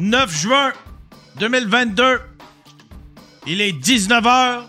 9 0.00 0.34
juin 0.34 0.72
2022. 1.38 2.20
Il 3.46 3.60
est 3.60 3.72
19h. 3.72 4.62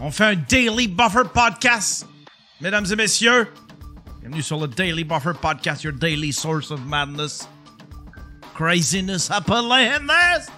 On 0.00 0.10
fait 0.10 0.24
un 0.24 0.34
Daily 0.36 0.88
Buffer 0.88 1.22
Podcast. 1.32 2.06
Mesdames 2.60 2.86
et 2.90 2.96
messieurs, 2.96 3.48
bienvenue 4.20 4.42
sur 4.42 4.60
le 4.60 4.68
Daily 4.68 5.04
Buffer 5.04 5.32
Podcast, 5.40 5.82
your 5.84 5.92
daily 5.92 6.32
source 6.32 6.70
of 6.70 6.84
madness, 6.86 7.48
craziness, 8.54 9.30
happiness, 9.30 10.48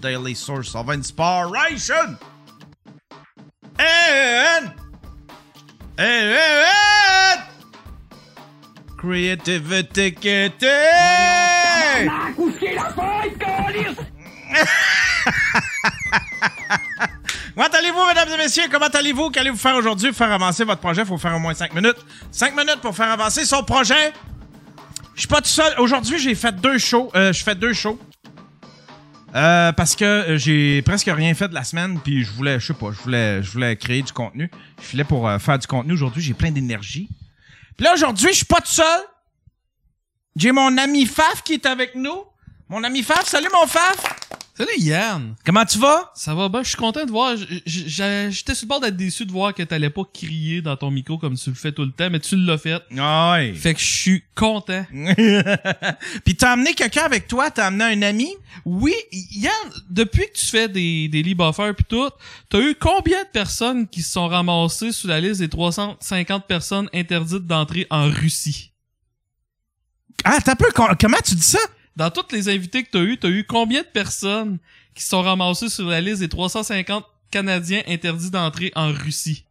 daily 0.00 0.34
source 0.34 0.74
of 0.74 0.90
inspiration, 0.90 2.16
and, 3.78 4.72
and, 5.98 7.42
creativity. 8.96 10.14
Comment 17.54 17.68
allez-vous, 17.76 18.06
mesdames 18.06 18.28
et 18.34 18.36
messieurs? 18.36 18.64
Comment 18.70 18.86
allez-vous? 18.86 19.30
Qu'allez-vous 19.30 19.56
faire 19.56 19.74
aujourd'hui 19.74 20.08
pour 20.08 20.16
faire 20.16 20.32
avancer 20.32 20.64
votre 20.64 20.80
projet? 20.80 21.02
Il 21.02 21.08
faut 21.08 21.18
faire 21.18 21.34
au 21.34 21.40
moins 21.40 21.54
5 21.54 21.74
minutes. 21.74 21.96
5 22.30 22.56
minutes 22.56 22.80
pour 22.80 22.94
faire 22.94 23.10
avancer 23.10 23.44
son 23.44 23.64
projet. 23.64 24.12
Je 25.14 25.20
suis 25.20 25.28
pas 25.28 25.40
tout 25.40 25.48
seul. 25.48 25.74
Aujourd'hui, 25.78 26.18
j'ai 26.18 26.36
fait 26.36 26.54
deux 26.54 26.78
shows. 26.78 27.10
Euh, 27.16 27.32
je 27.32 27.42
fais 27.42 27.56
deux 27.56 27.72
shows. 27.72 27.98
Euh, 29.34 29.72
parce 29.72 29.94
que 29.94 30.04
euh, 30.04 30.38
j'ai 30.38 30.80
presque 30.82 31.10
rien 31.12 31.34
fait 31.34 31.48
de 31.48 31.54
la 31.54 31.64
semaine, 31.64 32.00
puis 32.02 32.24
je 32.24 32.32
voulais, 32.32 32.58
je 32.58 32.68
sais 32.68 32.74
pas, 32.74 32.92
je 32.92 33.02
voulais, 33.02 33.42
je 33.42 33.50
voulais 33.50 33.76
créer 33.76 34.02
du 34.02 34.12
contenu. 34.12 34.50
Je 34.80 34.86
filais 34.86 35.04
pour 35.04 35.28
euh, 35.28 35.38
faire 35.38 35.58
du 35.58 35.66
contenu 35.66 35.92
aujourd'hui. 35.92 36.22
J'ai 36.22 36.34
plein 36.34 36.50
d'énergie. 36.50 37.08
Puis 37.76 37.84
là, 37.84 37.94
aujourd'hui, 37.94 38.28
je 38.30 38.36
suis 38.36 38.46
pas 38.46 38.60
tout 38.60 38.70
seul. 38.70 39.00
J'ai 40.38 40.52
mon 40.52 40.78
ami 40.78 41.04
Faf 41.04 41.42
qui 41.42 41.54
est 41.54 41.66
avec 41.66 41.96
nous. 41.96 42.22
Mon 42.68 42.84
ami 42.84 43.02
Faf, 43.02 43.26
salut 43.26 43.48
mon 43.52 43.66
Faf! 43.66 43.96
Salut 44.56 44.78
Yann! 44.78 45.34
Comment 45.44 45.64
tu 45.64 45.80
vas? 45.80 46.12
Ça 46.14 46.32
va 46.32 46.48
bien, 46.48 46.62
je 46.62 46.68
suis 46.68 46.76
content 46.76 47.04
de 47.04 47.10
voir. 47.10 47.34
J'étais 47.66 48.54
sur 48.54 48.66
le 48.66 48.68
bord 48.68 48.78
d'être 48.78 48.96
déçu 48.96 49.26
de 49.26 49.32
voir 49.32 49.52
que 49.52 49.64
t'allais 49.64 49.90
pas 49.90 50.02
crier 50.14 50.62
dans 50.62 50.76
ton 50.76 50.92
micro 50.92 51.18
comme 51.18 51.36
tu 51.36 51.50
le 51.50 51.56
fais 51.56 51.72
tout 51.72 51.82
le 51.82 51.90
temps, 51.90 52.08
mais 52.08 52.20
tu 52.20 52.36
l'as 52.36 52.56
fait. 52.56 52.80
Ouais. 52.92 53.52
Fait 53.54 53.74
que 53.74 53.80
je 53.80 53.92
suis 53.92 54.22
content. 54.36 54.86
Puis 56.24 56.36
t'as 56.36 56.52
amené 56.52 56.72
quelqu'un 56.74 57.02
avec 57.02 57.26
toi, 57.26 57.50
t'as 57.50 57.66
amené 57.66 57.84
un 57.84 58.02
ami? 58.02 58.32
Oui, 58.64 58.94
Yann, 59.10 59.52
depuis 59.90 60.26
que 60.28 60.38
tu 60.38 60.46
fais 60.46 60.68
des, 60.68 61.08
des 61.08 61.24
lead 61.24 61.36
buffers 61.36 61.74
pis 61.74 61.82
tout, 61.82 62.10
t'as 62.48 62.60
eu 62.60 62.76
combien 62.78 63.24
de 63.24 63.28
personnes 63.32 63.88
qui 63.88 64.02
se 64.02 64.12
sont 64.12 64.28
ramassées 64.28 64.92
sur 64.92 65.08
la 65.08 65.20
liste 65.20 65.40
des 65.40 65.48
350 65.48 66.46
personnes 66.46 66.88
interdites 66.94 67.44
d'entrer 67.44 67.88
en 67.90 68.08
Russie? 68.08 68.67
Ah, 70.24 70.38
t'as 70.44 70.54
peu, 70.56 70.70
com- 70.72 70.94
comment 71.00 71.18
tu 71.24 71.34
dis 71.34 71.42
ça? 71.42 71.58
Dans 71.96 72.10
toutes 72.10 72.32
les 72.32 72.48
invités 72.48 72.84
que 72.84 72.90
t'as 72.90 73.00
eu, 73.00 73.18
t'as 73.18 73.28
eu 73.28 73.44
combien 73.44 73.80
de 73.82 73.86
personnes 73.86 74.58
qui 74.94 75.02
se 75.02 75.10
sont 75.10 75.22
ramassées 75.22 75.68
sur 75.68 75.86
la 75.86 76.00
liste 76.00 76.20
des 76.20 76.28
350 76.28 77.04
Canadiens 77.30 77.82
interdits 77.88 78.30
d'entrer 78.30 78.72
en 78.74 78.92
Russie? 78.92 79.44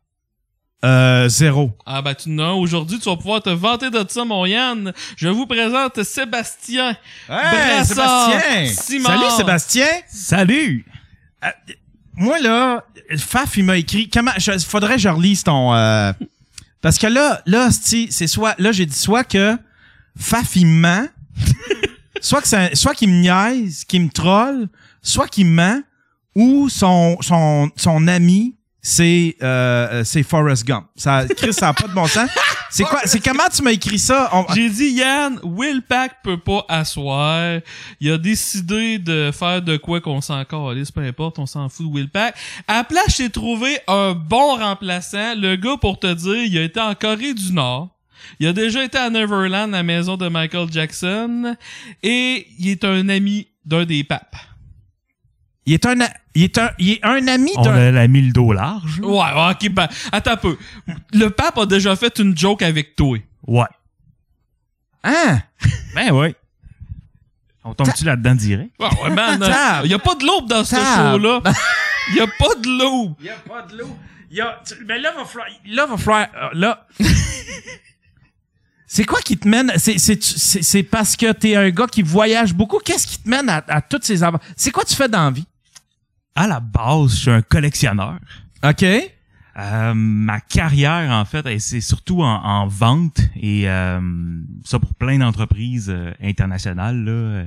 Euh, 0.85 1.27
zéro. 1.27 1.75
Ah 1.87 2.01
bah 2.03 2.13
tu 2.13 2.29
n'as 2.29 2.51
aujourd'hui, 2.51 2.99
tu 2.99 3.09
vas 3.09 3.17
pouvoir 3.17 3.41
te 3.41 3.49
vanter 3.49 3.89
de 3.89 4.05
ça, 4.07 4.23
mon 4.25 4.45
Yann. 4.45 4.93
Je 5.15 5.27
vous 5.27 5.47
présente 5.47 6.03
Sébastien. 6.03 6.89
Hey, 7.27 7.75
Brassard, 7.85 8.29
Sébastien! 8.31 8.67
Simard. 8.67 9.11
Salut 9.19 9.35
Sébastien! 9.37 9.87
Salut! 10.07 10.85
Euh, 11.43 11.47
moi 12.13 12.39
là, 12.39 12.85
Faf 13.17 13.58
il 13.58 13.63
m'a 13.63 13.77
écrit 13.77 14.08
comment 14.09 14.31
je, 14.37 14.58
faudrait 14.59 14.95
que 14.95 15.02
je 15.02 15.09
relise 15.09 15.43
ton 15.43 15.73
euh, 15.73 16.11
parce 16.81 16.97
que 16.99 17.08
là 17.08 17.42
là 17.45 17.69
c'est 17.71 18.27
soit 18.27 18.55
là 18.59 18.71
j'ai 18.71 18.86
dit 18.86 18.97
soit 18.97 19.23
que 19.23 19.58
Faf 20.17 20.55
il 20.55 20.66
ment 20.67 21.08
soit 22.22 22.42
que 22.42 22.55
un- 22.55 22.76
soit 22.76 22.94
qu'il 22.95 23.10
me 23.10 23.22
niaise, 23.22 23.83
qu'il 23.86 24.02
me 24.02 24.10
troll, 24.10 24.67
soit 25.02 25.28
qu'il 25.28 25.45
ment 25.48 25.82
ou 26.36 26.70
son 26.70 27.17
son 27.22 27.70
son 27.76 28.08
ami 28.08 28.55
c'est 28.82 29.36
euh, 29.44 30.04
c'est 30.05 30.23
Forrest 30.23 30.66
Gump. 30.66 30.86
Ça 30.95 31.26
Chris 31.36 31.52
ça 31.54 31.70
a 31.70 31.73
pas 31.73 31.88
de 31.88 31.94
bon 31.94 32.08
sens. 32.08 32.30
C'est 32.70 32.83
quoi 32.83 33.02
c'est 33.05 33.20
comment 33.23 33.44
tu 33.54 33.61
m'as 33.61 33.72
écrit 33.72 34.00
ça? 34.00 34.30
J'ai 34.55 34.70
dit 34.70 34.89
Yann, 34.92 35.39
Will 35.44 35.82
Pack 35.82 36.17
peut 36.23 36.38
pas 36.38 36.64
asseoir. 36.70 37.60
Il 37.99 38.11
a 38.11 38.17
décidé 38.17 38.98
de 38.98 39.32
faire 39.34 39.61
de 39.61 39.78
quoi 39.78 39.99
qu'on 39.99 40.22
s'en 40.22 40.44
calisse, 40.45 40.92
peu 40.92 41.02
importe, 41.02 41.38
on 41.39 41.45
s'en 41.45 41.67
fout 41.70 41.86
de 41.88 41.92
Will 41.92 42.10
Pack. 42.10 42.36
À 42.67 42.76
la 42.76 42.84
place, 42.86 43.17
j'ai 43.17 43.30
trouvé 43.30 43.78
un 43.88 44.14
bon 44.14 44.55
remplaçant. 44.58 45.36
Le 45.36 45.55
gars, 45.55 45.78
pour 45.80 45.99
te 45.99 46.14
dire, 46.14 46.44
il 46.44 46.58
a 46.58 46.61
été 46.64 46.80
en 46.80 46.94
Corée 46.95 47.34
du 47.34 47.52
Nord. 47.54 47.89
Il 48.39 48.48
a 48.48 48.54
déjà 48.54 48.83
été 48.83 48.98
à 48.98 49.10
Neverland, 49.10 49.72
la 49.72 49.83
maison 49.83 50.17
de 50.17 50.28
Michael 50.30 50.72
Jackson. 50.72 51.55
Et 52.04 52.48
il 52.60 52.70
est 52.70 52.83
un 52.83 53.08
ami 53.10 53.48
d'un 53.66 53.86
des 53.86 54.04
papes. 54.04 54.36
il 55.66 55.73
est 55.73 55.86
un 55.86 56.00
a- 56.02 56.10
il 56.36 56.44
est 56.44 56.58
un 56.58 56.70
il 56.80 56.92
est 56.92 57.04
un 57.05 57.28
ami 57.28 57.52
On 57.58 57.61
d'un 57.64 57.73
a 57.76 57.92
la 57.92 58.08
mis 58.08 58.22
le 58.22 58.32
dos 58.32 58.54
large. 58.54 59.00
Ouais, 59.02 59.52
ok, 59.52 59.70
ben, 59.72 59.88
attends 60.11 60.32
un 60.32 60.38
peu. 60.38 60.58
Le 61.14 61.30
pape 61.30 61.58
a 61.58 61.66
déjà 61.66 61.95
fait 61.95 62.20
une 62.20 62.38
joke 62.38 62.61
avec 62.61 62.95
toi. 62.95 63.17
Ouais. 63.45 63.66
hein? 65.04 65.42
Ben 65.95 66.11
ouais. 66.11 66.36
On 67.64 67.73
tombe-tu 67.73 68.05
là-dedans 68.05 68.36
direct? 68.36 68.72
Ouais, 68.80 68.88
ouais, 69.04 69.10
man. 69.10 69.39
Tab. 69.39 69.84
Il 69.84 69.92
y 69.92 69.94
a 69.94 69.99
pas 69.99 70.16
de 70.16 70.23
loupe 70.23 70.48
dans 70.48 70.64
ce 70.64 70.76
show-là. 70.76 71.42
Il 72.11 72.16
y 72.17 72.20
a 72.22 72.28
pas 72.28 72.55
de 72.55 72.67
loupe. 72.80 73.17
Il 73.20 73.26
y 73.26 73.30
a 73.30 73.36
pas 73.36 73.64
de 73.64 73.78
l'eau. 73.78 73.98
Il 74.32 74.38
y 74.38 74.42
a, 74.42 74.61
mais 74.86 74.99
là, 74.99 75.11
va 75.14 75.26
falloir, 75.26 75.48
là, 75.66 75.86
va 75.86 75.98
falloir, 75.98 76.28
euh, 76.36 76.49
là. 76.54 76.86
c'est 78.87 79.03
quoi 79.03 79.20
qui 79.20 79.37
te 79.37 79.48
mène, 79.48 79.71
c'est, 79.77 80.83
parce 80.83 81.17
que 81.17 81.31
t'es 81.33 81.55
un 81.55 81.70
gars 81.70 81.87
qui 81.87 82.02
voyage 82.02 82.53
beaucoup. 82.53 82.80
Qu'est-ce 82.80 83.05
qui 83.05 83.20
te 83.20 83.30
mène 83.30 83.49
à, 83.49 83.64
à 83.67 83.81
toutes 83.81 84.05
ces 84.05 84.23
aventures? 84.23 84.48
C'est 84.55 84.71
quoi 84.71 84.86
tu 84.86 84.95
fais 84.95 85.09
dans 85.09 85.25
la 85.25 85.31
vie? 85.31 85.45
À 86.33 86.48
la 86.48 86.61
base, 86.61 87.11
je 87.11 87.15
suis 87.15 87.31
un 87.31 87.42
collectionneur. 87.42 88.17
OK. 88.64 88.83
Euh, 88.83 89.93
ma 89.95 90.39
carrière, 90.39 91.11
en 91.11 91.25
fait, 91.25 91.59
c'est 91.59 91.81
surtout 91.81 92.21
en, 92.21 92.43
en 92.43 92.67
vente 92.67 93.20
et 93.36 93.67
euh, 93.67 93.99
ça 94.64 94.77
pour 94.80 94.93
plein 94.93 95.17
d'entreprises 95.17 95.89
euh, 95.89 96.14
internationales. 96.21 97.04
Là. 97.04 97.43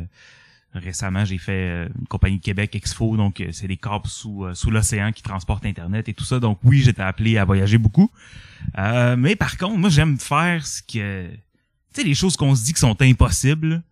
Récemment, 0.73 1.25
j'ai 1.25 1.39
fait 1.39 1.69
euh, 1.69 1.89
une 1.99 2.07
compagnie 2.07 2.39
de 2.39 2.43
Québec 2.43 2.77
Expo, 2.77 3.17
donc 3.17 3.41
euh, 3.41 3.51
c'est 3.51 3.67
des 3.67 3.77
câbles 3.77 4.07
sous, 4.07 4.45
euh, 4.45 4.55
sous 4.55 4.71
l'océan 4.71 5.11
qui 5.11 5.23
transportent 5.23 5.67
Internet 5.67 6.09
et 6.09 6.15
tout 6.15 6.25
ça. 6.25 6.39
Donc 6.39 6.61
oui, 6.63 6.81
j'étais 6.81 7.03
appelé 7.03 7.39
à 7.39 7.45
voyager 7.45 7.77
beaucoup. 7.77 8.11
Euh, 8.79 9.17
mais 9.17 9.35
par 9.35 9.57
contre, 9.59 9.79
moi, 9.79 9.91
j'aime 9.91 10.19
faire 10.19 10.65
ce 10.65 10.81
que... 10.83 11.29
Tu 11.29 11.41
sais, 11.93 12.05
les 12.05 12.15
choses 12.15 12.37
qu'on 12.37 12.55
se 12.55 12.65
dit 12.65 12.73
qui 12.73 12.79
sont 12.81 13.01
impossibles, 13.03 13.83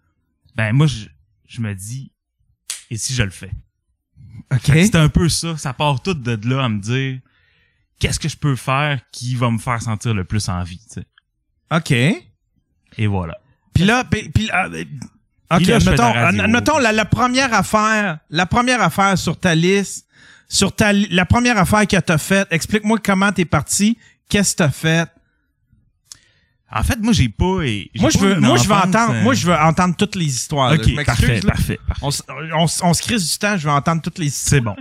ben 0.55 0.73
moi, 0.73 0.87
je, 0.87 1.07
je 1.49 1.61
me 1.61 1.75
dis, 1.75 2.13
et 2.91 2.97
si 2.97 3.13
je 3.13 3.25
le 3.25 3.31
fais? 3.31 3.51
OK. 4.53 4.67
C'est 4.67 4.95
un 4.95 5.09
peu 5.09 5.29
ça. 5.29 5.57
Ça 5.57 5.73
part 5.73 6.01
tout 6.01 6.15
de 6.15 6.49
là 6.49 6.65
à 6.65 6.69
me 6.69 6.81
dire 6.81 7.19
qu'est-ce 7.99 8.21
que 8.21 8.29
je 8.29 8.37
peux 8.37 8.57
faire 8.57 9.01
qui 9.11 9.35
va 9.35 9.51
me 9.51 9.59
faire 9.59 9.83
sentir 9.83 10.15
le 10.15 10.25
plus 10.25 10.49
en 10.49 10.63
vie. 10.63 10.79
tu 10.79 11.01
sais. 11.01 11.07
OK. 11.71 11.91
Et 12.97 13.07
voilà. 13.07 13.37
Puis 13.75 13.85
là, 13.85 14.05
puis, 14.05 14.29
puis 14.31 14.47
là, 14.47 14.69
euh, 14.69 14.85
OK, 15.51 15.67
là, 15.67 15.77
admettons, 15.77 16.03
la 16.03 16.13
radio. 16.13 16.43
admettons 16.43 16.79
la, 16.79 16.93
la 16.93 17.05
première 17.05 17.55
affaire, 17.55 18.19
la 18.31 18.47
première 18.47 18.83
affaire 18.83 19.17
sur 19.17 19.39
ta 19.39 19.55
liste, 19.55 20.07
sur 20.49 20.75
ta, 20.75 20.93
la 20.93 21.25
première 21.25 21.59
affaire 21.59 21.87
que 21.87 21.97
t'as 21.97 22.19
faite, 22.19 22.49
explique-moi 22.51 22.99
comment 23.03 23.33
t'es 23.33 23.45
parti, 23.45 23.97
qu'est-ce 24.29 24.53
que 24.53 24.59
t'as 24.59 24.71
fait? 24.71 25.09
En 26.71 26.83
fait, 26.83 27.01
moi, 27.01 27.15
j'ai 27.15 27.31
pas. 27.31 27.63
j'ai 27.63 27.91
Moi, 27.99 28.11
je 28.11 28.19
veux, 28.19 28.41
moi, 28.41 28.59
je 28.59 28.69
veux 28.69 28.75
entendre, 28.75 29.15
euh, 29.15 29.23
moi, 29.23 29.33
je 29.33 29.47
veux 29.47 29.55
entendre 29.55 29.97
toutes 29.97 30.17
les 30.17 30.27
histoires. 30.27 30.73
Ok, 30.75 30.87
là. 30.89 31.05
parfait, 31.05 31.41
parfait. 31.41 31.81
On, 32.03 32.11
on, 32.55 32.67
on 32.83 32.95
se 32.95 33.03
crise 33.03 33.31
du 33.31 33.39
temps, 33.39 33.57
je 33.57 33.67
veux 33.67 33.73
entendre 33.73 34.03
toutes 34.03 34.19
les 34.19 34.27
histoires. 34.27 34.51
C'est 34.51 34.61
bon. 34.61 34.77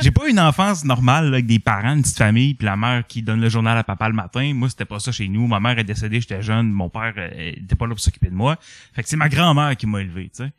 J'ai 0.00 0.10
pas 0.10 0.26
une 0.26 0.40
enfance 0.40 0.84
normale 0.84 1.26
là, 1.26 1.34
avec 1.34 1.46
des 1.46 1.58
parents, 1.58 1.92
une 1.92 2.02
petite 2.02 2.16
famille, 2.16 2.54
puis 2.54 2.64
la 2.64 2.76
mère 2.76 3.06
qui 3.06 3.20
donne 3.20 3.42
le 3.42 3.50
journal 3.50 3.76
à 3.76 3.84
papa 3.84 4.08
le 4.08 4.14
matin. 4.14 4.52
Moi, 4.54 4.70
c'était 4.70 4.86
pas 4.86 5.00
ça 5.00 5.12
chez 5.12 5.28
nous. 5.28 5.46
Ma 5.46 5.60
mère 5.60 5.78
est 5.78 5.84
décédée, 5.84 6.20
j'étais 6.20 6.40
jeune. 6.40 6.70
Mon 6.70 6.88
père 6.88 7.12
euh, 7.18 7.52
était 7.56 7.76
pas 7.76 7.86
là 7.86 7.90
pour 7.90 8.00
s'occuper 8.00 8.28
de 8.28 8.34
moi. 8.34 8.56
Fait 8.94 9.02
que 9.02 9.08
c'est 9.08 9.16
ma 9.16 9.28
grand-mère 9.28 9.76
qui 9.76 9.86
m'a 9.86 10.00
élevé, 10.00 10.30
tu 10.34 10.44
sais. 10.44 10.52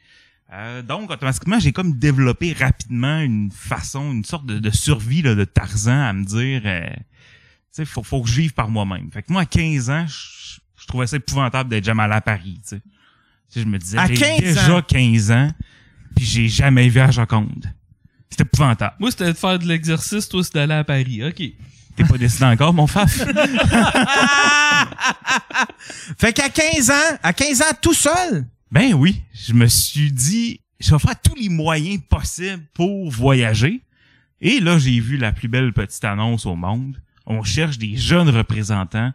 Euh, 0.51 0.81
donc, 0.81 1.11
automatiquement, 1.11 1.59
j'ai 1.59 1.71
comme 1.71 1.93
développé 1.93 2.53
rapidement 2.53 3.19
une 3.19 3.51
façon, 3.51 4.11
une 4.11 4.25
sorte 4.25 4.45
de, 4.45 4.57
de 4.57 4.69
survie 4.71 5.21
là, 5.21 5.35
de 5.35 5.45
Tarzan 5.45 6.01
à 6.01 6.13
me 6.13 6.25
dire, 6.25 6.61
euh, 6.65 6.89
sais, 7.71 7.85
faut, 7.85 8.03
faut 8.03 8.21
que 8.21 8.29
je 8.29 8.35
vive 8.35 8.53
par 8.53 8.69
moi-même. 8.69 9.11
Fait 9.11 9.23
que 9.23 9.31
moi, 9.31 9.41
à 9.43 9.45
15 9.45 9.89
ans, 9.89 10.05
je, 10.07 10.59
je 10.81 10.85
trouvais 10.87 11.07
ça 11.07 11.17
épouvantable 11.17 11.69
d'être 11.69 11.85
jamais 11.85 12.03
allé 12.03 12.13
à 12.13 12.21
Paris, 12.21 12.59
tu 12.63 12.77
sais. 12.77 12.81
Je 13.55 13.65
me 13.65 13.79
disais, 13.79 13.97
j'ai 14.07 14.13
15 14.15 14.39
déjà 14.39 14.77
ans? 14.77 14.81
15 14.81 15.31
ans, 15.31 15.51
puis 16.15 16.25
j'ai 16.25 16.47
jamais 16.47 16.87
vu 16.87 16.99
à 16.99 17.09
Joconde. 17.09 17.73
C'était 18.29 18.43
épouvantable. 18.43 18.95
Moi, 18.99 19.09
c'était 19.11 19.33
de 19.33 19.37
faire 19.37 19.57
de 19.57 19.65
l'exercice, 19.65 20.29
toi, 20.29 20.43
c'est 20.43 20.53
d'aller 20.53 20.75
à 20.75 20.83
Paris. 20.83 21.23
OK. 21.23 21.41
T'es 21.95 22.03
pas 22.05 22.17
décidé 22.17 22.45
encore, 22.45 22.73
mon 22.73 22.87
faf? 22.87 23.17
Fait 26.17 26.33
qu'à 26.33 26.49
15 26.49 26.89
ans, 26.91 27.17
à 27.23 27.33
15 27.33 27.61
ans 27.61 27.73
tout 27.81 27.93
seul, 27.93 28.45
Ben 28.71 28.93
oui, 28.93 29.21
je 29.33 29.53
me 29.53 29.67
suis 29.67 30.11
dit, 30.11 30.61
je 30.79 30.91
vais 30.91 30.99
faire 30.99 31.19
tous 31.21 31.35
les 31.35 31.49
moyens 31.49 32.01
possibles 32.07 32.63
pour 32.73 33.09
voyager. 33.09 33.81
Et 34.41 34.59
là, 34.59 34.77
j'ai 34.79 34.99
vu 34.99 35.17
la 35.17 35.31
plus 35.31 35.47
belle 35.47 35.73
petite 35.73 36.03
annonce 36.05 36.45
au 36.45 36.55
monde. 36.55 37.01
On 37.29 37.43
cherche 37.43 37.77
des 37.77 37.95
jeunes 37.95 38.29
représentants 38.29 39.13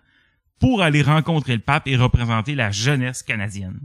pour 0.61 0.83
aller 0.83 1.03
rencontrer 1.03 1.55
le 1.55 1.63
pape 1.63 1.87
et 1.89 1.97
représenter 1.97 2.55
la 2.55 2.71
jeunesse 2.71 3.23
canadienne. 3.23 3.81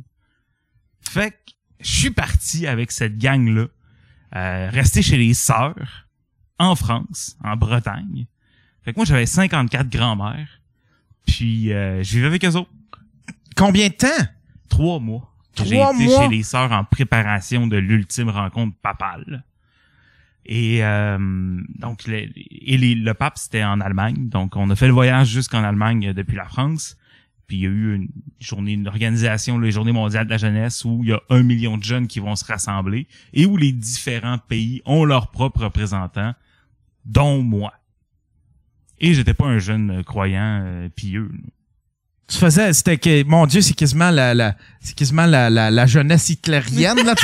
Fait 1.02 1.31
que 1.31 1.38
je 1.81 1.90
suis 1.90 2.12
parti 2.12 2.68
avec 2.68 2.92
cette 2.92 3.18
gang-là, 3.18 3.66
euh, 4.36 4.70
rester 4.70 5.02
chez 5.02 5.18
les 5.18 5.34
sœurs, 5.34 6.08
en 6.60 6.76
France, 6.76 7.38
en 7.44 7.56
Bretagne. 7.58 8.28
Fait 8.84 8.94
que 8.94 9.00
moi, 9.00 9.06
j'avais 9.06 9.26
54 9.26 9.90
grands-mères. 9.90 10.62
Puis, 11.25 11.74
euh, 11.74 12.04
je 12.04 12.16
vivais 12.16 12.28
avec 12.28 12.46
eux 12.46 12.56
autres 12.56 12.70
Combien 13.56 13.88
de 13.90 13.94
temps? 13.94 14.08
trois 14.70 15.00
mois. 15.00 15.34
que 15.56 15.64
J'ai 15.66 15.75
Trois 15.75 15.94
été 15.96 16.06
mois? 16.06 16.22
chez 16.24 16.28
les 16.30 16.44
sœurs 16.44 16.72
en 16.72 16.84
préparation 16.84 17.66
de 17.68 17.78
l'ultime 17.78 18.30
rencontre 18.30 18.75
papale. 18.82 19.44
Et 20.45 20.83
euh, 20.83 21.18
donc 21.80 22.07
le, 22.07 22.25
les- 22.36 23.13
pape 23.13 23.38
c'était 23.38 23.63
en 23.63 23.81
Allemagne, 23.81 24.30
donc 24.30 24.56
on 24.56 24.69
a 24.69 24.75
fait 24.75 24.88
le 24.88 24.94
voyage 24.94 25.27
jusqu'en 25.30 25.63
Allemagne 25.63 26.13
depuis 26.13 26.36
la 26.38 26.45
France. 26.45 26.97
Puis 27.47 27.57
il 27.57 27.63
y 27.63 27.65
a 27.65 27.69
eu 27.69 27.95
une 27.95 28.09
journée, 28.39 28.74
une 28.74 28.88
organisation, 28.88 29.57
la 29.57 29.69
Journée 29.71 29.91
mondiale 29.91 30.25
de 30.25 30.30
la 30.31 30.38
jeunesse, 30.38 30.86
où 30.86 31.01
il 31.03 31.09
y 31.09 31.13
a 31.13 31.21
un 31.31 31.41
million 31.41 31.77
de 31.77 31.83
jeunes 31.83 32.07
qui 32.07 32.19
vont 32.19 32.36
se 32.36 32.45
rassembler 32.45 33.07
et 33.33 33.45
où 33.47 33.57
les 33.57 33.71
différents 33.71 34.38
pays 34.38 34.81
ont 34.86 35.03
leurs 35.03 35.31
propres 35.31 35.63
représentants, 35.63 36.33
dont 37.06 37.41
moi. 37.41 37.74
Et 39.00 39.13
j'étais 39.15 39.33
pas 39.33 39.45
un 39.47 39.57
jeune 39.59 40.03
croyant 40.03 40.62
euh, 40.63 40.89
pieux. 40.89 41.31
Tu 42.30 42.38
faisais, 42.38 42.72
c'était 42.74 42.98
que, 42.98 43.24
mon 43.26 43.46
Dieu, 43.48 43.62
c'est 43.62 43.74
quasiment 43.74 44.12
la, 44.12 44.34
la, 44.36 44.54
c'est 44.80 44.94
quasiment 44.96 45.26
la, 45.26 45.50
la, 45.50 45.72
la 45.72 45.86
jeunesse 45.88 46.30
hitlérienne, 46.30 47.04
là. 47.06 47.16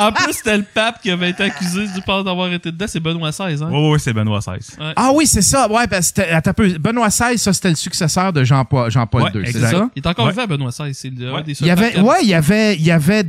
En 0.00 0.10
plus, 0.10 0.32
c'était 0.32 0.56
le 0.56 0.64
pape 0.64 1.00
qui 1.02 1.10
avait 1.10 1.30
été 1.30 1.44
accusé 1.44 1.86
du 1.86 2.00
pas 2.02 2.20
d'avoir 2.24 2.52
été 2.52 2.72
dedans. 2.72 2.86
C'est 2.88 2.98
Benoît 2.98 3.30
XVI, 3.30 3.62
hein? 3.62 3.68
Ouais, 3.70 3.78
ouais, 3.78 3.90
ouais, 3.90 3.98
c'est 4.00 4.12
Benoît 4.12 4.40
XVI. 4.40 4.58
ah 4.96 5.10
oui, 5.14 5.24
c'est 5.26 5.42
ça. 5.42 5.70
Ouais, 5.70 5.86
parce 5.86 6.10
que 6.10 6.22
c'était, 6.22 6.30
attends 6.30 6.50
un 6.50 6.54
peu. 6.54 6.68
Benoît 6.78 7.08
XVI, 7.08 7.38
ça, 7.38 7.52
c'était 7.52 7.70
le 7.70 7.76
successeur 7.76 8.32
de 8.32 8.42
Jean-Paul, 8.42 8.90
Ouais, 8.92 9.30
II, 9.34 9.42
c'est 9.52 9.60
ça? 9.60 9.88
Il 9.94 10.02
est 10.02 10.06
encore 10.06 10.26
Ouais. 10.26 10.32
vivant, 10.32 10.46
Benoît 10.46 10.70
XVI. 10.70 10.92
C'est 10.94 11.10
le- 11.10 11.28
un 11.30 11.34
Ouais. 11.36 11.42
des 11.44 11.52
Il 11.60 11.66
y 11.66 11.70
avait, 11.70 12.00
ouais, 12.00 12.16
il 12.22 12.28
y 12.28 12.34
avait, 12.34 12.74
il 12.74 12.82
y 12.84 12.90
avait, 12.90 13.24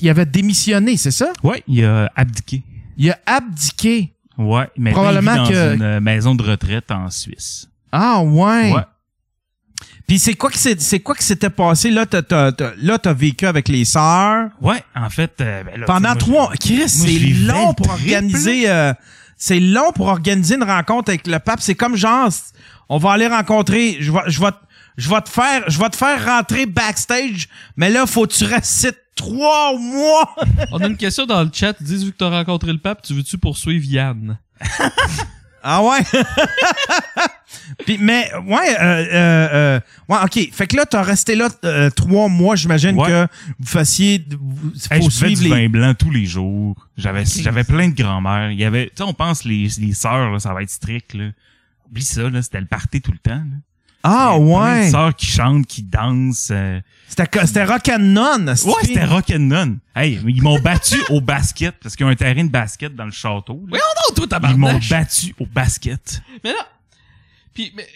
il 0.00 0.04
y 0.04 0.10
avait 0.10 0.26
démissionné, 0.26 0.98
c'est 0.98 1.10
ça? 1.12 1.32
Ouais, 1.42 1.62
il 1.66 1.82
a 1.84 2.10
abdiqué. 2.14 2.62
Il 2.98 3.10
a 3.10 3.18
abdiqué. 3.24 4.12
Ouais, 4.36 4.68
mais 4.76 4.90
Probablement 4.92 5.34
il 5.34 5.42
vit 5.44 5.54
dans 5.54 5.54
que- 5.54 5.74
une 5.76 6.00
maison 6.00 6.34
de 6.34 6.42
retraite 6.42 6.90
en 6.90 7.08
Suisse. 7.08 7.68
Ah, 7.90 8.20
ouais. 8.22 8.72
Ouais. 8.72 8.82
Puis 10.06 10.18
c'est 10.18 10.34
quoi 10.34 10.50
que 10.50 10.58
c'est, 10.58 10.80
c'est 10.80 11.00
quoi 11.00 11.14
que 11.14 11.22
s'était 11.22 11.48
passé? 11.50 11.90
Là, 11.90 12.04
t'as, 12.06 12.22
t'as, 12.22 12.52
t'as- 12.52 12.72
là, 12.78 12.98
t'as 12.98 13.12
vécu 13.12 13.46
avec 13.46 13.68
les 13.68 13.84
sœurs. 13.84 14.48
Ouais, 14.60 14.82
en 14.94 15.08
fait, 15.10 15.32
euh, 15.40 15.62
ben 15.64 15.80
là, 15.80 15.86
Pendant 15.86 16.14
trois, 16.16 16.48
moi, 16.48 16.52
Chris, 16.60 16.76
moi, 16.76 16.86
c'est 16.88 17.18
long 17.46 17.74
pour 17.74 17.86
triple. 17.88 18.02
organiser, 18.02 18.68
euh, 18.68 18.92
c'est 19.36 19.60
long 19.60 19.92
pour 19.92 20.08
organiser 20.08 20.56
une 20.56 20.64
rencontre 20.64 21.10
avec 21.10 21.26
le 21.26 21.38
pape. 21.38 21.60
C'est 21.60 21.74
comme 21.74 21.96
genre, 21.96 22.28
on 22.88 22.98
va 22.98 23.12
aller 23.12 23.26
rencontrer, 23.28 23.96
je 24.00 24.12
vais, 24.12 24.18
je 24.26 24.40
vais, 24.40 24.50
te- 24.50 24.56
je 24.98 25.08
vais 25.08 25.20
te 25.22 25.28
faire, 25.30 25.62
je 25.68 25.78
vais 25.78 25.88
te 25.88 25.96
faire 25.96 26.24
rentrer 26.24 26.66
backstage, 26.66 27.48
mais 27.76 27.88
là, 27.88 28.04
faut 28.06 28.26
que 28.26 28.34
tu 28.34 28.44
restes 28.44 28.94
trois 29.14 29.78
mois. 29.78 30.34
On 30.72 30.78
a 30.80 30.86
une 30.86 30.96
question 30.96 31.24
dans 31.26 31.42
le 31.42 31.50
chat. 31.52 31.74
Ils 31.80 31.86
disent, 31.86 32.04
vu 32.04 32.12
que 32.12 32.16
t'as 32.18 32.28
rencontré 32.30 32.72
le 32.72 32.78
pape, 32.78 33.02
tu 33.02 33.14
veux-tu 33.14 33.38
poursuivre 33.38 33.84
Yann? 33.86 34.36
Ah 35.62 35.82
ouais? 35.82 36.00
Puis, 37.84 37.98
mais, 37.98 38.30
ouais, 38.46 38.76
euh, 38.80 38.82
euh, 38.82 39.48
euh, 39.52 39.80
ouais, 40.08 40.18
ok. 40.24 40.48
Fait 40.52 40.66
que 40.66 40.76
là, 40.76 40.84
t'as 40.86 41.02
resté 41.02 41.34
là 41.34 41.48
euh, 41.64 41.90
trois 41.90 42.28
mois, 42.28 42.56
j'imagine 42.56 42.96
Ouais. 42.98 43.08
que 43.08 43.26
vous 43.58 43.66
fassiez, 43.66 44.24
vous, 44.30 44.72
Hey, 44.90 45.02
faut 45.02 45.10
je 45.10 45.16
buvais 45.20 45.34
suivre 45.36 45.42
du 45.42 45.48
les... 45.48 45.50
vin 45.50 45.68
blanc 45.68 45.94
tous 45.94 46.10
les 46.10 46.26
jours. 46.26 46.76
J'avais 46.96 47.24
j'avais 47.24 47.64
plein 47.64 47.88
de 47.88 47.94
grand-mères. 47.94 48.50
Il 48.50 48.58
y 48.58 48.64
avait, 48.64 48.86
tu 48.86 48.92
sais, 48.98 49.02
on 49.04 49.14
pense 49.14 49.44
les 49.44 49.68
les 49.78 49.92
sœurs 49.94 50.30
là, 50.30 50.38
ça 50.38 50.52
va 50.52 50.62
être 50.62 50.70
strict 50.70 51.14
là. 51.14 51.30
Oublie 51.88 52.02
ça 52.04 52.28
là, 52.28 52.42
c'était 52.42 52.60
le 52.60 52.66
party 52.66 53.00
tout 53.00 53.12
le 53.12 53.18
temps. 53.18 53.30
Là. 53.36 53.56
Ah 54.04 54.34
Il 54.36 54.48
y 54.48 54.54
avait 54.54 54.60
plein 54.60 54.78
de 54.78 54.82
ouais. 54.84 54.90
sœurs 54.90 55.16
qui 55.16 55.26
chantent, 55.26 55.66
qui 55.66 55.82
dansent. 55.84 56.48
euh. 56.50 56.80
C'était, 57.08 57.46
c'était 57.46 57.64
rock 57.64 57.88
and 57.88 57.98
none. 58.00 58.48
Ouais, 58.48 58.56
c'était 58.82 59.04
rock'n'none. 59.04 59.78
Hey, 59.94 60.18
ils 60.26 60.42
m'ont 60.42 60.58
battu 60.58 60.96
au 61.10 61.20
basket 61.20 61.74
parce 61.82 61.94
qu'il 61.94 62.04
y 62.06 62.08
a 62.08 62.12
un 62.12 62.16
terrain 62.16 62.42
de 62.44 62.50
basket 62.50 62.96
dans 62.96 63.04
le 63.04 63.10
château. 63.12 63.62
là. 63.68 63.72
Oui, 63.74 63.78
on 64.10 64.26
toi, 64.26 64.38
Ils 64.50 64.56
m'ont 64.56 64.80
battu 64.90 65.34
au 65.38 65.46
basket. 65.46 66.20
Mais 66.42 66.50
là, 66.50 66.66
puis, 67.54 67.72
mais, 67.76 67.86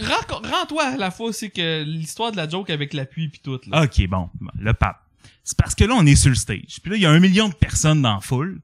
euh, 0.00 0.06
rends- 0.06 0.48
rends-toi 0.48 0.84
à 0.94 0.96
la 0.96 1.10
fois, 1.10 1.32
c'est 1.32 1.50
que 1.50 1.82
l'histoire 1.84 2.32
de 2.32 2.36
la 2.36 2.48
joke 2.48 2.70
avec 2.70 2.92
l'appui 2.92 3.28
puis 3.28 3.40
tout, 3.42 3.60
là. 3.66 3.82
OK, 3.84 4.06
bon, 4.08 4.30
le 4.58 4.72
pape. 4.72 5.00
C'est 5.44 5.56
parce 5.56 5.74
que 5.74 5.84
là, 5.84 5.94
on 5.96 6.06
est 6.06 6.16
sur 6.16 6.28
le 6.28 6.34
stage. 6.36 6.78
Puis 6.82 6.90
là, 6.90 6.96
il 6.96 7.02
y 7.02 7.06
a 7.06 7.10
un 7.10 7.18
million 7.20 7.48
de 7.48 7.54
personnes 7.54 8.02
dans 8.02 8.14
la 8.14 8.20
foule. 8.20 8.60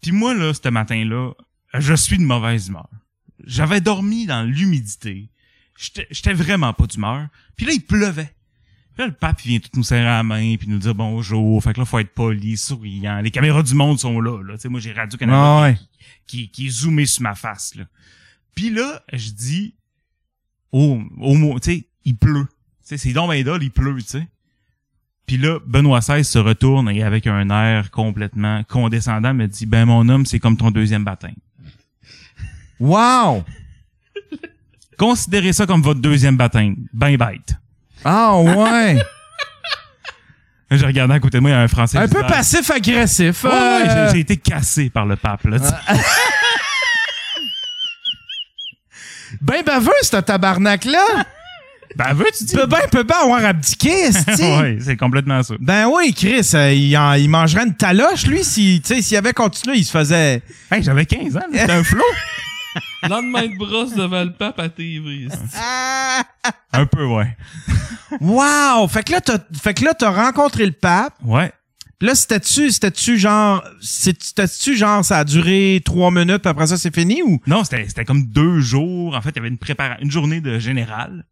Puis 0.00 0.12
moi, 0.12 0.34
là, 0.34 0.52
ce 0.54 0.68
matin-là, 0.68 1.32
je 1.74 1.94
suis 1.94 2.18
de 2.18 2.22
mauvaise 2.22 2.68
humeur. 2.68 2.88
J'avais 3.44 3.80
dormi 3.80 4.26
dans 4.26 4.42
l'humidité. 4.42 5.28
J'étais 5.78 6.06
j'étais 6.10 6.32
vraiment 6.32 6.72
pas 6.72 6.86
d'humeur. 6.86 7.28
Puis 7.56 7.66
là, 7.66 7.72
il 7.72 7.80
pleuvait. 7.82 8.34
Puis 8.94 9.02
là, 9.02 9.06
le 9.06 9.12
pape, 9.12 9.44
il 9.44 9.48
vient 9.50 9.60
tout 9.60 9.68
nous 9.74 9.84
serrer 9.84 10.02
la 10.04 10.24
main, 10.24 10.56
puis 10.56 10.66
nous 10.66 10.78
dire 10.78 10.94
bonjour. 10.94 11.62
Fait 11.62 11.72
que 11.72 11.78
là, 11.78 11.84
faut 11.84 11.98
être 12.00 12.14
poli, 12.14 12.56
souriant. 12.56 13.20
Les 13.20 13.30
caméras 13.30 13.62
du 13.62 13.74
monde 13.74 14.00
sont 14.00 14.20
là, 14.20 14.42
là. 14.42 14.54
Tu 14.54 14.62
sais, 14.62 14.68
moi, 14.68 14.80
j'ai 14.80 14.92
Radio-Canada 14.92 15.38
Ah 15.38 15.62
ouais. 15.62 15.78
qui, 16.26 16.48
qui 16.50 16.66
est 16.66 16.70
zoomé 16.70 17.06
sur 17.06 17.22
ma 17.22 17.34
face, 17.36 17.74
là. 17.76 17.84
Puis 18.58 18.70
là, 18.70 19.00
je 19.12 19.30
dis, 19.30 19.76
oh, 20.72 21.00
au 21.20 21.34
mot, 21.34 21.60
tu 21.60 21.70
sais, 21.72 21.86
il 22.04 22.16
pleut. 22.16 22.48
C'est 22.82 23.12
donc 23.12 23.30
ben 23.30 23.44
dole, 23.44 23.62
il 23.62 23.70
pleut, 23.70 23.94
tu 24.02 24.08
sais. 24.08 24.26
Puis 25.26 25.36
là, 25.36 25.60
Benoît 25.64 26.00
XVI 26.00 26.24
se 26.24 26.40
retourne 26.40 26.88
et 26.90 27.04
avec 27.04 27.28
un 27.28 27.50
air 27.50 27.92
complètement 27.92 28.64
condescendant 28.64 29.32
me 29.32 29.46
dit, 29.46 29.64
ben 29.64 29.84
mon 29.84 30.08
homme, 30.08 30.26
c'est 30.26 30.40
comme 30.40 30.56
ton 30.56 30.72
deuxième 30.72 31.04
baptême. 31.04 31.36
Wow. 32.80 33.44
Considérez 34.98 35.52
ça 35.52 35.64
comme 35.64 35.82
votre 35.82 36.00
deuxième 36.00 36.36
baptême. 36.36 36.74
Ben 36.92 37.16
bête. 37.16 37.54
Ah 38.04 38.40
ouais. 38.40 38.98
J'ai 40.72 40.84
regardé 40.84 41.14
à 41.14 41.20
côté 41.20 41.36
de 41.38 41.42
moi, 41.42 41.50
il 41.50 41.54
y 41.54 41.56
a 41.56 41.60
un 41.60 41.68
Français. 41.68 41.96
un 41.98 42.08
peu 42.08 42.22
disait, 42.22 42.26
passif-agressif. 42.26 43.44
Ouais, 43.44 43.50
ouais, 43.50 43.56
euh, 43.88 44.06
j'ai- 44.08 44.14
j'ai 44.14 44.20
été 44.22 44.36
cassé 44.36 44.90
par 44.90 45.06
le 45.06 45.14
pape, 45.14 45.44
là, 45.44 45.60
tu 45.60 45.66
sais. 45.66 46.02
Ben 49.40 49.62
baveux, 49.64 49.90
ce 50.02 50.16
tabarnak-là. 50.16 51.04
Ben, 51.96 52.12
veux, 52.12 52.26
tu 52.36 52.44
dis? 52.44 52.54
peut 52.54 52.66
bien, 52.66 52.80
peut 52.92 53.02
bien 53.02 53.16
avoir 53.24 53.42
abdiqué, 53.44 54.10
ouais, 54.38 54.78
c'est 54.80 54.96
complètement 54.96 55.42
ça. 55.42 55.54
Ben 55.58 55.88
oui, 55.88 56.12
Chris, 56.14 56.48
euh, 56.54 56.70
il, 56.72 56.96
en- 56.96 57.14
il 57.14 57.28
mangerait 57.30 57.64
une 57.64 57.74
taloche, 57.74 58.26
lui, 58.26 58.44
si, 58.44 58.80
tu 58.84 58.94
sais, 58.94 59.02
s'il 59.02 59.16
avait 59.16 59.32
continué, 59.32 59.78
il 59.78 59.84
se 59.84 59.90
faisait... 59.90 60.42
Hey, 60.70 60.82
j'avais 60.82 61.06
15 61.06 61.36
ans, 61.38 61.40
c'était 61.50 61.72
un 61.72 61.82
flot. 61.82 62.04
Lendemain 63.08 63.46
de 63.46 63.56
brosse 63.56 63.94
devant 63.94 64.22
le 64.22 64.32
pape 64.32 64.60
à 64.60 64.68
TV. 64.68 65.28
c'est- 65.30 65.58
un 66.74 66.84
peu, 66.86 67.04
ouais. 67.06 67.36
Wow! 68.20 68.86
Fait 68.88 69.02
que 69.02 69.12
là, 69.12 69.20
t'as, 69.22 69.38
fait 69.60 69.74
que 69.74 69.84
là, 69.84 69.94
t'as 69.94 70.10
rencontré 70.10 70.66
le 70.66 70.72
pape. 70.72 71.14
Ouais. 71.24 71.50
Là, 72.00 72.14
c'était-tu, 72.14 72.70
c'était-tu 72.70 73.18
genre, 73.18 73.64
c'était-tu 73.80 74.76
genre, 74.76 75.04
ça 75.04 75.18
a 75.18 75.24
duré 75.24 75.82
trois 75.84 76.12
minutes, 76.12 76.38
puis 76.42 76.48
après 76.48 76.68
ça, 76.68 76.78
c'est 76.78 76.94
fini, 76.94 77.22
ou? 77.22 77.40
Non, 77.46 77.64
c'était 77.64 77.88
c'était 77.88 78.04
comme 78.04 78.24
deux 78.26 78.60
jours. 78.60 79.16
En 79.16 79.20
fait, 79.20 79.30
il 79.30 79.36
y 79.36 79.38
avait 79.40 79.48
une 79.48 79.58
préparation, 79.58 80.04
une 80.04 80.10
journée 80.10 80.40
de 80.40 80.58
général. 80.60 81.24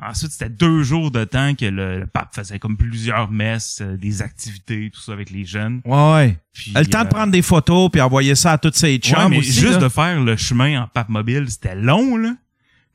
Ensuite, 0.00 0.32
c'était 0.32 0.48
deux 0.50 0.82
jours 0.82 1.10
de 1.12 1.22
temps 1.24 1.54
que 1.54 1.66
le, 1.66 2.00
le 2.00 2.06
pape 2.06 2.34
faisait 2.34 2.58
comme 2.58 2.76
plusieurs 2.76 3.30
messes, 3.30 3.80
euh, 3.80 3.96
des 3.96 4.22
activités, 4.22 4.90
tout 4.92 5.00
ça 5.00 5.12
avec 5.12 5.30
les 5.30 5.44
jeunes. 5.44 5.80
Ouais, 5.84 6.12
ouais. 6.14 6.38
Puis, 6.52 6.72
Le 6.74 6.84
temps 6.86 7.02
de 7.02 7.06
euh, 7.06 7.10
prendre 7.10 7.32
des 7.32 7.42
photos, 7.42 7.90
puis 7.92 8.00
envoyer 8.00 8.34
ça 8.34 8.52
à 8.52 8.58
toutes 8.58 8.74
ses 8.76 8.94
ouais, 8.94 8.98
chums 8.98 9.30
mais 9.30 9.38
aussi, 9.38 9.52
juste 9.52 9.74
là. 9.74 9.78
de 9.78 9.88
faire 9.88 10.20
le 10.20 10.36
chemin 10.36 10.82
en 10.82 10.88
pape 10.88 11.08
mobile, 11.08 11.46
c'était 11.48 11.76
long, 11.76 12.16
là. 12.16 12.34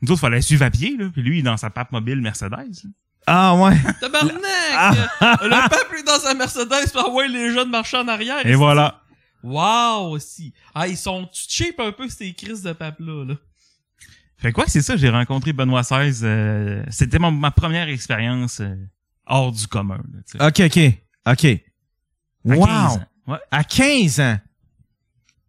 Nous 0.02 0.10
autres, 0.10 0.20
fallait 0.20 0.40
suivre 0.42 0.62
à 0.64 0.70
pied, 0.70 0.94
là. 0.98 1.06
Puis 1.12 1.22
lui, 1.22 1.42
dans 1.42 1.56
sa 1.56 1.68
pape 1.70 1.90
mobile 1.92 2.20
Mercedes. 2.20 2.50
là. 2.50 2.90
Ah 3.26 3.54
ouais. 3.56 3.76
Tabarnak! 4.00 4.96
Le 5.20 5.68
pape, 5.68 5.92
lui, 5.92 6.02
dans 6.04 6.18
sa 6.18 6.34
Mercedes, 6.34 6.90
pour 6.92 7.08
envoyer 7.08 7.28
les 7.32 7.52
jeunes 7.52 7.70
marcher 7.70 7.98
en 7.98 8.08
arrière. 8.08 8.44
Et 8.46 8.54
voilà. 8.54 9.00
Wow, 9.42 10.10
aussi. 10.12 10.52
Ah, 10.74 10.86
ils 10.88 10.96
sont 10.96 11.28
cheap 11.32 11.78
un 11.80 11.92
peu, 11.92 12.08
ces 12.08 12.32
crises 12.34 12.62
de 12.62 12.72
pape-là, 12.72 13.24
là. 13.24 13.34
Fait 14.36 14.52
quoi 14.52 14.64
que 14.64 14.70
c'est 14.70 14.82
ça, 14.82 14.96
j'ai 14.96 15.10
rencontré 15.10 15.52
Benoît 15.52 15.82
XVI. 15.82 16.20
euh, 16.24 16.82
c'était 16.90 17.18
mon- 17.18 17.30
ma 17.30 17.50
première 17.50 17.88
expérience 17.88 18.60
euh, 18.60 18.74
hors 19.26 19.52
du 19.52 19.66
commun, 19.66 19.98
là, 20.12 20.20
tu 20.30 20.38
sais. 20.38 20.44
OK, 20.66 20.76
OK. 20.76 20.94
OK. 21.32 21.60
À 22.50 22.56
Wow. 22.56 22.66
15 22.66 22.92
ans. 22.96 23.04
Ouais. 23.26 23.38
À 23.50 23.64
15 23.64 24.20
ans. 24.20 24.38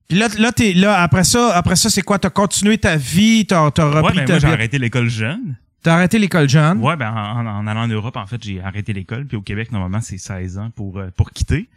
Puis 0.09 0.17
là, 0.19 0.27
là, 0.37 0.51
t'es, 0.51 0.73
là, 0.73 1.01
après 1.01 1.23
ça, 1.23 1.55
après 1.55 1.77
ça, 1.77 1.89
c'est 1.89 2.01
quoi? 2.01 2.19
T'as 2.19 2.29
continué 2.29 2.77
ta 2.77 2.97
vie, 2.97 3.45
t'as, 3.47 3.71
t'as 3.71 3.85
repris 3.85 4.01
Ouais, 4.03 4.13
ben 4.13 4.25
ta 4.25 4.33
moi, 4.33 4.39
j'ai 4.39 4.47
arrêté 4.47 4.77
l'école 4.77 5.09
jeune. 5.09 5.57
T'as 5.83 5.95
arrêté 5.95 6.19
l'école 6.19 6.47
jeune. 6.49 6.79
Ouais, 6.79 6.95
ben 6.95 7.11
en, 7.11 7.45
en- 7.45 7.67
allant 7.67 7.81
en 7.83 7.87
Europe, 7.87 8.15
en 8.17 8.27
fait, 8.27 8.41
j'ai 8.43 8.61
arrêté 8.61 8.93
l'école. 8.93 9.25
Puis 9.25 9.37
au 9.37 9.41
Québec, 9.41 9.71
normalement, 9.71 10.01
c'est 10.01 10.17
16 10.17 10.57
ans 10.59 10.69
pour 10.71 10.97
euh, 10.99 11.09
pour 11.15 11.31
quitter. 11.31 11.69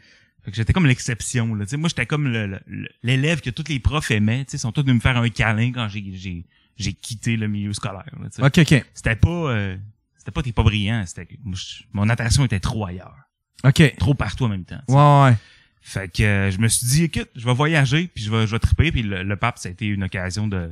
Fait 0.44 0.50
que 0.50 0.56
j'étais 0.56 0.72
comme 0.74 0.86
l'exception. 0.86 1.54
Là. 1.54 1.64
Moi, 1.78 1.88
j'étais 1.88 2.04
comme 2.06 2.28
le- 2.28 2.60
le- 2.66 2.88
l'élève 3.02 3.40
que 3.40 3.48
tous 3.50 3.64
les 3.68 3.78
profs 3.80 4.10
aimaient. 4.10 4.44
Ils 4.52 4.58
sont 4.58 4.72
tous 4.72 4.82
venus 4.82 4.96
me 4.96 5.00
faire 5.00 5.16
un 5.16 5.28
câlin 5.30 5.72
quand 5.72 5.88
j'ai 5.88 6.04
j'ai 6.14 6.44
j'ai 6.76 6.92
quitté 6.92 7.36
le 7.36 7.48
milieu 7.48 7.72
scolaire. 7.72 8.04
Là. 8.20 8.46
OK, 8.46 8.58
OK. 8.58 8.84
C'était 8.92 9.16
pas 9.16 9.28
euh, 9.28 9.76
c'était 10.18 10.32
pas 10.32 10.42
t'es 10.42 10.52
pas 10.52 10.62
brillant. 10.64 11.02
C'était 11.06 11.26
moi, 11.42 11.56
mon 11.94 12.08
attention 12.10 12.44
était 12.44 12.60
trop 12.60 12.84
ailleurs, 12.84 13.16
OK. 13.64 13.94
trop 13.98 14.12
partout 14.14 14.44
en 14.44 14.48
même 14.48 14.64
temps. 14.64 14.80
Ouais, 14.88 15.30
ouais. 15.30 15.36
Fait 15.80 16.10
que 16.12 16.22
euh, 16.22 16.50
je 16.50 16.58
me 16.58 16.68
suis 16.68 16.86
dit, 16.86 17.04
écoute, 17.04 17.28
je 17.36 17.44
vais 17.44 17.52
voyager, 17.54 18.08
puis 18.14 18.24
je 18.24 18.30
vais 18.30 18.46
je 18.46 18.52
vais 18.52 18.58
triper. 18.58 18.90
Puis 18.92 19.02
le, 19.02 19.22
le 19.22 19.36
pape, 19.36 19.58
ça 19.58 19.68
a 19.68 19.72
été 19.72 19.86
une 19.86 20.02
occasion 20.04 20.46
de 20.48 20.68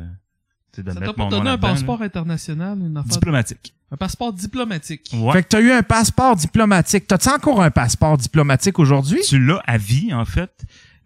de 0.81 0.88
Ça 0.88 0.95
t'a 0.95 1.00
mettre 1.00 1.14
pas 1.14 1.25
mon 1.25 1.31
nom 1.31 1.38
donné 1.38 1.50
un 1.50 1.59
passeport 1.59 2.00
international, 2.02 2.79
une 2.79 2.97
affaire? 2.97 3.11
diplomatique. 3.12 3.75
Un 3.91 3.97
passeport 3.97 4.33
diplomatique. 4.33 5.11
Ouais. 5.14 5.33
Fait 5.33 5.43
que 5.43 5.49
t'as 5.49 5.61
eu 5.61 5.71
un 5.71 5.83
passeport 5.83 6.35
diplomatique. 6.37 7.07
T'as-tu 7.07 7.29
encore 7.29 7.62
un 7.62 7.71
passeport 7.71 8.17
diplomatique 8.17 8.79
aujourd'hui? 8.79 9.21
Tu 9.29 9.38
l'as 9.38 9.62
à 9.67 9.76
vie, 9.76 10.14
en 10.14 10.25
fait. 10.25 10.50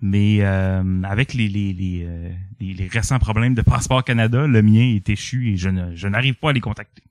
Mais 0.00 0.38
euh, 0.42 1.02
avec 1.04 1.32
les, 1.34 1.48
les, 1.48 1.72
les, 1.72 2.04
euh, 2.06 2.30
les, 2.60 2.74
les 2.74 2.86
récents 2.86 3.18
problèmes 3.18 3.54
de 3.54 3.62
Passeport 3.62 4.04
Canada, 4.04 4.46
le 4.46 4.62
mien 4.62 4.94
est 4.94 5.08
échu 5.08 5.52
et 5.52 5.56
je 5.56 5.70
ne 5.70 5.96
je 5.96 6.06
n'arrive 6.06 6.34
pas 6.34 6.50
à 6.50 6.52
les 6.52 6.60
contacter. 6.60 7.02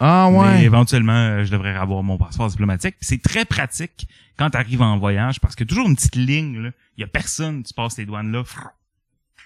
Ah 0.00 0.30
Mais 0.32 0.62
éventuellement, 0.62 1.12
euh, 1.12 1.44
je 1.44 1.50
devrais 1.50 1.74
avoir 1.74 2.02
mon 2.04 2.16
passeport 2.16 2.48
diplomatique. 2.48 2.94
C'est 3.00 3.20
très 3.20 3.44
pratique 3.44 4.06
quand 4.38 4.50
tu 4.50 4.56
arrives 4.56 4.80
en 4.82 4.96
voyage 4.98 5.40
parce 5.40 5.56
que 5.56 5.64
toujours 5.64 5.88
une 5.88 5.96
petite 5.96 6.14
ligne, 6.14 6.58
là. 6.62 6.70
Il 6.96 7.00
y 7.00 7.04
a 7.04 7.08
personne, 7.08 7.64
tu 7.64 7.74
passes 7.74 7.98
les 7.98 8.06
douanes 8.06 8.30
là. 8.32 8.44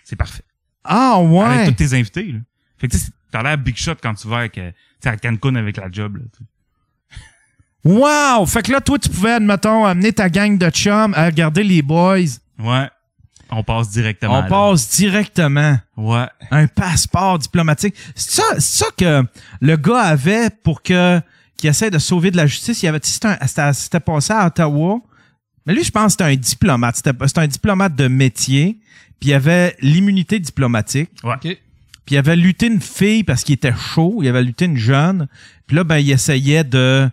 C'est 0.05 0.17
parfait. 0.17 0.45
Ah 0.85 1.15
Avec 1.17 1.31
ouais. 1.31 1.67
tous 1.69 1.75
tes 1.75 1.95
invités, 1.95 2.33
là. 2.33 2.39
Fait 2.83 2.89
que 2.89 2.97
tu 2.97 2.99
sais, 2.99 3.11
t'as 3.31 3.45
l'air 3.45 3.57
big 3.57 3.77
shot 3.77 3.95
quand 4.03 4.13
tu 4.15 4.27
vas 4.27 4.39
avec, 4.39 4.59
euh, 4.59 4.73
à 5.05 5.17
Cancun 5.17 5.55
avec 5.55 5.77
la 5.77 5.89
job, 5.91 6.17
là. 6.17 6.23
Wow! 7.85 8.45
Fait 8.47 8.63
que 8.63 8.73
là, 8.73 8.81
toi, 8.81 8.99
tu 8.99 9.09
pouvais, 9.09 9.35
admettons, 9.35 9.85
amener 9.85 10.13
ta 10.13 10.29
gang 10.29 10.59
de 10.59 10.69
chums 10.71 11.15
à 11.15 11.27
regarder 11.27 11.63
les 11.63 11.81
boys. 11.81 12.19
Ouais. 12.59 12.91
On 13.51 13.63
passe 13.63 13.91
directement. 13.91 14.39
On 14.39 14.43
là. 14.43 14.49
passe 14.49 14.91
directement. 14.97 15.79
Ouais. 15.97 16.27
Un 16.51 16.67
passeport 16.67 17.39
diplomatique. 17.39 17.95
C'est 18.17 18.41
ça, 18.41 18.43
c'est 18.55 18.85
ça 18.85 18.87
que 18.97 19.23
le 19.61 19.77
gars 19.77 20.01
avait 20.01 20.51
pour 20.51 20.83
que 20.83 21.21
qu'il 21.57 21.71
essaie 21.71 21.91
de 21.91 21.99
sauver 21.99 22.33
de 22.33 22.37
la 22.37 22.47
justice. 22.47 22.83
Il 22.83 22.89
avait, 22.89 22.99
tu 22.99 23.09
sais, 23.09 23.15
c'était 23.15 23.29
un- 23.29 23.47
c'était 23.47 23.73
c'était 23.75 24.01
passé 24.01 24.33
à 24.33 24.47
Ottawa. 24.47 24.99
Mais 25.67 25.75
lui, 25.75 25.85
je 25.85 25.91
pense 25.93 26.17
que 26.17 26.25
c'était 26.25 26.33
un 26.33 26.37
diplomate. 26.37 26.97
C'était 26.97 27.13
c'était 27.27 27.41
un 27.41 27.47
diplomate 27.47 27.95
de 27.95 28.09
métier. 28.09 28.81
Puis 29.21 29.31
il 29.31 29.35
avait 29.35 29.77
l'immunité 29.81 30.41
diplomatique. 30.41 31.11
Ouais. 31.23 31.35
OK. 31.35 31.57
Puis 32.05 32.17
il 32.17 32.19
avait 32.19 32.37
lutté 32.37 32.67
une 32.67 32.81
fille 32.81 33.25
parce 33.25 33.45
qu'il 33.45 33.55
était 33.55 33.75
chaud. 33.75 34.19
Il 34.23 34.29
avait 34.29 34.43
lutté 34.43 34.65
une 34.65 34.77
jeune. 34.77 35.29
Puis 35.67 35.77
là, 35.77 35.85
ben, 35.85 35.99
il 35.99 36.11
essayait 36.11 36.65
de... 36.65 37.09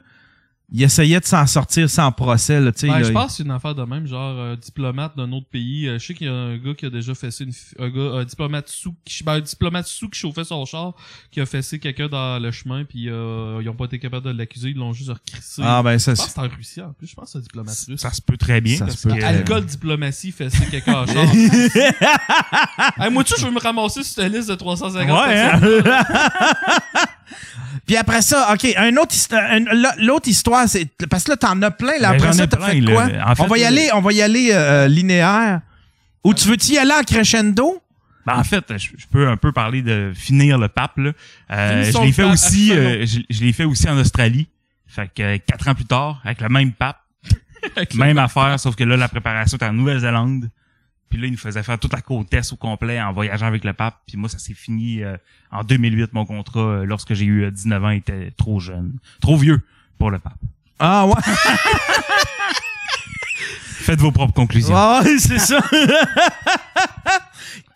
Il 0.71 0.83
essayait 0.83 1.19
de 1.19 1.25
s'en 1.25 1.47
sortir 1.47 1.89
sans 1.89 2.11
procès, 2.11 2.59
là, 2.59 2.71
tu 2.71 2.81
sais. 2.81 2.87
Ben, 2.87 2.93
là, 2.99 3.03
je 3.03 3.07
il- 3.09 3.13
pense 3.13 3.31
que 3.31 3.37
c'est 3.37 3.43
une 3.43 3.49
affaire 3.49 3.73
de 3.73 3.81
même, 3.83 4.05
genre 4.05 4.35
euh, 4.37 4.55
diplomate 4.55 5.17
d'un 5.17 5.31
autre 5.31 5.47
pays. 5.49 5.87
Euh, 5.87 5.97
je 5.97 6.05
sais 6.05 6.13
qu'il 6.13 6.27
y 6.27 6.29
a 6.29 6.33
un 6.33 6.57
gars 6.57 6.75
qui 6.75 6.85
a 6.85 6.91
déjà 6.91 7.15
fessé 7.15 7.43
une 7.43 7.51
fi- 7.53 7.73
un 7.79 7.89
gars, 7.89 8.19
un 8.19 8.23
diplomate 8.23 8.69
sous 8.69 8.95
qui 9.03 9.23
ben, 9.23 9.33
un 9.33 9.39
diplomate 9.39 9.87
sous 9.87 10.09
qui 10.09 10.19
chauffait 10.19 10.43
son 10.43 10.63
char, 10.65 10.93
qui 11.31 11.41
a 11.41 11.47
fessé 11.47 11.79
quelqu'un 11.79 12.07
dans 12.07 12.37
le 12.39 12.51
chemin, 12.51 12.83
puis 12.85 13.09
euh, 13.09 13.59
ils 13.63 13.67
ont 13.69 13.73
pas 13.73 13.85
été 13.85 13.97
capables 13.97 14.25
de 14.25 14.31
l'accuser, 14.37 14.69
ils 14.69 14.77
l'ont 14.77 14.93
juste 14.93 15.09
recrissé. 15.09 15.63
Ah, 15.65 15.81
ben, 15.81 15.97
ça, 15.97 16.13
je 16.13 16.17
pense 16.17 16.27
que 16.27 16.33
c'est... 16.33 16.39
en 16.39 16.47
Russie 16.55 16.81
en 16.81 16.93
plus, 16.93 17.07
je 17.07 17.15
pense 17.15 17.25
que 17.25 17.31
c'est 17.31 17.37
un 17.39 17.41
diplomate 17.41 17.85
russe. 17.87 17.99
Ça 18.01 18.13
se 18.13 18.21
peut 18.21 18.37
très 18.37 18.61
bien. 18.61 18.77
Ça 18.77 18.85
parce 18.85 18.97
se 18.99 19.07
peut 19.07 19.15
que, 19.15 19.19
très 19.21 19.29
bien. 19.31 19.39
Alcool 19.39 19.65
diplomatie 19.65 20.31
fesser 20.31 20.65
quelqu'un 20.69 20.99
en 21.01 21.05
char. 21.07 21.25
hey, 21.33 23.11
moi, 23.11 23.23
tu 23.23 23.33
sais, 23.33 23.41
je 23.41 23.45
veux 23.47 23.51
me 23.53 23.59
ramasser 23.59 24.03
sur 24.03 24.13
cette 24.21 24.31
liste 24.31 24.49
de 24.49 24.55
350 24.55 25.27
Ouais, 25.27 25.39
hein? 25.39 25.59
Puis 27.85 27.97
après 27.97 28.21
ça, 28.21 28.51
OK, 28.53 28.67
un 28.77 28.95
autre 28.97 29.15
un- 29.33 29.95
l'autre 30.03 30.27
histoire, 30.27 30.67
c'est 30.67 30.89
parce 31.09 31.23
que 31.23 31.31
là, 31.31 31.37
t'en 31.37 31.61
as 31.61 31.71
plein. 31.71 31.97
Là, 31.99 32.09
après 32.09 32.33
ça, 32.33 32.47
t'as 32.47 32.59
fait 32.65 32.81
quoi? 32.81 33.05
En 33.25 33.35
fait, 33.35 33.43
on 33.43 33.47
va 33.47 33.57
y 33.57 33.63
euh, 33.63 33.67
aller, 33.67 33.89
on 33.93 34.01
va 34.01 34.13
y 34.13 34.21
aller 34.21 34.49
euh, 34.51 34.87
linéaire. 34.87 35.61
Ou 36.23 36.33
tu 36.33 36.47
veux-tu 36.47 36.73
y 36.73 36.77
aller 36.77 36.91
en 36.91 37.03
crescendo? 37.03 37.81
Ben, 38.25 38.35
en 38.37 38.43
fait, 38.43 38.63
je, 38.77 38.89
je 38.97 39.05
peux 39.09 39.27
un 39.27 39.37
peu 39.37 39.51
parler 39.51 39.81
de 39.81 40.11
finir 40.15 40.57
le 40.57 40.67
pape. 40.67 40.97
Là. 40.97 41.11
Euh, 41.51 41.91
je 41.91 42.01
l'ai 42.01 42.11
fait 42.11 42.23
pape, 42.23 42.33
aussi. 42.33 42.71
euh, 42.73 43.05
je 43.05 43.19
je 43.29 43.41
l'ai 43.41 43.53
fait 43.53 43.63
aussi 43.65 43.89
en 43.89 43.97
Australie. 43.97 44.47
Fait 44.87 45.09
que 45.15 45.21
euh, 45.23 45.37
quatre 45.45 45.67
ans 45.67 45.75
plus 45.75 45.85
tard, 45.85 46.19
avec 46.25 46.41
le 46.41 46.49
même 46.49 46.73
pape, 46.73 46.99
même 47.95 48.17
affaire, 48.17 48.59
sauf 48.59 48.75
que 48.75 48.83
là, 48.83 48.97
la 48.97 49.07
préparation 49.07 49.55
était 49.55 49.65
en 49.65 49.73
Nouvelle-Zélande. 49.73 50.49
Puis 51.09 51.19
là, 51.19 51.25
il 51.27 51.31
nous 51.31 51.37
faisait 51.37 51.63
faire 51.63 51.79
toute 51.79 51.93
la 51.93 52.01
côte 52.01 52.31
est 52.33 52.53
au 52.53 52.55
complet 52.55 53.01
en 53.01 53.11
voyageant 53.13 53.47
avec 53.47 53.63
le 53.63 53.73
pape. 53.73 53.95
Puis 54.07 54.15
moi, 54.17 54.29
ça 54.29 54.37
s'est 54.37 54.53
fini 54.53 55.03
euh, 55.03 55.17
en 55.51 55.63
2008, 55.63 56.13
mon 56.13 56.25
contrat, 56.25 56.59
euh, 56.59 56.85
lorsque 56.85 57.13
j'ai 57.15 57.25
eu 57.25 57.45
euh, 57.45 57.51
19 57.51 57.83
ans, 57.83 57.89
était 57.89 58.31
trop 58.37 58.59
jeune. 58.59 58.93
Trop 59.21 59.35
vieux 59.37 59.61
pour 59.97 60.11
le 60.11 60.19
pape. 60.19 60.37
Ah 60.79 61.07
ouais, 61.07 61.13
Faites 63.81 63.99
vos 63.99 64.11
propres 64.11 64.33
conclusions. 64.33 64.73
ouais 64.75 65.17
c'est 65.17 65.39
ça. 65.39 65.59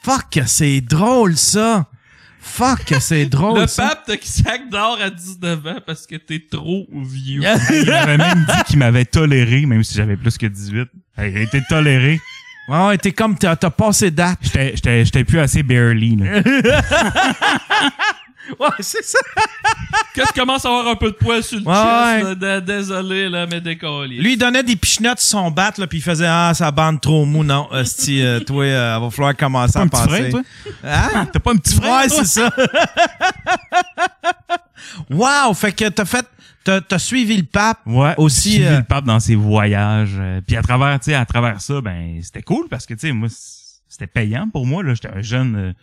Fuck, 0.03 0.29
que 0.31 0.45
c'est 0.45 0.81
drôle, 0.81 1.35
ça. 1.37 1.87
Fuck, 2.39 2.83
que 2.85 2.99
c'est 2.99 3.25
drôle, 3.25 3.61
Le 3.61 3.67
ça. 3.67 3.87
pape 4.05 4.19
te 4.19 4.27
sac 4.27 4.69
d'or 4.69 4.99
à 5.01 5.09
19 5.09 5.65
ans 5.65 5.79
parce 5.85 6.05
que 6.05 6.17
t'es 6.17 6.45
trop 6.51 6.85
vieux. 6.91 7.41
Il 7.71 7.85
m'avait 7.85 8.17
même 8.17 8.45
dit 8.45 8.63
qu'il 8.67 8.79
m'avait 8.79 9.05
toléré, 9.05 9.65
même 9.65 9.83
si 9.83 9.95
j'avais 9.95 10.17
plus 10.17 10.37
que 10.37 10.45
18. 10.45 10.89
Il 11.17 11.23
a 11.23 11.41
été 11.41 11.61
toléré. 11.69 12.19
Ouais, 12.69 12.87
ouais, 12.87 12.97
t'es 12.97 13.11
comme, 13.11 13.37
t'as 13.37 13.55
t'as 13.55 13.69
passé 13.69 14.09
date. 14.11 14.39
J'étais, 14.41 14.71
j'étais, 14.75 15.05
j'étais 15.05 15.23
plus 15.23 15.39
assez 15.39 15.63
barely. 15.63 16.15
Là. 16.17 16.41
Ouais, 18.59 18.67
c'est 18.81 19.03
ça. 19.05 19.19
Quand 20.13 20.23
tu 20.25 20.37
commences 20.41 20.65
à 20.65 20.67
avoir 20.67 20.87
un 20.89 20.95
peu 20.97 21.07
de 21.11 21.15
poil 21.15 21.41
sur 21.41 21.59
le 21.59 21.63
Ouais, 21.65 21.73
chest, 21.73 22.25
ouais. 22.41 22.45
là, 22.45 22.59
désolé, 22.59 23.29
là, 23.29 23.47
mais 23.49 23.61
décollé. 23.61 24.17
Lui, 24.17 24.33
il 24.33 24.37
donnait 24.37 24.63
des 24.63 24.75
pichenottes 24.75 25.21
sur 25.21 25.39
son 25.39 25.49
bat, 25.49 25.71
là, 25.77 25.87
puis 25.87 25.99
il 25.99 26.01
faisait, 26.01 26.27
ah, 26.27 26.51
ça 26.53 26.69
bande 26.69 26.99
trop 26.99 27.23
mou, 27.25 27.45
non. 27.45 27.69
Esti, 27.73 28.21
euh, 28.21 28.41
toi, 28.41 28.65
euh, 28.65 28.99
va 28.99 29.09
falloir 29.09 29.37
commencer 29.37 29.73
T'as 29.75 29.79
à 29.79 29.83
un 29.83 29.87
petit 29.87 30.01
passer. 30.01 30.09
frère, 30.09 30.29
toi? 30.29 30.41
Hein? 30.83 31.27
T'as 31.31 31.39
pas 31.39 31.51
un 31.51 31.55
petit 31.55 31.73
frère, 31.75 32.01
Ouais, 32.01 32.07
toi? 32.09 32.17
c'est 32.25 32.41
ça. 32.41 32.51
wow, 35.09 35.53
fait 35.53 35.71
que 35.71 35.89
t'as 35.89 36.05
fait, 36.05 36.25
t'as, 36.63 36.99
suivi 36.99 37.37
le 37.37 37.43
pape. 37.43 37.79
Ouais, 37.85 38.13
Aussi, 38.17 38.53
Suivi 38.53 38.65
euh, 38.65 38.77
le 38.77 38.83
pape 38.83 39.05
dans 39.05 39.19
ses 39.19 39.35
voyages. 39.35 40.15
euh, 40.17 40.41
puis 40.45 40.55
à 40.55 40.61
travers, 40.61 40.99
tu 40.99 41.05
sais, 41.05 41.15
à 41.15 41.25
travers 41.25 41.61
ça, 41.61 41.81
ben, 41.81 42.19
c'était 42.21 42.43
cool 42.43 42.67
parce 42.69 42.85
que, 42.85 42.93
tu 42.93 43.01
sais, 43.01 43.11
moi, 43.11 43.29
c'était 43.87 44.07
payant 44.07 44.49
pour 44.49 44.65
moi, 44.65 44.83
là. 44.83 44.93
J'étais 44.93 45.09
un 45.09 45.21
jeune, 45.21 45.55
euh, 45.55 45.73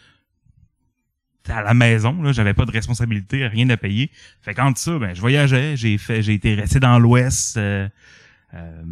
à 1.49 1.63
la 1.63 1.75
maison, 1.75 2.21
là. 2.23 2.33
J'avais 2.33 2.55
pas 2.55 2.65
de 2.65 2.73
responsabilité, 2.73 3.47
rien 3.47 3.69
à 3.71 3.77
payer. 3.77 4.11
Fait 4.43 4.55
qu'entre 4.55 4.79
ça, 4.79 4.99
ben, 4.99 5.15
je 5.15 5.21
voyageais. 5.21 5.77
J'ai 5.77 5.99
fait, 5.99 6.23
j'ai 6.23 6.35
été 6.35 6.55
resté 6.55 6.81
dans 6.81 6.99
l'Ouest, 6.99 7.57
euh, 7.57 7.89
euh, 8.55 8.83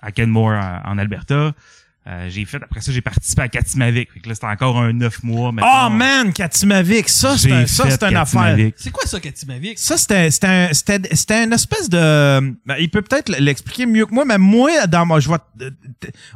à 0.00 0.12
Kenmore, 0.12 0.52
en, 0.52 0.82
en 0.84 0.98
Alberta. 0.98 1.54
Euh, 2.04 2.28
j'ai 2.28 2.44
fait, 2.44 2.56
après 2.56 2.80
ça, 2.80 2.90
j'ai 2.90 3.00
participé 3.00 3.42
à 3.42 3.48
Katimavik. 3.48 4.10
Fait 4.12 4.18
que 4.18 4.28
là, 4.28 4.34
c'était 4.34 4.48
encore 4.48 4.76
un 4.76 4.92
neuf 4.92 5.22
mois. 5.22 5.52
Oh 5.62 5.88
man, 5.88 6.32
Katimavik, 6.32 7.08
ça, 7.08 7.38
c'est, 7.38 7.52
un, 7.52 7.66
ça, 7.68 7.88
c'est 7.90 8.02
une 8.02 8.16
affaire. 8.16 8.40
Katimavik. 8.42 8.74
C'est 8.76 8.90
quoi 8.90 9.06
ça, 9.06 9.20
Katimavik? 9.20 9.78
Ça, 9.78 9.96
c'était, 9.96 10.28
c'était, 10.32 10.46
un- 10.48 10.68
c'était, 10.72 11.14
c'était 11.14 11.44
une 11.44 11.52
espèce 11.52 11.88
de. 11.88 12.56
ben, 12.66 12.76
il 12.80 12.90
peut 12.90 13.02
peut-être 13.02 13.28
l'expliquer 13.38 13.86
mieux 13.86 14.04
que 14.06 14.12
moi, 14.14 14.24
mais 14.24 14.36
moi, 14.38 14.88
dans 14.88 15.06
moi, 15.06 15.20
je 15.20 15.28
vois. 15.28 15.48
euh, 15.60 15.70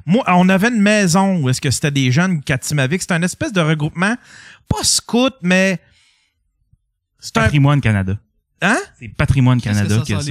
Moi, 0.05 0.23
on 0.29 0.49
avait 0.49 0.69
une 0.69 0.81
maison 0.81 1.39
où 1.41 1.49
est-ce 1.49 1.61
que 1.61 1.73
c'était 1.73 1.91
des 1.91 2.13
jeunes 2.13 2.43
Katimavik. 2.45 3.01
C'était 3.03 3.17
une 3.17 3.25
espèce 3.25 3.53
de 3.53 3.61
regroupement, 3.61 4.15
pas 4.69 4.85
scout, 4.85 5.35
mais. 5.43 5.81
C'est 7.19 7.37
un. 7.39 7.43
Patrimoine 7.43 7.81
Canada. 7.81 8.17
Hein? 8.63 8.79
C'est 8.99 9.09
Patrimoine 9.09 9.61
Canada 9.61 9.97
qui 10.07 10.13
a 10.15 10.17
ça. 10.21 10.23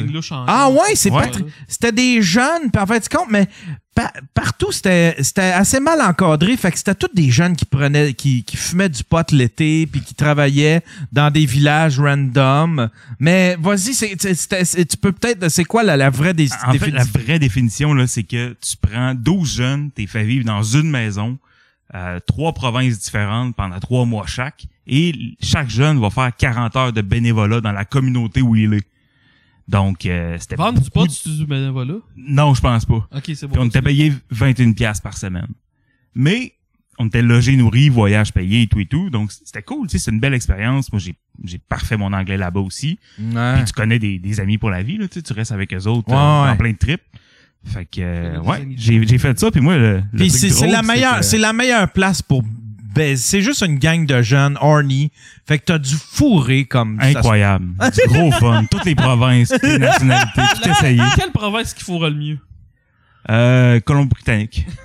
Ah 0.47 0.69
ouais, 0.69 0.95
c'est 0.95 1.11
Ouais. 1.11 1.25
C'était 1.67 1.91
des 1.91 2.21
jeunes, 2.23 2.71
puis 2.73 2.81
en 2.81 2.87
fait, 2.87 3.07
compte, 3.07 3.27
mais 3.29 3.47
pa- 3.93 4.11
partout, 4.33 4.71
c'était 4.71 5.15
c'était 5.21 5.41
assez 5.51 5.79
mal 5.79 6.01
encadré. 6.01 6.57
Fait 6.57 6.71
que 6.71 6.77
c'était 6.79 6.95
tous 6.95 7.11
des 7.13 7.29
jeunes 7.29 7.55
qui 7.55 7.65
prenaient, 7.65 8.13
qui, 8.15 8.43
qui 8.43 8.57
fumaient 8.57 8.89
du 8.89 9.03
pot 9.03 9.29
l'été, 9.31 9.85
puis 9.85 10.01
qui 10.01 10.15
travaillaient 10.15 10.81
dans 11.11 11.29
des 11.29 11.45
villages 11.45 11.99
random. 11.99 12.89
Mais 13.19 13.57
vas-y, 13.59 13.93
c'est- 13.93 14.15
c'est- 14.19 14.33
c'était- 14.33 14.65
c'est- 14.65 14.85
tu 14.85 14.97
peux 14.97 15.11
peut-être. 15.11 15.47
C'est 15.49 15.63
quoi 15.65 15.83
la, 15.83 15.95
la 15.95 16.09
vraie 16.09 16.33
dé- 16.33 16.49
En 16.65 16.71
fait, 16.73 16.91
la 16.91 17.03
définition? 17.03 17.19
vraie 17.21 17.39
définition, 17.39 17.93
là, 17.93 18.07
c'est 18.07 18.23
que 18.23 18.55
tu 18.59 18.75
prends 18.81 19.13
12 19.13 19.55
jeunes, 19.57 19.91
t'es 19.91 20.07
fait 20.07 20.23
vivre 20.23 20.45
dans 20.45 20.63
une 20.63 20.89
maison, 20.89 21.37
euh, 21.93 22.19
trois 22.25 22.53
provinces 22.53 22.97
différentes 22.97 23.55
pendant 23.55 23.79
trois 23.79 24.05
mois 24.05 24.25
chaque, 24.25 24.65
et 24.87 25.35
chaque 25.41 25.69
jeune 25.69 25.99
va 25.99 26.09
faire 26.09 26.35
40 26.35 26.75
heures 26.75 26.93
de 26.93 27.01
bénévolat 27.01 27.61
dans 27.61 27.71
la 27.71 27.85
communauté 27.85 28.41
où 28.41 28.55
il 28.55 28.73
est. 28.73 28.87
Donc, 29.67 30.05
euh, 30.05 30.37
c'était 30.39 30.55
Vendre 30.55 30.79
du 30.79 30.89
pot, 30.91 31.07
tu 31.07 31.27
du 31.29 31.45
bénévolat? 31.45 31.95
Non, 32.15 32.53
je 32.53 32.61
pense 32.61 32.85
pas. 32.85 33.07
Ok, 33.15 33.23
c'est 33.33 33.47
Puis 33.47 33.47
bon. 33.47 33.61
on 33.61 33.65
était 33.65 33.81
payé 33.81 34.13
21 34.29 34.73
pièces 34.73 35.01
par 35.01 35.17
semaine. 35.17 35.47
Mais 36.13 36.53
on 36.99 37.07
était 37.07 37.23
logé, 37.23 37.57
nourri, 37.57 37.89
voyage 37.89 38.31
payé 38.31 38.61
et 38.61 38.67
tout 38.67 38.79
et 38.79 38.85
tout. 38.85 39.09
Donc 39.09 39.31
c'était 39.31 39.63
cool, 39.63 39.87
tu 39.87 39.97
sais, 39.97 40.05
c'est 40.05 40.11
une 40.11 40.19
belle 40.19 40.35
expérience. 40.35 40.91
Moi, 40.93 40.99
j'ai 40.99 41.15
j'ai 41.43 41.57
parfait 41.57 41.97
mon 41.97 42.13
anglais 42.13 42.37
là-bas 42.37 42.59
aussi. 42.61 42.99
Ouais. 43.19 43.55
Puis 43.55 43.65
tu 43.65 43.73
connais 43.73 43.97
des, 43.99 44.19
des 44.19 44.39
amis 44.39 44.57
pour 44.59 44.69
la 44.69 44.83
vie, 44.83 44.97
là, 44.97 45.07
tu 45.07 45.15
sais, 45.15 45.21
tu 45.23 45.33
restes 45.33 45.51
avec 45.51 45.73
eux 45.73 45.87
autres 45.87 46.09
Ouais, 46.09 46.15
euh, 46.15 46.43
ouais. 46.43 46.49
en 46.51 46.55
plein 46.57 46.71
de 46.71 46.77
trips. 46.77 47.01
Fait 47.65 47.85
que 47.85 47.99
euh, 47.99 48.39
ouais, 48.41 48.67
j'ai 48.77 49.05
j'ai 49.07 49.17
fait 49.17 49.37
ça 49.39 49.49
puis 49.49 49.59
moi 49.59 49.75
le, 49.75 50.03
le 50.13 50.29
c'est 50.29 50.67
la 50.67 50.83
meilleure, 50.83 51.23
c'est 51.23 51.39
la 51.39 51.51
meilleure 51.51 51.91
place 51.91 52.21
pour 52.21 52.43
baiser. 52.95 53.21
C'est 53.21 53.41
juste 53.41 53.61
une 53.61 53.77
gang 53.77 54.05
de 54.05 54.21
jeunes, 54.21 54.57
horny. 54.61 55.11
Fait 55.47 55.59
que 55.59 55.65
t'as 55.65 55.77
du 55.77 55.95
fourré 55.95 56.65
comme 56.65 56.97
ça 56.99 57.11
se- 57.11 57.17
incroyable, 57.17 57.65
du 57.93 58.07
gros 58.07 58.31
fun, 58.31 58.65
toutes 58.71 58.85
les 58.85 58.95
provinces, 58.95 59.49
toutes 59.49 59.61
les 59.63 59.77
nationalités, 59.79 60.41
tout 60.63 60.69
essayé. 60.69 61.01
Quelle 61.15 61.31
province 61.31 61.73
qui 61.73 61.83
fourra 61.83 62.09
le 62.09 62.15
mieux? 62.15 62.39
Euh, 63.29 63.79
Colombie-Britannique. 63.81 64.65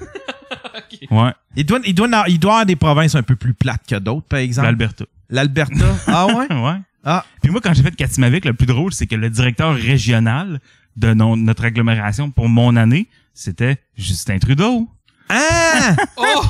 Ouais, 1.11 1.33
Il 1.57 1.65
doit, 1.65 1.79
il, 1.85 1.95
doit, 1.95 2.09
il 2.29 2.39
doit 2.39 2.51
y 2.51 2.55
avoir 2.55 2.67
des 2.67 2.77
provinces 2.77 3.15
un 3.15 3.23
peu 3.23 3.35
plus 3.37 3.55
plates 3.55 3.83
que 3.89 3.95
d'autres, 3.97 4.27
par 4.27 4.39
exemple. 4.41 4.67
l'Alberta. 4.67 5.05
L'Alberta. 5.31 5.85
ah 6.09 6.27
ouais? 6.27 6.53
Ouais. 6.53 6.77
Ah. 7.05 7.25
Puis 7.43 7.51
moi, 7.51 7.61
quand 7.63 7.73
j'ai 7.75 7.83
fait 7.83 7.95
Katimavik, 7.95 8.45
le 8.45 8.53
plus 8.53 8.67
drôle, 8.67 8.93
c'est 8.93 9.07
que 9.07 9.15
le 9.15 9.31
directeur 9.31 9.75
régional 9.75 10.61
de 10.97 11.15
non- 11.15 11.37
notre 11.37 11.65
agglomération 11.65 12.31
pour 12.31 12.49
mon 12.49 12.77
année, 12.77 13.09
c'était 13.35 13.79
Justin 13.97 14.39
Trudeau. 14.39 14.89
Ah! 15.29 15.95
Oh! 16.17 16.43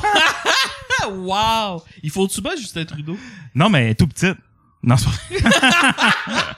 Wow! 1.09 1.81
Il 2.03 2.09
faut-tu 2.09 2.41
battre 2.41 2.59
Justin 2.59 2.85
Trudeau? 2.85 3.17
Non, 3.55 3.69
mais 3.69 3.93
tout 3.95 4.07
petite. 4.07 4.37
Non, 4.83 4.95
c'est 4.97 5.41
pas 5.41 5.51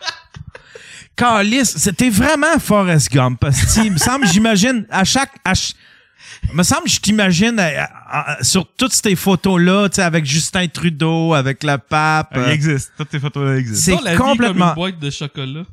Calice, 1.15 1.77
c'était 1.77 2.09
vraiment 2.09 2.57
Forrest 2.59 3.11
Gump. 3.11 3.39
Parce 3.39 3.61
que, 3.75 3.85
il 3.85 3.91
me 3.91 3.97
semble, 3.97 4.25
j'imagine, 4.27 4.85
à 4.89 5.03
chaque, 5.03 5.31
à 5.45 5.53
ch- 5.53 5.75
il 6.49 6.55
me 6.55 6.63
semble, 6.63 6.87
je 6.87 6.99
t'imagine 6.99 7.61
sur 8.41 8.67
toutes 8.75 8.93
ces 8.93 9.15
photos-là, 9.15 9.89
tu 9.89 9.95
sais, 9.97 10.01
avec 10.01 10.25
Justin 10.25 10.67
Trudeau, 10.67 11.33
avec 11.33 11.63
le 11.63 11.77
pape. 11.77 12.31
Il 12.35 12.39
euh, 12.39 12.51
existe. 12.51 12.93
Toutes 12.97 13.09
tes 13.09 13.19
photos 13.19 13.59
existent. 13.59 13.97
C'est 14.03 14.09
vie 14.11 14.17
comme 14.17 14.29
complètement- 14.31 14.69
une 14.69 14.75
boîte 14.75 14.99
de 14.99 15.09
chocolat. 15.09 15.63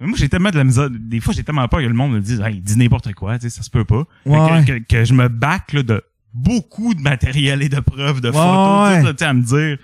Mais 0.00 0.06
Moi, 0.06 0.16
j'ai 0.18 0.28
tellement 0.28 0.50
de 0.50 0.56
la 0.58 0.64
misère. 0.64 0.88
Des 0.90 1.20
fois, 1.20 1.32
j'ai 1.34 1.44
tellement 1.44 1.66
peur 1.68 1.80
que 1.80 1.84
le 1.86 1.94
monde 1.94 2.12
me 2.12 2.20
dise, 2.20 2.40
hey, 2.40 2.60
dis 2.60 2.76
n'importe 2.76 3.12
quoi, 3.14 3.38
tu 3.38 3.48
sais, 3.48 3.56
ça 3.56 3.62
se 3.62 3.70
peut 3.70 3.84
pas. 3.84 4.04
Ouais. 4.26 4.64
Que, 4.64 4.78
que, 4.78 4.84
que 4.84 5.04
je 5.04 5.12
me 5.14 5.28
back, 5.28 5.72
là, 5.72 5.82
de 5.82 6.02
beaucoup 6.38 6.94
de 6.94 7.00
matériel 7.00 7.62
et 7.62 7.68
de 7.68 7.80
preuves, 7.80 8.20
de 8.20 8.28
Ouais, 8.28 8.32
photos, 8.34 8.88
ouais. 8.88 9.00
tout 9.00 9.06
ça, 9.06 9.12
tu 9.12 9.18
sais, 9.18 9.24
à 9.24 9.34
me 9.34 9.42
dire, 9.42 9.78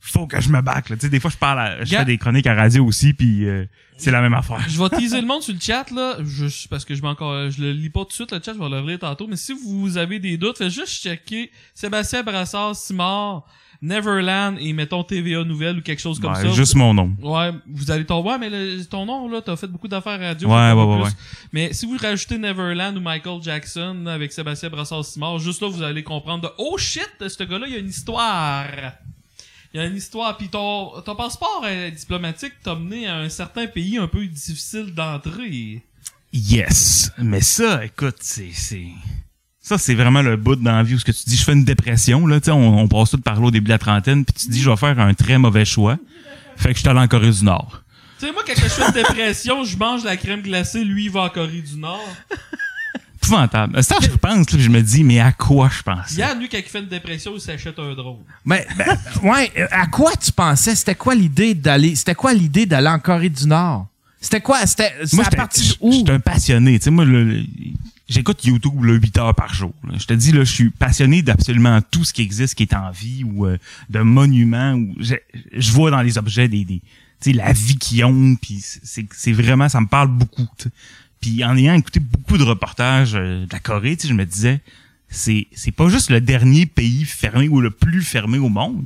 faut 0.00 0.26
que 0.26 0.40
je 0.40 0.48
me 0.48 0.60
back, 0.60 0.88
là. 0.90 0.96
Tu 0.96 1.02
sais, 1.02 1.08
des 1.08 1.20
fois, 1.20 1.30
je 1.30 1.36
parle 1.36 1.58
à- 1.60 1.84
je 1.84 1.94
fais 1.96 2.04
des 2.04 2.18
chroniques 2.18 2.46
à 2.46 2.54
radio 2.54 2.84
aussi, 2.84 3.12
puis 3.14 3.46
euh, 3.48 3.64
c'est 3.96 4.10
la 4.12 4.20
même 4.20 4.34
affaire. 4.34 4.64
Je 4.68 4.80
vais 4.80 4.88
teaser 4.90 5.20
le 5.20 5.26
monde 5.26 5.42
sur 5.42 5.52
le 5.54 5.60
chat, 5.60 5.90
là. 5.90 6.16
Je, 6.24 6.68
parce 6.68 6.84
que 6.84 6.94
je 6.94 7.02
encore, 7.02 7.50
je 7.50 7.60
le 7.62 7.72
lis 7.72 7.90
pas 7.90 8.00
tout 8.02 8.08
de 8.08 8.12
suite, 8.12 8.32
le 8.32 8.40
chat, 8.44 8.54
je 8.54 8.58
vais 8.58 8.68
le 8.68 8.80
relire 8.80 8.98
tantôt. 9.00 9.26
Mais 9.26 9.36
si 9.36 9.52
vous 9.52 9.96
avez 9.98 10.18
des 10.20 10.36
doutes, 10.38 10.58
faites 10.58 10.70
juste 10.70 11.02
checker 11.02 11.50
Sébastien 11.74 12.22
Brassard, 12.22 12.74
Simard, 12.76 13.44
Neverland 13.80 14.56
et 14.60 14.72
mettons 14.72 15.04
TVA 15.04 15.44
Nouvelle 15.44 15.78
ou 15.78 15.82
quelque 15.82 16.00
chose 16.00 16.18
comme 16.18 16.32
Ouais, 16.32 16.42
ça. 16.42 16.50
juste 16.50 16.74
mon 16.74 16.92
nom. 16.94 17.14
Ouais, 17.22 17.52
vous 17.66 17.90
allez 17.90 18.04
tomber, 18.04 18.30
ouais, 18.30 18.38
mais 18.38 18.50
le- 18.50 18.84
ton 18.84 19.06
nom, 19.06 19.28
là, 19.28 19.40
t'as 19.40 19.56
fait 19.56 19.68
beaucoup 19.68 19.86
d'affaires 19.88 20.18
radio. 20.18 20.48
Ouais, 20.48 20.72
ouais, 20.72 20.82
ouais, 20.84 21.02
ouais. 21.04 21.10
Mais 21.52 21.72
si 21.72 21.86
vous 21.86 21.96
rajoutez 21.96 22.38
Neverland 22.38 22.96
ou 22.96 23.00
Michael 23.00 23.40
Jackson 23.42 24.06
avec 24.06 24.32
Sébastien 24.32 24.68
Brassard-Simard, 24.70 25.38
juste 25.38 25.62
là, 25.62 25.68
vous 25.68 25.82
allez 25.82 26.02
comprendre 26.02 26.42
de, 26.42 26.48
oh 26.58 26.76
shit, 26.76 27.08
ce 27.20 27.44
gars-là, 27.44 27.66
il 27.68 27.72
y 27.72 27.76
a 27.76 27.78
une 27.80 27.88
histoire. 27.88 28.66
Il 29.72 29.76
y 29.76 29.80
a 29.80 29.86
une 29.86 29.96
histoire. 29.96 30.36
Puis 30.36 30.48
ton, 30.48 31.00
ton 31.02 31.14
passeport 31.14 31.62
euh, 31.64 31.90
diplomatique 31.90 32.54
t'a 32.64 32.74
mené 32.74 33.06
à 33.06 33.18
un 33.18 33.28
certain 33.28 33.66
pays 33.66 33.96
un 33.98 34.08
peu 34.08 34.26
difficile 34.26 34.92
d'entrer. 34.94 35.82
Yes. 36.32 37.12
Mais 37.18 37.40
ça, 37.42 37.84
écoute, 37.84 38.16
c'est, 38.20 38.50
c'est, 38.52 38.88
ça, 39.68 39.78
c'est 39.78 39.94
vraiment 39.94 40.22
le 40.22 40.36
bout 40.36 40.56
dans 40.56 40.72
la 40.76 40.82
vie 40.82 40.94
où 40.94 40.98
ce 40.98 41.04
que 41.04 41.12
tu 41.12 41.22
dis, 41.26 41.36
je 41.36 41.44
fais 41.44 41.52
une 41.52 41.64
dépression, 41.64 42.26
là, 42.26 42.40
tu 42.40 42.46
sais, 42.46 42.50
on, 42.50 42.78
on 42.78 42.88
passe 42.88 43.10
tout 43.10 43.18
par 43.18 43.40
là 43.40 43.46
au 43.46 43.50
début 43.50 43.66
de 43.66 43.70
la 43.70 43.78
trentaine, 43.78 44.24
puis 44.24 44.34
tu 44.34 44.48
dis, 44.48 44.60
je 44.60 44.68
vais 44.70 44.76
faire 44.76 44.98
un 44.98 45.14
très 45.14 45.38
mauvais 45.38 45.64
choix. 45.64 45.96
Fait 46.56 46.70
que 46.70 46.74
je 46.74 46.80
suis 46.80 46.88
allé 46.88 46.98
en 47.00 47.06
Corée 47.08 47.30
du 47.30 47.44
Nord. 47.44 47.82
Tu 48.18 48.26
sais, 48.26 48.32
moi, 48.32 48.42
quand 48.46 48.54
je 48.56 48.60
fais 48.68 48.86
une 48.86 48.92
dépression, 48.92 49.62
je 49.64 49.76
mange 49.76 50.02
la 50.04 50.16
crème 50.16 50.40
glacée, 50.42 50.84
lui, 50.84 51.04
il 51.04 51.10
va 51.10 51.22
en 51.22 51.28
Corée 51.28 51.62
du 51.62 51.76
Nord. 51.76 52.08
Épouvantable. 53.22 53.74
C'est 53.76 53.94
ça 53.94 53.96
que 53.96 54.04
je 54.06 54.10
repense, 54.10 54.38
là, 54.38 54.44
puis 54.56 54.60
je 54.62 54.70
me 54.70 54.80
dis, 54.80 55.04
mais 55.04 55.20
à 55.20 55.32
quoi 55.32 55.68
je 55.76 55.82
pense? 55.82 56.14
Yann, 56.16 56.38
lui, 56.38 56.48
quand 56.48 56.56
il 56.58 56.64
fait 56.64 56.78
une 56.80 56.86
dépression, 56.88 57.32
il 57.34 57.40
s'achète 57.40 57.78
un 57.78 57.92
drone. 57.94 58.18
Mais, 58.44 58.66
ben, 58.76 58.96
ouais, 59.22 59.52
à 59.70 59.86
quoi 59.86 60.12
tu 60.16 60.32
pensais? 60.32 60.74
C'était 60.74 60.94
quoi 60.94 61.14
l'idée 61.14 61.54
d'aller, 61.54 61.94
c'était 61.94 62.14
quoi 62.14 62.32
l'idée 62.32 62.64
d'aller 62.64 62.88
en 62.88 62.98
Corée 62.98 63.28
du 63.28 63.46
Nord? 63.46 63.86
C'était 64.20 64.40
quoi? 64.40 64.64
C'était, 64.66 64.92
c'est 65.04 65.14
Moi, 65.14 65.24
à 65.24 65.26
j'étais- 65.26 65.36
partir 65.36 65.64
je 65.64 65.74
où? 65.80 65.92
je 65.92 65.96
suis 65.98 66.10
un 66.10 66.20
passionné. 66.20 66.78
Tu 66.78 66.84
sais, 66.84 66.90
moi, 66.90 67.04
le- 67.04 67.22
le- 67.24 67.44
j'écoute 68.08 68.44
YouTube 68.44 68.82
là, 68.84 68.94
8 68.94 69.18
heures 69.18 69.34
par 69.34 69.52
jour. 69.54 69.72
là. 69.84 69.94
Je 69.98 70.06
te 70.06 70.14
dis, 70.14 70.32
là, 70.32 70.44
je 70.44 70.52
suis 70.52 70.70
passionné 70.70 71.22
d'absolument 71.22 71.80
tout 71.82 72.04
ce 72.04 72.12
qui 72.12 72.22
existe, 72.22 72.54
qui 72.54 72.62
est 72.64 72.74
en 72.74 72.90
vie, 72.90 73.24
ou 73.24 73.46
euh, 73.46 73.58
de 73.90 74.00
monuments, 74.00 74.72
ou 74.74 74.94
je, 75.00 75.14
je 75.52 75.72
vois 75.72 75.90
dans 75.90 76.02
les 76.02 76.16
objets 76.18 76.48
des, 76.48 76.64
des 76.64 76.80
tu 77.20 77.30
sais, 77.30 77.32
la 77.32 77.52
vie 77.52 77.76
qu'ils 77.76 78.04
ont, 78.04 78.36
puis 78.36 78.60
c'est 78.62 79.06
c'est 79.12 79.32
vraiment, 79.32 79.68
ça 79.68 79.80
me 79.80 79.86
parle 79.88 80.08
beaucoup. 80.08 80.46
Puis 81.20 81.42
en 81.44 81.56
ayant 81.56 81.74
écouté 81.74 81.98
beaucoup 81.98 82.38
de 82.38 82.44
reportages 82.44 83.14
euh, 83.16 83.44
de 83.44 83.52
la 83.52 83.58
Corée, 83.58 83.96
tu 83.96 84.02
sais, 84.02 84.08
je 84.08 84.14
me 84.14 84.24
disais, 84.24 84.60
c'est 85.08 85.46
c'est 85.52 85.72
pas 85.72 85.88
juste 85.88 86.10
le 86.10 86.20
dernier 86.20 86.64
pays 86.66 87.04
fermé 87.04 87.48
ou 87.48 87.60
le 87.60 87.70
plus 87.70 88.02
fermé 88.02 88.38
au 88.38 88.48
monde, 88.48 88.84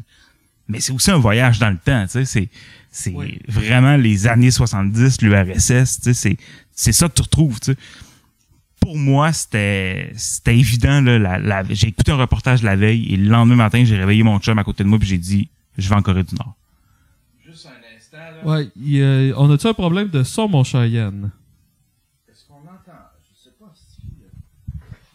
mais 0.66 0.80
c'est 0.80 0.92
aussi 0.92 1.11
un 1.11 1.18
voyage 1.18 1.58
dans 1.58 1.68
le 1.70 1.76
temps, 1.76 2.04
tu 2.06 2.12
sais, 2.12 2.24
c'est 2.24 2.48
c'est 2.90 3.11
Oui. 3.12 3.38
vraiment 3.48 3.96
les 3.96 4.26
années 4.26 4.50
70, 4.50 5.20
l'URSS, 5.22 6.00
tu 6.00 6.12
sais, 6.12 6.14
c'est 6.14 6.37
c'est 6.74 6.92
ça 6.92 7.08
que 7.08 7.14
tu 7.14 7.22
retrouves. 7.22 7.58
Pour 8.82 8.96
moi, 8.98 9.32
c'était 9.32 10.12
c'était 10.16 10.58
évident 10.58 11.00
là, 11.00 11.18
la, 11.18 11.38
la- 11.38 11.64
j'ai 11.72 11.88
écouté 11.88 12.12
un 12.12 12.16
reportage 12.16 12.62
la 12.62 12.76
veille 12.76 13.06
et 13.12 13.16
le 13.16 13.28
lendemain 13.30 13.56
matin, 13.56 13.82
j'ai 13.84 13.96
réveillé 13.96 14.22
mon 14.24 14.38
chum 14.40 14.58
à 14.58 14.64
côté 14.64 14.82
de 14.84 14.88
moi 14.88 14.98
puis 14.98 15.08
j'ai 15.08 15.18
dit 15.18 15.48
je 15.78 15.88
vais 15.88 15.94
en 15.94 16.02
Corée 16.02 16.24
du 16.24 16.34
Nord. 16.34 16.54
Juste 17.46 17.66
un 17.66 17.96
instant, 17.96 18.18
là. 18.18 18.44
Ouais, 18.44 18.68
il, 18.76 19.00
euh, 19.00 19.32
on 19.36 19.50
a-tu 19.50 19.66
un 19.68 19.72
problème 19.72 20.08
de 20.08 20.22
son, 20.24 20.48
mon 20.48 20.64
cher 20.64 20.84
Yann? 20.84 21.30
Est-ce 22.28 22.44
qu'on 22.46 22.54
entend? 22.56 22.98
Je 23.30 23.42
sais 23.44 23.54
pas 23.58 23.72
si. 23.74 24.02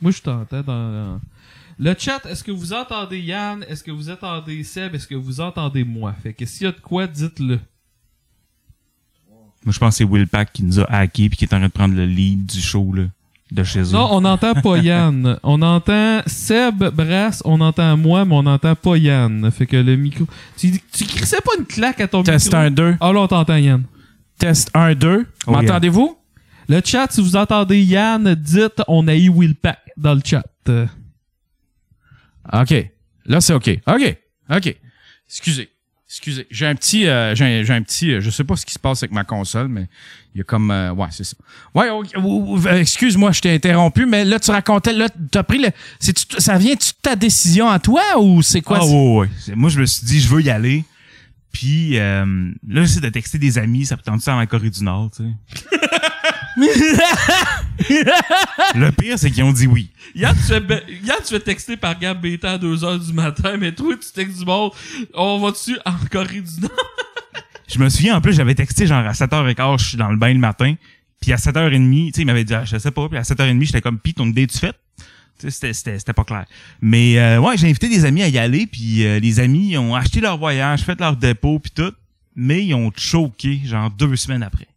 Moi, 0.01 0.11
je 0.11 0.21
t'entends 0.21 0.61
dans... 0.63 1.19
Le 1.79 1.93
chat, 1.95 2.25
est-ce 2.25 2.43
que 2.43 2.51
vous 2.51 2.73
entendez 2.73 3.19
Yann? 3.19 3.63
Est-ce 3.67 3.83
que 3.83 3.91
vous 3.91 4.09
entendez 4.09 4.63
Seb? 4.63 4.95
Est-ce 4.95 5.07
que 5.07 5.13
vous 5.13 5.41
entendez 5.41 5.83
moi? 5.83 6.13
Fait 6.23 6.33
que 6.33 6.45
s'il 6.45 6.65
y 6.65 6.67
a 6.69 6.71
de 6.71 6.79
quoi, 6.79 7.05
dites-le. 7.05 7.59
Moi 9.63 9.73
je 9.73 9.77
pense 9.79 9.93
que 9.95 9.97
c'est 9.97 10.03
Will 10.05 10.27
Pack 10.27 10.53
qui 10.53 10.63
nous 10.63 10.79
a 10.79 10.85
hacké 10.85 11.29
puis 11.29 11.37
qui 11.37 11.43
est 11.45 11.53
en 11.53 11.57
train 11.57 11.67
de 11.67 11.71
prendre 11.73 11.93
le 11.93 12.05
lead 12.05 12.45
du 12.45 12.61
show 12.61 12.93
là, 12.93 13.03
de 13.51 13.63
chez 13.63 13.81
eux. 13.81 13.93
Non, 13.93 14.09
on 14.11 14.21
n'entend 14.21 14.53
pas 14.55 14.77
Yann. 14.77 15.39
On 15.43 15.61
entend 15.61 16.21
Seb, 16.25 16.83
Brass, 16.93 17.41
on 17.45 17.61
entend 17.61 17.95
moi, 17.97 18.25
mais 18.25 18.35
on 18.35 18.43
n'entend 18.43 18.75
pas 18.75 18.97
Yann. 18.97 19.49
Fait 19.51 19.65
que 19.65 19.77
le 19.77 19.95
micro... 19.95 20.25
Tu, 20.57 20.79
tu 20.91 21.05
crissais 21.05 21.41
pas 21.41 21.51
une 21.57 21.65
claque 21.65 22.01
à 22.01 22.07
ton 22.07 22.23
Test 22.23 22.47
micro? 22.47 22.59
1, 22.59 22.71
2. 22.71 22.95
Ah 22.99 23.11
là, 23.11 23.19
on 23.21 23.27
t'entend 23.27 23.55
Yann. 23.55 23.83
Test 24.37 24.69
1, 24.73 24.95
2. 24.95 25.25
Oh, 25.47 25.51
M'entendez-vous? 25.51 26.17
Le 26.69 26.81
chat, 26.83 27.07
si 27.09 27.21
vous 27.21 27.35
entendez 27.35 27.81
Yann, 27.81 28.35
dites 28.35 28.81
on 28.87 29.07
a 29.07 29.15
eu 29.15 29.29
Will 29.29 29.55
Pack 29.55 29.79
dans 29.95 30.13
le 30.13 30.21
chat. 30.23 30.43
OK. 32.53 32.91
Là, 33.25 33.41
c'est 33.41 33.53
OK. 33.53 33.79
OK. 33.87 34.17
OK. 34.49 34.77
Excusez. 35.27 35.69
Excusez. 36.09 36.47
J'ai 36.49 36.65
un 36.65 36.75
petit, 36.75 37.05
euh, 37.07 37.35
j'ai 37.35 37.43
un, 37.45 37.63
j'ai 37.63 37.73
un 37.73 37.81
petit, 37.81 38.13
euh, 38.13 38.21
je 38.21 38.29
sais 38.29 38.45
pas 38.45 38.55
ce 38.55 38.65
qui 38.65 38.73
se 38.73 38.79
passe 38.79 39.03
avec 39.03 39.11
ma 39.11 39.25
console, 39.25 39.67
mais 39.67 39.87
il 40.33 40.37
y 40.37 40.41
a 40.41 40.43
comme, 40.45 40.71
euh, 40.71 40.93
ouais, 40.93 41.07
c'est 41.11 41.25
ça. 41.25 41.35
Ouais, 41.75 41.89
euh, 41.89 42.79
excuse-moi, 42.79 43.33
je 43.33 43.41
t'ai 43.41 43.53
interrompu, 43.53 44.05
mais 44.05 44.23
là, 44.23 44.39
tu 44.39 44.49
racontais, 44.51 44.93
là, 44.93 45.09
t'as 45.31 45.43
pris 45.43 45.57
le, 45.59 45.67
c'est, 45.99 46.17
ça 46.39 46.57
vient-tu 46.57 46.91
de 46.91 46.97
ta 47.01 47.15
décision 47.17 47.67
à 47.69 47.79
toi 47.79 48.01
ou 48.19 48.41
c'est 48.41 48.61
quoi? 48.61 48.77
Ah 48.81 48.85
c'est- 48.85 48.93
ouais, 48.93 49.17
ouais. 49.17 49.29
C'est- 49.37 49.55
Moi, 49.55 49.69
je 49.69 49.79
me 49.81 49.85
suis 49.85 50.05
dit, 50.05 50.19
je 50.21 50.29
veux 50.29 50.41
y 50.41 50.49
aller. 50.49 50.85
Puis 51.51 51.97
euh, 51.97 52.23
là, 52.67 52.81
j'essaie 52.83 52.99
de 52.99 53.09
texter 53.09 53.37
des 53.39 53.57
amis, 53.57 53.85
ça 53.85 53.97
peut 53.97 54.03
tenter 54.03 54.21
ça 54.23 54.35
en 54.35 54.45
Corée 54.45 54.69
du 54.69 54.83
Nord, 54.83 55.09
tu 55.15 55.23
sais. 55.23 55.67
Le 58.75 58.91
pire, 58.91 59.17
c'est 59.19 59.31
qu'ils 59.31 59.43
ont 59.43 59.51
dit 59.53 59.67
oui. 59.67 59.89
Yann, 60.15 60.35
tu 60.35 60.41
fais, 60.43 60.59
be- 60.59 60.81
Yann, 61.03 61.17
tu 61.25 61.33
fais 61.33 61.39
texter 61.39 61.77
par 61.77 61.97
Gab 61.99 62.19
Beta 62.21 62.53
à 62.53 62.57
2h 62.57 63.05
du 63.05 63.13
matin, 63.13 63.57
mais 63.57 63.71
toi, 63.73 63.93
tu 63.95 64.11
textes 64.13 64.39
du 64.39 64.45
monde. 64.45 64.71
On 65.13 65.39
va-tu 65.39 65.77
en 65.85 65.93
Corée 66.11 66.41
du 66.41 66.61
Nord? 66.61 66.71
Je 67.67 67.79
me 67.79 67.89
souviens, 67.89 68.15
en 68.17 68.21
plus, 68.21 68.33
j'avais 68.33 68.55
texté 68.55 68.87
genre 68.87 69.05
à 69.05 69.11
7h15, 69.11 69.79
je 69.81 69.85
suis 69.89 69.97
dans 69.97 70.09
le 70.09 70.15
bain 70.17 70.31
le 70.33 70.39
matin. 70.39 70.75
Puis 71.21 71.33
à 71.33 71.35
7h30, 71.35 72.05
tu 72.07 72.11
sais, 72.13 72.21
il 72.21 72.25
m'avait 72.25 72.45
dit, 72.45 72.53
ah, 72.53 72.63
je 72.63 72.77
sais 72.77 72.91
pas. 72.91 73.09
Puis 73.09 73.17
à 73.17 73.23
7h30, 73.23 73.61
j'étais 73.65 73.81
comme, 73.81 73.99
pis 73.99 74.13
ton 74.13 74.25
idée, 74.25 74.47
tu 74.47 74.57
fais? 74.57 74.71
Tu 75.37 75.39
sais, 75.39 75.51
c'était- 75.51 75.73
c'était 75.73 75.99
c'était 75.99 76.13
pas 76.13 76.23
clair. 76.23 76.45
Mais 76.81 77.19
euh, 77.19 77.39
ouais, 77.39 77.57
j'ai 77.57 77.67
invité 77.67 77.89
des 77.89 78.05
amis 78.05 78.23
à 78.23 78.29
y 78.29 78.37
aller, 78.39 78.65
puis 78.67 79.05
euh, 79.05 79.19
les 79.19 79.39
amis 79.41 79.77
ont 79.77 79.93
acheté 79.95 80.21
leur 80.21 80.37
voyage, 80.37 80.81
fait 80.81 80.99
leur 80.99 81.15
dépôt, 81.17 81.59
puis 81.59 81.71
tout. 81.75 81.91
Mais 82.35 82.63
ils 82.65 82.73
ont 82.73 82.91
choqué, 82.95 83.59
genre 83.65 83.91
deux 83.91 84.15
semaines 84.15 84.43
après. 84.43 84.67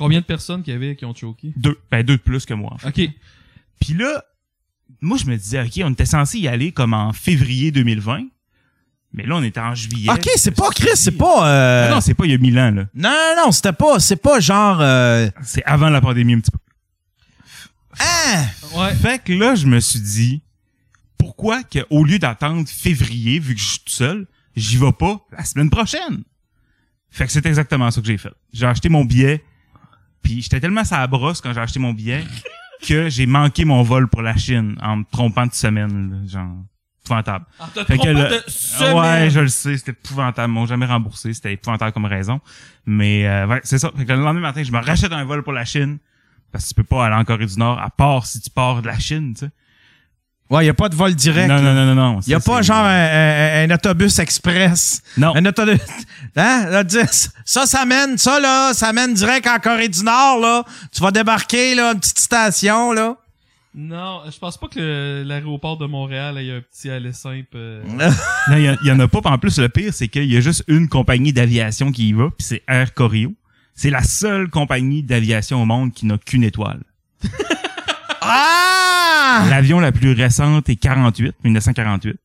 Combien 0.00 0.20
de 0.20 0.24
personnes 0.24 0.62
qu'il 0.64 0.72
y 0.72 0.76
avait 0.76 0.96
qui 0.96 1.04
ont 1.04 1.14
choqué? 1.14 1.52
Deux. 1.56 1.78
Ben, 1.90 2.02
deux 2.02 2.16
de 2.16 2.22
plus 2.22 2.44
que 2.46 2.54
moi, 2.54 2.72
en 2.72 2.78
fait. 2.78 2.88
Ok. 2.88 3.10
Puis 3.80 3.94
là, 3.94 4.24
moi, 5.00 5.16
je 5.18 5.26
me 5.26 5.36
disais, 5.36 5.60
OK, 5.62 5.80
on 5.84 5.92
était 5.92 6.06
censé 6.06 6.38
y 6.38 6.48
aller 6.48 6.72
comme 6.72 6.92
en 6.94 7.12
février 7.12 7.70
2020. 7.70 8.22
Mais 9.12 9.24
là, 9.26 9.36
on 9.36 9.42
était 9.42 9.60
en 9.60 9.74
juillet. 9.74 10.10
OK, 10.10 10.28
c'est 10.36 10.52
pas 10.56 10.70
Chris, 10.70 10.90
c'est 10.94 11.12
pas, 11.12 11.48
euh, 11.48 11.86
Ah 11.88 11.94
non, 11.94 12.00
c'est 12.00 12.14
pas 12.14 12.24
il 12.26 12.30
y 12.30 12.34
a 12.34 12.38
mille 12.38 12.58
ans, 12.58 12.70
là. 12.70 12.86
non, 12.94 13.10
non, 13.10 13.44
non, 13.46 13.52
c'était 13.52 13.72
pas, 13.72 13.98
c'est 14.00 14.16
pas 14.16 14.40
genre, 14.40 14.78
euh, 14.80 15.28
C'est 15.42 15.62
avant 15.64 15.90
la 15.90 16.00
pandémie 16.00 16.34
un 16.34 16.40
petit 16.40 16.50
peu. 16.50 16.58
ah! 17.98 18.44
Ouais. 18.76 18.94
Fait 18.94 19.22
que 19.22 19.32
là, 19.32 19.54
je 19.54 19.66
me 19.66 19.80
suis 19.80 20.00
dit, 20.00 20.42
pourquoi 21.18 21.62
que 21.64 21.80
au 21.90 22.04
lieu 22.04 22.18
d'attendre 22.18 22.68
février, 22.68 23.38
vu 23.40 23.54
que 23.54 23.60
je 23.60 23.66
suis 23.66 23.80
tout 23.80 23.92
seul, 23.92 24.26
j'y 24.56 24.76
vais 24.76 24.92
pas 24.92 25.20
la 25.36 25.44
semaine 25.44 25.70
prochaine? 25.70 26.22
Fait 27.10 27.26
que 27.26 27.32
c'est 27.32 27.44
exactement 27.46 27.90
ça 27.90 28.00
que 28.00 28.06
j'ai 28.06 28.16
fait. 28.18 28.32
J'ai 28.52 28.66
acheté 28.66 28.88
mon 28.88 29.04
billet, 29.04 29.42
puis 30.22 30.42
j'étais 30.42 30.60
tellement 30.60 30.82
à 30.90 30.98
la 31.00 31.06
brosse 31.06 31.40
quand 31.40 31.52
j'ai 31.52 31.60
acheté 31.60 31.78
mon 31.78 31.92
billet 31.92 32.24
que 32.86 33.08
j'ai 33.08 33.26
manqué 33.26 33.64
mon 33.64 33.82
vol 33.82 34.08
pour 34.08 34.22
la 34.22 34.36
Chine 34.36 34.76
en 34.80 34.96
me 34.98 35.04
trompant 35.10 35.46
de 35.46 35.52
semaine, 35.52 36.10
là, 36.10 36.16
genre 36.26 36.56
épouvantable. 37.04 37.44
En 37.58 37.66
te 37.68 37.84
Fait 37.84 37.98
que 37.98 38.08
le- 38.08 38.28
de 38.28 38.42
semaine. 38.46 38.94
Ouais, 38.96 39.30
je 39.30 39.40
le 39.40 39.48
sais, 39.48 39.76
c'était 39.76 39.92
épouvantable. 39.92 40.50
Ils 40.50 40.54
m'ont 40.54 40.66
jamais 40.66 40.86
remboursé, 40.86 41.32
c'était 41.34 41.52
épouvantable 41.54 41.92
comme 41.92 42.04
raison. 42.04 42.40
Mais 42.86 43.26
euh, 43.26 43.46
ouais, 43.46 43.60
c'est 43.64 43.78
ça. 43.78 43.90
Fait 43.96 44.04
que 44.04 44.12
le 44.12 44.20
lendemain 44.22 44.40
matin, 44.40 44.62
je 44.62 44.70
me 44.72 44.78
rachète 44.78 45.12
un 45.12 45.24
vol 45.24 45.42
pour 45.42 45.52
la 45.52 45.64
Chine. 45.64 45.98
Parce 46.52 46.64
que 46.64 46.68
tu 46.70 46.74
peux 46.74 46.82
pas 46.84 47.06
aller 47.06 47.14
en 47.14 47.24
Corée 47.24 47.46
du 47.46 47.56
Nord, 47.58 47.78
à 47.80 47.90
part 47.90 48.26
si 48.26 48.40
tu 48.40 48.50
pars 48.50 48.82
de 48.82 48.86
la 48.88 48.98
Chine, 48.98 49.34
tu 49.34 49.46
sais. 49.46 49.50
Ouais, 50.50 50.66
y 50.66 50.68
a 50.68 50.74
pas 50.74 50.88
de 50.88 50.96
vol 50.96 51.14
direct. 51.14 51.48
Non, 51.48 51.62
non, 51.62 51.72
non, 51.72 51.86
non, 51.86 51.94
non. 51.94 52.20
Y 52.26 52.34
a 52.34 52.40
Ça, 52.40 52.50
pas 52.52 52.60
genre 52.62 52.84
un, 52.84 52.90
un- 53.64 53.70
un 53.70 53.74
autobus 53.74 54.18
express. 54.18 55.00
Non. 55.16 55.32
Un 55.36 55.44
autobus. 55.46 55.78
Hein? 56.36 56.66
Là, 56.70 56.82
dis- 56.82 56.98
Ça, 57.44 57.66
ça 57.66 57.84
mène, 57.84 58.18
ça, 58.18 58.40
là, 58.40 58.72
ça 58.74 58.92
mène 58.92 59.14
direct 59.14 59.46
en 59.46 59.58
Corée 59.60 59.88
du 59.88 60.02
Nord, 60.02 60.40
là. 60.40 60.64
Tu 60.92 61.00
vas 61.00 61.12
débarquer, 61.12 61.74
là, 61.76 61.92
une 61.92 62.00
petite 62.00 62.18
station, 62.18 62.92
là. 62.92 63.14
Non, 63.72 64.22
je 64.28 64.36
pense 64.40 64.58
pas 64.58 64.66
que 64.66 65.22
l'aéroport 65.24 65.76
de 65.78 65.86
Montréal 65.86 66.36
ait 66.38 66.56
un 66.56 66.60
petit 66.60 66.90
aller 66.90 67.12
simple. 67.12 67.46
euh. 67.54 67.82
Non, 68.48 68.56
il 68.56 68.62
y, 68.62 68.68
a- 68.68 68.76
il 68.82 68.88
y 68.88 68.90
en 68.90 68.98
a 68.98 69.06
pas. 69.06 69.20
En 69.24 69.38
plus, 69.38 69.56
le 69.60 69.68
pire, 69.68 69.94
c'est 69.94 70.08
qu'il 70.08 70.24
y 70.32 70.36
a 70.36 70.40
juste 70.40 70.64
une 70.66 70.88
compagnie 70.88 71.32
d'aviation 71.32 71.92
qui 71.92 72.08
y 72.08 72.12
va, 72.12 72.24
puis 72.36 72.44
c'est 72.44 72.62
Air 72.66 72.92
Corio. 72.94 73.32
C'est 73.76 73.90
la 73.90 74.02
seule 74.02 74.50
compagnie 74.50 75.04
d'aviation 75.04 75.62
au 75.62 75.66
monde 75.66 75.92
qui 75.92 76.06
n'a 76.06 76.18
qu'une 76.18 76.42
étoile. 76.42 76.80
Ah! 78.20 78.79
L'avion 79.48 79.80
la 79.80 79.92
plus 79.92 80.12
récente 80.12 80.68
est 80.68 80.76
48, 80.76 81.34
1948. 81.44 82.16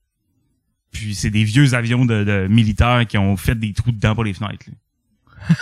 Puis 0.91 1.15
c'est 1.15 1.29
des 1.29 1.43
vieux 1.43 1.73
avions 1.73 2.05
de, 2.05 2.23
de 2.23 2.47
militaires 2.47 3.05
qui 3.07 3.17
ont 3.17 3.35
fait 3.37 3.55
des 3.55 3.73
trous 3.73 3.91
dedans 3.91 4.15
pour 4.15 4.23
les 4.23 4.33
fenêtres. 4.33 4.65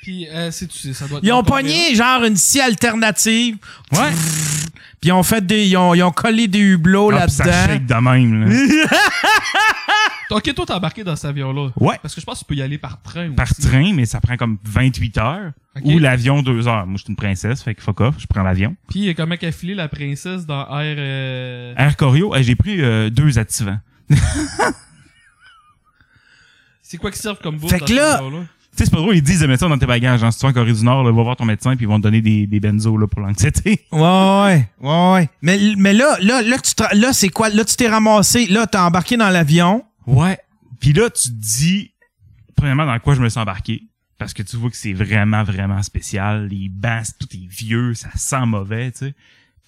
là. 0.00 0.02
Puis, 0.02 0.28
euh, 0.28 0.50
c'est 0.50 0.66
tu 0.66 0.78
sais, 0.78 0.92
ça 0.94 1.06
doit 1.06 1.18
être 1.18 1.24
Ils 1.24 1.32
ont 1.32 1.42
pogné 1.42 1.94
genre 1.94 2.24
une 2.24 2.36
scie 2.36 2.60
alternative. 2.60 3.56
Ouais. 3.92 4.10
Puis 5.00 5.08
ils 5.08 5.12
ont 5.12 5.22
fait 5.22 5.44
des. 5.46 5.66
Ils 5.66 5.76
ont, 5.76 5.94
ils 5.94 6.02
ont 6.02 6.10
collé 6.12 6.46
des 6.48 6.58
hublots 6.60 7.10
Ah, 7.14 7.22
puis 7.26 7.30
ça 7.32 7.44
là-dedans. 7.46 7.72
shake 7.74 7.86
de 7.86 7.94
même. 7.94 8.44
Là. 8.48 8.86
Ok, 10.32 10.54
toi, 10.54 10.64
t'es 10.64 10.72
embarqué 10.74 11.02
dans 11.02 11.16
cet 11.16 11.24
avion-là. 11.24 11.70
Ouais. 11.74 11.98
Parce 12.00 12.14
que 12.14 12.20
je 12.20 12.24
pense 12.24 12.36
que 12.38 12.44
tu 12.44 12.48
peux 12.50 12.54
y 12.54 12.62
aller 12.62 12.78
par 12.78 13.02
train 13.02 13.32
Par 13.32 13.50
aussi. 13.50 13.62
train, 13.62 13.92
mais 13.92 14.06
ça 14.06 14.20
prend 14.20 14.36
comme 14.36 14.58
28 14.62 15.18
heures. 15.18 15.50
Ou 15.82 15.98
l'avion, 15.98 16.40
deux 16.40 16.68
heures. 16.68 16.86
Moi, 16.86 16.98
je 16.98 17.02
suis 17.02 17.10
une 17.10 17.16
princesse, 17.16 17.64
fait 17.64 17.74
que 17.74 17.82
fuck 17.82 18.00
off, 18.00 18.14
je 18.16 18.28
prends 18.28 18.44
l'avion. 18.44 18.76
Puis, 18.88 19.12
comment 19.16 19.36
qu'a 19.36 19.50
filé 19.50 19.74
la 19.74 19.88
princesse 19.88 20.46
dans 20.46 20.60
Air... 20.78 20.94
euh, 21.00 21.74
Air 21.76 21.96
Corio, 21.96 22.32
hey, 22.36 22.44
j'ai 22.44 22.54
pris 22.54 22.80
euh, 22.80 23.10
deux 23.10 23.40
activants. 23.40 23.80
C'est 26.82 26.96
quoi 26.98 27.10
qui 27.10 27.18
servent 27.18 27.40
comme 27.40 27.56
bouffe 27.56 27.70
Fait 27.70 27.78
dans 27.78 27.86
que 27.86 27.92
cet 27.92 28.00
là- 28.00 28.14
avion-là? 28.18 28.44
Tu 28.59 28.59
sais, 28.78 28.84
c'est 28.84 28.90
pas 28.90 28.96
drôle, 28.98 29.16
ils 29.16 29.22
disent 29.22 29.40
de 29.40 29.46
mettre 29.46 29.60
ça 29.60 29.68
dans 29.68 29.78
tes 29.78 29.86
bagages. 29.86 30.22
Hein. 30.24 30.30
Si 30.30 30.38
tu 30.38 30.44
vas 30.46 30.50
en 30.50 30.52
Corée 30.52 30.72
du 30.72 30.84
Nord, 30.84 31.02
là, 31.04 31.12
va 31.12 31.22
voir 31.22 31.36
ton 31.36 31.44
médecin 31.44 31.76
puis 31.76 31.84
ils 31.84 31.88
vont 31.88 31.98
te 31.98 32.02
donner 32.04 32.20
des, 32.22 32.46
des 32.46 32.60
benzos 32.60 32.96
là, 32.96 33.06
pour 33.06 33.20
l'anxiété. 33.20 33.84
Ouais, 33.92 33.98
ouais, 34.00 34.68
ouais, 34.80 35.12
ouais. 35.12 35.28
Mais, 35.42 35.58
mais 35.76 35.92
là, 35.92 36.16
là, 36.22 36.42
là, 36.42 36.58
tu 36.58 36.74
te- 36.74 36.96
là, 36.96 37.12
c'est 37.12 37.28
quoi? 37.28 37.48
Là, 37.50 37.64
tu 37.64 37.76
t'es 37.76 37.88
ramassé. 37.88 38.46
Là, 38.46 38.66
t'as 38.66 38.84
embarqué 38.86 39.16
dans 39.16 39.28
l'avion. 39.30 39.84
Ouais. 40.06 40.38
Puis 40.80 40.92
là, 40.92 41.10
tu 41.10 41.28
te 41.28 41.34
dis, 41.34 41.92
premièrement, 42.56 42.86
dans 42.86 42.98
quoi 43.00 43.14
je 43.14 43.20
me 43.20 43.28
suis 43.28 43.40
embarqué? 43.40 43.82
Parce 44.18 44.34
que 44.34 44.42
tu 44.42 44.56
vois 44.56 44.70
que 44.70 44.76
c'est 44.76 44.92
vraiment, 44.92 45.42
vraiment 45.44 45.82
spécial. 45.82 46.46
Les 46.48 46.68
bancs, 46.68 47.06
tout 47.18 47.28
est 47.34 47.46
vieux, 47.48 47.94
ça 47.94 48.08
sent 48.14 48.44
mauvais, 48.46 48.90
tu 48.92 48.98
sais. 48.98 49.14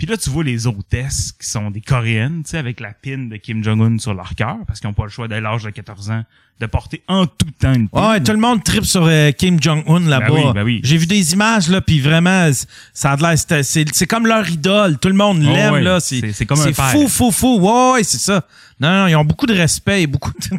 Puis 0.02 0.10
là, 0.10 0.16
tu 0.16 0.30
vois 0.30 0.42
les 0.42 0.66
hôtesses 0.66 1.30
qui 1.30 1.48
sont 1.48 1.70
des 1.70 1.80
Coréennes, 1.80 2.42
tu 2.42 2.50
sais, 2.50 2.58
avec 2.58 2.80
la 2.80 2.92
pin 2.92 3.18
de 3.18 3.36
Kim 3.36 3.62
Jong-un 3.62 3.98
sur 3.98 4.14
leur 4.14 4.34
cœur, 4.34 4.56
parce 4.66 4.80
qu'ils 4.80 4.88
n'ont 4.90 4.94
pas 4.94 5.04
le 5.04 5.10
choix 5.10 5.28
dès 5.28 5.40
l'âge 5.40 5.62
de 5.62 5.70
14 5.70 6.10
ans 6.10 6.24
de 6.58 6.66
porter 6.66 7.04
en 7.06 7.24
tout 7.26 7.46
temps 7.56 7.72
une 7.72 7.88
pin. 7.88 8.10
Ouais, 8.10 8.20
tout 8.20 8.32
le 8.32 8.38
monde 8.38 8.64
tripe 8.64 8.84
sur 8.84 9.04
euh, 9.06 9.30
Kim 9.30 9.62
Jong-un 9.62 10.00
là-bas. 10.00 10.26
Ben 10.26 10.34
oui, 10.34 10.52
ben 10.54 10.62
oui. 10.64 10.80
J'ai 10.82 10.96
vu 10.96 11.06
des 11.06 11.34
images, 11.34 11.68
là, 11.68 11.80
puis 11.80 12.00
vraiment, 12.00 12.50
ça 12.92 13.12
a 13.12 13.16
de 13.16 13.22
l'air... 13.22 13.38
C'est 13.62 13.84
c'est 13.94 14.06
comme 14.08 14.26
leur 14.26 14.50
idole. 14.50 14.98
Tout 14.98 15.06
le 15.06 15.14
monde 15.14 15.38
Oh, 15.40 15.52
l'aime, 15.52 15.74
ouais. 15.74 15.82
là. 15.82 16.00
C'est- 16.00 16.32
c'est 16.32 16.46
comme 16.46 16.58
un 16.58 16.64
C'est 16.64 16.72
fou, 16.74 17.06
fou, 17.06 17.30
fou. 17.30 17.58
Ouais, 17.60 17.92
ouais, 17.92 18.02
c'est 18.02 18.18
ça. 18.18 18.44
Non, 18.80 18.90
non, 19.02 19.06
ils 19.06 19.14
ont 19.14 19.24
beaucoup 19.24 19.46
de 19.46 19.54
respect 19.54 20.02
et 20.02 20.06
beaucoup 20.08 20.32
de- 20.32 20.58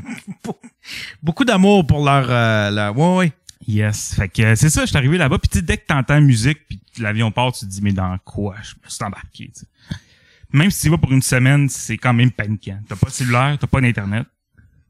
beaucoup 1.21 1.43
d'amour 1.43 1.85
pour 1.85 2.05
leur... 2.05 2.27
euh, 2.29 2.71
leur- 2.71 2.97
Ouais, 2.97 3.17
ouais. 3.17 3.33
Yes. 3.67 4.15
Fait 4.15 4.29
que 4.29 4.41
euh, 4.41 4.55
c'est 4.55 4.69
ça, 4.69 4.81
je 4.81 4.87
suis 4.87 4.97
arrivé 4.97 5.17
là-bas, 5.17 5.37
puis 5.39 5.61
dès 5.61 5.77
que 5.77 5.85
t'entends 5.87 6.19
musique, 6.21 6.59
puis 6.67 6.79
l'avion 6.99 7.31
part, 7.31 7.53
tu 7.53 7.65
te 7.65 7.69
dis, 7.69 7.81
mais 7.81 7.93
dans 7.93 8.17
quoi? 8.25 8.55
Je 8.61 8.73
me 8.83 8.89
suis 8.89 9.03
embarqué. 9.03 9.51
Même 10.51 10.69
si 10.69 10.81
tu 10.81 10.89
vas 10.89 10.97
pour 10.97 11.11
une 11.11 11.21
semaine, 11.21 11.69
c'est 11.69 11.97
quand 11.97 12.13
même 12.13 12.31
paniquant. 12.31 12.79
T'as 12.87 12.95
pas 12.95 13.07
de 13.07 13.13
cellulaire, 13.13 13.57
t'as 13.59 13.67
pas 13.67 13.81
d'internet. 13.81 14.27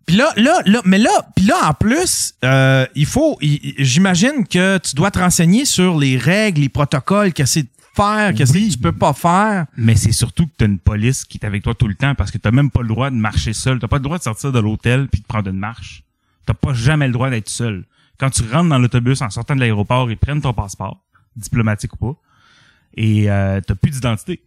Puis 0.05 0.17
là, 0.17 0.33
là, 0.35 0.61
là, 0.65 0.81
mais 0.83 0.97
là, 0.97 1.11
puis 1.35 1.45
là, 1.45 1.69
en 1.69 1.73
plus, 1.73 2.33
euh, 2.43 2.85
il 2.93 3.05
faut, 3.05 3.37
j'imagine 3.41 4.45
que 4.45 4.77
tu 4.79 4.95
dois 4.95 5.11
te 5.11 5.19
renseigner 5.19 5.63
sur 5.63 5.97
les 5.97 6.17
règles, 6.17 6.61
les 6.61 6.69
protocoles, 6.69 7.31
qu'est-ce 7.31 7.59
que 7.59 7.61
c'est 7.61 7.63
de 7.63 7.69
faire, 7.95 8.33
qu'est-ce 8.33 8.51
que 8.51 8.71
tu 8.71 8.77
peux 8.77 8.91
pas 8.91 9.13
faire. 9.13 9.65
Mais 9.77 9.95
c'est 9.95 10.11
surtout 10.11 10.47
que 10.47 10.51
t'as 10.57 10.65
une 10.65 10.79
police 10.79 11.23
qui 11.23 11.37
est 11.37 11.45
avec 11.45 11.63
toi 11.63 11.73
tout 11.73 11.87
le 11.87 11.95
temps 11.95 12.15
parce 12.15 12.31
que 12.31 12.37
t'as 12.37 12.51
même 12.51 12.69
pas 12.69 12.81
le 12.81 12.89
droit 12.89 13.09
de 13.09 13.15
marcher 13.15 13.53
seul. 13.53 13.79
T'as 13.79 13.87
pas 13.87 13.97
le 13.97 14.03
droit 14.03 14.17
de 14.17 14.23
sortir 14.23 14.51
de 14.51 14.59
l'hôtel 14.59 15.07
puis 15.07 15.21
de 15.21 15.25
prendre 15.25 15.49
une 15.49 15.59
marche. 15.59 16.03
T'as 16.45 16.53
pas 16.53 16.73
jamais 16.73 17.07
le 17.07 17.13
droit 17.13 17.29
d'être 17.29 17.47
seul. 17.47 17.85
Quand 18.19 18.29
tu 18.29 18.43
rentres 18.43 18.69
dans 18.69 18.79
l'autobus 18.79 19.21
en 19.21 19.29
sortant 19.29 19.55
de 19.55 19.59
l'aéroport, 19.59 20.09
ils 20.11 20.17
prennent 20.17 20.41
ton 20.41 20.53
passeport, 20.53 21.03
diplomatique 21.35 21.93
ou 21.93 21.97
pas, 21.97 22.21
et 22.95 23.29
euh, 23.29 23.59
t'as 23.65 23.75
plus 23.75 23.91
d'identité. 23.91 24.41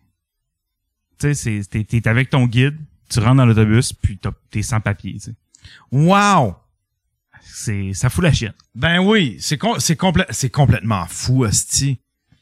Tu 1.19 1.35
sais, 1.35 1.35
c'est- 1.35 1.71
t'es, 1.71 1.85
t'es 1.85 2.09
avec 2.09 2.31
ton 2.31 2.47
guide, 2.47 2.77
tu 3.09 3.19
rentres 3.21 3.37
dans 3.37 3.47
l'autobus, 3.47 3.93
puis 3.93 4.19
t'as- 4.19 4.33
t'es 4.51 4.63
sans 4.63 4.81
papier. 4.81 5.19
sais. 5.19 5.35
Wow! 5.91 6.55
C'est, 7.43 7.93
ça 7.95 8.11
fout 8.11 8.23
la 8.25 8.33
chienne. 8.33 8.53
Ben 8.75 8.99
oui, 9.01 9.37
c'est 9.41 9.57
com- 9.59 9.77
c'est 9.79 9.99
c'est 10.31 10.51
complètement 10.51 11.07
fou, 11.07 11.45
Asti. 11.45 11.99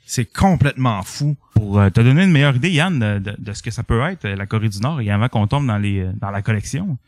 C'est 0.07 0.25
complètement 0.27 1.03
fou. 1.03 1.37
Pour 1.55 1.79
euh, 1.79 1.89
te 1.91 2.01
donner 2.01 2.25
une 2.25 2.33
meilleure 2.33 2.57
idée, 2.57 2.71
Yann, 2.71 2.99
de, 2.99 3.19
de- 3.19 3.37
de 3.39 3.53
ce 3.53 3.63
que 3.63 3.71
ça 3.71 3.83
peut 3.83 4.01
être, 4.03 4.25
euh, 4.27 4.37
la 4.37 4.47
Corée 4.47 4.69
du 4.69 4.79
Nord, 4.81 5.01
et 5.01 5.11
avant 5.11 5.29
qu'on 5.29 5.47
tombe 5.47 5.67
dans 5.67 5.79
les 5.79 6.01
euh, 6.01 6.13
dans 6.17 6.31
la 6.31 6.43
collection, 6.43 6.99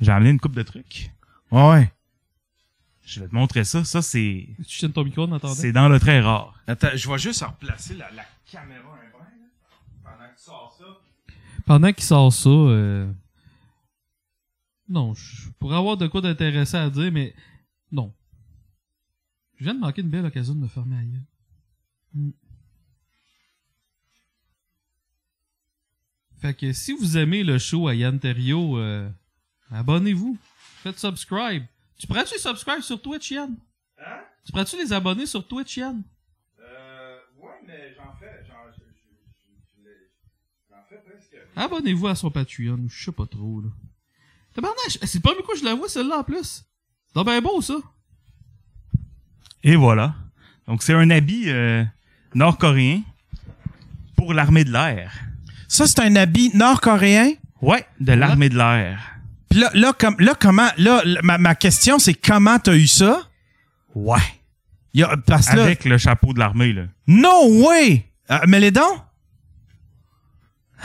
j'ai 0.00 0.10
amené 0.10 0.30
une 0.30 0.40
coupe 0.40 0.54
de 0.56 0.62
trucs. 0.62 1.10
Ouais. 1.50 1.90
Je 3.04 3.20
vais 3.20 3.28
te 3.28 3.34
montrer 3.34 3.64
ça. 3.64 3.84
Ça, 3.84 4.00
c'est, 4.02 4.48
Tu 4.66 4.78
tiens 4.78 4.90
ton 4.90 5.04
micro 5.04 5.24
en 5.24 5.32
attendant? 5.32 5.54
c'est 5.54 5.72
dans 5.72 5.88
le 5.88 6.00
très 6.00 6.20
rare. 6.20 6.54
Attends, 6.66 6.88
je 6.94 7.10
vais 7.10 7.18
juste 7.18 7.42
replacer 7.42 7.94
la, 7.94 8.10
la 8.12 8.24
caméra 8.50 8.94
un 8.94 9.10
peu 9.10 9.18
là, 9.18 9.26
pendant 10.02 10.26
que 10.30 10.36
tu 10.36 10.42
sors 10.44 10.76
ça. 10.78 11.34
Pendant 11.66 11.92
qu'il 11.92 12.04
sort 12.04 12.32
ça, 12.32 12.48
euh... 12.48 13.12
non, 14.88 15.14
je 15.14 15.50
pourrais 15.58 15.76
avoir 15.76 15.96
de 15.96 16.06
quoi 16.06 16.20
d'intéressant 16.22 16.78
à 16.78 16.90
dire, 16.90 17.12
mais 17.12 17.34
non. 17.92 18.14
Je 19.56 19.64
viens 19.64 19.74
de 19.74 19.80
manquer 19.80 20.00
une 20.00 20.10
belle 20.10 20.26
occasion 20.26 20.54
de 20.54 20.60
me 20.60 20.68
fermer 20.68 20.96
gueule. 20.96 21.22
Hmm. 22.14 22.30
Fait 26.38 26.54
que 26.54 26.72
si 26.72 26.92
vous 26.92 27.16
aimez 27.16 27.44
le 27.44 27.58
show 27.58 27.88
à 27.88 27.94
Yann 27.94 28.18
Terriot, 28.18 28.78
euh, 28.78 29.08
abonnez-vous. 29.70 30.36
Faites 30.82 30.98
subscribe. 30.98 31.64
Tu 31.98 32.06
prends-tu 32.06 32.38
subscribe 32.38 32.80
sur 32.80 33.00
Twitch, 33.00 33.30
Yann? 33.30 33.56
Hein? 33.98 34.20
Tu 34.44 34.52
prends-tu 34.52 34.76
les 34.76 34.92
abonnés 34.92 35.26
sur 35.26 35.46
Twitch, 35.46 35.76
Yann? 35.76 36.02
Euh, 36.60 37.16
ouais, 37.40 37.50
mais 37.66 37.94
j'en 37.96 38.12
fais, 38.18 38.44
j'en, 38.46 38.54
je- 38.72 38.80
je- 38.80 39.82
je- 39.82 39.82
je- 39.84 40.70
j'en 40.70 40.82
fais 40.88 41.00
presque. 41.08 41.36
Abonnez-vous 41.56 42.08
à 42.08 42.14
son 42.14 42.30
Patreon, 42.30 42.86
je 42.88 43.04
sais 43.04 43.12
pas 43.12 43.26
trop, 43.26 43.60
là. 43.60 43.68
C'est 44.86 45.14
le 45.14 45.20
premier 45.20 45.42
coup 45.42 45.52
que 45.52 45.58
je 45.58 45.64
la 45.64 45.74
vois, 45.74 45.88
celle-là, 45.88 46.18
en 46.18 46.24
plus. 46.24 46.64
C'est 47.06 47.14
donc 47.14 47.26
bien 47.26 47.40
beau, 47.40 47.60
ça. 47.60 47.74
Et 49.62 49.76
voilà. 49.76 50.14
Donc, 50.66 50.82
c'est 50.82 50.92
un 50.94 51.10
habit 51.10 51.44
euh, 51.50 51.84
nord-coréen 52.34 53.02
pour 54.16 54.32
l'armée 54.34 54.64
de 54.64 54.70
l'air. 54.72 55.12
Ça, 55.68 55.86
c'est 55.86 56.00
un 56.00 56.14
habit 56.16 56.50
nord-coréen? 56.56 57.32
Ouais, 57.62 57.86
de 58.00 58.12
l'armée 58.12 58.48
de 58.48 58.56
l'air. 58.56 59.13
Puis 59.54 59.60
là, 59.62 59.70
là, 59.72 59.92
comme, 59.92 60.16
là, 60.18 60.34
comment, 60.34 60.68
là, 60.78 61.00
ma, 61.22 61.38
ma 61.38 61.54
question, 61.54 62.00
c'est 62.00 62.14
comment 62.14 62.58
t'as 62.58 62.74
eu 62.74 62.88
ça? 62.88 63.30
Ouais. 63.94 64.18
Il 64.92 64.98
y 64.98 65.04
a, 65.04 65.16
parce 65.16 65.46
que 65.48 65.54
là, 65.54 65.62
Avec 65.62 65.84
le 65.84 65.96
chapeau 65.96 66.32
de 66.32 66.40
l'armée, 66.40 66.72
là. 66.72 66.86
no 67.06 67.62
way! 67.64 68.04
Euh, 68.32 68.40
mais 68.48 68.58
les 68.58 68.72
dents? 68.72 68.82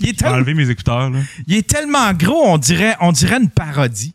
il, 0.00 0.06
est 0.08 0.12
J'ai 0.12 0.14
tel- 0.14 0.28
enlevé 0.32 0.54
mes 0.54 0.70
écouteurs, 0.70 1.10
là. 1.10 1.20
il 1.46 1.56
est 1.56 1.68
tellement 1.68 2.10
gros, 2.14 2.46
on 2.46 2.56
dirait, 2.56 2.96
on 3.00 3.12
dirait 3.12 3.36
une 3.36 3.50
parodie. 3.50 4.14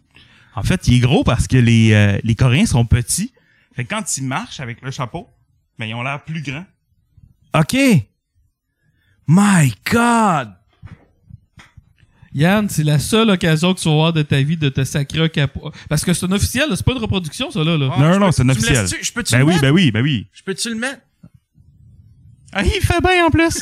En 0.56 0.64
fait, 0.64 0.88
il 0.88 0.96
est 0.96 1.00
gros 1.00 1.24
parce 1.24 1.46
que 1.46 1.58
les, 1.58 1.94
euh, 1.94 2.18
les 2.24 2.34
Coréens 2.34 2.66
sont 2.66 2.86
petits. 2.86 3.32
Fait 3.76 3.86
que 3.86 3.94
quand 3.94 4.18
ils 4.18 4.24
marchent 4.24 4.60
avec 4.62 4.82
le 4.82 4.90
chapeau, 4.90 5.30
ben, 5.78 5.86
ils 5.86 5.94
ont 5.94 6.02
l'air 6.02 6.24
plus 6.24 6.42
grands. 6.42 6.66
OK. 7.56 7.78
My 9.28 9.72
God! 9.92 10.56
Yann, 12.34 12.70
c'est 12.70 12.84
la 12.84 12.98
seule 13.00 13.30
occasion 13.30 13.74
que 13.74 13.80
tu 13.80 13.86
vas 13.90 13.94
avoir 13.94 14.14
de 14.14 14.22
ta 14.22 14.42
vie 14.42 14.56
de 14.56 14.70
te 14.70 14.84
sacrer 14.86 15.20
un 15.22 15.28
capot. 15.28 15.72
Parce 15.90 16.06
que 16.06 16.14
c'est 16.14 16.26
un 16.26 16.32
officiel, 16.32 16.70
là, 16.70 16.76
c'est 16.78 16.86
pas 16.86 16.94
une 16.94 16.98
reproduction, 17.00 17.52
ça, 17.52 17.60
là. 17.64 17.78
là. 17.78 17.88
Non, 18.00 18.10
non, 18.12 18.20
non, 18.20 18.32
c'est 18.32 18.42
un 18.44 18.54
tu 18.54 18.62
me 18.62 18.66
officiel. 18.72 18.88
Je 19.02 19.12
peux-tu 19.12 19.32
Ben 19.34 19.40
le 19.40 19.44
oui, 19.46 19.52
mettre? 19.54 19.62
ben 19.64 19.72
oui, 19.72 19.92
ben 19.92 20.02
oui. 20.02 20.28
Je 20.34 20.42
peux-tu 20.44 20.70
le 20.70 20.76
mettre? 20.76 21.02
Ah, 22.54 22.64
il 22.64 22.82
fait 22.82 23.02
bien 23.02 23.26
en 23.26 23.30
plus. 23.30 23.60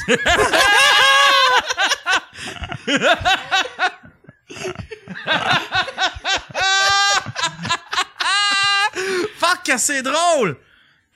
Fuck, 9.37 9.63
que 9.65 9.77
c'est 9.77 10.01
drôle! 10.01 10.57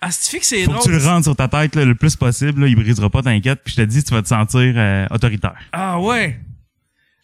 Ah, 0.01 0.11
c'est 0.11 0.39
que 0.39 0.45
c'est 0.45 0.63
Faut 0.65 0.71
que 0.73 0.77
tu 0.83 0.89
drôle? 0.89 1.01
le 1.01 1.07
rentres 1.07 1.23
sur 1.25 1.35
ta 1.35 1.47
tête 1.47 1.75
là, 1.75 1.85
le 1.85 1.95
plus 1.95 2.15
possible. 2.15 2.61
Là, 2.61 2.67
il 2.67 2.75
brisera 2.75 3.09
pas, 3.09 3.21
t'inquiète. 3.21 3.61
Puis 3.63 3.73
je 3.77 3.81
te 3.81 3.87
dis, 3.87 4.03
tu 4.03 4.13
vas 4.13 4.21
te 4.21 4.27
sentir 4.27 4.73
euh, 4.75 5.05
autoritaire. 5.11 5.55
Ah 5.71 5.99
ouais. 5.99 6.39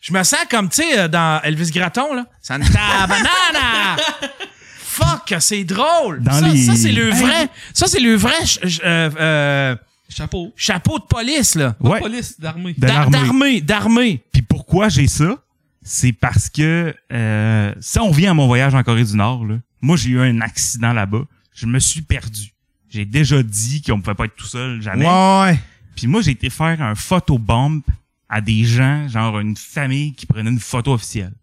Je 0.01 0.13
me 0.13 0.23
sens 0.23 0.39
comme, 0.49 0.69
tu 0.69 0.77
sais, 0.81 0.97
euh, 0.99 1.07
dans 1.07 1.41
Elvis 1.43 1.71
Gratton, 1.71 2.13
là. 2.15 2.25
Santa 2.41 3.05
banana! 3.07 3.97
Fuck, 4.81 5.35
c'est 5.39 5.63
drôle! 5.63 6.21
Dans 6.21 6.31
ça, 6.33 6.47
les- 6.47 6.57
ça, 6.63 6.75
c'est 6.75 6.91
le 6.91 7.11
Hey. 7.13 7.21
vrai. 7.21 7.49
Ça, 7.73 7.87
c'est 7.87 7.99
le 7.99 8.15
vrai 8.15 8.33
euh, 8.83 9.09
euh, 9.19 9.75
Chapeau. 10.09 10.51
chapeau 10.55 10.99
de 10.99 11.03
police, 11.05 11.55
là. 11.55 11.73
Pas 11.73 11.83
de 11.87 11.89
Ouais. 11.93 11.99
police 11.99 12.39
d'armée. 12.39 12.73
D'armée, 12.77 13.61
d'armée. 13.61 14.23
Puis 14.31 14.41
pourquoi 14.41 14.89
j'ai 14.89 15.07
ça? 15.07 15.35
C'est 15.83 16.11
parce 16.13 16.49
que 16.49 16.93
euh, 17.11 17.73
si 17.79 17.99
on 17.99 18.09
revient 18.09 18.27
à 18.27 18.33
mon 18.33 18.47
voyage 18.47 18.75
en 18.75 18.83
Corée 18.83 19.03
du 19.05 19.15
Nord, 19.15 19.45
là, 19.45 19.55
moi 19.81 19.95
j'ai 19.97 20.09
eu 20.11 20.19
un 20.21 20.41
accident 20.41 20.93
là-bas. 20.93 21.23
Je 21.53 21.65
me 21.65 21.79
suis 21.79 22.01
perdu. 22.01 22.53
J'ai 22.89 23.05
déjà 23.05 23.41
dit 23.43 23.81
qu'on 23.81 24.01
pouvait 24.01 24.15
pas 24.15 24.25
être 24.25 24.35
tout 24.35 24.45
seul, 24.47 24.81
jamais. 24.81 25.05
Ouais. 25.07 25.59
Puis 25.95 26.07
moi, 26.07 26.21
j'ai 26.21 26.31
été 26.31 26.49
faire 26.49 26.81
un 26.81 26.95
photobomb 26.95 27.81
à 28.29 28.41
des 28.41 28.63
gens, 28.63 29.07
genre 29.07 29.39
une 29.39 29.57
famille 29.57 30.13
qui 30.13 30.25
prenait 30.25 30.49
une 30.49 30.59
photo 30.59 30.93
officielle. 30.93 31.33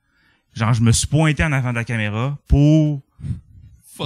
Genre, 0.55 0.73
je 0.73 0.81
me 0.81 0.93
suis 0.93 1.07
pointé 1.07 1.45
en 1.45 1.53
avant 1.53 1.71
de 1.71 1.77
la 1.77 1.85
caméra 1.85 2.39
pour... 2.49 3.03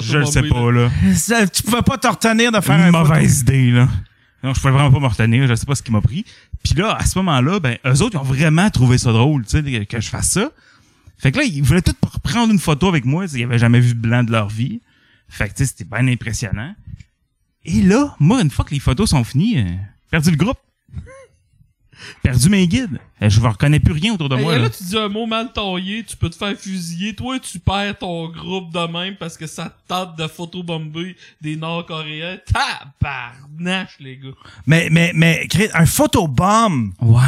Je 0.00 0.18
le 0.18 0.24
sais 0.24 0.42
pas, 0.42 0.70
là. 0.70 0.88
Ça, 1.14 1.46
tu 1.46 1.62
pouvais 1.62 1.82
pas 1.82 1.98
te 1.98 2.06
retenir 2.06 2.52
de 2.52 2.60
faire 2.60 2.76
une 2.76 2.82
un 2.82 2.90
mauvaise 2.92 3.40
idée, 3.40 3.70
là. 3.72 3.88
Non, 4.42 4.54
je 4.54 4.60
pouvais 4.60 4.72
vraiment 4.72 4.90
pas 4.90 5.00
me 5.00 5.06
retenir, 5.06 5.46
je 5.46 5.54
sais 5.54 5.66
pas 5.66 5.74
ce 5.74 5.82
qui 5.82 5.92
m'a 5.92 6.00
pris. 6.00 6.24
Puis 6.62 6.74
là, 6.74 6.94
à 6.94 7.04
ce 7.04 7.18
moment-là, 7.18 7.60
ben, 7.60 7.76
eux 7.84 8.02
autres, 8.02 8.14
ils 8.14 8.18
ont 8.18 8.22
vraiment 8.22 8.70
trouvé 8.70 8.96
ça 8.98 9.12
drôle, 9.12 9.44
tu 9.44 9.60
sais, 9.62 9.86
que 9.86 10.00
je 10.00 10.08
fasse 10.08 10.30
ça. 10.30 10.50
Fait 11.18 11.32
que 11.32 11.38
là, 11.38 11.44
ils 11.44 11.62
voulaient 11.62 11.82
tous 11.82 11.94
prendre 12.22 12.50
une 12.52 12.58
photo 12.58 12.88
avec 12.88 13.04
moi, 13.04 13.26
ils 13.26 13.42
avaient 13.42 13.58
jamais 13.58 13.80
vu 13.80 13.94
de 13.94 14.00
blanc 14.00 14.24
de 14.24 14.32
leur 14.32 14.48
vie. 14.48 14.80
Fait 15.28 15.48
que, 15.48 15.54
tu 15.54 15.64
sais, 15.64 15.66
c'était 15.66 15.84
bien 15.84 16.08
impressionnant. 16.08 16.74
Et 17.64 17.82
là, 17.82 18.16
moi, 18.18 18.40
une 18.40 18.50
fois 18.50 18.64
que 18.64 18.72
les 18.72 18.80
photos 18.80 19.10
sont 19.10 19.22
finies, 19.24 19.58
euh, 19.58 19.76
perdu 20.10 20.30
le 20.30 20.36
groupe. 20.36 20.58
Perdu 22.22 22.48
mes 22.48 22.66
guides. 22.66 22.98
Euh, 23.22 23.28
je 23.28 23.40
ne 23.40 23.46
reconnais 23.46 23.80
plus 23.80 23.92
rien 23.92 24.14
autour 24.14 24.28
de 24.28 24.36
Hey, 24.36 24.42
moi. 24.42 24.52
là, 24.56 24.62
là. 24.64 24.70
tu 24.70 24.82
dis 24.84 24.96
un 24.96 25.08
mot 25.08 25.26
mal 25.26 25.52
taillé, 25.52 26.04
tu 26.04 26.16
peux 26.16 26.30
te 26.30 26.36
faire 26.36 26.56
fusiller. 26.58 27.14
Toi, 27.14 27.38
tu 27.38 27.58
perds 27.58 27.98
ton 27.98 28.28
groupe 28.28 28.72
de 28.72 28.92
même 28.92 29.16
parce 29.16 29.36
que 29.36 29.46
ça 29.46 29.66
te 29.66 29.88
tente 29.88 30.16
de 30.16 30.26
photobomber 30.26 31.16
des 31.40 31.56
Nord-Coréens. 31.56 32.38
Tabarnache, 33.00 33.96
les 34.00 34.16
gars. 34.16 34.28
Mais, 34.66 34.88
mais, 34.90 35.12
mais, 35.14 35.46
Chris, 35.48 35.68
un 35.74 35.86
photobomb. 35.86 36.92
Ouais. 37.00 37.22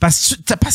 Parce 0.00 0.30
que 0.30 0.34
tu, 0.36 0.42
t'as 0.42 0.56
pas, 0.56 0.68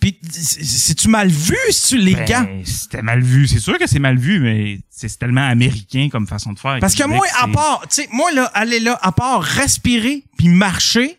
pis, 0.00 0.18
c'est-tu 0.22 1.08
mal 1.08 1.28
vu, 1.28 1.56
si 1.70 1.88
tu 1.88 1.98
les 1.98 2.14
gars? 2.14 2.42
Ben, 2.44 2.64
c'était 2.64 3.02
mal 3.02 3.20
vu. 3.22 3.46
C'est 3.48 3.58
sûr 3.58 3.78
que 3.78 3.86
c'est 3.86 3.98
mal 3.98 4.16
vu, 4.18 4.38
mais 4.40 4.80
c'est 4.90 5.18
tellement 5.18 5.46
américain 5.46 6.08
comme 6.10 6.26
façon 6.26 6.52
de 6.52 6.58
faire. 6.58 6.78
Parce 6.80 6.94
que 6.94 7.02
Québec, 7.02 7.16
moi, 7.16 7.26
à 7.40 7.48
part, 7.48 7.80
tu 7.88 8.02
sais, 8.02 8.08
moi, 8.12 8.30
là, 8.32 8.44
aller 8.54 8.80
là, 8.80 8.98
à 9.02 9.12
part 9.12 9.42
respirer 9.42 10.24
puis 10.38 10.48
marcher, 10.48 11.18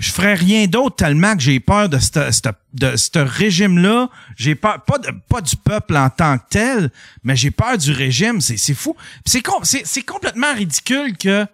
je 0.00 0.10
ferais 0.12 0.32
rien 0.34 0.66
d'autre 0.66 0.96
tellement 0.96 1.36
que 1.36 1.42
j'ai 1.42 1.60
peur 1.60 1.90
de 1.90 1.98
ce 1.98 3.18
régime-là. 3.18 4.08
J'ai 4.34 4.54
peur, 4.54 4.82
pas, 4.82 4.96
de, 4.98 5.10
pas 5.28 5.42
du 5.42 5.56
peuple 5.56 5.94
en 5.94 6.08
tant 6.08 6.38
que 6.38 6.44
tel, 6.48 6.90
mais 7.22 7.36
j'ai 7.36 7.50
peur 7.50 7.76
du 7.76 7.92
régime. 7.92 8.40
C'est 8.40 8.56
c'est 8.56 8.74
fou. 8.74 8.96
C'est 9.26 9.42
c'est 9.64 9.86
c'est 9.86 10.02
complètement 10.02 10.54
ridicule 10.54 11.16
que 11.18 11.46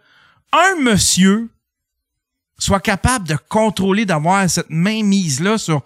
un 0.52 0.80
monsieur 0.80 1.50
soit 2.56 2.80
capable 2.80 3.26
de 3.26 3.36
contrôler, 3.48 4.06
d'avoir 4.06 4.48
cette 4.48 4.70
mainmise-là 4.70 5.58
sur 5.58 5.82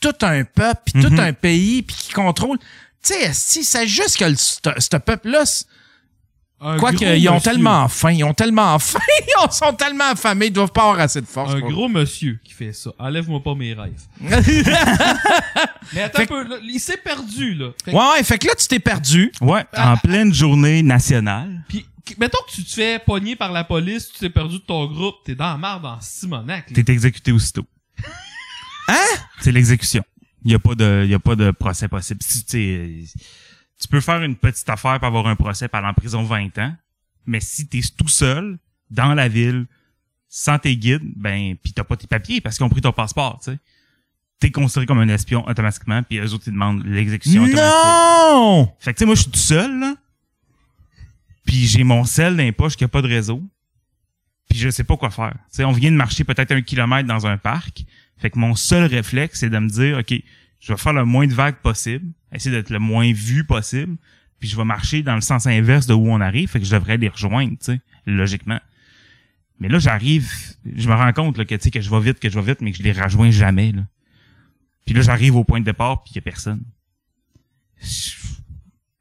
tout 0.00 0.14
un 0.20 0.44
peuple, 0.44 0.82
puis 0.84 1.02
tout 1.02 1.10
Mhm. 1.10 1.18
un 1.20 1.32
pays, 1.32 1.82
puis 1.82 1.96
qui 1.96 2.12
contrôle. 2.12 2.58
Tu 3.02 3.14
sais, 3.14 3.30
si 3.32 3.64
c'est 3.64 3.88
juste 3.88 4.18
que 4.18 4.34
ce 4.34 4.96
peuple-là, 4.98 5.44
c'est- 6.62 6.68
Un 6.68 6.76
Quoi 6.78 6.92
gros 6.92 6.98
qu'ils 6.98 7.28
ont 7.28 7.34
monsieur. 7.34 7.50
tellement 7.50 7.88
faim, 7.88 8.12
ils 8.12 8.24
ont 8.24 8.34
tellement 8.34 8.78
faim, 8.78 8.98
ils 9.26 9.52
sont 9.52 9.72
tellement 9.72 10.10
affamés, 10.12 10.46
ils 10.46 10.52
doivent 10.52 10.70
pas 10.72 10.82
avoir 10.82 11.00
assez 11.00 11.20
de 11.20 11.26
force. 11.26 11.52
Un 11.54 11.60
pour- 11.60 11.70
gros 11.70 11.88
monsieur 11.88 12.38
qui 12.44 12.52
fait 12.52 12.72
ça. 12.72 12.90
Enlève-moi 12.98 13.42
pas 13.42 13.54
mes 13.54 13.74
rêves. 13.74 14.00
Mais 15.92 16.02
attends 16.02 16.18
Fait 16.18 16.22
un 16.24 16.26
peu, 16.26 16.48
là, 16.48 16.56
il 16.62 16.80
s'est 16.80 16.96
perdu, 16.96 17.54
là. 17.54 17.70
Fait 17.84 17.92
ouais, 17.92 17.98
ouais, 18.16 18.22
fait 18.22 18.38
que 18.38 18.46
là, 18.46 18.54
tu 18.54 18.66
t'es 18.66 18.78
perdu. 18.78 19.32
Ouais, 19.40 19.64
en 19.76 19.96
pleine 19.96 20.32
journée 20.32 20.82
nationale. 20.82 21.64
Pis, 21.68 21.84
qu- 22.04 22.14
mettons 22.18 22.38
que 22.48 22.52
tu 22.54 22.64
te 22.64 22.70
fais 22.72 22.98
pogner 22.98 23.36
par 23.36 23.52
la 23.52 23.64
police, 23.64 24.10
tu 24.12 24.18
t'es 24.20 24.30
perdu 24.30 24.56
de 24.58 24.62
ton 24.62 24.86
groupe, 24.86 25.16
t'es 25.24 25.34
dans 25.34 25.50
la 25.52 25.56
marde 25.56 25.84
en 25.84 25.98
Simonac. 26.00 26.72
T'es 26.72 26.84
exécuté 26.92 27.32
aussitôt. 27.32 27.64
Hein? 28.88 28.94
C'est 29.40 29.52
l'exécution. 29.52 30.02
Il 30.44 30.50
y 30.50 30.54
a 30.54 30.58
pas 30.58 30.74
de, 30.74 31.02
il 31.04 31.10
y 31.10 31.14
a 31.14 31.20
pas 31.20 31.36
de 31.36 31.52
procès 31.52 31.86
possible. 31.86 32.20
Si, 32.22 33.08
tu 33.82 33.88
tu 33.88 33.88
peux 33.88 34.00
faire 34.00 34.22
une 34.22 34.36
petite 34.36 34.68
affaire 34.68 34.98
pour 34.98 35.08
avoir 35.08 35.26
un 35.26 35.36
procès 35.36 35.68
par 35.68 35.84
en 35.84 35.92
prison 35.92 36.22
20 36.22 36.58
ans, 36.58 36.74
mais 37.26 37.40
si 37.40 37.66
t'es 37.66 37.80
tout 37.96 38.08
seul, 38.08 38.58
dans 38.90 39.14
la 39.14 39.28
ville, 39.28 39.66
sans 40.28 40.58
tes 40.58 40.76
guides, 40.76 41.02
ben, 41.16 41.56
pis 41.56 41.72
t'as 41.72 41.84
pas 41.84 41.96
tes 41.96 42.06
papiers 42.06 42.40
parce 42.40 42.56
qu'ils 42.56 42.64
ont 42.64 42.70
pris 42.70 42.80
ton 42.80 42.92
passeport, 42.92 43.40
tu 43.42 43.50
sais. 43.50 43.58
T'es 44.38 44.50
considéré 44.50 44.86
comme 44.86 44.98
un 44.98 45.08
espion 45.08 45.46
automatiquement, 45.48 46.02
puis 46.02 46.18
eux 46.18 46.32
autres, 46.32 46.44
ils 46.46 46.52
demandent 46.52 46.84
l'exécution 46.84 47.42
automatique. 47.42 47.64
Non! 47.64 48.72
Fait 48.80 48.92
que, 48.92 48.98
tu 48.98 49.02
sais, 49.02 49.06
moi, 49.06 49.14
je 49.14 49.22
suis 49.22 49.30
tout 49.30 49.38
seul, 49.38 49.78
là. 49.78 49.94
Puis 51.44 51.66
j'ai 51.66 51.84
mon 51.84 52.04
sel 52.04 52.36
dans 52.36 52.42
les 52.42 52.52
poches 52.52 52.76
qui 52.76 52.84
a 52.84 52.88
pas 52.88 53.02
de 53.02 53.08
réseau. 53.08 53.42
Puis 54.48 54.58
je 54.58 54.68
sais 54.68 54.84
pas 54.84 54.96
quoi 54.96 55.10
faire. 55.10 55.32
Tu 55.32 55.56
sais, 55.56 55.64
on 55.64 55.72
vient 55.72 55.90
de 55.90 55.96
marcher 55.96 56.24
peut-être 56.24 56.52
un 56.52 56.62
kilomètre 56.62 57.08
dans 57.08 57.26
un 57.26 57.36
parc. 57.36 57.84
Fait 58.18 58.30
que 58.30 58.38
mon 58.38 58.54
seul 58.54 58.84
réflexe, 58.84 59.40
c'est 59.40 59.50
de 59.50 59.58
me 59.58 59.68
dire, 59.68 59.98
OK, 59.98 60.14
je 60.62 60.72
vais 60.72 60.78
faire 60.78 60.92
le 60.92 61.04
moins 61.04 61.26
de 61.26 61.34
vagues 61.34 61.56
possible, 61.56 62.06
essayer 62.32 62.54
d'être 62.54 62.70
le 62.70 62.78
moins 62.78 63.12
vu 63.12 63.44
possible, 63.44 63.96
puis 64.38 64.48
je 64.48 64.56
vais 64.56 64.64
marcher 64.64 65.02
dans 65.02 65.16
le 65.16 65.20
sens 65.20 65.46
inverse 65.46 65.86
de 65.86 65.92
où 65.92 66.08
on 66.08 66.20
arrive, 66.20 66.48
fait 66.48 66.60
que 66.60 66.64
je 66.64 66.70
devrais 66.70 66.96
les 66.96 67.08
rejoindre, 67.08 67.58
tu 67.58 67.72
sais, 67.72 67.80
logiquement. 68.06 68.60
Mais 69.58 69.68
là, 69.68 69.80
j'arrive, 69.80 70.30
je 70.64 70.88
me 70.88 70.94
rends 70.94 71.12
compte 71.12 71.36
là, 71.36 71.44
que, 71.44 71.54
tu 71.56 71.62
sais, 71.62 71.70
que 71.72 71.80
je 71.80 71.90
vais 71.90 72.00
vite, 72.00 72.20
que 72.20 72.30
je 72.30 72.38
vais 72.38 72.52
vite, 72.52 72.60
mais 72.60 72.70
que 72.70 72.78
je 72.78 72.82
les 72.84 72.92
rejoins 72.92 73.32
jamais. 73.32 73.72
Là. 73.72 73.82
Puis 74.84 74.94
là, 74.94 75.02
j'arrive 75.02 75.34
au 75.34 75.42
point 75.42 75.58
de 75.58 75.64
départ, 75.64 76.04
puis 76.04 76.12
il 76.12 76.16
y 76.16 76.18
a 76.18 76.22
personne. 76.22 76.62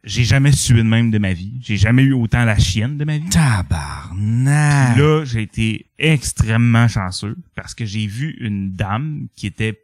J'ai 0.04 0.24
jamais 0.24 0.52
sué 0.52 0.78
de 0.78 0.82
même 0.82 1.12
de 1.12 1.20
ma 1.20 1.34
vie. 1.34 1.60
J'ai 1.62 1.78
jamais 1.78 2.02
eu 2.02 2.14
autant 2.14 2.44
la 2.44 2.58
chienne 2.58 2.98
de 2.98 3.06
ma 3.06 3.20
vie. 3.20 3.30
Tabarnak! 3.30 4.94
Puis 4.94 5.02
là, 5.02 5.26
j'ai 5.26 5.44
été 5.44 5.86
extrêmement 6.00 6.88
chanceux 6.88 7.38
parce 7.54 7.76
que 7.76 7.86
j'ai 7.86 8.08
vu 8.08 8.36
une 8.40 8.74
dame 8.74 9.28
qui 9.36 9.46
était 9.46 9.80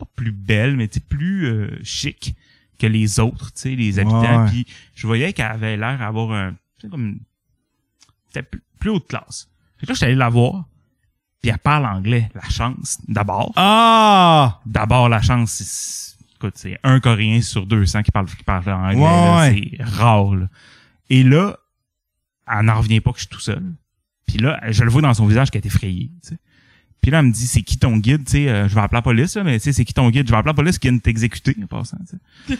pas 0.00 0.10
plus 0.16 0.32
belle, 0.32 0.76
mais 0.76 0.88
plus 0.88 1.46
euh, 1.46 1.78
chic 1.82 2.34
que 2.78 2.86
les 2.86 3.20
autres, 3.20 3.52
tu 3.52 3.60
sais, 3.60 3.70
les 3.76 3.98
habitants. 3.98 4.46
Puis 4.46 4.66
je 4.94 5.06
voyais 5.06 5.32
qu'elle 5.32 5.52
avait 5.52 5.76
l'air 5.76 5.98
d'avoir 5.98 6.32
un, 6.32 6.54
comme, 6.90 7.20
c'était 8.28 8.42
plus, 8.42 8.62
plus 8.78 8.90
haute 8.90 9.06
classe. 9.06 9.48
Fait 9.78 9.86
que 9.86 9.92
là, 9.92 9.94
je 9.94 9.98
suis 9.98 10.06
allé 10.06 10.14
la 10.14 10.28
voir. 10.28 10.64
Puis 11.42 11.50
elle 11.50 11.58
parle 11.58 11.86
anglais. 11.86 12.30
La 12.34 12.48
chance, 12.48 12.98
d'abord. 13.08 13.52
Ah! 13.56 14.60
D'abord, 14.66 15.08
la 15.08 15.22
chance, 15.22 15.52
c'est, 15.52 16.16
écoute, 16.36 16.54
c'est 16.56 16.78
un 16.82 17.00
Coréen 17.00 17.40
sur 17.40 17.66
200 17.66 18.02
qui 18.02 18.10
parle, 18.10 18.26
qui 18.26 18.44
parle 18.44 18.68
anglais. 18.70 18.96
Ouais, 18.96 19.02
là. 19.02 19.40
ouais. 19.40 19.70
C'est 19.76 19.82
rare, 19.84 20.34
là. 20.34 20.46
Et 21.08 21.22
là, 21.22 21.58
elle 22.46 22.66
n'en 22.66 22.78
revient 22.78 23.00
pas 23.00 23.12
que 23.12 23.18
je 23.18 23.22
suis 23.22 23.28
tout 23.28 23.40
seul. 23.40 23.62
Puis 24.26 24.38
là, 24.38 24.60
je 24.70 24.84
le 24.84 24.90
vois 24.90 25.02
dans 25.02 25.14
son 25.14 25.26
visage 25.26 25.50
qu'elle 25.50 25.62
est 25.62 25.66
effrayée, 25.66 26.10
tu 26.22 26.30
sais. 26.30 26.38
Puis 27.02 27.10
là, 27.10 27.20
elle 27.20 27.26
me 27.26 27.32
dit, 27.32 27.46
c'est 27.46 27.62
qui 27.62 27.78
ton 27.78 27.96
guide, 27.96 28.24
tu 28.24 28.32
sais, 28.32 28.48
euh, 28.48 28.68
je 28.68 28.74
vais 28.74 28.80
appeler 28.80 28.98
la 28.98 29.02
police, 29.02 29.36
là, 29.36 29.44
mais 29.44 29.58
tu 29.58 29.64
sais, 29.64 29.72
c'est 29.72 29.84
qui 29.84 29.94
ton 29.94 30.10
guide? 30.10 30.26
Je 30.26 30.32
vais 30.32 30.38
appeler 30.38 30.50
la 30.50 30.54
police 30.54 30.78
qui 30.78 30.88
vient 30.88 30.96
de 30.96 31.02
t'exécuter, 31.02 31.56
en 31.62 31.66
passant, 31.66 31.96
tu 32.46 32.54
sais. 32.56 32.58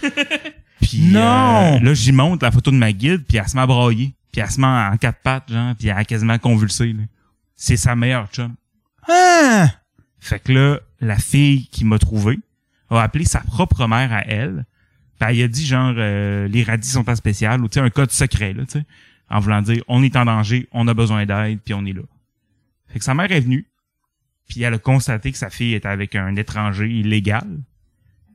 Puis 0.81 1.11
Non! 1.13 1.77
euh, 1.77 1.81
là, 1.81 1.95
j'y 1.95 2.13
montre 2.13 2.45
la 2.45 2.51
photo 2.51 2.71
de 2.71 2.77
ma 2.77 2.93
guide, 2.93 3.25
puis 3.29 3.37
elle 3.37 3.47
se 3.49 3.55
met 3.55 3.63
à 3.63 3.67
brailler. 3.67 4.15
Puis 4.33 4.41
elle 4.41 4.51
se 4.51 4.61
met 4.61 4.67
en 4.67 4.97
quatre 4.97 5.21
pattes, 5.23 5.51
genre, 5.53 5.75
puis 5.77 5.89
elle 5.89 5.97
a 5.99 6.05
quasiment 6.05 6.39
convulsé. 6.39 6.95
C'est 7.57 7.77
sa 7.77 7.95
meilleure 7.97 8.29
chum. 8.29 8.55
Hein? 9.09 9.69
Fait 10.21 10.39
que 10.39 10.53
là, 10.53 10.79
la 11.01 11.17
fille 11.17 11.67
qui 11.69 11.85
m'a 11.85 11.99
trouvé 11.99 12.39
a 12.91 13.03
appelé 13.03 13.25
sa 13.25 13.41
propre 13.41 13.87
mère 13.87 14.13
à 14.13 14.25
elle. 14.27 14.65
Puis 15.19 15.29
elle 15.39 15.45
a 15.45 15.49
dit 15.49 15.67
genre 15.67 15.95
euh, 15.97 16.49
les 16.49 16.63
radis 16.63 16.89
sont 16.89 17.09
en 17.11 17.15
spécial 17.17 17.63
ou 17.63 17.69
tu 17.69 17.75
sais 17.75 17.81
un 17.81 17.91
code 17.91 18.11
secret 18.11 18.55
là, 18.55 18.65
tu 18.65 18.79
sais, 18.79 18.85
en 19.29 19.39
voulant 19.41 19.61
dire 19.63 19.83
on 19.87 20.03
est 20.03 20.17
en 20.17 20.25
danger, 20.25 20.67
on 20.73 20.89
a 20.89 20.95
besoin 20.95 21.27
d'aide 21.27 21.59
puis 21.63 21.75
on 21.75 21.85
est 21.85 21.93
là. 21.93 22.03
Fait 22.89 22.99
que 22.99 23.05
sa 23.05 23.15
mère 23.15 23.31
est 23.31 23.41
venue. 23.41 23.67
Puis 24.51 24.63
elle 24.63 24.75
a 24.75 24.79
constaté 24.79 25.31
que 25.31 25.39
sa 25.39 25.49
fille 25.49 25.75
était 25.75 25.87
avec 25.87 26.17
un 26.17 26.35
étranger 26.35 26.91
illégal. 26.91 27.63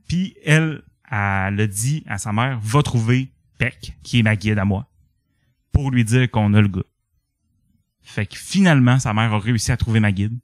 Puis 0.08 0.34
elle, 0.46 0.82
elle 1.10 1.60
a 1.60 1.66
dit 1.66 2.04
à 2.06 2.16
sa 2.16 2.32
mère 2.32 2.58
va 2.62 2.82
trouver 2.82 3.30
Peck 3.58 3.98
qui 4.02 4.20
est 4.20 4.22
ma 4.22 4.34
guide 4.34 4.58
à 4.58 4.64
moi 4.64 4.88
pour 5.72 5.90
lui 5.90 6.04
dire 6.04 6.30
qu'on 6.30 6.54
a 6.54 6.62
le 6.62 6.68
gars. 6.68 6.86
Fait 8.00 8.24
que 8.24 8.38
finalement 8.38 8.98
sa 8.98 9.12
mère 9.12 9.34
a 9.34 9.38
réussi 9.38 9.72
à 9.72 9.76
trouver 9.76 10.00
ma 10.00 10.10
guide 10.10 10.38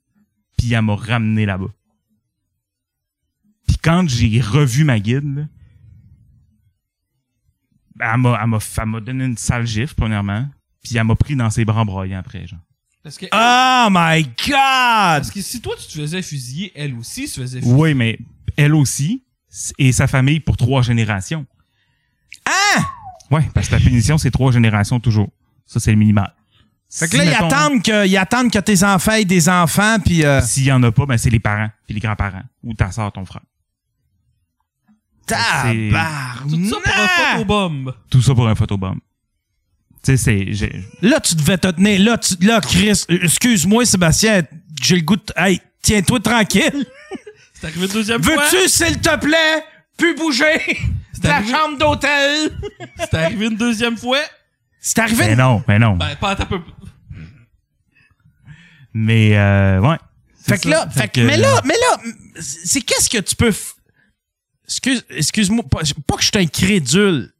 puis 0.58 0.74
elle 0.74 0.82
m'a 0.82 0.94
ramené 0.94 1.46
là-bas. 1.46 1.72
Puis 3.66 3.78
quand 3.82 4.06
j'ai 4.06 4.42
revu 4.42 4.84
ma 4.84 5.00
guide, 5.00 5.36
là, 5.36 5.48
elle 7.98 8.20
m'a, 8.20 8.38
elle 8.42 8.86
m'a, 8.86 9.00
donné 9.00 9.24
une 9.24 9.38
sale 9.38 9.66
gifle, 9.66 9.94
premièrement, 9.94 10.46
puis 10.82 10.98
elle 10.98 11.04
m'a 11.04 11.16
pris 11.16 11.34
dans 11.34 11.48
ses 11.48 11.64
bras 11.64 11.84
broyants 11.84 12.18
après, 12.18 12.46
genre. 12.46 12.60
Parce 13.02 13.18
que, 13.18 13.26
Oh 13.32 13.88
my 13.90 14.22
god! 14.46 15.22
parce 15.22 15.30
que 15.32 15.40
si 15.42 15.60
toi 15.60 15.74
tu 15.76 15.86
te 15.88 16.00
faisais 16.00 16.22
fusiller, 16.22 16.70
elle 16.74 16.94
aussi 16.94 17.26
se 17.26 17.40
faisait 17.40 17.58
fusiller. 17.60 17.76
Oui, 17.80 17.94
mais 17.94 18.18
elle 18.56 18.74
aussi, 18.74 19.24
et 19.78 19.90
sa 19.92 20.06
famille 20.06 20.38
pour 20.40 20.56
trois 20.56 20.82
générations. 20.82 21.44
Hein? 22.46 22.82
Ouais, 23.30 23.42
parce 23.54 23.68
que 23.68 23.74
la 23.74 23.80
punition, 23.80 24.18
c'est 24.18 24.30
trois 24.30 24.52
générations 24.52 25.00
toujours. 25.00 25.30
Ça, 25.66 25.80
c'est 25.80 25.90
le 25.90 25.96
minimal. 25.96 26.32
Fait 26.90 27.06
que 27.06 27.12
Si, 27.12 27.16
là, 27.16 27.24
ils 27.24 27.34
attendent 27.34 27.82
que, 27.82 28.06
ils 28.06 28.16
attendent 28.18 28.50
que 28.52 28.58
tes 28.58 28.84
enfants 28.84 29.12
aient 29.12 29.24
des 29.24 29.48
enfants, 29.48 29.96
puis 30.04 30.24
euh, 30.24 30.40
S'il 30.42 30.64
y 30.64 30.72
en 30.72 30.82
a 30.82 30.92
pas, 30.92 31.06
ben 31.06 31.16
c'est 31.18 31.30
les 31.30 31.40
parents, 31.40 31.70
puis 31.86 31.94
les 31.94 32.00
grands-parents, 32.00 32.42
ou 32.62 32.74
ta 32.74 32.92
soeur, 32.92 33.10
ton 33.10 33.24
frère. 33.24 33.42
tabarnak! 35.26 36.38
Tout 36.50 36.64
ça 36.68 36.76
pour 36.82 36.92
un 36.94 37.08
photobomb. 37.08 37.92
Tout 38.10 38.22
ça 38.22 38.34
pour 38.34 38.48
un 38.48 38.54
photobomb. 38.54 38.94
Tu 38.94 38.98
sais, 38.98 38.98
c'est, 38.98 38.98
j'ai- 38.98 39.91
Là, 41.02 41.20
tu 41.20 41.34
devais 41.36 41.58
te 41.58 41.68
tenir. 41.68 42.00
Là, 42.00 42.18
tu, 42.18 42.34
là 42.44 42.60
Chris, 42.60 43.04
excuse-moi, 43.08 43.84
Sébastien, 43.86 44.42
j'ai 44.82 44.96
le 44.96 45.02
goût 45.02 45.16
de... 45.16 45.22
Hey, 45.36 45.60
tiens-toi 45.82 46.20
tranquille. 46.20 46.84
C'est 47.54 47.66
arrivé 47.68 47.86
une 47.86 47.92
deuxième 47.92 48.22
fois? 48.22 48.34
Veux-tu, 48.50 48.68
s'il 48.68 49.00
te 49.00 49.16
plaît, 49.18 49.64
plus 49.96 50.16
bouger 50.16 50.58
de 51.22 51.28
la 51.28 51.36
arrivé- 51.36 51.52
chambre 51.54 51.78
d'hôtel? 51.78 52.50
C'est 52.98 53.14
arrivé 53.14 53.46
une 53.46 53.56
deuxième 53.56 53.96
fois? 53.96 54.18
C'est 54.80 54.98
arrivé. 54.98 55.26
Mais 55.28 55.36
non, 55.36 55.62
mais 55.68 55.78
non. 55.78 55.96
Ben, 55.96 56.16
pas 56.16 56.32
un 56.32 56.44
peu. 56.46 56.58
Mais, 58.94 59.36
euh, 59.36 59.80
ouais. 59.80 59.96
Fait 60.44 60.58
que 60.60 60.68
là, 60.68 60.88
fait 60.90 61.08
que, 61.08 61.20
mais 61.20 61.36
là, 61.36 61.60
mais 61.64 61.74
là, 61.74 62.02
c'est 62.40 62.80
qu'est-ce 62.80 63.08
que 63.08 63.18
tu 63.18 63.36
peux. 63.36 63.50
f- 63.50 63.74
Excuse, 64.66 65.04
excuse-moi, 65.10 65.64
pas, 65.70 65.80
pas 66.06 66.16
que 66.16 66.22
je 66.22 66.28
suis 66.34 66.44
incrédule. 66.44 67.32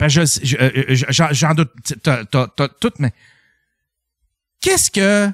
Ben, 0.00 0.08
je, 0.08 0.22
je- 0.42 0.56
euh, 0.58 0.70
je- 0.88 1.04
j'en, 1.32 1.54
doute. 1.54 1.70
T'as, 2.02 2.24
tout, 2.80 2.92
mais 2.98 3.12
qu'est-ce 4.60 4.90
que 4.90 5.30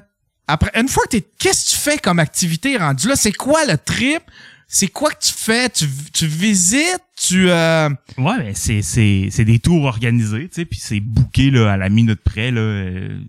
après 0.47 0.71
une 0.79 0.87
fois 0.87 1.03
que 1.05 1.17
t'es, 1.17 1.25
qu'est-ce 1.39 1.65
que 1.65 1.69
tu 1.71 1.77
fais 1.77 1.97
comme 1.97 2.19
activité 2.19 2.77
rendue 2.77 3.07
là? 3.07 3.15
C'est 3.15 3.31
quoi 3.33 3.65
le 3.65 3.77
trip? 3.77 4.21
C'est 4.69 4.87
quoi 4.89 5.11
que 5.11 5.23
tu 5.23 5.31
fais? 5.33 5.69
Tu, 5.69 5.85
tu 6.13 6.27
visites? 6.27 7.01
Tu 7.21 7.49
euh, 7.49 7.89
Ouais, 8.17 8.37
mais 8.39 8.53
c'est, 8.53 8.81
c'est, 8.81 9.29
c'est 9.31 9.45
des 9.45 9.59
tours 9.59 9.85
organisés, 9.85 10.49
tu 10.49 10.55
sais, 10.55 10.65
puis 10.65 10.77
c'est 10.79 10.99
booké 10.99 11.49
là, 11.51 11.71
à 11.71 11.77
la 11.77 11.87
minute 11.89 12.21
près. 12.21 12.51
Là, 12.51 12.59
euh, 12.59 13.19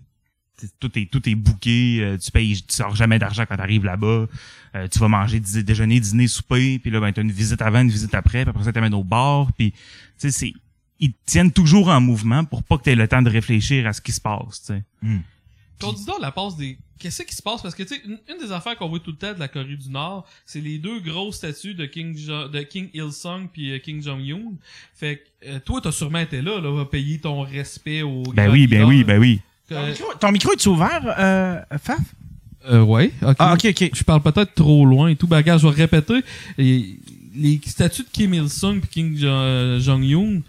tout 0.81 0.91
est 0.99 1.05
tout 1.09 1.27
est 1.29 1.35
booké. 1.35 1.99
euh, 2.01 2.17
tu 2.17 2.29
payes, 2.31 2.61
tu 2.61 2.75
sors 2.75 2.93
jamais 2.95 3.17
d'argent 3.19 3.45
quand 3.47 3.55
t'arrives 3.55 3.85
là-bas. 3.85 4.27
Euh, 4.75 4.87
tu 4.91 4.99
vas 4.99 5.07
manger 5.07 5.39
déjeuner, 5.39 6.01
dîner, 6.01 6.27
souper, 6.27 6.77
puis 6.79 6.91
là 6.91 6.99
ben 6.99 7.11
t'as 7.13 7.21
une 7.21 7.31
visite 7.31 7.61
avant, 7.61 7.79
une 7.81 7.89
visite 7.89 8.13
après, 8.13 8.43
puis 8.43 8.49
après 8.49 8.65
ça 8.65 8.73
t'amènes 8.73 8.93
au 8.93 9.05
bar, 9.05 9.47
puis 9.57 9.71
tu 9.71 9.77
sais 10.17 10.31
c'est 10.31 10.53
ils 10.99 11.11
te 11.13 11.17
tiennent 11.25 11.51
toujours 11.51 11.89
en 11.89 12.01
mouvement 12.01 12.43
pour 12.45 12.63
pas 12.63 12.77
que 12.77 12.83
t'aies 12.83 12.95
le 12.95 13.07
temps 13.07 13.21
de 13.21 13.29
réfléchir 13.29 13.87
à 13.87 13.93
ce 13.93 14.01
qui 14.01 14.11
se 14.11 14.21
passe, 14.21 14.61
tu 14.65 14.73
sais. 14.73 14.83
Qu'on 15.79 15.93
dit 15.93 16.05
donc 16.05 16.19
la 16.21 16.31
passe 16.31 16.57
des. 16.57 16.77
Qu'est-ce 16.99 17.23
qui 17.23 17.33
se 17.33 17.41
passe? 17.41 17.61
Parce 17.61 17.73
que, 17.73 17.83
tu 17.83 17.95
sais, 17.95 18.01
une, 18.05 18.17
une 18.29 18.45
des 18.45 18.51
affaires 18.51 18.75
qu'on 18.77 18.89
voit 18.89 18.99
tout 18.99 19.11
le 19.11 19.15
temps 19.15 19.33
de 19.33 19.39
la 19.39 19.47
Corée 19.47 19.77
du 19.77 19.89
Nord, 19.89 20.25
c'est 20.45 20.59
les 20.59 20.77
deux 20.77 20.99
grosses 20.99 21.37
statues 21.37 21.73
de 21.73 21.85
King, 21.85 22.17
jo 22.17 22.49
de 22.49 22.59
King 22.63 22.89
Il-sung 22.93 23.47
puis 23.53 23.71
euh, 23.71 23.79
King 23.79 24.03
Jong-un. 24.03 24.51
Fait 24.93 25.23
que, 25.41 25.47
euh, 25.47 25.59
toi, 25.63 25.79
t'as 25.81 25.93
sûrement 25.93 26.19
été 26.19 26.41
là, 26.41 26.59
là, 26.59 26.83
payer 26.83 27.17
ton 27.19 27.43
respect 27.43 28.01
au 28.01 28.23
Ben 28.23 28.47
grand 28.47 28.53
oui, 28.53 28.67
ben 28.67 28.83
oui, 28.83 29.05
ben 29.05 29.17
oui. 29.17 29.39
ton, 29.69 29.75
Euh, 29.77 29.87
micro, 29.91 30.05
ton 30.19 30.31
micro 30.33 30.51
est 30.51 30.65
ouvert, 30.65 31.15
euh, 31.17 31.61
Faf? 31.81 31.99
Euh, 32.69 32.81
ouais, 32.81 33.13
ok. 33.21 33.35
Ah, 33.39 33.53
ok, 33.53 33.67
ok. 33.69 33.89
Je 33.95 34.03
parle 34.03 34.21
peut-être 34.21 34.53
trop 34.53 34.85
loin 34.85 35.07
et 35.07 35.15
tout. 35.15 35.27
Ben, 35.27 35.37
regarde, 35.37 35.61
je 35.61 35.67
vais 35.67 35.73
répéter. 35.73 36.19
Et 36.57 36.97
les 37.33 37.61
statues 37.65 38.03
de 38.03 38.09
Kim 38.11 38.33
Il-sung 38.33 38.81
puis 38.81 38.89
King 38.89 39.17
Jo- 39.17 39.79
Jong-un, 39.79 40.41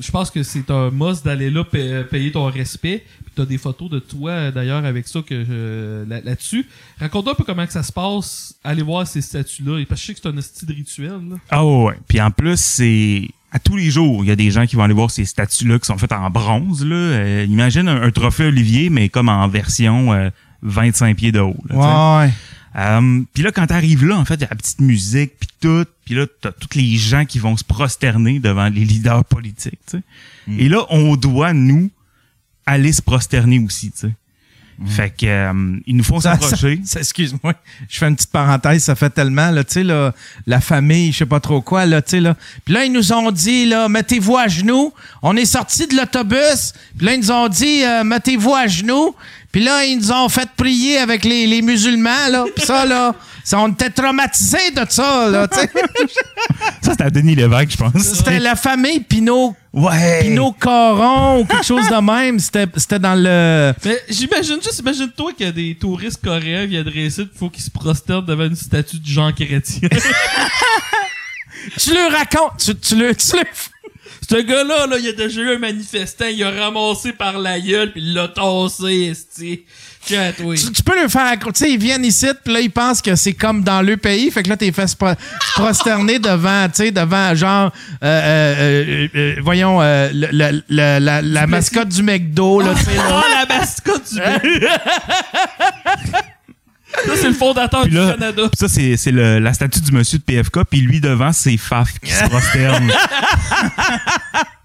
je 0.00 0.10
pense 0.10 0.30
que 0.30 0.42
c'est 0.42 0.70
un 0.70 0.90
must 0.90 1.24
d'aller 1.24 1.50
là 1.50 1.64
pa- 1.64 2.04
payer 2.10 2.30
ton 2.32 2.46
respect. 2.46 3.04
Puis 3.24 3.32
t'as 3.34 3.44
des 3.44 3.58
photos 3.58 3.90
de 3.90 3.98
toi, 3.98 4.30
euh, 4.30 4.50
d'ailleurs, 4.50 4.84
avec 4.84 5.06
ça 5.08 5.20
que 5.22 5.44
je- 5.44 6.08
là- 6.08 6.20
là-dessus. 6.22 6.66
Raconte 7.00 7.28
un 7.28 7.34
peu 7.34 7.44
comment 7.44 7.66
que 7.66 7.72
ça 7.72 7.82
se 7.82 7.92
passe, 7.92 8.54
aller 8.64 8.82
voir 8.82 9.06
ces 9.06 9.20
statues-là. 9.20 9.78
Et 9.80 9.86
Parce 9.86 10.00
que 10.00 10.02
je 10.02 10.06
sais 10.08 10.14
que 10.14 10.20
c'est 10.22 10.28
un 10.36 10.40
style 10.40 10.68
de 10.68 10.74
rituel, 10.74 11.20
là. 11.30 11.36
Ah 11.50 11.64
ouais, 11.64 11.84
ouais. 11.84 11.94
Puis 12.08 12.20
en 12.20 12.30
plus, 12.30 12.58
c'est 12.60 13.28
à 13.50 13.58
tous 13.58 13.76
les 13.76 13.90
jours, 13.90 14.24
il 14.24 14.28
y 14.28 14.30
a 14.30 14.36
des 14.36 14.50
gens 14.50 14.66
qui 14.66 14.76
vont 14.76 14.82
aller 14.82 14.92
voir 14.94 15.10
ces 15.10 15.24
statues-là 15.24 15.78
qui 15.78 15.86
sont 15.86 15.96
faites 15.96 16.12
en 16.12 16.28
bronze. 16.30 16.84
Là. 16.84 16.94
Euh, 16.96 17.46
imagine 17.48 17.88
un, 17.88 18.02
un 18.02 18.10
trophée 18.10 18.44
Olivier, 18.44 18.90
mais 18.90 19.08
comme 19.08 19.28
en 19.30 19.48
version 19.48 20.12
euh, 20.12 20.28
25 20.62 21.16
pieds 21.16 21.32
de 21.32 21.40
haut. 21.40 21.56
là. 21.70 22.18
Ouais. 22.26 22.30
Euh, 22.76 23.22
puis 23.32 23.42
là, 23.42 23.50
quand 23.50 23.66
t'arrives 23.66 24.04
là, 24.04 24.16
en 24.18 24.24
fait, 24.24 24.34
il 24.34 24.40
y 24.42 24.44
a 24.44 24.48
la 24.50 24.56
petite 24.56 24.80
musique, 24.80 25.32
puis 25.40 25.48
tout. 25.60 25.84
Puis 26.08 26.16
là, 26.16 26.24
t'as 26.40 26.52
tous 26.52 26.78
les 26.78 26.96
gens 26.96 27.26
qui 27.26 27.38
vont 27.38 27.54
se 27.58 27.64
prosterner 27.64 28.38
devant 28.38 28.70
les 28.70 28.82
leaders 28.86 29.26
politiques. 29.26 29.78
tu 29.86 29.98
sais. 29.98 30.02
Et 30.58 30.70
là, 30.70 30.86
on 30.88 31.16
doit, 31.16 31.52
nous, 31.52 31.90
aller 32.64 32.94
se 32.94 33.02
prosterner 33.02 33.58
aussi. 33.58 33.90
tu 33.90 33.98
sais. 33.98 34.12
Fait 34.86 35.10
que 35.10 35.26
euh, 35.26 35.76
ils 35.86 35.94
nous 35.94 36.02
font 36.02 36.18
s'approcher. 36.18 36.80
excuse-moi, 36.96 37.52
je 37.90 37.98
fais 37.98 38.08
une 38.08 38.16
petite 38.16 38.30
parenthèse, 38.30 38.84
ça 38.84 38.94
fait 38.94 39.10
tellement, 39.10 39.50
là, 39.50 39.64
tu 39.64 39.74
sais, 39.74 39.84
là, 39.84 40.14
la 40.46 40.62
famille, 40.62 41.12
je 41.12 41.18
sais 41.18 41.26
pas 41.26 41.40
trop 41.40 41.60
quoi, 41.60 41.84
là, 41.84 42.00
tu 42.00 42.12
sais, 42.12 42.20
là. 42.20 42.34
Puis 42.64 42.72
là, 42.72 42.86
ils 42.86 42.92
nous 42.92 43.12
ont 43.12 43.30
dit, 43.30 43.66
là, 43.66 43.90
mettez-vous 43.90 44.38
à 44.38 44.48
genoux. 44.48 44.94
On 45.20 45.36
est 45.36 45.44
sortis 45.44 45.88
de 45.88 45.94
l'autobus, 45.94 46.72
puis 46.96 47.06
là, 47.06 47.12
ils 47.12 47.20
nous 47.20 47.32
ont 47.32 47.48
dit, 47.48 47.84
euh, 47.84 48.02
mettez-vous 48.02 48.54
à 48.54 48.66
genoux. 48.66 49.14
Puis 49.52 49.62
là, 49.62 49.84
ils 49.84 49.98
nous 49.98 50.10
ont 50.10 50.30
fait 50.30 50.48
prier 50.56 50.96
avec 50.96 51.24
les, 51.24 51.46
les 51.46 51.60
musulmans, 51.60 52.28
là. 52.30 52.46
Puis 52.56 52.64
ça, 52.64 52.86
là, 52.86 53.14
ça, 53.48 53.60
on 53.60 53.68
était 53.68 53.88
traumatisés 53.88 54.72
de 54.72 54.84
ça, 54.90 55.30
là, 55.30 55.48
tu 55.48 55.58
sais. 55.58 55.70
Ça, 56.82 56.90
c'était 56.90 57.04
à 57.04 57.10
Denis 57.10 57.34
Lévesque, 57.34 57.70
je 57.70 57.76
pense. 57.78 58.02
C'était 58.02 58.40
la 58.40 58.56
famille 58.56 59.00
Pinot, 59.00 59.56
Ouais. 59.72 60.20
Pinot 60.20 60.52
Coron 60.52 61.40
ou 61.40 61.44
quelque 61.46 61.64
chose 61.64 61.88
de 61.88 61.98
même. 61.98 62.38
C'était, 62.40 62.66
c'était 62.76 62.98
dans 62.98 63.14
le... 63.14 63.72
Mais 63.86 64.02
j'imagine 64.10 64.58
juste, 64.62 64.80
imagine-toi 64.80 65.32
qu'il 65.32 65.46
y 65.46 65.48
a 65.48 65.52
des 65.52 65.74
touristes 65.80 66.22
coréens 66.22 66.64
qui 66.64 66.72
viennent 66.72 66.88
ici, 66.94 67.22
il 67.22 67.38
faut 67.38 67.48
qu'ils 67.48 67.64
se 67.64 67.70
prosternent 67.70 68.26
devant 68.26 68.44
une 68.44 68.54
statue 68.54 68.98
de 68.98 69.06
Jean 69.06 69.32
Chrétien. 69.32 69.88
Tu 71.78 71.90
le 71.90 72.14
racontes, 72.14 72.58
tu, 72.58 72.74
tu 72.76 72.96
le... 72.96 73.14
Tu 73.14 73.36
le... 73.36 73.44
Ce 74.30 74.42
gars-là, 74.42 74.86
là, 74.86 74.98
il 74.98 75.08
a 75.08 75.12
déjà 75.12 75.40
eu 75.40 75.54
un 75.54 75.58
manifestant, 75.58 76.26
il 76.26 76.42
a 76.44 76.50
ramassé 76.50 77.12
par 77.12 77.38
la 77.38 77.58
gueule, 77.58 77.92
puis 77.92 78.02
il 78.02 78.14
l'a 78.14 78.28
tassé, 78.28 79.08
esti. 79.10 79.64
Tu, 80.06 80.72
tu 80.72 80.82
peux 80.82 81.00
le 81.02 81.08
faire. 81.08 81.32
Tu 81.38 81.50
sais, 81.54 81.70
ils 81.70 81.78
viennent 81.78 82.04
ici, 82.04 82.26
puis 82.42 82.54
là, 82.54 82.60
ils 82.60 82.70
pensent 82.70 83.02
que 83.02 83.14
c'est 83.14 83.34
comme 83.34 83.62
dans 83.62 83.82
le 83.82 83.96
pays. 83.98 84.30
Fait 84.30 84.42
que 84.42 84.48
là, 84.48 84.56
t'es 84.56 84.72
fait 84.72 84.86
se 84.86 84.96
pro- 84.96 85.08
se 85.10 85.52
prosterner 85.60 86.18
devant, 86.18 86.66
tu 86.68 86.76
sais, 86.84 86.90
devant, 86.90 87.34
genre, 87.34 87.72
euh, 88.02 88.06
euh, 88.06 88.84
euh, 88.88 89.08
euh, 89.14 89.34
voyons, 89.42 89.82
euh, 89.82 90.08
le- 90.12 90.28
le- 90.32 90.62
le- 90.68 90.98
la, 90.98 91.20
la 91.20 91.46
mascotte 91.46 91.88
du 91.88 92.02
McDo, 92.02 92.60
là. 92.60 92.72
Oh, 93.10 93.20
la 93.48 93.58
mascotte 93.58 94.10
du 94.14 94.18
Ça, 97.06 97.12
c'est 97.16 97.28
le 97.28 97.34
fondateur 97.34 97.82
Puis 97.82 97.90
du 97.90 97.96
Canada. 97.96 98.42
puis 98.48 98.56
ça, 98.58 98.66
c'est, 98.66 98.96
c'est 98.96 99.10
le- 99.12 99.38
la 99.40 99.52
statue 99.52 99.80
du 99.80 99.92
monsieur 99.92 100.18
de 100.18 100.22
PFK, 100.24 100.60
puis 100.70 100.80
lui 100.80 101.00
devant, 101.00 101.32
c'est 101.32 101.56
Faf 101.58 101.98
qui 102.02 102.10
se 102.10 102.24
prosterne. 102.24 102.90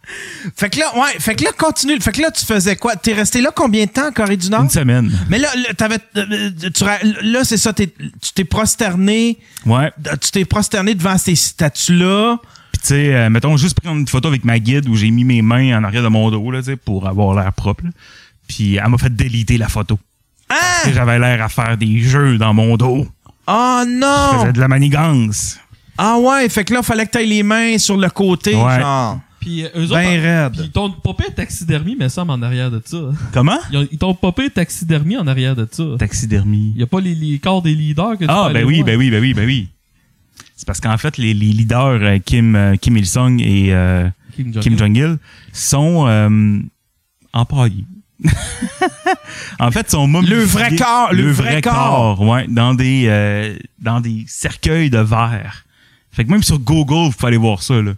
Fait 0.55 0.69
que 0.69 0.79
là, 0.79 0.85
ouais, 0.97 1.11
fait 1.19 1.35
que 1.35 1.43
là, 1.45 1.51
continue. 1.57 1.99
Fait 2.01 2.11
que 2.11 2.21
là, 2.21 2.29
tu 2.31 2.45
faisais 2.45 2.75
quoi? 2.75 2.95
T'es 2.97 3.13
resté 3.13 3.41
là 3.41 3.51
combien 3.55 3.85
de 3.85 3.89
temps 3.89 4.07
en 4.07 4.11
Corée 4.11 4.35
du 4.37 4.49
Nord? 4.49 4.63
Une 4.63 4.69
semaine. 4.69 5.11
Mais 5.29 5.39
là, 5.39 5.47
là, 5.55 5.73
t'avais, 5.73 5.97
euh, 6.17 6.49
tu 6.73 6.83
ra- 6.83 6.97
là, 7.21 7.43
c'est 7.45 7.57
ça, 7.57 7.71
t'es- 7.71 7.87
tu 8.21 8.33
t'es 8.35 8.43
prosterné, 8.43 9.37
Ouais. 9.65 9.91
tu 10.21 10.31
t'es 10.31 10.43
prosterné 10.45 10.93
devant 10.95 11.17
ces 11.17 11.35
statues-là. 11.35 12.37
Puis 12.73 12.81
tu 12.81 12.87
sais, 12.89 13.15
euh, 13.15 13.29
mettons, 13.29 13.55
juste 13.55 13.79
prendre 13.79 13.99
une 13.99 14.07
photo 14.07 14.27
avec 14.27 14.43
ma 14.43 14.59
guide 14.59 14.89
où 14.89 14.95
j'ai 14.95 15.09
mis 15.11 15.23
mes 15.23 15.41
mains 15.41 15.77
en 15.79 15.83
arrière 15.85 16.03
de 16.03 16.07
mon 16.09 16.29
dos, 16.31 16.51
là, 16.51 16.59
tu 16.59 16.65
sais, 16.71 16.75
pour 16.75 17.07
avoir 17.07 17.33
l'air 17.35 17.53
propre. 17.53 17.83
Puis 18.47 18.75
elle 18.75 18.89
m'a 18.89 18.97
fait 18.97 19.15
déliter 19.15 19.57
la 19.57 19.69
photo. 19.69 19.97
Ah! 20.49 20.55
Sais, 20.83 20.93
J'avais 20.93 21.17
l'air 21.17 21.41
à 21.41 21.47
faire 21.49 21.77
des 21.77 21.99
jeux 22.01 22.37
dans 22.37 22.53
mon 22.53 22.75
dos. 22.75 23.07
Oh 23.47 23.81
Je 23.85 23.89
non! 23.89 24.39
faisais 24.41 24.53
de 24.53 24.59
la 24.59 24.67
manigance. 24.67 25.57
Ah 25.97 26.17
ouais, 26.17 26.49
fait 26.49 26.65
que 26.65 26.73
là, 26.73 26.81
fallait 26.83 27.05
que 27.05 27.11
t'aies 27.11 27.25
les 27.25 27.43
mains 27.43 27.77
sur 27.77 27.95
le 27.97 28.09
côté, 28.09 28.55
Ouais. 28.55 28.79
genre. 28.79 29.19
Puis 29.43 29.63
euh, 29.65 29.69
eux 29.75 29.83
autres. 29.85 29.93
Ben 29.95 30.19
raide. 30.21 30.51
Puis 30.53 30.61
ils 30.65 30.71
t'ont 30.71 30.89
popé 30.91 31.25
taxidermie, 31.35 31.95
mais 31.99 32.09
ça, 32.09 32.23
en 32.23 32.41
arrière 32.41 32.71
de 32.71 32.81
ça. 32.83 32.97
Comment? 33.31 33.59
Ils, 33.71 33.77
ont- 33.77 33.87
ils 33.91 33.97
t'ont 33.97 34.13
popé 34.15 34.49
taxidermie 34.49 35.17
en 35.17 35.27
arrière 35.27 35.55
de 35.55 35.67
ça. 35.69 35.83
Taxidermie. 35.99 36.71
Il 36.75 36.79
y 36.79 36.83
a 36.83 36.87
pas 36.87 36.99
les, 37.01 37.13
les 37.15 37.39
corps 37.39 37.61
des 37.61 37.75
leaders 37.75 38.13
que 38.17 38.25
tu 38.25 38.29
Ah, 38.29 38.49
ben 38.53 38.65
oui, 38.65 38.75
voir. 38.75 38.85
ben 38.87 38.97
oui, 38.97 39.09
ben 39.11 39.21
oui, 39.21 39.33
ben 39.33 39.45
oui. 39.45 39.67
C'est 40.55 40.65
parce 40.65 40.79
qu'en 40.79 40.97
fait, 40.97 41.17
les, 41.17 41.33
les 41.33 41.47
leaders 41.51 41.99
euh, 42.01 42.17
Kim, 42.19 42.55
euh, 42.55 42.75
Kim 42.77 42.95
Il-sung 42.97 43.39
et 43.41 43.73
euh, 43.73 44.07
Kim 44.35 44.53
Jong-un. 44.53 44.61
Kim 44.61 44.77
Jong-il 44.77 45.17
sont 45.51 46.05
euh, 46.07 46.59
empaillés. 47.33 47.85
en 49.59 49.71
fait, 49.71 49.89
sont 49.91 50.07
momifiés. 50.07 50.35
Le 50.37 50.43
vrai 50.43 50.75
corps, 50.75 51.13
le 51.13 51.31
vrai 51.31 51.61
corps. 51.61 52.21
ouais, 52.21 52.47
dans 52.47 52.73
des 52.73 53.05
euh, 53.07 53.55
dans 53.79 53.99
des 53.99 54.23
cercueils 54.27 54.89
de 54.89 54.99
verre. 54.99 55.65
Fait 56.11 56.23
que 56.25 56.31
même 56.31 56.43
sur 56.43 56.59
Google, 56.59 57.09
vous 57.09 57.11
pouvez 57.11 57.27
aller 57.27 57.37
voir 57.37 57.61
ça 57.63 57.81
là. 57.81 57.93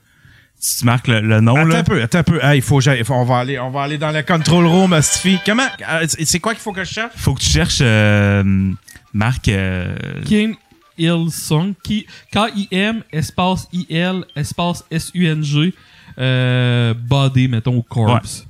Si 0.57 0.79
tu 0.79 0.85
marques 0.85 1.07
le, 1.07 1.19
le 1.21 1.41
nom 1.41 1.55
Attends 1.57 1.67
là, 1.67 1.77
un 1.79 1.83
peu, 1.83 2.01
attends 2.01 2.19
un 2.19 2.23
peu. 2.23 2.43
Hey, 2.43 2.61
faut, 2.61 2.81
faut- 2.81 3.13
on 3.13 3.23
va 3.25 3.37
aller, 3.39 3.59
on 3.59 3.69
va 3.69 3.83
aller 3.83 3.97
dans 3.97 4.11
le 4.11 4.23
control 4.23 4.65
room, 4.65 4.99
Stifi. 5.01 5.37
Comment, 5.45 5.67
euh, 5.87 6.05
c'est 6.07 6.25
c'est 6.25 6.39
quoi 6.39 6.53
qu'il 6.53 6.61
faut 6.61 6.71
que 6.73 6.83
je 6.83 6.91
cherche? 6.91 7.13
faut 7.15 7.33
que 7.35 7.41
tu 7.41 7.49
cherches 7.49 7.79
euh, 7.81 8.71
Marc 9.13 9.47
euh, 9.49 9.95
Kim 10.23 10.55
Il-sung, 10.97 11.73
qui- 11.83 12.07
K-I-M, 12.31 13.03
espace 13.11 13.67
I-L, 13.73 14.25
espace 14.35 14.83
S-U-N-G, 14.89 15.73
euh, 16.17 16.93
body, 16.95 17.47
mettons, 17.47 17.75
ou 17.75 17.84
corpse. 17.84 18.47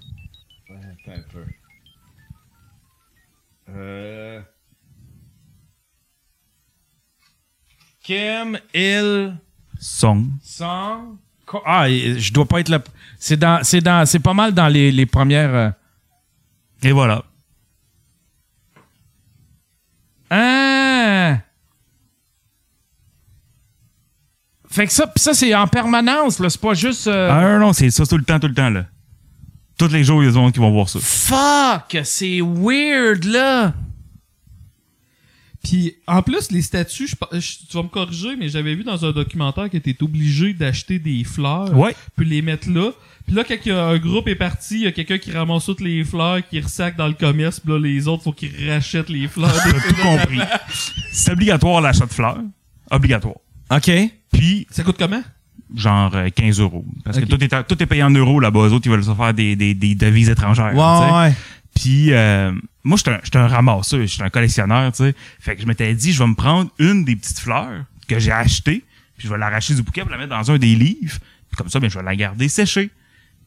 Attends 0.70 1.12
un 1.12 1.24
peu. 1.34 1.44
Euh... 3.72 4.42
Kim 8.04 8.58
Il 8.74 9.38
Song. 9.80 10.28
Song. 10.44 11.18
Ah, 11.66 11.88
je 11.90 12.34
dois 12.34 12.46
pas 12.46 12.60
être 12.60 12.70
là. 12.70 12.80
C'est 13.20 13.38
dans, 13.38 13.64
c'est 13.64 13.82
dans, 13.82 14.06
c'est 14.06 14.20
pas 14.20 14.34
mal 14.34 14.54
dans 14.54 14.68
les, 14.68 14.92
les 14.92 15.06
premières. 15.06 15.54
euh, 15.54 15.70
Et 16.84 16.92
voilà. 16.92 17.24
Ah! 20.30 21.38
Fait 24.70 24.88
que 24.88 24.92
ça, 24.92 25.08
pis 25.08 25.22
ça 25.22 25.34
c'est 25.34 25.54
en 25.56 25.68
permanence, 25.68 26.40
là. 26.40 26.50
C'est 26.50 26.60
pas 26.60 26.74
juste. 26.74 27.08
euh, 27.08 27.30
Ah 27.32 27.42
non, 27.54 27.60
non, 27.68 27.74
c'est 27.74 27.90
ça 27.92 28.06
tout 28.06 28.18
le 28.18 28.24
temps, 28.24 28.40
tout 28.40 28.48
le 28.48 28.54
temps 28.54 28.70
là. 28.70 28.86
Tous 29.78 29.88
les 29.90 30.04
jours, 30.04 30.22
il 30.24 30.26
y 30.26 30.30
a 30.30 30.32
des 30.32 30.36
gens 30.38 30.52
qui 30.52 30.60
vont 30.60 30.72
voir 30.72 30.90
ça. 30.90 31.00
Fuck! 31.02 31.98
C'est 32.04 32.42
weird, 32.42 33.24
là. 33.26 33.74
Puis 35.68 35.96
en 36.08 36.22
plus, 36.22 36.52
les 36.52 36.62
statues, 36.62 37.08
je, 37.08 37.16
pa- 37.16 37.30
je- 37.34 37.68
tu 37.70 37.76
vas 37.76 37.84
me 37.84 37.88
corriger, 37.90 38.36
mais 38.38 38.50
j'avais 38.50 38.76
vu 38.76 38.84
dans 38.84 39.04
un 39.04 39.12
documentaire 39.12 39.70
que 39.70 39.78
t'es 39.78 39.96
obligé 40.02 40.54
d'acheter 40.54 41.00
des 41.00 41.24
fleurs, 41.24 41.76
Ouais. 41.78 41.96
puis 42.16 42.26
les 42.28 42.42
mettre 42.42 42.70
là. 42.70 42.92
Puis 43.26 43.36
là, 43.36 43.44
quand 43.44 43.56
il 43.66 43.70
y 43.70 43.72
a 43.72 43.84
un 43.88 43.98
groupe 43.98 44.28
est 44.28 44.36
parti, 44.36 44.76
il 44.76 44.82
y 44.84 44.88
a 44.88 44.92
quelqu'un 44.92 45.18
qui 45.18 45.32
ramasse 45.32 45.66
toutes 45.66 45.82
les 45.82 46.04
fleurs, 46.04 46.48
qui 46.48 46.60
ressac 46.60 46.96
dans 46.96 47.08
le 47.08 47.14
commerce, 47.16 47.60
puis 47.60 47.72
là, 47.74 47.80
les 47.80 48.08
autres, 48.08 48.22
faut 48.24 48.32
qu'ils 48.32 48.70
rachètent 48.70 49.10
les 49.10 49.28
fleurs. 49.28 49.52
T'as 49.64 49.72
tout 49.90 49.96
compris. 50.02 50.40
C'est 51.12 51.32
obligatoire 51.32 51.82
l'achat 51.82 52.06
de 52.06 52.14
fleurs. 52.14 52.38
Obligatoire. 52.92 53.36
OK. 53.72 53.92
Puis, 54.32 54.68
Ça 54.70 54.84
coûte 54.84 54.98
comment? 55.00 55.24
genre 55.76 56.12
euh, 56.16 56.30
15 56.30 56.60
euros. 56.60 56.86
Parce 57.04 57.20
que 57.20 57.26
tout 57.26 57.44
est, 57.44 57.50
tout 57.68 57.82
est 57.82 57.86
payé 57.88 58.04
en 58.04 58.12
euros 58.12 58.40
là-bas. 58.40 58.68
Les 58.68 58.74
autres, 58.74 58.86
ils 58.86 58.92
veulent 58.92 59.04
se 59.04 59.14
faire 59.16 59.34
des, 59.34 59.56
des, 59.56 59.74
des 59.74 59.96
devises 59.96 60.30
étrangères. 60.30 60.70
tu 60.72 60.78
sais. 60.78 60.82
Ouais, 61.14 61.20
ouais. 61.30 61.34
Puis 61.76 62.14
euh, 62.14 62.52
moi, 62.84 62.98
j'étais 62.98 63.12
un, 63.12 63.20
j'étais 63.24 63.38
un 63.38 63.48
ramasseur, 63.48 64.06
j'étais 64.06 64.24
un 64.24 64.30
collectionneur, 64.30 64.92
tu 64.92 65.04
sais. 65.04 65.16
Fait 65.40 65.56
que 65.56 65.62
je 65.62 65.68
m'étais 65.68 65.94
dit, 65.94 66.12
je 66.14 66.20
vais 66.20 66.28
me 66.28 66.34
prendre 66.36 66.72
une 66.80 67.06
des 67.06 67.16
petites 67.16 67.40
fleurs 67.40 67.84
que 68.08 68.18
j'ai 68.18 68.32
achetées, 68.32 68.84
puis 69.18 69.28
je 69.28 69.32
vais 69.34 69.38
l'arracher 69.38 69.76
du 69.76 69.84
bouquet 69.84 70.02
pour 70.02 70.10
la 70.12 70.18
mettre 70.18 70.30
dans 70.30 70.52
un 70.52 70.58
des 70.58 70.74
livres. 70.76 71.18
Puis 71.50 71.58
comme 71.58 71.70
ça, 71.70 71.80
ben, 71.80 71.90
je 71.90 71.98
vais 72.00 72.04
la 72.06 72.16
garder 72.16 72.48
séchée. 72.50 72.90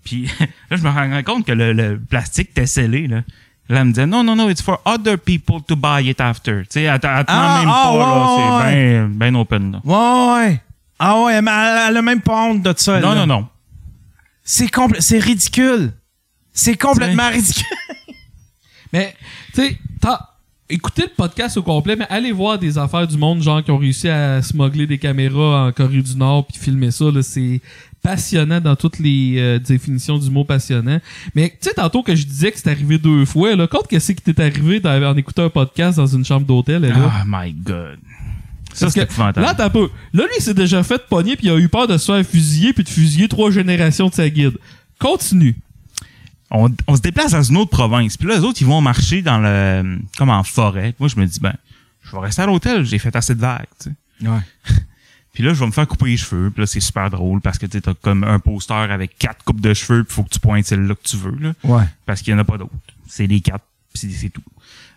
Puis 0.05 0.31
là, 0.71 0.77
je 0.77 0.83
me 0.83 0.89
rends 0.91 1.23
compte 1.25 1.45
que 1.47 1.53
le, 1.53 1.73
le 1.73 1.99
plastique 1.99 2.51
était 2.51 2.67
scellé, 2.67 3.09
là. 3.09 3.23
Là, 3.71 3.81
elle 3.81 3.85
me 3.87 3.93
disait, 3.93 4.07
non, 4.07 4.25
non, 4.25 4.35
non, 4.35 4.49
it's 4.49 4.63
for 4.63 4.81
other 4.87 5.19
people 5.19 5.61
to 5.67 5.77
buy 5.77 6.09
it 6.09 6.21
after. 6.23 6.61
Tu 6.63 6.67
sais, 6.71 6.83
elle, 6.85 6.99
elle, 7.03 7.25
Ah, 7.29 7.59
même 7.61 7.69
ah, 7.71 7.91
pas, 7.93 7.99
là. 7.99 8.57
ouais, 8.57 8.73
C'est 8.73 9.09
bien 9.19 9.33
ben 9.33 9.37
open, 9.37 9.73
là. 9.73 9.81
Ouais, 9.85 10.41
ouais. 10.49 10.63
Ah 10.99 11.21
ouais, 11.23 11.43
mais 11.43 11.51
elle, 11.51 11.89
elle 11.91 11.97
a 11.99 12.03
même 12.03 12.21
pas 12.23 12.45
honte 12.45 12.63
de 12.63 12.73
ça. 12.77 12.99
Non, 13.01 13.11
là. 13.11 13.15
non, 13.15 13.27
non. 13.27 13.49
C'est 14.43 14.67
compl- 14.73 15.01
c'est 15.01 15.19
ridicule. 15.19 15.93
C'est 16.55 16.77
complètement 16.77 17.29
ridicule. 17.29 17.67
Mais, 18.93 19.15
tu 19.55 19.63
sais, 19.63 19.79
t'as- 20.01 20.29
écoutez 20.71 21.03
le 21.03 21.11
podcast 21.17 21.57
au 21.57 21.63
complet, 21.63 21.97
mais 21.97 22.07
allez 22.11 22.33
voir 22.33 22.59
des 22.59 22.77
affaires 22.79 23.07
du 23.07 23.17
monde, 23.17 23.43
genre, 23.43 23.63
qui 23.65 23.71
ont 23.71 23.79
réussi 23.79 24.09
à 24.09 24.43
smuggler 24.43 24.87
des 24.87 24.99
caméras 24.99 25.67
en 25.67 25.73
Corée 25.73 26.03
du 26.03 26.17
Nord 26.17 26.47
puis 26.47 26.59
filmer 26.59 26.91
ça, 26.91 27.07
là, 27.11 27.23
c'est 27.23 27.61
passionnant 28.03 28.61
dans 28.61 28.77
toutes 28.77 28.99
les 29.01 29.37
euh, 29.39 29.59
définitions 29.59 30.19
du 30.19 30.31
mot 30.31 30.45
passionnant. 30.45 31.01
Mais, 31.35 31.51
tu 31.51 31.69
sais, 31.69 31.75
tantôt 31.75 32.03
que 32.03 32.15
je 32.15 32.25
disais 32.25 32.53
que 32.53 32.59
c'est 32.59 32.71
arrivé 32.71 32.97
deux 32.99 33.25
fois, 33.25 33.57
là, 33.57 33.67
compte 33.67 33.89
que 33.89 33.99
c'est 33.99 34.15
qui 34.15 34.23
t'est 34.23 34.41
arrivé 34.41 34.79
dans- 34.81 35.03
en 35.11 35.17
écoutant 35.17 35.45
un 35.47 35.51
podcast 35.51 35.97
dans 35.99 36.07
une 36.07 36.25
chambre 36.25 36.47
d'hôtel, 36.47 36.83
là. 36.83 36.89
Oh 37.07 37.25
my 37.27 37.53
God. 37.53 37.99
Ça, 38.75 38.87
c'est. 38.93 39.01
Là, 39.41 39.55
t'as 39.55 39.71
peu. 39.71 39.89
Là, 40.13 40.25
lui, 40.25 40.33
il 40.39 40.43
s'est 40.43 40.55
déjà 40.55 40.83
fait 40.83 41.03
pogner 41.09 41.35
puis 41.37 41.47
il 41.49 41.51
a 41.51 41.57
eu 41.59 41.69
peur 41.69 41.89
de 41.89 41.97
se 41.97 42.13
faire 42.13 42.25
fusiller 42.25 42.73
puis 42.73 42.85
de 42.85 42.89
fusiller 42.89 43.27
trois 43.27 43.51
générations 43.51 44.09
de 44.09 44.15
sa 44.15 44.29
guide. 44.29 44.57
Continue. 44.99 45.57
On, 46.51 46.71
on 46.87 46.97
se 46.97 47.01
déplace 47.03 47.33
dans 47.33 47.43
une 47.43 47.57
autre 47.59 47.71
province. 47.71 48.17
Puis 48.17 48.29
là, 48.29 48.37
les 48.37 48.43
autres, 48.43 48.61
ils 48.61 48.67
vont 48.67 48.81
marcher 48.81 49.23
dans 49.23 49.39
le 49.39 49.99
comme 50.17 50.31
en 50.31 50.43
forêt. 50.45 50.95
Moi, 50.99 51.09
je 51.09 51.17
me 51.17 51.27
dis, 51.27 51.41
ben, 51.41 51.55
je 52.03 52.13
vais 52.13 52.19
rester 52.21 52.43
à 52.43 52.47
l'hôtel, 52.47 52.85
j'ai 52.85 52.99
fait 52.99 53.15
assez 53.15 53.35
de 53.35 53.41
vagues, 53.41 53.67
tu 53.83 53.91
sais. 53.91 54.29
Ouais. 54.29 54.41
Puis 55.33 55.45
là, 55.45 55.55
je 55.55 55.61
vais 55.61 55.67
me 55.67 55.71
faire 55.73 55.87
couper 55.87 56.07
les 56.07 56.17
cheveux. 56.17 56.51
Puis 56.51 56.63
là, 56.63 56.67
c'est 56.67 56.81
super 56.81 57.11
drôle 57.11 57.41
parce 57.41 57.59
que 57.59 57.67
tu 57.67 57.79
as 57.79 57.95
comme 57.95 58.25
un 58.25 58.41
poster 58.41 58.75
avec 58.75 59.17
quatre 59.19 59.45
coupes 59.45 59.61
de 59.61 59.73
cheveux. 59.73 60.03
Puis 60.03 60.15
faut 60.15 60.25
que 60.25 60.31
tu 60.31 60.41
pointes 60.41 60.65
celle-là 60.65 60.95
que 60.97 61.09
tu 61.09 61.17
veux, 61.17 61.37
là. 61.39 61.53
Ouais. 61.63 61.85
Parce 62.07 62.23
qu'il 62.23 62.33
y 62.33 62.35
en 62.35 62.41
a 62.41 62.45
pas 62.45 62.59
d'autres. 62.59 62.73
C'est 63.07 63.27
les 63.29 63.41
quatre. 63.41 63.65
Puis 63.93 64.11
c'est- 64.13 64.31
tout. 64.31 64.43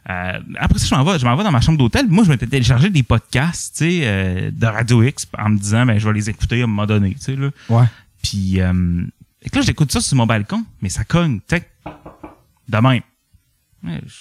Euh, 0.09 0.39
après 0.57 0.79
ça, 0.79 0.87
je 0.87 0.95
m'en 0.95 1.03
vais, 1.03 1.19
je 1.19 1.25
m'en 1.25 1.35
vais 1.35 1.43
dans 1.43 1.51
ma 1.51 1.61
chambre 1.61 1.77
d'hôtel. 1.77 2.07
Moi, 2.07 2.23
je 2.23 2.29
m'étais 2.29 2.47
téléchargé 2.47 2.89
des 2.89 3.03
podcasts, 3.03 3.77
tu 3.77 3.83
sais, 3.85 3.99
euh, 4.03 4.49
de 4.51 4.65
Radio 4.65 5.03
X 5.03 5.27
en 5.37 5.49
me 5.49 5.59
disant, 5.59 5.85
ben, 5.85 5.99
je 5.99 6.07
vais 6.07 6.13
les 6.15 6.27
écouter 6.31 6.61
à 6.61 6.63
un 6.63 6.67
moment 6.67 6.87
donné, 6.87 7.13
tu 7.13 7.21
sais, 7.21 7.35
là. 7.35 7.49
Ouais. 7.69 7.85
Puis 8.23 8.59
euh, 8.61 9.03
fait 9.41 9.49
que 9.49 9.55
là, 9.57 9.61
j'écoute 9.61 9.91
ça 9.91 10.01
sur 10.01 10.17
mon 10.17 10.25
balcon, 10.25 10.63
mais 10.81 10.89
ça 10.89 11.03
cogne, 11.03 11.39
sais. 11.49 11.67
De 12.67 12.77
même. 12.77 13.01
Ouais, 13.83 13.99
je, 14.05 14.15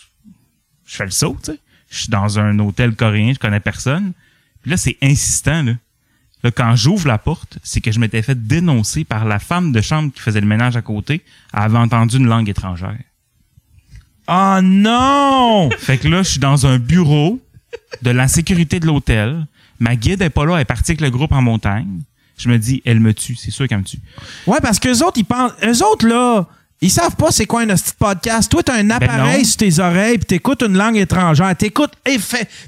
je 0.87 0.97
fais 0.97 1.05
le 1.05 1.11
saut, 1.11 1.37
tu 1.43 1.53
sais. 1.53 1.59
Je 1.91 1.99
suis 1.99 2.09
dans 2.09 2.39
un 2.39 2.59
hôtel 2.59 2.95
coréen, 2.95 3.33
je 3.35 3.39
connais 3.39 3.61
personne. 3.61 4.13
Puis 4.63 4.71
là, 4.71 4.77
c'est 4.77 4.97
insistant, 5.03 5.63
là. 5.63 5.73
Là, 6.43 6.51
quand 6.51 6.75
j'ouvre 6.75 7.07
la 7.07 7.19
porte, 7.19 7.59
c'est 7.63 7.83
que 7.83 7.93
je 7.93 8.01
m'étais 8.01 8.23
fait 8.23 8.47
dénoncer 8.47 9.05
par 9.05 9.27
la 9.27 9.39
femme 9.39 9.73
de 9.73 9.81
chambre 9.83 10.11
qui 10.13 10.21
faisait 10.21 10.41
le 10.41 10.47
ménage 10.47 10.77
à 10.77 10.83
côté. 10.83 11.23
Elle 11.53 11.61
avait 11.61 11.77
entendu 11.77 12.17
une 12.17 12.27
langue 12.27 12.49
étrangère. 12.49 12.99
Oh 14.27 14.59
non! 14.63 15.69
Fait 15.79 15.99
que 15.99 16.09
là, 16.09 16.23
je 16.23 16.31
suis 16.31 16.41
dans 16.41 16.67
un 16.67 16.79
bureau 16.79 17.41
de 18.03 18.11
la 18.11 18.27
sécurité 18.27 18.81
de 18.81 18.87
l'hôtel. 18.87 19.47
Ma 19.81 19.97
guide 19.97 20.23
est 20.23 20.31
pas 20.31 20.47
là, 20.47 20.55
elle 20.55 20.63
est 20.63 20.65
partie 20.67 20.93
avec 20.93 21.01
le 21.01 21.11
groupe 21.11 21.33
en 21.33 21.43
montagne. 21.43 22.01
Je 22.41 22.49
me 22.49 22.59
dis, 22.59 22.81
elle 22.87 23.01
me 23.01 23.13
tue, 23.13 23.37
c'est 23.37 23.51
sûr 23.51 23.69
qu'elle 23.69 23.79
me 23.79 23.85
tue. 23.85 23.99
Ouais, 24.47 24.59
parce 24.63 24.79
qu'eux 24.79 24.99
autres, 25.05 25.19
ils 25.19 25.25
pensent. 25.25 25.53
Eux 25.63 25.85
autres, 25.85 26.07
là, 26.07 26.47
ils 26.81 26.91
savent 26.91 27.17
pas 27.17 27.31
c'est 27.31 27.45
quoi 27.45 27.61
un 27.61 27.75
podcast. 27.99 28.51
Toi, 28.51 28.63
t'as 28.63 28.77
un 28.77 28.89
appareil 28.89 29.43
non. 29.43 29.45
sur 29.45 29.59
tes 29.59 29.79
oreilles 29.79 30.17
puis 30.17 30.25
t'écoutes 30.25 30.63
une 30.63 30.79
langue 30.79 30.97
étrangère. 30.97 31.55
T'écoutes. 31.55 31.93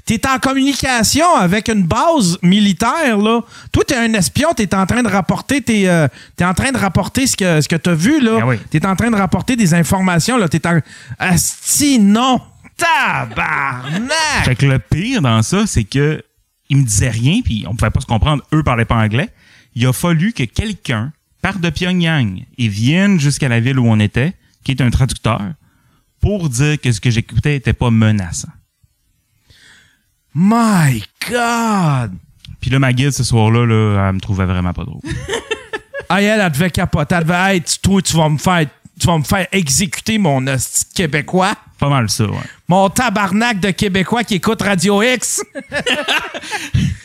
T'es 0.05 0.21
en 0.27 0.37
communication 0.37 1.25
avec 1.35 1.67
une 1.69 1.81
base 1.81 2.37
militaire, 2.43 3.17
là. 3.17 3.41
Toi, 3.71 3.83
t'es 3.87 3.95
un 3.95 4.13
espion, 4.13 4.53
t'es 4.55 4.75
en 4.75 4.85
train 4.85 5.01
de 5.01 5.07
rapporter 5.07 5.61
tes. 5.61 5.89
euh, 5.89 6.07
t'es 6.35 6.45
en 6.45 6.53
train 6.53 6.71
de 6.71 6.77
rapporter 6.77 7.25
ce 7.25 7.35
que, 7.35 7.59
ce 7.61 7.67
que 7.67 7.75
t'as 7.75 7.95
vu, 7.95 8.21
là. 8.21 8.37
Ah 8.41 8.45
oui. 8.45 8.57
T'es 8.69 8.85
en 8.85 8.95
train 8.95 9.09
de 9.09 9.15
rapporter 9.15 9.55
des 9.55 9.73
informations, 9.73 10.37
là. 10.37 10.47
T'es 10.47 10.67
en. 10.67 10.79
Asti, 11.17 11.97
non! 11.97 12.39
Tabarnak! 12.77 14.45
Fait 14.45 14.55
que 14.55 14.65
le 14.65 14.77
pire 14.77 15.21
dans 15.23 15.41
ça, 15.41 15.65
c'est 15.65 15.83
que 15.83 16.21
ils 16.69 16.77
me 16.77 16.83
disaient 16.83 17.09
rien, 17.09 17.41
puis 17.43 17.65
on 17.67 17.75
pouvait 17.75 17.91
pas 17.91 18.01
se 18.01 18.05
comprendre, 18.05 18.43
eux 18.53 18.63
parlaient 18.63 18.85
pas 18.85 18.95
anglais. 18.95 19.29
Il 19.75 19.85
a 19.87 19.93
fallu 19.93 20.33
que 20.33 20.43
quelqu'un 20.43 21.11
parte 21.41 21.59
de 21.59 21.69
Pyongyang 21.69 22.45
et 22.57 22.67
vienne 22.67 23.19
jusqu'à 23.19 23.49
la 23.49 23.59
ville 23.59 23.79
où 23.79 23.87
on 23.87 23.99
était, 23.99 24.33
qui 24.63 24.71
est 24.71 24.81
un 24.81 24.89
traducteur, 24.89 25.41
pour 26.21 26.49
dire 26.49 26.79
que 26.79 26.91
ce 26.91 27.01
que 27.01 27.09
j'écoutais 27.09 27.57
était 27.57 27.73
pas 27.73 27.91
menaçant. 27.91 28.51
My 30.33 31.03
God! 31.29 32.13
Puis 32.61 32.71
là, 32.71 32.79
ma 32.79 32.93
guide, 32.93 33.11
ce 33.11 33.23
soir-là, 33.23 33.65
là, 33.65 34.07
elle 34.07 34.15
me 34.15 34.19
trouvait 34.21 34.45
vraiment 34.45 34.73
pas 34.73 34.85
drôle. 34.85 35.01
Ah, 36.09 36.21
elle, 36.21 36.41
elle 36.41 36.51
devait 36.51 36.69
capoter. 36.69 37.15
Elle 37.15 37.23
devait 37.23 37.57
être, 37.57 37.81
toi, 37.81 37.99
tu 37.99 38.15
vas 38.15 38.29
me 38.29 38.37
faire, 38.37 38.67
tu 38.99 39.07
vas 39.07 39.17
me 39.17 39.23
faire 39.23 39.47
exécuter 39.51 40.19
mon 40.19 40.45
hostie 40.45 40.85
québécois. 40.93 41.55
Pas 41.79 41.89
mal 41.89 42.07
ça, 42.07 42.25
ouais. 42.25 42.37
Mon 42.67 42.87
tabarnak 42.89 43.59
de 43.59 43.71
québécois 43.71 44.23
qui 44.23 44.35
écoute 44.35 44.61
Radio 44.61 45.01
X. 45.01 45.41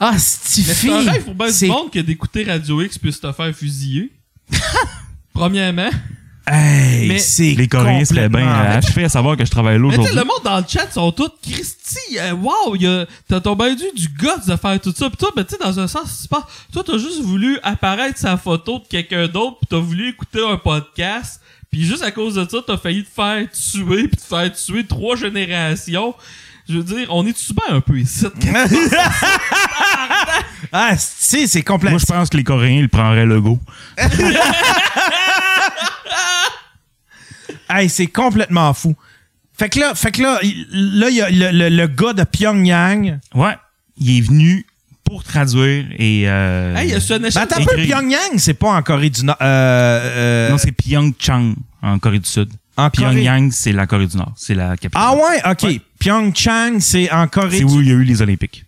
ah, 0.00 0.12
Mais 0.12 0.18
c'est 0.18 0.90
un 0.90 1.10
rêve 1.10 1.24
pour 1.24 1.34
bien 1.34 1.50
du 1.50 1.66
monde 1.66 1.90
que 1.90 2.00
d'écouter 2.00 2.44
Radio 2.44 2.82
X 2.82 2.98
puisse 2.98 3.20
te 3.20 3.30
faire 3.32 3.54
fusiller. 3.54 4.12
Premièrement. 5.32 5.90
Hey, 6.46 7.08
Mais 7.08 7.18
c'est 7.20 7.54
Les 7.54 7.68
Coréens 7.68 8.04
seraient 8.04 8.28
bien 8.28 8.46
achevés 8.46 9.04
à 9.04 9.08
savoir 9.08 9.34
que 9.34 9.46
je 9.46 9.50
travaille 9.50 9.78
là 9.78 9.88
Mais 9.88 9.90
tu 9.90 9.94
sais, 9.94 10.00
aujourd'hui. 10.00 10.18
le 10.18 10.24
monde 10.24 10.42
dans 10.44 10.58
le 10.58 10.64
chat 10.68 10.92
sont 10.92 11.10
tous 11.10 11.30
Christy, 11.42 12.18
euh, 12.18 12.32
wow, 12.32 12.76
t'as 13.26 13.40
ton 13.40 13.56
bien 13.56 13.74
dû 13.74 13.84
du 13.96 14.08
guts 14.08 14.46
de 14.46 14.54
faire 14.54 14.78
tout 14.78 14.92
ça. 14.94 15.08
Pis 15.08 15.16
toi, 15.16 15.30
ben, 15.34 15.44
tu 15.44 15.52
sais, 15.52 15.58
dans 15.58 15.80
un 15.80 15.86
sens, 15.88 16.18
c'est 16.20 16.28
pas, 16.30 16.46
toi, 16.70 16.84
t'as 16.84 16.98
juste 16.98 17.22
voulu 17.22 17.58
apparaître 17.62 18.18
sa 18.18 18.36
photo 18.36 18.78
de 18.80 18.84
quelqu'un 18.86 19.26
d'autre 19.26 19.58
pis 19.60 19.68
t'as 19.70 19.78
voulu 19.78 20.10
écouter 20.10 20.40
un 20.46 20.58
podcast. 20.58 21.40
Puis 21.70 21.82
juste 21.84 22.02
à 22.02 22.10
cause 22.10 22.34
de 22.34 22.46
ça, 22.46 22.58
t'as 22.66 22.76
failli 22.76 23.04
te 23.04 23.10
faire 23.10 23.48
tuer 23.50 24.08
pis 24.08 24.16
te 24.16 24.22
faire 24.22 24.52
tuer 24.52 24.84
trois 24.84 25.16
générations. 25.16 26.14
Je 26.68 26.78
veux 26.78 26.82
dire, 26.84 27.06
on 27.10 27.26
est 27.26 27.36
souvent 27.36 27.62
un 27.68 27.80
peu 27.80 27.98
ici. 27.98 28.26
ah, 30.72 30.96
si, 30.96 31.46
c'est 31.46 31.62
complètement. 31.62 31.98
Moi, 31.98 32.00
je 32.00 32.06
pense 32.12 32.30
que 32.30 32.36
les 32.38 32.44
Coréens, 32.44 32.80
ils 32.80 32.88
prendraient 32.88 33.26
le 33.26 33.40
go. 33.40 33.58
Hey, 37.68 37.88
c'est 37.88 38.06
complètement 38.06 38.72
fou. 38.74 38.94
Fait 39.56 39.68
que 39.68 39.80
là, 39.80 39.94
fait 39.94 40.10
que 40.12 40.22
là, 40.22 40.38
il- 40.42 40.98
là, 40.98 41.08
il 41.08 41.16
y 41.16 41.22
a 41.22 41.30
le, 41.30 41.50
le- 41.50 41.68
le 41.74 41.86
gars 41.86 42.12
de 42.12 42.24
Pyongyang. 42.24 43.18
Ouais. 43.34 43.56
Il 43.96 44.18
est 44.18 44.20
venu 44.20 44.66
pour 45.04 45.24
traduire 45.24 45.86
et... 45.98 46.24
Euh, 46.28 46.74
hey, 46.76 46.90
y 46.90 46.94
a 46.94 47.16
une 47.16 47.22
Ben, 47.22 47.30
attends 47.36 47.60
un 47.60 47.64
peu. 47.64 47.76
Pyongyang, 47.82 48.38
c'est 48.38 48.54
pas 48.54 48.68
en 48.68 48.82
Corée 48.82 49.10
du 49.10 49.24
Nord. 49.24 49.36
Euh, 49.40 49.44
euh, 49.46 50.50
Non, 50.50 50.58
c'est 50.58 50.72
Pyeongchang, 50.72 51.54
en 51.82 51.98
Corée 51.98 52.18
du 52.18 52.28
Sud. 52.28 52.50
En. 52.76 52.90
Pyongyang, 52.90 53.50
c'est 53.52 53.72
la 53.72 53.86
Corée 53.86 54.06
du 54.06 54.16
Nord. 54.16 54.32
C'est 54.36 54.54
la 54.54 54.76
capitale. 54.76 55.02
Ah 55.04 55.14
ouais, 55.14 55.40
ok. 55.52 55.62
Ouais. 55.64 55.80
Pyeongchang, 55.98 56.80
c'est 56.80 57.10
en 57.10 57.26
Corée 57.28 57.58
C'est 57.58 57.64
du 57.64 57.72
où 57.72 57.80
il 57.80 57.88
y 57.88 57.90
a 57.90 57.94
eu 57.94 58.04
les 58.04 58.20
Olympiques. 58.20 58.64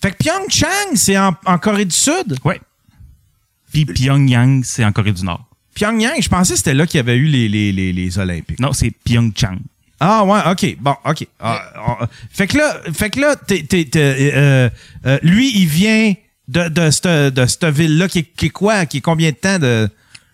Fait 0.00 0.10
que 0.10 0.16
Pyeongchang, 0.16 0.94
c'est 0.96 1.18
en, 1.18 1.34
en 1.44 1.58
Corée 1.58 1.84
du 1.84 1.94
Sud? 1.94 2.36
Ouais. 2.44 2.60
Puis 3.72 3.84
Pyongyang, 3.84 4.62
c'est 4.64 4.84
en 4.84 4.92
Corée 4.92 5.12
du 5.12 5.24
Nord. 5.24 5.44
Pyongyang, 5.74 6.20
je 6.20 6.28
pensais 6.28 6.54
que 6.54 6.58
c'était 6.58 6.74
là 6.74 6.86
qu'il 6.86 6.98
y 6.98 7.00
avait 7.00 7.16
eu 7.16 7.26
les, 7.26 7.48
les, 7.48 7.72
les, 7.72 7.92
les 7.92 8.18
Olympiques. 8.18 8.58
Non, 8.60 8.72
c'est 8.72 8.90
Pyeongchang. 8.90 9.58
Ah 10.00 10.24
ouais, 10.24 10.40
ok. 10.50 10.76
Bon, 10.80 10.94
ok. 11.04 11.26
Ah, 11.40 11.62
ah, 11.76 12.08
fait 12.30 12.46
que 12.46 12.58
là, 12.58 12.80
fait 12.92 13.10
que 13.10 13.20
là, 13.20 13.34
t'es- 13.36 13.62
t'es- 13.62 13.84
t'es, 13.86 14.32
euh, 14.34 14.68
euh, 15.06 15.18
lui, 15.22 15.58
il 15.58 15.66
vient 15.66 16.12
de, 16.48 16.68
de 16.68 16.90
cette, 16.90 17.34
de 17.34 17.46
cette 17.46 17.64
ville-là 17.66 18.08
qui, 18.08 18.24
qui 18.24 18.46
est 18.46 18.50
quoi? 18.50 18.84
Qui 18.86 18.98
est 18.98 19.00
combien 19.02 19.30
de 19.30 19.36
temps 19.36 19.58
de. 19.58 19.88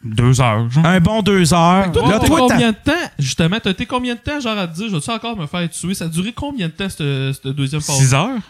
Deux 0.04 0.40
heures, 0.40 0.68
genre. 0.70 0.84
Un 0.84 1.00
bon 1.00 1.22
deux 1.22 1.54
heures. 1.54 1.92
Toi, 1.92 2.02
là, 2.02 2.18
t'as 2.18 2.18
été 2.18 2.26
toi, 2.26 2.46
combien 2.48 2.72
de 2.72 2.76
temps, 2.76 3.10
justement, 3.18 3.60
t'as 3.60 3.70
été 3.70 3.86
combien 3.86 4.14
de 4.14 4.20
temps, 4.20 4.40
genre, 4.40 4.58
à 4.58 4.66
te 4.66 4.74
dire, 4.74 4.88
je 4.88 4.96
vais 4.96 5.12
encore 5.12 5.36
me 5.36 5.46
faire 5.46 5.70
tuer? 5.70 5.94
Ça 5.94 6.06
a 6.06 6.08
duré 6.08 6.32
combien 6.32 6.66
de 6.66 6.72
temps, 6.72 6.88
cette, 6.88 7.34
cette 7.34 7.48
deuxième 7.48 7.80
phase? 7.80 7.98
Six 7.98 8.14
heures? 8.14 8.40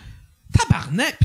Tabarnak! 0.53 1.19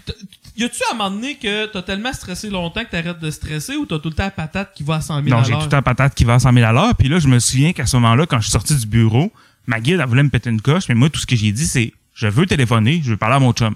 Y 0.58 0.64
a-tu 0.64 0.82
à 0.90 0.94
un 0.94 0.98
moment 0.98 1.12
donné 1.12 1.36
que 1.36 1.68
t'as 1.68 1.82
tellement 1.84 2.12
stressé 2.14 2.50
longtemps 2.50 2.84
que 2.84 2.90
t'arrêtes 2.90 3.20
de 3.20 3.30
stresser 3.30 3.76
ou 3.76 3.86
t'as 3.86 4.00
tout 4.00 4.10
le 4.10 4.16
temps 4.16 4.24
la 4.24 4.32
patate 4.32 4.74
qui 4.74 4.84
va 4.84 4.96
à 4.96 5.02
100 5.02 5.24
000 5.24 5.38
Non, 5.38 5.44
j'ai 5.44 5.54
tout 5.54 5.60
le 5.60 5.70
temps 5.70 5.82
patate 5.84 6.16
qui 6.16 6.24
va 6.24 6.36
à 6.36 6.40
100 6.40 6.52
000 6.52 6.66
à 6.66 6.72
l'heure. 6.72 6.96
Puis 6.96 7.10
là, 7.10 7.20
je 7.20 7.28
me 7.28 7.38
souviens 7.40 7.74
qu'à 7.74 7.86
ce 7.86 7.96
moment-là, 7.98 8.26
quand 8.26 8.38
je 8.38 8.44
suis 8.44 8.52
sorti 8.52 8.76
du 8.76 8.88
bureau, 8.88 9.32
ma 9.68 9.80
guide, 9.80 10.00
elle 10.02 10.08
voulait 10.08 10.24
me 10.24 10.30
péter 10.30 10.50
une 10.50 10.62
coche. 10.62 10.90
Mais 10.90 10.96
moi, 10.96 11.10
tout 11.10 11.20
ce 11.20 11.28
que 11.28 11.36
j'ai 11.36 11.52
dit, 11.52 11.68
c'est 11.68 11.94
je 12.14 12.28
veux 12.28 12.48
téléphoner, 12.48 13.02
je 13.04 13.12
veux 13.12 13.18
parler 13.18 13.36
à 13.36 13.40
mon 13.40 13.54
chum. 13.54 13.76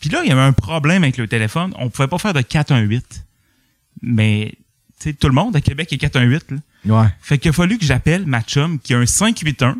Puis 0.00 0.10
là, 0.10 0.22
il 0.24 0.28
y 0.28 0.32
avait 0.32 0.40
un 0.40 0.52
problème 0.52 1.04
avec 1.04 1.16
le 1.16 1.28
téléphone. 1.28 1.72
On 1.78 1.88
pouvait 1.88 2.08
pas 2.08 2.18
faire 2.18 2.34
de 2.34 2.40
418. 2.40 3.24
Mais, 4.02 4.54
sais, 5.04 5.12
tout 5.14 5.28
le 5.28 5.34
monde 5.34 5.54
à 5.56 5.60
Québec 5.60 5.92
est 5.92 5.98
418, 5.98 6.44
là. 6.50 6.56
Ouais. 6.86 7.08
Fait 7.22 7.38
qu'il 7.38 7.48
a 7.50 7.52
fallu 7.52 7.78
que 7.78 7.84
j'appelle 7.84 8.26
ma 8.26 8.42
chum 8.42 8.78
qui 8.78 8.92
a 8.94 8.98
un 8.98 9.06
581 9.06 9.76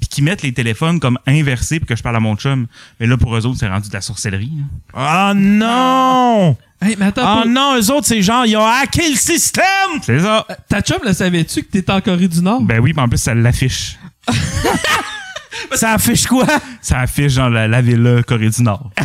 puis 0.00 0.08
qui 0.08 0.22
mette 0.22 0.42
les 0.42 0.52
téléphones 0.52 0.98
comme 1.00 1.18
inversés 1.26 1.78
pour 1.80 1.88
que 1.88 1.96
je 1.96 2.02
parle 2.02 2.16
à 2.16 2.20
mon 2.20 2.36
chum. 2.36 2.66
Mais 3.00 3.06
là, 3.06 3.16
pour 3.16 3.36
eux 3.36 3.46
autres, 3.46 3.58
c'est 3.60 3.68
rendu 3.68 3.88
de 3.88 3.94
la 3.94 4.00
sorcellerie. 4.00 4.52
là. 4.94 5.32
Oh 5.32 5.34
non! 5.34 6.56
Hey, 6.82 6.96
mais 6.98 7.06
attends, 7.06 7.42
Oh 7.44 7.48
non, 7.48 7.76
eux 7.80 7.90
autres, 7.92 8.06
c'est 8.06 8.20
genre, 8.20 8.44
ils 8.44 8.56
ont 8.56 8.66
hacké 8.66 9.08
le 9.10 9.16
système! 9.16 9.64
C'est 10.02 10.20
ça. 10.20 10.46
ta 10.68 10.80
chum, 10.82 10.98
le 11.04 11.12
savais-tu 11.12 11.62
que 11.62 11.70
t'étais 11.70 11.92
en 11.92 12.00
Corée 12.00 12.28
du 12.28 12.42
Nord? 12.42 12.60
Ben 12.62 12.80
oui, 12.80 12.92
puis 12.92 13.00
en 13.02 13.08
plus, 13.08 13.18
ça 13.18 13.34
l'affiche. 13.34 13.96
Ça 15.72 15.92
affiche 15.94 16.26
quoi? 16.26 16.46
Ça 16.82 17.00
affiche 17.00 17.32
genre 17.32 17.48
la, 17.50 17.66
la 17.66 17.80
villa 17.80 18.22
Corée 18.22 18.50
du 18.50 18.62
Nord. 18.62 18.90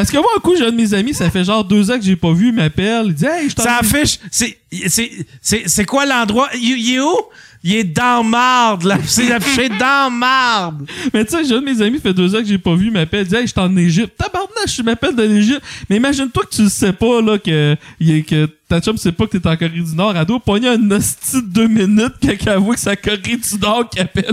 Parce 0.00 0.10
que 0.10 0.16
moi, 0.16 0.30
un 0.34 0.40
coup, 0.40 0.56
j'ai 0.56 0.64
un 0.64 0.70
de 0.70 0.76
mes 0.76 0.94
amis, 0.94 1.12
ça 1.12 1.28
fait 1.28 1.44
genre 1.44 1.62
deux 1.62 1.90
ans 1.90 1.98
que 1.98 2.02
j'ai 2.02 2.16
pas 2.16 2.32
vu, 2.32 2.48
il 2.48 2.54
m'appelle, 2.54 3.08
il 3.08 3.14
dit 3.14 3.26
Hey, 3.26 3.50
je 3.50 3.54
t'en 3.54 3.64
Ça 3.64 3.76
affiche. 3.80 4.18
C'est, 4.30 4.56
c'est, 4.86 5.10
c'est, 5.42 5.64
c'est 5.66 5.84
quoi 5.84 6.06
l'endroit? 6.06 6.48
Il, 6.54 6.78
il 6.78 6.94
est 6.94 7.00
où? 7.00 7.14
Il 7.62 7.74
est 7.74 7.84
dans 7.84 8.24
marde, 8.24 8.84
là. 8.84 8.96
C'est 9.04 9.30
affiché 9.32 9.68
dans 9.68 10.10
marde. 10.10 10.88
Mais 11.12 11.24
tu 11.26 11.32
sais, 11.32 11.44
j'ai 11.44 11.54
un 11.54 11.60
de 11.60 11.66
mes 11.66 11.82
amis, 11.82 11.98
fait 12.00 12.14
deux 12.14 12.34
ans 12.34 12.38
que 12.38 12.46
j'ai 12.46 12.56
pas 12.56 12.74
vu, 12.74 12.86
il 12.86 12.92
m'appelle, 12.92 13.26
il 13.26 13.28
dit 13.28 13.34
Hey, 13.36 13.42
je 13.46 13.52
suis 13.52 13.60
en 13.60 13.76
Égypte. 13.76 14.14
Tabarnak, 14.16 14.66
je 14.66 14.82
m'appelle 14.82 15.14
de 15.14 15.22
l'Égypte. 15.24 15.60
Mais 15.90 15.96
imagine-toi 15.96 16.42
que 16.44 16.54
tu 16.56 16.62
le 16.62 16.68
sais 16.70 16.94
pas, 16.94 17.20
là, 17.20 17.36
que, 17.38 17.76
que 18.00 18.46
ta 18.66 18.80
chum 18.80 18.96
sait 18.96 19.12
pas 19.12 19.26
que 19.26 19.36
t'es 19.36 19.46
en 19.46 19.56
Corée 19.56 19.68
du 19.80 19.94
Nord. 19.94 20.14
Doit 20.24 20.40
pogner 20.40 20.68
un 20.68 20.90
hostie 20.90 21.42
de 21.42 21.48
deux 21.48 21.68
minutes, 21.68 22.14
quelqu'un 22.20 22.52
avoue 22.52 22.72
que 22.72 22.80
c'est 22.80 22.90
la 22.90 22.96
Corée 22.96 23.18
du 23.18 23.58
Nord 23.60 23.90
qui 23.90 23.98
appelle. 24.00 24.32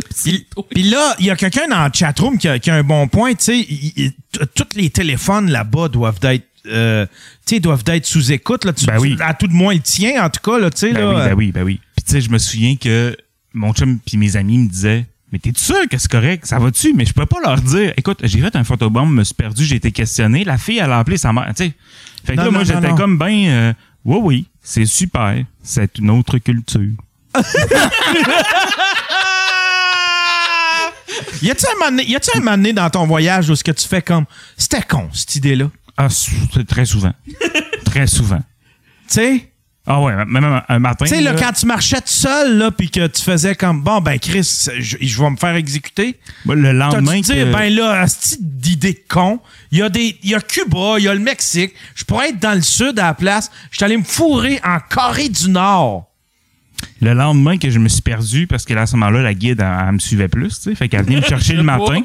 pis 0.69 0.83
là, 0.83 1.15
il 1.19 1.25
y 1.25 1.29
a 1.29 1.35
quelqu'un 1.35 1.67
dans 1.67 1.83
le 1.83 1.91
chatroom 1.93 2.37
qui 2.37 2.47
a, 2.47 2.59
qui 2.59 2.69
a 2.69 2.75
un 2.75 2.83
bon 2.83 3.07
point. 3.09 3.33
Tu 3.33 3.65
sais, 3.65 4.13
tous 4.55 4.75
les 4.77 4.89
téléphones 4.89 5.51
là-bas 5.51 5.89
doivent 5.89 6.19
être. 6.23 6.45
euh, 6.67 7.05
tu 7.45 7.55
sais, 7.55 7.59
doivent 7.59 7.83
être 7.87 8.05
sous 8.05 8.31
écoute. 8.31 8.63
Là. 8.63 8.71
Tu- 8.73 8.85
Ben 8.85 8.99
oui. 8.99 9.15
tu- 9.17 9.21
À 9.23 9.33
tout 9.33 9.47
de 9.47 9.53
moins, 9.53 9.73
le 9.73 9.79
tien, 9.81 10.23
en 10.23 10.29
tout 10.29 10.49
cas. 10.49 10.59
Là, 10.59 10.69
tu 10.69 10.77
sais, 10.79 10.93
Ben 10.93 11.01
là, 11.01 11.09
oui, 11.09 11.15
ben 11.25 11.33
oui, 11.35 11.51
ben 11.51 11.63
oui. 11.63 11.79
Tu 12.07 12.13
sais, 12.13 12.21
je 12.21 12.29
me 12.29 12.37
souviens 12.37 12.77
que 12.77 13.17
mon 13.53 13.73
chum 13.73 13.99
puis 13.99 14.17
mes 14.17 14.37
amis 14.37 14.59
me 14.59 14.69
disaient 14.69 15.05
Mais 15.33 15.39
t'es 15.39 15.51
sûr 15.55 15.89
que 15.89 15.97
c'est 15.97 16.09
correct? 16.09 16.45
Ça 16.45 16.57
va-tu? 16.57 16.93
Mais 16.93 17.05
je 17.05 17.13
peux 17.13 17.25
pas 17.25 17.39
leur 17.43 17.59
dire. 17.61 17.93
Écoute, 17.97 18.19
j'ai 18.23 18.39
fait 18.39 18.55
un 18.55 18.63
photobomb, 18.63 19.05
me 19.05 19.25
suis 19.25 19.33
perdu, 19.33 19.65
j'ai 19.65 19.75
été 19.75 19.91
questionné. 19.91 20.45
La 20.45 20.57
fille, 20.57 20.77
elle 20.77 20.91
a 20.91 20.99
appelé 20.99 21.17
sa 21.17 21.33
mère. 21.33 21.51
Tu 21.55 21.65
sais. 21.65 21.73
Fait 22.23 22.35
que 22.35 22.37
Non, 22.39 22.45
là, 22.45 22.51
moi, 22.51 22.63
j'étais 22.63 22.93
comme 22.95 23.17
ben 23.17 23.47
euh, 23.47 23.73
oui, 24.05 24.19
oui, 24.21 24.47
c'est 24.61 24.85
super. 24.85 25.43
C'est 25.61 25.97
une 25.97 26.09
autre 26.09 26.37
culture. 26.37 26.93
Y 31.41 31.51
a-tu 31.51 31.65
un 31.65 31.91
moment 31.91 32.01
y 32.01 32.15
un 32.15 32.39
moment 32.39 32.57
donné 32.57 32.73
dans 32.73 32.89
ton 32.89 33.05
voyage 33.05 33.49
où 33.49 33.55
ce 33.55 33.63
que 33.63 33.71
tu 33.71 33.87
fais 33.87 34.01
comme. 34.01 34.25
C'était 34.55 34.81
con, 34.81 35.09
cette 35.13 35.35
idée-là? 35.35 35.69
Ah, 35.95 36.07
c'est 36.09 36.65
très 36.65 36.85
souvent. 36.85 37.13
très 37.85 38.07
souvent. 38.07 38.41
Tu 39.07 39.15
sais? 39.15 39.51
Ah 39.89 40.01
ouais, 40.01 40.13
même 40.25 40.61
un, 40.67 40.79
matin. 40.79 41.05
Tu 41.05 41.15
sais, 41.15 41.21
là, 41.21 41.33
quand 41.33 41.53
tu 41.53 41.65
marchais 41.65 42.01
tout 42.01 42.07
seul, 42.07 42.57
là, 42.57 42.71
puis 42.71 42.89
que 42.89 43.07
tu 43.07 43.21
faisais 43.21 43.55
comme, 43.55 43.81
bon, 43.81 44.01
ben, 44.01 44.19
Chris, 44.19 44.67
je, 44.79 44.97
je 44.99 45.21
vais 45.21 45.29
me 45.29 45.37
faire 45.37 45.55
exécuter. 45.55 46.19
moi, 46.43 46.55
le 46.55 46.73
lendemain. 46.73 47.21
Dit, 47.21 47.31
que- 47.31 47.53
ben 47.53 47.73
là, 47.73 48.05
cette 48.05 48.41
d'idée 48.41 48.91
de 48.93 48.99
con, 49.07 49.39
il 49.71 49.77
y 49.77 49.81
a 49.81 49.87
des, 49.87 50.17
il 50.23 50.31
y 50.31 50.35
a 50.35 50.41
Cuba, 50.41 50.95
il 50.97 51.05
y 51.05 51.07
a 51.07 51.13
le 51.13 51.21
Mexique, 51.21 51.73
je 51.95 52.03
pourrais 52.03 52.29
être 52.29 52.39
dans 52.39 52.53
le 52.53 52.61
sud 52.61 52.99
à 52.99 53.03
la 53.07 53.13
place, 53.13 53.49
je 53.71 53.77
suis 53.77 53.85
allé 53.85 53.95
me 53.95 54.03
fourrer 54.03 54.59
en 54.65 54.79
Corée 54.89 55.29
du 55.29 55.49
Nord. 55.49 56.07
Le 57.01 57.13
lendemain 57.13 57.57
que 57.57 57.69
je 57.69 57.79
me 57.79 57.87
suis 57.87 58.01
perdu, 58.01 58.45
parce 58.45 58.65
que 58.65 58.73
là, 58.73 58.81
à 58.81 58.85
ce 58.87 58.97
moment-là, 58.97 59.21
la 59.21 59.33
guide, 59.33 59.61
elle, 59.61 59.85
elle 59.87 59.93
me 59.93 59.99
suivait 59.99 60.27
plus, 60.27 60.49
tu 60.59 60.69
sais. 60.69 60.75
Fait 60.75 60.89
qu'elle 60.89 61.05
venait 61.05 61.21
me 61.21 61.25
chercher 61.25 61.53
le 61.53 61.63
matin. 61.63 62.01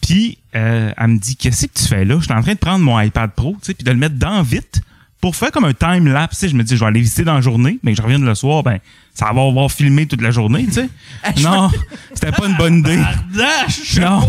Puis, 0.00 0.38
euh, 0.56 0.90
elle 0.96 1.06
me 1.06 1.18
dit, 1.18 1.36
qu'est-ce 1.36 1.66
que 1.68 1.78
tu 1.78 1.84
fais 1.86 2.04
là? 2.04 2.16
Je 2.18 2.24
suis 2.24 2.32
en 2.32 2.42
train 2.42 2.54
de 2.54 2.58
prendre 2.58 2.84
mon 2.84 2.98
iPad 2.98 3.30
Pro, 3.30 3.52
tu 3.60 3.66
sais, 3.66 3.74
puis 3.74 3.84
de 3.84 3.90
le 3.92 3.96
mettre 3.96 4.16
dans 4.16 4.42
vite 4.42 4.80
pour 5.22 5.36
faire 5.36 5.52
comme 5.52 5.64
un 5.64 5.72
time-lapse. 5.72 6.34
Tu 6.34 6.40
sais, 6.40 6.48
je 6.50 6.56
me 6.56 6.64
dis, 6.64 6.74
je 6.74 6.80
vais 6.80 6.86
aller 6.86 7.00
visiter 7.00 7.22
dans 7.22 7.34
la 7.34 7.40
journée, 7.40 7.78
mais 7.82 7.92
que 7.92 7.96
je 7.96 8.02
revienne 8.02 8.24
le 8.26 8.34
soir, 8.34 8.62
ben, 8.64 8.78
ça 9.14 9.26
va 9.32 9.42
avoir 9.42 9.70
filmé 9.70 10.06
toute 10.06 10.20
la 10.20 10.32
journée, 10.32 10.66
tu 10.66 10.72
sais. 10.72 10.88
non, 11.42 11.70
c'était 12.12 12.32
pas 12.32 12.46
une 12.46 12.56
bonne 12.56 12.78
idée. 12.80 12.98
Non. 14.00 14.20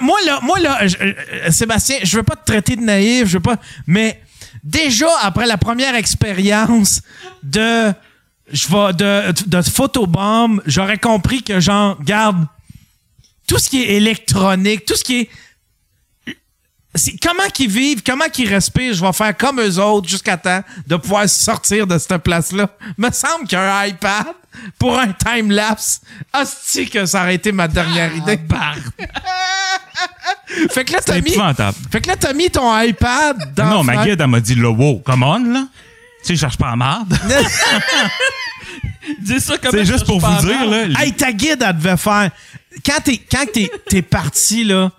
moi, 0.00 0.16
là, 0.24 0.38
moi, 0.42 0.60
là, 0.60 0.86
je- 0.86 0.96
euh, 1.00 1.50
Sébastien, 1.50 1.96
je 2.04 2.16
veux 2.16 2.22
pas 2.22 2.36
te 2.36 2.44
traiter 2.46 2.76
de 2.76 2.82
naïf, 2.82 3.26
je 3.26 3.34
veux 3.34 3.40
pas, 3.40 3.56
mais 3.88 4.20
déjà, 4.62 5.08
après 5.20 5.46
la 5.46 5.56
première 5.58 5.96
expérience 5.96 7.02
de, 7.42 7.92
je 8.52 8.68
vais, 8.68 8.92
de, 8.92 9.48
de 9.48 9.62
photobomb, 9.62 10.60
j'aurais 10.64 10.98
compris 10.98 11.42
que, 11.42 11.58
genre, 11.58 12.00
garde, 12.04 12.46
tout 13.48 13.58
ce 13.58 13.68
qui 13.68 13.82
est 13.82 13.96
électronique, 13.96 14.84
tout 14.84 14.94
ce 14.96 15.02
qui 15.02 15.22
est, 15.22 15.28
comment 17.22 17.48
qu'ils 17.52 17.70
vivent, 17.70 18.02
comment 18.04 18.28
qu'ils 18.32 18.48
respirent, 18.48 18.94
je 18.94 19.04
vais 19.04 19.12
faire 19.12 19.36
comme 19.36 19.60
eux 19.60 19.78
autres 19.78 20.08
jusqu'à 20.08 20.36
temps 20.36 20.62
de 20.86 20.96
pouvoir 20.96 21.28
sortir 21.28 21.86
de 21.86 21.98
cette 21.98 22.18
place-là. 22.18 22.68
Me 22.96 23.10
semble 23.10 23.46
qu'un 23.48 23.84
iPad 23.86 24.26
pour 24.78 24.98
un 24.98 25.12
time-lapse, 25.12 26.00
hostie 26.32 26.88
que 26.88 27.04
ça 27.06 27.22
aurait 27.22 27.34
été 27.34 27.50
ma 27.52 27.66
dernière 27.66 28.14
idée. 28.14 28.38
fait 30.70 30.84
que 30.84 30.92
là, 30.92 31.00
t'as 31.04 31.20
mis, 31.20 31.36
fait 31.90 32.00
que 32.00 32.08
là, 32.08 32.16
t'as 32.16 32.32
mis 32.32 32.50
ton 32.50 32.80
iPad 32.80 33.52
dans 33.54 33.66
non, 33.66 33.84
ma 33.84 34.04
guide, 34.04 34.20
elle 34.20 34.26
m'a 34.28 34.40
dit, 34.40 34.54
là, 34.54 34.70
wow, 34.70 35.00
come 35.00 35.22
on, 35.24 35.44
là. 35.52 35.66
Tu 36.22 36.28
sais, 36.28 36.34
je 36.36 36.40
cherche 36.40 36.56
pas 36.56 36.70
à 36.70 36.76
marde. 36.76 37.18
Dis 39.20 39.40
ça 39.40 39.58
comme 39.58 39.72
C'est 39.72 39.84
juste 39.84 40.06
pour 40.06 40.18
vous 40.18 40.46
dire, 40.46 40.64
là. 40.64 40.86
Hey, 40.98 41.12
ta 41.12 41.32
guide, 41.32 41.62
elle 41.66 41.76
devait 41.76 41.98
faire. 41.98 42.30
Quand 42.86 43.00
t'es, 43.04 43.18
quand 43.18 43.44
t'es, 43.52 43.70
t'es 43.88 44.00
parti, 44.00 44.64
là, 44.64 44.90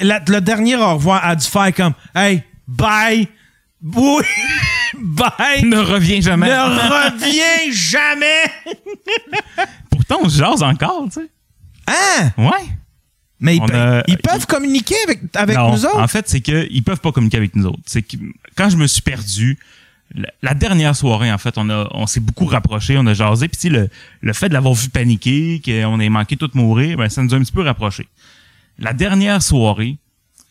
la- 0.00 0.22
le 0.26 0.40
dernier 0.40 0.76
au 0.76 0.94
revoir 0.94 1.24
a 1.24 1.34
dû 1.36 1.46
faire 1.46 1.74
comme, 1.74 1.94
hey, 2.14 2.42
bye, 2.68 3.28
oui, 3.82 4.22
bye, 4.98 5.64
ne 5.64 5.78
reviens 5.78 6.20
jamais. 6.20 6.48
ne 6.48 6.52
reviens 6.54 7.72
jamais. 7.72 8.44
Pourtant, 9.90 10.18
on 10.22 10.28
se 10.28 10.38
jase 10.38 10.62
encore, 10.62 11.04
tu 11.12 11.20
sais. 11.20 11.28
Hein? 11.86 12.30
Ouais. 12.38 12.66
Mais 13.40 13.56
ils, 13.56 13.62
a- 13.72 14.02
peuvent 14.22 14.46
communiquer 14.46 14.94
avec, 15.04 15.20
avec 15.34 15.56
non, 15.56 15.72
nous 15.72 15.86
autres? 15.86 15.98
en 15.98 16.08
fait, 16.08 16.28
c'est 16.28 16.40
qu'ils 16.42 16.82
peuvent 16.84 17.00
pas 17.00 17.10
communiquer 17.10 17.38
avec 17.38 17.56
nous 17.56 17.66
autres. 17.66 17.80
C'est 17.86 18.02
que 18.02 18.16
quand 18.54 18.68
je 18.68 18.76
me 18.76 18.86
suis 18.86 19.00
perdu, 19.00 19.58
la, 20.14 20.28
la 20.42 20.54
dernière 20.54 20.94
soirée, 20.94 21.32
en 21.32 21.38
fait, 21.38 21.56
on 21.56 21.70
a, 21.70 21.88
on 21.92 22.06
s'est 22.06 22.20
beaucoup 22.20 22.44
rapprochés, 22.44 22.98
on 22.98 23.06
a 23.06 23.14
jasé. 23.14 23.48
Puis 23.48 23.70
le, 23.70 23.88
le 24.20 24.32
fait 24.34 24.48
de 24.50 24.54
l'avoir 24.54 24.74
vu 24.74 24.90
paniquer, 24.90 25.62
qu'on 25.64 25.98
ait 26.00 26.08
manqué 26.10 26.36
tout 26.36 26.50
mourir, 26.54 26.98
ben 26.98 27.08
ça 27.08 27.22
nous 27.22 27.32
a 27.32 27.36
un 27.38 27.40
petit 27.40 27.52
peu 27.52 27.62
rapprochés. 27.62 28.08
La 28.80 28.92
dernière 28.94 29.42
soirée, 29.42 29.98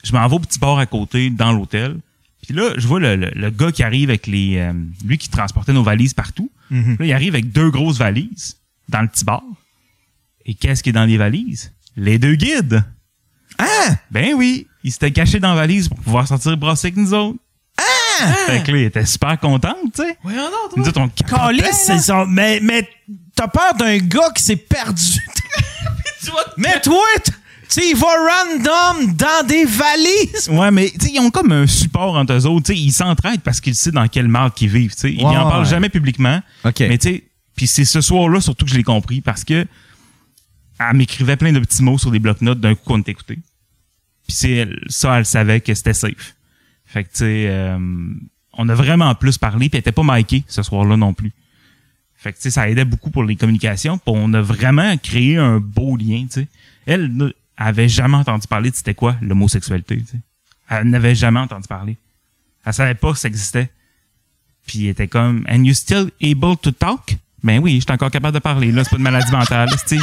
je 0.04 0.14
m'en 0.14 0.28
vais 0.28 0.36
au 0.36 0.40
petit 0.40 0.60
bar 0.60 0.78
à 0.78 0.86
côté 0.86 1.30
dans 1.30 1.52
l'hôtel. 1.52 1.98
Puis 2.44 2.54
là, 2.54 2.72
je 2.78 2.88
vois 2.88 3.00
le, 3.00 3.16
le, 3.16 3.32
le 3.34 3.50
gars 3.50 3.72
qui 3.72 3.84
arrive 3.84 4.10
avec 4.10 4.28
les, 4.28 4.58
euh, 4.58 4.74
lui 5.04 5.18
qui 5.18 5.30
transportait 5.30 5.74
nos 5.74 5.84
valises 5.84 6.14
partout. 6.14 6.50
Mhm. 6.70 6.98
Là, 7.00 7.06
il 7.06 7.14
arrive 7.14 7.34
avec 7.34 7.52
deux 7.52 7.70
grosses 7.70 7.98
valises 7.98 8.58
dans 8.88 9.02
le 9.02 9.08
petit 9.08 9.26
bar. 9.26 9.44
Et 10.46 10.54
qu'est-ce 10.54 10.84
qui 10.84 10.90
est 10.90 10.94
dans 10.94 11.06
les 11.06 11.18
valises? 11.18 11.74
Les 11.96 12.18
deux 12.18 12.36
guides. 12.36 12.84
Hein? 13.58 13.96
Ben 14.12 14.34
oui, 14.36 14.68
il 14.84 14.92
s'était 14.92 15.12
caché 15.12 15.40
dans 15.40 15.50
la 15.50 15.56
valise 15.56 15.90
pour 15.90 16.00
pouvoir 16.00 16.28
sortir 16.28 16.56
brasser 16.56 16.88
avec 16.88 16.98
nous 16.98 17.14
autres. 17.14 17.40
Ah! 17.78 18.26
Fait 18.48 18.64
que 18.64 18.72
là, 18.72 18.78
il 18.78 18.84
était 18.86 19.06
super 19.06 19.40
content, 19.40 19.76
tu 19.94 20.04
sais. 20.04 20.18
Voyons 20.24 20.44
donc, 20.44 20.78
Nous 20.78 20.88
autres, 20.88 21.02
on 21.02 21.10
capotait, 21.10 21.72
ça. 21.72 22.26
Mais, 22.28 22.60
mais 22.62 22.88
t'as 23.36 23.48
peur 23.48 23.74
d'un 23.76 23.98
gars 23.98 24.32
qui 24.36 24.44
s'est 24.44 24.56
perdu? 24.56 25.04
Mais 26.58 26.80
toi, 26.82 27.04
sais, 27.70 27.90
il 27.90 27.96
va 27.96 28.08
random 28.08 29.14
dans 29.16 29.48
des 29.48 29.66
valises. 29.66 30.50
Ouais, 30.50 30.72
mais 30.72 30.90
tu 30.92 31.08
sais, 31.08 31.12
ils 31.14 31.20
ont 31.20 31.30
comme 31.30 31.52
un 31.52 31.68
support 31.68 32.16
entre 32.16 32.34
eux 32.34 32.46
autres. 32.46 32.68
Tu 32.68 32.74
sais, 32.74 32.80
ils 32.80 32.92
s'entraident 32.92 33.42
parce 33.42 33.62
qu'ils 33.62 33.76
savent 33.76 33.94
dans 33.94 34.08
quelle 34.08 34.28
marque 34.28 34.62
ils 34.62 34.70
vivent. 34.70 34.94
Tu 34.94 35.00
sais, 35.00 35.14
ils 35.14 35.20
Ouais, 35.24 35.38
en 35.38 35.50
parlent 35.50 35.66
jamais 35.68 35.90
publiquement. 35.90 36.42
OK. 36.66 36.80
Mais 36.82 36.98
tu 36.98 37.10
sais, 37.10 37.24
puis 37.56 37.68
c'est 37.68 37.86
ce 37.86 38.02
soir-là 38.02 38.42
surtout 38.42 38.66
que 38.66 38.72
je 38.72 38.78
l'ai 38.78 38.84
compris 38.84 39.22
parce 39.22 39.44
que 39.44 39.66
elle 40.80 40.96
m'écrivait 40.96 41.36
plein 41.36 41.52
de 41.52 41.60
petits 41.60 41.84
mots 41.84 41.98
sur 41.98 42.10
des 42.10 42.20
blocs-notes 42.20 42.60
d'un 42.60 42.74
coup 42.74 42.82
qu'on 42.86 43.02
t'écoutait. 43.02 43.40
Puis 44.28 44.36
c'est 44.38 44.68
ça, 44.88 45.18
elle 45.18 45.26
savait 45.26 45.60
que 45.60 45.74
c'était 45.74 45.94
safe. 45.94 46.36
Fait 46.86 47.04
que 47.04 47.10
tu 47.10 47.18
sais, 47.18 47.46
euh, 47.50 47.78
on 48.54 48.70
a 48.70 48.74
vraiment 48.76 49.14
plus 49.14 49.38
parlé, 49.38 49.70
puis 49.70 49.78
elle 49.78 49.80
était 49.82 49.92
pas 49.92 50.04
micée 50.04 50.44
ce 50.48 50.64
soir-là 50.64 50.96
non 50.98 51.14
plus. 51.14 51.34
Fait 52.16 52.34
que 52.34 52.50
ça 52.50 52.70
aidait 52.70 52.86
beaucoup 52.86 53.12
pour 53.12 53.24
les 53.24 53.36
communications, 53.36 53.98
puis 53.98 54.14
on 54.16 54.34
a 54.34 54.42
vraiment 54.42 54.98
créé 54.98 55.38
un 55.38 55.60
beau 55.60 55.96
lien, 55.98 56.24
tu 56.32 56.42
sais. 56.42 56.48
Elle 56.86 57.34
ne- 57.60 57.66
avait 57.66 57.90
jamais 57.90 58.18
entendu 58.18 58.48
parler 58.48 58.72
de 58.72 58.76
c'était 58.76 58.94
quoi 58.96 59.16
l'homosexualité. 59.22 60.02
Elle 60.70 60.90
n'avait 60.90 61.16
jamais 61.16 61.40
entendu 61.40 61.68
parler. 61.68 61.98
Elle 62.66 62.74
savait 62.74 62.96
pas 62.96 63.14
que 63.14 63.20
ça 63.20 63.28
existait. 63.28 63.70
Puis 64.66 64.86
elle 64.86 64.92
était 64.92 65.08
comme 65.08 65.46
And 65.50 65.64
you 65.64 65.74
still 65.74 66.12
able 66.22 66.58
to 66.58 66.72
talk? 66.72 67.18
Ben 67.44 67.60
oui, 67.60 67.76
je 67.76 67.82
suis 67.82 67.92
encore 67.92 68.12
capable 68.12 68.36
de 68.36 68.40
parler. 68.40 68.72
Là, 68.72 68.84
c'est 68.84 68.92
pas 68.92 68.98
une 68.98 69.04
maladie 69.04 69.32
mentale. 69.32 69.70
tu. 69.88 70.00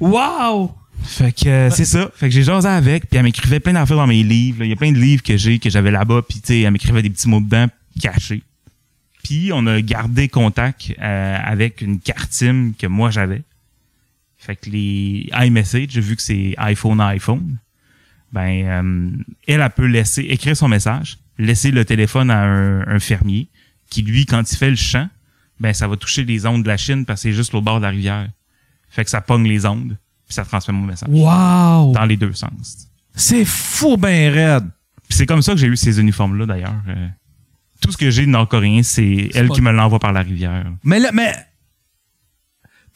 Wow! 0.00 0.74
Fait 1.02 1.32
que 1.32 1.48
euh, 1.48 1.70
c'est 1.70 1.84
ça. 1.84 2.10
Fait 2.14 2.28
que 2.28 2.34
j'ai 2.34 2.42
jasé 2.42 2.66
avec, 2.68 3.08
puis 3.08 3.18
elle 3.18 3.24
m'écrivait 3.24 3.60
plein 3.60 3.74
d'affaires 3.74 3.96
dans 3.98 4.06
mes 4.06 4.22
livres. 4.22 4.64
Il 4.64 4.70
y 4.70 4.72
a 4.72 4.76
plein 4.76 4.92
de 4.92 4.98
livres 4.98 5.22
que 5.22 5.36
j'ai, 5.36 5.58
que 5.58 5.70
j'avais 5.70 5.90
là-bas, 5.90 6.22
puis 6.28 6.40
tu 6.40 6.48
sais, 6.48 6.60
elle 6.62 6.72
m'écrivait 6.72 7.02
des 7.02 7.10
petits 7.10 7.28
mots 7.28 7.40
dedans, 7.40 7.66
cachés. 8.00 8.42
Puis 9.22 9.50
on 9.52 9.66
a 9.66 9.80
gardé 9.80 10.28
contact 10.28 10.92
euh, 11.00 11.38
avec 11.44 11.80
une 11.80 12.00
carte 12.00 12.32
SIM 12.32 12.72
que 12.78 12.86
moi 12.86 13.10
j'avais. 13.10 13.42
Fait 14.46 14.54
que 14.56 14.70
les 14.70 15.28
iMessage, 15.42 15.98
vu 15.98 16.14
que 16.14 16.22
c'est 16.22 16.54
iPhone 16.58 17.00
à 17.00 17.08
iPhone, 17.08 17.58
ben 18.32 18.64
euh, 18.64 19.10
elle, 19.48 19.60
elle 19.60 19.70
peut 19.70 19.86
laisser 19.86 20.22
écrire 20.22 20.56
son 20.56 20.68
message, 20.68 21.18
laisser 21.38 21.70
le 21.72 21.84
téléphone 21.84 22.30
à 22.30 22.42
un, 22.44 22.86
un 22.86 22.98
fermier 23.00 23.48
qui 23.90 24.02
lui, 24.02 24.24
quand 24.24 24.48
il 24.50 24.56
fait 24.56 24.70
le 24.70 24.76
champ, 24.76 25.08
ben 25.58 25.72
ça 25.72 25.88
va 25.88 25.96
toucher 25.96 26.24
les 26.24 26.46
ondes 26.46 26.62
de 26.62 26.68
la 26.68 26.76
Chine 26.76 27.04
parce 27.04 27.22
que 27.22 27.28
c'est 27.30 27.34
juste 27.34 27.54
au 27.54 27.60
bord 27.60 27.78
de 27.78 27.82
la 27.84 27.90
rivière. 27.90 28.28
Fait 28.88 29.04
que 29.04 29.10
ça 29.10 29.20
pogne 29.20 29.48
les 29.48 29.66
ondes, 29.66 29.96
puis 30.26 30.34
ça 30.34 30.44
transmet 30.44 30.72
mon 30.74 30.82
message 30.86 31.08
Wow! 31.10 31.92
dans 31.92 32.04
les 32.06 32.16
deux 32.16 32.32
sens. 32.32 32.88
C'est 33.14 33.44
fou 33.44 33.96
ben 33.96 34.32
raide. 34.32 34.64
Puis 35.08 35.18
c'est 35.18 35.26
comme 35.26 35.42
ça 35.42 35.52
que 35.52 35.58
j'ai 35.58 35.66
eu 35.68 35.76
ces 35.76 35.98
uniformes-là, 36.00 36.46
d'ailleurs. 36.46 36.82
Euh, 36.88 37.08
tout 37.80 37.90
ce 37.92 37.96
que 37.96 38.10
j'ai 38.10 38.26
de 38.26 38.30
nord-coréen, 38.30 38.82
c'est 38.82 39.30
elle 39.34 39.48
pas- 39.48 39.54
qui 39.54 39.60
me 39.62 39.70
l'envoie 39.72 39.98
par 39.98 40.12
la 40.12 40.20
rivière. 40.22 40.66
Mais 40.84 40.98
là, 41.00 41.10
mais. 41.12 41.34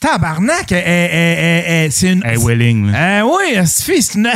Tabarnak, 0.01 0.73
elle- 0.73 0.79
elle- 0.87 1.65
elle- 1.67 1.93
c'est 1.93 2.13
une. 2.15 2.25
Hey, 2.25 2.39
Welling, 2.39 2.91
là. 2.91 3.21
Ah 3.21 3.27
oui, 3.27 3.53
elle 3.55 3.69
se 3.69 3.83
fait- 3.83 4.01
c'est 4.01 4.19
une 4.19 4.27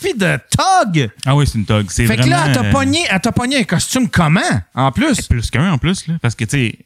fait 0.00 0.14
de 0.14 0.36
tog. 0.50 1.10
Ah 1.24 1.36
oui, 1.36 1.46
c'est 1.46 1.58
une 1.58 1.64
tog. 1.64 1.86
C'est 1.90 2.06
Fait 2.06 2.16
que 2.16 2.22
vraiment... 2.22 2.36
là, 2.38 2.44
elle 2.48 2.52
t'a 2.54 2.64
euh, 2.64 2.72
pogné, 2.72 2.98
elle 3.08 3.20
t'a 3.20 3.30
pogné 3.32 3.56
un 3.58 3.62
costume 3.64 4.08
comment, 4.08 4.40
en 4.74 4.90
plus? 4.90 5.22
Plus 5.28 5.48
qu'un 5.50 5.70
en 5.72 5.78
plus, 5.78 6.08
là. 6.08 6.14
Parce 6.20 6.34
que, 6.34 6.44
tu 6.44 6.50
sais, 6.50 6.78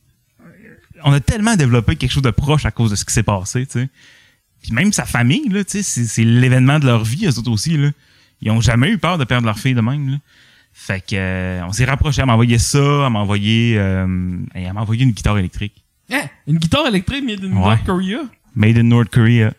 on 1.02 1.12
a 1.14 1.20
tellement 1.20 1.56
développé 1.56 1.96
quelque 1.96 2.10
chose 2.12 2.22
de 2.22 2.30
proche 2.30 2.66
à 2.66 2.70
cause 2.70 2.90
de 2.90 2.96
ce 2.96 3.06
qui 3.06 3.14
s'est 3.14 3.22
passé, 3.22 3.64
tu 3.64 3.80
sais. 3.80 3.88
Puis 4.62 4.72
même 4.72 4.92
sa 4.92 5.06
famille, 5.06 5.48
là, 5.48 5.64
tu 5.64 5.78
sais, 5.78 5.82
c'est, 5.82 6.04
c'est 6.04 6.24
l'événement 6.24 6.78
de 6.78 6.84
leur 6.86 7.04
vie, 7.04 7.26
eux 7.26 7.38
autres 7.38 7.50
aussi, 7.50 7.76
là. 7.78 7.88
Ils 8.42 8.50
ont 8.50 8.60
jamais 8.60 8.90
eu 8.90 8.98
peur 8.98 9.16
de 9.16 9.24
perdre 9.24 9.46
leur 9.46 9.58
fille 9.58 9.74
de 9.74 9.80
même, 9.80 10.10
là. 10.10 10.16
Fait 10.74 11.00
que, 11.00 11.14
euh, 11.16 11.62
on 11.66 11.72
s'est 11.72 11.86
rapproché. 11.86 12.20
Elle 12.20 12.26
m'a 12.26 12.34
envoyé 12.34 12.58
ça, 12.58 12.78
elle 13.06 13.12
m'a 13.12 13.20
envoyé, 13.20 13.76
euh, 13.78 14.06
elle 14.54 14.72
m'a 14.74 14.82
envoyé 14.82 15.04
une 15.04 15.12
guitare 15.12 15.38
électrique. 15.38 15.72
Hein? 16.10 16.24
Une 16.46 16.58
guitare 16.58 16.86
électrique 16.86 17.24
made 17.24 17.44
in. 17.44 17.48
North 17.48 17.84
Korea? 17.84 18.20
Made 18.54 18.78
in 18.78 18.84
North 18.84 19.10
Korea. 19.10 19.52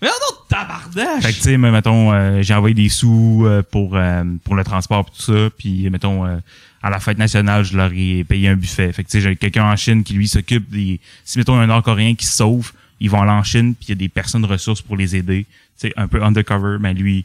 Mais 0.00 0.08
non, 0.08 0.36
tabardache! 0.48 1.22
Fait 1.22 1.32
que, 1.32 1.36
tu 1.36 1.42
sais, 1.42 1.58
mais, 1.58 1.72
mettons, 1.72 2.12
euh, 2.12 2.40
j'ai 2.42 2.54
envoyé 2.54 2.74
des 2.74 2.88
sous 2.88 3.42
euh, 3.44 3.62
pour, 3.68 3.96
euh, 3.96 4.22
pour 4.44 4.54
le 4.54 4.62
transport 4.62 5.06
et 5.08 5.16
tout 5.16 5.22
ça. 5.22 5.50
Puis, 5.58 5.90
mettons, 5.90 6.24
euh, 6.24 6.38
à 6.82 6.90
la 6.90 7.00
fête 7.00 7.18
nationale, 7.18 7.64
je 7.64 7.76
leur 7.76 7.92
ai 7.92 8.22
payé 8.22 8.48
un 8.48 8.56
buffet. 8.56 8.92
Fait 8.92 9.02
que, 9.02 9.08
tu 9.08 9.18
sais, 9.18 9.20
j'ai 9.20 9.34
quelqu'un 9.34 9.64
en 9.64 9.74
Chine 9.74 10.04
qui, 10.04 10.14
lui, 10.14 10.28
s'occupe 10.28 10.70
des... 10.70 11.00
Si, 11.24 11.38
mettons, 11.38 11.58
un 11.58 11.66
Nord-Coréen 11.66 12.14
qui 12.14 12.26
se 12.26 12.36
sauve, 12.36 12.72
ils 13.00 13.10
vont 13.10 13.20
aller 13.20 13.32
en 13.32 13.42
Chine, 13.42 13.74
puis 13.74 13.86
il 13.86 13.88
y 13.90 13.92
a 13.92 13.96
des 13.96 14.08
personnes 14.08 14.44
ressources 14.44 14.82
pour 14.82 14.96
les 14.96 15.16
aider. 15.16 15.46
Tu 15.80 15.88
sais, 15.88 15.92
un 15.96 16.06
peu 16.06 16.22
undercover, 16.22 16.76
mais 16.78 16.94
lui, 16.94 17.24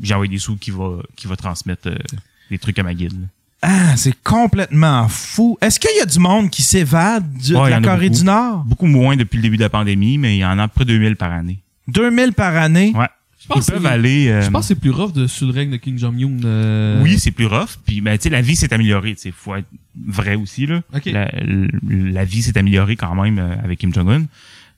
j'ai 0.00 0.14
envoyé 0.14 0.30
des 0.30 0.38
sous 0.38 0.56
qui 0.56 0.70
va, 0.70 0.98
qui 1.16 1.26
va 1.26 1.36
transmettre 1.36 1.88
euh, 1.88 1.96
des 2.50 2.58
trucs 2.58 2.78
à 2.78 2.84
ma 2.84 2.94
guide. 2.94 3.28
Ah, 3.62 3.96
c'est 3.96 4.14
complètement 4.24 5.06
fou. 5.08 5.56
Est-ce 5.60 5.78
qu'il 5.78 5.96
y 5.96 6.00
a 6.00 6.06
du 6.06 6.18
monde 6.18 6.50
qui 6.50 6.62
s'évade 6.62 7.24
Ouais, 7.50 7.64
de 7.66 7.70
la 7.70 7.80
Corée 7.80 8.08
beaucoup. 8.08 8.18
du 8.20 8.24
Nord? 8.24 8.64
Beaucoup 8.64 8.86
moins 8.86 9.16
depuis 9.16 9.36
le 9.36 9.42
début 9.42 9.56
de 9.56 9.62
la 9.62 9.70
pandémie, 9.70 10.18
mais 10.18 10.36
il 10.36 10.40
y 10.40 10.44
en 10.44 10.58
a 10.58 10.66
près 10.68 10.84
de 10.84 10.92
2000 10.92 11.14
par 11.16 11.30
année. 11.32 11.60
2000 11.88 12.32
par 12.32 12.56
année? 12.56 12.92
Ouais. 12.96 13.06
Je 13.40 13.46
pense 13.48 13.66
Ils 13.66 13.70
que 13.70 13.72
peuvent 13.74 13.82
c'est- 13.82 13.88
aller... 13.88 14.28
euh, 14.28 14.42
Je 14.42 14.50
pense 14.50 14.62
que 14.62 14.68
c'est 14.68 14.80
plus 14.80 14.90
rough 14.90 15.12
de, 15.12 15.26
sous 15.26 15.46
le 15.46 15.52
règne 15.52 15.70
de 15.70 15.76
Kim 15.76 15.98
Jong-un. 15.98 16.44
euh, 16.44 17.02
Oui, 17.02 17.18
c'est 17.18 17.30
plus 17.32 17.46
rough. 17.46 17.76
Puis, 17.84 18.00
ben, 18.00 18.16
tu 18.16 18.24
sais, 18.24 18.30
la 18.30 18.40
vie 18.40 18.54
s'est 18.56 18.72
améliorée. 18.72 19.16
Il 19.24 19.32
faut 19.32 19.54
être 19.56 19.66
vrai 20.08 20.34
aussi. 20.36 20.66
Là. 20.66 20.80
Ok. 20.94 21.06
La, 21.06 21.28
la 21.88 22.24
vie 22.24 22.42
s'est 22.42 22.56
améliorée 22.58 22.96
quand 22.96 23.14
même 23.14 23.38
euh, 23.38 23.54
avec 23.64 23.78
Kim 23.80 23.92
Jong-un. 23.92 24.24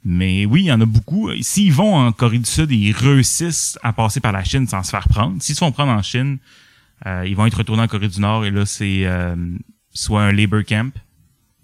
Mais 0.06 0.44
oui, 0.46 0.62
il 0.62 0.66
y 0.66 0.72
en 0.72 0.80
a 0.80 0.86
beaucoup. 0.86 1.30
S'ils 1.40 1.72
vont 1.72 1.94
en 1.94 2.12
Corée 2.12 2.38
du 2.38 2.44
Sud, 2.44 2.70
ils 2.70 2.92
réussissent 2.92 3.78
à 3.82 3.92
passer 3.94 4.20
par 4.20 4.32
la 4.32 4.44
Chine 4.44 4.66
sans 4.68 4.82
se 4.82 4.90
faire 4.90 5.08
prendre. 5.08 5.36
S'ils 5.40 5.54
se 5.54 5.60
font 5.60 5.72
prendre 5.72 5.92
en 5.92 6.02
Chine, 6.02 6.36
euh, 6.36 6.38
ils 7.26 7.34
vont 7.36 7.46
être 7.46 7.58
retournés 7.58 7.82
en 7.82 7.88
Corée 7.88 8.08
du 8.08 8.20
Nord 8.20 8.44
et 8.44 8.50
là, 8.50 8.64
c'est 8.66 9.02
euh, 9.06 9.36
soit 9.92 10.22
un 10.22 10.32
labor 10.32 10.62
camp. 10.66 10.92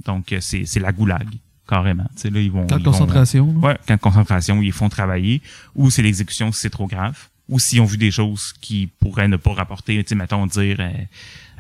Donc, 0.05 0.33
euh, 0.33 0.39
c'est 0.41 0.65
c'est 0.67 0.81
la 0.81 0.93
goulag, 0.93 1.27
carrément. 1.69 2.07
Tu 2.17 2.23
sais, 2.23 2.31
là, 2.31 2.41
ils 2.41 2.51
vont... 2.51 2.67
Camp 2.67 2.79
de 2.79 2.85
vont- 2.85 2.91
concentration. 2.91 3.47
là. 3.61 3.69
Ouais, 3.69 3.77
camp 3.87 3.95
de 3.97 4.01
concentration 4.01 4.59
où 4.59 4.63
ils 4.63 4.73
font 4.73 4.89
travailler, 4.89 5.43
ou 5.75 5.91
c'est 5.91 6.03
l'exécution 6.03 6.53
si 6.53 6.61
c'est 6.61 6.71
trop 6.71 6.87
grave, 6.87 7.19
ou 7.49 7.59
s'ils 7.59 7.81
ont 7.81 7.85
vu 7.87 7.97
des 7.99 8.11
choses 8.11 8.53
qui 8.61 8.87
pourraient 9.01 9.29
ne 9.29 9.37
pas 9.37 9.53
rapporter, 9.53 10.03
tu 10.03 10.09
sais, 10.11 10.15
mettons, 10.15 10.47
dire... 10.47 10.77
euh, 10.81 10.91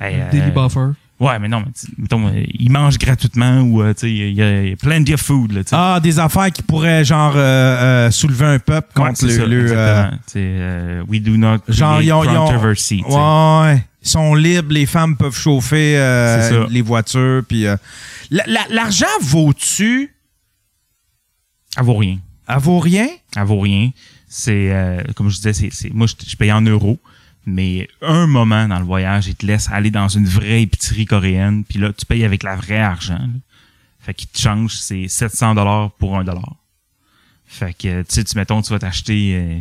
euh, 0.02 0.30
Daily 0.30 0.50
buffer. 0.52 0.92
Ouais, 1.20 1.38
mais 1.38 1.48
non, 1.48 1.62
mais 1.62 2.06
euh, 2.12 2.44
ils 2.58 2.70
mangent 2.72 2.96
gratuitement 2.98 3.60
ou, 3.60 3.82
euh, 3.82 3.92
tu 3.92 4.00
sais, 4.00 4.10
il 4.10 4.32
y, 4.32 4.42
a- 4.42 4.74
plenty 4.76 5.12
of 5.12 5.20
food, 5.20 5.52
là. 5.52 5.60
Ah, 5.72 6.00
des 6.02 6.18
affaires 6.18 6.50
qui 6.50 6.62
pourraient, 6.62 7.04
genre, 7.04 7.34
euh, 7.36 8.06
euh, 8.06 8.10
soulever 8.10 8.46
un 8.46 8.58
peuple 8.58 8.98
Ouais, 8.98 9.06
contre 9.08 9.18
c'est 9.18 9.26
le... 9.26 9.68
ça, 9.68 10.10
le, 10.34 10.40
euh, 10.40 11.02
we 11.08 11.20
do 11.20 11.36
not 11.36 11.58
genre, 11.68 12.00
ils 12.00 12.10
ont... 12.12 12.24
ils 12.24 12.30
ont- 12.30 12.46
controversy, 12.46 13.02
tu 13.04 13.10
sais. 13.12 13.16
ouais, 13.18 13.84
ils 14.02 14.08
sont 14.08 14.34
libres, 14.34 14.72
les 14.72 14.86
femmes 14.86 15.16
peuvent 15.18 15.36
chauffer 15.36 15.96
les 16.70 16.80
voitures, 16.82 17.42
puis... 17.46 17.64
la- 17.64 17.78
la- 18.46 18.66
L'argent 18.70 19.06
vaut-tu... 19.20 20.14
Elle 21.76 21.84
vaut 21.84 21.96
rien. 21.96 22.18
Elle 22.48 22.58
vaut 22.58 22.78
rien? 22.78 23.06
Elle 23.36 23.44
vaut 23.44 23.60
rien. 23.60 23.90
C'est, 24.28 24.72
euh, 24.72 25.02
comme 25.14 25.28
je 25.28 25.36
disais, 25.36 25.52
c'est- 25.70 25.92
moi, 25.92 26.06
je, 26.06 26.14
je 26.26 26.36
paye 26.36 26.50
en 26.52 26.62
euros. 26.62 26.98
Mais 27.46 27.88
un 28.02 28.26
moment 28.26 28.68
dans 28.68 28.78
le 28.78 28.84
voyage, 28.84 29.26
ils 29.28 29.34
te 29.34 29.46
laissent 29.46 29.70
aller 29.70 29.90
dans 29.90 30.08
une 30.08 30.26
vraie 30.26 30.62
épicerie 30.62 31.06
coréenne. 31.06 31.64
Puis 31.64 31.78
là, 31.78 31.92
tu 31.92 32.04
payes 32.06 32.24
avec 32.24 32.42
la 32.42 32.56
vraie 32.56 32.78
argent. 32.80 33.18
là. 33.18 33.28
Fait 34.00 34.14
qu'ils 34.14 34.28
te 34.28 34.38
changent, 34.38 34.76
c'est 34.76 35.08
700 35.08 35.54
dollars 35.54 35.90
pour 35.92 36.16
un 36.18 36.24
dollar. 36.24 36.56
Fait 37.46 37.72
que, 37.74 38.02
tu 38.02 38.06
sais, 38.14 38.24
tu 38.24 38.36
mettons, 38.36 38.62
tu 38.62 38.70
vas 38.72 38.78
t'acheter... 38.78 39.34
euh, 39.34 39.54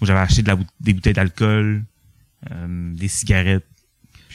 moi, 0.00 0.06
j'avais 0.08 0.20
acheté 0.20 0.42
de 0.42 0.48
la, 0.48 0.56
bout- 0.56 0.66
des 0.80 0.92
bouteilles 0.92 1.12
d'alcool, 1.12 1.84
euh, 2.50 2.94
des 2.94 3.08
cigarettes. 3.08 3.64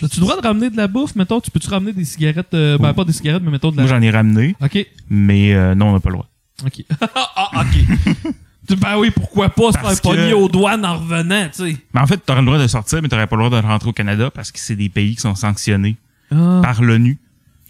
As-tu 0.01 0.17
le 0.19 0.21
droit 0.21 0.39
de 0.39 0.45
ramener 0.47 0.69
de 0.69 0.77
la 0.77 0.87
bouffe? 0.87 1.15
Mettons, 1.15 1.41
tu 1.41 1.51
peux-tu 1.51 1.67
ramener 1.69 1.91
des 1.91 2.05
cigarettes? 2.05 2.53
euh, 2.53 2.77
ben, 2.77 2.93
pas 2.93 3.03
des 3.03 3.11
cigarettes, 3.13 3.41
mais 3.43 3.51
mettons 3.51 3.71
de 3.71 3.77
la... 3.77 3.83
Moi, 3.83 3.89
j'en 3.91 4.01
ai 4.01 4.09
ramené, 4.11 4.55
OK. 4.61 4.85
mais 5.09 5.53
euh, 5.55 5.75
non, 5.75 5.87
on 5.89 5.93
n'a 5.93 5.99
pas 5.99 6.09
le 6.09 6.15
droit. 6.15 6.29
OK. 6.65 6.83
ah, 7.35 7.51
OK. 7.61 8.33
Ben 8.75 8.97
oui, 8.97 9.11
pourquoi 9.11 9.49
pas 9.49 9.71
se 9.71 9.77
faire 9.77 10.01
pogner 10.01 10.29
que- 10.31 10.35
aux 10.35 10.49
douanes 10.49 10.85
en 10.85 10.97
revenant, 10.97 11.47
tu 11.55 11.63
sais. 11.71 11.77
Mais 11.93 12.01
en 12.01 12.07
fait, 12.07 12.17
tu 12.25 12.31
aurais 12.31 12.41
le 12.41 12.45
droit 12.47 12.59
de 12.59 12.67
sortir, 12.67 13.01
mais 13.01 13.07
tu 13.07 13.15
n'aurais 13.15 13.27
pas 13.27 13.35
le 13.37 13.43
droit 13.47 13.61
de 13.61 13.65
rentrer 13.65 13.89
au 13.89 13.93
Canada 13.93 14.29
parce 14.33 14.51
que 14.51 14.59
c'est 14.59 14.75
des 14.75 14.89
pays 14.89 15.15
qui 15.15 15.21
sont 15.21 15.35
sanctionnés 15.35 15.95
Ah. 16.31 16.59
par 16.63 16.81
l'ONU. 16.81 17.17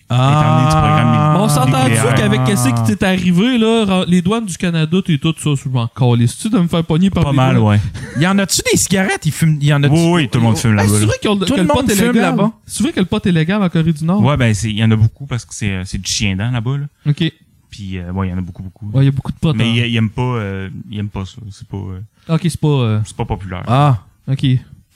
Mais 0.09 0.15
on 0.15 1.49
s'entend-tu 1.49 2.15
qu'avec 2.15 2.43
qu'est-ce 2.45 2.69
qui 2.69 2.95
t'est 2.95 3.03
arrivé, 3.05 3.57
là, 3.57 4.05
les 4.07 4.21
douanes 4.21 4.45
du 4.45 4.57
Canada, 4.57 4.97
t'es 5.05 5.17
tout 5.17 5.35
ça, 5.37 5.49
je 5.61 5.69
m'en 5.69 5.87
calisse-tu 5.87 6.49
de 6.49 6.57
me 6.59 6.67
faire 6.67 6.83
pogner 6.83 7.09
par 7.09 7.25
Pas 7.25 7.31
mal, 7.33 7.55
douanes? 7.57 7.67
ouais. 7.73 7.79
Y 8.21 8.25
en 8.27 8.37
a-tu 8.39 8.61
des 8.71 8.77
cigarettes? 8.77 9.25
Il, 9.25 9.31
fume, 9.33 9.57
y 9.61 9.73
en 9.73 9.83
a 9.83 9.87
Oui, 9.87 10.09
oui, 10.13 10.29
tout 10.29 10.39
le 10.39 10.45
monde 10.45 10.57
fume 10.57 10.73
là-bas. 10.75 10.87
c'est 10.93 10.99
là. 11.01 11.05
vrai, 11.07 11.15
qu'ils 11.21 11.29
ont- 11.29 11.35
Tout 11.37 11.45
que 11.45 11.53
le 11.55 11.61
le 11.63 11.67
pot 11.67 11.75
monde 11.81 11.91
est 11.91 11.95
fume 11.95 12.07
légal. 12.13 12.21
là-bas. 12.21 12.51
C'est 12.65 12.83
vrai 12.83 12.93
que 12.93 12.99
le 13.01 13.05
pot 13.05 13.25
est 13.25 13.31
légal 13.31 13.61
en 13.61 13.69
Corée 13.69 13.91
du 13.93 14.05
Nord? 14.05 14.21
Ouais, 14.23 14.37
ben, 14.37 14.53
c'est- 14.53 14.69
il 14.69 14.77
y 14.77 14.83
en 14.83 14.91
a 14.91 14.95
beaucoup 14.95 15.25
parce 15.25 15.43
que 15.45 15.53
c'est 15.53 15.71
euh, 15.71 15.81
c'est 15.85 15.97
du 16.01 16.09
chien 16.09 16.35
dent 16.37 16.51
là-bas, 16.51 16.77
là. 16.77 16.85
OK. 17.11 17.31
Puis, 17.77 17.99
euh, 17.99 18.11
ouais, 18.11 18.27
il 18.27 18.31
y 18.31 18.33
en 18.33 18.39
a 18.39 18.41
beaucoup, 18.41 18.63
beaucoup. 18.63 18.89
il 18.95 19.03
y 19.03 19.07
a 19.07 19.11
beaucoup 19.11 19.31
de 19.31 19.37
potes. 19.37 19.55
Mais 19.55 19.83
hein. 19.83 19.97
aiment 19.97 20.09
pas, 20.09 20.23
euh, 20.23 20.67
ils 20.89 20.97
aiment 20.97 21.09
pas 21.09 21.25
ça. 21.25 21.37
C'est 21.51 21.67
pas, 21.67 21.77
euh, 21.77 22.01
OK, 22.27 22.39
c'est 22.41 22.59
pas... 22.59 22.67
euh, 22.67 23.01
c'est 23.05 23.15
pas 23.15 23.25
populaire. 23.25 23.63
Ah, 23.67 24.03
OK. 24.27 24.43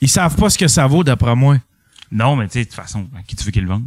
ils 0.00 0.08
savent 0.08 0.34
pas 0.34 0.50
ce 0.50 0.58
que 0.58 0.66
ça 0.66 0.88
vaut, 0.88 1.04
d'après 1.04 1.36
moi. 1.36 1.58
Non, 2.10 2.34
mais 2.34 2.48
tu 2.48 2.54
sais, 2.54 2.58
de 2.58 2.64
toute 2.64 2.74
façon, 2.74 3.06
à 3.16 3.22
qui 3.22 3.36
tu 3.36 3.44
veux 3.44 3.52
qu'ils 3.52 3.62
le 3.62 3.68
vendent? 3.68 3.86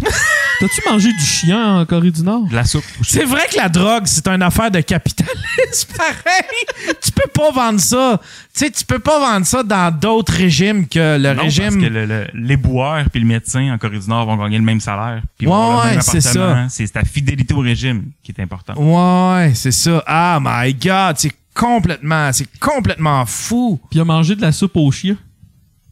T'as-tu 0.60 0.82
mangé 0.90 1.10
du 1.12 1.24
chien 1.24 1.78
en 1.80 1.86
Corée 1.86 2.10
du 2.10 2.22
Nord? 2.22 2.46
De 2.46 2.54
la 2.54 2.64
soupe. 2.64 2.84
C'est 3.02 3.24
vrai 3.24 3.42
que 3.50 3.56
la 3.56 3.70
drogue, 3.70 4.02
c'est 4.04 4.28
une 4.28 4.42
affaire 4.42 4.70
de 4.70 4.80
capitalisme, 4.82 5.88
pareil. 5.96 6.94
tu 7.02 7.10
peux 7.12 7.28
pas 7.32 7.50
vendre 7.50 7.80
ça. 7.80 8.20
Tu 8.52 8.66
sais, 8.66 8.70
tu 8.70 8.84
peux 8.84 8.98
pas 8.98 9.18
vendre 9.18 9.46
ça 9.46 9.62
dans 9.62 9.90
d'autres 9.90 10.34
régimes 10.34 10.86
que 10.86 11.16
le 11.18 11.32
Non, 11.34 11.42
régime. 11.42 11.64
parce 11.64 11.76
que 11.76 11.86
le- 11.86 12.04
le- 12.04 12.26
les 12.34 12.56
boueurs 12.58 13.04
puis 13.10 13.20
le 13.22 13.26
médecin 13.26 13.72
en 13.72 13.78
Corée 13.78 13.98
du 13.98 14.06
Nord 14.08 14.26
vont 14.26 14.36
gagner 14.36 14.58
le 14.58 14.64
même 14.64 14.80
salaire. 14.80 15.22
Puis 15.38 15.46
Ouais, 15.46 15.52
vont 15.52 15.62
avoir 15.70 15.84
le 15.84 15.90
même 15.92 15.98
ouais, 16.00 16.02
c'est 16.20 16.26
appartement. 16.28 16.66
C'est 16.68 16.88
ta 16.92 17.04
fidélité 17.04 17.54
au 17.54 17.60
régime 17.60 18.10
qui 18.22 18.32
est 18.32 18.40
importante. 18.42 18.76
Ouais, 18.78 19.52
c'est 19.54 19.72
ça. 19.72 20.04
Ah, 20.06 20.38
my 20.42 20.74
God, 20.74 21.16
c'est 21.16 21.32
complètement, 21.54 22.30
c'est 22.34 22.48
complètement 22.58 23.24
fou. 23.24 23.80
Puis 23.90 23.98
il 23.98 24.02
a 24.02 24.04
mangé 24.04 24.36
de 24.36 24.42
la 24.42 24.52
soupe 24.52 24.76
aux 24.76 24.90
chiens. 24.90 25.16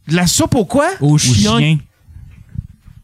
De 0.07 0.15
la 0.15 0.27
soupe 0.27 0.53
au 0.55 0.65
quoi? 0.65 0.87
Aux 1.01 1.13
Au 1.13 1.17
chiens. 1.17 1.57
chien. 1.57 1.77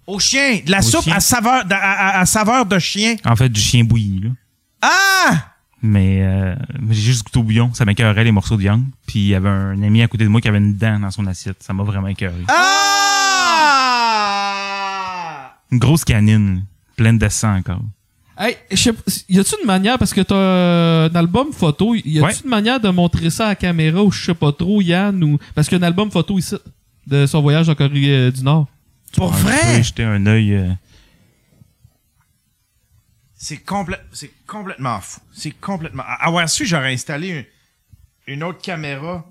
Au 0.07 0.19
chien. 0.19 0.59
De 0.65 0.71
la 0.71 0.79
Au 0.79 0.81
soupe 0.83 1.03
chien. 1.03 1.15
à 1.15 1.19
saveur, 1.19 1.63
à, 1.69 1.75
à- 1.75 2.19
à 2.21 2.25
saveur 2.25 2.65
de 2.65 2.77
chien. 2.79 3.15
En 3.25 3.35
fait, 3.35 3.49
du 3.49 3.59
chien 3.59 3.83
bouilli, 3.83 4.21
là. 4.23 4.29
Ah! 4.81 5.51
Mais 5.81 6.21
euh, 6.23 6.55
j'ai 6.89 7.01
juste 7.01 7.23
goûté 7.25 7.39
au 7.39 7.43
bouillon. 7.43 7.73
Ça 7.73 7.85
m'écœurait 7.85 8.23
les 8.23 8.31
morceaux 8.31 8.55
de 8.55 8.61
viande. 8.61 8.85
Puis 9.07 9.19
il 9.19 9.27
y 9.27 9.35
avait 9.35 9.49
un 9.49 9.81
ami 9.83 10.01
à 10.01 10.07
côté 10.07 10.23
de 10.23 10.29
moi 10.29 10.41
qui 10.41 10.47
avait 10.47 10.57
une 10.59 10.75
dent 10.75 10.99
dans 10.99 11.11
son 11.11 11.25
assiette. 11.27 11.57
Ça 11.61 11.73
m'a 11.73 11.83
vraiment 11.83 12.07
écœuré. 12.07 12.43
Ah! 14.15 15.53
Une 15.71 15.79
grosse 15.79 16.03
canine, 16.05 16.63
pleine 16.95 17.17
de 17.17 17.27
sang 17.29 17.55
encore. 17.57 17.81
Hey, 18.37 18.57
je 18.69 18.75
sais 18.75 18.93
pas, 18.93 19.01
y 19.29 19.39
a-tu 19.39 19.55
une 19.61 19.65
manière, 19.67 19.97
parce 19.97 20.13
que 20.13 20.19
t'as 20.21 20.35
euh, 20.35 21.09
un 21.09 21.15
album 21.15 21.53
photo, 21.53 21.95
y 21.95 22.19
a-tu 22.19 22.21
Ouais. 22.21 22.33
une 22.43 22.49
manière 22.49 22.79
de 22.81 22.89
montrer 22.89 23.29
ça 23.29 23.45
à 23.45 23.49
la 23.49 23.55
caméra 23.55 24.03
ou 24.03 24.11
je 24.11 24.25
sais 24.25 24.33
pas 24.33 24.51
trop, 24.51 24.81
Yann, 24.81 25.23
ou. 25.23 25.39
Parce 25.55 25.69
qu'il 25.69 25.77
y 25.79 25.81
a 25.81 25.83
un 25.85 25.87
album 25.87 26.11
photo 26.11 26.37
ici, 26.37 26.55
de 27.07 27.25
son 27.27 27.41
voyage 27.41 27.69
en 27.69 27.75
Corée 27.75 27.91
euh, 28.09 28.31
du 28.31 28.43
Nord. 28.43 28.67
Pour 29.15 29.31
vrai? 29.31 29.77
peux 29.77 29.83
jeter 29.83 30.03
un 30.03 30.25
œil. 30.25 30.53
euh, 30.53 30.69
C'est 33.35 33.63
complè- 33.65 33.99
c'est 34.11 34.31
complètement 34.47 34.99
fou. 35.01 35.19
C'est 35.33 35.51
complètement. 35.51 36.03
À 36.05 36.25
avoir 36.27 36.49
su, 36.49 36.65
j'aurais 36.65 36.93
installé 36.93 37.29
une, 38.27 38.33
une 38.35 38.43
autre 38.43 38.61
caméra. 38.61 39.25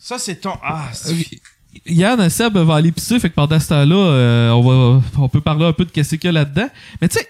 Ça, 0.00 0.18
c'est 0.18 0.36
ton. 0.36 0.56
Ah, 0.62 0.88
c'est- 0.92 1.40
Yann, 1.86 2.28
Seb 2.28 2.56
va 2.58 2.76
aller 2.76 2.92
pisser, 2.92 3.18
fait 3.18 3.30
que 3.30 3.34
pendant 3.34 3.58
ce 3.58 3.68
temps-là, 3.68 3.96
euh, 3.96 4.50
on 4.50 4.60
va, 5.00 5.02
on 5.18 5.28
peut 5.28 5.40
parler 5.40 5.64
un 5.64 5.72
peu 5.72 5.84
de 5.86 5.90
qu'est-ce 5.90 6.16
qu'il 6.16 6.24
y 6.24 6.28
a 6.28 6.32
là-dedans. 6.32 6.68
Mais 7.00 7.08
tu 7.08 7.18
sais, 7.18 7.28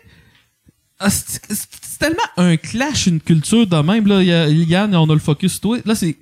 ah, 0.98 1.08
c'est 1.10 1.98
tellement 1.98 2.18
un 2.36 2.56
clash, 2.56 3.06
une 3.06 3.20
culture 3.20 3.66
de 3.66 3.76
même. 3.76 4.06
Là, 4.06 4.20
Yann, 4.22 4.94
on 4.96 5.08
a 5.08 5.14
le 5.14 5.20
focus 5.20 5.52
sur 5.52 5.60
toi. 5.60 5.78
Là, 5.84 5.94
c'est. 5.94 6.16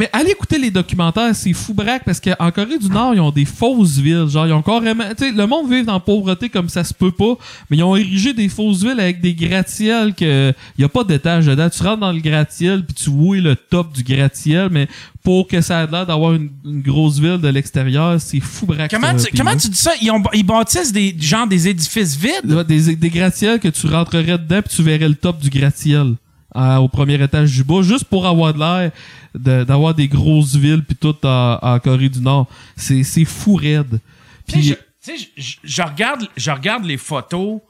Mais 0.00 0.08
allez 0.14 0.30
écouter 0.30 0.58
les 0.58 0.70
documentaires, 0.70 1.36
c'est 1.36 1.52
fou 1.52 1.74
braque 1.74 2.04
parce 2.06 2.18
qu'en 2.20 2.50
Corée 2.52 2.78
du 2.78 2.88
Nord, 2.88 3.12
ils 3.14 3.20
ont 3.20 3.30
des 3.30 3.44
fausses 3.44 3.98
villes. 3.98 4.28
Genre, 4.28 4.46
ils 4.46 4.52
ont 4.54 4.62
carrément. 4.62 5.04
Tu 5.10 5.26
sais, 5.26 5.30
le 5.30 5.46
monde 5.46 5.70
vit 5.70 5.84
dans 5.84 5.92
la 5.92 6.00
pauvreté 6.00 6.48
comme 6.48 6.70
ça 6.70 6.84
se 6.84 6.94
peut 6.94 7.10
pas, 7.10 7.34
mais 7.68 7.76
ils 7.76 7.82
ont 7.82 7.94
érigé 7.94 8.32
des 8.32 8.48
fausses 8.48 8.82
villes 8.82 8.98
avec 8.98 9.20
des 9.20 9.34
gratte-ciels 9.34 10.14
que. 10.14 10.54
Y 10.78 10.84
a 10.84 10.88
pas 10.88 11.04
d'étage 11.04 11.44
dedans. 11.44 11.68
Tu 11.68 11.82
rentres 11.82 12.00
dans 12.00 12.12
le 12.12 12.20
gratte-ciel 12.20 12.82
puis 12.86 12.94
tu 12.94 13.10
vois 13.10 13.36
le 13.36 13.54
top 13.54 13.92
du 13.92 14.02
gratte-ciel, 14.02 14.68
mais 14.70 14.88
pour 15.22 15.46
que 15.46 15.60
ça 15.60 15.82
ait 15.82 15.86
l'air 15.86 16.06
d'avoir 16.06 16.32
une, 16.32 16.48
une 16.64 16.80
grosse 16.80 17.18
ville 17.18 17.36
de 17.36 17.48
l'extérieur, 17.48 18.18
c'est 18.18 18.40
fou 18.40 18.64
braque. 18.64 18.90
Comment 18.90 19.18
ça, 19.18 19.26
tu, 19.26 19.36
comment 19.36 19.54
tu 19.54 19.68
dis 19.68 19.76
ça? 19.76 19.92
Ils, 20.00 20.10
ont, 20.10 20.22
ils 20.32 20.46
bâtissent 20.46 20.94
des, 20.94 21.14
genre 21.20 21.46
des 21.46 21.68
édifices 21.68 22.16
vides? 22.16 22.64
Des, 22.66 22.96
des 22.96 23.10
gratte-ciels 23.10 23.60
que 23.60 23.68
tu 23.68 23.86
rentrerais 23.86 24.38
dedans 24.38 24.62
puis 24.62 24.74
tu 24.74 24.82
verrais 24.82 25.10
le 25.10 25.14
top 25.14 25.40
du 25.40 25.50
gratte-ciel 25.50 26.14
au 26.54 26.88
premier 26.88 27.22
étage 27.22 27.52
du 27.52 27.64
bas 27.64 27.82
juste 27.82 28.04
pour 28.04 28.26
avoir 28.26 28.52
de 28.54 28.58
l'air 28.58 28.90
de- 29.34 29.64
d'avoir 29.64 29.94
des 29.94 30.08
grosses 30.08 30.56
villes 30.56 30.82
puis 30.82 30.96
tout 30.96 31.14
en, 31.24 31.78
Corée 31.78 32.08
du 32.08 32.20
Nord 32.20 32.46
c'est 32.76 33.02
c'est 33.04 33.24
fou 33.24 33.54
raide 33.54 34.00
puis 34.46 34.62
je, 34.62 34.74
tu 34.74 34.80
sais, 35.00 35.30
je- 35.36 35.56
je- 35.62 35.82
regarde, 35.82 36.26
je 36.36 36.50
regarde 36.50 36.84
les 36.84 36.96
photos, 36.96 37.60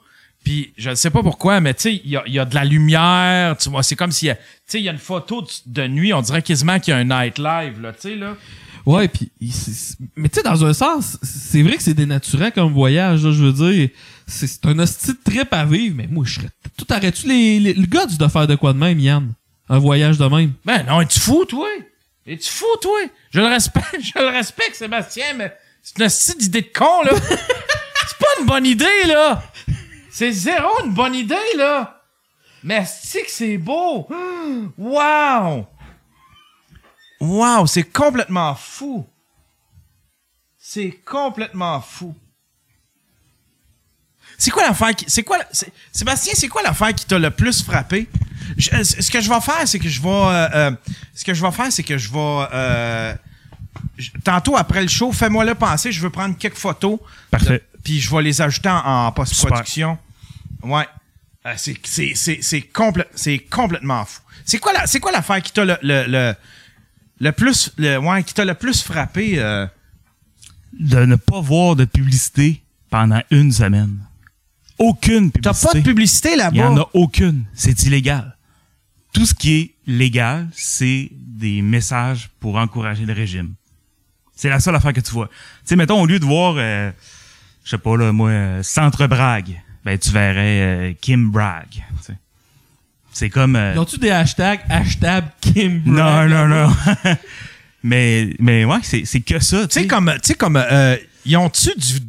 puis 0.43 0.73
je 0.77 0.89
ne 0.89 0.95
sais 0.95 1.11
pas 1.11 1.21
pourquoi, 1.21 1.59
mais 1.61 1.73
tu 1.75 1.81
sais, 1.83 2.01
il 2.03 2.09
y 2.09 2.17
a, 2.17 2.23
il 2.25 2.33
y 2.33 2.39
a 2.39 2.45
de 2.45 2.55
la 2.55 2.65
lumière, 2.65 3.55
tu 3.57 3.69
vois, 3.69 3.83
c'est 3.83 3.95
comme 3.95 4.11
s'il 4.11 4.29
y 4.29 4.31
a, 4.31 4.35
tu 4.35 4.41
sais, 4.65 4.79
il 4.79 4.83
y 4.85 4.89
a 4.89 4.91
une 4.91 4.97
photo 4.97 5.41
de, 5.43 5.47
de 5.83 5.87
nuit, 5.87 6.11
on 6.13 6.21
dirait 6.23 6.41
quasiment 6.41 6.79
qu'il 6.79 6.91
y 6.93 6.97
a 6.97 6.99
un 6.99 7.03
night 7.03 7.37
live, 7.37 7.79
là, 7.79 7.93
tu 7.93 7.99
sais, 8.01 8.15
là. 8.15 8.35
Ouais 8.85 9.07
puis 9.07 9.31
mais 10.15 10.29
tu 10.29 10.35
sais 10.35 10.43
dans 10.43 10.65
un 10.65 10.73
sens 10.73 11.17
c'est 11.21 11.61
vrai 11.61 11.77
que 11.77 11.83
c'est 11.83 11.93
dénaturant 11.93 12.51
comme 12.51 12.73
voyage 12.73 13.23
là, 13.25 13.31
je 13.31 13.43
veux 13.43 13.53
dire 13.71 13.89
c'est 14.27 14.65
un 14.65 14.79
hostie 14.79 15.11
de 15.13 15.19
trip 15.23 15.53
à 15.53 15.65
vivre 15.65 15.95
mais 15.97 16.07
moi 16.07 16.23
je 16.25 16.35
serais 16.35 16.49
tout 16.77 16.85
arrêtes-tu 16.89 17.27
les, 17.27 17.59
les- 17.59 17.73
le 17.73 17.85
gars 17.85 18.05
tu 18.07 18.15
dois 18.17 18.29
faire 18.29 18.47
de 18.47 18.55
quoi 18.55 18.73
de 18.73 18.77
même 18.79 18.99
Yann? 18.99 19.31
Un 19.69 19.79
voyage 19.79 20.17
de 20.17 20.25
même 20.25 20.51
Ben 20.65 20.83
non, 20.85 20.99
es-tu 21.01 21.19
fou, 21.19 21.45
toi? 21.45 21.67
Es-tu 22.25 22.49
fou, 22.49 22.65
toi? 22.81 22.99
Je 23.29 23.39
le 23.39 23.45
respecte, 23.47 23.95
je 24.01 24.19
le 24.19 24.27
respecte, 24.27 24.75
Sébastien, 24.75 25.33
mais 25.37 25.53
c'est 25.81 25.97
une 25.97 26.05
hostie 26.05 26.35
d'idée 26.37 26.61
de 26.61 26.71
con, 26.77 27.03
là. 27.03 27.11
c'est 28.07 28.17
pas 28.17 28.25
une 28.41 28.45
bonne 28.45 28.65
idée, 28.65 29.05
là. 29.07 29.41
C'est 30.11 30.31
zéro 30.33 30.67
une 30.85 30.93
bonne 30.93 31.15
idée, 31.15 31.35
là. 31.57 32.01
Mais 32.63 32.83
c'est 32.85 33.21
que 33.23 33.31
c'est 33.31 33.57
beau? 33.57 34.09
Wow! 34.77 35.65
Wow, 37.21 37.67
c'est 37.67 37.83
complètement 37.83 38.55
fou. 38.55 39.05
C'est 40.57 40.91
complètement 41.05 41.79
fou. 41.81 42.15
C'est 44.37 44.49
quoi 44.51 44.63
l'affaire 44.67 44.95
qui. 44.95 45.05
C'est 45.07 45.23
quoi. 45.23 45.37
Sébastien, 45.91 46.33
c'est 46.35 46.47
quoi 46.47 46.63
l'affaire 46.63 46.93
qui 46.95 47.05
t'a 47.05 47.19
le 47.19 47.29
plus 47.29 47.63
frappé? 47.63 48.07
Je- 48.57 48.83
ce 48.83 49.11
que 49.11 49.21
je 49.21 49.29
vais 49.29 49.39
faire, 49.41 49.67
c'est 49.67 49.77
que 49.79 49.87
je 49.89 50.01
vais. 50.01 50.09
euh, 50.09 50.49
euh, 50.53 50.71
ce 51.13 51.23
que 51.23 51.33
je 51.33 51.45
vais 51.45 51.51
faire, 51.51 51.71
c'est 51.71 51.83
que 51.83 51.97
je 51.97 52.09
vais. 52.11 52.45
euh, 52.53 53.13
tantôt 54.23 54.57
après 54.57 54.81
le 54.81 54.87
show, 54.87 55.11
fais-moi 55.11 55.45
le 55.45 55.53
penser. 55.55 55.91
Je 55.91 56.01
veux 56.01 56.09
prendre 56.09 56.35
quelques 56.37 56.57
photos. 56.57 56.99
Parfait. 57.29 57.63
Puis 57.83 57.99
je 57.99 58.09
vais 58.15 58.21
les 58.23 58.41
ajouter 58.41 58.69
en, 58.69 58.77
en 59.07 59.11
post-production. 59.11 59.97
Ouais. 60.63 60.87
Euh, 61.45 61.53
c'est 61.57 61.75
c'est- 61.83 62.13
c'est- 62.15 62.39
c'est 62.41 62.59
complè- 62.73 63.07
c'est 63.15 63.39
complètement 63.39 64.05
fou. 64.05 64.21
C'est 64.45 64.59
quoi 64.59 64.73
la- 64.73 64.87
c'est 64.87 64.99
quoi 64.99 65.11
l'affaire 65.11 65.41
qui 65.41 65.51
t'a 65.51 65.65
le, 65.65 65.77
le, 65.81 66.05
le, 66.07 66.35
le 67.21 67.31
plus. 67.31 67.71
Le, 67.77 67.97
ouais, 67.97 68.23
qui 68.23 68.33
t'a 68.33 68.43
le 68.43 68.53
plus 68.55 68.81
frappé? 68.83 69.35
euh? 69.39 69.65
De 70.77 71.05
ne 71.05 71.15
pas 71.15 71.39
voir 71.41 71.75
de 71.75 71.85
publicité 71.85 72.61
pendant 72.89 73.21
une 73.31 73.51
semaine? 73.51 73.97
Aucune 74.77 75.31
T'as 75.31 75.51
publicité. 75.53 75.67
pas 75.67 75.73
de 75.79 75.83
publicité 75.83 76.29
Il 76.31 76.35
y 76.35 76.37
là-bas? 76.37 76.69
en 76.69 76.77
a 76.77 76.89
aucune. 76.93 77.45
C'est 77.53 77.83
illégal. 77.83 78.35
Tout 79.13 79.25
ce 79.25 79.33
qui 79.33 79.53
est 79.53 79.71
légal, 79.85 80.47
c'est 80.53 81.09
des 81.11 81.61
messages 81.61 82.29
pour 82.39 82.55
encourager 82.55 83.05
le 83.05 83.13
régime. 83.13 83.53
C'est 84.35 84.49
la 84.49 84.59
seule 84.59 84.75
affaire 84.75 84.93
que 84.93 85.01
tu 85.01 85.11
vois. 85.11 85.27
Tu 85.27 85.33
sais, 85.65 85.75
mettons, 85.75 86.01
au 86.01 86.05
lieu 86.07 86.17
de 86.19 86.25
voir, 86.25 86.55
euh, 86.57 86.89
je 87.63 87.69
sais 87.71 87.77
pas, 87.77 87.95
là, 87.97 88.11
moi, 88.11 88.29
euh, 88.29 88.63
Centre 88.63 89.05
Bragg, 89.07 89.61
ben, 89.85 89.99
tu 89.99 90.09
verrais 90.11 90.61
euh, 90.61 90.93
Kim 90.99 91.29
Bragg. 91.29 91.67
C'est 93.13 93.29
comme... 93.29 93.55
euh, 93.55 93.73
Ils 93.75 93.79
ont-tu 93.79 93.97
des 93.97 94.09
hashtags 94.09 94.61
hashtag 94.69 95.25
Kim 95.41 95.81
non, 95.85 96.27
non, 96.27 96.47
non. 96.47 96.73
mais, 97.83 98.29
mais 98.39 98.65
ouais, 98.65 98.79
c'est 98.83 99.05
c'est 99.05 99.21
que 99.21 99.39
ça, 99.39 99.61
Tu 99.63 99.67
tu 99.67 99.73
sais, 99.81 99.87
comme, 99.87 100.11
tu 100.15 100.19
sais, 100.27 100.33
comme, 100.35 100.55
euh, 100.57 100.95
ils 101.25 101.35
ont-tu 101.37 101.69
du, 101.77 101.99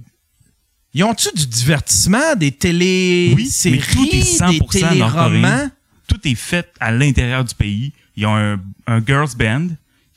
ils 0.95 1.05
ont-tu 1.05 1.29
du 1.35 1.47
divertissement, 1.47 2.35
des 2.37 2.53
télé 2.53 3.33
Oui, 3.37 3.51
mais 3.65 3.79
tout 3.79 4.09
est 4.13 4.39
100% 4.39 4.49
des 4.73 4.81
téléromans? 4.81 5.71
tout 6.07 6.21
est 6.29 6.35
fait 6.35 6.69
à 6.81 6.93
l'intérieur 6.93 7.45
du 7.45 7.55
pays. 7.55 7.93
Ils 8.17 8.27
ont 8.27 8.37
un, 8.37 8.61
un 8.87 9.03
girls 9.05 9.31
band 9.39 9.69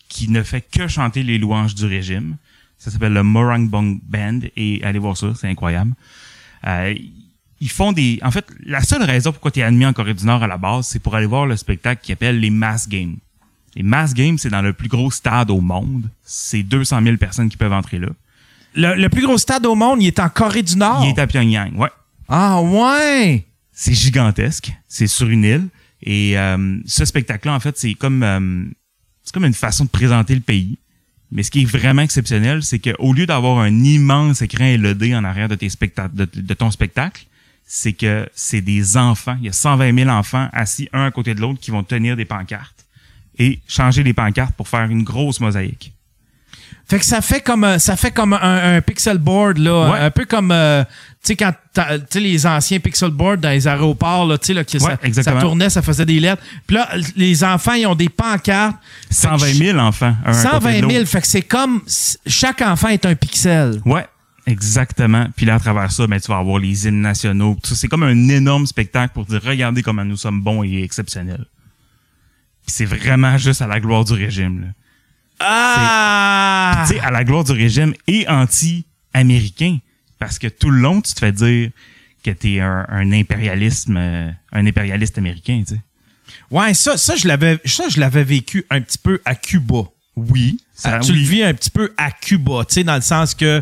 qui 0.09 0.29
ne 0.29 0.43
fait 0.43 0.61
que 0.61 0.87
chanter 0.87 1.23
les 1.23 1.37
louanges 1.37 1.73
du 1.75 1.85
régime. 1.85 2.35
Ça 2.77 2.91
s'appelle 2.91 3.13
le 3.13 3.23
Morangbong 3.23 3.99
Band 4.03 4.39
et 4.57 4.81
allez 4.83 4.99
voir 4.99 5.15
ça, 5.15 5.27
c'est 5.39 5.47
incroyable. 5.47 5.93
Euh, 6.67 6.93
ils 7.65 7.71
font 7.71 7.93
des... 7.93 8.19
En 8.21 8.29
fait, 8.29 8.45
la 8.63 8.81
seule 8.81 9.01
raison 9.01 9.31
pourquoi 9.31 9.49
tu 9.49 9.59
es 9.59 9.63
admis 9.63 9.87
en 9.87 9.93
Corée 9.93 10.13
du 10.13 10.23
Nord 10.23 10.43
à 10.43 10.47
la 10.47 10.57
base, 10.57 10.85
c'est 10.85 10.99
pour 10.99 11.15
aller 11.15 11.25
voir 11.25 11.47
le 11.47 11.57
spectacle 11.57 11.99
qui 12.03 12.11
appelle 12.11 12.39
les 12.39 12.51
Mass 12.51 12.87
Games. 12.87 13.15
Les 13.75 13.81
Mass 13.81 14.13
Games, 14.13 14.37
c'est 14.37 14.51
dans 14.51 14.61
le 14.61 14.71
plus 14.71 14.87
gros 14.87 15.09
stade 15.09 15.49
au 15.49 15.61
monde. 15.61 16.07
C'est 16.23 16.61
200 16.61 17.01
000 17.01 17.17
personnes 17.17 17.49
qui 17.49 17.57
peuvent 17.57 17.73
entrer 17.73 17.97
là. 17.97 18.09
Le, 18.75 18.93
le 18.93 19.09
plus 19.09 19.23
gros 19.23 19.39
stade 19.39 19.65
au 19.65 19.73
monde, 19.73 20.03
il 20.03 20.07
est 20.07 20.19
en 20.19 20.29
Corée 20.29 20.61
du 20.61 20.77
Nord? 20.77 21.03
Il 21.05 21.09
est 21.09 21.19
à 21.19 21.25
Pyongyang, 21.25 21.75
ouais. 21.75 21.89
Ah 22.29 22.61
ouais! 22.61 23.43
C'est 23.71 23.95
gigantesque. 23.95 24.71
C'est 24.87 25.07
sur 25.07 25.27
une 25.27 25.43
île. 25.43 25.67
Et 26.03 26.37
euh, 26.37 26.77
ce 26.85 27.03
spectacle-là, 27.03 27.55
en 27.55 27.59
fait, 27.59 27.79
c'est 27.79 27.95
comme 27.95 28.21
euh, 28.21 28.65
c'est 29.23 29.33
comme 29.33 29.45
une 29.45 29.55
façon 29.55 29.85
de 29.85 29.89
présenter 29.89 30.35
le 30.35 30.41
pays. 30.41 30.77
Mais 31.31 31.41
ce 31.41 31.49
qui 31.49 31.63
est 31.63 31.65
vraiment 31.65 32.03
exceptionnel, 32.03 32.61
c'est 32.61 32.77
qu'au 32.77 33.11
lieu 33.11 33.25
d'avoir 33.25 33.57
un 33.57 33.83
immense 33.83 34.43
écran 34.43 34.65
LED 34.65 35.15
en 35.15 35.23
arrière 35.23 35.49
de, 35.49 35.55
tes 35.55 35.69
spectacles, 35.69 36.15
de, 36.15 36.27
de 36.31 36.53
ton 36.53 36.69
spectacle, 36.69 37.25
c'est 37.65 37.93
que 37.93 38.27
c'est 38.35 38.61
des 38.61 38.95
enfants. 38.97 39.35
Il 39.39 39.45
y 39.45 39.49
a 39.49 39.53
120 39.53 39.95
000 39.97 40.09
enfants 40.09 40.47
assis 40.53 40.87
un 40.93 41.05
à 41.05 41.11
côté 41.11 41.33
de 41.33 41.41
l'autre 41.41 41.59
qui 41.59 41.71
vont 41.71 41.83
tenir 41.83 42.15
des 42.15 42.25
pancartes 42.25 42.85
et 43.37 43.59
changer 43.67 44.03
les 44.03 44.13
pancartes 44.13 44.53
pour 44.55 44.67
faire 44.67 44.83
une 44.85 45.03
grosse 45.03 45.39
mosaïque. 45.39 45.91
Fait 46.87 46.99
que 46.99 47.05
ça 47.05 47.21
fait 47.21 47.41
comme 47.41 47.79
ça 47.79 47.95
fait 47.95 48.11
comme 48.11 48.33
un, 48.33 48.75
un 48.75 48.81
pixel 48.81 49.17
board 49.17 49.57
là, 49.57 49.89
Ouais. 49.91 49.99
un 49.99 50.11
peu 50.11 50.25
comme 50.25 50.51
euh, 50.51 50.83
tu 50.83 50.89
sais 51.29 51.35
quand 51.35 51.51
t'as- 51.73 51.97
tu 51.97 52.05
sais 52.11 52.19
les 52.19 52.45
anciens 52.45 52.79
pixel 52.79 53.09
boards 53.09 53.37
dans 53.39 53.49
les 53.49 53.67
aéroports 53.67 54.27
là, 54.27 54.37
tu 54.37 54.45
sais 54.47 54.53
là 54.53 54.63
que 54.63 54.77
ça, 54.77 54.89
Ouais, 54.89 54.95
exactement. 55.01 55.37
ça 55.37 55.41
tournait, 55.41 55.69
ça 55.71 55.81
faisait 55.81 56.05
des 56.05 56.19
lettres. 56.19 56.43
Puis 56.67 56.75
là 56.75 56.87
les 57.15 57.43
enfants 57.43 57.73
ils 57.73 57.87
ont 57.87 57.95
des 57.95 58.09
pancartes. 58.09 58.75
Fait 59.09 59.27
que 59.29 59.37
120 59.39 59.53
000 59.53 59.79
enfants. 59.79 60.15
Un 60.25 60.31
à 60.31 60.33
côté 60.33 60.37
de 60.37 60.49
120 60.51 60.71
000, 60.73 60.91
l'autre. 60.91 61.09
fait 61.09 61.21
que 61.21 61.27
c'est 61.27 61.41
comme 61.41 61.81
chaque 62.27 62.61
enfant 62.61 62.89
est 62.89 63.05
un 63.07 63.15
pixel. 63.15 63.81
Ouais, 63.83 64.05
exactement. 64.45 65.27
Puis 65.35 65.45
là, 65.45 65.55
à 65.55 65.59
travers 65.59 65.91
ça, 65.91 66.07
ben, 66.07 66.19
tu 66.19 66.27
vas 66.27 66.37
avoir 66.37 66.59
les 66.59 66.87
hymnes 66.87 67.01
nationaux. 67.01 67.57
C'est 67.63 67.87
comme 67.87 68.03
un 68.03 68.29
énorme 68.29 68.65
spectacle 68.65 69.13
pour 69.13 69.25
dire, 69.25 69.41
regardez 69.43 69.81
comment 69.81 70.05
nous 70.05 70.17
sommes 70.17 70.41
bons 70.41 70.63
et 70.63 70.83
exceptionnels. 70.83 71.45
Puis 72.65 72.73
c'est 72.75 72.85
vraiment 72.85 73.37
juste 73.37 73.61
à 73.61 73.67
la 73.67 73.79
gloire 73.79 74.05
du 74.05 74.13
régime. 74.13 74.61
Là. 74.61 74.67
Ah! 75.39 76.85
Tu 76.87 76.93
sais, 76.93 76.99
à 76.99 77.11
la 77.11 77.23
gloire 77.23 77.43
du 77.43 77.51
régime 77.51 77.93
et 78.07 78.27
anti-américain. 78.27 79.77
Parce 80.19 80.39
que 80.39 80.47
tout 80.47 80.69
le 80.71 80.79
long, 80.79 81.01
tu 81.01 81.13
te 81.13 81.19
fais 81.19 81.31
dire 81.31 81.69
que 82.23 82.31
t'es 82.31 82.59
un, 82.59 82.85
un 82.89 83.11
impérialisme, 83.11 83.97
euh, 83.97 84.31
un 84.51 84.65
impérialiste 84.65 85.17
américain, 85.17 85.63
tu 85.67 85.75
sais. 85.75 85.81
Ouais, 86.49 86.73
ça, 86.73 86.97
ça 86.97 87.15
je 87.15 87.27
l'avais, 87.27 87.59
ça 87.65 87.87
je 87.89 87.99
l'avais 87.99 88.23
vécu 88.23 88.65
un 88.69 88.81
petit 88.81 88.97
peu 88.97 89.21
à 89.25 89.35
Cuba. 89.35 89.83
Oui. 90.15 90.57
Ah, 90.83 90.91
Ça, 90.91 90.99
tu 90.99 91.11
oui. 91.11 91.19
le 91.19 91.23
vis 91.25 91.43
un 91.43 91.53
petit 91.53 91.69
peu 91.69 91.93
à 91.97 92.11
Cuba, 92.11 92.65
tu 92.67 92.75
sais, 92.75 92.83
dans 92.83 92.95
le 92.95 93.01
sens 93.01 93.35
que, 93.35 93.61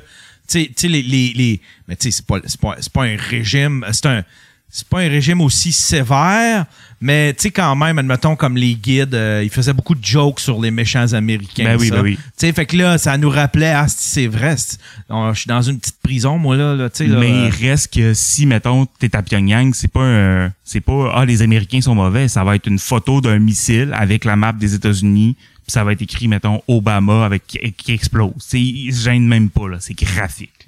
tu 0.60 0.74
sais, 0.76 0.88
les, 0.88 1.02
les, 1.02 1.34
les- 1.34 1.62
mais 1.88 1.96
tu 1.96 2.04
sais, 2.04 2.12
c'est 2.12 2.26
pas, 2.26 2.40
c'est 2.46 2.60
pas, 2.60 2.76
c'est 2.80 2.92
pas 2.92 3.04
un 3.04 3.16
régime, 3.18 3.86
c'est 3.92 4.06
un, 4.06 4.24
c'est 4.70 4.88
pas 4.88 5.02
un 5.02 5.08
régime 5.10 5.40
aussi 5.42 5.72
sévère, 5.72 6.66
mais 7.00 7.34
tu 7.34 7.44
sais, 7.44 7.52
quand 7.52 7.76
même, 7.76 8.00
admettons, 8.00 8.36
comme 8.36 8.58
les 8.58 8.74
guides, 8.74 9.14
euh, 9.14 9.42
ils 9.44 9.50
faisaient 9.52 9.74
beaucoup 9.74 9.94
de 9.94 10.04
jokes 10.04 10.40
sur 10.40 10.60
les 10.60 10.72
méchants 10.72 11.14
américains. 11.14 11.66
Ben 11.66 11.78
oui, 11.80 11.90
ça. 11.90 11.96
ben 11.98 12.02
oui. 12.02 12.16
Tu 12.16 12.22
sais, 12.38 12.54
fait 12.54 12.66
que 12.66 12.76
là, 12.78 12.98
ça 12.98 13.16
nous 13.18 13.30
rappelait, 13.30 13.72
ah, 13.72 13.86
c'est- 13.88 14.26
vrai, 14.28 14.56
je 14.58 15.34
suis 15.40 15.48
dans 15.48 15.62
une 15.62 15.80
petite 15.80 15.98
prison, 16.02 16.40
moi, 16.40 16.56
là, 16.56 16.76
là 16.76 16.90
tu 16.90 17.06
sais, 17.06 17.08
Mais 17.08 17.30
il 17.30 17.50
reste 17.70 17.94
que 17.94 18.14
si, 18.16 18.46
mettons, 18.48 18.86
t'es 18.86 19.16
à 19.16 19.22
Pyongyang, 19.22 19.74
c'est 19.76 19.92
pas 19.92 20.04
un, 20.06 20.52
c'est 20.64 20.82
pas, 20.82 21.12
ah, 21.14 21.26
les 21.26 21.42
Américains 21.44 21.82
sont 21.82 21.94
mauvais. 21.94 22.28
Ça 22.28 22.44
va 22.44 22.56
être 22.56 22.66
une 22.68 22.80
photo 22.80 23.22
d'un 23.22 23.38
missile 23.40 23.92
avec 23.94 24.26
la 24.26 24.36
map 24.36 24.54
des 24.54 24.74
États-Unis, 24.74 25.36
ça 25.68 25.84
va 25.84 25.94
être 25.94 26.02
écrit, 26.02 26.28
mettons, 26.28 26.62
Obama 26.68 27.26
avec, 27.26 27.46
qui, 27.46 27.92
explose. 27.92 28.34
C'est, 28.40 28.60
ils 28.60 28.94
se 28.94 29.04
gênent 29.04 29.28
même 29.28 29.50
pas, 29.50 29.68
là. 29.68 29.78
C'est 29.80 29.94
graphique. 29.94 30.68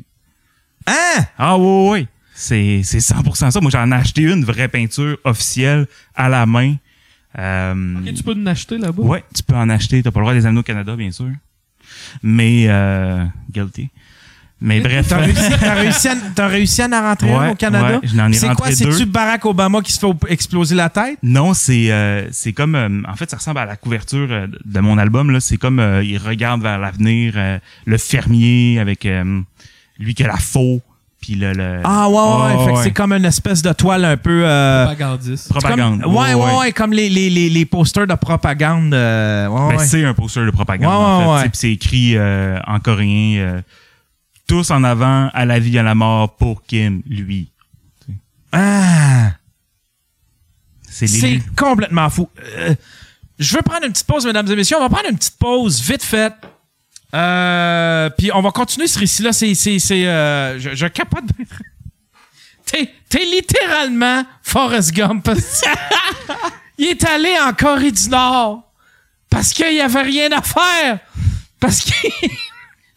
Hein? 0.88 1.26
Ah, 1.38 1.58
ouais, 1.58 1.66
ouais, 1.66 1.90
ouais. 1.90 2.08
C'est, 2.34 2.82
c'est 2.84 2.98
100% 3.00 3.52
ça. 3.52 3.62
Moi, 3.62 3.72
j'en 3.72 3.92
ai 3.92 3.96
acheté 3.96 4.24
une 4.24 4.44
vraie 4.44 4.68
peinture 4.68 5.18
officielle 5.24 5.88
à 6.16 6.30
la 6.30 6.46
main. 6.46 6.76
Euh, 7.38 7.96
Ok, 8.00 8.14
tu 8.14 8.24
peux 8.24 8.34
en 8.34 8.46
acheter 8.46 8.78
là-bas? 8.78 9.04
Ouais, 9.04 9.24
tu 9.34 9.44
peux 9.44 9.56
en 9.56 9.70
acheter. 9.70 10.04
T'as 10.04 10.12
pas 10.12 10.20
le 10.20 10.26
droit 10.26 10.34
des 10.34 10.46
anneaux 10.46 10.62
au 10.62 10.64
Canada, 10.64 10.96
bien 10.96 11.12
sûr. 11.12 11.32
Mais, 12.24 12.66
euh, 12.68 13.26
guilty. 13.52 13.90
Mais 14.66 14.80
bref. 14.82 15.06
T'as 15.08 15.18
réussi, 15.18 15.42
t'as 15.60 15.74
réussi, 15.76 16.08
à- 16.10 16.16
t'as 16.36 16.48
réussi 16.48 16.82
à 16.82 16.88
en 16.88 17.02
rentrer 17.02 17.32
un 17.34 17.52
au 17.52 17.56
Canada? 17.56 18.00
ouais, 18.02 18.08
je 18.08 18.16
n'en 18.16 18.30
ai 18.30 18.34
C'est 18.34 18.48
quoi? 18.48 18.56
rentré 18.56 18.76
C'est-tu 18.76 19.06
deux. 19.06 19.06
Barack 19.06 19.46
Obama 19.46 19.82
qui 19.82 19.92
se 19.94 20.00
fait 20.00 20.08
exploser 20.30 20.76
la 20.76 20.90
tête? 20.90 21.20
Non, 21.24 21.54
c'est 21.54 21.92
euh, 21.92 22.28
c'est 22.32 22.52
comme 22.54 22.76
euh, 22.76 22.90
en 23.08 23.16
fait 23.16 23.30
ça 23.30 23.38
ressemble 23.38 23.60
à 23.60 23.66
la 23.66 23.76
couverture 23.76 24.28
euh, 24.32 24.48
de 24.66 24.80
mon 24.80 24.98
album 24.98 25.30
là, 25.32 25.40
c'est 25.40 25.58
comme 25.58 25.80
euh, 25.80 26.04
il 26.04 26.18
regarde 26.18 26.62
vers 26.62 26.80
l'avenir 26.80 27.34
euh, 27.38 27.60
le 27.86 27.98
fermier 27.98 28.80
avec 28.80 29.06
euh, 29.06 29.40
lui 30.00 30.14
qui 30.16 30.24
a 30.24 30.28
la 30.28 30.38
faux 30.38 30.82
puis 31.22 31.36
le, 31.36 31.54
le 31.54 31.82
Ah, 31.84 32.08
ouais, 32.10 32.16
ouais. 32.16 32.22
Ouais, 32.58 32.66
fait 32.66 32.72
que 32.72 32.78
ouais. 32.78 32.84
c'est 32.84 32.92
comme 32.92 33.12
une 33.14 33.26
espèce 33.26 33.62
de 33.64 33.72
toile 33.74 34.06
un 34.06 34.18
peu... 34.18 34.42
euh, 34.46 34.86
Propagandiste. 34.86 35.50
propagande. 35.50 36.02
Comme, 36.04 36.16
ouais, 36.16 36.34
ouais, 36.36 36.58
ouais, 36.60 36.72
comme 36.72 36.94
les, 36.94 37.10
les, 37.10 37.30
les, 37.32 37.50
les 37.50 37.66
posters 37.66 38.06
de 38.06 38.14
propagande. 38.14 38.94
euh, 38.94 39.48
ouais, 39.48 39.70
Ben, 39.70 39.78
ouais. 39.78 39.86
c'est 39.86 40.06
un 40.06 40.14
poster 40.14 40.46
de 40.46 40.52
propagande 40.52 40.86
Ouais, 40.92 41.26
en 41.34 41.38
fait. 41.40 41.50
c'est 41.54 41.72
écrit 41.72 42.14
euh, 42.16 42.60
en 42.68 42.80
coréen 42.80 43.38
euh, 43.40 43.62
tous 44.48 44.72
en 44.72 44.84
avant 44.84 45.30
à 45.34 45.46
la 45.46 45.60
vie 45.60 45.78
à 45.78 45.84
la 45.84 45.96
mort 45.96 46.36
pour 46.36 46.64
Kim 46.64 47.02
lui. 47.08 47.52
Ah! 48.52 49.32
C'est 50.90 51.42
complètement 51.58 52.10
fou. 52.10 52.30
Euh, 52.58 52.74
je 53.38 53.56
veux 53.56 53.62
prendre 53.62 53.86
une 53.86 53.92
petite 53.92 54.08
pause, 54.08 54.26
mesdames 54.26 54.50
et 54.50 54.56
messieurs. 54.56 54.78
On 54.78 54.82
va 54.82 54.90
prendre 54.90 55.10
une 55.10 55.18
petite 55.18 55.38
pause 55.38 55.82
vite 55.82 56.04
fait. 56.04 56.34
Euh, 57.14 58.10
puis 58.18 58.32
on 58.34 58.42
va 58.42 58.52
continuer 58.52 58.88
ce 58.88 59.00
récit-là. 59.00 59.34
C'est, 59.34 59.54
c'est, 59.56 59.80
c'est, 59.80 60.08
euh, 60.08 60.58
je, 60.60 60.74
je 60.74 60.88
capote. 60.88 61.26
T'es, 62.66 62.92
t'es 63.10 63.24
littéralement 63.26 64.26
Forrest 64.42 64.92
Gump. 64.92 65.30
Il 66.80 66.88
est 66.88 67.06
allé 67.06 67.32
en 67.40 67.54
Corée 67.54 67.92
du 67.92 68.10
Nord 68.10 68.64
parce 69.30 69.54
qu'il 69.54 69.76
y 69.76 69.82
avait 69.82 70.02
rien 70.02 70.32
à 70.32 70.42
faire. 70.42 71.00
Parce 71.60 71.82
qu'il, 71.82 72.12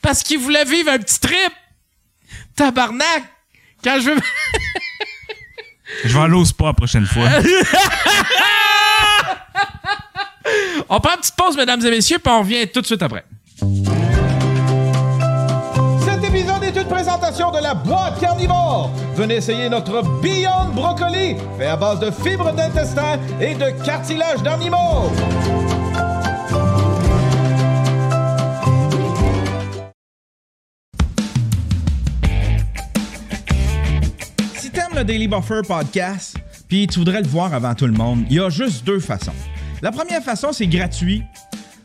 parce 0.08 0.22
qu'il 0.22 0.38
voulait 0.38 0.64
vivre 0.64 0.90
un 0.90 0.96
petit 0.96 1.20
trip. 1.20 1.52
Tabarnak. 2.56 3.24
Quand 3.84 4.00
je 4.00 4.08
veux... 4.08 4.16
Je 6.02 6.14
vais 6.14 6.20
aller 6.20 6.32
au 6.32 6.46
spa 6.46 6.64
la 6.64 6.72
prochaine 6.72 7.04
fois. 7.04 7.28
On 10.88 10.98
prend 10.98 11.12
une 11.12 11.20
petite 11.20 11.36
pause, 11.36 11.58
mesdames 11.58 11.84
et 11.84 11.90
messieurs, 11.90 12.18
puis 12.20 12.32
on 12.32 12.38
revient 12.38 12.66
tout 12.68 12.80
de 12.80 12.86
suite 12.86 13.02
après. 13.02 13.26
Cet 16.06 16.24
épisode 16.24 16.64
est 16.64 16.74
une 16.74 16.88
présentation 16.88 17.50
de 17.50 17.58
la 17.58 17.74
boîte 17.74 18.18
carnivore. 18.18 18.90
Venez 19.14 19.36
essayer 19.36 19.68
notre 19.68 20.00
Beyond 20.22 20.70
Brocoli, 20.72 21.36
fait 21.58 21.66
à 21.66 21.76
base 21.76 22.00
de 22.00 22.10
fibres 22.10 22.54
d'intestin 22.54 23.20
et 23.42 23.54
de 23.54 23.84
cartilage 23.84 24.42
d'animaux. 24.42 25.12
Le 34.98 35.04
Daily 35.04 35.28
Buffer 35.28 35.60
podcast, 35.64 36.34
puis 36.66 36.88
tu 36.88 36.98
voudrais 36.98 37.22
le 37.22 37.28
voir 37.28 37.54
avant 37.54 37.72
tout 37.72 37.86
le 37.86 37.92
monde, 37.92 38.24
il 38.28 38.36
y 38.36 38.40
a 38.40 38.50
juste 38.50 38.84
deux 38.84 38.98
façons. 38.98 39.34
La 39.80 39.92
première 39.92 40.24
façon, 40.24 40.52
c'est 40.52 40.66
gratuit. 40.66 41.22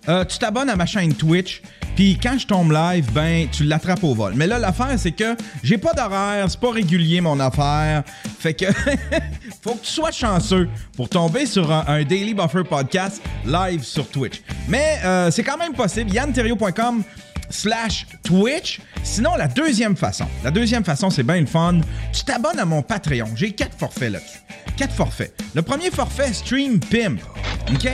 Euh, 0.10 0.26
tu 0.26 0.40
t'abonnes 0.40 0.70
à 0.70 0.76
ma 0.76 0.88
chaîne 0.88 1.14
Twitch, 1.14 1.62
puis 1.96 2.18
quand 2.22 2.40
je 2.40 2.48
tombe 2.48 2.72
live, 2.72 3.06
ben 3.14 3.48
tu 3.52 3.66
l'attrapes 3.66 4.04
au 4.04 4.16
vol. 4.16 4.34
Mais 4.36 4.48
là, 4.48 4.58
l'affaire, 4.58 4.98
c'est 4.98 5.12
que 5.12 5.36
j'ai 5.62 5.78
pas 5.78 5.94
d'horaire, 5.94 6.50
c'est 6.50 6.60
pas 6.60 6.72
régulier 6.72 7.22
mon 7.22 7.40
affaire. 7.40 8.04
Fait 8.40 8.56
que 8.56 8.66
faut 9.62 9.76
que 9.76 9.86
tu 9.86 9.92
sois 9.92 10.12
chanceux 10.12 10.68
pour 10.98 11.08
tomber 11.08 11.46
sur 11.46 11.72
un, 11.72 12.04
Daily 12.04 12.34
Buffer 12.34 12.64
podcast 12.64 13.22
live 13.46 13.84
sur 13.84 14.10
Twitch. 14.10 14.42
Mais 14.68 14.98
euh, 15.06 15.30
c'est 15.30 15.44
quand 15.44 15.58
même 15.58 15.74
possible. 15.74 16.12
YannTerrio.com 16.12 17.04
slash 17.50 18.08
Twitch. 18.24 18.80
Sinon, 19.04 19.36
la 19.36 19.48
deuxième 19.48 19.96
façon, 19.96 20.26
la 20.44 20.52
deuxième 20.52 20.84
façon, 20.84 21.10
c'est 21.10 21.24
bien 21.24 21.40
le 21.40 21.46
fun. 21.46 21.82
Tu 22.12 22.24
t'abonnes 22.24 22.60
à 22.60 22.66
mon 22.66 22.82
Patreon. 22.82 23.30
J'ai 23.36 23.52
quatre 23.52 23.78
forfaits 23.78 24.12
là-dessus. 24.12 24.40
Quatre 24.78 24.94
forfaits. 24.94 25.34
Le 25.54 25.62
premier 25.62 25.92
forfait, 25.92 26.34
Stream 26.34 26.80
Pimp. 26.80 27.20
OK? 27.72 27.88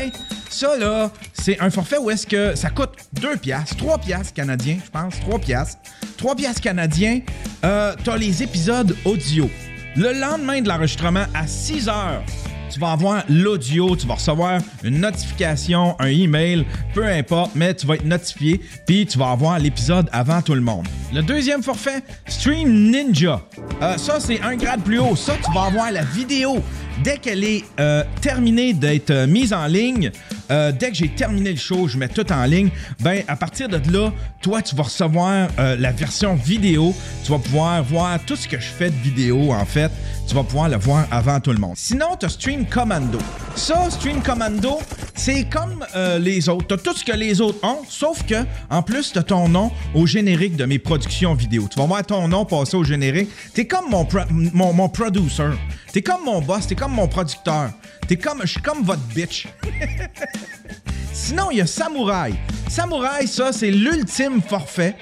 Ça, 0.49 0.77
là, 0.77 1.11
c'est 1.33 1.59
un 1.59 1.69
forfait 1.69 1.97
où 1.97 2.09
est-ce 2.09 2.25
que 2.25 2.55
ça 2.55 2.69
coûte 2.69 2.91
2 3.13 3.37
piastres, 3.37 3.77
3 3.77 3.99
piastres 3.99 4.33
canadiens, 4.33 4.77
je 4.83 4.89
pense, 4.89 5.19
3 5.19 5.39
piastres. 5.39 5.79
3 6.17 6.35
piastres 6.35 6.61
canadiens, 6.61 7.21
euh, 7.63 7.95
t'as 8.03 8.17
les 8.17 8.41
épisodes 8.41 8.95
audio. 9.05 9.49
Le 9.95 10.19
lendemain 10.19 10.61
de 10.61 10.67
l'enregistrement, 10.67 11.25
à 11.33 11.45
6 11.45 11.87
heures, 11.87 12.23
tu 12.69 12.79
vas 12.79 12.91
avoir 12.91 13.23
l'audio, 13.29 13.95
tu 13.95 14.07
vas 14.07 14.15
recevoir 14.15 14.61
une 14.83 14.99
notification, 14.99 15.95
un 15.99 16.07
email, 16.07 16.65
peu 16.93 17.05
importe, 17.05 17.51
mais 17.55 17.73
tu 17.73 17.85
vas 17.87 17.95
être 17.95 18.05
notifié, 18.05 18.61
puis 18.85 19.05
tu 19.05 19.17
vas 19.17 19.31
avoir 19.31 19.59
l'épisode 19.59 20.09
avant 20.11 20.41
tout 20.41 20.53
le 20.53 20.61
monde. 20.61 20.87
Le 21.13 21.21
deuxième 21.21 21.63
forfait, 21.63 22.03
Stream 22.27 22.91
Ninja. 22.91 23.41
Euh, 23.81 23.97
ça, 23.97 24.19
c'est 24.19 24.41
un 24.41 24.55
grade 24.55 24.81
plus 24.81 24.99
haut. 24.99 25.15
Ça, 25.15 25.33
tu 25.43 25.51
vas 25.53 25.63
avoir 25.63 25.91
la 25.91 26.03
vidéo. 26.03 26.61
Dès 27.03 27.17
qu'elle 27.17 27.45
est 27.45 27.63
euh, 27.79 28.03
terminée 28.21 28.73
d'être 28.73 29.11
euh, 29.11 29.25
mise 29.25 29.53
en 29.53 29.67
ligne, 29.67 30.11
euh, 30.51 30.73
dès 30.73 30.89
que 30.89 30.95
j'ai 30.95 31.07
terminé 31.07 31.51
le 31.51 31.57
show, 31.57 31.87
je 31.87 31.97
mets 31.97 32.09
tout 32.09 32.29
en 32.31 32.43
ligne, 32.43 32.69
ben 32.99 33.23
à 33.27 33.37
partir 33.37 33.69
de 33.69 33.79
là, 33.91 34.11
toi, 34.41 34.61
tu 34.61 34.75
vas 34.75 34.83
recevoir 34.83 35.49
la 35.57 35.91
version 35.91 36.35
vidéo. 36.35 36.95
Tu 37.25 37.31
vas 37.31 37.39
pouvoir 37.39 37.83
voir 37.83 38.19
tout 38.25 38.37
ce 38.37 38.47
que 38.47 38.57
je 38.57 38.67
fais 38.67 38.89
de 38.89 38.95
vidéo, 38.95 39.51
en 39.51 39.65
fait. 39.65 39.91
Tu 40.27 40.33
vas 40.33 40.43
pouvoir 40.43 40.69
le 40.69 40.77
voir 40.77 41.05
avant 41.11 41.41
tout 41.41 41.51
le 41.51 41.57
monde. 41.57 41.73
Sinon, 41.75 42.15
tu 42.17 42.25
as 42.25 42.29
Stream 42.29 42.65
Commando. 42.65 43.19
Ça, 43.55 43.89
Stream 43.89 44.21
Commando, 44.21 44.79
c'est 45.13 45.43
comme 45.43 45.85
les 46.19 46.47
autres. 46.47 46.67
Tu 46.67 46.73
as 46.73 46.77
tout 46.77 46.95
ce 46.95 47.03
que 47.03 47.11
les 47.11 47.41
autres 47.41 47.59
ont, 47.63 47.81
sauf 47.89 48.25
que, 48.25 48.45
en 48.69 48.81
plus, 48.81 49.11
tu 49.11 49.19
as 49.19 49.23
ton 49.23 49.49
nom 49.49 49.71
au 49.93 50.05
générique 50.05 50.55
de 50.55 50.63
mes 50.63 50.79
productions 50.79 51.33
vidéo. 51.33 51.67
Tu 51.69 51.77
vas 51.77 51.85
voir 51.85 52.05
ton 52.05 52.29
nom 52.29 52.45
passer 52.45 52.77
au 52.77 52.85
générique. 52.85 53.29
Tu 53.53 53.61
es 53.61 53.67
comme 53.67 53.89
mon, 53.89 54.07
mon, 54.53 54.71
mon 54.71 54.87
producer. 54.87 55.51
Tu 55.91 55.99
es 55.99 56.01
comme 56.01 56.23
mon 56.23 56.41
boss. 56.41 56.65
Tu 56.65 56.73
es 56.73 56.77
mon 56.89 57.07
producteur. 57.07 57.71
T'es 58.07 58.17
comme, 58.17 58.41
je 58.41 58.47
suis 58.47 58.61
comme 58.61 58.83
votre 58.83 59.01
bitch. 59.13 59.47
Sinon, 61.13 61.51
il 61.51 61.57
y 61.57 61.61
a 61.61 61.67
Samouraï. 61.67 62.35
Samouraï, 62.69 63.27
ça, 63.27 63.51
c'est 63.51 63.71
l'ultime 63.71 64.41
forfait. 64.41 64.95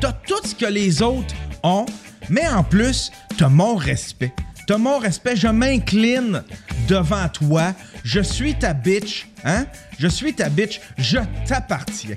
T'as 0.00 0.12
tout 0.12 0.40
ce 0.44 0.54
que 0.54 0.66
les 0.66 1.02
autres 1.02 1.34
ont, 1.62 1.86
mais 2.30 2.48
en 2.48 2.62
plus, 2.62 3.10
t'as 3.36 3.48
mon 3.48 3.74
respect. 3.76 4.32
T'as 4.66 4.78
mon 4.78 4.98
respect, 4.98 5.34
je 5.34 5.48
m'incline 5.48 6.42
devant 6.88 7.28
toi. 7.28 7.72
Je 8.04 8.20
suis 8.20 8.54
ta 8.54 8.74
bitch, 8.74 9.26
hein? 9.44 9.66
Je 9.98 10.08
suis 10.08 10.34
ta 10.34 10.48
bitch, 10.48 10.80
je 10.98 11.18
t'appartiens. 11.46 12.16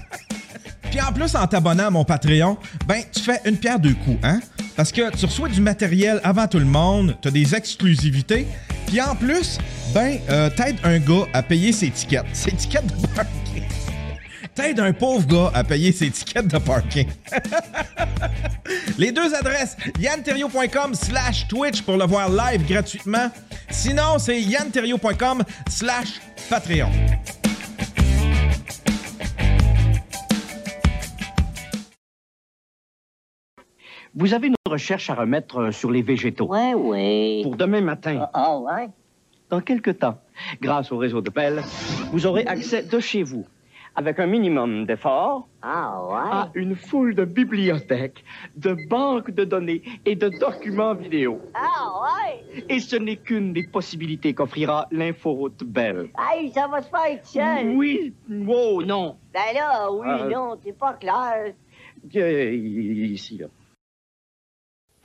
Puis 0.90 1.00
en 1.00 1.12
plus, 1.12 1.34
en 1.34 1.46
t'abonnant 1.46 1.86
à 1.86 1.90
mon 1.90 2.04
Patreon, 2.04 2.56
ben, 2.86 3.02
tu 3.12 3.20
fais 3.20 3.40
une 3.44 3.56
pierre 3.56 3.78
deux 3.78 3.94
coups, 3.94 4.18
hein? 4.22 4.40
Parce 4.78 4.92
que 4.92 5.10
tu 5.16 5.26
reçois 5.26 5.48
du 5.48 5.60
matériel 5.60 6.20
avant 6.22 6.46
tout 6.46 6.60
le 6.60 6.64
monde, 6.64 7.16
tu 7.20 7.26
as 7.26 7.30
des 7.32 7.52
exclusivités, 7.56 8.46
puis 8.86 9.00
en 9.00 9.16
plus, 9.16 9.58
ben, 9.92 10.20
euh, 10.30 10.50
t'aides 10.50 10.76
un 10.84 11.00
gars 11.00 11.26
à 11.32 11.42
payer 11.42 11.72
ses 11.72 11.90
tickets. 11.90 12.24
Ses 12.32 12.52
tickets 12.52 12.86
de 12.86 13.06
parking. 13.08 13.64
T'aides 14.54 14.78
un 14.78 14.92
pauvre 14.92 15.26
gars 15.26 15.50
à 15.52 15.64
payer 15.64 15.90
ses 15.90 16.10
tickets 16.10 16.46
de 16.46 16.58
parking. 16.58 17.08
Les 18.98 19.10
deux 19.10 19.34
adresses, 19.34 19.76
yanterio.com 19.98 20.94
slash 20.94 21.48
Twitch 21.48 21.82
pour 21.82 21.96
le 21.96 22.06
voir 22.06 22.30
live 22.30 22.64
gratuitement. 22.64 23.32
Sinon, 23.70 24.20
c'est 24.20 24.40
yanterio.com 24.40 25.42
slash 25.68 26.20
Patreon. 26.48 26.92
Vous 34.18 34.34
avez 34.34 34.48
une 34.48 34.54
recherche 34.68 35.10
à 35.10 35.14
remettre 35.14 35.58
euh, 35.58 35.70
sur 35.70 35.92
les 35.92 36.02
végétaux. 36.02 36.46
Ouais, 36.48 36.74
ouais. 36.74 37.40
Pour 37.44 37.54
demain 37.56 37.80
matin, 37.80 38.28
Ah, 38.34 38.58
ouais. 38.58 38.88
dans 39.48 39.60
quelque 39.60 39.92
temps, 39.92 40.18
grâce 40.60 40.90
au 40.90 40.98
réseau 40.98 41.20
de 41.20 41.30
Bell, 41.30 41.62
vous 42.12 42.26
aurez 42.26 42.44
accès 42.44 42.82
de 42.82 42.98
chez 42.98 43.22
vous, 43.22 43.46
avec 43.94 44.18
un 44.18 44.26
minimum 44.26 44.86
d'efforts, 44.86 45.46
Ah, 45.62 46.02
ouais. 46.04 46.30
à 46.32 46.50
une 46.54 46.74
foule 46.74 47.14
de 47.14 47.24
bibliothèques, 47.24 48.24
de 48.56 48.76
banques 48.88 49.30
de 49.30 49.44
données 49.44 49.82
et 50.04 50.16
de 50.16 50.28
documents 50.40 50.94
vidéo. 50.94 51.40
Ah, 51.54 51.92
ouais. 52.02 52.64
Et 52.68 52.80
ce 52.80 52.96
n'est 52.96 53.16
qu'une 53.16 53.52
des 53.52 53.68
possibilités 53.68 54.34
qu'offrira 54.34 54.88
l'inforoute 54.90 55.62
Bell. 55.62 56.08
Hey, 56.18 56.50
ça 56.50 56.66
va 56.66 56.82
se 56.82 56.88
faire 56.90 57.20
seul. 57.24 57.68
Oui, 57.76 58.12
wow, 58.28 58.82
non. 58.82 59.14
Ben 59.32 59.54
là, 59.54 59.92
oui, 59.92 60.08
Euh. 60.08 60.28
non, 60.28 60.58
c'est 60.64 60.76
pas 60.76 60.94
clair. 60.94 61.52
Euh, 62.16 62.52
Ici, 62.52 63.38
là. 63.38 63.46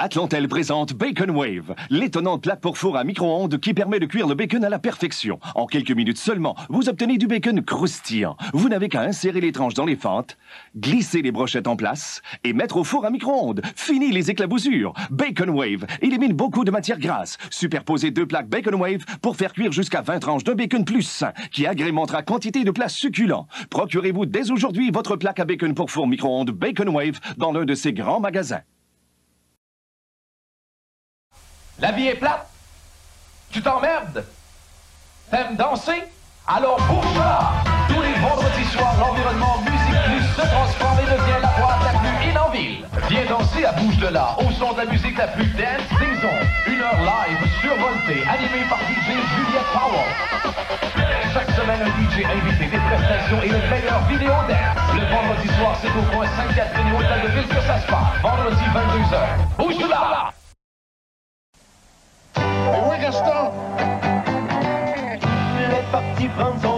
Atlantel 0.04 0.50
présente 0.50 0.92
Bacon 0.92 1.30
Wave, 1.30 1.76
l'étonnante 1.90 2.44
plaque 2.44 2.60
pour 2.60 2.78
four 2.78 2.98
à 2.98 3.06
micro-ondes 3.06 3.58
qui 3.58 3.74
permet 3.74 4.02
de 4.02 4.06
cuire 4.06 4.28
le 4.28 4.36
bacon 4.36 4.62
à 4.66 4.68
la 4.68 4.78
perfection. 4.78 5.40
En 5.56 5.66
quelques 5.66 5.94
minutes 5.94 6.18
seulement, 6.18 6.58
vous 6.68 6.90
obtenez 6.90 7.18
du 7.18 7.26
bacon 7.26 7.64
croustillant. 7.64 8.36
Vous 8.52 8.68
n'avez 8.68 8.90
qu'à 8.90 9.04
insérer 9.04 9.40
les 9.40 9.54
tranches 9.54 9.76
dans 9.76 9.86
les 9.86 9.96
fentes, 9.96 10.38
glisser 10.76 11.22
les 11.22 11.32
brochettes 11.32 11.70
en 11.70 11.78
place 11.78 12.22
et 12.44 12.52
mettre 12.52 12.76
au 12.76 12.84
four 12.84 13.06
à 13.06 13.12
micro-ondes. 13.12 13.62
Fini 13.78 14.12
les 14.12 14.30
éclaboussures. 14.30 14.92
Bacon 15.10 15.52
Wave 15.52 15.86
élimine 16.02 16.34
beaucoup 16.34 16.66
de 16.66 16.72
matière 16.72 17.00
grasse. 17.00 17.38
Superposez 17.50 18.12
deux 18.12 18.26
plaques 18.26 18.50
Bacon 18.50 18.76
Wave 18.76 19.06
pour 19.22 19.38
faire 19.38 19.54
cuire 19.54 19.72
jusqu'à 19.72 20.02
20 20.02 20.20
tranches 20.20 20.44
de 20.44 20.54
bacon 20.54 20.84
plus 20.84 21.04
sain 21.04 21.32
qui 21.54 21.66
agrémentera 21.66 22.24
quantité 22.24 22.66
de 22.66 22.72
plats 22.72 22.90
succulents. 22.90 23.48
Procurez-vous 23.70 24.26
dès 24.26 24.52
aujourd'hui 24.52 24.92
votre 24.92 25.16
plaque 25.16 25.40
à 25.40 25.46
bacon 25.46 25.74
pour 25.74 25.92
four 25.92 26.08
micro-ondes 26.08 26.52
Bacon 26.52 26.90
Wave 26.90 27.22
dans 27.38 27.54
l'un 27.54 27.64
de 27.64 27.74
ces 27.74 27.94
grands 27.94 28.20
magasins. 28.20 28.64
La 31.80 31.92
vie 31.92 32.08
est 32.08 32.16
plate. 32.16 32.48
Tu 33.52 33.62
t'emmerdes. 33.62 34.24
T'aimes 35.32 35.56
danser? 35.56 36.04
Alors 36.48 36.78
bouge 36.82 37.18
là! 37.18 37.64
Tous 37.88 38.02
les 38.02 38.14
vendredis 38.20 38.66
soirs, 38.72 38.96
l'environnement 39.00 39.58
Musique 39.60 40.02
Plus 40.06 40.22
se 40.36 40.48
transforme 40.48 41.00
et 41.00 41.10
devient 41.10 41.42
la 41.42 41.48
boîte 41.58 41.82
la 41.84 42.00
plus 42.00 42.30
in 42.30 42.36
en 42.42 42.50
ville. 42.50 42.86
Viens 43.10 43.26
danser 43.26 43.66
à 43.66 43.72
Bouge 43.74 43.98
de 43.98 44.08
là, 44.08 44.36
au 44.40 44.52
son 44.52 44.74
de 44.74 44.78
la 44.80 44.86
musique 44.86 45.18
la 45.18 45.28
plus 45.28 45.48
dance 45.56 45.88
disons. 45.98 46.38
Une 46.68 46.82
heure 46.82 47.00
live 47.00 47.40
survoltée, 47.62 48.24
animée 48.28 48.68
par 48.70 48.80
DJ 48.80 49.18
Juliette 49.34 49.72
Powell. 49.74 50.12
Chaque 51.34 51.52
semaine, 51.52 51.82
un 51.82 51.94
DJ 51.98 52.26
invité, 52.26 52.66
des 52.66 52.78
prestations 52.78 53.42
et 53.42 53.50
le 53.50 53.62
meilleur 53.70 54.04
vidéo 54.10 54.34
dance. 54.48 54.94
Le 54.94 55.06
vendredi 55.10 55.48
soir, 55.58 55.78
c'est 55.82 55.90
au 55.90 56.04
coin 56.14 56.28
Sainte-Catherine 56.38 56.88
et 56.88 56.98
Hôtel 56.98 57.22
de 57.24 57.28
Ville 57.30 57.48
que 57.48 57.62
ça 57.62 57.80
se 57.80 57.88
passe. 57.88 58.22
Vendredi 58.22 58.64
22h. 58.76 59.58
Bouge 59.58 59.78
de 59.78 59.90
là! 59.90 60.34
Oui, 62.90 62.98
Gaston? 63.02 63.52
Il 65.22 65.74
est 65.74 65.92
parti 65.92 66.28
prendre 66.30 66.60
son 66.62 66.73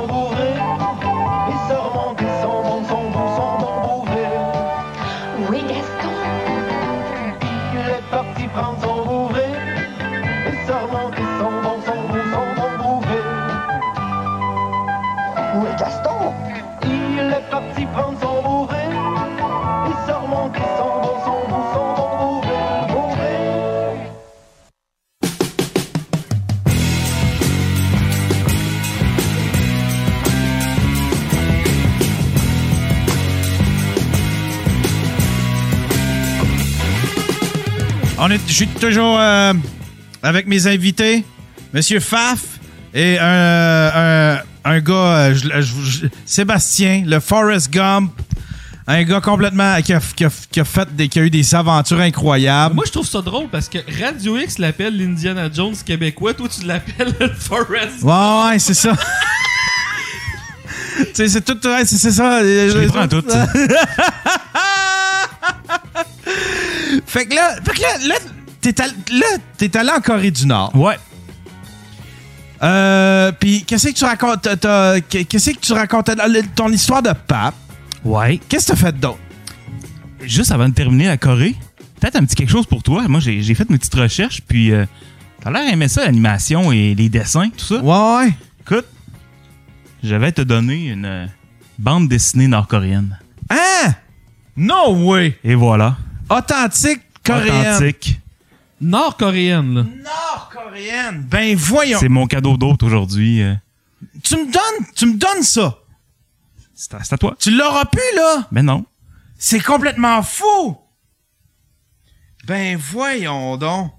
On 38.28 38.32
est, 38.32 38.40
je 38.48 38.54
suis 38.54 38.68
toujours 38.68 39.18
euh, 39.20 39.54
avec 40.24 40.48
mes 40.48 40.66
invités, 40.66 41.24
Monsieur 41.74 42.00
Faf 42.00 42.40
et 42.92 43.20
un, 43.20 43.92
un, 43.94 44.40
un 44.64 44.80
gars, 44.80 44.94
euh, 44.94 45.36
je- 45.36 45.62
je- 45.62 45.92
je- 45.92 46.08
Sébastien, 46.26 47.04
le 47.06 47.20
Forrest 47.20 47.72
Gump, 47.72 48.12
un 48.88 49.04
gars 49.04 49.22
complètement 49.22 49.80
qui 49.84 49.94
a, 49.94 50.00
qui 50.16 50.26
a- 50.26 50.32
qui 50.52 50.60
a 50.60 50.66
fait 50.66 50.88
des, 50.96 51.08
qui 51.08 51.20
a 51.20 51.22
eu 51.22 51.30
des 51.30 51.54
aventures 51.54 52.00
incroyables. 52.00 52.74
Moi, 52.74 52.86
je 52.88 52.92
trouve 52.94 53.06
ça 53.06 53.22
drôle 53.22 53.48
parce 53.52 53.70
que 53.70 53.78
Radio 54.02 54.38
X 54.40 54.58
l'appelle 54.58 54.98
l'Indiana 54.98 55.48
Jones 55.54 55.76
québécois. 55.86 56.34
Toi, 56.34 56.48
tu 56.50 56.66
l'appelles 56.66 57.14
le 57.20 57.30
Forrest. 57.30 58.02
Ouais, 58.02 58.50
ouais, 58.50 58.58
c'est 58.60 58.74
ça. 58.74 58.94
tu 60.98 61.06
sais, 61.14 61.28
c'est 61.28 61.42
tout, 61.46 61.60
ouais, 61.68 61.86
c'est 61.86 61.98
c'est 61.98 62.12
ça. 62.12 62.42
Je 62.42 62.76
les 62.80 62.88
prends 62.88 63.08
toutes. 63.08 63.30
Fait 67.16 67.26
que 67.28 67.34
là, 67.34 67.56
fait 67.64 67.72
que 67.76 67.82
là, 67.82 67.98
là, 68.10 68.16
t'es 68.60 68.82
allé, 68.82 68.92
là, 69.14 69.26
t'es 69.58 69.78
allé 69.78 69.90
en 69.90 70.02
Corée 70.02 70.32
du 70.32 70.46
Nord. 70.46 70.76
Ouais. 70.76 70.98
Euh, 72.62 73.32
puis 73.32 73.64
qu'est-ce 73.64 73.88
que 73.88 73.94
tu 73.94 74.04
racontes 74.04 74.44
Qu'est-ce 75.08 75.52
que 75.52 75.60
tu 75.60 75.72
racontais 75.72 76.16
le- 76.16 76.42
ton 76.54 76.70
histoire 76.74 77.02
de 77.02 77.12
pape? 77.14 77.56
Ouais. 78.04 78.38
Qu'est-ce 78.50 78.68
que 78.68 78.72
t'as 78.74 78.78
fait 78.88 79.00
d'autre? 79.00 79.20
Juste 80.24 80.52
avant 80.52 80.68
de 80.68 80.74
terminer 80.74 81.06
la 81.08 81.16
Corée, 81.16 81.56
peut-être 82.02 82.18
un 82.18 82.26
petit 82.26 82.36
quelque 82.36 82.52
chose 82.52 82.66
pour 82.66 82.84
toi. 82.84 83.08
Moi, 83.08 83.22
j'ai 83.22 83.42
j'ai 83.42 83.56
fait 83.56 83.70
mes 83.70 83.78
petites 83.78 83.96
recherches, 83.96 84.42
puis 84.46 84.74
euh, 84.74 84.86
t'as 85.42 85.52
l'air 85.52 85.72
aimé 85.72 85.88
ça, 85.88 86.04
l'animation 86.04 86.74
et 86.74 86.96
les 86.96 87.08
dessins, 87.08 87.50
tout 87.50 87.64
ça. 87.64 87.76
Ouais, 87.78 88.26
ouais. 88.26 88.34
Écoute, 88.60 88.88
je 90.04 90.16
vais 90.16 90.34
te 90.34 90.42
donner 90.42 90.90
une 90.90 91.06
euh, 91.06 91.26
bande 91.80 92.10
dessinée 92.10 92.48
nord-coréenne. 92.50 93.18
Hein? 93.50 93.94
No 94.58 94.96
way. 94.96 95.38
Et 95.46 95.56
voilà. 95.56 95.96
Authentique 96.30 97.02
coréenne. 97.24 97.76
Authentique. 97.76 98.20
Nord-coréenne, 98.82 99.74
là. 99.74 99.84
Nord-coréenne. 99.84 101.26
Ben 101.30 101.56
voyons. 101.56 102.00
C'est 102.00 102.10
mon 102.10 102.28
cadeau 102.28 102.58
d'autre 102.58 102.86
aujourd'hui. 102.86 103.42
euh. 103.42 103.56
Tu 104.24 104.36
me 104.36 104.46
donnes, 104.46 104.88
tu 104.96 105.06
me 105.06 105.18
donnes 105.18 105.44
ça. 105.44 105.78
C'est 106.74 106.94
à, 107.14 107.18
toi. 107.18 107.36
Tu 107.40 107.52
l'auras 107.52 107.86
plus 107.86 108.02
là. 108.16 108.48
Mais 108.52 108.64
non. 108.64 108.86
C'est 109.38 109.62
complètement 109.62 110.22
fou. 110.24 110.78
Ben 112.46 112.78
voyons 112.78 113.58
donc. 113.58 113.92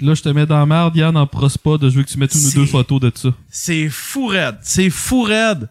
Là, 0.00 0.14
je 0.14 0.22
te 0.22 0.28
mets 0.28 0.46
dans 0.46 0.58
la 0.58 0.66
merde. 0.66 0.94
Yann 0.96 1.14
n'en 1.14 1.26
prosse 1.26 1.58
pas 1.58 1.76
de 1.76 1.90
je 1.90 1.96
veux 1.96 2.04
que 2.04 2.08
tu 2.08 2.18
mettes 2.18 2.34
une 2.34 2.46
ou 2.46 2.52
deux 2.52 2.66
photos 2.66 3.00
de 3.00 3.12
ça. 3.14 3.30
C'est 3.50 3.88
fou 3.88 4.26
raide. 4.26 4.58
C'est 4.62 4.90
fou 4.90 5.22
raide. 5.22 5.68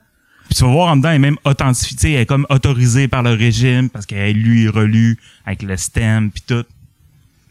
Tu 0.57 0.63
vas 0.63 0.71
voir 0.71 0.91
en 0.91 0.97
dedans, 0.97 1.09
elle 1.09 1.15
est 1.17 1.19
même 1.19 1.37
authentifiée, 1.43 2.13
elle 2.13 2.21
est 2.21 2.25
comme 2.25 2.47
autorisée 2.49 3.07
par 3.07 3.21
le 3.21 3.31
régime 3.33 3.89
parce 3.91 4.07
qu'elle 4.07 4.29
est 4.29 4.33
lue 4.33 4.63
et 4.63 4.69
relue 4.69 5.19
avec 5.45 5.61
le 5.61 5.77
stem 5.77 6.31
puis 6.31 6.41
tout. 6.47 6.63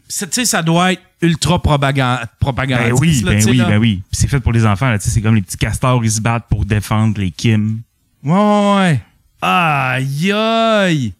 Tu 0.09 0.25
sais, 0.29 0.43
ça 0.45 0.61
doit 0.61 0.91
être 0.93 1.01
ultra 1.21 1.57
propagan- 1.57 2.19
Ben 2.19 2.27
propagandiste. 2.39 2.99
oui, 2.99 3.21
là, 3.21 3.31
ben 3.31 3.41
sais, 3.41 3.49
oui, 3.49 3.57
là. 3.57 3.65
ben 3.65 3.77
oui. 3.77 4.03
Puis 4.11 4.19
c'est 4.19 4.27
fait 4.27 4.41
pour 4.41 4.51
les 4.51 4.65
enfants, 4.65 4.89
là, 4.89 4.99
tu 4.99 5.05
sais, 5.05 5.11
c'est 5.11 5.21
comme 5.21 5.35
les 5.35 5.41
petits 5.41 5.57
castors, 5.57 6.03
ils 6.03 6.11
se 6.11 6.19
battent 6.21 6.47
pour 6.49 6.65
défendre 6.65 7.19
les 7.19 7.31
Kim. 7.31 7.79
Ouais, 8.23 8.33
ouais, 8.33 8.75
ouais. 8.75 9.01
Aïe, 9.41 10.31
aïe. 10.33 11.13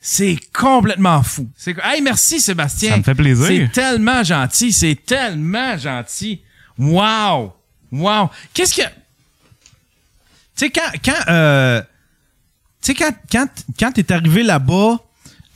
C'est 0.00 0.38
complètement 0.52 1.22
fou. 1.22 1.48
C'est... 1.56 1.76
Hey, 1.84 2.02
merci, 2.02 2.40
Sébastien. 2.40 2.90
Ça 2.90 2.96
me 2.96 3.02
fait 3.04 3.14
plaisir. 3.14 3.46
C'est 3.46 3.70
tellement 3.70 4.24
gentil. 4.24 4.72
C'est 4.72 4.96
tellement 5.06 5.78
gentil. 5.78 6.40
Wow. 6.76 7.52
Wow. 7.92 8.28
Qu'est-ce 8.52 8.74
que... 8.74 8.82
Tu 10.56 10.66
sais, 10.66 10.70
quand... 10.70 10.90
quand 11.04 11.28
euh, 11.32 11.80
Tu 12.82 12.92
sais, 12.92 12.94
quand, 12.94 13.12
quand, 13.30 13.46
quand 13.78 13.92
t'es 13.92 14.12
arrivé 14.12 14.42
là-bas, 14.42 14.98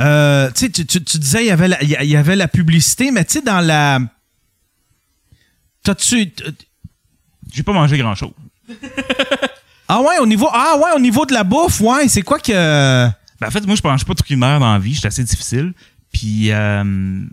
euh, 0.01 0.51
tu 0.53 0.71
tu, 0.71 0.85
disais 1.01 1.45
il 1.45 1.47
y 1.49 1.51
avait 1.51 1.69
la, 1.69 1.83
il 1.83 1.91
y- 1.91 1.97
il 2.03 2.11
y 2.11 2.17
avait 2.17 2.37
la 2.37 2.49
publicité, 2.49 3.11
mais 3.11 3.25
tu 3.25 3.35
sais, 3.35 3.43
dans 3.43 3.61
la... 3.61 3.99
T'as-tu... 5.83 6.33
J'ai 7.53 7.63
pas 7.63 7.73
mangé 7.73 7.97
grand-chose. 7.99 8.33
Ah 9.89 10.01
ouais, 10.03 10.19
au 10.19 10.27
niveau... 10.27 10.49
Ah 10.53 10.75
ouais, 10.83 10.91
au 10.97 10.99
niveau 10.99 11.25
de 11.27 11.33
la 11.33 11.45
bouffe, 11.45 11.81
ouais, 11.81 12.09
c'est 12.09 12.23
quoi 12.23 12.41
que... 12.41 12.53
Ben, 12.53 13.47
en 13.47 13.51
fait, 13.53 13.65
moi, 13.65 13.77
je 13.77 13.83
mange 13.87 14.05
pas 14.05 14.15
de 14.15 14.21
culinaire 14.21 14.59
dans 14.59 14.73
la 14.73 14.81
vie. 14.81 14.95
J'étais 14.95 15.07
assez 15.07 15.23
difficile. 15.23 15.75
Puis, 16.13 16.51
euh, 16.51 17.25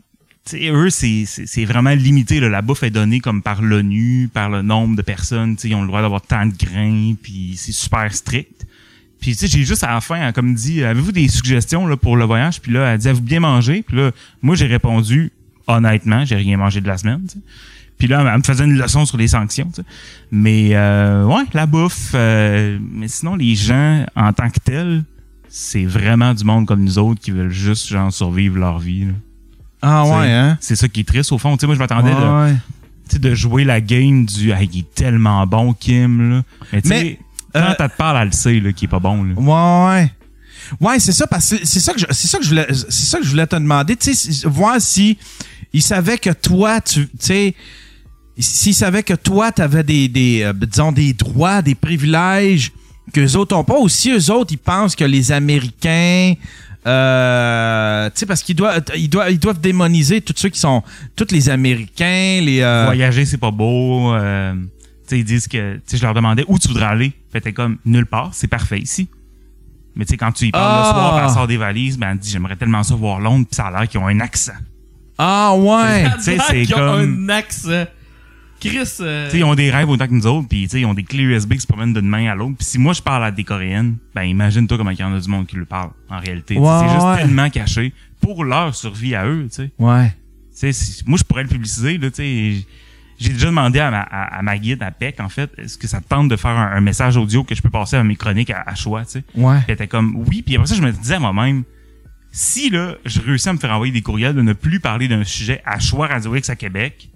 eux, 0.53 0.89
c'est- 0.89 1.65
vraiment 1.65 1.91
limité. 1.91 2.39
Là. 2.39 2.49
La 2.49 2.61
bouffe 2.61 2.83
est 2.83 2.89
donnée 2.89 3.19
comme 3.19 3.41
par 3.41 3.61
l'ONU, 3.61 4.29
par 4.33 4.49
le 4.49 4.61
nombre 4.61 4.95
de 4.95 5.01
personnes. 5.01 5.55
Tu 5.55 5.61
sais, 5.63 5.69
ils 5.69 5.75
ont 5.75 5.81
le 5.81 5.87
droit 5.87 6.01
d'avoir 6.01 6.21
tant 6.21 6.45
de 6.45 6.53
grains. 6.53 7.13
Puis, 7.21 7.53
c'est 7.57 7.71
super 7.71 8.13
strict. 8.13 8.65
Puis, 9.21 9.35
tu 9.37 9.47
j'ai 9.47 9.63
juste 9.63 9.83
à 9.85 9.93
la 9.93 10.01
fin, 10.01 10.21
hein, 10.21 10.31
comme 10.33 10.53
dit, 10.53 10.83
avez-vous 10.83 11.13
des 11.13 11.29
suggestions 11.29 11.95
pour 11.95 12.17
le 12.17 12.25
voyage? 12.25 12.59
Puis 12.59 12.73
là, 12.73 12.87
elle 12.93 12.97
dit, 12.99 13.07
avez-vous 13.07 13.23
bien 13.23 13.39
mangé? 13.39 13.81
Puis 13.81 13.95
là, 13.95 14.11
moi, 14.41 14.55
j'ai 14.55 14.65
répondu, 14.67 15.31
honnêtement, 15.65 16.25
j'ai 16.25 16.35
rien 16.35 16.57
mangé 16.57 16.81
de 16.81 16.87
la 16.87 16.97
semaine. 16.97 17.21
tu 17.25 17.35
sais. 17.35 17.39
Puis 17.97 18.07
là, 18.09 18.21
elle 18.29 18.37
me 18.37 18.43
faisait 18.43 18.65
une 18.65 18.77
leçon 18.77 19.05
sur 19.05 19.15
les 19.17 19.29
sanctions. 19.29 19.71
Mais, 20.29 20.71
euh, 20.73 21.23
ouais, 21.25 21.43
la 21.53 21.65
bouffe. 21.67 22.11
euh, 22.15 22.77
mais 22.81 23.07
sinon, 23.07 23.35
les 23.35 23.55
gens, 23.55 24.05
en 24.17 24.33
tant 24.33 24.49
que 24.49 24.59
tels, 24.59 25.05
c'est 25.47 25.85
vraiment 25.85 26.33
du 26.33 26.43
monde 26.43 26.65
comme 26.65 26.83
nous 26.83 26.97
autres 26.97 27.21
qui 27.21 27.31
veulent 27.31 27.49
juste 27.51 27.87
genre 27.87 28.11
survivre 28.11 28.57
leur 28.57 28.79
vie. 28.79 29.07
Ah 29.85 30.03
Tu 30.05 30.11
ouais, 30.11 30.31
hein? 30.31 30.57
C'est 30.61 30.75
ça 30.77 30.87
qui 30.87 31.01
est 31.01 31.07
triste 31.07 31.31
au 31.31 31.37
fond. 31.37 31.55
Tu 31.57 31.61
sais, 31.61 31.65
moi 31.67 31.75
je 31.75 31.79
m'attendais 31.79 32.11
de, 32.11 32.15
Ouais. 32.45 32.53
tu 33.09 33.13
sais, 33.15 33.19
de 33.19 33.35
jouer 33.35 33.63
la 33.65 33.81
game 33.81 34.25
du 34.25 34.51
ah, 34.53 34.61
il 34.63 34.79
est 34.79 34.95
tellement 34.95 35.45
bon 35.45 35.73
Kim 35.73 36.31
là. 36.37 36.41
Mais 36.71 36.81
tu 36.81 36.87
Mais, 36.87 37.19
quand 37.53 37.59
euh, 37.61 37.73
elle 37.77 37.89
te 37.89 37.95
parle, 37.97 38.17
elle 38.21 38.27
le 38.27 38.31
sait 38.31 38.73
qu'il 38.73 38.85
est 38.85 38.87
pas 38.89 38.99
bon 38.99 39.23
là. 39.23 39.33
Ouais, 39.35 39.95
ouais. 40.01 40.11
Ouais, 40.79 40.99
c'est 40.99 41.11
ça, 41.11 41.27
parce 41.27 41.49
que 41.49 41.65
c'est 41.65 41.81
ça 41.81 41.93
que 41.93 41.99
je, 41.99 42.05
c'est 42.11 42.27
ça 42.27 42.37
que 42.37 42.43
je 42.45 42.49
voulais, 42.49 42.67
c'est 42.71 43.05
ça 43.05 43.17
que 43.19 43.25
je 43.25 43.29
voulais 43.29 43.45
te 43.45 43.55
demander, 43.57 43.97
tu 43.97 44.13
sais, 44.15 44.47
voir 44.47 44.79
si 44.79 45.17
il 45.73 45.81
savait 45.81 46.17
que 46.17 46.29
toi, 46.29 46.79
tu, 46.79 47.05
tu 47.07 47.11
sais, 47.19 47.55
s'il 48.39 48.73
savait 48.73 49.03
que 49.03 49.13
toi, 49.13 49.51
t'avais 49.51 49.83
des, 49.83 50.07
des, 50.07 50.41
euh, 50.43 50.53
disons, 50.53 50.91
des 50.93 51.11
droits, 51.13 51.61
des 51.61 51.75
privilèges 51.75 52.71
que 53.13 53.19
les 53.19 53.35
autres 53.35 53.55
ont 53.57 53.65
pas, 53.65 53.77
ou 53.77 53.89
si 53.89 54.09
eux 54.11 54.31
autres, 54.31 54.53
ils 54.53 54.57
pensent 54.57 54.95
que 54.95 55.03
les 55.03 55.31
Américains, 55.33 56.33
Euh, 56.85 58.09
tu 58.09 58.19
sais, 58.19 58.25
parce 58.25 58.43
qu'ils 58.43 58.55
doivent, 58.55 58.81
ils 58.95 59.09
doivent, 59.09 59.31
ils 59.31 59.39
doivent 59.39 59.59
démoniser 59.61 60.21
tous 60.21 60.33
ceux 60.35 60.49
qui 60.49 60.59
sont, 60.59 60.83
tous 61.15 61.27
les 61.31 61.49
Américains, 61.49 62.39
les. 62.41 62.61
euh, 62.61 62.85
Voyager, 62.85 63.25
c'est 63.25 63.37
pas 63.37 63.51
beau. 63.51 64.13
euh, 64.13 64.53
tu 64.53 64.69
sais, 65.07 65.19
ils 65.19 65.23
disent 65.25 65.47
que, 65.47 65.75
tu 65.75 65.81
sais, 65.85 65.97
je 65.97 66.03
leur 66.03 66.13
demandais 66.13 66.43
où 66.47 66.57
tu 66.59 66.67
voudrais 66.67 66.85
aller. 66.85 67.13
Fait 67.31 67.41
t'es 67.41 67.53
comme, 67.53 67.77
nulle 67.85 68.05
part, 68.05 68.29
c'est 68.33 68.47
parfait 68.47 68.79
ici. 68.79 69.09
Mais 69.95 70.05
tu 70.05 70.11
sais, 70.11 70.17
quand 70.17 70.31
tu 70.31 70.45
y 70.47 70.51
parles 70.51 70.63
Ah! 70.65 70.87
le 70.87 70.93
soir, 70.99 71.15
puis 71.17 71.25
elle 71.27 71.33
sort 71.33 71.47
des 71.47 71.57
valises, 71.57 71.97
ben, 71.97 72.11
elle 72.11 72.17
dit, 72.17 72.29
j'aimerais 72.29 72.55
tellement 72.55 72.83
ça 72.83 72.95
voir 72.95 73.19
Londres, 73.19 73.45
puis 73.49 73.55
ça 73.55 73.67
a 73.67 73.71
l'air 73.71 73.87
qu'ils 73.87 73.99
ont 73.99 74.07
un 74.07 74.19
accent. 74.19 74.53
Ah 75.17 75.53
ouais. 75.55 76.05
Tu 76.15 76.21
sais, 76.23 76.37
c'est 76.49 76.63
Ils 76.63 76.73
ont 76.73 76.77
comme- 76.77 77.25
un 77.25 77.29
accent. 77.29 77.85
Chris. 78.69 78.89
euh, 79.01 79.29
ils 79.33 79.43
ont 79.43 79.55
des 79.55 79.71
rêves 79.71 79.89
autant 79.89 80.07
que 80.07 80.13
nous 80.13 80.27
autres, 80.27 80.47
puis 80.47 80.63
ils 80.71 80.85
ont 80.85 80.93
des 80.93 81.03
clés 81.03 81.23
USB 81.23 81.53
qui 81.53 81.61
se 81.61 81.67
promènent 81.67 81.93
d'une 81.93 82.07
main 82.07 82.31
à 82.31 82.35
l'autre. 82.35 82.55
Puis 82.57 82.65
si 82.65 82.77
moi 82.79 82.93
je 82.93 83.01
parle 83.01 83.23
à 83.25 83.31
des 83.31 83.43
Coréennes, 83.43 83.97
ben 84.15 84.23
imagine-toi 84.23 84.77
comment 84.77 84.91
il 84.91 84.99
y 84.99 85.03
en 85.03 85.13
a 85.13 85.19
du 85.19 85.29
monde 85.29 85.47
qui 85.47 85.55
le 85.55 85.65
parle 85.65 85.91
en 86.09 86.19
réalité. 86.19 86.55
C'est 86.55 86.89
juste 86.93 87.05
ouais. 87.05 87.17
tellement 87.17 87.49
caché 87.49 87.93
pour 88.21 88.43
leur 88.45 88.73
survie 88.75 89.15
à 89.15 89.25
eux, 89.27 89.47
tu 89.49 89.55
sais. 89.55 89.71
Ouais. 89.79 90.07
Tu 90.09 90.13
sais, 90.59 90.71
si- 90.73 91.03
moi 91.05 91.17
je 91.17 91.23
pourrais 91.23 91.43
le 91.43 91.49
publiciser, 91.49 91.97
là, 91.97 92.09
tu 92.09 92.15
sais. 92.17 92.65
J'ai 93.19 93.29
déjà 93.33 93.45
demandé 93.45 93.79
à 93.79 93.91
ma, 93.91 94.01
à, 94.01 94.39
à 94.39 94.41
ma 94.41 94.57
guide, 94.57 94.81
à 94.81 94.89
PEC, 94.91 95.19
en 95.19 95.29
fait, 95.29 95.49
est-ce 95.57 95.77
que 95.77 95.87
ça 95.87 96.01
te 96.01 96.07
tente 96.07 96.27
de 96.29 96.35
faire 96.35 96.51
un, 96.57 96.71
un 96.73 96.81
message 96.81 97.15
audio 97.15 97.43
que 97.43 97.53
je 97.55 97.61
peux 97.61 97.69
passer 97.69 97.95
à 97.95 98.03
mes 98.03 98.15
chroniques 98.15 98.49
à, 98.49 98.63
à 98.65 98.75
choix, 98.75 99.05
tu 99.05 99.11
sais? 99.11 99.23
Ouais. 99.35 99.55
Puis 99.57 99.65
elle 99.67 99.73
était 99.75 99.87
comme, 99.87 100.15
oui. 100.27 100.41
Puis 100.41 100.55
après 100.55 100.67
ça, 100.67 100.75
je 100.75 100.81
me 100.81 100.91
disais 100.91 101.13
à 101.15 101.19
moi-même, 101.19 101.63
si 102.31 102.69
là, 102.71 102.95
je 103.05 103.21
réussis 103.21 103.47
à 103.47 103.53
me 103.53 103.59
faire 103.59 103.71
envoyer 103.71 103.93
des 103.93 104.01
courriels 104.01 104.33
de 104.33 104.41
ne 104.41 104.53
plus 104.53 104.79
parler 104.79 105.07
d'un 105.07 105.23
sujet 105.23 105.61
à 105.65 105.79
choix 105.79 106.07
Radio 106.07 106.35
X 106.35 106.49
à 106.49 106.55
Québec, 106.55 107.09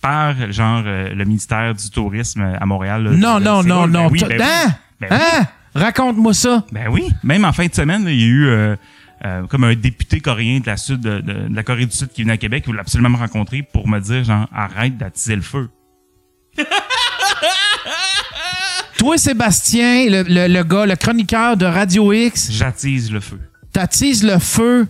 par 0.00 0.52
genre 0.52 0.82
euh, 0.86 1.14
le 1.14 1.24
ministère 1.24 1.74
du 1.74 1.90
tourisme 1.90 2.42
à 2.60 2.64
Montréal. 2.66 3.04
là, 3.04 3.10
Non, 3.10 3.40
non, 3.40 3.62
non, 3.62 3.86
non. 3.86 4.08
oui, 4.10 4.20
ben 4.28 4.40
hein? 4.42 4.70
Ben 5.00 5.08
oui. 5.10 5.16
Hein? 5.20 5.46
Raconte-moi 5.74 6.32
ça. 6.34 6.64
Ben 6.72 6.88
oui. 6.90 7.08
Même 7.22 7.44
en 7.44 7.52
fin 7.52 7.66
de 7.66 7.74
semaine, 7.74 8.04
il 8.08 8.20
y 8.20 8.24
a 8.24 8.26
eu 8.26 8.46
euh, 8.46 8.76
euh, 9.24 9.46
comme 9.46 9.64
un 9.64 9.74
député 9.74 10.20
coréen 10.20 10.60
de 10.60 10.66
la 10.66 10.76
sud 10.76 11.00
de, 11.00 11.20
de- 11.20 11.48
de 11.48 11.54
la 11.56 11.62
Corée 11.62 11.86
du 11.86 11.94
Sud 11.96 12.08
qui 12.08 12.22
venait 12.22 12.34
à 12.34 12.36
Québec, 12.38 12.62
qui 12.64 12.70
voulait 12.70 12.80
absolument 12.80 13.10
me 13.10 13.16
rencontrer 13.16 13.62
pour 13.62 13.86
me 13.88 13.98
dire 14.00 14.24
genre 14.24 14.46
arrête 14.54 14.96
d'attiser 14.96 15.36
le 15.36 15.42
feu. 15.42 15.68
Toi, 18.98 19.18
Sébastien, 19.18 20.06
le, 20.08 20.22
le, 20.22 20.48
le 20.52 20.62
gars, 20.64 20.86
le 20.86 20.96
chroniqueur 20.96 21.56
de 21.56 21.66
Radio 21.66 22.12
X, 22.12 22.50
J'attise 22.50 23.12
le 23.12 23.20
feu. 23.20 23.38
t'attises 23.72 24.24
le 24.24 24.38
feu. 24.38 24.86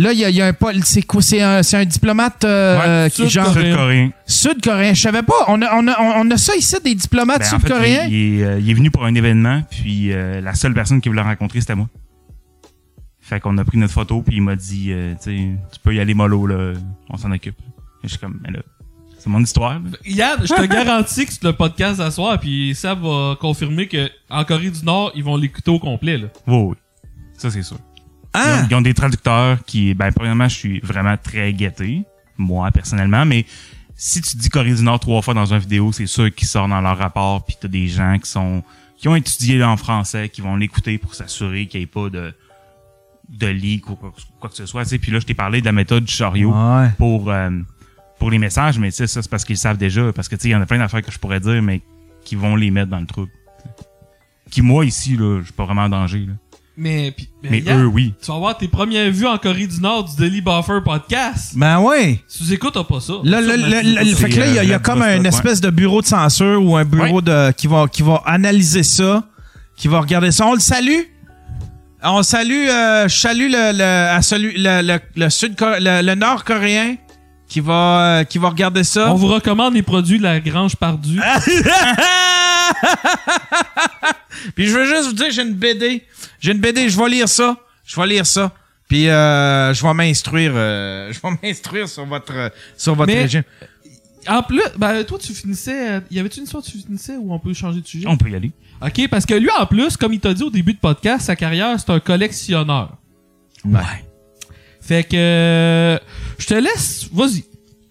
Là, 0.00 0.12
il 0.12 0.18
y 0.18 0.24
a, 0.24 0.30
il 0.30 0.36
y 0.36 0.40
a 0.40 0.46
un 0.48 0.52
c'est 0.82 1.02
quoi 1.02 1.20
c'est 1.20 1.42
un, 1.42 1.62
c'est 1.62 1.76
un 1.76 1.84
diplomate 1.84 2.44
euh, 2.44 3.04
Ouais, 3.04 3.10
qui 3.10 3.22
est 3.24 3.28
genre 3.28 3.52
Sud-coréen. 3.52 4.10
sud-coréen. 4.26 4.94
Je 4.94 5.00
savais 5.02 5.22
pas. 5.22 5.34
On 5.48 5.60
a, 5.60 5.74
on 5.76 5.86
a, 5.88 6.00
on 6.00 6.30
a 6.30 6.36
ça 6.38 6.56
ici 6.56 6.76
des 6.82 6.94
diplomates 6.94 7.40
Ben, 7.40 7.46
en 7.56 7.60
fait, 7.60 7.66
sud-coréens? 7.66 8.06
il, 8.08 8.12
il 8.14 8.40
est, 8.40 8.44
euh, 8.44 8.58
il 8.60 8.70
est 8.70 8.74
venu 8.74 8.90
pour 8.90 9.04
un 9.04 9.14
événement, 9.14 9.62
puis 9.70 10.12
euh, 10.12 10.40
la 10.40 10.54
seule 10.54 10.72
personne 10.74 11.00
qui 11.02 11.08
voulait 11.10 11.20
rencontrer, 11.22 11.60
c'était 11.60 11.74
moi. 11.74 11.88
Fait 13.20 13.40
qu'on 13.40 13.56
a 13.58 13.64
pris 13.64 13.78
notre 13.78 13.92
photo, 13.92 14.22
puis 14.22 14.36
il 14.36 14.42
m'a 14.42 14.56
dit, 14.56 14.88
euh, 14.90 15.14
tu 15.22 15.30
peux 15.82 15.94
y 15.94 16.00
aller 16.00 16.14
mollo, 16.14 16.46
là, 16.46 16.72
on 17.10 17.16
s'en 17.16 17.30
occupe. 17.30 17.58
Et 18.02 18.04
je 18.04 18.08
suis 18.08 18.18
comme, 18.18 18.40
mais 18.42 18.50
là, 18.50 18.60
c'est 19.18 19.28
mon 19.28 19.40
histoire. 19.42 19.74
là. 19.74 19.80
Yann, 20.06 20.38
je 20.42 20.54
te 20.54 20.64
garantis 20.66 21.26
que 21.26 21.32
c'est 21.32 21.44
le 21.44 21.52
podcast 21.52 21.98
d'asseoir, 21.98 22.40
puis 22.40 22.74
ça 22.74 22.94
va 22.94 23.36
confirmer 23.38 23.86
que 23.86 24.10
en 24.30 24.44
Corée 24.44 24.70
du 24.70 24.84
Nord, 24.84 25.12
ils 25.14 25.22
vont 25.22 25.36
l'écouter 25.36 25.70
au 25.70 25.78
complet. 25.78 26.16
Là. 26.16 26.28
Oui, 26.46 26.56
oui. 26.70 26.76
Ça, 27.36 27.50
c'est 27.50 27.62
sûr. 27.62 27.76
Ils, 28.34 28.38
ont, 28.38 28.42
Hein? 28.42 28.66
ils 28.70 28.74
ont 28.76 28.80
des 28.80 28.94
traducteurs 28.94 29.64
qui, 29.64 29.94
ben, 29.94 30.12
premièrement, 30.12 30.48
je 30.48 30.54
suis 30.56 30.80
vraiment 30.80 31.16
très 31.16 31.52
guetté, 31.52 32.04
moi, 32.38 32.70
personnellement, 32.70 33.24
mais 33.24 33.44
si 33.96 34.20
tu 34.22 34.36
dis 34.36 34.48
Corée 34.48 34.72
du 34.74 34.82
Nord 34.82 35.00
trois 35.00 35.20
fois 35.20 35.34
dans 35.34 35.52
une 35.52 35.58
vidéo, 35.58 35.92
c'est 35.92 36.06
sûr 36.06 36.34
qu'ils 36.34 36.48
sortent 36.48 36.70
dans 36.70 36.80
leur 36.80 36.96
rapport, 36.96 37.44
puis 37.44 37.56
t'as 37.60 37.68
des 37.68 37.86
gens 37.88 38.18
qui 38.18 38.30
sont, 38.30 38.62
qui 38.96 39.08
ont 39.08 39.16
étudié 39.16 39.62
en 39.64 39.76
français, 39.76 40.28
qui 40.28 40.40
vont 40.40 40.56
l'écouter 40.56 40.96
pour 40.98 41.14
s'assurer 41.14 41.66
qu'il 41.66 41.80
n'y 41.80 41.84
ait 41.84 41.86
pas 41.86 42.08
de, 42.08 42.32
de 43.28 43.46
leak 43.48 43.90
ou 43.90 43.96
quoi, 43.96 44.12
quoi 44.38 44.48
que 44.48 44.56
ce 44.56 44.64
soit, 44.66 44.84
tu 44.84 44.90
sais. 44.90 44.98
Puis 44.98 45.10
là, 45.12 45.18
je 45.20 45.26
t'ai 45.26 45.34
parlé 45.34 45.60
de 45.60 45.66
la 45.66 45.72
méthode 45.72 46.04
du 46.04 46.12
chariot 46.12 46.50
Ouais. 46.52 46.88
pour, 46.98 47.30
euh, 47.30 47.50
pour 48.18 48.30
les 48.30 48.38
messages, 48.38 48.78
mais 48.78 48.90
tu 48.90 48.96
sais, 48.98 49.06
ça, 49.06 49.20
c'est 49.22 49.30
parce 49.30 49.44
qu'ils 49.44 49.54
le 49.56 49.60
savent 49.60 49.76
déjà, 49.78 50.12
parce 50.12 50.28
que, 50.28 50.36
tu 50.36 50.42
sais, 50.42 50.48
il 50.48 50.52
y 50.52 50.56
en 50.56 50.62
a 50.62 50.66
plein 50.66 50.78
d'affaires 50.78 51.02
que 51.02 51.10
je 51.12 51.18
pourrais 51.18 51.40
dire, 51.40 51.60
mais 51.62 51.80
qui 52.24 52.36
vont 52.36 52.56
les 52.56 52.70
mettre 52.70 52.90
dans 52.90 53.00
le 53.00 53.06
trou. 53.06 53.26
Qui, 54.50 54.62
moi, 54.62 54.84
ici, 54.84 55.16
là, 55.16 55.38
je 55.40 55.44
suis 55.44 55.52
pas 55.52 55.64
vraiment 55.64 55.82
en 55.84 55.88
danger, 55.88 56.26
là. 56.26 56.32
Mais, 56.76 57.10
puis, 57.10 57.28
mais 57.42 57.50
Mais 57.50 57.58
Yann, 57.60 57.82
eux, 57.82 57.86
oui. 57.86 58.14
tu 58.22 58.28
vas 58.30 58.36
avoir 58.36 58.56
tes 58.56 58.68
premières 58.68 59.10
vues 59.10 59.26
en 59.26 59.36
Corée 59.36 59.66
du 59.66 59.80
Nord 59.80 60.04
du 60.04 60.16
Daily 60.16 60.40
Buffer 60.40 60.78
podcast. 60.84 61.52
Ben 61.56 61.78
ouais. 61.80 62.22
Si 62.26 62.46
tu 62.46 62.52
écoutes, 62.54 62.72
t'as 62.74 62.84
pas 62.84 63.00
ça. 63.00 63.14
Là, 63.22 63.40
là, 63.40 63.56
fait 64.16 64.30
que 64.30 64.40
là, 64.40 64.46
il 64.46 64.54
y 64.54 64.58
a, 64.58 64.62
il 64.64 64.70
y 64.70 64.72
a 64.72 64.76
euh, 64.76 64.78
comme 64.78 65.02
une 65.02 65.22
ouais. 65.22 65.28
espèce 65.28 65.60
de 65.60 65.68
bureau 65.68 66.00
de 66.00 66.06
censure 66.06 66.64
ou 66.64 66.76
un 66.76 66.84
bureau 66.84 67.16
Ouais. 67.16 67.22
de 67.22 67.52
qui 67.52 67.66
va 67.66 67.86
qui 67.86 68.02
va 68.02 68.22
analyser 68.24 68.82
ça, 68.82 69.24
qui 69.76 69.88
va 69.88 70.00
regarder 70.00 70.30
ça. 70.32 70.46
On 70.46 70.54
le 70.54 70.60
salue. 70.60 71.00
On 72.02 72.22
salue, 72.22 72.66
euh, 72.70 73.08
je 73.08 73.14
salue 73.14 73.50
le, 73.50 73.76
le, 73.76 73.84
à 74.16 74.22
celui, 74.22 74.54
le, 74.56 74.80
le, 74.80 74.98
le 75.16 75.28
sud, 75.28 75.54
le, 75.60 76.00
le 76.02 76.14
nord 76.14 76.44
coréen 76.44 76.94
qui 77.46 77.60
va, 77.60 78.20
euh, 78.20 78.24
qui 78.24 78.38
va 78.38 78.48
regarder 78.48 78.84
ça. 78.84 79.10
On 79.12 79.16
vous 79.16 79.26
recommande 79.26 79.74
les 79.74 79.82
produits 79.82 80.16
de 80.16 80.22
la 80.22 80.40
Grange 80.40 80.76
Pardue. 80.76 81.20
Puis 84.54 84.66
je 84.66 84.72
veux 84.76 84.84
juste 84.86 85.06
vous 85.08 85.12
dire, 85.12 85.30
j'ai 85.30 85.42
une 85.42 85.54
BD. 85.54 86.02
J'ai 86.40 86.52
une 86.52 86.58
BD, 86.60 86.88
je 86.88 86.98
vais 86.98 87.08
lire 87.08 87.28
ça. 87.28 87.56
Je 87.84 88.00
vais 88.00 88.06
lire 88.06 88.26
ça. 88.26 88.52
Puis 88.88 89.08
euh, 89.08 89.72
je 89.74 89.82
vais 89.86 89.94
m'instruire, 89.94 90.52
euh, 90.54 91.12
je 91.12 91.20
vais 91.20 91.28
m'instruire 91.42 91.88
sur 91.88 92.04
votre, 92.06 92.52
sur 92.76 92.94
votre 92.94 93.12
Mais- 93.12 93.22
régime. 93.22 93.42
En 94.28 94.42
plus, 94.42 94.60
ben, 94.76 95.02
toi, 95.04 95.18
tu 95.18 95.32
finissais. 95.32 95.92
euh, 95.92 96.00
Y 96.10 96.20
avait-tu 96.20 96.38
une 96.40 96.44
histoire 96.44 96.62
que 96.62 96.68
tu 96.70 96.76
finissais 96.78 97.16
ou 97.16 97.32
on 97.32 97.38
peut 97.38 97.54
changer 97.54 97.80
de 97.80 97.86
sujet? 97.86 98.06
On 98.06 98.18
peut 98.18 98.28
y 98.28 98.34
aller. 98.34 98.52
Ok, 98.82 99.08
parce 99.08 99.24
que 99.24 99.32
lui, 99.34 99.48
en 99.58 99.64
plus, 99.64 99.96
comme 99.96 100.12
il 100.12 100.20
t'a 100.20 100.34
dit 100.34 100.42
au 100.42 100.50
début 100.50 100.74
de 100.74 100.78
podcast, 100.78 101.26
sa 101.26 101.36
carrière, 101.36 101.78
c'est 101.80 101.88
un 101.90 102.00
collectionneur. 102.00 102.96
Ouais. 103.64 103.80
Fait 104.82 105.04
que. 105.04 105.16
euh, 105.16 105.98
Je 106.38 106.46
te 106.46 106.54
laisse. 106.54 107.08
Vas-y. 107.12 107.44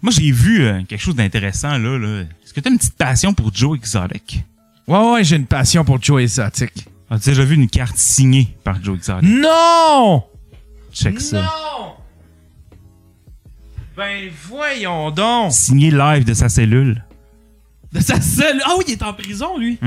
Moi, 0.03 0.11
j'ai 0.15 0.31
vu 0.31 0.61
euh, 0.65 0.81
quelque 0.87 1.01
chose 1.01 1.15
d'intéressant, 1.15 1.77
là, 1.79 1.97
là. 1.97 2.21
Est-ce 2.45 2.53
que 2.53 2.59
t'as 2.59 2.69
une 2.69 2.77
petite 2.77 2.95
passion 2.95 3.33
pour 3.33 3.51
Joe 3.53 3.75
Exotic? 3.77 4.43
Ouais, 4.89 5.11
ouais, 5.11 5.23
j'ai 5.23 5.35
une 5.35 5.45
passion 5.45 5.85
pour 5.85 6.01
Joe 6.01 6.21
Exotic. 6.23 6.87
As-tu 7.11 7.29
déjà 7.29 7.43
vu 7.43 7.55
une 7.55 7.69
carte 7.69 7.95
signée 7.97 8.55
par 8.63 8.83
Joe 8.83 8.97
Exotic? 8.97 9.29
Non! 9.29 10.23
Check 10.91 11.21
ça. 11.21 11.41
Non! 11.41 11.93
Ben 13.95 14.29
voyons 14.47 15.11
donc! 15.11 15.51
Signé 15.51 15.91
live 15.91 16.23
de 16.25 16.33
sa 16.33 16.49
cellule. 16.49 17.03
De 17.93 17.99
sa 17.99 18.19
selle. 18.19 18.61
Ah 18.65 18.71
oui, 18.77 18.85
il 18.87 18.93
est 18.93 19.03
en 19.03 19.13
prison, 19.13 19.57
lui. 19.57 19.77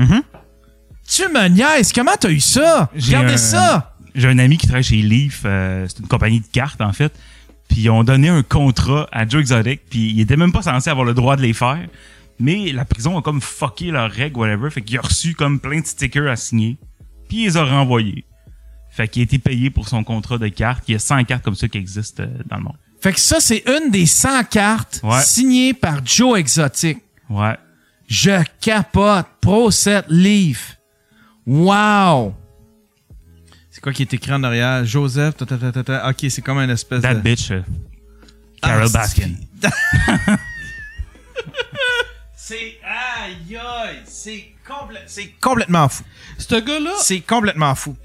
Tu 1.05 1.23
me 1.23 1.47
niaises, 1.49 1.91
comment 1.91 2.13
t'as 2.17 2.29
eu 2.29 2.39
ça? 2.39 2.89
J'ai 2.95 3.15
Regardez 3.17 3.33
un- 3.33 3.37
ça! 3.37 3.95
J'ai 4.15 4.27
un 4.29 4.39
ami 4.39 4.57
qui 4.57 4.67
travaille 4.67 4.83
chez 4.83 4.97
Leaf, 5.01 5.41
euh, 5.45 5.85
c'est 5.89 5.99
une 5.99 6.07
compagnie 6.07 6.39
de 6.39 6.45
cartes, 6.45 6.79
en 6.81 6.93
fait. 6.93 7.11
Puis 7.67 7.81
ils 7.81 7.89
ont 7.89 8.03
donné 8.03 8.29
un 8.29 8.43
contrat 8.43 9.07
à 9.11 9.27
Joe 9.27 9.41
Exotic, 9.41 9.81
puis 9.89 10.11
il 10.11 10.21
était 10.21 10.37
même 10.37 10.51
pas 10.53 10.61
censé 10.61 10.89
avoir 10.89 11.05
le 11.05 11.13
droit 11.13 11.35
de 11.35 11.41
les 11.41 11.53
faire. 11.53 11.79
Mais 12.39 12.71
la 12.71 12.85
prison 12.85 13.17
a 13.17 13.21
comme 13.21 13.41
fucké 13.41 13.91
leurs 13.91 14.11
règles, 14.11 14.37
whatever. 14.37 14.69
Fait 14.69 14.81
qu'il 14.81 14.97
a 14.97 15.01
reçu 15.01 15.33
comme 15.35 15.59
plein 15.59 15.79
de 15.81 15.85
stickers 15.85 16.29
à 16.29 16.35
signer. 16.35 16.77
Puis 17.29 17.43
il 17.43 17.45
les 17.45 17.57
a 17.57 17.63
renvoyés. 17.63 18.25
Fait 18.89 19.07
qu'il 19.07 19.21
a 19.21 19.23
été 19.23 19.39
payé 19.39 19.69
pour 19.69 19.87
son 19.87 20.03
contrat 20.03 20.37
de 20.37 20.47
cartes. 20.49 20.83
Il 20.87 20.91
y 20.93 20.95
a 20.95 20.99
100 20.99 21.23
cartes 21.25 21.43
comme 21.43 21.55
ça 21.55 21.67
qui 21.67 21.77
existent 21.77 22.23
euh, 22.23 22.27
dans 22.45 22.57
le 22.57 22.63
monde. 22.63 22.77
Fait 23.01 23.11
que 23.13 23.19
ça, 23.19 23.39
c'est 23.39 23.63
une 23.67 23.91
des 23.91 24.05
100 24.05 24.43
cartes 24.45 24.99
Ouais. 25.03 25.21
signées 25.21 25.73
par 25.73 26.05
Joe 26.05 26.37
Exotic. 26.39 26.99
Ouais. 27.29 27.57
Je 28.07 28.43
capote. 28.61 29.25
Pro 29.41 29.71
7 29.71 30.05
Leaf. 30.09 30.77
Wow! 31.45 32.33
C'est 33.71 33.81
quoi 33.81 33.91
qui 33.93 34.03
est 34.03 34.13
écrit 34.13 34.31
en 34.33 34.43
arrière? 34.43 34.85
Joseph, 34.85 35.35
ta, 35.35 35.45
ta, 35.45 35.57
ta, 35.57 35.71
ta, 35.71 35.83
ta. 35.83 36.09
Ok, 36.09 36.25
c'est 36.29 36.41
comme 36.41 36.59
une 36.59 36.69
espèce 36.69 37.01
That 37.01 37.15
de... 37.15 37.19
bitch, 37.21 37.51
euh, 37.51 37.61
Carol 38.61 38.87
Ah, 38.87 38.97
Baskin. 38.99 39.31
C'est... 42.45 42.77
Aïe, 42.83 43.55
aïe! 43.55 43.99
C'est 44.03 44.43
complè- 44.67 45.03
c'est 45.05 45.29
complètement 45.39 45.87
fou. 45.87 46.03
Ce 46.37 46.55
gars-là, 46.55 46.91
C'est 46.99 47.21
complètement 47.21 47.73
fou. 47.73 47.95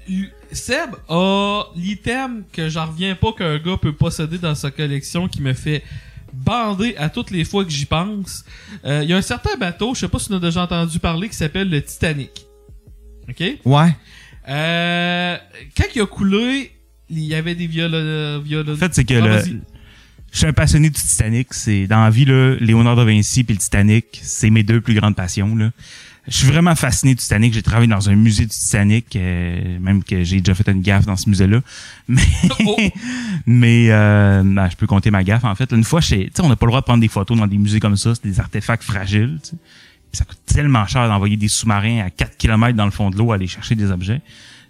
Seb 0.53 0.91
a 1.09 1.63
l'item 1.75 2.45
que 2.53 2.69
j'en 2.69 2.85
reviens 2.85 3.15
pas 3.15 3.33
qu'un 3.33 3.57
gars 3.57 3.75
peut 3.75 3.91
posséder 3.91 4.37
dans 4.37 4.55
sa 4.55 4.71
collection 4.71 5.27
qui 5.27 5.41
me 5.41 5.51
fait 5.53 5.83
bander 6.31 6.95
à 6.97 7.09
toutes 7.09 7.31
les 7.31 7.43
fois 7.43 7.65
que 7.65 7.69
j'y 7.69 7.85
pense. 7.85 8.45
Euh, 8.85 9.01
Il 9.03 9.09
y 9.09 9.13
a 9.13 9.17
un 9.17 9.21
certain 9.21 9.57
bateau, 9.57 9.93
je 9.93 9.99
sais 9.99 10.07
pas 10.07 10.19
si 10.19 10.31
on 10.31 10.37
a 10.37 10.39
déjà 10.39 10.61
entendu 10.63 10.99
parler, 10.99 11.27
qui 11.27 11.35
s'appelle 11.35 11.69
le 11.69 11.81
Titanic. 11.83 12.47
OK? 13.27 13.43
Ouais. 13.65 13.93
Euh, 14.47 15.37
quand 15.75 15.85
il 15.93 16.01
a 16.01 16.05
coulé, 16.05 16.71
il 17.09 17.25
y 17.25 17.35
avait 17.35 17.55
des 17.55 17.67
viols... 17.67 18.41
viols 18.41 18.71
En 18.71 18.75
fait, 18.77 18.93
c'est 18.93 19.03
que 19.03 19.15
Ah, 19.15 19.41
le. 19.43 19.61
Je 20.31 20.37
suis 20.37 20.47
un 20.47 20.53
passionné 20.53 20.89
du 20.89 20.99
Titanic. 21.01 21.53
C'est 21.53 21.87
dans 21.87 22.03
la 22.03 22.09
vie 22.09 22.25
là, 22.25 22.55
Léonard 22.59 22.95
da 22.95 23.03
Vinci 23.03 23.43
puis 23.43 23.55
le 23.55 23.59
Titanic, 23.59 24.19
c'est 24.21 24.49
mes 24.49 24.63
deux 24.63 24.81
plus 24.81 24.93
grandes 24.93 25.15
passions 25.15 25.55
là. 25.55 25.71
Je 26.27 26.35
suis 26.35 26.47
vraiment 26.47 26.75
fasciné 26.75 27.15
du 27.15 27.21
Titanic. 27.21 27.53
J'ai 27.55 27.63
travaillé 27.63 27.87
dans 27.87 28.07
un 28.07 28.15
musée 28.15 28.43
du 28.43 28.51
Titanic, 28.51 29.15
euh, 29.15 29.79
même 29.79 30.03
que 30.03 30.23
j'ai 30.23 30.39
déjà 30.41 30.53
fait 30.53 30.69
une 30.69 30.81
gaffe 30.81 31.05
dans 31.07 31.15
ce 31.15 31.27
musée-là. 31.27 31.61
Mais, 32.07 32.21
Oh. 32.65 32.77
mais 33.47 33.87
euh, 33.89 34.43
ben, 34.45 34.69
je 34.69 34.75
peux 34.75 34.85
compter 34.85 35.09
ma 35.09 35.23
gaffe 35.23 35.43
en 35.43 35.55
fait. 35.55 35.71
Une 35.71 35.83
fois, 35.83 36.01
chez, 36.01 36.25
tu 36.25 36.31
sais, 36.35 36.41
on 36.43 36.49
n'a 36.49 36.55
pas 36.55 36.67
le 36.67 36.71
droit 36.71 36.81
de 36.81 36.85
prendre 36.85 37.01
des 37.01 37.07
photos 37.07 37.35
dans 37.37 37.47
des 37.47 37.57
musées 37.57 37.79
comme 37.79 37.95
ça. 37.97 38.13
C'est 38.13 38.27
des 38.27 38.39
artefacts 38.39 38.83
fragiles. 38.83 39.39
Puis 39.41 39.57
ça 40.17 40.25
coûte 40.25 40.39
tellement 40.45 40.85
cher 40.85 41.07
d'envoyer 41.07 41.37
des 41.37 41.47
sous-marins 41.47 42.01
à 42.05 42.09
4 42.11 42.37
km 42.37 42.75
dans 42.75 42.85
le 42.85 42.91
fond 42.91 43.09
de 43.09 43.17
l'eau 43.17 43.31
aller 43.31 43.47
chercher 43.47 43.73
des 43.75 43.89
objets. 43.89 44.21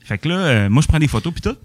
Fait 0.03 0.17
que 0.17 0.29
là, 0.29 0.35
euh, 0.35 0.69
moi, 0.69 0.81
je 0.81 0.87
prends 0.87 0.99
des 0.99 1.07
photos 1.07 1.33
puis 1.33 1.41
tout. 1.41 1.57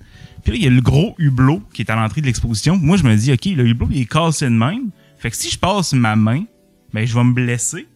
Puis 0.44 0.52
là, 0.52 0.58
il 0.58 0.64
y 0.64 0.66
a 0.66 0.70
le 0.70 0.82
gros 0.82 1.14
hublot 1.18 1.62
qui 1.72 1.82
est 1.82 1.90
à 1.90 1.96
l'entrée 1.96 2.20
de 2.20 2.26
l'exposition. 2.26 2.76
Moi, 2.76 2.98
je 2.98 3.02
me 3.02 3.16
dis, 3.16 3.32
OK, 3.32 3.46
le 3.46 3.66
hublot, 3.66 3.88
il 3.90 4.02
est 4.02 4.10
cassé 4.10 4.44
de 4.44 4.50
même. 4.50 4.90
Fait 5.18 5.30
que 5.30 5.36
si 5.36 5.50
je 5.50 5.58
passe 5.58 5.94
ma 5.94 6.16
main, 6.16 6.44
ben, 6.92 7.06
je 7.06 7.14
vais 7.14 7.24
me 7.24 7.32
blesser. 7.32 7.88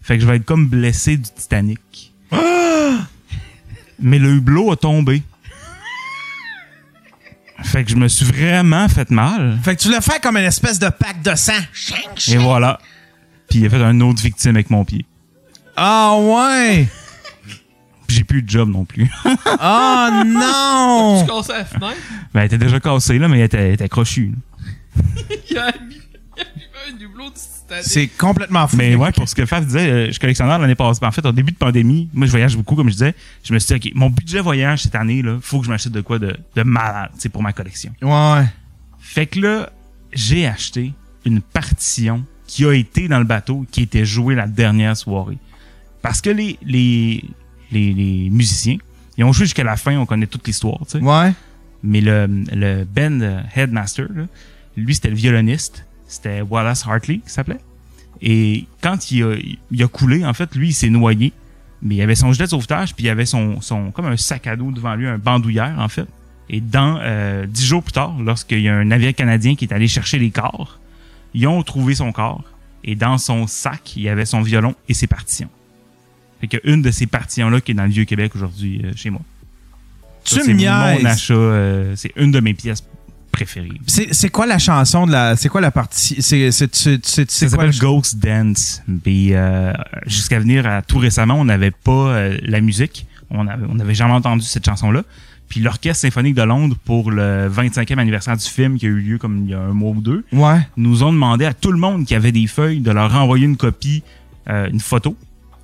Fait 0.00 0.16
que 0.16 0.22
je 0.22 0.26
vais 0.26 0.36
être 0.36 0.44
comme 0.44 0.68
blessé 0.68 1.16
du 1.16 1.28
Titanic. 1.30 2.14
Mais 3.98 4.18
le 4.18 4.30
hublot 4.36 4.72
a 4.72 4.76
tombé. 4.76 5.22
Fait 7.62 7.84
que 7.84 7.90
je 7.90 7.96
me 7.96 8.08
suis 8.08 8.24
vraiment 8.24 8.88
fait 8.88 9.10
mal. 9.10 9.58
Fait 9.62 9.76
que 9.76 9.82
tu 9.82 9.90
l'as 9.90 10.00
fait 10.00 10.20
comme 10.22 10.36
une 10.36 10.44
espèce 10.44 10.78
de 10.78 10.88
pack 10.88 11.22
de 11.22 11.34
sang. 11.34 11.52
Et 12.28 12.36
voilà. 12.38 12.78
Puis 13.50 13.58
il 13.58 13.66
a 13.66 13.70
fait 13.70 13.82
un 13.82 14.00
autre 14.00 14.22
victime 14.22 14.52
avec 14.52 14.70
mon 14.70 14.84
pied. 14.84 15.04
Ah 15.76 16.16
ouais! 16.16 16.88
Puis 18.10 18.16
j'ai 18.16 18.24
plus 18.24 18.42
de 18.42 18.50
job 18.50 18.68
non 18.68 18.84
plus. 18.84 19.08
Oh 19.62 20.08
non! 20.26 21.22
Tu 21.24 21.30
casses 21.30 21.48
la 21.48 21.64
fenêtre? 21.64 21.96
ben, 22.34 22.40
elle 22.40 22.46
était 22.46 22.58
déjà 22.58 22.80
cassée, 22.80 23.20
là, 23.20 23.28
mais 23.28 23.38
elle 23.38 23.44
était, 23.44 23.58
elle 23.68 23.74
était 23.74 23.88
crochue. 23.88 24.32
là. 24.96 25.02
Il 25.48 25.54
y 25.54 25.58
a. 25.58 25.72
C'est 27.82 28.08
complètement 28.08 28.66
fou. 28.66 28.76
Mais 28.76 28.96
ouais, 28.96 29.12
pour 29.12 29.28
ce 29.28 29.34
que 29.36 29.46
Faf 29.46 29.64
disait, 29.64 29.90
euh, 29.90 30.06
je 30.06 30.10
suis 30.10 30.18
collectionneur 30.18 30.58
l'année 30.58 30.74
passée. 30.74 31.04
En 31.04 31.12
fait, 31.12 31.24
au 31.24 31.30
début 31.30 31.52
de 31.52 31.56
pandémie, 31.56 32.08
moi, 32.12 32.26
je 32.26 32.32
voyage 32.32 32.56
beaucoup, 32.56 32.74
comme 32.74 32.88
je 32.88 32.94
disais. 32.94 33.14
Je 33.44 33.54
me 33.54 33.60
suis 33.60 33.78
dit, 33.78 33.90
OK, 33.90 33.94
mon 33.94 34.10
budget 34.10 34.40
voyage 34.40 34.82
cette 34.82 34.96
année, 34.96 35.22
là, 35.22 35.38
faut 35.40 35.60
que 35.60 35.66
je 35.66 35.70
m'achète 35.70 35.92
de 35.92 36.00
quoi 36.00 36.18
de, 36.18 36.36
de 36.56 36.62
malade, 36.64 37.10
c'est 37.16 37.28
pour 37.28 37.44
ma 37.44 37.52
collection. 37.52 37.92
Ouais. 38.02 38.44
Fait 38.98 39.26
que 39.26 39.38
là, 39.40 39.70
j'ai 40.12 40.48
acheté 40.48 40.92
une 41.24 41.40
partition 41.40 42.24
qui 42.48 42.64
a 42.64 42.72
été 42.72 43.06
dans 43.06 43.18
le 43.18 43.24
bateau, 43.24 43.64
qui 43.70 43.82
était 43.82 44.04
jouée 44.04 44.34
la 44.34 44.48
dernière 44.48 44.96
soirée. 44.96 45.38
Parce 46.02 46.20
que 46.20 46.30
les, 46.30 46.58
les, 46.64 47.22
les, 47.72 47.92
les 47.92 48.30
musiciens, 48.30 48.78
ils 49.16 49.24
ont 49.24 49.32
joué 49.32 49.44
jusqu'à 49.44 49.64
la 49.64 49.76
fin, 49.76 49.96
on 49.98 50.06
connaît 50.06 50.26
toute 50.26 50.46
l'histoire, 50.46 50.78
tu 50.86 50.98
sais. 50.98 51.00
Ouais. 51.00 51.32
Mais 51.82 52.00
le, 52.00 52.26
le 52.26 52.84
band 52.84 53.20
euh, 53.20 53.40
headmaster, 53.54 54.06
là, 54.14 54.24
lui, 54.76 54.94
c'était 54.94 55.10
le 55.10 55.16
violoniste. 55.16 55.84
C'était 56.06 56.40
Wallace 56.40 56.86
Hartley, 56.86 57.18
qui 57.18 57.30
s'appelait. 57.30 57.60
Et 58.22 58.66
quand 58.82 59.10
il 59.10 59.22
a, 59.22 59.36
il 59.70 59.82
a 59.82 59.88
coulé, 59.88 60.24
en 60.24 60.34
fait, 60.34 60.54
lui, 60.54 60.68
il 60.68 60.72
s'est 60.72 60.90
noyé. 60.90 61.32
Mais 61.82 61.96
il 61.96 62.02
avait 62.02 62.14
son 62.14 62.32
gilet 62.32 62.44
de 62.44 62.50
sauvetage, 62.50 62.94
puis 62.94 63.06
il 63.06 63.08
avait 63.08 63.26
son, 63.26 63.60
son, 63.60 63.90
comme 63.90 64.06
un 64.06 64.16
sac 64.16 64.46
à 64.46 64.56
dos 64.56 64.70
devant 64.70 64.94
lui, 64.94 65.06
un 65.06 65.18
bandoulière, 65.18 65.76
en 65.78 65.88
fait. 65.88 66.06
Et 66.50 66.60
dans, 66.60 66.98
euh, 67.00 67.46
dix 67.46 67.64
jours 67.64 67.82
plus 67.82 67.92
tard, 67.92 68.16
lorsqu'il 68.20 68.60
y 68.60 68.68
a 68.68 68.74
un 68.74 68.84
navire 68.84 69.14
canadien 69.14 69.54
qui 69.54 69.64
est 69.64 69.72
allé 69.72 69.86
chercher 69.86 70.18
les 70.18 70.30
corps, 70.30 70.78
ils 71.32 71.46
ont 71.46 71.62
trouvé 71.62 71.94
son 71.94 72.12
corps. 72.12 72.42
Et 72.82 72.96
dans 72.96 73.18
son 73.18 73.46
sac, 73.46 73.96
il 73.96 74.02
y 74.02 74.08
avait 74.08 74.26
son 74.26 74.40
violon 74.42 74.74
et 74.88 74.94
ses 74.94 75.06
partitions. 75.06 75.48
Fait 76.40 76.46
que 76.48 76.56
une 76.64 76.82
de 76.82 76.90
ces 76.90 77.06
partitions-là 77.06 77.60
qui 77.60 77.72
est 77.72 77.74
dans 77.74 77.84
le 77.84 77.90
Vieux-Québec 77.90 78.32
aujourd'hui 78.34 78.80
euh, 78.84 78.92
chez 78.96 79.10
moi. 79.10 79.20
Tu 80.24 80.40
c'est 80.40 80.54
mon 80.54 81.04
achat, 81.06 81.34
euh, 81.34 81.94
c'est 81.96 82.12
une 82.16 82.30
de 82.30 82.40
mes 82.40 82.54
pièces 82.54 82.84
préférées. 83.32 83.68
C'est 83.86 84.28
quoi 84.28 84.46
la 84.46 84.58
chanson 84.58 85.06
de 85.06 85.12
la. 85.12 85.36
C'est 85.36 85.48
quoi 85.48 85.60
la 85.60 85.70
partie. 85.70 86.20
C'est 86.20 86.50
Ça 86.50 86.66
quoi 86.68 87.28
s'appelle 87.48 87.70
le- 87.70 87.78
Ghost 87.78 88.18
Dance. 88.18 88.82
Puis 89.02 89.34
euh, 89.34 89.72
jusqu'à 90.06 90.38
venir 90.38 90.66
à 90.66 90.82
tout 90.82 90.98
récemment, 90.98 91.34
on 91.34 91.44
n'avait 91.44 91.70
pas 91.70 92.28
la 92.42 92.60
musique. 92.60 93.06
On 93.30 93.46
avait, 93.46 93.64
on 93.68 93.78
avait 93.78 93.94
jamais 93.94 94.14
entendu 94.14 94.42
cette 94.44 94.64
chanson-là. 94.66 95.04
Puis 95.48 95.60
l'Orchestre 95.60 96.02
symphonique 96.02 96.34
de 96.36 96.42
Londres, 96.42 96.76
pour 96.84 97.10
le 97.10 97.48
25e 97.48 97.98
anniversaire 97.98 98.36
du 98.36 98.44
film 98.44 98.78
qui 98.78 98.86
a 98.86 98.88
eu 98.88 99.00
lieu 99.00 99.18
comme 99.18 99.44
il 99.46 99.50
y 99.50 99.54
a 99.54 99.60
un 99.60 99.72
mois 99.72 99.90
ou 99.90 100.00
deux, 100.00 100.24
Ouais. 100.32 100.58
nous 100.76 101.02
ont 101.02 101.12
demandé 101.12 101.44
à 101.44 101.54
tout 101.54 101.72
le 101.72 101.78
monde 101.78 102.04
qui 102.06 102.14
avait 102.14 102.30
des 102.32 102.46
feuilles 102.46 102.80
de 102.80 102.90
leur 102.92 103.14
envoyer 103.16 103.46
une 103.46 103.56
copie, 103.56 104.02
une 104.48 104.80
photo. 104.80 105.16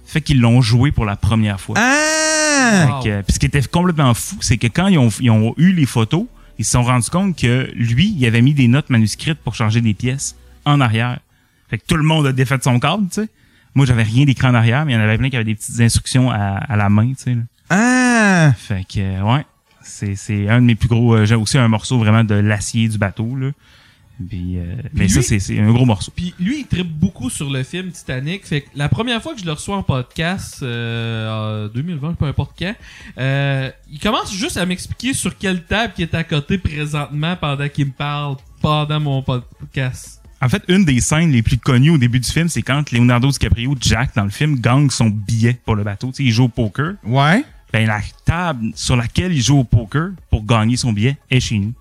Fait 0.07 0.21
qu'ils 0.21 0.41
l'ont 0.41 0.61
joué 0.63 0.93
pour 0.93 1.05
la 1.05 1.17
première 1.17 1.61
fois. 1.61 1.75
Ah! 1.79 2.87
Wow. 2.89 3.03
Fait 3.03 3.09
que, 3.09 3.23
puis 3.23 3.33
ce 3.35 3.39
qui 3.39 3.47
était 3.47 3.63
complètement 3.63 4.15
fou, 4.15 4.37
c'est 4.41 4.57
que 4.57 4.67
quand 4.67 4.87
ils 4.87 4.99
ont, 4.99 5.09
ils 5.21 5.31
ont 5.31 5.55
eu 5.57 5.73
les 5.73 5.87
photos, 5.87 6.27
ils 6.59 6.65
se 6.65 6.73
sont 6.73 6.83
rendus 6.83 7.11
compte 7.11 7.37
que 7.37 7.71
lui, 7.75 8.15
il 8.17 8.25
avait 8.27 8.41
mis 8.41 8.55
des 8.55 8.69
notes 8.69 8.89
manuscrites 8.89 9.39
pour 9.39 9.55
changer 9.55 9.81
des 9.81 9.95
pièces 9.95 10.37
en 10.65 10.81
arrière. 10.81 11.19
Fait 11.69 11.79
que 11.79 11.85
tout 11.87 11.97
le 11.97 12.03
monde 12.03 12.27
a 12.27 12.33
défait 12.33 12.59
son 12.63 12.79
cadre, 12.81 13.03
tu 13.11 13.23
sais. 13.23 13.29
Moi, 13.75 13.85
j'avais 13.85 14.05
rien 14.05 14.25
d'écrit 14.25 14.47
en 14.47 14.55
arrière, 14.55 14.87
mais 14.87 14.93
il 14.93 14.95
y 14.95 14.99
en 14.99 15.03
avait 15.03 15.19
plein 15.19 15.29
qui 15.29 15.37
avaient 15.37 15.45
des 15.45 15.55
petites 15.55 15.81
instructions 15.81 16.31
à, 16.31 16.37
à 16.37 16.77
la 16.77 16.89
main, 16.89 17.09
tu 17.09 17.25
sais. 17.25 17.35
là. 17.35 17.43
Ah! 17.69 18.53
Fait 18.57 18.85
que, 18.85 19.23
ouais, 19.23 19.45
c'est, 19.83 20.15
c'est 20.15 20.49
un 20.49 20.61
de 20.61 20.67
mes 20.67 20.77
plus 20.77 20.89
gros... 20.89 21.15
euh, 21.15 21.25
j'ai 21.27 21.35
aussi 21.35 21.59
un 21.59 21.69
morceau 21.69 21.99
vraiment 21.99 22.25
de 22.25 22.35
l'acier 22.37 22.89
du 22.89 22.97
bateau, 22.97 23.37
là. 23.37 23.51
Puis, 24.29 24.57
euh, 24.59 24.77
mais 24.95 25.09
ça, 25.09 25.21
lui- 25.21 25.41
c'est 25.41 25.59
un 25.59 25.71
gros 25.73 25.85
morceau. 25.85 26.11
Puis 26.15 26.35
lui, 26.39 26.61
il 26.61 26.67
tripe 26.67 26.91
beaucoup 26.91 27.29
sur 27.29 27.51
le 27.51 27.63
film 27.63 27.91
Titanic. 27.91 28.47
Fait 28.47 28.63
que 28.63 28.69
la 28.75 28.89
première 28.89 29.23
fois 29.23 29.35
que 29.35 29.41
je 29.41 29.45
le 29.45 29.53
reçois 29.53 29.77
en 29.77 29.83
podcast, 29.83 30.61
euh, 30.63 31.67
en 31.67 31.69
2020, 31.75 32.15
peu 32.15 32.25
importe 32.25 32.53
quand, 32.59 32.75
euh, 33.19 33.71
il 33.93 33.99
commence 33.99 34.33
juste 34.33 34.57
à 34.57 34.65
m'expliquer 34.65 35.13
sur 35.13 35.37
quelle 35.37 35.65
table 35.65 35.93
qui 35.95 36.03
est 36.03 36.15
à 36.15 36.25
côté 36.25 36.57
présentement 36.59 37.37
pendant 37.37 37.69
qu'il 37.69 37.87
me 37.87 37.93
parle 37.93 38.37
pendant 38.63 39.01
mon 39.01 39.23
podcast. 39.23 40.23
En 40.41 40.49
fait, 40.49 40.63
une 40.69 40.85
des 40.85 41.01
scènes 41.01 41.33
les 41.33 41.43
plus 41.43 41.57
connues 41.59 41.91
au 41.91 41.99
début 41.99 42.21
du 42.21 42.31
film, 42.31 42.49
c'est 42.49 42.63
quand 42.63 42.91
Leonardo 42.93 43.31
DiCaprio, 43.31 43.75
Jack, 43.81 44.15
dans 44.15 44.25
le 44.25 44.31
film, 44.31 44.61
gagne 44.61 44.91
son 44.91 45.07
billet 45.09 45.59
pour 45.65 45.75
le 45.77 45.83
bateau. 45.83 46.09
Tu 46.09 46.15
sais, 46.17 46.25
il 46.25 46.31
joue 46.33 46.45
au 46.45 46.49
poker. 46.49 46.95
Ouais. 47.05 47.43
Ben, 47.73 47.87
la 47.87 48.01
table 48.25 48.71
sur 48.75 48.97
laquelle 48.97 49.33
il 49.33 49.43
joue 49.43 49.59
au 49.59 49.65
poker 49.65 50.11
pour 50.31 50.45
gagner 50.45 50.77
son 50.77 50.93
billet 50.93 51.17
est 51.31 51.41
chez 51.41 51.59
nous. 51.59 51.73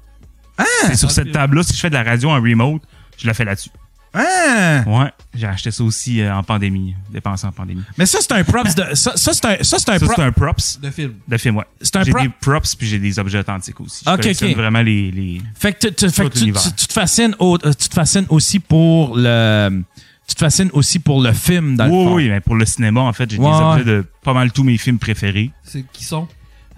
C'est 0.87 0.95
sur 0.95 1.11
cette 1.11 1.31
table-là, 1.31 1.63
si 1.63 1.73
je 1.73 1.79
fais 1.79 1.89
de 1.89 1.95
la 1.95 2.03
radio 2.03 2.29
en 2.29 2.35
remote, 2.41 2.81
je 3.17 3.27
la 3.27 3.33
fais 3.33 3.45
là-dessus. 3.45 3.69
Ah! 4.17 4.81
Ouais, 4.87 5.11
j'ai 5.33 5.45
acheté 5.45 5.71
ça 5.71 5.83
aussi 5.83 6.21
euh, 6.21 6.33
en 6.33 6.41
pandémie, 6.41 6.95
dépensé 7.11 7.45
en 7.45 7.51
pandémie. 7.51 7.81
Mais 7.97 8.05
ça, 8.05 8.19
c'est 8.21 8.31
un 8.31 8.45
props 8.45 8.73
de. 8.73 8.95
Ça, 8.95 9.11
ça, 9.17 9.33
c'est 9.33 9.45
un, 9.45 9.57
ça, 9.61 9.77
c'est 9.77 9.89
un 9.89 9.99
Ça, 9.99 10.05
prop. 10.05 10.13
c'est 10.15 10.21
un 10.21 10.31
props 10.31 10.79
De 10.81 10.89
film. 10.89 11.15
de 11.27 11.37
film, 11.37 11.57
ouais. 11.57 11.65
C'est 11.81 11.97
un 11.97 12.03
J'ai 12.03 12.11
prop- 12.11 12.23
des 12.23 12.29
props 12.39 12.75
puis 12.75 12.87
j'ai 12.87 12.99
des 12.99 13.19
objets 13.19 13.39
authentiques 13.39 13.81
aussi. 13.81 14.05
Je 14.05 14.11
Ok, 14.11 14.25
ok. 14.41 14.55
vraiment 14.55 14.81
les, 14.81 15.11
les... 15.11 15.41
Fait 15.53 15.73
que, 15.73 15.89
tu- 15.89 16.09
fait 16.09 16.23
que 16.29 16.33
tu, 16.33 16.39
l'univers. 16.39 16.61
tu- 16.63 16.71
tu 16.73 16.87
te 16.87 16.93
fascines 16.93 17.35
au- 17.39 17.57
euh, 17.65 17.73
tu 17.73 17.89
te 17.89 17.93
fascines 17.93 18.25
aussi 18.29 18.59
pour 18.59 19.17
le. 19.17 19.81
Tu 20.29 20.33
te 20.35 20.39
fascines 20.39 20.69
aussi 20.71 20.99
pour 20.99 21.21
le 21.21 21.33
film, 21.33 21.75
dans 21.75 21.85
le 21.85 21.91
Oui, 21.91 22.03
fond. 22.05 22.15
oui, 22.15 22.29
mais 22.29 22.39
pour 22.39 22.55
le 22.55 22.65
cinéma, 22.65 23.01
en 23.01 23.11
fait, 23.13 23.29
j'ai 23.29 23.37
Ouais, 23.37 23.51
des 23.51 23.57
objets 23.57 23.83
de 23.83 24.05
pas 24.23 24.33
mal 24.33 24.51
tous 24.53 24.63
mes 24.63 24.77
films 24.77 24.97
préférés. 24.97 25.51
C'est 25.61 25.83
qui 25.91 26.05
sont? 26.05 26.27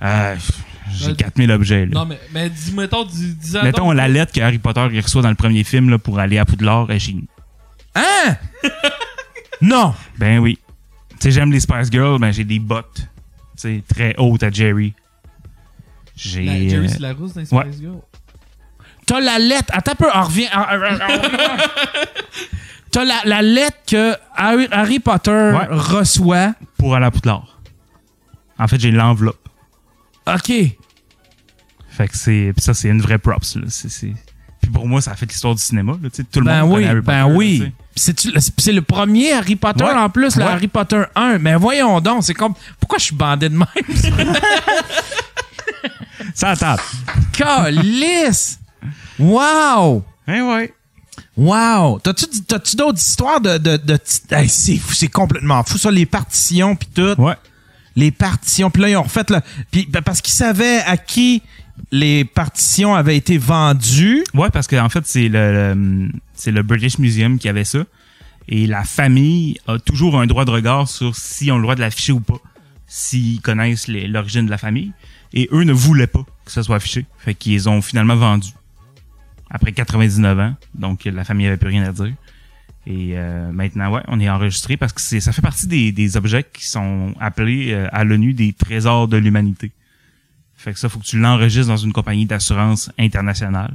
Euh, 0.02 0.36
j'ai 0.96 1.12
Euh, 1.12 1.16
4000 1.16 1.52
objets, 1.52 1.86
là. 1.86 1.92
Non, 1.94 2.06
mais, 2.06 2.20
mais 2.34 2.50
dis, 2.50 2.74
mettons, 2.74 3.04
dis, 3.06 3.34
dis 3.36 3.54
Mettons 3.64 3.92
la 3.92 4.08
lettre 4.08 4.32
que 4.34 4.42
Harry 4.42 4.58
Potter 4.60 4.88
il 4.92 5.00
reçoit 5.02 5.22
dans 5.22 5.30
le 5.30 5.36
premier 5.36 5.64
film 5.64 5.90
là, 5.90 5.98
pour 5.98 6.20
aller 6.20 6.38
à 6.38 6.46
Poudlard 6.46 6.90
est 6.92 7.00
chez 7.00 7.14
nous. 7.14 7.28
Hein? 7.96 8.36
non! 9.62 9.94
Ben 10.18 10.40
oui. 10.40 10.58
Tu 11.12 11.16
sais, 11.20 11.32
j'aime 11.32 11.52
les 11.52 11.60
Spice 11.60 11.90
Girls, 11.92 12.20
ben 12.20 12.32
j'ai 12.32 12.44
des 12.44 12.60
bottes. 12.60 12.96
Tu 12.98 13.06
sais, 13.58 13.84
très 13.88 14.16
hautes 14.18 14.44
à 14.44 14.52
Jerry. 14.52 14.94
J'ai. 16.16 16.46
La, 16.46 16.54
Jerry, 16.70 16.86
euh, 16.86 16.90
c'est 16.90 17.00
la 17.00 17.14
rousse 17.14 17.34
dans 17.34 17.40
les 17.42 17.46
Spice 17.46 17.58
ouais. 17.60 17.72
Girls. 17.80 18.02
T'as 19.06 19.20
la 19.20 19.40
lettre. 19.40 19.70
Attends 19.72 19.94
un 19.94 19.96
peu, 19.96 20.08
on 20.14 20.22
revient. 20.24 20.48
T'as 22.92 23.04
la, 23.04 23.22
la 23.26 23.42
lettre 23.42 23.78
que 23.88 24.14
Harry, 24.36 24.68
Harry 24.72 25.00
Potter 25.00 25.32
Ouais. 25.32 25.68
reçoit. 25.70 26.54
pour 26.78 26.96
aller 26.96 27.06
à 27.06 27.12
Poudlard. 27.12 27.60
En 28.60 28.68
fait, 28.68 28.80
j'ai 28.80 28.92
l'enveloppe. 28.92 29.47
OK. 30.28 30.52
Fait 31.90 32.08
que 32.08 32.18
c'est. 32.18 32.52
Puis 32.56 32.64
ça, 32.64 32.74
c'est 32.74 32.90
une 32.90 33.02
vraie 33.02 33.18
props. 33.18 33.56
Là. 33.56 33.64
C'est, 33.70 33.90
c'est... 33.90 34.14
Puis 34.62 34.72
pour 34.72 34.88
moi, 34.88 35.02
ça 35.02 35.12
a 35.12 35.16
fait 35.16 35.26
l'histoire 35.26 35.56
du 35.56 35.62
cinéma. 35.62 35.94
Là. 36.02 36.10
Tout 36.32 36.40
le 36.40 36.46
Ben 36.46 36.62
monde 36.64 36.78
oui, 36.78 36.86
Harry 36.86 37.02
ben 37.02 37.24
Potter, 37.24 37.36
oui. 37.38 37.58
là. 37.60 37.66
C'est-tu- 37.96 38.32
C'est 38.58 38.74
le 38.74 38.82
premier 38.84 39.32
Harry 39.34 39.56
Potter 39.56 39.84
Ouais. 39.84 39.92
en 39.94 40.10
plus, 40.10 40.36
le. 40.36 40.44
Harry 40.44 40.68
Potter 40.68 41.04
1. 41.16 41.38
Mais 41.40 41.56
voyons 41.56 42.00
donc, 42.02 42.24
c'est 42.24 42.34
comme. 42.34 42.54
Pourquoi 42.80 42.98
je 43.00 43.06
suis 43.06 43.16
bandé 43.16 43.50
de 43.50 43.56
même? 43.56 43.68
Ça 46.34 46.56
tape. 46.56 46.82
Calice! 47.34 48.60
Wow! 49.20 50.04
Ben 50.28 50.44
ouais. 50.44 50.74
Wow! 51.36 52.00
T'as-tu, 52.00 52.26
t'as-tu 52.48 52.76
d'autres 52.76 53.00
histoires 53.00 53.42
de. 53.42 53.58
de, 53.58 53.78
de 53.78 53.98
Hey, 54.32 54.50
c'est, 54.50 54.78
fou, 54.78 54.94
c'est 54.94 55.08
complètement 55.08 55.64
fou, 55.64 55.78
ça, 55.78 55.90
les 55.92 56.06
partitions 56.06 56.76
pis 56.76 56.88
tout? 56.88 57.16
Ouais. 57.20 57.36
Les 57.98 58.12
partitions. 58.12 58.70
Puis 58.70 58.82
là, 58.84 58.90
ils 58.90 58.96
ont 58.96 59.04
refait 59.04 59.26
ben, 59.28 60.02
parce 60.06 60.22
qu'ils 60.22 60.34
savaient 60.34 60.80
à 60.86 60.96
qui 60.96 61.42
les 61.92 62.24
partitions 62.24 62.96
avaient 62.96 63.18
été 63.18 63.38
vendues. 63.38 64.24
Ouais, 64.34 64.50
parce 64.50 64.68
qu'en 64.68 64.88
fait, 64.90 65.06
c'est 65.06 65.28
le, 65.28 66.10
c'est 66.34 66.52
le 66.52 66.62
British 66.64 67.00
Museum 67.00 67.40
qui 67.40 67.50
avait 67.50 67.66
ça. 67.66 67.80
Et 68.48 68.66
la 68.68 68.84
famille 68.84 69.60
a 69.68 69.78
toujours 69.78 70.20
un 70.20 70.26
droit 70.26 70.46
de 70.46 70.52
regard 70.52 70.88
sur 70.88 71.16
si 71.16 71.52
on 71.52 71.58
le 71.58 71.64
droit 71.64 71.76
de 71.76 71.82
l'afficher 71.82 72.14
ou 72.14 72.20
pas. 72.20 72.40
S'ils 72.88 73.42
connaissent 73.42 73.88
l'origine 73.88 74.46
de 74.46 74.52
la 74.52 74.58
famille. 74.58 74.94
Et 75.34 75.50
eux 75.52 75.64
ne 75.64 75.74
voulaient 75.74 76.08
pas 76.08 76.26
que 76.46 76.52
ça 76.52 76.64
soit 76.64 76.78
affiché. 76.78 77.06
Fait 77.18 77.34
qu'ils 77.34 77.68
ont 77.68 77.82
finalement 77.82 78.16
vendu. 78.16 78.50
Après 79.50 79.72
99 79.72 80.40
ans. 80.40 80.56
Donc, 80.76 81.06
la 81.06 81.24
famille 81.24 81.48
avait 81.48 81.58
plus 81.58 81.70
rien 81.70 81.84
à 81.84 81.92
dire. 81.92 82.14
Et 82.90 83.18
euh, 83.18 83.52
maintenant, 83.52 83.92
ouais, 83.92 84.02
on 84.08 84.18
est 84.18 84.30
enregistré 84.30 84.78
parce 84.78 84.94
que 84.94 85.02
c'est, 85.02 85.20
ça 85.20 85.34
fait 85.34 85.42
partie 85.42 85.68
des, 85.68 85.92
des 85.92 86.16
objets 86.16 86.46
qui 86.54 86.66
sont 86.66 87.14
appelés 87.20 87.74
euh, 87.74 87.90
à 87.92 88.06
l'ONU 88.06 88.34
des 88.34 88.54
trésors 88.54 89.10
de 89.10 89.18
l'humanité. 89.18 89.74
Fait 90.56 90.72
que 90.72 90.80
ça, 90.80 90.88
faut 90.88 91.00
que 91.00 91.04
tu 91.06 91.20
l'enregistres 91.20 91.68
dans 91.68 91.76
une 91.78 91.92
compagnie 91.92 92.26
d'assurance 92.26 92.90
internationale. 92.98 93.74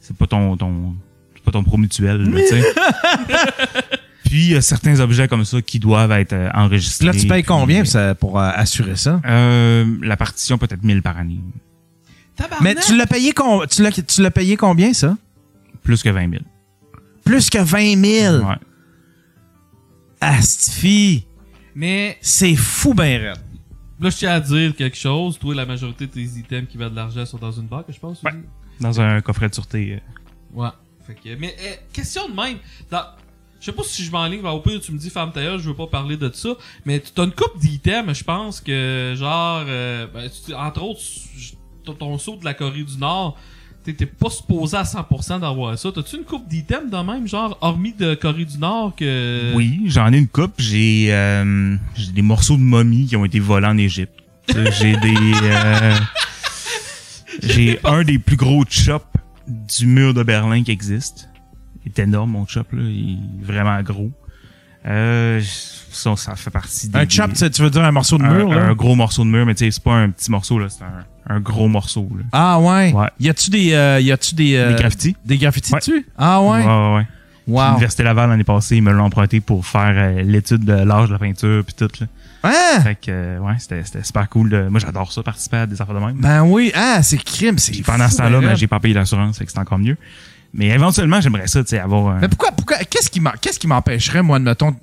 C'est 0.00 0.14
pas 0.14 0.26
ton, 0.26 0.58
ton, 0.58 0.94
c'est 1.34 1.42
pas 1.42 1.50
ton 1.52 1.64
pro 1.64 1.78
mutuel, 1.78 2.30
là, 2.30 2.40
tu 2.40 2.46
sais. 2.48 2.62
Puis, 4.26 4.44
il 4.44 4.50
y 4.50 4.54
a 4.54 4.60
certains 4.60 5.00
objets 5.00 5.28
comme 5.28 5.46
ça 5.46 5.62
qui 5.62 5.78
doivent 5.78 6.12
être 6.12 6.34
euh, 6.34 6.50
enregistrés. 6.52 7.06
Là, 7.06 7.12
tu 7.12 7.20
payes 7.26 7.42
puis, 7.42 7.44
combien 7.44 7.84
ça, 7.86 8.14
pour 8.14 8.38
euh, 8.38 8.50
assurer 8.54 8.96
ça? 8.96 9.20
Euh, 9.24 9.96
la 10.02 10.16
partition 10.18 10.58
peut-être 10.58 10.82
1000 10.82 11.00
par 11.00 11.16
année. 11.16 11.40
Mais 12.60 12.74
tu 12.74 12.96
l'as 12.96 13.06
payé, 13.06 13.32
com- 13.32 13.64
tu 13.70 13.82
l'as, 13.82 13.90
tu 13.92 14.22
l'as 14.22 14.30
payé 14.30 14.56
combien, 14.56 14.92
ça? 14.92 15.16
Plus 15.82 16.02
que 16.02 16.08
20 16.10 16.30
000. 16.30 16.42
Plus 17.24 17.48
que 17.50 17.58
20 17.58 17.96
000. 18.04 18.44
Ouais. 18.44 18.54
Astifi. 20.20 21.26
Mais 21.74 22.18
C'est 22.20 22.54
fou, 22.56 22.94
ben 22.94 23.20
raide. 23.20 23.38
là, 24.00 24.10
je 24.10 24.16
tiens 24.16 24.32
à 24.32 24.40
dire 24.40 24.74
quelque 24.76 24.96
chose. 24.96 25.38
Toi, 25.38 25.54
la 25.54 25.66
majorité 25.66 26.06
de 26.06 26.12
tes 26.12 26.22
items 26.22 26.68
qui 26.68 26.76
valent 26.76 26.90
de 26.90 26.96
l'argent 26.96 27.24
sont 27.24 27.38
dans 27.38 27.52
une 27.52 27.66
banque, 27.66 27.86
je 27.88 27.98
pense. 27.98 28.22
Ouais. 28.22 28.32
Dans 28.80 29.00
un 29.00 29.20
coffret 29.20 29.48
de 29.48 29.54
sûreté. 29.54 29.94
euh. 29.94 30.60
Ouais. 30.60 30.68
Fait 31.06 31.14
que, 31.14 31.34
mais 31.36 31.54
eh, 31.58 31.78
question 31.92 32.28
de 32.28 32.34
même. 32.34 32.58
Dans, 32.90 33.02
je 33.58 33.66
sais 33.66 33.72
pas 33.72 33.82
si 33.84 34.04
je 34.04 34.10
m'enligne, 34.12 34.44
au 34.44 34.60
pire 34.60 34.80
tu 34.80 34.92
me 34.92 34.98
dis 34.98 35.10
femme 35.10 35.32
tailleur, 35.32 35.58
je 35.58 35.68
veux 35.68 35.74
pas 35.74 35.86
parler 35.86 36.16
de 36.16 36.30
ça, 36.32 36.50
mais 36.84 37.00
tu 37.00 37.20
as 37.20 37.24
une 37.24 37.32
coupe 37.32 37.58
d'items, 37.58 38.16
je 38.18 38.24
pense 38.24 38.60
que 38.60 39.14
genre 39.16 39.64
euh, 39.66 40.06
ben, 40.12 40.28
tu- 40.28 40.54
entre 40.54 40.82
autres 40.82 41.00
ton 41.98 42.18
saut 42.18 42.36
de 42.36 42.44
la 42.44 42.54
Corée 42.54 42.84
du 42.84 42.96
Nord, 42.98 43.36
t'es 43.82 44.06
pas 44.06 44.30
supposé 44.30 44.76
à 44.76 44.82
100% 44.84 45.40
d'avoir 45.40 45.78
ça. 45.78 45.90
T'as-tu 45.92 46.16
une 46.16 46.24
coupe 46.24 46.48
d'items 46.48 46.90
de 46.90 46.96
même, 46.96 47.26
genre 47.26 47.58
hormis 47.60 47.92
de 47.92 48.14
Corée 48.14 48.44
du 48.44 48.58
Nord 48.58 48.94
que 48.96 49.52
Oui, 49.54 49.82
j'en 49.86 50.12
ai 50.12 50.18
une 50.18 50.28
coupe. 50.28 50.54
J'ai 50.58 51.08
euh, 51.10 51.76
j'ai 51.94 52.12
des 52.12 52.22
morceaux 52.22 52.56
de 52.56 52.62
momies 52.62 53.06
qui 53.06 53.16
ont 53.16 53.24
été 53.24 53.40
volés 53.40 53.66
en 53.66 53.78
Égypte. 53.78 54.14
J'ai 54.48 54.96
des... 54.96 55.14
euh, 55.42 55.96
j'ai 57.42 57.78
un 57.84 58.02
des 58.04 58.18
plus 58.18 58.36
gros 58.36 58.64
chops 58.68 59.04
du 59.46 59.86
mur 59.86 60.14
de 60.14 60.22
Berlin 60.22 60.62
qui 60.62 60.70
existe. 60.70 61.28
Il 61.84 61.88
est 61.90 61.98
énorme, 61.98 62.30
mon 62.32 62.46
chop, 62.46 62.72
là. 62.72 62.82
Il 62.82 63.18
est 63.42 63.44
vraiment 63.44 63.80
gros. 63.82 64.10
Euh, 64.86 65.40
ça, 65.90 66.16
ça 66.16 66.34
fait 66.34 66.50
partie 66.50 66.88
des... 66.88 66.98
Un 66.98 67.08
chop, 67.08 67.32
des- 67.32 67.50
tu 67.50 67.62
veux 67.62 67.70
dire 67.70 67.84
un 67.84 67.92
morceau 67.92 68.18
de 68.18 68.24
un, 68.24 68.32
mur, 68.34 68.48
là? 68.54 68.62
un 68.64 68.74
gros 68.74 68.94
morceau 68.94 69.24
de 69.24 69.28
mur, 69.28 69.46
mais 69.46 69.54
tu 69.54 69.64
sais, 69.64 69.70
c'est 69.70 69.82
pas 69.82 69.94
un 69.94 70.10
petit 70.10 70.30
morceau, 70.30 70.58
là. 70.58 70.66
C'est 70.68 70.82
un, 70.84 71.34
un 71.36 71.40
gros 71.40 71.68
morceau, 71.68 72.08
là. 72.16 72.24
Ah 72.32 72.58
ouais? 72.58 72.92
Ouais. 72.92 73.08
Y 73.20 73.28
a-tu 73.28 73.50
des, 73.50 73.72
euh, 73.74 74.00
y 74.00 74.10
a-tu 74.10 74.34
des, 74.34 74.56
euh, 74.56 74.70
Des 74.74 74.74
graffitis? 74.82 75.16
des 75.24 75.38
graffitis 75.38 75.72
Ouais. 75.72 75.78
dessus? 75.80 76.06
Ah 76.18 76.40
ouais. 76.42 76.64
Ouais, 76.64 76.94
ouais, 76.96 77.06
Wow. 77.48 77.70
L'Université 77.70 78.02
Laval, 78.04 78.30
l'année 78.30 78.44
passée, 78.44 78.76
ils 78.76 78.82
me 78.82 78.92
l'ont 78.92 79.04
emprunté 79.04 79.40
pour 79.40 79.66
faire 79.66 79.92
euh, 79.96 80.22
l'étude 80.22 80.64
de 80.64 80.72
l'âge 80.74 81.08
de 81.08 81.12
la 81.14 81.18
peinture, 81.18 81.64
puis 81.64 81.74
tout, 81.74 81.88
là. 82.00 82.06
Hein? 82.44 82.80
Fait 82.82 82.94
que, 82.96 83.10
euh, 83.10 83.38
ouais, 83.38 83.54
c'était 83.58 83.82
c'était 83.84 84.02
super 84.02 84.28
cool. 84.28 84.48
de- 84.50 84.68
Moi, 84.68 84.80
j'adore 84.80 85.12
ça, 85.12 85.22
participer 85.22 85.58
à 85.58 85.66
des 85.66 85.80
affaires 85.80 85.94
de 85.94 86.00
même. 86.00 86.16
Ben 86.16 86.42
oui. 86.42 86.72
Ah, 86.74 87.00
c'est 87.02 87.16
crime, 87.18 87.58
c'est 87.58 87.80
pendant 87.82 88.08
ce 88.08 88.16
temps-là, 88.16 88.40
ben 88.40 88.46
ben, 88.48 88.56
j'ai 88.56 88.66
pas 88.66 88.80
payé 88.80 88.94
d'assurance, 88.94 89.38
fait 89.38 89.44
que 89.44 89.52
c'est 89.52 89.58
encore 89.60 89.78
mieux. 89.78 89.96
Mais 90.54 90.68
éventuellement, 90.68 91.20
j'aimerais 91.20 91.46
ça, 91.46 91.62
tu 91.62 91.70
sais, 91.70 91.78
avoir 91.78 92.16
un... 92.16 92.20
Mais 92.20 92.28
pourquoi, 92.28 92.52
pourquoi, 92.52 92.78
qu'est-ce 92.78 93.10
qui 93.10 93.20
m'en- 93.20 93.32
qu'est-ce 93.40 93.58
qui 93.58 93.66
m'empêcherait, 93.66 94.22
moi, 94.22 94.36
admettons, 94.36 94.76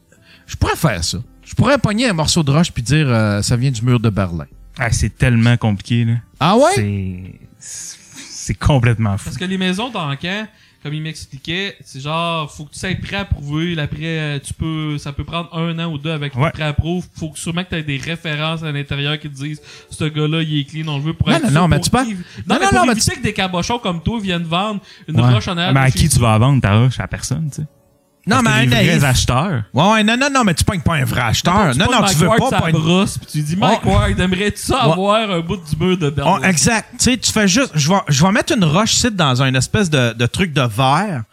je 0.48 0.56
pourrais 0.56 0.76
faire 0.76 1.04
ça. 1.04 1.20
Je 1.44 1.54
pourrais 1.54 1.78
pogner 1.78 2.08
un 2.10 2.14
morceau 2.14 2.44
de 2.44 2.52
roche 2.52 2.72
puis 2.72 2.84
dire, 2.84 3.08
euh, 3.08 3.42
ça 3.42 3.56
vient 3.56 3.72
du 3.72 3.82
mur 3.84 4.00
de 4.00 4.10
Berlin. 4.10 4.46
Ah, 4.78 4.92
c'est 4.92 5.16
tellement 5.16 5.58
compliqué, 5.58 6.06
là. 6.06 6.14
Ah 6.40 6.56
ouais? 6.58 6.72
C'est... 6.76 7.40
C'est 7.60 8.54
complètement 8.56 9.18
fou. 9.18 9.26
Parce 9.26 9.38
que 9.38 9.46
les 9.46 9.58
maisons 9.58 9.90
d'encan, 9.90 10.48
comme 10.82 10.94
il 10.94 11.02
m'expliquait, 11.02 11.76
c'est 11.84 12.00
genre, 12.00 12.50
faut 12.52 12.64
que 12.66 12.72
tu 12.72 12.80
sois 12.80 12.96
prêt 12.96 13.18
à 13.18 13.26
prouver. 13.26 13.78
Après, 13.80 13.98
euh, 14.02 14.40
tu 14.40 14.54
peux, 14.54 14.98
ça 14.98 15.12
peut 15.12 15.24
prendre 15.26 15.54
un 15.56 15.78
an 15.80 15.92
ou 15.92 15.98
deux 15.98 16.12
avec 16.12 16.36
Ouais. 16.36 16.52
prêt 16.52 16.64
à 16.64 16.74
prouve. 16.74 17.06
Faut 17.16 17.30
que 17.30 17.38
sûrement 17.40 17.64
que 17.64 17.70
tu 17.70 17.76
aies 17.76 17.84
des 17.84 17.98
références 17.98 18.64
à 18.64 18.72
l'intérieur 18.72 19.20
qui 19.20 19.30
te 19.30 19.36
disent, 19.36 19.62
ce 19.90 20.06
gars-là, 20.06 20.42
il 20.42 20.60
est 20.60 20.64
clean, 20.64 20.88
on 20.88 20.98
le 20.98 21.04
veut 21.04 21.14
pour 21.14 21.28
Non, 21.30 21.36
être 21.36 21.52
non, 21.52 21.62
non, 21.62 21.68
mais 21.68 21.80
tu 21.82 21.90
évi- 21.90 21.96
non, 21.98 22.06
Non, 22.06 22.56
non, 22.56 22.60
mais 22.72 22.78
non, 22.80 22.86
mais 22.86 22.92
éviter 22.94 23.16
que 23.16 23.22
des 23.22 23.34
cabochons 23.34 23.80
comme 23.80 24.02
toi 24.02 24.20
viennent 24.22 24.44
vendre 24.44 24.80
une 25.08 25.20
Ouais. 25.20 25.34
roche 25.34 25.48
en 25.50 25.58
arrière. 25.58 25.74
Mais 25.74 25.82
à 25.82 25.92
qui 25.92 26.08
tu 26.08 26.20
vas 26.20 26.38
vendre 26.38 26.62
ta 26.62 26.78
roche? 26.80 27.00
À 27.00 27.08
personne, 27.08 27.50
tu 27.50 27.58
sais. 27.62 27.68
Non, 28.30 28.42
mais 28.42 28.50
un 28.50 28.66
naïf. 28.66 28.98
vrais 29.00 29.10
acheteurs. 29.10 29.64
Ouais, 29.74 29.92
ouais, 29.92 30.04
non, 30.04 30.18
non, 30.18 30.30
non, 30.34 30.44
mais 30.44 30.54
tu 30.54 30.64
pognes 30.64 30.82
pas 30.82 30.96
un 30.96 31.04
vrai 31.06 31.22
acheteur. 31.22 31.76
Non, 31.76 31.86
non, 31.92 32.06
tu 32.08 32.16
veux 32.16 32.28
pas 32.28 32.60
pogner. 32.60 32.72
brosse, 32.74 33.18
puis 33.18 33.28
tu 33.32 33.42
dis, 33.42 33.56
Mike. 33.56 33.86
Ward, 33.86 34.20
aimerais-tu 34.20 34.62
ça 34.62 34.82
avoir 34.84 35.30
un 35.32 35.40
bout 35.42 35.58
du 35.58 35.76
mur 35.84 35.98
de 35.98 36.10
Berlin? 36.10 36.42
Exact. 36.44 36.88
Tu 36.98 37.04
sais, 37.06 37.18
tu 37.18 37.32
fais 37.32 37.48
juste. 37.48 37.72
Je 37.76 37.90
vais, 37.90 38.00
je 38.08 38.24
vais 38.26 38.32
mettre 38.32 38.54
une 38.56 38.64
roche 38.64 38.94
ici 38.94 39.12
dans 39.12 39.42
un 39.42 39.54
espèce 39.56 39.90
de, 39.90 40.14
de 40.14 40.26
truc 40.26 40.54
de 40.54 40.62
verre. 40.62 41.24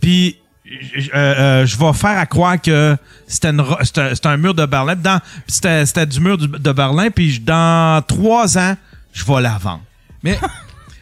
Puis. 0.00 0.36
euh, 0.66 0.74
euh, 1.14 1.66
je 1.66 1.76
vais 1.78 1.92
faire 1.94 2.18
à 2.18 2.26
croire 2.26 2.60
que 2.60 2.96
c'était 3.26 3.48
un 3.48 4.36
mur 4.36 4.54
de 4.54 4.66
Berlin. 4.66 4.96
Dans, 4.96 5.20
c'était 5.46 6.06
du 6.06 6.20
mur 6.20 6.36
de 6.38 6.72
Berlin. 6.72 7.08
Puis 7.10 7.40
dans 7.40 8.02
trois 8.06 8.58
ans, 8.58 8.76
je 9.12 9.24
vais 9.24 9.40
la 9.40 9.58
vendre. 9.58 9.82
Mais, 10.22 10.38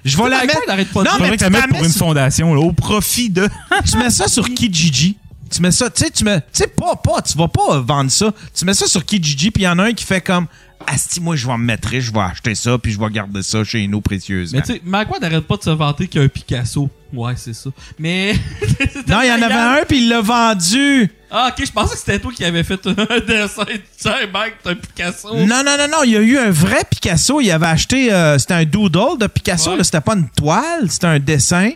Je 0.05 0.17
vais 0.17 0.29
la 0.29 0.45
mettre. 0.45 0.93
Pas 0.93 1.03
non, 1.03 1.11
mais 1.21 1.37
tu 1.37 1.43
la 1.45 1.51
mette 1.51 1.69
pour 1.69 1.85
une 1.85 1.91
fondation, 1.91 2.55
là, 2.55 2.61
au 2.61 2.73
profit 2.73 3.29
de... 3.29 3.49
tu 3.91 3.99
mets 3.99 4.11
ça 4.11 4.29
sur 4.29 4.45
Kijiji. 4.49 5.17
Tu 5.51 5.63
mets 5.63 5.71
ça, 5.71 5.89
tu 5.91 6.05
sais, 6.05 6.11
tu 6.11 6.25
mets, 6.25 6.41
tu 6.41 6.47
sais, 6.53 6.67
pas, 6.67 6.97
pas, 6.97 7.23
tu 7.23 7.37
vas 7.39 7.49
pas 7.49 7.81
vendre 7.81 8.11
ça. 8.11 8.33
Tu 8.55 8.65
mets 8.65 8.75
ça 8.75 8.87
sur 8.87 9.05
Kijiji, 9.05 9.51
puis 9.51 9.63
il 9.63 9.67
y 9.67 9.69
en 9.69 9.79
a 9.79 9.85
un 9.85 9.93
qui 9.93 10.05
fait 10.05 10.21
comme, 10.21 10.47
Asti, 10.87 11.21
moi, 11.21 11.35
je 11.37 11.47
vais 11.47 11.53
me 11.57 11.65
mettre 11.65 11.89
je 11.99 12.13
vais 12.13 12.21
acheter 12.21 12.55
ça, 12.55 12.79
puis 12.79 12.93
je 12.93 13.01
vais 13.01 13.11
garder 13.11 13.43
ça 13.43 13.65
chez 13.65 13.87
nous 13.89 14.01
précieusement. 14.01 14.61
Mais 14.61 14.75
tu 14.75 14.81
sais, 14.81 14.83
Ward 14.87 15.21
n'arrête 15.21 15.47
pas 15.47 15.57
de 15.57 15.63
se 15.63 15.71
vanter 15.71 16.07
qu'il 16.07 16.21
y 16.21 16.23
a 16.23 16.27
un 16.27 16.29
Picasso. 16.29 16.89
Ouais, 17.13 17.35
c'est 17.37 17.55
ça. 17.55 17.71
Mais. 17.99 18.35
non, 19.09 19.21
il 19.23 19.29
y 19.29 19.33
en 19.33 19.43
avait 19.43 19.81
un, 19.81 19.85
puis 19.89 19.99
il 19.99 20.09
l'a 20.09 20.21
vendu. 20.21 21.11
Ah, 21.31 21.51
ok, 21.51 21.65
je 21.67 21.73
pensais 21.73 21.95
que 21.95 21.99
c'était 21.99 22.19
toi 22.21 22.31
qui 22.33 22.45
avais 22.45 22.63
fait 22.63 22.81
un 22.87 22.93
dessin. 23.27 23.65
Tiens, 23.99 24.15
Mike, 24.33 24.55
t'as 24.63 24.71
un 24.71 24.75
Picasso. 24.75 25.35
Non, 25.35 25.63
non, 25.65 25.77
non, 25.79 25.89
non, 25.91 26.03
il 26.05 26.11
y 26.13 26.17
a 26.17 26.21
eu 26.21 26.39
un 26.39 26.51
vrai 26.51 26.83
Picasso. 26.89 27.41
Il 27.41 27.51
avait 27.51 27.67
acheté, 27.67 28.13
euh, 28.13 28.39
c'était 28.39 28.55
un 28.55 28.65
doodle 28.65 29.19
de 29.19 29.27
Picasso, 29.27 29.71
Ouais. 29.73 29.79
là, 29.79 29.85
c'était 29.85 30.01
pas 30.01 30.15
une 30.15 30.29
toile, 30.29 30.91
c'était 30.91 31.07
un 31.07 31.19
dessin. 31.19 31.71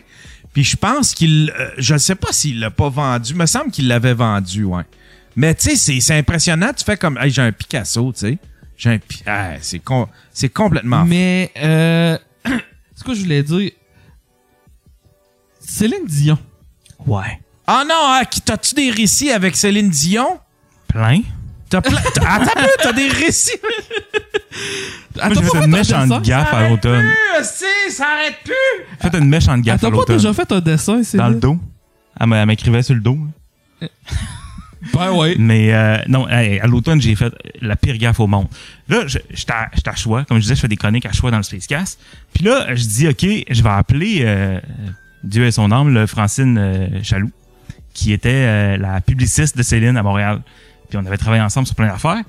Puis 0.53 0.63
je 0.63 0.75
pense 0.75 1.13
qu'il, 1.13 1.53
euh, 1.57 1.69
je 1.77 1.97
sais 1.97 2.15
pas 2.15 2.31
s'il 2.31 2.59
l'a 2.59 2.71
pas 2.71 2.89
vendu, 2.89 3.33
me 3.35 3.45
semble 3.45 3.71
qu'il 3.71 3.87
l'avait 3.87 4.13
vendu, 4.13 4.63
ouais. 4.63 4.83
Mais 5.35 5.55
tu 5.55 5.75
sais, 5.75 6.01
c'est- 6.01 6.17
impressionnant. 6.17 6.71
Tu 6.75 6.83
fais 6.83 6.97
comme, 6.97 7.17
hey, 7.17 7.31
j'ai 7.31 7.41
un 7.41 7.51
Picasso, 7.53 8.11
tu 8.11 8.19
sais. 8.19 8.37
J'ai 8.77 8.89
un, 8.89 8.99
ah, 9.27 9.53
c'est 9.61 9.79
com- 9.79 10.07
c'est 10.33 10.49
complètement. 10.49 11.05
Mais, 11.05 11.51
euh. 11.57 12.17
c'est 12.95 13.03
quoi 13.05 13.13
je 13.13 13.21
voulais 13.21 13.43
dire? 13.43 13.71
Céline 15.59 16.05
Dion. 16.05 16.37
Ouais. 17.05 17.39
Ah 17.67 17.83
non, 17.87 17.95
hein, 17.95 18.23
t'as-tu 18.43 18.75
des 18.75 18.89
récits 18.91 19.31
avec 19.31 19.55
Céline 19.55 19.89
Dion? 19.89 20.39
Plein. 20.87 21.21
T'as 21.71 21.81
plein. 21.81 21.97
t'as- 22.13 22.29
Attends 22.35 22.93
des 22.95 23.07
récits. 23.07 23.57
Moi, 25.15 25.29
j'ai 25.33 25.41
fait 25.43 25.63
une 25.65 25.71
méchante 25.71 26.23
gaffe 26.23 26.53
à 26.53 26.69
l'automne. 26.69 27.09
si, 27.43 27.91
ça 27.91 28.05
arrête 28.13 28.35
plus. 28.43 28.85
Fait 29.09 29.17
une 29.17 29.27
méchante 29.29 29.61
gaffe 29.61 29.75
à 29.75 29.79
T'as 29.79 29.89
pas 29.89 29.95
l'automne. 29.95 30.17
déjà 30.17 30.33
fait 30.33 30.51
un 30.51 30.59
dessin, 30.59 31.01
c'est 31.03 31.17
Dans 31.17 31.29
le 31.29 31.35
dos. 31.39 31.57
Elle 32.19 32.27
m'écrivait 32.45 32.83
sur 32.83 32.93
le 32.93 33.01
dos. 33.01 33.17
Ben 34.93 35.11
ouais. 35.11 35.35
Mais 35.37 35.71
euh, 35.73 35.97
non, 36.07 36.25
à 36.25 36.65
l'automne, 36.65 36.99
j'ai 36.99 37.15
fait 37.15 37.31
la 37.61 37.75
pire 37.75 37.97
gaffe 37.97 38.19
au 38.19 38.25
monde. 38.25 38.47
Là, 38.89 39.03
je- 39.05 39.19
j'étais 39.29 39.53
à, 39.53 39.95
choix. 39.95 40.25
Comme 40.25 40.37
je 40.37 40.41
disais, 40.41 40.55
je 40.55 40.61
fais 40.61 40.67
des 40.67 40.75
chroniques 40.75 41.05
à 41.05 41.11
choix 41.11 41.29
dans 41.29 41.37
le 41.37 41.43
Spacecast. 41.43 41.99
Puis 42.33 42.43
là, 42.43 42.73
je 42.73 42.83
dis, 42.85 43.07
OK, 43.07 43.23
je 43.49 43.61
vais 43.63 43.69
appeler, 43.69 44.21
euh, 44.23 44.59
Dieu 45.23 45.45
et 45.45 45.51
son 45.51 45.71
âme, 45.71 45.93
le 45.93 46.07
Francine 46.07 46.57
euh, 46.57 46.87
Chaloux, 47.03 47.29
qui 47.93 48.11
était 48.11 48.29
euh, 48.33 48.77
la 48.77 49.01
publiciste 49.01 49.55
de 49.55 49.61
Céline 49.61 49.97
à 49.97 50.03
Montréal. 50.03 50.41
Puis 50.91 50.99
on 51.01 51.05
avait 51.07 51.17
travaillé 51.17 51.41
ensemble 51.41 51.65
sur 51.65 51.75
plein 51.75 51.87
d'affaires. 51.87 52.21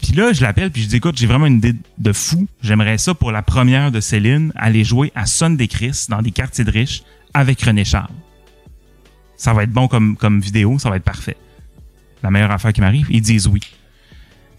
Puis 0.00 0.12
là, 0.12 0.32
je 0.32 0.42
l'appelle, 0.42 0.70
puis 0.70 0.82
je 0.82 0.88
dis, 0.88 0.96
écoute, 0.96 1.16
j'ai 1.18 1.26
vraiment 1.26 1.46
une 1.46 1.56
idée 1.56 1.74
de 1.98 2.12
fou. 2.12 2.46
J'aimerais 2.62 2.98
ça, 2.98 3.14
pour 3.14 3.32
la 3.32 3.42
première 3.42 3.90
de 3.90 3.98
Céline, 3.98 4.52
aller 4.54 4.84
jouer 4.84 5.10
à 5.16 5.26
Sonne 5.26 5.56
des 5.56 5.66
Chris 5.66 6.04
dans 6.08 6.22
des 6.22 6.30
quartiers 6.30 6.64
de 6.64 6.70
riches 6.70 7.02
avec 7.34 7.60
René 7.62 7.84
Charles. 7.84 8.12
Ça 9.36 9.52
va 9.52 9.64
être 9.64 9.72
bon 9.72 9.88
comme, 9.88 10.16
comme 10.16 10.40
vidéo, 10.40 10.78
ça 10.78 10.90
va 10.90 10.96
être 10.96 11.02
parfait 11.02 11.36
la 12.26 12.30
meilleure 12.30 12.50
affaire 12.50 12.72
qui 12.72 12.80
m'arrive, 12.80 13.06
ils 13.10 13.22
disent 13.22 13.46
oui. 13.46 13.60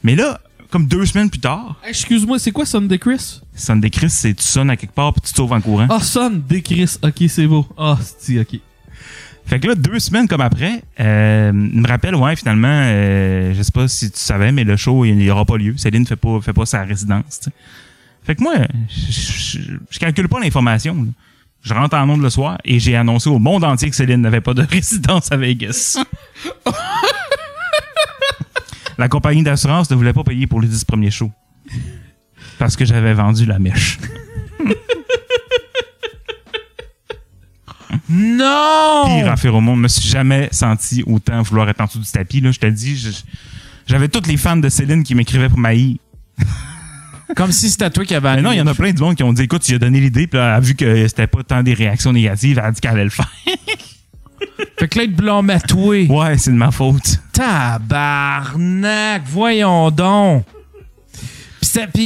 Mais 0.04 0.16
là, 0.16 0.40
comme 0.70 0.88
deux 0.88 1.06
semaines 1.06 1.30
plus 1.30 1.40
tard, 1.40 1.76
Excuse-moi, 1.88 2.40
c'est 2.40 2.52
quoi 2.52 2.66
Sunday 2.66 2.98
Chris? 2.98 3.42
Sunday 3.54 3.90
Chris, 3.90 4.10
c'est 4.10 4.34
tu 4.34 4.44
sonnes 4.44 4.70
à 4.70 4.78
quelque 4.78 4.94
part 4.94 5.14
puis 5.14 5.22
tu 5.22 5.34
sauves 5.36 5.52
en 5.52 5.62
courant. 5.62 5.88
Ah, 5.90 6.00
Sunday 6.02 6.62
Chris. 6.62 6.98
Ok, 7.04 7.24
c'est 7.28 7.48
beau. 7.48 7.66
Ah, 7.78 7.98
c'est 8.20 8.40
ok. 8.40 8.60
Fait 9.48 9.60
que 9.62 9.68
là, 9.68 9.76
deux 9.76 10.00
semaines 10.00 10.28
comme 10.28 10.42
après, 10.42 10.82
euh, 11.00 11.52
il 11.54 11.82
me 11.82 11.88
rappelle, 11.88 12.16
ouais, 12.16 12.36
finalement, 12.36 12.68
euh, 12.70 13.54
je 13.56 13.62
sais 13.62 13.72
pas 13.72 13.88
si 13.88 14.12
tu 14.12 14.20
savais, 14.20 14.52
mais 14.52 14.66
le 14.66 14.76
show, 14.76 15.06
il 15.06 15.16
n'y 15.18 15.30
aura 15.30 15.46
pas 15.46 15.56
lieu. 15.58 15.76
Céline 15.78 16.06
fait 16.06 16.18
pas, 16.18 16.42
fait 16.42 16.52
pas 16.54 16.66
sa 16.66 16.84
résidence. 16.84 17.50
Fait 18.24 18.36
que 18.36 18.44
moi, 18.44 18.56
je, 18.90 19.12
je, 19.12 19.60
je 19.90 20.00
calcule 20.00 20.28
pas 20.28 20.40
l'information. 20.42 20.96
là. 20.96 21.10
Je 21.64 21.74
rentre 21.74 21.96
en 21.98 22.08
onde 22.10 22.22
le 22.22 22.30
soir 22.30 22.58
et 22.66 22.80
j'ai 22.80 22.96
annoncé 22.96 23.30
au 23.30 23.40
monde 23.40 23.64
entier 23.64 23.90
que 23.90 23.96
Céline 23.96 24.22
n'avait 24.22 24.42
pas 24.42 24.54
de 24.54 24.62
résidence 24.70 25.32
à 25.32 25.38
Vegas. 25.38 25.98
La 28.98 29.10
compagnie 29.10 29.44
d'assurance 29.44 29.90
ne 29.92 29.96
voulait 29.96 30.14
pas 30.14 30.24
payer 30.24 30.48
pour 30.48 30.60
les 30.60 30.68
10 30.68 30.86
premiers 30.86 31.12
shows. 31.12 31.32
Parce 32.58 32.76
que 32.76 32.84
j'avais 32.84 33.14
vendu 33.14 33.46
la 33.46 33.60
mèche. 33.60 34.00
Non! 38.10 39.04
Pire 39.06 39.32
affaire 39.32 39.56
au 39.56 39.62
monde. 39.62 39.78
Je 39.78 39.82
me 39.84 39.88
suis 39.88 40.10
jamais 40.10 40.50
senti 40.52 41.04
autant 41.06 41.42
vouloir 41.42 41.70
être 41.70 41.82
en 41.82 41.86
dessous 41.86 42.00
du 42.00 42.10
tapis. 42.10 42.42
Là. 42.42 42.52
Je 42.52 42.60
te 42.60 42.66
dis, 42.68 43.24
j'avais 43.86 44.08
tous 44.08 44.28
les 44.28 44.38
fans 44.38 44.58
de 44.58 44.70
Céline 44.70 45.04
qui 45.04 45.16
m'écrivaient 45.16 45.50
pour 45.50 45.60
maïr. 45.60 45.98
Comme 47.36 47.52
si 47.52 47.70
c'était 47.70 47.90
toi 47.90 48.06
qui 48.06 48.16
avais 48.16 48.36
Mais 48.36 48.42
non, 48.42 48.52
il 48.52 48.58
y 48.58 48.62
en 48.62 48.68
a 48.68 48.74
plein 48.74 48.92
de 48.92 49.00
monde 49.00 49.16
qui 49.16 49.24
ont 49.24 49.34
dit 49.34 49.44
écoute, 49.44 49.62
tu 49.62 49.76
as 49.76 49.80
donné 49.80 50.00
l'idée, 50.00 50.28
puis 50.28 50.40
elle 50.40 50.46
a 50.46 50.60
vu 50.60 50.76
que 50.76 51.08
c'était 51.08 51.28
pas 51.28 51.44
tant 51.44 51.62
des 51.62 51.74
réactions 51.74 52.14
négatives, 52.14 52.58
elle 52.58 52.66
a 52.66 52.72
dit 52.72 52.80
qu'elle 52.80 52.92
allait 52.92 53.04
le 53.04 53.10
faire. 53.10 53.32
Fait 54.80 54.88
que 54.88 54.98
là, 54.98 55.04
ils 55.06 55.12
te 55.12 55.18
blâment 55.18 55.50
à 55.50 55.60
toi. 55.60 56.06
ouais, 56.06 56.38
c'est 56.38 56.52
de 56.52 56.56
ma 56.56 56.72
faute. 56.72 57.20
Tabarnak, 57.34 59.24
voyons 59.26 59.92
donc. 59.92 60.46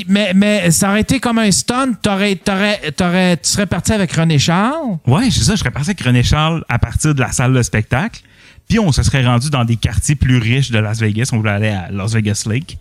Mais, 0.08 0.34
mais 0.34 0.72
ça 0.72 0.90
aurait 0.90 1.02
été 1.02 1.20
comme 1.20 1.40
un 1.40 1.52
stunt. 1.52 1.94
T'aurais, 2.02 2.36
t'aurais, 2.36 2.92
t'aurais, 2.92 3.38
tu 3.38 3.50
serais 3.50 3.66
parti 3.66 3.94
avec 3.94 4.12
René 4.12 4.40
Charles. 4.40 4.98
Ouais, 5.06 5.30
c'est 5.30 5.44
ça. 5.44 5.54
Je 5.54 5.60
serais 5.60 5.72
parti 5.72 5.90
avec 5.90 6.02
René 6.02 6.24
Charles 6.24 6.64
à 6.70 6.80
partir 6.80 7.14
de 7.14 7.20
la 7.20 7.32
salle 7.32 7.54
de 7.54 7.62
spectacle. 7.62 8.22
Puis 8.68 8.80
on 8.80 8.92
se 8.92 9.04
serait 9.04 9.26
rendu 9.26 9.50
dans 9.50 9.66
des 9.66 9.76
quartiers 9.76 10.16
plus 10.16 10.38
riches 10.38 10.72
de 10.72 10.80
Las 10.80 11.00
Vegas. 11.00 11.30
On 11.34 11.38
voulait 11.38 11.52
aller 11.52 11.70
à 11.70 11.92
Las 11.92 12.14
Vegas 12.14 12.44
Lake. 12.48 12.78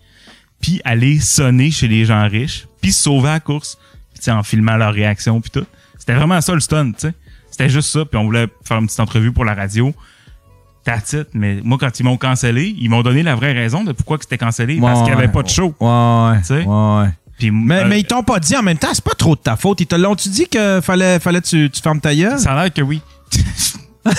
Puis 0.61 0.81
aller 0.85 1.19
sonner 1.19 1.71
chez 1.71 1.87
les 1.87 2.05
gens 2.05 2.27
riches. 2.27 2.67
Puis 2.81 2.93
sauver 2.93 3.29
à 3.29 3.33
la 3.33 3.39
course. 3.39 3.77
Puis 4.13 4.31
en 4.31 4.43
filmant 4.43 4.77
leur 4.77 4.93
réaction 4.93 5.41
puis 5.41 5.51
tout. 5.51 5.65
C'était 5.97 6.13
vraiment 6.13 6.39
ça 6.41 6.53
le 6.53 6.59
stunt, 6.59 6.93
tu 6.93 7.07
sais. 7.07 7.13
C'était 7.49 7.69
juste 7.69 7.89
ça. 7.89 8.05
Puis 8.05 8.17
on 8.17 8.23
voulait 8.23 8.47
faire 8.63 8.77
une 8.77 8.85
petite 8.85 8.99
entrevue 8.99 9.31
pour 9.31 9.45
la 9.45 9.53
radio. 9.53 9.93
That's 10.83 11.13
it. 11.13 11.27
Mais 11.33 11.59
moi, 11.63 11.77
quand 11.79 11.99
ils 11.99 12.03
m'ont 12.03 12.17
cancellé, 12.17 12.75
ils 12.79 12.89
m'ont 12.89 13.03
donné 13.03 13.21
la 13.23 13.35
vraie 13.35 13.51
raison 13.53 13.83
de 13.83 13.91
pourquoi 13.91 14.17
c'était 14.19 14.37
cancellé. 14.37 14.79
parce 14.81 14.99
qu'il 15.03 15.13
n'y 15.13 15.17
avait 15.17 15.27
pas 15.31 15.43
de 15.43 15.49
show. 15.49 15.73
Ouais, 15.79 16.39
Tu 16.39 16.45
sais? 16.45 16.65
ouais. 16.65 17.09
Puis, 17.37 17.49
Mais, 17.51 17.81
euh, 17.81 17.85
mais 17.87 17.99
ils 17.99 18.05
t'ont 18.05 18.23
pas 18.23 18.39
dit 18.39 18.55
en 18.55 18.61
même 18.63 18.77
temps, 18.77 18.89
c'est 18.93 19.03
pas 19.03 19.15
trop 19.15 19.35
de 19.35 19.41
ta 19.41 19.55
faute. 19.55 19.81
Ils 19.81 19.87
te 19.87 19.95
l'ont-tu 19.95 20.29
dit 20.29 20.47
que 20.47 20.79
fallait, 20.81 21.19
fallait 21.19 21.41
que 21.41 21.47
tu, 21.47 21.69
tu 21.71 21.81
fermes 21.81 21.99
ta 21.99 22.15
gueule? 22.15 22.37
ça 22.39 22.53
a 22.53 22.63
l'air 22.63 22.73
que 22.73 22.81
oui. 22.81 23.01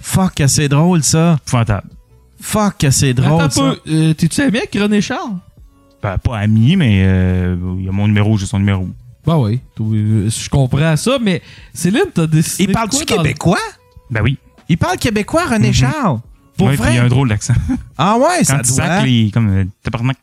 Fuck, 0.00 0.42
c'est 0.46 0.68
drôle 0.68 1.02
ça. 1.02 1.38
Épouvantable. 1.46 1.88
Fuck, 2.40 2.86
c'est 2.90 3.14
drôle 3.14 3.42
Attends 3.42 3.50
ça. 3.50 3.74
Euh, 3.88 4.14
T'es-tu 4.14 4.40
ami 4.40 4.58
avec 4.58 4.74
René 4.74 5.00
Charles? 5.00 5.36
Ben, 6.02 6.16
pas 6.18 6.38
ami, 6.38 6.76
mais 6.76 7.02
euh, 7.04 7.56
il 7.78 7.84
y 7.84 7.88
a 7.88 7.92
mon 7.92 8.06
numéro, 8.06 8.36
j'ai 8.38 8.46
son 8.46 8.58
numéro. 8.58 8.88
Ben 9.28 9.36
oui. 9.36 9.60
Euh, 9.80 10.30
Je 10.30 10.48
comprends 10.48 10.96
ça, 10.96 11.18
mais 11.20 11.42
Céline, 11.74 12.04
t'as 12.14 12.26
décidé. 12.26 12.64
Il 12.64 12.66
de 12.68 12.72
parle-tu 12.72 13.04
québécois? 13.04 13.58
Ben 14.10 14.22
oui. 14.22 14.38
Il 14.70 14.78
parle 14.78 14.96
québécois, 14.96 15.44
René 15.46 15.72
Charles. 15.72 16.20
Pour 16.56 16.66
Ouais, 16.68 16.72
puis 16.74 16.82
vrai? 16.82 16.94
il 16.94 16.98
a 16.98 17.04
un 17.04 17.08
drôle 17.08 17.28
d'accent. 17.28 17.54
Ah 17.98 18.16
ouais, 18.16 18.42
ça 18.42 18.56
Quand 18.56 18.62
il 18.62 18.66
doit. 18.76 18.86
sac, 18.86 19.04
il 19.06 19.26
est 19.28 19.30
comme 19.30 19.48
euh, 19.50 19.64
tabarnak. 19.82 20.16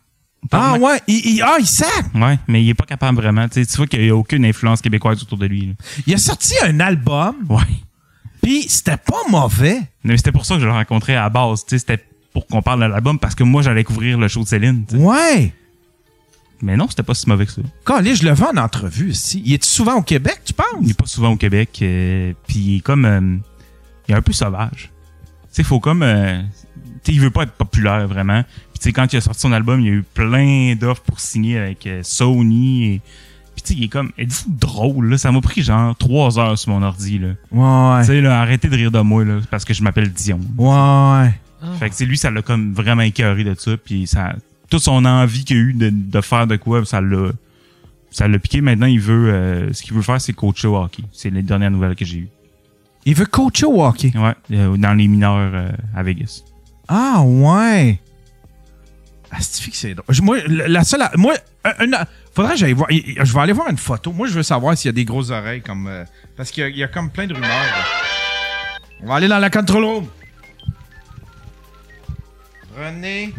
ah 0.52 0.76
ouais, 0.80 1.00
il, 1.08 1.16
il- 1.36 1.42
ah, 1.44 1.56
il 1.60 1.66
sac. 1.66 1.88
Ouais, 2.16 2.38
mais 2.48 2.64
il 2.64 2.70
est 2.70 2.74
pas 2.74 2.86
capable 2.86 3.18
vraiment. 3.22 3.48
Tu 3.48 3.64
vois 3.78 3.88
qu'il 3.88 4.02
n'y 4.02 4.10
a 4.10 4.16
aucune 4.16 4.44
influence 4.44 4.82
québécoise 4.82 5.22
autour 5.22 5.38
de 5.38 5.46
lui. 5.46 5.68
là. 5.68 5.74
Il 6.08 6.14
a 6.14 6.18
sorti 6.18 6.54
un 6.64 6.80
album, 6.80 7.36
Ouais. 7.48 7.62
puis 8.42 8.64
c'était 8.68 8.98
pas 8.98 9.22
mauvais. 9.30 9.80
Mais 10.04 10.18
c'était 10.18 10.32
pour 10.32 10.46
ça 10.46 10.56
que 10.56 10.62
je 10.62 10.66
le 10.66 10.72
rencontrais 10.74 11.16
à 11.16 11.22
la 11.24 11.30
base. 11.30 11.64
Tu 11.66 11.70
sais, 11.70 11.80
c'était 11.80 12.04
pour 12.34 12.46
qu'on 12.48 12.62
parle 12.62 12.82
de 12.82 12.86
l'album 12.88 13.18
parce 13.18 13.34
que 13.36 13.44
moi, 13.44 13.62
j'allais 13.62 13.84
couvrir 13.84 14.18
le 14.18 14.28
show 14.28 14.42
de 14.44 14.48
Céline. 14.48 14.84
Ouais. 14.94 15.54
Mais 16.66 16.76
non, 16.76 16.88
c'était 16.90 17.04
pas 17.04 17.14
si 17.14 17.30
mauvais 17.30 17.46
que 17.46 17.52
ça. 17.52 17.62
Quand 17.84 18.04
je 18.04 18.26
le 18.26 18.32
vois 18.34 18.52
en 18.52 18.58
entrevue 18.58 19.12
ici. 19.12 19.40
Il 19.46 19.54
est 19.54 19.64
souvent 19.64 19.98
au 19.98 20.02
Québec, 20.02 20.42
tu 20.44 20.54
penses? 20.54 20.66
Il 20.82 20.90
est 20.90 20.98
pas 21.00 21.06
souvent 21.06 21.30
au 21.30 21.36
Québec. 21.38 21.78
euh, 21.84 22.34
Puis 22.48 22.58
il 22.58 22.76
est 22.78 22.80
comme. 22.80 23.06
euh, 23.06 23.38
il 24.08 24.14
est 24.14 24.18
un 24.18 24.22
peu 24.24 24.34
sauvage. 24.34 24.90
Tu 25.22 25.30
sais, 25.52 25.64
faut 25.64 25.80
comme. 25.80 26.02
euh, 26.02 26.42
tu 27.04 27.12
sais, 27.12 27.14
il 27.14 27.22
veut 27.22 27.30
pas 27.30 27.44
être 27.44 27.52
populaire 27.52 28.08
vraiment. 28.08 28.42
Puis 28.44 28.80
tu 28.80 28.84
sais, 28.86 28.94
quand 28.94 29.14
il 29.14 29.18
a 29.18 29.22
sorti 29.22 29.42
son 29.42 29.52
album, 29.52 29.80
il 29.82 29.86
y 29.86 29.90
a 29.90 29.94
eu 29.94 30.04
plein 30.14 30.76
d'offres 30.76 31.04
pour 31.04 31.20
signer 31.20 31.60
avec 31.60 31.88
Sony. 32.02 32.86
Et... 32.96 33.02
Puis 33.54 33.62
tu 33.62 33.68
sais, 33.74 33.80
il 33.80 33.84
est 33.84 33.90
comme. 33.90 34.12
Êtes-vous 34.18 34.52
drôle, 34.60 35.10
là? 35.12 35.18
Ça 35.20 35.32
m'a 35.32 35.42
pris 35.42 35.62
genre 35.62 35.96
trois 35.96 36.40
heures 36.40 36.58
sur 36.58 36.72
mon 36.72 36.82
ordi, 36.82 37.20
là. 37.20 37.28
Ouais. 37.52 38.02
Tu 38.02 38.08
sais, 38.08 38.22
là, 38.22 38.42
arrêtez 38.42 38.70
de 38.70 38.76
rire 38.76 38.92
de 38.92 39.00
moi, 39.02 39.24
là, 39.24 39.40
parce 39.52 39.66
que 39.66 39.74
je 39.76 39.84
m'appelle 39.84 40.12
Dion. 40.12 40.40
Ouais. 40.58 41.32
Fait 41.80 41.90
que, 41.90 42.04
lui, 42.04 42.18
ça 42.18 42.30
l'a 42.32 42.42
comme 42.42 42.74
vraiment 42.74 43.02
écœuré 43.04 43.44
de 43.44 43.54
ça. 43.56 43.78
Puis 43.78 44.08
ça. 44.08 44.36
Toute 44.76 44.84
son 44.84 45.06
envie 45.06 45.46
qu'il 45.46 45.56
a 45.56 45.60
eu 45.62 45.72
de, 45.74 45.90
de 45.90 46.20
faire 46.20 46.48
de 46.48 46.58
quoi, 46.58 46.84
ça 46.84 47.00
l'a. 47.00 47.30
Ça 48.12 48.28
l'a 48.28 48.38
piqué. 48.40 48.60
Maintenant, 48.60 48.88
il 48.88 49.00
veut. 49.00 49.32
euh, 49.34 49.72
ce 49.72 49.82
qu'il 49.82 49.94
veut 49.94 50.02
faire, 50.02 50.20
c'est 50.20 50.34
coacher 50.34 50.68
au 50.68 50.76
hockey. 50.76 51.02
C'est 51.14 51.30
les 51.30 51.44
dernières 51.44 51.72
nouvelles 51.72 51.96
que 51.96 52.04
j'ai 52.04 52.18
eues. 52.18 52.30
Il 53.06 53.16
veut 53.16 53.26
coacher 53.26 53.68
au 53.68 53.82
hockey? 53.86 54.12
Ouais, 54.18 54.34
euh, 54.52 54.76
dans 54.76 54.94
les 54.94 55.08
mineurs 55.08 55.38
euh, 55.54 55.72
à 55.96 56.04
Vegas. 56.04 56.42
Ah 56.90 57.22
ouais. 57.26 58.02
Ah, 59.32 59.38
c'est 59.40 59.94
drôle? 59.94 60.14
Moi, 60.22 60.38
la 60.46 60.84
seule. 60.84 61.04
Moi, 61.16 61.36
un- 61.64 61.94
un- 61.94 62.06
faudrait 62.34 62.56
que 62.56 62.60
j'aille 62.60 62.74
voir. 62.74 62.90
Je 62.92 63.34
vais 63.34 63.40
aller 63.40 63.54
voir 63.54 63.70
une 63.70 63.78
photo. 63.78 64.12
Moi, 64.12 64.28
je 64.28 64.34
veux 64.34 64.44
savoir 64.44 64.78
s'il 64.78 64.90
y 64.90 64.94
a 64.94 64.94
des 64.94 65.06
grosses 65.06 65.30
oreilles 65.30 65.62
comme. 65.62 65.88
euh, 65.88 66.04
parce 66.36 66.52
qu'il 66.52 66.64
y, 66.64 66.66
a- 66.66 66.70
il 66.70 66.78
y 66.78 66.84
a 66.84 66.90
comme 66.90 67.10
plein 67.12 67.28
de 67.28 67.34
rumeurs. 67.34 67.48
là. 67.50 67.86
On 69.04 69.08
va 69.08 69.16
aller 69.16 69.30
dans 69.30 69.40
la 69.40 69.50
control 69.50 69.86
room. 69.86 70.08
René 72.78 73.34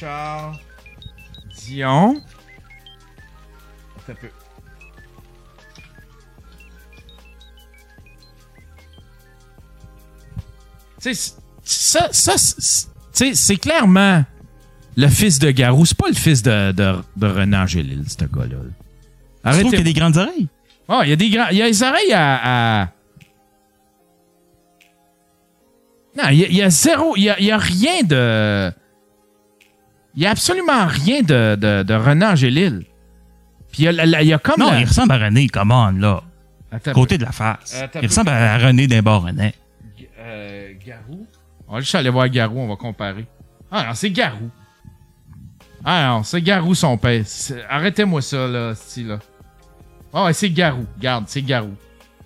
Charles 0.00 0.56
Dion. 1.58 2.22
Attends 3.98 4.12
un 4.12 4.14
peu. 4.14 4.28
Tu 11.00 11.14
sais, 11.14 11.32
ça, 11.64 12.08
ça, 12.12 12.34
c'est- 12.36 12.86
tu 12.86 12.90
sais, 13.12 13.34
c'est 13.34 13.56
clairement 13.56 14.24
le 14.96 15.08
fils 15.08 15.38
de 15.38 15.50
Garou. 15.50 15.86
C'est 15.86 15.96
pas 15.96 16.08
le 16.08 16.14
fils 16.14 16.42
de, 16.42 16.72
de, 16.72 16.96
de 17.16 17.26
René 17.26 17.56
Angélil, 17.56 18.04
ce 18.08 18.24
gars-là. 18.24 18.46
Tu 18.46 18.52
trouves 18.52 18.64
Arrêtez. 19.44 19.68
qu'il 19.70 19.78
y 19.78 19.80
a 19.80 19.84
des 19.84 19.92
grandes 19.94 20.16
oreilles? 20.18 20.48
Ah, 20.88 21.00
il 21.04 21.10
y 21.10 21.12
a 21.12 21.16
des 21.16 21.30
grands. 21.30 21.48
Il 21.50 21.56
y 21.58 21.62
a 21.62 21.66
les 21.66 21.82
oreilles 21.82 22.12
à. 22.12 22.82
à- 22.82 22.88
Non, 26.16 26.24
il 26.30 26.38
y, 26.40 26.44
a, 26.44 26.48
il 26.48 26.56
y 26.56 26.62
a 26.62 26.70
zéro. 26.70 27.16
Il 27.16 27.22
y 27.22 27.30
a, 27.30 27.38
il 27.38 27.46
y 27.46 27.50
a 27.52 27.56
rien 27.58 28.02
de. 28.02 28.72
Il 30.16 30.22
y 30.22 30.26
a 30.26 30.30
absolument 30.30 30.86
rien 30.86 31.22
de, 31.22 31.54
de, 31.56 31.82
de 31.82 31.94
René 31.94 32.26
Angélil. 32.26 32.84
Puis 33.70 33.82
il 33.82 33.84
y 33.84 33.88
a, 33.88 33.92
la- 33.92 34.22
il 34.22 34.28
y 34.28 34.32
a 34.32 34.38
comme. 34.38 34.58
Non, 34.60 34.72
la- 34.72 34.80
il 34.80 34.84
ressemble 34.86 35.12
à 35.12 35.18
René, 35.18 35.48
come 35.48 35.70
on, 35.70 35.92
là. 35.92 36.22
Attends 36.72 36.92
Côté 36.92 37.18
de 37.18 37.24
la 37.24 37.32
face. 37.32 37.74
Attends 37.80 37.98
il 37.98 38.02
peu. 38.02 38.06
ressemble 38.08 38.30
à 38.30 38.58
René 38.58 38.86
d'un 38.86 39.02
bord 39.02 39.22
René. 39.24 39.54
Euh, 40.18 40.72
Garou? 40.84 41.26
On 41.68 41.74
va 41.74 41.80
juste 41.80 41.94
aller 41.94 42.10
voir 42.10 42.28
Garou, 42.28 42.58
on 42.60 42.68
va 42.68 42.76
comparer. 42.76 43.26
Ah 43.70 43.84
non, 43.88 43.94
c'est 43.94 44.10
Garou. 44.10 44.50
Ah 45.84 46.08
non, 46.08 46.22
c'est 46.24 46.42
Garou 46.42 46.74
son 46.74 46.96
père. 46.98 47.24
Arrêtez-moi 47.68 48.20
ça, 48.22 48.46
là, 48.46 48.74
style, 48.74 49.08
là. 49.08 49.18
Ah 50.12 50.24
ouais, 50.24 50.32
c'est 50.32 50.50
Garou. 50.50 50.84
Garde, 51.00 51.24
c'est 51.28 51.42
Garou. 51.42 51.74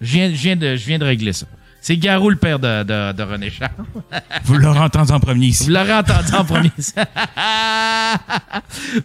Je 0.01 0.12
viens, 0.12 0.28
je 0.31 0.35
viens 0.43 0.56
de, 0.56 0.74
je 0.77 0.86
viens 0.86 0.98
de 0.98 1.05
régler 1.05 1.32
ça. 1.35 1.47
C'est 1.86 1.98
Garou, 1.98 2.31
le 2.31 2.36
père 2.36 2.59
de, 2.59 2.82
de, 2.82 3.12
de 3.12 3.23
René 3.23 3.51
Charles. 3.51 3.70
Vous 4.44 4.56
l'aurez 4.56 4.78
entendu 4.81 5.12
en 5.12 5.20
premier 5.20 5.48
ici. 5.48 5.65
Vous 5.65 5.70
l'aurez 5.70 5.93
entendu 5.93 6.32
en 6.32 6.43
premier. 6.43 6.73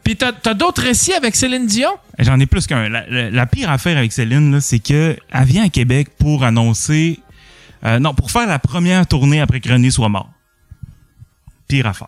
Puis 0.04 0.16
t'as, 0.16 0.32
t'as 0.32 0.54
d'autres 0.54 0.82
récits 0.84 1.12
avec 1.14 1.36
Céline 1.36 1.66
Dion? 1.68 1.90
J'en 2.20 2.40
ai 2.40 2.46
plus 2.46 2.68
qu'un. 2.68 2.88
La, 2.88 3.06
la- 3.10 3.30
la 3.32 3.46
pire 3.46 3.70
affaire 3.70 3.98
avec 3.98 4.14
Céline, 4.14 4.54
là, 4.54 4.62
c'est 4.62 4.80
que 4.80 5.18
elle 5.32 5.44
vient 5.44 5.66
à 5.66 5.70
Québec 5.70 6.10
pour 6.18 6.44
annoncer. 6.46 7.20
euh, 7.84 8.00
non, 8.00 8.14
pour 8.14 8.32
faire 8.32 8.48
la 8.48 8.60
première 8.60 9.06
tournée 9.06 9.42
après 9.42 9.60
que 9.60 9.70
René 9.72 9.92
soit 9.92 10.08
mort. 10.10 10.30
Pire 11.68 11.86
affaire. 11.88 12.08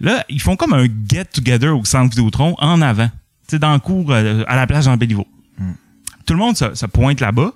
Là, 0.00 0.24
ils 0.30 0.40
font 0.40 0.56
comme 0.56 0.72
un 0.72 0.86
get-together 1.08 1.76
au 1.78 1.84
centre 1.84 2.10
Vidéotron 2.16 2.54
en 2.58 2.80
avant. 2.80 3.08
Tu 3.08 3.52
sais, 3.52 3.58
dans 3.58 3.72
le 3.74 3.78
cours, 3.80 4.10
euh, 4.12 4.44
à 4.46 4.56
la 4.56 4.66
plage 4.66 4.84
Jean 4.84 4.96
Béliveau. 4.96 5.26
Tout 6.26 6.32
le 6.32 6.38
monde 6.40 6.56
se, 6.56 6.74
se 6.74 6.86
pointe 6.86 7.20
là-bas. 7.20 7.52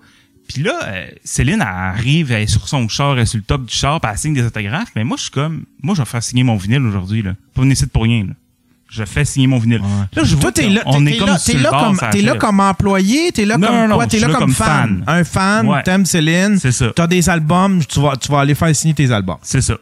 Puis 0.53 0.63
là, 0.65 0.81
euh, 0.85 1.07
Céline 1.23 1.61
elle 1.61 1.63
arrive, 1.63 2.33
elle 2.33 2.43
est 2.43 2.47
sur 2.49 2.67
son 2.69 2.89
char, 2.89 3.13
elle 3.13 3.21
est 3.21 3.27
sur 3.27 3.37
le 3.39 3.45
top 3.45 3.67
du 3.67 3.73
char, 3.75 4.01
puis 4.01 4.11
elle 4.11 4.19
signe 4.19 4.35
des 4.35 4.43
autographes. 4.45 4.89
Mais 4.97 5.05
moi, 5.05 5.17
je 5.17 5.23
suis 5.23 5.31
comme, 5.31 5.63
moi, 5.81 5.95
je 5.95 6.03
vais 6.03 6.07
faire 6.07 6.23
signer 6.25 6.43
mon 6.43 6.57
vinyle 6.57 6.83
aujourd'hui, 6.85 7.23
là. 7.23 7.35
Pas 7.55 7.63
une 7.63 7.73
pour 7.93 8.03
rien, 8.03 8.25
là. 8.25 8.33
Je 8.91 9.05
fais 9.05 9.25
signer 9.25 9.47
mon 9.47 9.59
vinyle. 9.59 9.81
Là, 10.13 10.25
je 10.25 10.35
vois 10.35 10.51
Toi, 10.51 10.53
t'es 10.65 10.69
là, 10.69 10.83
on 10.87 11.05
t'es 11.05 11.13
est 11.13 11.19
comme 11.19 11.29
là, 11.29 11.39
t'es 11.39 11.53
le 11.53 11.63
là 11.63 11.71
comme, 11.71 11.99
t'es 12.11 12.23
là 12.23 12.35
comme 12.35 12.59
employé, 12.59 13.31
t'es 13.31 13.45
là 13.45 13.57
Non, 13.57 13.69
comme 13.69 13.89
non, 13.89 13.95
quoi? 13.95 14.07
T'es 14.09 14.19
là 14.19 14.27
là 14.27 14.33
comme 14.35 14.43
comme 14.47 14.55
fan. 14.55 15.05
fan. 15.05 15.05
Un 15.07 15.23
fan, 15.23 15.69
Ouais. 15.69 15.83
t'aimes 15.85 16.05
Céline. 16.05 16.59
C'est 16.59 16.73
ça. 16.73 16.91
T'as 16.97 17.07
des 17.07 17.29
albums, 17.31 17.85
tu 17.85 18.01
vas, 18.01 18.17
tu 18.17 18.33
vas 18.33 18.41
aller 18.41 18.57
faire 18.57 18.75
signer 18.75 18.95
tes 18.95 19.13
albums. 19.13 19.37
C'est 19.43 19.61
ça. 19.61 19.79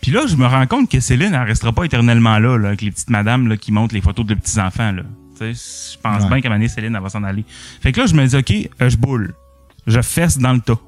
Puis 0.00 0.12
là, 0.12 0.26
je 0.28 0.36
me 0.36 0.46
rends 0.46 0.66
compte 0.68 0.88
que 0.88 1.00
Céline, 1.00 1.34
elle 1.34 1.42
restera 1.48 1.72
pas 1.72 1.82
éternellement 1.82 2.38
là, 2.38 2.56
là 2.56 2.68
avec 2.68 2.82
les 2.82 2.92
petites 2.92 3.10
madames 3.10 3.48
là, 3.48 3.56
qui 3.56 3.72
montrent 3.72 3.94
les 3.96 4.00
photos 4.00 4.24
de 4.24 4.34
petits-enfants. 4.34 4.92
là. 4.92 5.02
Tu 5.40 5.52
sais, 5.52 5.94
Je 5.94 6.00
pense 6.00 6.22
Ouais. 6.22 6.28
bien 6.28 6.40
qu'à 6.40 6.46
un 6.46 6.50
moment 6.50 6.60
donné, 6.60 6.68
Céline, 6.68 6.94
elle 6.94 7.02
va 7.02 7.08
s'en 7.08 7.24
aller. 7.24 7.44
Fait 7.80 7.90
que 7.90 8.00
là, 8.00 8.06
je 8.06 8.14
me 8.14 8.24
dis, 8.24 8.36
OK, 8.36 8.70
euh, 8.80 8.88
je 8.88 8.96
boule. 8.96 9.34
Je 9.86 10.00
fesse 10.02 10.38
dans 10.38 10.52
le 10.52 10.60
tas. 10.60 10.78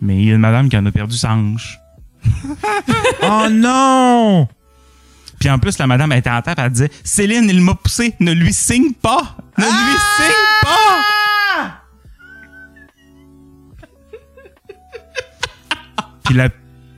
Mais 0.00 0.16
il 0.16 0.24
y 0.26 0.30
a 0.32 0.34
une 0.34 0.40
madame 0.40 0.68
qui 0.68 0.76
en 0.76 0.84
a 0.86 0.90
perdu 0.90 1.16
sa 1.16 1.32
hanche. 1.34 1.78
oh 3.22 3.46
non! 3.50 4.48
Puis 5.38 5.50
en 5.50 5.58
plus, 5.58 5.78
la 5.78 5.86
madame 5.86 6.10
elle 6.12 6.18
était 6.18 6.30
en 6.30 6.40
table, 6.42 6.60
elle 6.64 6.70
disait 6.72 6.90
Céline, 7.04 7.44
il 7.48 7.60
m'a 7.60 7.74
poussé, 7.74 8.14
ne 8.20 8.32
lui 8.32 8.52
signe 8.52 8.92
pas! 8.94 9.36
Ne 9.58 9.64
lui 9.64 9.98
signe 10.16 10.62
pas! 10.62 11.80
Puis 16.24 16.34
le 16.34 16.48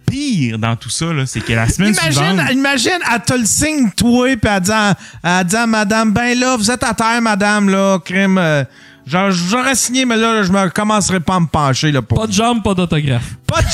pire 0.06 0.58
dans 0.58 0.76
tout 0.76 0.90
ça, 0.90 1.12
là, 1.12 1.26
c'est 1.26 1.40
que 1.40 1.52
la 1.52 1.68
semaine 1.68 1.92
Imagine, 1.92 2.12
suivante. 2.38 2.52
imagine, 2.52 2.98
elle 3.12 3.22
te 3.22 3.34
le 3.34 3.44
signe, 3.44 3.90
toi, 3.96 4.36
puis 4.36 4.50
elle 4.50 4.60
dit, 4.60 4.70
à- 4.72 4.94
elle 5.24 5.44
dit 5.46 5.56
à 5.56 5.66
madame, 5.66 6.12
ben 6.12 6.38
là, 6.38 6.56
vous 6.56 6.70
êtes 6.70 6.84
à 6.84 6.94
terre, 6.94 7.20
madame, 7.20 7.68
là, 7.68 7.98
crime. 7.98 8.38
euh, 8.38 8.64
j'aurais 9.06 9.74
signé, 9.74 10.04
mais 10.04 10.16
là, 10.16 10.42
je 10.42 10.52
me 10.52 10.68
commencerai 10.68 11.20
pas 11.20 11.36
à 11.36 11.40
me 11.40 11.46
pencher, 11.46 11.92
là, 11.92 12.02
pour. 12.02 12.18
Pas 12.18 12.26
de 12.26 12.32
jambes, 12.32 12.62
pas 12.62 12.74
d'autographe. 12.74 13.36
Pas 13.46 13.62
de, 13.62 13.66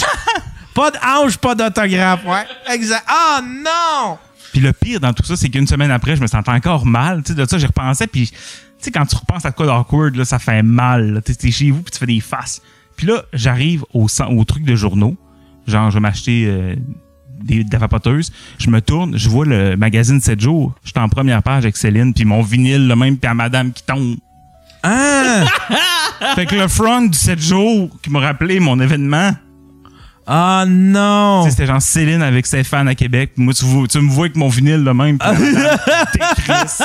pas 0.74 0.90
de 0.90 0.96
hanche, 1.04 1.36
pas 1.38 1.54
d'autographe, 1.54 2.24
ouais. 2.26 2.74
Exact. 2.74 3.04
Ah, 3.06 3.40
non! 3.42 4.18
Puis 4.52 4.60
le 4.60 4.72
pire 4.72 5.00
dans 5.00 5.12
tout 5.12 5.24
ça, 5.24 5.34
c'est 5.34 5.48
qu'une 5.48 5.66
semaine 5.66 5.90
après, 5.90 6.14
je 6.14 6.20
me 6.20 6.26
sentais 6.26 6.50
encore 6.50 6.84
mal. 6.84 7.22
Tu 7.22 7.32
sais, 7.32 7.38
de 7.38 7.48
ça, 7.48 7.58
j'y 7.58 7.66
repensais. 7.66 8.06
Puis, 8.06 8.28
tu 8.28 8.36
sais, 8.78 8.90
quand 8.90 9.06
tu 9.06 9.16
repenses 9.16 9.46
à 9.46 9.52
quoi 9.52 9.66
d'awkward, 9.66 10.14
là, 10.14 10.24
ça 10.24 10.38
fait 10.38 10.62
mal. 10.62 11.14
là. 11.14 11.22
Tu 11.22 11.32
sais, 11.32 11.38
t'es 11.38 11.50
chez 11.50 11.70
vous, 11.70 11.82
puis 11.82 11.90
tu 11.90 11.98
fais 11.98 12.06
des 12.06 12.20
faces. 12.20 12.60
Puis 12.96 13.06
là, 13.06 13.22
j'arrive 13.32 13.84
au, 13.94 14.06
truc 14.44 14.64
de 14.64 14.76
journaux. 14.76 15.16
Genre, 15.66 15.90
je 15.90 15.94
vais 15.94 16.00
m'acheter 16.00 16.44
euh, 16.46 16.76
des, 17.40 17.64
des 17.64 17.76
vapoteuses. 17.78 18.30
Je 18.58 18.68
me 18.68 18.80
tourne, 18.80 19.16
je 19.16 19.28
vois 19.28 19.46
le 19.46 19.76
magazine 19.76 20.20
7 20.20 20.40
jours. 20.40 20.74
Je 20.84 20.90
suis 20.90 21.00
en 21.00 21.08
première 21.08 21.42
page 21.42 21.64
avec 21.64 21.76
Céline, 21.76 22.12
puis 22.12 22.24
mon 22.24 22.42
vinyle, 22.42 22.86
le 22.86 22.96
même, 22.96 23.16
puis 23.16 23.30
à 23.30 23.34
madame 23.34 23.72
qui 23.72 23.82
tombe. 23.82 24.16
Ah! 24.82 25.44
Fait 26.34 26.46
que 26.46 26.54
le 26.54 26.68
front 26.68 27.02
du 27.02 27.18
7 27.18 27.38
jours 27.40 27.90
qui 28.02 28.10
m'a 28.10 28.20
rappelé 28.20 28.58
mon 28.60 28.78
événement, 28.80 29.32
Ah 30.26 30.64
non! 30.66 31.48
c'était 31.50 31.66
genre 31.66 31.82
Céline 31.82 32.22
avec 32.22 32.46
ses 32.46 32.62
fans 32.64 32.86
à 32.86 32.94
Québec. 32.94 33.32
Moi, 33.36 33.54
tu, 33.54 33.64
vois- 33.64 33.86
tu 33.88 33.98
me 34.00 34.08
vois 34.10 34.26
avec 34.26 34.36
mon 34.36 34.48
vinyle 34.48 34.82
le 34.84 34.94
même. 34.94 35.16
madame, 35.18 35.78
T'es 36.12 36.18
Chris. 36.42 36.84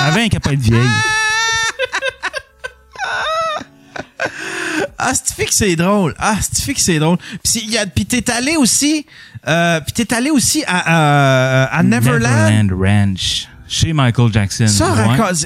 Avant 0.00 0.28
pas 0.42 0.52
être 0.52 0.60
vieille. 0.60 0.80
Ah, 5.00 5.12
c'est 5.14 5.44
que 5.44 5.54
c'est 5.54 5.76
drôle? 5.76 6.14
Ah, 6.18 6.34
c'est 6.40 6.74
que 6.74 6.80
c'est 6.80 6.98
drôle? 6.98 7.18
Puis 7.44 7.62
il 7.64 7.70
y 7.70 7.78
a- 7.78 7.86
puis 7.86 8.04
t'es 8.04 8.28
allé 8.30 8.56
aussi, 8.56 9.06
euh, 9.46 9.80
puis 9.80 9.92
t'es 9.92 10.12
allé 10.14 10.30
aussi 10.30 10.64
à, 10.66 11.64
à, 11.66 11.78
à 11.78 11.82
Neverland? 11.82 12.50
Neverland 12.52 12.72
Ranch. 12.72 13.48
Chez 13.68 13.92
Michael 13.92 14.32
Jackson. 14.32 14.66
Ça, 14.66 14.86
raconte- 14.92 15.44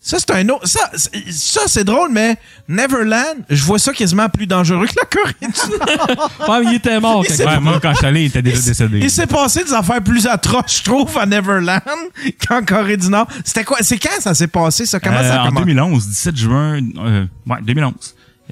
ça 0.00 0.18
c'est 0.18 0.30
un 0.30 0.48
autre. 0.48 0.66
Ça, 0.66 0.90
c'est- 0.94 1.30
ça 1.30 1.60
c'est 1.66 1.84
drôle, 1.84 2.10
mais 2.10 2.36
Neverland, 2.68 3.36
je 3.50 3.62
vois 3.64 3.78
ça 3.78 3.92
quasiment 3.92 4.28
plus 4.28 4.46
dangereux 4.46 4.86
que 4.86 4.94
la 4.96 5.04
Corée 5.06 5.34
du 5.40 5.78
Nord. 5.78 6.30
Ouais, 6.48 6.64
mais 6.64 6.70
il 6.72 6.74
était 6.76 6.98
mort. 7.00 7.24
Il. 7.28 7.44
Ouais, 7.44 7.60
moi, 7.60 7.78
quand 7.82 7.92
je 7.92 7.96
suis 7.98 8.06
allé, 8.06 8.22
il 8.22 8.26
était 8.26 8.42
déjà 8.42 8.56
Il- 8.58 8.64
décédé. 8.64 8.98
Il 9.00 9.10
s'est 9.10 9.26
passé 9.26 9.62
des 9.64 9.72
affaires 9.74 10.02
plus 10.02 10.26
atroces, 10.26 10.78
je 10.78 10.84
trouve, 10.84 11.16
à 11.18 11.26
Neverland 11.26 11.80
qu'en 12.48 12.62
Corée 12.64 12.96
du 12.96 13.08
Nord. 13.10 13.28
C'était 13.44 13.64
quoi? 13.64 13.78
C'est 13.82 13.98
quand 13.98 14.20
ça 14.20 14.34
s'est 14.34 14.46
passé, 14.48 14.86
ça? 14.86 15.00
Comment 15.00 15.16
Euh, 15.18 15.22
ça 15.28 15.42
a 15.42 15.44
en 15.44 15.48
commencé? 15.48 15.66
2011, 15.66 16.06
17 16.08 16.36
juin, 16.36 16.80
euh, 16.98 17.26
ouais, 17.46 17.56
2011. 17.62 17.92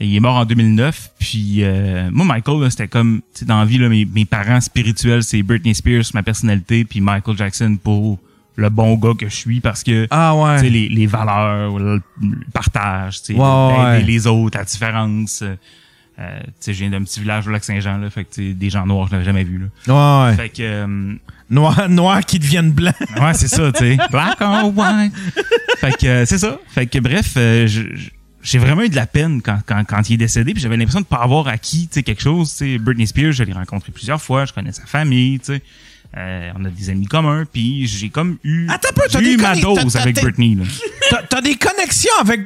Et 0.00 0.06
il 0.06 0.14
est 0.16 0.20
mort 0.20 0.36
en 0.36 0.44
2009. 0.44 1.10
Puis 1.18 1.64
euh, 1.64 2.08
moi, 2.12 2.24
Michael, 2.26 2.60
là, 2.60 2.70
c'était 2.70 2.86
comme, 2.88 3.20
tu 3.34 3.40
sais, 3.40 3.44
dans 3.46 3.58
la 3.58 3.64
vie, 3.64 3.78
là, 3.78 3.88
mes, 3.88 4.04
mes 4.04 4.24
parents 4.24 4.60
spirituels, 4.60 5.22
c'est 5.24 5.42
Britney 5.42 5.74
Spears, 5.74 6.04
ma 6.14 6.22
personnalité, 6.22 6.84
puis 6.84 7.00
Michael 7.00 7.36
Jackson 7.36 7.76
pour 7.82 8.18
le 8.58 8.70
bon 8.70 8.96
gars 8.96 9.12
que 9.16 9.28
je 9.28 9.34
suis, 9.34 9.60
parce 9.60 9.84
que 9.84 10.08
Ah 10.10 10.34
ouais. 10.34 10.68
les, 10.68 10.88
les 10.88 11.06
valeurs, 11.06 11.78
le, 11.78 12.02
partage, 12.52 13.20
Ouais, 13.30 13.36
ouais. 13.36 14.02
les 14.02 14.26
autres, 14.26 14.58
la 14.58 14.64
différence. 14.64 15.42
Euh, 16.20 16.40
je 16.66 16.72
viens 16.72 16.90
d'un 16.90 17.04
petit 17.04 17.20
village 17.20 17.46
au 17.46 17.50
Lac-Saint-Jean, 17.50 17.98
là, 17.98 18.10
fait 18.10 18.24
que 18.24 18.52
des 18.52 18.70
gens 18.70 18.84
noirs, 18.84 19.06
je 19.06 19.12
l'avais 19.12 19.24
jamais 19.24 19.44
vu. 19.44 19.70
Là. 19.86 20.28
Ouais. 20.30 20.34
Fait 20.36 20.48
que, 20.48 20.56
euh, 20.62 21.14
Noir, 21.50 21.88
noir 21.88 22.20
qui 22.26 22.38
deviennent 22.40 22.72
blancs. 22.72 22.94
Ouais, 23.20 23.32
c'est 23.34 23.46
ça, 23.48 23.70
tu 23.72 23.78
sais. 23.78 23.96
Black 24.10 24.38
or 24.40 24.72
white. 24.76 25.12
Fait 25.78 25.96
que 25.96 26.06
euh, 26.06 26.26
c'est 26.26 26.36
ça. 26.38 26.58
Fait 26.68 26.86
que 26.86 26.98
bref, 26.98 27.38
j'ai 28.42 28.58
vraiment 28.58 28.82
eu 28.82 28.88
de 28.88 28.96
la 28.96 29.06
peine 29.06 29.40
quand, 29.40 29.60
quand, 29.64 29.84
quand 29.84 30.10
il 30.10 30.14
est 30.14 30.16
décédé, 30.18 30.52
puis 30.52 30.60
j'avais 30.62 30.76
l'impression 30.76 31.00
de 31.00 31.06
pas 31.06 31.18
avoir 31.22 31.46
acquis, 31.48 31.86
tu 31.86 31.94
sais, 31.94 32.02
quelque 32.02 32.20
chose. 32.22 32.50
Tu 32.50 32.56
sais, 32.56 32.78
Britney 32.78 33.06
Spears, 33.06 33.32
je 33.32 33.44
l'ai 33.44 33.52
rencontré 33.52 33.92
plusieurs 33.92 34.20
fois, 34.20 34.44
je 34.44 34.52
connais 34.52 34.72
sa 34.72 34.84
famille, 34.84 35.38
tu 35.38 35.46
sais. 35.54 35.62
Euh, 36.16 36.50
on 36.58 36.64
a 36.64 36.70
des 36.70 36.88
amis 36.88 37.04
communs, 37.06 37.44
puis 37.52 37.86
j'ai 37.86 38.08
comme 38.08 38.38
eu, 38.42 38.66
Attends 38.70 38.88
peu, 38.94 39.02
t'as 39.10 39.18
j'ai 39.18 39.26
des 39.26 39.32
eu 39.32 39.36
ma 39.36 39.54
dose 39.56 39.94
avec 39.94 40.20
Britney. 40.22 40.54
Là. 40.54 40.64
T'as- 41.10 41.22
T'as 41.28 41.40
des 41.42 41.54
connexions 41.56 42.10
avec. 42.20 42.40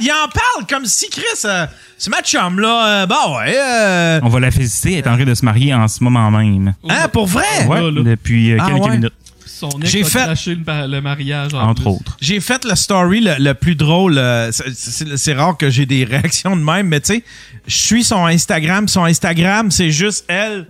Il 0.00 0.10
en 0.10 0.28
parle 0.28 0.66
comme 0.68 0.86
si 0.86 1.10
Chris, 1.10 1.22
euh, 1.44 1.66
c'est 1.98 2.08
ma 2.10 2.22
chum, 2.22 2.58
là. 2.60 3.02
euh, 3.02 3.06
bah 3.06 3.18
ouais. 3.36 3.54
euh, 3.58 4.20
On 4.22 4.28
va 4.30 4.40
la 4.40 4.50
féliciter, 4.50 4.94
elle 4.94 4.98
est 5.00 5.08
en 5.08 5.16
train 5.16 5.24
de 5.26 5.34
se 5.34 5.44
marier 5.44 5.74
en 5.74 5.86
ce 5.86 6.02
moment 6.02 6.30
même. 6.30 6.72
hein, 6.88 7.08
pour 7.08 7.26
vrai? 7.26 7.44
Ouais, 7.68 7.82
là, 7.82 7.90
là. 7.90 8.02
depuis 8.02 8.52
euh, 8.52 8.56
Ah, 8.58 8.70
quelques 8.70 8.84
ouais? 8.84 8.90
minutes, 8.96 9.12
Son 9.44 9.68
ex 9.82 9.90
J'ai 9.90 10.02
a 10.02 10.06
fait- 10.06 10.46
le, 10.54 10.86
le 10.88 11.00
mariage. 11.02 11.52
en 11.52 11.58
entre 11.68 11.82
plus. 11.82 11.90
autres. 11.90 12.16
J'ai 12.22 12.40
fait 12.40 12.64
le 12.64 12.74
story 12.74 13.20
le, 13.20 13.34
le 13.38 13.52
plus 13.52 13.76
drôle. 13.76 14.18
c'est 14.50 15.34
rare 15.34 15.58
que 15.58 15.68
j'ai 15.68 15.84
des 15.84 16.04
réactions 16.10 16.56
de 16.56 16.62
même, 16.62 16.88
mais 16.88 17.00
tu 17.00 17.16
sais, 17.16 17.24
je 17.66 17.76
suis 17.76 18.02
son 18.02 18.24
Instagram. 18.24 18.88
Son 18.88 19.04
Instagram, 19.04 19.70
c'est 19.70 19.90
juste 19.90 20.24
elle 20.28 20.66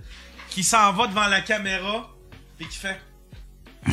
qui 0.49 0.63
s'en 0.63 0.91
va 0.91 1.07
devant 1.07 1.27
la 1.27 1.39
caméra 1.41 2.11
et 2.59 2.65
qui 2.65 2.77
fait? 2.77 2.99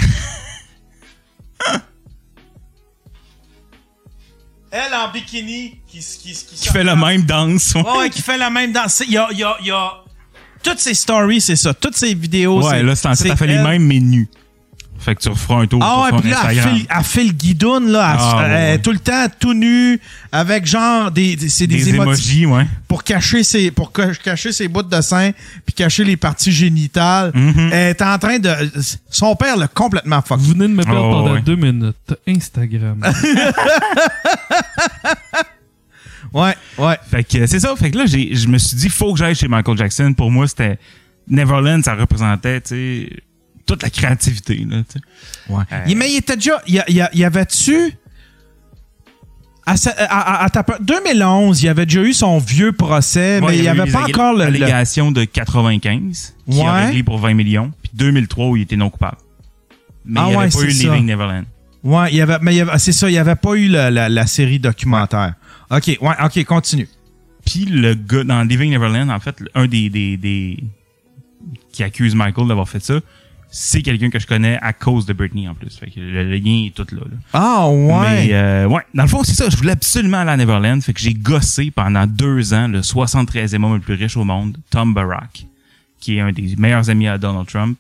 elle 4.71 4.95
en 4.95 5.11
bikini 5.13 5.81
qui, 5.87 5.99
qui, 5.99 6.33
qui, 6.33 6.55
Qui 6.57 6.69
fait 6.69 6.85
la 6.85 6.97
même 6.97 7.23
danse. 7.23 7.75
Ouais, 7.75 7.99
ouais, 7.99 8.11
qui 8.11 8.23
fait 8.23 8.39
la 8.39 8.49
même 8.51 8.73
danse. 8.73 9.03
Il 9.07 9.13
y 9.13 9.19
a, 9.19 9.29
il 9.33 9.39
y 9.39 9.45
a, 9.45 9.57
il 9.61 9.67
y 9.67 9.71
a- 9.71 9.93
Toutes 10.63 10.79
ces 10.79 10.95
stories, 10.95 11.41
c'est 11.43 11.57
ça. 11.57 11.75
Toutes 11.75 11.97
ces 11.97 12.15
vidéos, 12.15 12.67
Ouais, 12.67 12.83
là, 12.83 12.95
c'est 12.97 13.09
en 13.09 13.15
fait, 13.15 13.29
t'as 13.29 13.37
fait 13.37 13.47
les 13.49 13.55
elle. 13.55 13.65
mêmes, 13.65 13.85
mais 13.87 14.01
nus. 14.01 14.29
Fait 15.05 15.15
que 15.17 15.21
tu 15.21 15.29
referas 15.29 15.63
un 15.63 15.67
tour 15.67 15.81
Ah 15.83 16.07
sur 16.09 16.15
ouais, 16.17 16.21
puis 16.23 16.31
là, 16.31 16.39
elle 16.45 16.59
Instagram. 16.59 16.79
fait, 16.79 16.87
elle 16.99 17.05
fait 17.05 17.25
le 17.25 17.33
guidoune, 17.33 17.89
là. 17.91 18.13
Elle- 18.13 18.19
Ah, 18.21 18.37
ouais, 18.37 18.43
elle- 18.45 18.51
ouais. 18.73 18.79
tout 18.79 18.93
le 18.93 18.99
temps, 18.99 19.27
tout 19.41 19.53
nu, 19.55 20.01
avec 20.31 20.65
genre 20.67 21.11
des, 21.11 21.35
des, 21.37 21.49
c'est 21.49 21.67
des, 21.67 21.77
des 21.77 21.89
émojis 21.91 22.43
emojis, 22.43 22.47
ouais. 22.47 22.67
pour 22.87 23.03
cacher 23.05 23.43
ses, 23.43 23.71
pour 23.71 23.93
ca- 23.97 24.15
cacher 24.15 24.53
ses 24.53 24.69
bouts 24.69 24.83
de 24.83 25.01
sein, 25.01 25.33
puis 25.67 25.75
cacher 25.75 26.05
les 26.05 26.17
parties 26.17 26.53
génitales. 26.53 27.33
Mhm. 27.35 27.71
Elle 27.73 27.91
est 27.91 28.03
en 28.03 28.17
train 28.19 28.39
de, 28.39 28.51
son 29.11 29.35
père 29.35 29.57
l'a 29.57 29.69
complètement 29.69 30.23
fucké. 30.23 30.43
Vous 30.43 30.53
venez 30.53 30.69
de 30.69 30.73
me 30.75 30.85
perdre 30.85 31.01
Oh, 31.05 31.11
pendant 31.13 31.35
ouais. 31.35 31.41
deux 31.43 31.57
minutes. 31.57 32.15
Instagram. 32.29 33.03
Ouais, 36.33 36.55
ouais. 36.79 36.97
Fait 37.11 37.25
que 37.25 37.47
c'est 37.47 37.61
ça. 37.61 37.75
Fait 37.77 37.91
que 37.91 37.99
là, 37.99 38.07
j'ai, 38.07 38.35
je 38.35 38.49
me 38.49 38.57
suis 38.57 38.77
dit, 38.77 38.89
faut 38.89 39.13
que 39.13 39.19
j'aille 39.19 39.35
chez 39.35 39.49
Michael 39.49 39.77
Jackson. 39.77 40.15
Pour 40.17 40.31
moi, 40.31 40.49
c'était 40.49 40.79
Neverland, 41.29 41.83
ça 41.85 41.95
représentait, 41.95 42.61
tu 42.63 42.69
sais, 42.69 43.11
toute 43.67 43.83
la 43.83 43.91
créativité, 43.91 44.67
là, 44.69 44.83
ouais. 45.49 45.65
Euh, 45.73 45.85
Il- 45.87 45.97
mais 45.97 46.11
il 46.11 46.17
était 46.17 46.37
déjà, 46.37 46.61
il 46.67 46.75
y, 46.75 46.79
a- 46.81 46.85
il 46.89 46.97
y, 46.97 47.01
a- 47.01 47.11
y 47.15 47.25
avait-tu, 47.25 47.95
à, 49.65 49.75
à- 49.75 50.05
à- 50.43 50.45
à 50.45 50.51
ta- 50.51 50.79
2011, 50.81 51.63
il 51.63 51.67
y 51.67 51.69
avait 51.69 51.87
déjà 51.87 52.03
eu 52.03 52.13
son 52.13 52.39
vieux 52.39 52.73
procès, 52.73 53.39
Ouais, 53.41 53.49
mais 53.53 53.57
il 53.59 53.63
n'y 53.63 53.69
a 53.69 53.73
avait 53.73 53.85
les 53.87 53.93
pas 53.93 54.05
encore 54.05 54.33
le, 54.33 54.39
le- 54.41 54.45
allégation 54.47 55.13
de 55.13 55.25
95 55.25 56.35
qui 56.51 56.61
a 56.61 56.65
Ouais. 56.65 56.85
réglé 56.87 57.03
pour 57.05 57.19
20 57.19 57.35
millions. 57.35 57.71
Puis 57.83 57.91
2003 57.95 58.47
où 58.49 58.57
il 58.57 58.63
était 58.63 58.77
non 58.77 58.91
coupable. 58.91 59.19
Mais 60.05 60.19
Ah 60.21 60.25
il 60.25 60.31
n'y 60.31 60.35
avait 60.37 60.45
ouais, 60.47 60.51
pas 60.51 60.69
eu 60.69 60.73
ça. 60.73 60.83
Leaving 60.89 61.07
Neverland. 61.07 61.45
Ouais, 61.85 62.11
il 62.11 62.17
y 62.17 62.21
avait, 62.21 62.39
mais 62.43 62.59
avait, 62.61 62.79
c'est 62.79 62.93
ça, 62.93 63.09
il 63.09 63.13
n'y 63.13 63.19
avait 63.19 63.37
pas 63.37 63.55
eu 63.55 63.69
la, 63.69 63.91
la, 63.91 64.09
la 64.09 64.27
série 64.27 64.59
documentaire. 64.59 65.35
OK, 65.71 65.87
ouais, 66.01 66.15
OK, 66.25 66.45
continue. 66.45 66.89
Puis 67.47 67.65
le 67.67 67.95
gars 67.95 68.25
dans 68.25 68.43
Living 68.43 68.71
Neverland, 68.71 69.11
en 69.11 69.21
fait, 69.21 69.37
un 69.55 69.67
des, 69.67 69.91
des, 69.91 70.17
des 70.17 70.59
qui 71.73 71.83
accuse 71.85 72.15
Michael 72.15 72.49
d'avoir 72.49 72.69
fait 72.69 72.83
ça, 72.83 73.01
c'est 73.55 73.83
quelqu'un 73.83 74.09
que 74.09 74.19
je 74.19 74.27
connais 74.27 74.59
à 74.63 74.73
cause 74.73 75.05
de 75.05 75.13
Britney 75.13 75.47
en 75.47 75.55
plus. 75.55 75.77
Fait 75.77 75.91
que 75.91 76.01
le, 76.01 76.25
le 76.25 76.37
lien 76.37 76.65
est 76.67 76.75
tout 76.75 76.87
là. 76.95 77.03
là. 77.05 77.17
Ah, 77.35 77.69
ouais. 77.69 78.27
Mais 78.27 78.29
euh, 78.33 78.67
ouais, 78.67 78.81
dans 78.95 79.03
le 79.03 79.09
fond, 79.09 79.23
c'est 79.23 79.35
ça. 79.35 79.51
Je 79.51 79.57
voulais 79.59 79.73
absolument 79.73 80.17
aller 80.19 80.31
à 80.31 80.37
Neverland. 80.39 80.81
Fait 80.83 80.95
que 80.95 81.01
j'ai 81.01 81.13
gossé 81.13 81.71
pendant 81.71 82.07
deux 82.07 82.55
ans 82.55 82.67
le 82.67 82.81
73e 82.81 83.63
homme 83.63 83.75
le 83.75 83.81
plus 83.81 83.95
riche 83.95 84.17
au 84.17 84.25
monde, 84.25 84.57
Tom 84.71 84.95
Barack, 84.95 85.45
qui 86.01 86.17
est 86.17 86.21
un 86.21 86.33
des 86.33 86.57
meilleurs 86.57 86.89
amis 86.89 87.07
à 87.09 87.19
Donald 87.19 87.47
Trump. 87.47 87.79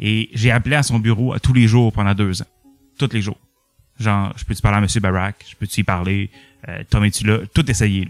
Et 0.00 0.30
j'ai 0.32 0.50
appelé 0.50 0.76
à 0.76 0.82
son 0.82 0.98
bureau 0.98 1.34
à 1.34 1.38
tous 1.38 1.52
les 1.52 1.68
jours 1.68 1.92
pendant 1.92 2.14
deux 2.14 2.40
ans. 2.40 2.46
Tous 2.98 3.10
les 3.12 3.20
jours. 3.20 3.36
Genre, 3.98 4.32
je 4.38 4.44
peux-tu 4.44 4.62
parler 4.62 4.78
à 4.78 4.80
M. 4.80 4.86
Barack? 5.02 5.44
Je 5.50 5.54
peux-tu 5.56 5.80
y 5.80 5.84
parler? 5.84 6.30
Euh, 6.66 6.82
Tom, 6.88 7.04
es-tu 7.04 7.26
là? 7.26 7.40
Tout 7.52 7.70
essayé. 7.70 8.08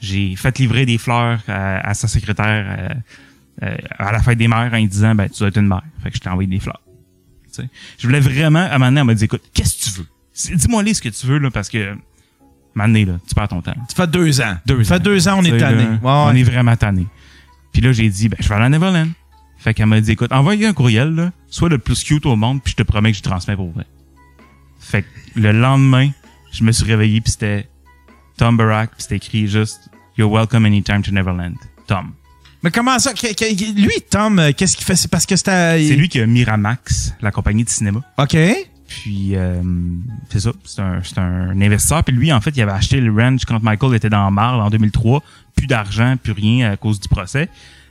J'ai 0.00 0.34
fait 0.34 0.58
livrer 0.58 0.86
des 0.86 0.98
fleurs 0.98 1.38
à, 1.46 1.88
à 1.88 1.94
sa 1.94 2.08
secrétaire 2.08 2.76
euh, 2.78 2.94
euh, 3.62 3.76
à 3.98 4.12
la 4.12 4.22
fête 4.22 4.38
des 4.38 4.48
mères 4.48 4.72
en 4.72 4.84
disant, 4.84 5.14
ben, 5.14 5.28
tu 5.28 5.38
dois 5.38 5.48
être 5.48 5.58
une 5.58 5.68
mère. 5.68 5.82
Fait 6.02 6.10
que 6.10 6.16
je 6.16 6.20
t'ai 6.20 6.28
envoyé 6.28 6.48
des 6.48 6.60
fleurs. 6.60 6.80
Tu 7.52 7.62
sais. 7.62 7.68
Je 7.98 8.06
voulais 8.06 8.20
vraiment, 8.20 8.60
à 8.60 8.74
un 8.74 8.78
moment 8.78 8.86
donné, 8.86 9.00
elle 9.00 9.06
m'a 9.06 9.14
dit, 9.14 9.24
écoute, 9.24 9.42
qu'est-ce 9.52 9.76
que 9.76 9.84
tu 9.84 10.00
veux? 10.00 10.56
Dis-moi 10.56 10.82
les 10.82 10.94
ce 10.94 11.02
que 11.02 11.08
tu 11.08 11.26
veux, 11.26 11.38
là, 11.38 11.50
parce 11.50 11.68
que, 11.68 11.94
donné, 12.74 13.04
là, 13.04 13.18
tu 13.28 13.34
perds 13.34 13.48
ton 13.48 13.60
temps. 13.60 13.74
Ça 13.88 13.94
fait 13.94 14.10
deux 14.10 14.40
ans. 14.40 14.56
Deux 14.66 14.84
Ça 14.84 14.96
fait 14.96 15.02
deux 15.02 15.28
ans, 15.28 15.38
on 15.38 15.42
Tu 15.42 15.54
est 15.54 15.58
tanné. 15.58 15.84
Ouais, 15.84 15.98
On 16.02 16.34
est 16.34 16.42
vraiment 16.42 16.76
tanné. 16.76 17.06
Puis 17.72 17.82
là, 17.82 17.92
j'ai 17.92 18.08
dit, 18.08 18.28
ben, 18.28 18.36
je 18.40 18.48
vais 18.48 18.54
aller 18.54 18.64
à 18.64 18.68
Neverland. 18.68 19.10
Fait 19.58 19.74
qu'elle 19.74 19.86
m'a 19.86 20.00
dit, 20.00 20.12
écoute, 20.12 20.32
envoie 20.32 20.54
un 20.54 20.72
courriel, 20.72 21.14
là, 21.14 21.32
sois 21.48 21.68
le 21.68 21.78
plus 21.78 22.02
cute 22.02 22.24
au 22.24 22.34
monde, 22.34 22.62
puis 22.62 22.70
je 22.72 22.76
te 22.76 22.82
promets 22.82 23.12
que 23.12 23.18
je 23.18 23.22
transmets 23.22 23.56
pour 23.56 23.70
vrai. 23.70 23.84
Fait 24.78 25.02
que 25.02 25.08
le 25.36 25.52
lendemain, 25.52 26.10
je 26.50 26.64
me 26.64 26.72
suis 26.72 26.84
réveillé, 26.84 27.20
puis 27.20 27.32
c'était 27.32 27.68
Tom 28.38 28.56
Barack, 28.56 28.92
puis 28.92 29.02
c'était 29.02 29.16
écrit 29.16 29.46
juste, 29.46 29.90
You're 30.16 30.32
welcome 30.32 30.64
anytime 30.64 31.02
to 31.02 31.12
Neverland. 31.12 31.56
Tom. 31.86 32.12
Mais 32.62 32.70
comment 32.70 32.98
ça? 32.98 33.12
lui, 33.12 34.02
Tom, 34.10 34.38
euh, 34.38 34.52
qu'est-ce 34.56 34.76
qu'il 34.76 34.84
fait? 34.84 34.96
C'est 34.96 35.10
parce 35.10 35.26
que 35.26 35.36
c'était. 35.36 35.82
C'est 35.82 35.96
lui 35.96 36.08
qui 36.08 36.20
a 36.20 36.26
Miramax, 36.26 37.14
la 37.20 37.30
compagnie 37.30 37.64
de 37.64 37.70
cinéma. 37.70 38.00
OK. 38.18 38.36
Puis, 38.90 39.36
euh, 39.36 39.62
c'est 40.30 40.40
ça, 40.40 40.50
c'est 40.64 40.80
un, 40.82 41.00
c'est 41.04 41.18
un 41.18 41.60
investisseur. 41.60 42.02
Puis 42.02 42.14
lui, 42.14 42.32
en 42.32 42.40
fait, 42.40 42.50
il 42.56 42.60
avait 42.60 42.72
acheté 42.72 43.00
le 43.00 43.12
ranch 43.12 43.44
quand 43.44 43.62
Michael 43.62 43.94
était 43.94 44.10
dans 44.10 44.28
Marle 44.32 44.60
en 44.60 44.68
2003. 44.68 45.22
Plus 45.54 45.68
d'argent, 45.68 46.16
plus 46.20 46.32
rien 46.32 46.72
à 46.72 46.76
cause 46.76 46.98
du 46.98 47.08
procès. 47.08 47.48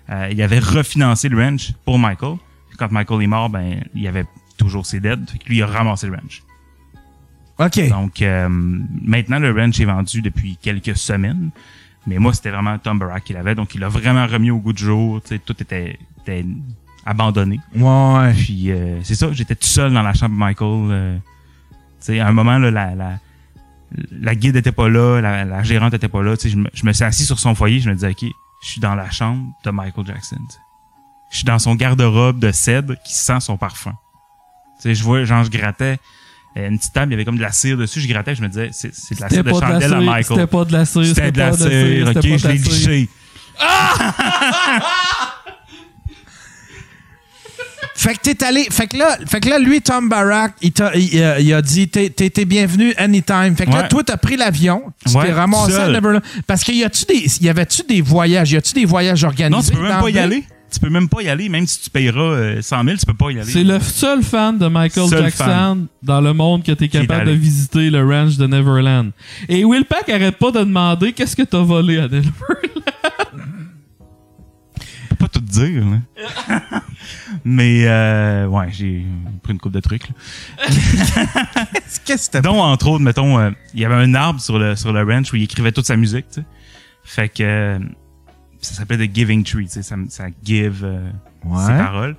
Euh, 0.09 0.27
il 0.31 0.41
avait 0.41 0.59
refinancé 0.59 1.29
le 1.29 1.41
ranch 1.41 1.71
pour 1.85 1.99
Michael. 1.99 2.35
Puis 2.67 2.77
quand 2.77 2.91
Michael 2.91 3.23
est 3.23 3.27
mort, 3.27 3.49
ben, 3.49 3.81
il 3.95 4.07
avait 4.07 4.25
toujours 4.57 4.85
ses 4.85 4.99
dettes. 4.99 5.19
Lui, 5.47 5.57
il 5.57 5.63
a 5.63 5.67
ramassé 5.67 6.07
le 6.07 6.13
ranch. 6.15 6.43
OK. 7.59 7.89
Donc, 7.89 8.21
euh, 8.21 8.47
maintenant, 8.49 9.39
le 9.39 9.51
ranch 9.51 9.79
est 9.79 9.85
vendu 9.85 10.21
depuis 10.21 10.57
quelques 10.61 10.97
semaines. 10.97 11.51
Mais 12.10 12.18
moi, 12.18 12.34
c'était 12.34 12.49
vraiment 12.49 12.77
Tom 12.80 12.98
Barack 12.99 13.23
qui 13.23 13.34
l'avait. 13.34 13.56
Donc, 13.56 13.76
il 13.76 13.81
l'a 13.81 13.88
vraiment 13.88 14.26
remis 14.26 14.49
au 14.52 14.57
goût 14.57 14.73
du 14.73 14.84
jour. 14.84 15.22
Tu 15.22 15.30
sais, 15.30 15.40
tout 15.40 15.56
était, 15.61 15.99
était 16.22 16.44
abandonné. 17.06 17.60
Ouais. 17.76 18.34
Puis 18.34 18.72
euh, 18.72 18.99
c'est 19.03 19.15
ça, 19.15 19.31
j'étais 19.31 19.56
tout 19.56 19.68
seul 19.68 19.94
dans 19.94 20.02
la 20.02 20.14
chambre 20.14 20.34
de 20.34 20.40
Michael. 20.40 20.91
euh, 20.91 21.18
tu 21.18 21.22
sais, 21.99 22.19
à 22.19 22.27
un 22.27 22.31
moment, 22.31 22.57
là, 22.57 22.72
la, 22.72 22.95
la, 22.95 23.19
la 24.11 24.36
guide 24.36 24.56
était 24.56 24.72
pas 24.72 24.90
là, 24.90 25.22
la, 25.22 25.45
la 25.45 25.64
gérante 25.64 25.94
était 25.94 26.07
pas 26.07 26.23
là. 26.23 26.36
Tu 26.36 26.44
sais, 26.44 26.49
je 26.49 26.57
me, 26.57 26.69
je 26.73 26.86
me 26.86 26.94
suis 26.94 27.03
assis 27.03 27.26
sur 27.26 27.40
son 27.40 27.53
foyer, 27.56 27.80
je 27.80 27.90
me 27.90 27.95
disais, 27.95 28.10
OK, 28.10 28.26
je 28.64 28.68
suis 28.68 28.81
dans 28.81 28.95
la 28.95 29.10
chambre 29.11 29.45
de 29.64 29.72
Michael 29.72 30.06
Jackson. 30.07 30.38
tu 30.49 30.56
sais. 30.56 30.60
Je 31.31 31.36
suis 31.38 31.45
dans 31.45 31.60
son 31.60 31.76
garde-robe 31.76 32.40
de 32.40 32.52
cèdre 32.52 32.95
qui 33.06 33.14
sent 33.14 33.40
son 33.40 33.56
parfum. 33.57 33.94
Tu 34.77 34.84
sais, 34.84 34.95
je 34.95 35.03
vois, 35.03 35.23
genre, 35.26 35.44
je 35.44 35.52
grattais 35.52 35.99
une 36.55 36.77
petite 36.77 36.93
table, 36.93 37.11
il 37.11 37.13
y 37.13 37.15
avait 37.15 37.26
comme 37.26 37.38
de 37.38 37.41
la 37.41 37.51
cire 37.51 37.77
dessus, 37.77 38.01
je 38.01 38.07
grattais, 38.07 38.35
je 38.35 38.41
me 38.41 38.47
disais, 38.47 38.69
c'est 38.71 38.89
de 39.15 39.21
la 39.21 39.30
cire 39.30 39.43
de 39.43 39.51
pas 39.51 39.55
de 39.57 39.61
la 39.61 39.67
chandelle 39.69 39.93
à 39.93 39.97
cire, 39.99 40.01
Michael. 40.01 40.26
c'était 40.26 40.47
pas 40.47 40.65
de 40.65 40.73
la 40.73 40.85
cire, 40.85 41.05
C'était 41.05 41.31
de 41.31 41.38
la 41.39 41.53
cire, 41.53 41.67
ok, 42.15 42.38
je 42.38 42.47
la 42.47 42.53
l'ai 42.53 42.57
liché. 42.59 43.09
Fait 47.95 48.13
que 48.15 48.19
t'es 48.21 48.43
allé. 48.45 48.65
Fait 48.71 48.88
que 48.88 48.95
là, 48.95 49.17
fait 49.27 49.41
que 49.41 49.49
là 49.49 49.59
lui, 49.59 49.81
Tom 49.81 50.07
Barack, 50.07 50.53
il, 50.61 50.71
t'a- 50.71 50.95
il, 50.95 51.21
euh, 51.21 51.38
il 51.39 51.53
a 51.53 51.61
dit 51.61 51.89
t'es, 51.89 52.45
bienvenu 52.45 52.93
anytime. 52.97 53.55
Fait 53.57 53.65
que 53.65 53.71
là, 53.71 53.81
Ouais. 53.81 53.88
toi, 53.89 54.03
t'as 54.05 54.15
pris 54.15 54.38
l'avion, 54.38 54.84
tu 55.05 55.17
Ouais, 55.17 55.26
t'es 55.26 55.34
ramassé 55.34 55.73
seul. 55.73 55.89
à 55.89 55.93
Neverland. 55.93 56.21
Parce 56.47 56.63
qu'il 56.63 56.76
y 56.77 56.84
a-tu 56.85 57.03
des. 57.03 57.26
Y 57.43 57.49
avait-tu 57.49 57.81
des 57.84 57.99
voyages? 58.01 58.51
Y 58.51 58.57
a-tu 58.57 58.73
des 58.73 58.85
voyages 58.85 59.26
organisés? 59.26 59.49
Non, 59.49 59.61
tu 59.61 59.71
peux 59.76 59.81
même 59.89 59.99
pas 59.99 60.09
y 60.09 60.13
le- 60.13 60.19
aller. 60.21 60.43
Tu 60.71 60.79
peux 60.79 60.89
même 60.89 61.09
pas 61.09 61.21
y 61.21 61.29
aller, 61.29 61.49
même 61.49 61.65
si 61.67 61.81
tu 61.81 61.89
payeras 61.89 62.19
euh, 62.19 62.61
100 62.61 62.83
000, 62.83 62.97
tu 62.97 63.05
peux 63.05 63.13
pas 63.13 63.31
y 63.31 63.39
aller. 63.39 63.51
C'est 63.51 63.63
le 63.63 63.79
seul 63.79 64.23
fan 64.23 64.57
de 64.57 64.67
Michael 64.67 65.07
Seul 65.09 65.23
Jackson 65.23 65.45
fan. 65.45 65.87
dans 66.03 66.21
le 66.21 66.33
monde 66.33 66.63
que 66.63 66.71
t'es 66.71 66.87
capable 66.87 67.25
de 67.25 67.31
visiter 67.31 67.89
le 67.89 68.05
ranch 68.05 68.37
de 68.37 68.47
Neverland. 68.47 69.11
Et 69.47 69.65
Will 69.65 69.85
Pack 69.85 70.09
arrête 70.09 70.37
pas 70.37 70.51
de 70.51 70.59
demander 70.59 71.13
qu'est-ce 71.13 71.35
que 71.35 71.43
t'as 71.43 71.61
volé 71.61 71.97
à 71.97 72.07
Neverland? 72.07 72.33
peux 75.09 75.15
pas 75.15 75.27
tout 75.27 75.41
dire. 75.41 75.83
là. 75.85 76.81
Mais 77.43 77.87
euh, 77.87 78.47
ouais, 78.47 78.67
j'ai 78.71 79.05
pris 79.43 79.53
une 79.53 79.59
coupe 79.59 79.73
de 79.73 79.79
trucs. 79.79 80.07
là. 80.07 80.15
Qu'est-ce 82.05 82.29
que 82.29 82.33
t'as 82.33 82.41
Donc, 82.41 82.55
entre 82.55 82.87
autres, 82.87 83.03
mettons, 83.03 83.39
euh, 83.39 83.51
il 83.73 83.79
y 83.79 83.85
avait 83.85 83.95
un 83.95 84.13
arbre 84.13 84.39
sur 84.39 84.57
le, 84.57 84.75
sur 84.75 84.91
le 84.93 85.03
ranch 85.03 85.31
où 85.31 85.35
il 85.35 85.43
écrivait 85.43 85.71
toute 85.71 85.85
sa 85.85 85.95
musique, 85.95 86.25
tu 86.29 86.41
sais. 86.41 86.45
Fait 87.03 87.29
que 87.29 87.43
euh, 87.43 87.79
ça 88.61 88.73
s'appelait 88.76 89.07
The 89.07 89.14
Giving 89.14 89.44
Tree, 89.44 89.65
tu 89.65 89.72
sais, 89.73 89.84
ça, 89.84 89.95
ça 90.10 90.26
give 90.44 90.81
euh, 90.84 91.10
Ouais. 91.45 91.65
ses 91.65 91.73
paroles. 91.73 92.15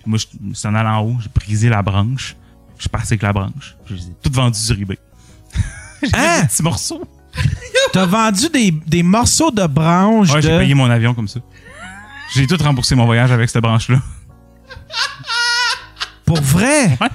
Puis 0.00 0.10
moi, 0.10 0.18
je 0.18 0.54
suis 0.54 0.68
en 0.68 0.74
allant 0.74 0.96
en 0.98 1.00
haut, 1.02 1.16
j'ai 1.20 1.30
brisé 1.34 1.68
la 1.68 1.82
branche. 1.82 2.36
Je 2.76 2.82
suis 2.82 2.88
parti 2.90 3.08
avec 3.14 3.22
la 3.22 3.32
branche. 3.32 3.76
Je 3.86 3.94
les 3.94 4.02
ai 4.08 4.12
toutes 4.22 4.34
vendues 4.34 4.58
sur 4.58 4.78
eBay. 4.78 4.98
j'ai 6.02 6.10
Hein? 6.14 6.40
des 6.42 6.46
petits 6.48 6.62
morceaux. 6.62 7.02
T'as 7.92 8.06
vendu 8.06 8.48
des, 8.50 8.70
des 8.70 9.02
morceaux 9.02 9.50
de 9.50 9.66
branches 9.66 10.30
Ouais, 10.30 10.40
de. 10.42 10.48
j'ai 10.48 10.58
payé 10.58 10.74
mon 10.74 10.88
avion 10.90 11.14
comme 11.14 11.28
ça. 11.28 11.40
J'ai 12.34 12.46
tout 12.46 12.56
remboursé 12.62 12.94
mon 12.94 13.06
voyage 13.06 13.32
avec 13.32 13.48
cette 13.48 13.62
branche-là. 13.62 14.00
Pour 16.26 16.40
vrai? 16.42 16.98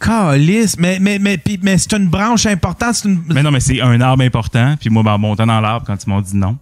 Calice. 0.00 0.76
Mais, 0.78 0.98
mais, 1.00 1.18
mais, 1.18 1.38
puis- 1.38 1.58
mais 1.62 1.78
c'est 1.78 1.92
une 1.94 2.08
branche 2.08 2.46
importante. 2.46 2.94
C'est 2.94 3.08
une... 3.08 3.22
Mais 3.28 3.42
non, 3.42 3.50
mais 3.50 3.60
c'est 3.60 3.80
un 3.80 4.00
arbre 4.00 4.22
important. 4.22 4.74
Puis 4.78 4.90
moi, 4.90 5.02
ben, 5.02 5.12
en 5.12 5.18
montant 5.18 5.46
dans 5.46 5.60
l'arbre, 5.60 5.86
quand 5.86 6.02
ils 6.02 6.08
m'ont 6.08 6.20
dit 6.20 6.36
non, 6.36 6.56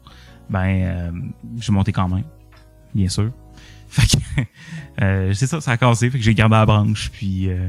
ben, 0.48 0.64
euh, 0.64 1.10
j'ai 1.60 1.72
monté 1.72 1.92
quand 1.92 2.08
même. 2.08 2.24
Bien 2.94 3.08
sûr. 3.08 3.30
Fait 3.88 4.06
que, 4.06 4.42
euh, 5.04 5.32
c'est 5.34 5.46
ça, 5.46 5.60
ça 5.60 5.72
a 5.72 5.76
cassé. 5.76 6.10
Fait 6.10 6.18
que 6.18 6.24
j'ai 6.24 6.34
gardé 6.34 6.54
la 6.54 6.66
branche. 6.66 7.10
Puis, 7.12 7.48
euh. 7.50 7.68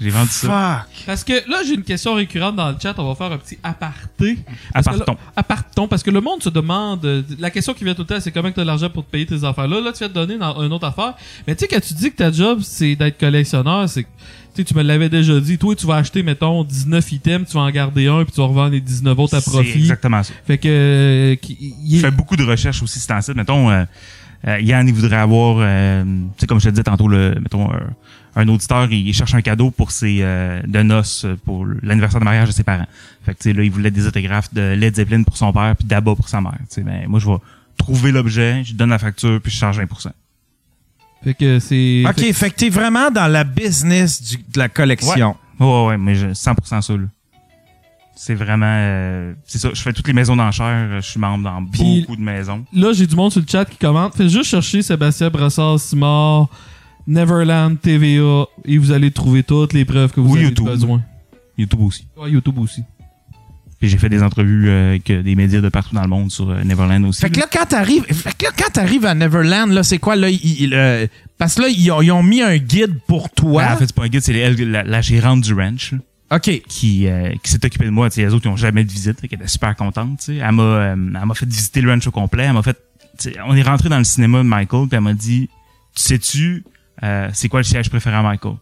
J'ai 0.00 0.10
vendu 0.10 0.30
ça. 0.30 0.86
Fuck. 0.88 1.04
Parce 1.06 1.24
que 1.24 1.32
là, 1.50 1.58
j'ai 1.66 1.74
une 1.74 1.82
question 1.82 2.14
récurrente 2.14 2.56
dans 2.56 2.70
le 2.70 2.76
chat. 2.82 2.94
On 2.98 3.08
va 3.08 3.14
faire 3.14 3.32
un 3.32 3.38
petit 3.38 3.58
aparté. 3.62 4.38
Parce 4.72 4.86
que 4.86 4.90
là- 4.92 4.96
Aparton. 5.02 5.16
aparton. 5.36 5.88
Parce 5.88 6.02
que 6.02 6.10
le 6.10 6.20
monde 6.20 6.42
se 6.42 6.48
demande. 6.48 7.04
euh, 7.04 7.22
La 7.38 7.50
question 7.50 7.74
qui 7.74 7.84
vient 7.84 7.94
tout 7.94 8.02
le 8.02 8.06
temps, 8.06 8.20
c'est 8.20 8.30
comment 8.32 8.50
tu 8.50 8.60
as 8.60 8.64
l'argent 8.64 8.88
pour 8.88 9.04
te 9.04 9.10
payer 9.10 9.26
tes 9.26 9.44
affaires. 9.44 9.68
Là, 9.68 9.80
là, 9.80 9.92
tu 9.92 9.98
viens 9.98 10.08
de 10.08 10.12
donner 10.14 10.38
dans 10.38 10.62
une 10.62 10.72
autre 10.72 10.86
affaire. 10.86 11.14
Mais 11.46 11.54
tu 11.54 11.60
sais, 11.60 11.68
quand 11.68 11.80
tu 11.80 11.94
dis 11.94 12.10
que 12.10 12.16
ta 12.16 12.32
job, 12.32 12.60
c'est 12.62 12.96
d'être 12.96 13.18
collectionneur, 13.18 13.88
c'est 13.88 14.04
que. 14.04 14.08
Tu 14.54 14.62
sais, 14.62 14.64
tu 14.64 14.74
me 14.74 14.82
l'avais 14.82 15.08
déjà 15.08 15.38
dit. 15.38 15.58
Toi, 15.58 15.76
tu 15.76 15.86
vas 15.86 15.96
acheter, 15.96 16.22
mettons, 16.24 16.64
19 16.64 17.12
items, 17.12 17.46
tu 17.48 17.54
vas 17.54 17.60
en 17.60 17.70
garder 17.70 18.08
un, 18.08 18.24
puis 18.24 18.32
tu 18.32 18.40
vas 18.40 18.46
revendre 18.48 18.70
les 18.72 18.80
19 18.80 19.16
autres 19.18 19.36
à 19.36 19.40
C'est 19.40 19.50
profit. 19.50 19.78
exactement 19.78 20.22
ça. 20.24 20.32
Fait 20.46 20.58
que. 20.58 20.66
euh, 20.68 21.36
Je 21.88 21.98
fais 21.98 22.10
beaucoup 22.10 22.36
de 22.36 22.42
recherches 22.44 22.82
aussi 22.82 22.98
sur 22.98 23.14
un 23.14 23.20
site. 23.20 23.36
Mettons, 23.36 23.70
euh, 23.70 23.84
euh, 24.48 24.58
Yann, 24.60 24.88
il 24.88 24.94
voudrait 24.94 25.16
avoir, 25.18 25.58
euh, 25.60 26.02
tu 26.04 26.10
sais, 26.38 26.46
comme 26.46 26.58
je 26.58 26.64
te 26.64 26.70
disais 26.70 26.82
tantôt, 26.82 27.06
le, 27.06 27.34
mettons, 27.40 27.70
euh, 27.72 27.76
un 28.36 28.48
auditeur, 28.48 28.90
il, 28.92 29.12
cherche 29.12 29.34
un 29.34 29.42
cadeau 29.42 29.70
pour 29.70 29.90
ses 29.90 30.18
euh, 30.20 30.62
de 30.66 30.82
noces 30.82 31.24
euh, 31.24 31.36
pour 31.44 31.66
l'anniversaire 31.82 32.20
de 32.20 32.24
mariage 32.24 32.48
de 32.48 32.52
ses 32.52 32.62
parents. 32.62 32.86
Fait 33.24 33.34
que, 33.34 33.38
tu 33.38 33.50
sais, 33.50 33.52
là, 33.52 33.62
il 33.62 33.70
voulait 33.70 33.90
des 33.90 34.06
autographes 34.06 34.52
de 34.54 34.74
Led 34.74 34.94
Zeppelin 34.94 35.22
pour 35.22 35.36
son 35.36 35.52
père 35.52 35.74
puis 35.76 35.86
d'Abba 35.86 36.14
pour 36.14 36.28
sa 36.28 36.40
mère. 36.40 36.58
Tu 36.60 36.76
sais, 36.76 36.82
ben, 36.82 37.06
moi, 37.08 37.18
je 37.18 37.26
vais 37.26 37.36
trouver 37.76 38.12
l'objet, 38.12 38.62
je 38.64 38.74
donne 38.74 38.90
la 38.90 38.98
facture 38.98 39.40
puis 39.40 39.50
je 39.50 39.56
charge 39.56 39.80
20%. 39.80 40.10
Fait 41.22 41.34
que 41.34 41.58
c'est. 41.58 42.04
OK, 42.08 42.32
fait 42.32 42.50
que 42.50 42.56
t'es 42.56 42.70
vraiment 42.70 43.10
dans 43.10 43.26
la 43.26 43.44
business 43.44 44.22
du- 44.22 44.38
de 44.38 44.58
la 44.58 44.68
collection. 44.68 45.36
Ouais, 45.58 45.66
ouais, 45.66 45.86
ouais, 45.88 45.98
mais 45.98 46.14
je, 46.14 46.28
100% 46.28 46.80
ça, 46.80 46.92
là. 46.94 47.04
C'est 48.16 48.34
vraiment, 48.34 48.66
euh, 48.68 49.32
c'est 49.46 49.58
ça. 49.58 49.70
Je 49.72 49.80
fais 49.80 49.94
toutes 49.94 50.06
les 50.06 50.12
maisons 50.12 50.36
d'enchères. 50.36 51.00
Je 51.00 51.06
suis 51.06 51.18
membre 51.18 51.44
dans 51.44 51.62
beaucoup 51.62 52.16
de 52.16 52.20
maisons. 52.20 52.66
Là, 52.70 52.92
j'ai 52.92 53.06
du 53.06 53.16
monde 53.16 53.32
sur 53.32 53.40
le 53.40 53.46
chat 53.46 53.64
qui 53.64 53.78
commente. 53.78 54.14
Faites 54.14 54.28
juste 54.28 54.50
chercher 54.50 54.82
Sébastien 54.82 55.30
Brassard 55.30 55.80
Simard, 55.80 56.48
Neverland 57.06 57.76
TVA, 57.80 58.44
et 58.64 58.78
vous 58.78 58.92
allez 58.92 59.10
trouver 59.10 59.42
toutes 59.42 59.72
les 59.72 59.84
preuves 59.84 60.12
que 60.12 60.20
vous 60.20 60.30
Ou 60.32 60.36
avez 60.36 60.44
YouTube. 60.44 60.66
besoin. 60.66 61.02
YouTube 61.58 61.80
aussi. 61.80 62.06
Ouais, 62.16 62.30
YouTube 62.30 62.58
aussi. 62.58 62.82
Puis 63.78 63.88
j'ai 63.88 63.96
fait 63.96 64.10
des 64.10 64.22
entrevues 64.22 64.68
euh, 64.68 64.90
avec 64.90 65.08
euh, 65.10 65.22
des 65.22 65.34
médias 65.34 65.62
de 65.62 65.68
partout 65.70 65.94
dans 65.94 66.02
le 66.02 66.08
monde 66.08 66.30
sur 66.30 66.50
euh, 66.50 66.62
Neverland 66.64 67.02
aussi. 67.06 67.22
Fait 67.22 67.30
que 67.30 67.40
là, 67.40 67.46
quand 67.50 67.64
t'arrives, 67.64 68.04
fait 68.04 68.36
que 68.36 68.44
là, 68.44 68.50
quand 68.56 68.70
t'arrives 68.70 69.06
à 69.06 69.14
Neverland, 69.14 69.70
là, 69.72 69.82
c'est 69.82 69.98
quoi, 69.98 70.16
là, 70.16 70.28
il- 70.28 70.62
il, 70.62 70.74
euh, 70.74 71.06
parce 71.38 71.54
que 71.54 71.62
là, 71.62 71.68
ils 71.68 71.90
ont, 71.90 72.02
ils 72.02 72.12
ont 72.12 72.22
mis 72.22 72.42
un 72.42 72.58
guide 72.58 72.98
pour 73.06 73.30
toi. 73.30 73.64
Ben, 73.64 73.72
en 73.72 73.76
fait, 73.78 73.86
c'est 73.86 73.94
pas 73.96 74.04
un 74.04 74.08
guide, 74.08 74.20
c'est 74.20 74.54
la, 74.54 74.82
la 74.82 75.00
gérante 75.00 75.40
du 75.40 75.54
ranch 75.54 75.92
là, 75.92 76.36
OK. 76.36 76.60
qui, 76.68 77.06
euh, 77.06 77.32
qui 77.42 77.50
s'est 77.50 77.64
occupée 77.64 77.86
de 77.86 77.90
moi. 77.90 78.10
Tu 78.10 78.16
sais, 78.16 78.26
les 78.26 78.34
autres, 78.34 78.44
ils 78.44 78.50
ont 78.50 78.56
jamais 78.56 78.84
de 78.84 78.92
visite. 78.92 79.18
fait 79.18 79.28
qu'elle 79.28 79.38
était 79.40 79.48
super 79.48 79.74
contente. 79.74 80.18
tu 80.18 80.24
sais. 80.26 80.34
Elle 80.36 80.52
m'a 80.52 80.62
euh, 80.62 80.92
elle 80.92 81.26
m'a 81.26 81.34
fait 81.34 81.46
visiter 81.48 81.80
le 81.80 81.90
ranch 81.90 82.06
au 82.06 82.10
complet. 82.10 82.44
Elle 82.44 82.52
m'a 82.52 82.62
fait. 82.62 82.76
tu 83.18 83.30
sais, 83.30 83.36
On 83.46 83.56
est 83.56 83.62
rentré 83.62 83.88
dans 83.88 83.98
le 83.98 84.04
cinéma 84.04 84.38
de 84.38 84.42
Michael, 84.44 84.88
puis 84.88 84.96
elle 84.96 85.00
m'a 85.00 85.14
dit 85.14 85.48
Tu 85.94 86.02
sais-tu, 86.02 86.64
euh, 87.02 87.30
c'est 87.32 87.48
quoi 87.48 87.60
le 87.60 87.64
siège 87.64 87.88
préféré 87.88 88.16
à 88.16 88.22
Michael? 88.22 88.54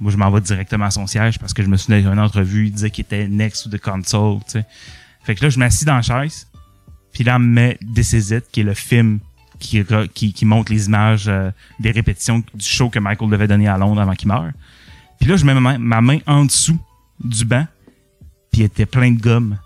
Moi, 0.00 0.12
je 0.12 0.16
m'en 0.16 0.30
vais 0.30 0.40
directement 0.40 0.86
à 0.86 0.90
son 0.90 1.06
siège 1.06 1.38
parce 1.38 1.52
que 1.52 1.62
je 1.62 1.68
me 1.68 1.76
souviens 1.76 2.00
d'une 2.00 2.20
entrevue, 2.20 2.66
il 2.66 2.72
disait 2.72 2.90
qu'il 2.90 3.04
était 3.04 3.26
next 3.26 3.64
to 3.64 3.76
the 3.76 3.80
console. 3.80 4.38
tu 4.44 4.52
sais. 4.52 4.66
Fait 5.24 5.34
que 5.34 5.44
là, 5.44 5.50
je 5.50 5.58
m'assis 5.58 5.84
dans 5.84 5.96
la 5.96 6.02
chaise, 6.02 6.46
puis 7.12 7.24
là, 7.24 7.38
me 7.38 7.46
met 7.46 7.78
This 7.94 8.12
Is 8.12 8.40
qui 8.52 8.60
est 8.60 8.64
le 8.64 8.74
film 8.74 9.18
qui, 9.58 9.84
qui, 10.32 10.44
montre 10.44 10.72
les 10.72 10.86
images 10.86 11.26
euh, 11.28 11.50
des 11.80 11.90
répétitions 11.90 12.44
du 12.54 12.64
show 12.64 12.90
que 12.90 12.98
Michael 12.98 13.28
devait 13.28 13.48
donner 13.48 13.66
à 13.68 13.76
Londres 13.76 14.00
avant 14.00 14.14
qu'il 14.14 14.28
meure. 14.28 14.52
Puis 15.18 15.28
là, 15.28 15.36
je 15.36 15.44
mets 15.44 15.54
ma 15.54 15.60
main, 15.60 15.78
ma 15.78 16.00
main 16.00 16.18
en 16.26 16.44
dessous 16.44 16.78
du 17.22 17.44
banc, 17.44 17.66
puis 18.52 18.60
il 18.60 18.64
était 18.64 18.86
plein 18.86 19.10
de 19.10 19.20
gomme. 19.20 19.58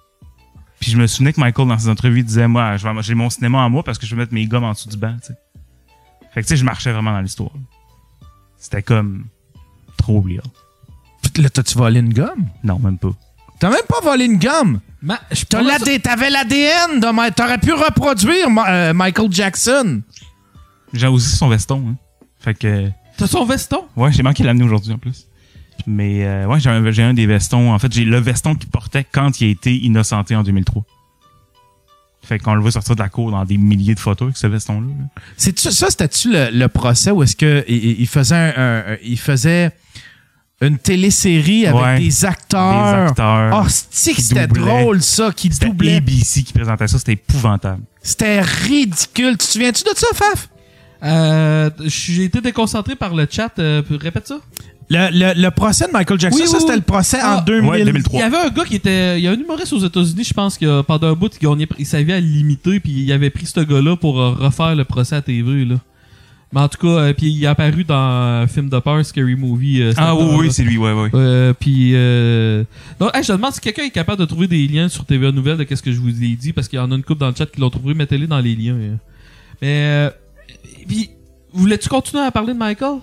Puis 0.81 0.91
je 0.91 0.97
me 0.97 1.07
souvenais 1.07 1.33
que 1.33 1.41
Michael, 1.41 1.69
dans 1.69 1.79
ses 1.79 1.89
entrevues, 1.89 2.23
disait, 2.23 2.49
moi, 2.49 2.77
j'ai 3.03 3.15
mon 3.15 3.31
cinéma 3.31 3.59
en 3.59 3.71
moi 3.71 3.83
parce 3.85 3.99
que 3.99 4.07
je 4.07 4.15
vais 4.15 4.23
mettre 4.23 4.35
mes 4.35 4.47
gommes 4.47 4.65
en 4.65 4.73
dessous 4.73 4.89
du 4.89 4.97
banc. 4.97 5.17
Fait 6.33 6.43
que, 6.43 6.47
tu 6.47 6.51
sais, 6.51 6.57
je 6.57 6.65
marchais 6.65 6.93
vraiment 6.93 7.13
dans 7.13 7.21
l'histoire. 7.21 7.51
C'était 8.59 8.83
comme 8.83 9.25
trop 9.97 10.21
real. 10.21 10.43
Puis 11.33 11.43
là, 11.43 11.51
t'as-tu 11.51 11.77
volé 11.79 12.01
une 12.01 12.13
gomme? 12.13 12.47
Non, 12.65 12.79
même 12.79 12.99
pas. 12.99 13.11
T'as 13.59 13.71
même 13.71 13.85
pas 13.89 14.01
volé 14.03 14.25
une 14.25 14.39
gomme. 14.39 14.81
Ma- 15.03 15.21
je 15.31 15.45
T'as 15.45 15.59
pense 15.63 15.69
l'AD 15.87 16.03
T'avais 16.03 16.31
l'ADN 16.31 17.01
de 17.01 17.13
Ma- 17.13 17.31
T'aurais 17.31 17.59
pu 17.59 17.73
reproduire 17.73 18.51
Ma- 18.51 18.69
euh, 18.71 18.93
Michael 18.95 19.33
Jackson. 19.33 20.03
J'ai 20.93 21.07
aussi 21.07 21.37
son 21.37 21.49
veston, 21.49 21.85
hein. 21.91 21.97
Fait 22.41 22.55
que, 22.55 22.89
T'as 23.17 23.27
son 23.27 23.45
veston? 23.45 23.85
ouais, 23.97 24.13
j'ai 24.13 24.23
manqué 24.23 24.43
de 24.43 24.49
l'amener 24.49 24.65
aujourd'hui 24.65 24.93
en 24.93 24.99
plus. 24.99 25.27
Mais, 25.87 26.25
euh, 26.27 26.47
ouais, 26.47 26.61
j'ai 26.61 26.71
un, 26.71 26.91
j'ai 26.91 27.03
un 27.03 27.15
des 27.15 27.27
vestons. 27.27 27.73
En 27.73 27.79
fait, 27.79 27.93
j'ai 27.93 28.05
le 28.05 28.19
veston 28.19 28.55
qu'il 28.55 28.69
portait 28.71 29.05
quand 29.05 29.41
il 29.41 29.49
a 29.49 29.51
été 29.51 29.75
innocenté 29.77 30.35
en 30.37 30.43
2003. 30.43 30.85
Fait 32.25 32.39
qu'on 32.39 32.55
le 32.55 32.61
voit 32.63 32.71
sortir 32.71 32.95
de 32.95 33.01
la 33.03 33.09
cour 33.09 33.31
dans 33.33 33.45
des 33.45 33.59
milliers 33.59 33.95
de 33.95 34.01
photos 34.01 34.27
avec 34.27 34.37
ce 34.37 34.47
veston-là. 34.47 34.87
là. 34.87 35.23
C'est 35.37 35.59
ça, 35.59 35.91
c'était-tu 35.91 36.33
le, 36.33 36.51
le 36.53 36.69
procès 36.69 37.11
où 37.11 37.23
est-ce 37.23 37.35
que 37.37 37.65
il, 37.69 38.07
faisait 38.07 38.37
un, 38.37 38.53
un- 38.57 38.93
un- 38.93 38.97
il 39.03 39.19
faisait 39.19 39.73
une 40.61 40.79
télésérie 40.79 41.67
avec 41.67 41.83
Ouais. 41.83 41.99
des 41.99 42.25
acteurs? 42.25 43.07
Des 43.07 43.11
acteurs. 43.11 43.63
Oh, 43.65 43.69
c'était 43.69 44.47
drôle 44.47 45.03
ça, 45.03 45.33
qui 45.35 45.51
C'était 45.53 45.67
doublait. 45.67 45.97
ABC 45.97 46.45
qui 46.45 46.53
présentait 46.53 46.87
ça, 46.87 46.99
c'était 46.99 47.15
épouvantable. 47.15 47.83
C'était 48.01 48.41
ridicule. 48.41 49.33
Tu 49.33 49.39
te 49.39 49.43
souviens-tu 49.45 49.83
de 49.83 49.91
ça, 49.97 50.07
Faf? 50.15 50.49
Euh, 51.03 51.71
j'ai 51.85 52.25
été 52.27 52.41
déconcentré 52.41 52.95
par 52.95 53.13
le 53.15 53.27
chat. 53.29 53.51
euh, 53.59 53.83
répète 53.91 54.29
ça. 54.29 54.39
Le, 54.93 55.09
le- 55.35 55.41
le 55.43 55.51
procès 55.51 55.87
de 55.87 55.93
Michael 55.93 56.21
Jackson, 56.21 56.39
Oui, 56.41 56.47
ça 56.47 56.55
oui, 56.57 56.61
c'était 56.61 56.73
oui. 56.73 56.79
le 56.79 56.85
procès 56.85 57.19
Ah, 57.23 57.39
en 57.39 57.45
2000. 57.45 57.71
ouais, 57.71 57.85
2003. 57.85 58.19
Il 58.21 58.23
y 58.23 58.25
avait 58.25 58.37
un 58.37 58.51
gars 58.51 58.65
qui 58.65 58.77
était. 58.77 59.19
Il 59.19 59.25
y 59.25 59.29
a 59.29 59.31
un 59.31 59.37
humoriste 59.37 59.73
aux 59.73 59.79
États-Unis, 59.85 60.25
je 60.25 60.35
pense, 60.35 60.59
qui 60.59 60.67
a, 60.67 60.83
pendant 60.83 61.09
un 61.09 61.15
bout, 61.15 61.31
il, 61.79 61.87
savait 61.87 62.13
à 62.13 62.21
le 62.21 62.27
limiter, 62.27 62.79
puis 62.81 62.93
il 62.93 63.13
avait 63.13 63.31
pris 63.31 63.47
ce 63.47 63.61
gars-là 63.61 63.97
pour 63.97 64.21
euh, 64.21 64.31
refaire 64.33 64.75
le 64.75 64.85
procès 64.85 65.17
à 65.17 65.23
TV, 65.23 65.65
là. 65.65 65.77
Mais 66.55 66.61
en 66.61 66.69
tout 66.69 66.77
cas, 66.87 66.89
euh, 67.01 67.13
puis 67.15 67.29
il 67.33 67.43
est 67.43 67.47
apparu 67.47 67.83
dans 67.85 67.95
un 67.95 68.47
film 68.47 68.69
de 68.69 68.79
peur, 68.79 69.03
Scary 69.07 69.37
Movie. 69.37 69.81
euh, 69.81 69.93
Ah 69.97 70.15
oui, 70.15 70.25
oui, 70.39 70.53
c'est 70.53 70.63
lui, 70.65 70.77
ouais, 70.77 70.93
ouais. 70.93 71.09
Euh, 71.15 71.55
puis 71.59 71.93
euh... 71.95 72.63
donc, 73.01 73.11
hey, 73.17 73.23
je 73.23 73.29
te 73.29 73.33
demande 73.33 73.53
si 73.55 73.61
quelqu'un 73.61 73.85
est 73.85 73.91
capable 73.91 74.21
de 74.21 74.27
trouver 74.27 74.49
des 74.49 74.69
liens 74.69 74.91
sur 74.91 75.07
TVA 75.07 75.33
Nouvelles 75.33 75.57
de 75.57 75.65
qu'est-ce 75.65 75.83
que 75.83 75.93
je 75.93 75.99
vous 75.99 76.11
ai 76.23 76.37
dit, 76.37 76.53
parce 76.53 76.69
qu'il 76.69 76.79
y 76.79 76.83
en 76.83 76.93
a 76.93 76.95
une 76.95 77.03
couple 77.05 77.21
dans 77.21 77.29
le 77.31 77.35
chat 77.35 77.47
qui 77.47 77.59
l'ont 77.59 77.71
trouvé. 77.71 77.95
Mettez-les 77.95 78.27
dans 78.27 78.41
les 78.41 78.55
liens. 78.55 78.75
euh. 78.75 78.95
Mais 79.63 79.83
euh, 79.87 80.11
puis, 80.87 81.09
voulais-tu 81.55 81.89
continuer 81.89 82.23
à 82.23 82.31
parler 82.31 82.53
de 82.53 82.59
Michael? 82.59 82.99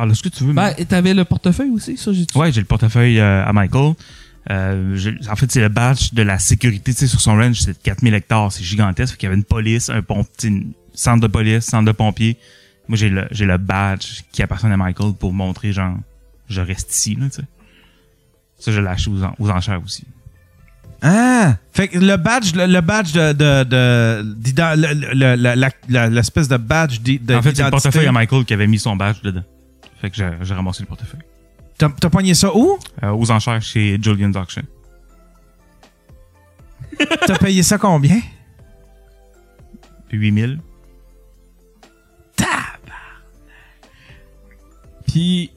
Parle 0.00 0.08
de 0.08 0.14
ce 0.14 0.22
que 0.22 0.30
tu 0.30 0.44
veux. 0.44 0.54
Ben, 0.54 0.72
mais- 0.78 0.84
t'avais 0.86 1.12
le 1.12 1.26
portefeuille 1.26 1.68
aussi, 1.68 1.98
ça 1.98 2.10
j'ai. 2.14 2.24
Ouais, 2.34 2.50
j'ai 2.52 2.60
le 2.62 2.66
portefeuille 2.66 3.20
euh, 3.20 3.44
à 3.44 3.52
Michael. 3.52 3.92
Euh, 4.50 4.96
je- 4.96 5.10
en 5.30 5.36
fait, 5.36 5.52
c'est 5.52 5.60
le 5.60 5.68
badge 5.68 6.14
de 6.14 6.22
la 6.22 6.38
sécurité. 6.38 6.94
Tu 6.94 7.00
sais, 7.00 7.06
sur 7.06 7.20
son 7.20 7.32
range, 7.36 7.60
c'est 7.60 7.82
4000 7.82 8.14
hectares. 8.14 8.50
C'est 8.50 8.64
gigantesque. 8.64 9.12
Fait 9.12 9.18
qu'il 9.18 9.26
y 9.26 9.28
avait 9.28 9.36
une 9.36 9.44
police, 9.44 9.90
un 9.90 10.00
une 10.44 10.72
centre 10.94 11.20
de 11.20 11.26
police, 11.26 11.66
centre 11.66 11.84
de 11.84 11.92
pompiers. 11.92 12.38
Moi, 12.88 12.96
j'ai 12.96 13.10
le, 13.10 13.28
j'ai 13.30 13.44
le 13.44 13.58
badge 13.58 14.22
qui 14.32 14.42
appartient 14.42 14.66
à 14.66 14.76
Michael 14.78 15.12
pour 15.20 15.34
montrer, 15.34 15.72
genre, 15.74 15.96
je 16.48 16.62
reste 16.62 16.94
ici, 16.96 17.14
là, 17.20 17.26
tu 17.28 17.36
sais. 17.42 17.42
Ça, 18.58 18.72
je 18.72 18.80
l'ai 18.80 18.88
acheté 18.88 19.10
aux, 19.10 19.22
en- 19.22 19.34
aux 19.38 19.50
enchères 19.50 19.82
aussi. 19.84 20.04
Ah! 21.02 21.56
Fait 21.72 21.88
que 21.88 21.98
le 21.98 22.16
badge, 22.16 22.54
le, 22.54 22.66
le 22.66 22.80
badge 22.80 23.12
de. 23.12 23.32
de, 23.32 23.64
de, 23.64 24.22
d'ident- 24.36 24.74
le- 24.76 24.94
le- 24.94 25.14
le- 25.36 25.54
la- 25.54 25.70
la- 25.88 26.08
l'espèce 26.08 26.48
de 26.48 26.56
badge 26.56 26.98
en 27.34 27.42
fait, 27.42 27.54
c'est 27.56 27.62
le 27.64 27.70
portefeuille 27.70 28.06
à 28.06 28.12
Michael 28.12 28.44
qui 28.46 28.52
avait 28.54 28.66
mis 28.66 28.78
son 28.78 28.96
badge 28.96 29.20
dedans. 29.22 29.42
Fait 30.00 30.10
que 30.10 30.16
j'ai, 30.16 30.30
j'ai 30.42 30.54
ramassé 30.54 30.82
le 30.82 30.86
portefeuille. 30.86 31.20
T'as, 31.78 31.88
t'as 31.90 32.10
pogné 32.10 32.34
ça 32.34 32.54
où? 32.54 32.78
Euh, 33.02 33.10
aux 33.12 33.30
enchères 33.30 33.62
chez 33.62 33.98
Julian's 34.00 34.36
Auction. 34.36 34.62
T'as 37.26 37.38
payé 37.38 37.62
ça 37.62 37.78
combien? 37.78 38.20
8000. 40.12 40.58
Puis 45.06 45.50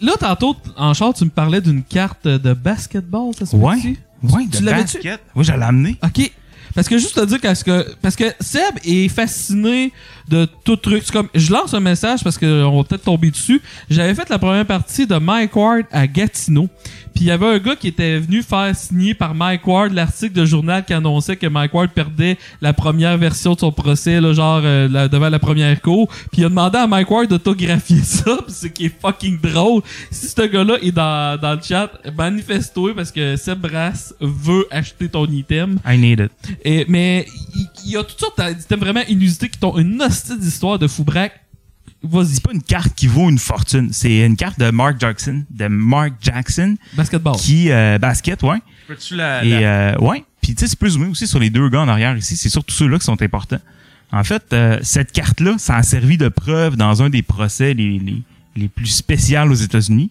là, 0.00 0.12
tantôt, 0.18 0.56
en 0.76 0.94
char, 0.94 1.12
tu 1.14 1.24
me 1.24 1.30
parlais 1.30 1.60
d'une 1.60 1.82
carte 1.82 2.26
de 2.26 2.52
basketball, 2.54 3.34
ça 3.34 3.46
se 3.46 3.56
Ouais. 3.56 3.96
Ouais, 4.22 4.46
Tu 4.50 4.60
de 4.60 4.64
l'avais-tu? 4.66 4.94
basket. 4.96 5.20
Oui, 5.34 5.44
j'allais 5.44 5.58
l'amener. 5.60 5.98
OK. 6.02 6.32
Parce 6.74 6.88
que 6.88 6.98
juste 6.98 7.14
te 7.14 7.24
dire 7.24 7.40
qu'est-ce 7.40 7.64
que 7.64 7.94
parce 8.02 8.16
que 8.16 8.24
Seb 8.40 8.78
est 8.84 9.08
fasciné 9.08 9.92
de 10.28 10.46
tout 10.64 10.76
truc. 10.76 11.04
Comme 11.12 11.28
je 11.34 11.52
lance 11.52 11.72
un 11.74 11.80
message 11.80 12.24
parce 12.24 12.36
que 12.38 12.64
on 12.64 12.78
va 12.78 12.84
peut-être 12.84 13.04
tomber 13.04 13.30
dessus. 13.30 13.62
J'avais 13.88 14.14
fait 14.14 14.28
la 14.28 14.38
première 14.38 14.66
partie 14.66 15.06
de 15.06 15.16
Mike 15.16 15.54
Ward 15.54 15.84
à 15.92 16.06
Gatineau. 16.06 16.68
Puis 17.14 17.24
il 17.24 17.26
y 17.28 17.30
avait 17.30 17.46
un 17.46 17.58
gars 17.58 17.76
qui 17.76 17.88
était 17.88 18.18
venu 18.18 18.42
faire 18.42 18.74
signer 18.74 19.14
par 19.14 19.34
Mike 19.34 19.66
Ward 19.66 19.92
l'article 19.92 20.32
de 20.32 20.44
journal 20.44 20.84
qui 20.84 20.92
annonçait 20.92 21.36
que 21.36 21.46
Mike 21.46 21.72
Ward 21.72 21.90
perdait 21.90 22.36
la 22.60 22.72
première 22.72 23.16
version 23.18 23.54
de 23.54 23.60
son 23.60 23.70
procès 23.72 24.20
là, 24.20 24.32
genre 24.32 24.60
euh, 24.64 24.88
la- 24.88 25.08
devant 25.08 25.28
la 25.28 25.38
première 25.38 25.80
cour. 25.80 26.08
Puis 26.32 26.42
il 26.42 26.44
a 26.44 26.48
demandé 26.48 26.78
à 26.78 26.86
Mike 26.86 27.10
Ward 27.10 27.28
d'autographier 27.28 27.98
ça, 28.02 28.36
puis 28.44 28.52
ce 28.54 28.66
qui 28.66 28.86
est 28.86 28.94
fucking 29.00 29.40
drôle. 29.40 29.82
Si 30.10 30.26
ce 30.28 30.42
gars-là 30.42 30.76
est 30.82 30.92
dans, 30.92 31.40
dans 31.40 31.54
le 31.54 31.60
chat, 31.62 31.90
manifeste-toi 32.16 32.94
parce 32.94 33.12
que 33.12 33.36
Seb 33.36 33.60
Brass 33.60 34.14
veut 34.20 34.66
acheter 34.70 35.08
ton 35.08 35.26
item. 35.26 35.78
I 35.86 35.96
need 35.96 36.20
it. 36.20 36.32
Et, 36.64 36.84
mais 36.88 37.26
il 37.84 37.92
y, 37.92 37.96
a 37.96 38.02
toutes 38.02 38.18
sortes 38.20 38.40
d'items 38.40 38.80
vraiment 38.80 39.02
inusités 39.08 39.48
qui 39.48 39.64
ont 39.64 39.78
une 39.78 40.02
hostie 40.02 40.38
d'histoire 40.38 40.78
de 40.78 40.86
foubraque. 40.88 41.40
Vas-y. 42.04 42.26
C'est 42.34 42.42
pas 42.42 42.52
une 42.52 42.62
carte 42.62 42.94
qui 42.94 43.06
vaut 43.06 43.28
une 43.30 43.38
fortune. 43.38 43.88
C'est 43.92 44.24
une 44.26 44.36
carte 44.36 44.58
de 44.58 44.70
Mark 44.70 44.96
Jackson, 45.00 45.42
de 45.50 45.66
Mark 45.68 46.12
Jackson, 46.20 46.76
Basketball. 46.94 47.36
qui 47.36 47.70
euh, 47.70 47.98
basket, 47.98 48.42
ouais. 48.42 48.58
Peux-tu 48.86 49.16
la. 49.16 49.44
Et 49.44 49.48
la- 49.50 49.94
euh, 49.94 49.98
ouais. 49.98 50.24
Puis 50.42 50.54
tu 50.54 50.60
sais, 50.60 50.66
c'est 50.68 50.78
plus 50.78 50.90
zoomer 50.90 51.08
aussi 51.10 51.26
sur 51.26 51.38
les 51.38 51.48
deux 51.50 51.68
gars 51.70 51.80
en 51.80 51.88
arrière 51.88 52.16
ici. 52.16 52.36
C'est 52.36 52.50
surtout 52.50 52.74
ceux-là 52.74 52.98
qui 52.98 53.04
sont 53.06 53.20
importants. 53.22 53.60
En 54.12 54.22
fait, 54.22 54.44
euh, 54.52 54.78
cette 54.82 55.10
carte-là, 55.12 55.54
ça 55.58 55.76
a 55.76 55.82
servi 55.82 56.18
de 56.18 56.28
preuve 56.28 56.76
dans 56.76 57.02
un 57.02 57.08
des 57.10 57.22
procès 57.22 57.72
les, 57.74 57.98
les, 57.98 58.22
les 58.54 58.68
plus 58.68 58.86
spéciaux 58.86 59.40
aux 59.50 59.54
États-Unis. 59.54 60.10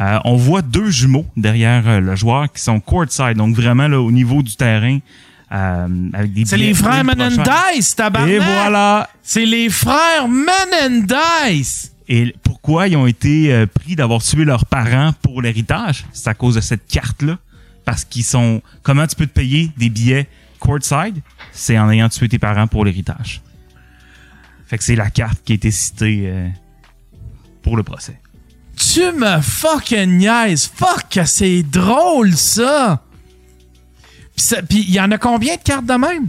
Euh, 0.00 0.18
on 0.24 0.36
voit 0.36 0.62
deux 0.62 0.90
jumeaux 0.90 1.26
derrière 1.36 1.88
euh, 1.88 2.00
le 2.00 2.14
joueur 2.14 2.52
qui 2.52 2.62
sont 2.62 2.78
courtside, 2.78 3.34
donc 3.36 3.56
vraiment 3.56 3.88
là 3.88 4.00
au 4.00 4.12
niveau 4.12 4.42
du 4.42 4.54
terrain. 4.54 4.98
Euh, 5.52 5.88
avec 6.12 6.32
des 6.32 6.44
C'est 6.44 6.56
les 6.56 6.74
frères. 6.74 7.04
Menendez, 7.04 7.80
tabarnak! 7.96 8.30
Et 8.30 8.38
voilà. 8.38 9.10
C'est 9.22 9.46
les 9.46 9.68
frères 9.68 10.28
Menendez! 10.28 11.64
Et 12.08 12.34
pourquoi 12.42 12.88
ils 12.88 12.96
ont 12.96 13.06
été 13.06 13.52
euh, 13.52 13.66
pris 13.66 13.94
d'avoir 13.96 14.22
tué 14.22 14.44
leurs 14.44 14.66
parents 14.66 15.12
pour 15.22 15.42
l'héritage? 15.42 16.06
C'est 16.12 16.28
à 16.28 16.34
cause 16.34 16.56
de 16.56 16.60
cette 16.60 16.86
carte-là. 16.86 17.38
Parce 17.84 18.04
qu'ils 18.04 18.24
sont... 18.24 18.62
Comment 18.82 19.06
tu 19.06 19.16
peux 19.16 19.26
te 19.26 19.32
payer 19.32 19.70
des 19.76 19.88
billets 19.88 20.28
courtside? 20.58 21.22
C'est 21.52 21.78
en 21.78 21.90
ayant 21.90 22.08
tué 22.08 22.28
tes 22.28 22.38
parents 22.38 22.66
pour 22.66 22.84
l'héritage. 22.84 23.42
Fait 24.66 24.78
que 24.78 24.84
c'est 24.84 24.96
la 24.96 25.10
carte 25.10 25.40
qui 25.44 25.52
a 25.52 25.54
été 25.54 25.70
citée 25.70 26.22
euh, 26.26 26.48
pour 27.62 27.76
le 27.76 27.82
procès. 27.82 28.20
Tu 28.76 29.00
me 29.12 29.40
fucking 29.40 30.18
niaises. 30.18 30.70
Fuck, 30.72 31.20
c'est 31.26 31.62
drôle, 31.62 32.36
ça! 32.36 33.02
Pis 34.68 34.84
il 34.88 34.94
y 34.94 35.00
en 35.00 35.10
a 35.10 35.18
combien 35.18 35.56
de 35.56 35.60
cartes 35.62 35.84
de 35.86 35.92
même? 35.94 36.28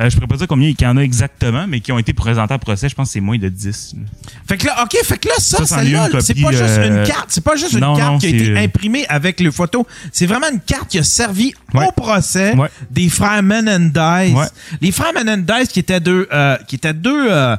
Euh, 0.00 0.08
je 0.08 0.14
pourrais 0.14 0.26
pas 0.26 0.36
dire 0.36 0.46
combien 0.48 0.70
il 0.70 0.80
y 0.80 0.86
en 0.86 0.96
a 0.96 1.02
exactement, 1.02 1.66
mais 1.68 1.80
qui 1.80 1.92
ont 1.92 1.98
été 1.98 2.14
présentés 2.14 2.54
à 2.54 2.58
procès, 2.58 2.88
je 2.88 2.94
pense 2.94 3.08
que 3.08 3.12
c'est 3.12 3.20
moins 3.20 3.36
de 3.36 3.50
10. 3.50 3.94
là. 3.98 4.00
Fait 4.48 4.56
que 4.56 4.64
là, 4.64 4.82
OK, 4.84 4.96
fait 5.04 5.18
que 5.18 5.28
là, 5.28 5.34
ça, 5.36 5.66
celle-là, 5.66 6.08
c'est 6.20 6.40
pas 6.40 6.50
juste 6.50 6.62
euh, 6.62 7.02
une 7.02 7.06
carte. 7.06 7.26
C'est 7.28 7.44
pas 7.44 7.56
juste 7.56 7.74
une 7.74 7.80
carte 7.80 7.98
non, 8.00 8.18
qui 8.18 8.26
a 8.26 8.28
été 8.30 8.50
euh, 8.52 8.56
imprimée 8.56 9.04
avec 9.10 9.38
les 9.38 9.50
photos. 9.50 9.84
C'est 10.10 10.24
vraiment 10.24 10.46
une 10.50 10.60
carte 10.60 10.88
qui 10.88 10.98
a 10.98 11.02
servi 11.02 11.52
Ouais. 11.74 11.86
au 11.86 11.92
procès 11.92 12.56
Ouais. 12.56 12.70
des 12.90 13.10
frères 13.10 13.42
Menendez. 13.42 14.32
Ouais. 14.34 14.46
Les 14.80 14.92
frères 14.92 15.12
Menendez 15.14 15.66
qui 15.68 15.80
étaient 15.80 16.00
deux, 16.00 16.26
euh, 16.32 16.56
qui 16.66 16.76
étaient 16.76 16.94
deux, 16.94 17.30
euh, 17.30 17.54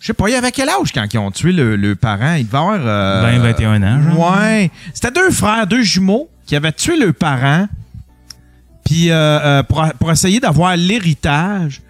je 0.00 0.06
sais 0.06 0.14
pas, 0.14 0.30
il 0.30 0.34
avait 0.34 0.50
quel 0.50 0.70
âge 0.70 0.92
quand 0.94 1.04
ils 1.12 1.18
ont 1.18 1.30
tué 1.30 1.52
le, 1.52 1.76
le 1.76 1.94
parent? 1.94 2.34
Il 2.36 2.46
devait 2.46 2.56
avoir... 2.56 2.78
Euh, 2.80 3.20
20, 3.22 3.38
21 3.40 3.82
ans, 3.82 4.02
genre. 4.02 4.38
Ouais. 4.40 4.70
C'était 4.94 5.10
deux 5.10 5.30
frères, 5.30 5.66
deux 5.66 5.82
jumeaux 5.82 6.30
qui 6.46 6.56
avaient 6.56 6.72
tué 6.72 6.96
le 6.96 7.12
parent 7.12 7.68
puis 8.84 9.10
euh, 9.10 9.14
euh, 9.14 9.62
pour, 9.62 9.84
pour 9.98 10.10
essayer 10.12 10.40
d'avoir 10.40 10.76
l'héritage. 10.76 11.80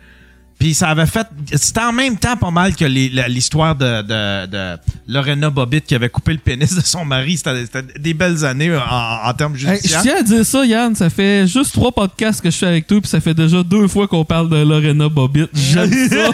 Puis 0.56 0.72
ça 0.72 0.88
avait 0.90 1.06
fait. 1.06 1.26
C'était 1.52 1.80
en 1.82 1.92
même 1.92 2.16
temps 2.16 2.36
pas 2.36 2.52
mal 2.52 2.74
que 2.76 2.84
l'histoire 2.84 3.74
de, 3.74 4.02
de, 4.02 4.46
de 4.46 4.76
Lorena 5.08 5.50
Bobbitt 5.50 5.84
qui 5.84 5.96
avait 5.96 6.08
coupé 6.08 6.32
le 6.32 6.38
pénis 6.38 6.72
de 6.74 6.80
son 6.80 7.04
mari. 7.04 7.36
C'était 7.36 7.82
des 7.98 8.14
belles 8.14 8.44
années 8.44 8.74
en, 8.74 9.28
en 9.28 9.34
termes 9.34 9.54
Hey, 9.56 9.60
je 9.60 9.68
judiciaires. 9.88 10.02
tiens 10.02 10.16
à 10.20 10.22
dire 10.22 10.46
ça, 10.46 10.64
Yann. 10.64 10.94
Ça 10.94 11.10
fait 11.10 11.46
juste 11.48 11.72
trois 11.72 11.90
podcasts 11.90 12.40
que 12.40 12.50
je 12.50 12.56
suis 12.56 12.66
avec 12.66 12.86
toi, 12.86 13.00
puis 13.00 13.10
ça 13.10 13.20
fait 13.20 13.34
déjà 13.34 13.62
deux 13.64 13.88
fois 13.88 14.06
qu'on 14.06 14.24
parle 14.24 14.48
de 14.48 14.56
Lorena 14.56 15.08
Bobbitt. 15.08 15.50
J'aime 15.52 15.90
ça. 16.08 16.30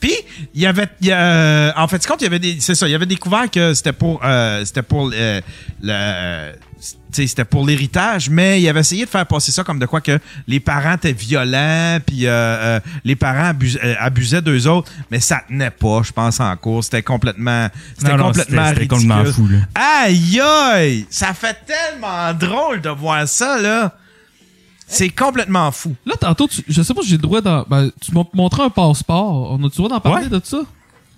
Puis 0.00 0.12
il 0.54 0.60
y 0.60 0.66
avait, 0.66 0.88
il 1.00 1.08
y 1.08 1.12
a- 1.12 1.74
en 1.76 1.88
fait, 1.88 2.06
compte, 2.06 2.20
il 2.20 2.24
y 2.24 2.28
avait 2.28 2.38
des, 2.38 2.58
c'est 2.60 2.74
ça, 2.74 2.86
il 2.86 2.92
y 2.92 2.94
avait 2.94 3.06
découvert 3.06 3.50
que 3.50 3.74
c'était 3.74 3.92
pour, 3.92 4.20
euh, 4.24 4.64
c'était 4.64 4.82
pour 4.82 5.10
euh, 5.12 5.40
le, 5.82 6.52
tu 6.80 6.86
sais, 7.10 7.26
c'était 7.26 7.44
pour 7.44 7.66
l'héritage, 7.66 8.30
mais 8.30 8.60
il 8.60 8.68
avait 8.68 8.80
essayé 8.80 9.04
de 9.04 9.10
faire 9.10 9.26
passer 9.26 9.50
ça 9.50 9.64
comme 9.64 9.78
de 9.80 9.86
quoi 9.86 10.00
que 10.00 10.18
les 10.46 10.60
parents 10.60 10.94
étaient 10.94 11.12
violents, 11.12 11.98
puis 12.06 12.26
euh, 12.26 12.30
euh, 12.30 12.80
les 13.04 13.16
parents 13.16 13.50
abus- 13.52 13.78
euh, 13.82 13.94
abusaient 13.98 14.42
d'eux 14.42 14.66
autres, 14.68 14.92
mais 15.10 15.18
ça 15.18 15.40
tenait 15.48 15.70
pas, 15.70 16.02
je 16.04 16.12
pense 16.12 16.38
en 16.38 16.54
cours, 16.56 16.84
c'était 16.84 17.02
complètement, 17.02 17.68
c'était 17.96 18.12
Non, 18.12 18.18
non, 18.18 18.24
complètement 18.26 18.66
c'était- 18.68 18.80
c'était 18.80 18.94
ridicule. 18.94 19.08
complètement 19.08 19.32
fou, 19.32 19.48
là. 19.48 19.58
Aïe 20.04 20.40
aïe, 20.40 21.06
ça 21.10 21.34
fait 21.34 21.56
tellement 21.66 22.32
drôle 22.34 22.80
de 22.82 22.90
voir 22.90 23.26
ça 23.26 23.58
là. 23.60 23.96
C'est 24.90 25.10
complètement 25.10 25.70
fou. 25.70 25.94
Là, 26.06 26.14
tantôt, 26.18 26.48
tu- 26.48 26.64
je 26.66 26.82
sais 26.82 26.94
pas 26.94 27.02
si 27.02 27.08
j'ai 27.08 27.16
le 27.16 27.22
droit 27.22 27.40
d'en. 27.40 27.64
Ben, 27.68 27.90
tu 28.00 28.12
m'as 28.12 28.24
montré 28.34 28.62
un 28.62 28.70
passeport. 28.70 29.52
On 29.52 29.56
a-tu 29.56 29.64
le 29.64 29.68
droit 29.76 29.88
d'en 29.90 30.00
parler 30.00 30.24
Ouais. 30.28 30.40
de 30.40 30.40
ça? 30.44 30.62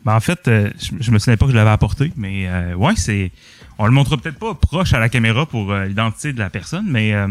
Ben, 0.04 0.14
en 0.16 0.20
fait, 0.20 0.48
euh, 0.48 0.70
je, 0.80 0.90
je 0.98 1.10
me 1.10 1.18
souvenais 1.18 1.36
pas 1.36 1.46
que 1.46 1.52
je 1.52 1.56
l'avais 1.56 1.70
apporté, 1.70 2.12
mais 2.16 2.48
euh, 2.48 2.74
ouais, 2.74 2.94
c'est. 2.96 3.30
On 3.78 3.86
le 3.86 3.92
montre 3.92 4.16
peut-être 4.16 4.38
pas 4.38 4.54
proche 4.54 4.92
à 4.92 4.98
la 4.98 5.08
caméra 5.08 5.46
pour 5.46 5.72
euh, 5.72 5.86
l'identité 5.86 6.32
de 6.32 6.38
la 6.38 6.50
personne, 6.50 6.86
mais 6.88 7.14
euh, 7.14 7.28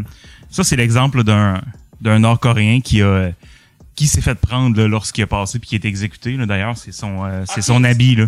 ça, 0.50 0.64
c'est 0.64 0.76
l'exemple 0.78 1.24
d'un 1.24 1.62
d'un 2.02 2.20
Nord-Coréen 2.20 2.80
qui 2.82 3.02
a 3.02 3.32
qui 3.96 4.08
s'est 4.08 4.22
fait 4.22 4.36
prendre 4.36 4.78
là, 4.80 4.88
lorsqu'il 4.88 5.24
a 5.26 5.28
passé 5.28 5.60
puis 5.60 5.68
qui 5.70 5.76
est 5.76 5.84
exécuté. 5.86 6.38
là. 6.38 6.46
D'ailleurs, 6.46 6.78
c'est 6.78 6.94
son 6.94 7.26
euh, 7.26 7.44
c'est 7.48 7.62
son 7.62 7.84
habit 7.84 8.16
là. 8.16 8.26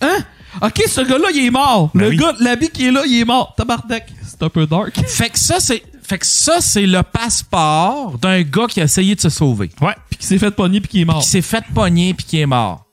Hein? 0.00 0.18
Ok, 0.62 0.82
ce 0.88 1.02
gars-là, 1.02 1.28
il 1.34 1.44
est 1.46 1.50
mort. 1.50 1.90
Ben 1.94 2.04
le 2.04 2.08
oui. 2.08 2.16
gars, 2.16 2.32
l'habit 2.40 2.70
qui 2.70 2.86
est 2.86 2.90
là, 2.90 3.02
il 3.06 3.20
est 3.20 3.24
mort. 3.24 3.54
Tabarnak. 3.56 4.10
C'est 4.24 4.42
un 4.42 4.48
peu 4.48 4.66
dark. 4.66 4.98
Fait 5.06 5.28
que 5.28 5.38
ça 5.38 5.60
c'est, 5.60 5.82
fait 6.10 6.18
que 6.18 6.26
ça 6.26 6.60
c'est 6.60 6.86
le 6.86 7.04
passeport 7.04 8.18
d'un 8.18 8.42
gars 8.42 8.66
qui 8.66 8.80
a 8.80 8.84
essayé 8.84 9.14
de 9.14 9.20
se 9.20 9.28
sauver. 9.28 9.70
Ouais. 9.80 9.94
Puis 10.08 10.18
qui 10.18 10.26
s'est 10.26 10.38
fait 10.38 10.50
pogner, 10.50 10.80
puis 10.80 10.88
qui 10.88 11.02
est 11.02 11.04
mort. 11.04 11.22
qui 11.22 11.28
s'est 11.28 11.40
fait 11.40 11.64
pogner 11.72 12.14
puis 12.14 12.26
qui 12.26 12.40
est 12.40 12.46
mort. 12.46 12.84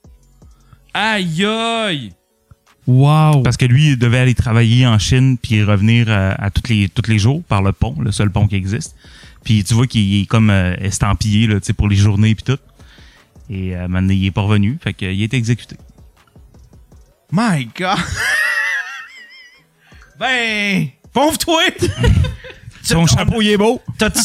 Aïe 0.94 1.44
aïe! 1.44 2.12
Wow. 2.86 3.42
Parce 3.42 3.56
que 3.56 3.66
lui, 3.66 3.88
il 3.88 3.98
devait 3.98 4.20
aller 4.20 4.36
travailler 4.36 4.86
en 4.86 5.00
Chine 5.00 5.36
puis 5.36 5.64
revenir 5.64 6.06
euh, 6.08 6.32
à 6.38 6.50
tous 6.50 6.70
les 6.70 6.88
tous 6.88 7.10
les 7.10 7.18
jours 7.18 7.42
par 7.42 7.60
le 7.60 7.72
pont, 7.72 7.96
le 8.00 8.12
seul 8.12 8.30
pont 8.30 8.46
qui 8.46 8.54
existe. 8.54 8.94
Puis 9.42 9.64
tu 9.64 9.74
vois 9.74 9.88
qu'il 9.88 10.22
est 10.22 10.26
comme 10.26 10.50
euh, 10.50 10.76
estampillé 10.76 11.48
là, 11.48 11.58
tu 11.58 11.66
sais, 11.66 11.72
pour 11.72 11.88
les 11.88 11.96
journées 11.96 12.36
puis 12.36 12.44
tout. 12.44 12.58
Et 13.50 13.76
euh, 13.76 13.88
maintenant, 13.88 14.14
il 14.14 14.26
est 14.26 14.30
pas 14.30 14.42
revenu, 14.42 14.78
fait 14.80 14.94
qu'il 14.94 15.20
est 15.20 15.34
exécuté. 15.34 15.74
My 17.32 17.68
God! 17.76 17.98
ben, 20.20 20.86
pauvre 21.12 21.36
toi! 21.36 21.62
Son 22.88 23.06
chapeau, 23.06 23.40
il 23.42 23.48
est 23.50 23.56
beau. 23.56 23.80
T'as-tu 23.98 24.20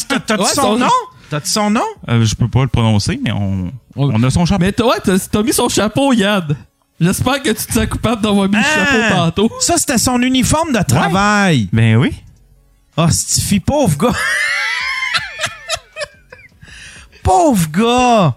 son, 0.54 0.76
nom? 0.76 0.86
T'as-tu 1.30 1.50
son 1.50 1.70
nom? 1.70 1.80
Euh, 2.08 2.24
je 2.24 2.34
peux 2.34 2.48
pas 2.48 2.62
le 2.62 2.68
prononcer, 2.68 3.18
mais 3.22 3.32
on, 3.32 3.72
on 3.96 4.22
a 4.22 4.30
son 4.30 4.44
chapeau. 4.46 4.62
Mais 4.64 4.72
toi, 4.72 4.96
t'as 5.02 5.18
t'as 5.18 5.42
mis 5.42 5.52
son 5.52 5.68
chapeau, 5.68 6.12
Yann. 6.12 6.56
J'espère 7.00 7.42
que 7.42 7.50
tu 7.50 7.66
te 7.66 7.72
sens 7.72 7.86
coupable 7.86 8.22
d'avoir 8.22 8.48
mis 8.48 8.56
le 8.56 8.62
Ah! 8.64 8.84
chapeau 8.86 9.14
tantôt. 9.16 9.50
Ça, 9.60 9.76
c'était 9.76 9.98
son 9.98 10.20
uniforme 10.22 10.72
de 10.72 10.82
travail. 10.82 11.68
Ben 11.72 11.96
oui. 11.96 12.12
Ah, 12.96 13.10
Stiffy, 13.10 13.58
pauvre 13.60 13.96
gars! 13.98 14.12
pauvre 17.22 17.68
gars! 17.70 18.34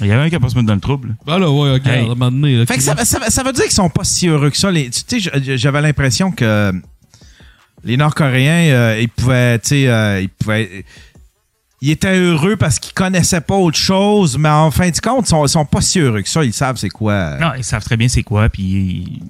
Il 0.00 0.06
y 0.06 0.12
avait 0.12 0.22
un 0.22 0.28
qui 0.30 0.34
a 0.34 0.40
pas 0.40 0.48
se 0.48 0.54
mettre 0.54 0.66
dans 0.66 0.74
le 0.74 0.80
trouble. 0.80 1.14
Ben 1.26 1.38
là, 1.38 1.50
ouais, 1.50 1.72
regarde, 1.72 1.86
Hey. 1.88 2.00
à 2.00 2.04
un 2.06 2.08
moment 2.14 2.30
donné. 2.30 2.56
là, 2.56 2.64
Fait 2.66 2.76
que 2.78 2.82
ça, 2.82 2.96
ça, 3.04 3.18
ça 3.28 3.42
veut 3.42 3.52
dire 3.52 3.64
qu'ils 3.64 3.72
sont 3.74 3.90
pas 3.90 4.02
si 4.04 4.28
heureux 4.28 4.48
que 4.48 4.56
ça. 4.56 4.70
Les, 4.70 4.88
tu 4.88 5.20
sais, 5.20 5.30
j'avais 5.58 5.82
l'impression 5.82 6.32
que 6.32 6.72
les 7.84 7.96
Nord-Coréens, 7.96 8.72
euh, 8.72 9.00
ils 9.00 9.08
pouvaient, 9.08 9.58
tu 9.58 9.68
sais, 9.68 9.88
euh, 9.88 10.20
ils 10.20 10.28
pouvaient. 10.28 10.84
Ils 11.82 11.90
étaient 11.92 12.18
heureux 12.18 12.56
parce 12.56 12.78
qu'ils 12.78 12.92
connaissaient 12.92 13.40
pas 13.40 13.56
autre 13.56 13.78
chose, 13.78 14.36
mais 14.36 14.50
en 14.50 14.70
fin 14.70 14.90
de 14.90 14.98
compte, 14.98 15.26
ils 15.26 15.30
sont, 15.30 15.46
sont 15.46 15.64
pas 15.64 15.80
si 15.80 15.98
heureux 15.98 16.20
que 16.20 16.28
ça. 16.28 16.44
Ils 16.44 16.52
savent 16.52 16.76
c'est 16.76 16.90
quoi. 16.90 17.38
Non, 17.38 17.52
ils 17.56 17.64
savent 17.64 17.82
très 17.82 17.96
bien 17.96 18.06
c'est 18.06 18.22
quoi, 18.22 18.50
puis 18.50 19.22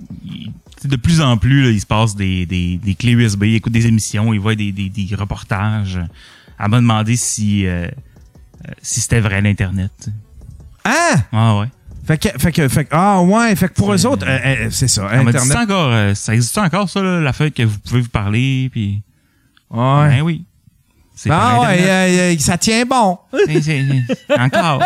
de 0.89 0.97
plus 0.97 1.21
en 1.21 1.37
plus, 1.37 1.63
là, 1.63 1.71
il 1.71 1.81
se 1.81 1.87
passe 1.87 2.17
des, 2.17 2.47
des, 2.47 2.79
des 2.79 2.95
clés 2.95 3.13
USB, 3.13 3.45
ils 3.45 3.57
écoutent 3.57 3.73
des 3.73 3.87
émissions, 3.87 4.33
ils 4.33 4.41
voient 4.41 4.55
des, 4.55 4.73
des, 4.73 4.89
des 4.89 5.15
reportages. 5.15 6.01
À 6.59 6.69
me 6.69 6.77
demander 6.77 7.17
si, 7.17 7.67
euh, 7.67 7.87
euh, 7.87 8.73
si 8.83 9.01
c'était 9.01 9.21
vrai 9.21 9.41
l'Internet. 9.41 10.11
Hein? 10.85 11.23
Ah 11.33 11.59
ouais. 11.59 11.67
Fait 12.11 12.19
que, 12.19 12.39
fait 12.41 12.51
que, 12.53 12.69
fait 12.69 12.85
que- 12.87 12.89
ah 12.93 13.23
ouais, 13.23 13.55
fait 13.55 13.69
que 13.69 13.75
pour 13.75 13.93
eux 13.93 14.07
autres, 14.07 14.27
euh, 14.27 14.39
euh, 14.45 14.69
c'est 14.71 14.89
ça, 14.89 15.03
On 15.13 15.23
m'a 15.23 15.31
dit, 15.31 15.37
Internet. 15.39 15.53
ça 15.53 15.61
encore, 15.63 15.93
euh, 15.93 16.15
ça 16.15 16.35
existe 16.35 16.59
encore, 16.59 16.89
ça, 16.91 17.01
là, 17.03 17.21
la 17.21 17.33
feuille 17.33 17.53
que 17.53 17.63
vous 17.63 17.79
pouvez 17.79 18.01
vous 18.01 18.09
parler, 18.09 18.69
puis... 18.73 19.03
Ouais. 19.71 20.09
Ben 20.09 20.23
oui. 20.23 20.45
C'est 21.15 21.31
Ah 21.31 21.61
ouais, 21.61 21.77
euh, 21.81 22.33
euh, 22.35 22.39
ça 22.39 22.59
tient 22.59 22.85
bon. 22.85 23.19
C'est- 23.47 23.61
c'est- 23.63 23.85
c'est- 24.09 24.41
encore. 24.41 24.83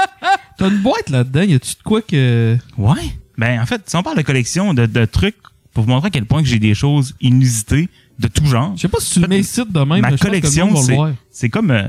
T'as 0.56 0.68
une 0.70 0.78
boîte 0.78 1.10
là-dedans, 1.10 1.42
y 1.42 1.54
a-tu 1.54 1.74
de 1.74 1.82
quoi 1.82 2.00
que. 2.00 2.56
Ouais. 2.78 3.02
Ben, 3.36 3.60
en 3.60 3.66
fait, 3.66 3.82
si 3.90 3.96
on 3.96 4.02
parle 4.02 4.16
de 4.16 4.22
collection 4.22 4.72
de, 4.74 4.86
de 4.86 5.04
trucs, 5.04 5.36
pour 5.74 5.84
vous 5.84 5.90
montrer 5.90 6.06
à 6.06 6.10
quel 6.10 6.24
point 6.24 6.40
que 6.42 6.48
j'ai 6.48 6.58
des 6.60 6.74
choses 6.74 7.14
inusitées 7.20 7.88
de 8.18 8.28
tout 8.28 8.46
genre. 8.46 8.72
Je 8.76 8.82
sais 8.82 8.88
pas 8.88 8.98
si 9.00 9.12
tu 9.14 9.20
le 9.20 9.26
mets 9.28 9.40
ici 9.40 9.60
de 9.68 9.78
même, 9.80 9.88
Ma 9.88 9.96
mais 9.96 10.02
je 10.04 10.10
pense 10.10 10.20
que 10.20 10.24
le 10.26 10.40
collection, 10.40 10.66
monde 10.66 10.74
va 10.76 10.80
le 10.80 10.86
c'est, 10.86 10.94
voir. 10.94 11.10
c'est 11.30 11.48
comme 11.50 11.70
euh, 11.70 11.82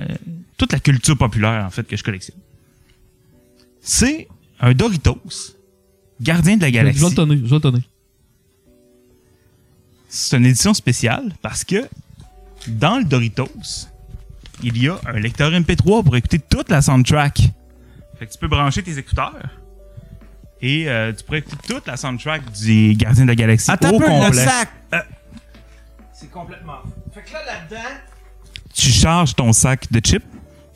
toute 0.57 0.73
la 0.73 0.79
culture 0.79 1.17
populaire, 1.17 1.63
en 1.65 1.69
fait, 1.69 1.83
que 1.87 1.95
je 1.95 2.03
collectionne. 2.03 2.37
C'est 3.81 4.27
un 4.59 4.73
Doritos, 4.73 5.55
gardien 6.21 6.57
de 6.57 6.61
la 6.61 6.67
Je 6.69 6.73
vais 6.73 6.83
le 6.83 6.91
galaxie. 6.91 7.15
donner, 7.15 7.37
je 7.37 7.43
vais 7.43 7.55
le 7.55 7.59
donner. 7.59 7.83
C'est 10.09 10.37
une 10.37 10.45
édition 10.45 10.73
spéciale 10.73 11.33
parce 11.41 11.63
que 11.63 11.87
dans 12.67 12.97
le 12.97 13.03
Doritos, 13.03 13.87
il 14.61 14.77
y 14.81 14.87
a 14.87 14.99
un 15.05 15.19
lecteur 15.19 15.51
MP3 15.51 16.03
pour 16.03 16.15
écouter 16.15 16.39
toute 16.39 16.69
la 16.69 16.81
soundtrack. 16.81 17.39
Fait 18.19 18.27
que 18.27 18.31
tu 18.31 18.37
peux 18.37 18.47
brancher 18.47 18.83
tes 18.83 18.97
écouteurs 18.97 19.33
et 20.61 20.87
euh, 20.87 21.11
tu 21.11 21.23
pourrais 21.25 21.39
écouter 21.39 21.57
toute 21.67 21.87
la 21.87 21.97
soundtrack 21.97 22.51
du 22.53 22.93
Gardien 22.95 23.23
de 23.23 23.29
la 23.29 23.35
Galaxie 23.35 23.69
Attends 23.71 23.91
au 23.91 24.01
un 24.01 24.29
peu, 24.29 24.37
le 24.37 24.43
sac. 24.43 24.69
euh, 24.93 24.99
c'est 26.13 26.29
complètement. 26.31 26.77
Fait 27.13 27.23
que 27.23 27.33
là, 27.33 27.39
là-dedans. 27.45 27.89
Tu 28.73 28.89
charges 28.89 29.35
ton 29.35 29.51
sac 29.51 29.91
de 29.91 29.99
chips, 29.99 30.23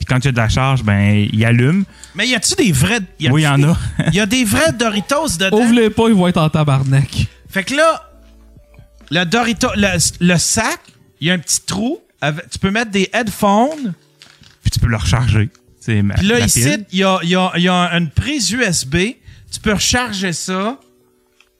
puis 0.07 0.13
quand 0.13 0.19
tu 0.19 0.29
as 0.29 0.31
de 0.31 0.37
la 0.37 0.49
charge, 0.49 0.83
ben 0.83 1.27
il 1.31 1.45
allume. 1.45 1.83
Mais 2.15 2.27
y 2.27 2.35
a-tu 2.35 2.55
des 2.55 2.71
vrais. 2.71 2.99
Y 3.19 3.29
Oui, 3.29 3.41
il 3.41 3.43
y 3.43 3.47
en 3.47 3.61
a. 3.63 3.77
y 4.13 4.19
a 4.19 4.25
des 4.25 4.45
vrais 4.45 4.71
Doritos 4.71 5.37
dedans? 5.37 5.57
Ouvre-les 5.59 5.89
pas, 5.89 6.07
ils 6.07 6.13
vont 6.15 6.27
être 6.27 6.37
en 6.37 6.49
tabarnak. 6.49 7.27
Fait 7.49 7.63
que 7.63 7.75
là, 7.75 8.09
le 9.11 9.23
Dorito, 9.25 9.67
le, 9.75 9.97
le 10.19 10.37
sac, 10.37 10.79
il 11.21 11.27
y 11.27 11.31
a 11.31 11.33
un 11.33 11.39
petit 11.39 11.61
trou. 11.65 11.99
avec- 12.21 12.49
tu 12.49 12.59
peux 12.59 12.71
mettre 12.71 12.91
des 12.91 13.09
headphones. 13.13 13.93
Puis 14.63 14.71
tu 14.71 14.79
peux 14.79 14.87
le 14.87 14.97
recharger. 14.97 15.49
C'est 15.79 16.01
ma- 16.01 16.15
Puis 16.15 16.27
là, 16.27 16.39
ici, 16.39 16.61
il 16.91 16.99
y 16.99 17.03
a, 17.03 17.19
il 17.23 17.29
y 17.29 17.35
a- 17.35 17.51
il 17.55 17.63
y 17.63 17.69
a 17.69 17.89
une 17.97 18.09
prise 18.09 18.51
USB. 18.51 18.95
Tu 19.51 19.59
peux 19.61 19.73
recharger 19.73 20.33
ça. 20.33 20.79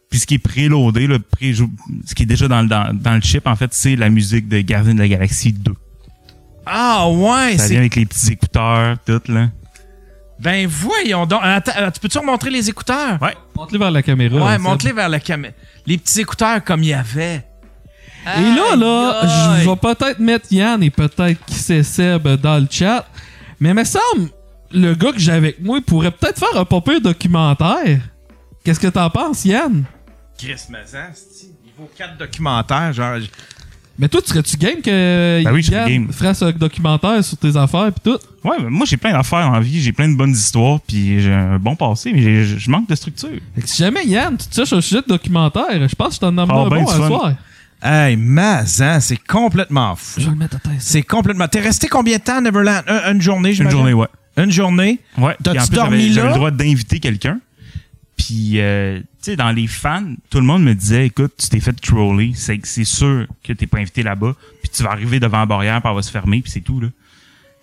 Puis 0.10 0.20
ce 0.20 0.26
qui 0.26 0.36
est 0.36 0.40
préloadé, 0.40 1.06
le 1.08 1.20
pré 1.20 1.54
ce 2.06 2.16
qui 2.16 2.24
est 2.24 2.26
déjà 2.26 2.48
dans, 2.48 2.62
le- 2.62 2.68
dans, 2.68 2.94
dans 2.94 3.14
le 3.16 3.22
chip, 3.22 3.46
en 3.46 3.56
fait, 3.56 3.74
c'est 3.74 3.96
la 3.96 4.10
musique 4.10 4.48
de 4.48 4.60
Gardien 4.62 4.94
de 4.96 5.00
la 5.00 5.08
Galaxie 5.08 5.54
2. 5.54 5.74
Ah 6.70 7.10
ouais, 7.10 7.58
Ça 7.58 7.64
c'est. 7.64 7.70
vient 7.72 7.80
avec 7.80 7.96
les 7.96 8.06
petits 8.06 8.34
écouteurs, 8.34 8.98
tout, 9.06 9.22
là. 9.28 9.50
Ben 10.40 10.68
voyons 10.68 11.26
donc. 11.26 11.40
Attends, 11.44 11.72
euh, 11.80 11.90
tu 11.90 12.00
peux-tu 12.00 12.18
remontrer 12.20 12.52
les 12.52 12.70
écouteurs? 12.70 13.20
Ouais. 13.22 13.36
Monte-les 13.56 13.80
vers 13.80 13.90
la 13.92 14.04
caméra. 14.04 14.46
Ouais, 14.46 14.58
monte-les 14.60 14.92
vers 14.92 15.10
la 15.10 15.20
caméra. 15.20 15.54
Les 15.88 15.98
petits 15.98 16.22
écouteurs 16.22 16.64
comme 16.64 16.84
il 16.84 16.90
y 16.90 16.94
avait. 16.94 17.44
Et 18.38 18.42
là, 18.42 18.76
là, 18.76 19.22
je 19.62 19.68
vais 19.70 19.76
peut-être 19.78 20.20
mettre 20.20 20.52
Yann 20.52 20.84
et 20.84 20.90
peut-être 20.92 21.44
qui 21.46 21.56
c'est 21.56 21.82
Seb 21.82 22.28
dans 22.28 22.58
le 22.60 22.68
chat. 22.70 23.08
Mais 23.60 23.70
il 23.70 23.76
me 23.76 23.84
semble, 23.86 24.30
le 24.72 24.94
gars 24.94 25.14
que 25.14 25.18
j'ai 25.20 25.32
avec 25.32 25.60
moi, 25.64 25.78
il 25.78 25.84
pourrait 25.84 26.12
peut-être 26.12 26.38
faire 26.38 26.60
un 26.60 26.66
pas 26.66 26.82
pire 26.82 27.02
documentaire. 27.02 28.00
Qu'est-ce 28.64 28.80
que 28.82 28.88
t'en 28.88 29.10
penses, 29.10 29.46
Yann? 29.46 29.86
Chris 30.38 30.62
Mazan, 30.70 31.08
c'est-tu? 31.16 31.46
niveau 31.66 31.90
4 31.98 32.18
documentaires, 32.18 32.92
genre. 32.94 33.18
Mais 34.00 34.08
toi, 34.10 34.22
tu 34.22 34.30
serais-tu 34.30 34.58
game 34.58 34.80
que 34.82 35.44
Ben 35.44 35.52
oui, 35.52 35.62
je 35.64 35.68
serais 35.72 35.78
Yann 35.92 36.06
game. 36.06 36.14
fasse 36.14 36.42
un 36.44 36.52
documentaire 36.52 37.24
sur 37.24 37.36
tes 37.38 37.56
affaires 37.58 37.92
pis 37.92 38.02
tout? 38.04 38.20
Ouais, 38.44 38.58
mais 38.62 38.70
moi, 38.70 38.86
j'ai 38.88 38.98
plein 38.98 39.12
d'affaires 39.12 39.50
en 39.50 39.60
vie, 39.60 39.82
j'ai 39.82 39.92
plein 39.92 40.08
de 40.08 40.16
bonnes 40.16 40.34
histoires, 40.34 40.80
puis 40.88 41.20
j'ai 41.22 41.34
un 41.34 41.58
bon 41.58 41.76
passé, 41.76 42.12
mais 42.14 42.22
j'ai- 42.22 42.60
je 42.60 42.70
manque 42.70 42.88
de 42.88 42.94
structure. 42.96 43.30
Fait 43.56 43.62
que 43.62 43.68
si 43.68 43.78
jamais 43.78 44.06
Yann, 44.06 44.38
tu 44.38 44.48
te 44.48 44.56
cherches 44.56 44.74
un 44.74 44.82
sujet 44.82 45.02
de 45.02 45.08
documentaire, 45.08 45.66
je 45.90 45.96
pense 45.96 46.10
que 46.10 46.14
je 46.16 46.20
t'en 46.20 46.28
emmène 46.38 46.48
Ah, 46.52 46.60
un 46.66 46.70
ben 46.70 46.84
bon 46.84 46.88
fun. 46.88 47.08
soir. 47.08 47.34
Hey, 47.82 48.16
Mazan, 48.18 49.00
c'est 49.00 49.18
complètement 49.28 49.96
fou. 49.96 50.20
Je 50.20 50.26
vais 50.26 50.32
le 50.32 50.38
mettre 50.38 50.56
à 50.58 50.60
tête. 50.60 50.74
C'est 50.80 51.04
complètement. 51.04 51.48
T'es 51.48 51.60
resté 51.62 51.88
combien 51.88 52.18
de 52.18 52.24
temps 52.24 52.38
à 52.38 52.42
Neverland? 52.42 52.84
Un- 52.88 53.14
une 53.14 53.22
journée, 53.22 53.50
Une 53.50 53.56
j'imagine? 53.56 53.78
journée, 53.80 53.94
ouais. 53.94 54.08
Une 54.38 54.52
journée? 54.52 55.00
Ouais. 55.18 55.36
T'as-tu 55.44 55.60
puis 55.70 55.76
dormi 55.76 56.08
là? 56.10 56.14
J'avais 56.14 56.28
le 56.30 56.34
droit 56.36 56.52
d'inviter 56.52 57.00
quelqu'un. 57.00 57.40
Puis, 58.18 58.60
euh, 58.60 59.00
tu 59.00 59.06
sais, 59.22 59.36
dans 59.36 59.52
les 59.52 59.68
fans, 59.68 60.16
tout 60.30 60.40
le 60.40 60.46
monde 60.46 60.64
me 60.64 60.74
disait, 60.74 61.06
écoute, 61.06 61.34
tu 61.38 61.48
t'es 61.50 61.60
fait 61.60 61.74
troller, 61.74 62.32
c'est 62.36 62.60
c'est 62.66 62.84
sûr 62.84 63.28
que 63.44 63.54
t'es 63.54 63.68
pas 63.68 63.78
invité 63.78 64.04
là-bas, 64.04 64.36
puis 64.62 64.70
tu 64.70 64.84
vas 64.84 64.92
arriver 64.92 65.20
devant 65.20 65.40
la 65.40 65.46
barrière, 65.46 65.80
puis 65.82 65.90
elle 65.90 65.96
va 65.96 66.02
se 66.02 66.12
fermer, 66.12 66.42
puis 66.42 66.52
c'est 66.52 66.62
tout, 66.62 66.80
là. 66.80 66.88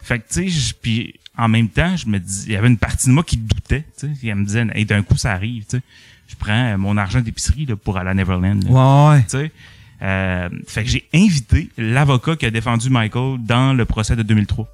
Fait 0.00 0.18
que, 0.20 0.24
tu 0.32 0.50
sais, 0.50 0.74
puis 0.80 1.14
en 1.36 1.48
même 1.48 1.68
temps, 1.68 1.96
je 1.96 2.06
me 2.06 2.18
dis, 2.18 2.44
il 2.46 2.52
y 2.52 2.56
avait 2.56 2.68
une 2.68 2.78
partie 2.78 3.08
de 3.08 3.12
moi 3.12 3.24
qui 3.24 3.36
doutait, 3.36 3.84
tu 3.98 4.06
sais, 4.06 4.26
elle 4.28 4.36
me 4.36 4.44
disait, 4.44 4.64
hey, 4.74 4.84
d'un 4.84 5.02
coup, 5.02 5.16
ça 5.16 5.32
arrive, 5.32 5.64
tu 5.64 5.78
sais. 5.78 5.82
Je 6.28 6.36
prends 6.36 6.52
euh, 6.52 6.78
mon 6.78 6.96
argent 6.96 7.20
d'épicerie, 7.20 7.66
là, 7.66 7.76
pour 7.76 7.98
aller 7.98 8.10
à 8.10 8.14
Neverland. 8.14 8.62
là. 8.64 8.70
Ouais, 9.10 9.16
ouais. 9.16 9.22
Tu 9.24 9.30
sais. 9.30 9.52
Euh, 10.02 10.48
fait 10.66 10.84
que 10.84 10.90
j'ai 10.90 11.08
invité 11.14 11.70
l'avocat 11.78 12.36
qui 12.36 12.46
a 12.46 12.50
défendu 12.50 12.90
Michael 12.90 13.38
dans 13.40 13.72
le 13.72 13.84
procès 13.84 14.16
de 14.16 14.22
2003. 14.22 14.68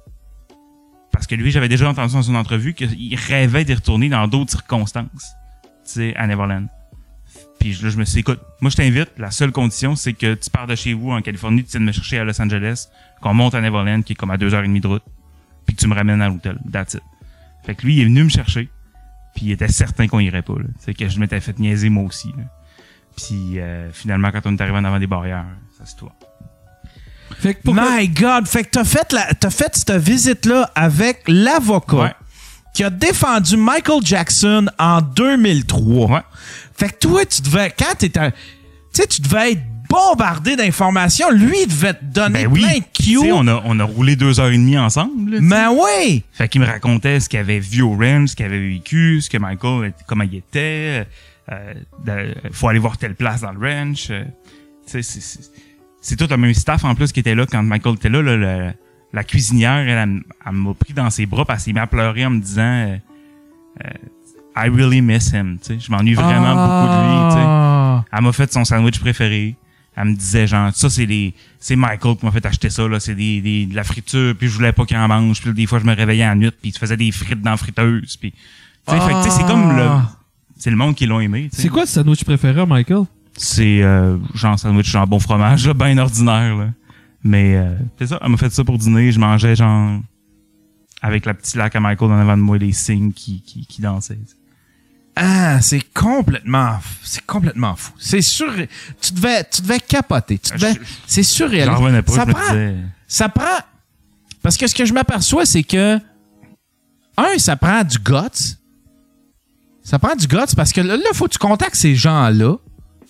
Parce 1.11 1.27
que 1.27 1.35
lui, 1.35 1.51
j'avais 1.51 1.69
déjà 1.69 1.89
entendu 1.89 2.13
dans 2.13 2.23
son 2.23 2.35
entrevue 2.35 2.73
qu'il 2.73 3.15
rêvait 3.15 3.63
d'y 3.65 3.73
retourner 3.73 4.09
dans 4.09 4.27
d'autres 4.27 4.51
circonstances, 4.51 5.31
à 6.15 6.27
Neverland. 6.27 6.67
Puis 7.59 7.73
là, 7.83 7.89
je 7.89 7.97
me 7.97 8.05
suis 8.05 8.13
dit, 8.15 8.19
écoute, 8.21 8.39
moi, 8.59 8.71
je 8.71 8.75
t'invite. 8.77 9.09
La 9.17 9.29
seule 9.31 9.51
condition, 9.51 9.95
c'est 9.95 10.13
que 10.13 10.33
tu 10.33 10.49
pars 10.49 10.65
de 10.67 10.75
chez 10.75 10.93
vous 10.93 11.11
en 11.11 11.21
Californie, 11.21 11.63
tu 11.63 11.71
viens 11.71 11.79
de 11.81 11.85
me 11.85 11.91
chercher 11.91 12.17
à 12.19 12.23
Los 12.23 12.41
Angeles, 12.41 12.87
qu'on 13.21 13.33
monte 13.33 13.53
à 13.55 13.61
Neverland, 13.61 14.03
qui 14.03 14.13
est 14.13 14.15
comme 14.15 14.31
à 14.31 14.37
deux 14.37 14.53
heures 14.53 14.63
et 14.63 14.67
demie 14.67 14.81
de 14.81 14.87
route, 14.87 15.03
puis 15.65 15.75
que 15.75 15.81
tu 15.81 15.87
me 15.87 15.93
ramènes 15.93 16.21
à 16.21 16.29
l'hôtel. 16.29 16.57
That's 16.71 16.95
it. 16.95 17.03
Fait 17.65 17.75
que 17.75 17.83
lui, 17.85 17.95
il 17.97 18.01
est 18.01 18.05
venu 18.05 18.23
me 18.23 18.29
chercher, 18.29 18.69
puis 19.35 19.45
il 19.45 19.51
était 19.51 19.67
certain 19.67 20.07
qu'on 20.07 20.19
irait 20.19 20.41
pas, 20.41 20.53
là. 20.55 20.65
C'est 20.79 20.95
que 20.95 21.07
je 21.07 21.19
m'étais 21.19 21.39
fait 21.39 21.57
niaiser 21.59 21.89
moi 21.89 22.03
aussi, 22.05 22.29
là. 22.29 22.43
Puis 23.15 23.59
euh, 23.59 23.91
finalement, 23.91 24.31
quand 24.31 24.41
on 24.45 24.55
est 24.57 24.61
arrivé 24.61 24.77
en 24.77 24.83
avant 24.83 24.97
des 24.99 25.05
barrières, 25.07 25.45
ça 25.77 25.85
se 25.85 25.95
toi. 25.95 26.11
Fait 27.37 27.53
que 27.55 27.61
pourquoi- 27.63 27.97
My 27.97 28.07
God! 28.09 28.47
Fait 28.47 28.63
que 28.63 28.69
t'as 28.71 28.83
fait, 28.83 29.11
la, 29.13 29.33
t'as 29.35 29.49
fait 29.51 29.75
cette 29.75 29.91
visite-là 29.91 30.69
avec 30.75 31.23
l'avocat 31.27 31.95
Ouais. 31.97 32.13
Qui 32.73 32.83
a 32.83 32.89
défendu 32.89 33.57
Michael 33.57 33.99
Jackson 34.03 34.67
en 34.79 35.01
2003. 35.01 36.09
Ouais. 36.11 36.19
Fait 36.77 36.89
que 36.89 36.95
toi, 37.07 37.25
tu 37.25 37.41
devais, 37.41 37.71
quand 37.77 37.95
t'étais, 37.97 38.31
tu 38.31 38.37
sais, 38.93 39.07
tu 39.07 39.21
devais 39.21 39.51
être 39.53 39.61
bombardé 39.89 40.55
d'informations. 40.55 41.29
Lui, 41.31 41.57
il 41.63 41.67
devait 41.67 41.93
te 41.93 42.03
donner 42.05 42.43
Ben 42.45 42.51
oui. 42.53 42.61
plein 42.61 42.77
de 42.77 42.83
Tu 42.93 43.03
sais, 43.15 43.21
cues. 43.25 43.31
on 43.33 43.45
a, 43.47 43.61
on 43.65 43.77
a 43.79 43.83
roulé 43.83 44.15
deux 44.15 44.39
heures 44.39 44.47
et 44.51 44.57
demie 44.57 44.77
ensemble. 44.77 45.31
là, 45.31 45.37
tu 45.39 45.43
sais. 45.43 45.49
Mais 45.49 45.65
oui! 45.67 46.23
Fait 46.31 46.47
qu'il 46.47 46.61
me 46.61 46.65
racontait 46.65 47.19
ce 47.19 47.27
qu'il 47.27 47.39
avait 47.39 47.59
vu 47.59 47.81
au 47.81 47.91
ranch, 47.95 48.29
ce 48.29 48.35
qu'il 48.37 48.45
avait 48.45 48.69
vécu, 48.69 49.19
ce 49.21 49.29
que 49.29 49.37
Michael, 49.37 49.87
était- 49.89 50.03
comment 50.07 50.23
il 50.23 50.35
était. 50.35 51.05
Euh, 51.51 51.73
de- 52.05 52.33
faut 52.53 52.69
aller 52.69 52.79
voir 52.79 52.97
telle 52.97 53.15
place 53.15 53.41
dans 53.41 53.51
le 53.51 53.59
ranch. 53.59 54.07
euh, 54.11 54.23
tu 54.85 54.91
sais, 54.93 55.01
c'est- 55.01 55.19
c'est 55.21 55.39
c'est 56.03 56.15
tout 56.15 56.25
le 56.29 56.37
même 56.37 56.53
staff 56.55 56.83
en 56.83 56.95
plus 56.95 57.11
qui 57.11 57.19
était 57.19 57.35
là 57.35 57.45
quand 57.45 57.61
Michael 57.61 57.93
était 57.95 58.09
là. 58.09 58.21
là, 58.23 58.35
le- 58.37 58.73
la 59.13 59.23
cuisinière, 59.23 59.77
elle, 59.77 59.89
elle, 59.89 60.21
elle 60.45 60.51
m'a 60.53 60.73
pris 60.73 60.93
dans 60.93 61.09
ses 61.09 61.25
bras 61.25 61.45
parce 61.45 61.65
qu'elle 61.65 61.73
m'a 61.73 61.87
pleuré 61.87 62.25
en 62.25 62.29
me 62.31 62.39
disant 62.39 62.61
euh, 62.61 62.97
euh, 63.85 63.89
I 64.55 64.69
really 64.69 65.01
miss 65.01 65.31
him. 65.31 65.57
tu 65.61 65.73
sais. 65.73 65.79
Je 65.79 65.91
m'ennuie 65.91 66.13
vraiment 66.13 66.55
beaucoup 66.55 66.93
de 66.93 67.01
lui. 67.01 67.29
tu 67.29 67.35
sais. 67.37 67.45
Ah. 67.45 68.05
Elle 68.11 68.21
m'a 68.23 68.31
fait 68.31 68.51
son 68.51 68.65
sandwich 68.65 68.99
préféré. 68.99 69.55
Elle 69.95 70.05
me 70.05 70.15
disait 70.15 70.47
genre 70.47 70.73
ça 70.73 70.89
c'est 70.89 71.05
les 71.05 71.33
c'est 71.59 71.75
Michael 71.75 72.15
qui 72.15 72.25
m'a 72.25 72.31
fait 72.31 72.45
acheter 72.45 72.69
ça 72.69 72.87
là, 72.87 72.99
c'est 73.01 73.13
des, 73.13 73.41
des 73.41 73.65
de 73.65 73.75
la 73.75 73.83
friture 73.83 74.33
puis 74.37 74.47
je 74.47 74.53
voulais 74.55 74.71
pas 74.71 74.85
qu'il 74.85 74.95
en 74.95 75.07
mange 75.07 75.41
puis 75.41 75.53
des 75.53 75.65
fois 75.65 75.79
je 75.79 75.85
me 75.85 75.93
réveillais 75.93 76.25
en 76.25 76.35
nuit 76.35 76.49
puis 76.49 76.69
il 76.69 76.71
te 76.71 76.79
faisait 76.79 76.95
des 76.95 77.11
frites 77.11 77.41
dans 77.41 77.51
la 77.51 77.57
friteuse 77.57 78.15
puis 78.15 78.31
tu 78.31 78.37
tu 78.87 78.99
sais, 78.99 79.29
c'est 79.29 79.45
comme 79.45 79.75
le 79.75 79.87
c'est 80.57 80.69
le 80.69 80.77
monde 80.77 80.95
qui 80.95 81.05
l'ont 81.05 81.19
aimé. 81.19 81.49
tu 81.51 81.57
sais. 81.57 81.63
C'est 81.63 81.69
quoi 81.69 81.81
le 81.81 81.87
sandwich 81.87 82.23
préféré, 82.23 82.65
Michael? 82.65 83.03
C'est 83.35 83.83
euh, 83.83 84.17
genre 84.33 84.57
sandwich 84.57 84.89
genre 84.89 85.07
bon 85.07 85.19
fromage, 85.19 85.67
là, 85.67 85.73
bien 85.73 85.97
ordinaire 85.97 86.55
là. 86.55 86.67
Mais 87.23 87.55
euh, 87.55 87.75
c'est 87.99 88.07
ça, 88.07 88.19
elle 88.21 88.29
m'a 88.29 88.37
fait 88.37 88.51
ça 88.51 88.63
pour 88.63 88.77
dîner, 88.77 89.11
je 89.11 89.19
mangeais 89.19 89.55
genre 89.55 89.99
avec 91.01 91.25
la 91.25 91.33
petite 91.33 91.55
lac 91.55 91.75
à 91.75 91.79
Michael 91.79 92.11
en 92.11 92.17
avant 92.19 92.37
de 92.37 92.41
moi 92.41 92.57
les 92.57 92.71
signes 92.73 93.11
qui 93.11 93.41
qui, 93.41 93.65
qui 93.65 93.81
dansaient. 93.81 94.17
Ah, 95.15 95.59
c'est 95.61 95.81
complètement, 95.93 96.77
c'est 97.03 97.25
complètement 97.25 97.75
fou. 97.75 97.91
C'est 97.99 98.21
sûr, 98.21 98.51
tu 99.01 99.13
devais, 99.13 99.43
tu 99.43 99.61
devais 99.61 99.79
capoter. 99.79 100.39
Tu 100.39 100.53
devais, 100.53 100.73
Je- 100.73 100.79
c'est 101.05 101.23
surréaliste. 101.23 101.77
Pas, 102.01 102.11
ça 102.13 102.25
je 102.25 102.31
prend, 102.31 102.41
ça 103.07 103.29
prend, 103.29 103.59
parce 104.41 104.57
que 104.57 104.67
ce 104.67 104.73
que 104.73 104.85
je 104.85 104.93
m'aperçois, 104.93 105.45
c'est 105.45 105.63
que, 105.63 105.99
un, 107.17 107.37
ça 107.37 107.55
prend 107.57 107.83
du 107.83 107.97
guts. 107.99 108.55
Ça 109.83 109.99
prend 109.99 110.15
du 110.15 110.27
guts 110.27 110.55
parce 110.55 110.71
que 110.71 110.79
là, 110.81 110.95
il 110.95 111.15
faut 111.15 111.25
que 111.25 111.33
tu 111.33 111.39
contactes 111.39 111.75
ces 111.75 111.93
gens-là. 111.95 112.55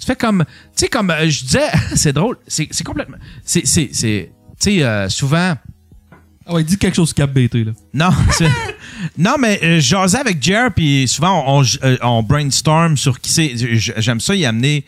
Tu 0.01 0.07
fais 0.07 0.15
comme, 0.15 0.43
tu 0.45 0.51
sais, 0.75 0.87
comme 0.89 1.11
euh, 1.11 1.29
je 1.29 1.43
disais, 1.45 1.69
c'est 1.95 2.11
drôle, 2.11 2.37
c'est 2.47 2.67
c'est 2.71 2.83
complètement, 2.83 3.17
c'est, 3.45 3.65
c'est, 3.67 3.89
c'est, 3.93 4.31
tu 4.59 4.71
sais, 4.71 4.83
euh, 4.83 5.07
souvent, 5.09 5.53
Ah 6.47 6.53
ouais, 6.55 6.63
dis 6.63 6.77
quelque 6.77 6.95
chose 6.95 7.13
cap 7.13 7.31
BT, 7.31 7.63
là. 7.65 7.71
non, 7.93 8.09
non, 9.17 9.35
mais 9.39 9.59
euh, 9.63 10.07
avec 10.19 10.41
Jer, 10.43 10.73
puis 10.73 11.07
souvent 11.07 11.43
on, 11.47 11.61
on, 11.61 11.65
euh, 11.83 11.97
on 12.01 12.23
brainstorm 12.23 12.97
sur 12.97 13.19
qui 13.21 13.31
c'est. 13.31 13.51
J'aime 13.55 14.19
ça 14.19 14.35
y 14.35 14.43
amener. 14.45 14.83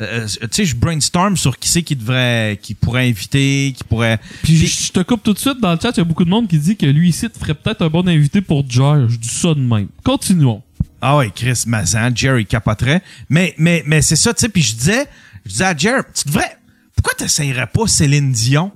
euh, 0.00 0.26
tu 0.28 0.48
sais, 0.52 0.64
je 0.66 0.76
brainstorm 0.76 1.36
sur 1.36 1.58
qui 1.58 1.68
c'est 1.68 1.82
qui 1.82 1.96
devrait, 1.96 2.58
qui 2.62 2.74
pourrait 2.74 3.08
inviter, 3.08 3.74
qui 3.76 3.84
pourrait. 3.84 4.18
Puis 4.42 4.56
je, 4.56 4.66
je 4.66 4.92
te 4.92 5.00
coupe 5.00 5.22
tout 5.22 5.32
de 5.32 5.38
suite 5.38 5.60
dans 5.60 5.72
le 5.72 5.78
chat, 5.80 5.90
il 5.96 5.98
y 5.98 6.00
a 6.00 6.04
beaucoup 6.04 6.24
de 6.26 6.30
monde 6.30 6.46
qui 6.46 6.58
dit 6.58 6.76
que 6.76 6.86
lui 6.86 7.08
ici 7.08 7.26
ferait 7.36 7.54
peut-être 7.54 7.82
un 7.82 7.88
bon 7.88 8.06
invité 8.06 8.40
pour 8.42 8.68
Jar. 8.68 9.08
Je 9.08 9.16
dis 9.16 9.28
ça 9.28 9.54
de 9.54 9.60
même. 9.60 9.88
Continuons. 10.04 10.62
Ah 11.00 11.16
ouais, 11.16 11.30
Chris 11.30 11.64
Mazan, 11.66 12.10
Jerry 12.14 12.46
capoterait. 12.46 13.02
Mais, 13.28 13.54
mais, 13.58 13.82
mais 13.86 14.02
c'est 14.02 14.16
ça, 14.16 14.34
tu 14.34 14.40
sais. 14.40 14.48
Puis 14.48 14.62
je 14.62 14.76
disais, 14.76 15.06
je 15.44 15.50
disais 15.50 15.64
à 15.64 15.76
Jer, 15.76 16.02
tu 16.12 16.28
devrais. 16.28 16.56
Pourquoi 16.96 17.14
t'essayerais 17.14 17.68
pas 17.68 17.86
Céline 17.86 18.32
Dion? 18.32 18.72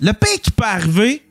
Le 0.00 0.12
pire 0.12 0.40
qui 0.42 0.50
peut 0.50 0.64
arriver, 0.64 1.22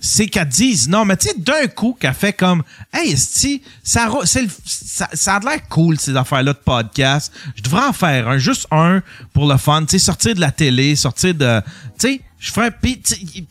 c'est 0.00 0.26
qu'elle 0.26 0.48
dise 0.48 0.88
non, 0.88 1.04
mais 1.04 1.16
tu 1.16 1.28
sais, 1.28 1.34
d'un 1.36 1.66
coup, 1.66 1.96
qu'elle 1.98 2.14
fait 2.14 2.32
comme 2.32 2.62
Hey, 2.92 3.12
esti, 3.12 3.62
ça, 3.82 4.08
ça, 4.24 5.08
ça 5.12 5.36
a 5.36 5.40
l'air 5.40 5.68
cool, 5.68 5.98
ces 5.98 6.16
affaires-là 6.16 6.52
de 6.52 6.58
podcast. 6.58 7.32
Je 7.56 7.62
devrais 7.62 7.86
en 7.86 7.92
faire 7.92 8.28
un, 8.28 8.38
juste 8.38 8.66
un 8.70 9.02
pour 9.32 9.46
le 9.50 9.56
fun, 9.58 9.82
tu 9.82 9.92
sais, 9.92 9.98
sortir 9.98 10.34
de 10.34 10.40
la 10.40 10.52
télé, 10.52 10.96
sortir 10.96 11.34
de. 11.34 11.60
Tu 11.98 12.08
sais, 12.08 12.20
je 12.44 12.52
ferais. 12.52 12.70
Puis, 12.70 13.00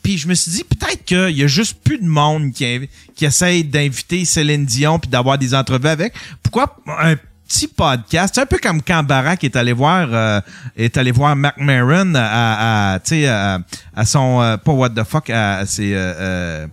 puis 0.02 0.18
je 0.18 0.28
me 0.28 0.34
suis 0.34 0.52
dit, 0.52 0.64
peut-être 0.64 1.04
qu'il 1.04 1.36
y 1.36 1.42
a 1.42 1.46
juste 1.48 1.78
plus 1.82 1.98
de 1.98 2.06
monde 2.06 2.52
qui, 2.52 2.88
qui 3.16 3.24
essaye 3.24 3.64
d'inviter 3.64 4.24
Céline 4.24 4.64
Dion 4.64 4.98
puis 5.00 5.10
d'avoir 5.10 5.36
des 5.36 5.52
entrevues 5.52 5.88
avec. 5.88 6.14
Pourquoi 6.42 6.76
un 7.00 7.16
petit 7.48 7.66
podcast? 7.66 8.34
C'est 8.36 8.42
un 8.42 8.46
peu 8.46 8.58
comme 8.62 8.80
quand 8.82 9.02
Barack 9.02 9.42
est 9.42 9.56
allé 9.56 9.72
voir, 9.72 10.06
euh, 10.12 10.40
est 10.76 10.96
allé 10.96 11.10
voir 11.10 11.34
Mac 11.34 11.56
Maron 11.58 12.14
à, 12.14 12.92
à, 12.94 13.00
tu 13.00 13.08
sais, 13.10 13.26
à, 13.26 13.58
à 13.96 14.04
son. 14.04 14.40
euh, 14.40 14.56
pas 14.58 14.72
What 14.72 14.90
the 14.90 15.02
fuck, 15.02 15.28
à, 15.30 15.66
ses. 15.66 15.92
euh, 15.92 16.14
euh, 16.20 16.66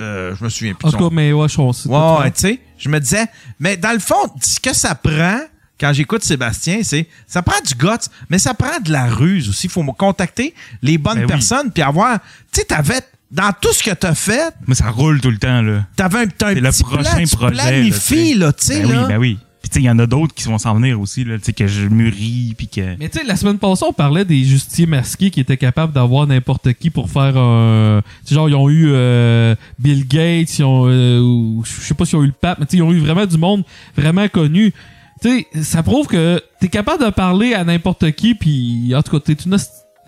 euh, 0.00 0.34
je 0.36 0.42
me 0.42 0.48
souviens 0.48 0.74
plus. 0.74 0.88
En 0.88 0.90
tout 0.90 0.98
cas, 0.98 1.14
mais 1.14 1.32
ouais, 1.32 1.48
je 1.48 1.60
ouais, 1.60 2.30
tu 2.32 2.40
sais, 2.40 2.60
je 2.76 2.88
me 2.88 2.98
disais, 2.98 3.26
mais 3.60 3.76
dans 3.76 3.92
le 3.92 4.00
fond, 4.00 4.16
ce 4.42 4.58
que 4.58 4.74
ça 4.74 4.96
prend, 4.96 5.38
quand 5.80 5.92
j'écoute 5.92 6.22
Sébastien, 6.22 6.80
c'est, 6.82 7.06
ça 7.26 7.42
prend 7.42 7.60
du 7.66 7.74
guts, 7.74 8.08
mais 8.30 8.38
ça 8.38 8.54
prend 8.54 8.80
de 8.84 8.92
la 8.92 9.06
ruse 9.06 9.48
aussi. 9.48 9.66
Il 9.66 9.70
faut 9.70 9.82
me 9.82 9.92
contacter 9.92 10.54
les 10.82 10.98
bonnes 10.98 11.14
Ben 11.16 11.22
oui. 11.22 11.26
personnes, 11.28 11.70
puis 11.72 11.82
avoir, 11.82 12.18
tu 12.52 12.60
sais, 12.60 12.64
t'avais, 12.66 13.00
dans 13.30 13.50
tout 13.60 13.72
ce 13.72 13.82
que 13.82 13.90
t'as 13.90 14.14
fait, 14.14 14.54
Mais 14.68 14.74
ça 14.76 14.90
roule 14.90 15.20
tout 15.20 15.30
le 15.30 15.38
temps, 15.38 15.62
là. 15.62 15.86
t'avais 15.96 16.18
un, 16.18 16.22
un 16.22 16.26
C'est 16.40 16.54
le 16.60 16.70
petit 16.70 16.82
prochain 16.84 17.02
plan, 17.24 17.26
projet. 17.38 17.54
là, 17.56 17.62
planifies, 17.68 18.14
tu 18.14 18.28
sais. 18.32 18.34
là, 18.34 18.52
tu 18.52 18.64
sais, 18.66 18.80
Ben 18.82 18.92
là. 18.92 19.02
oui, 19.02 19.08
ben 19.08 19.18
oui. 19.18 19.38
Puis 19.62 19.70
tu 19.70 19.74
sais, 19.76 19.80
il 19.80 19.86
y 19.86 19.90
en 19.90 19.98
a 19.98 20.06
d'autres 20.06 20.34
qui 20.34 20.44
vont 20.44 20.58
s'en 20.58 20.74
venir 20.74 21.00
aussi, 21.00 21.24
là. 21.24 21.38
Tu 21.38 21.44
sais, 21.46 21.52
que 21.54 21.66
je 21.66 21.88
mûris, 21.88 22.54
puis 22.56 22.68
que... 22.68 22.96
Mais 22.98 23.08
tu 23.08 23.18
sais, 23.18 23.24
la 23.24 23.34
semaine 23.34 23.58
passée, 23.58 23.84
on 23.88 23.94
parlait 23.94 24.26
des 24.26 24.44
justiciers 24.44 24.84
masqués 24.84 25.30
qui 25.30 25.40
étaient 25.40 25.56
capables 25.56 25.92
d'avoir 25.94 26.26
n'importe 26.26 26.74
qui 26.74 26.90
pour 26.90 27.10
faire 27.10 27.34
un. 27.38 28.02
Tu 28.24 28.28
sais, 28.28 28.34
genre, 28.34 28.48
ils 28.50 28.54
ont 28.54 28.68
eu 28.68 28.88
euh, 28.90 29.54
Bill 29.78 30.06
Gates, 30.06 30.58
ils 30.58 30.64
ont. 30.64 30.84
euh, 30.86 31.18
ou 31.18 31.64
je 31.64 31.80
sais 31.82 31.94
pas 31.94 32.04
s'ils 32.04 32.18
ont 32.18 32.22
eu 32.22 32.26
le 32.26 32.32
pape, 32.32 32.58
mais 32.60 32.66
tu 32.66 32.72
sais, 32.72 32.76
ils 32.76 32.82
ont 32.82 32.92
eu 32.92 32.98
vraiment 33.00 33.24
du 33.24 33.38
monde 33.38 33.64
vraiment 33.96 34.28
connu. 34.28 34.72
Tu 35.24 35.46
sais, 35.54 35.62
ça 35.62 35.82
prouve 35.82 36.06
que 36.06 36.42
t'es 36.60 36.68
capable 36.68 37.02
de 37.02 37.08
parler 37.10 37.54
à 37.54 37.64
n'importe 37.64 38.10
qui, 38.12 38.34
puis 38.34 38.92
en 38.94 39.02
tout 39.02 39.10
cas, 39.18 39.20
t'es 39.20 39.32
une. 39.44 39.56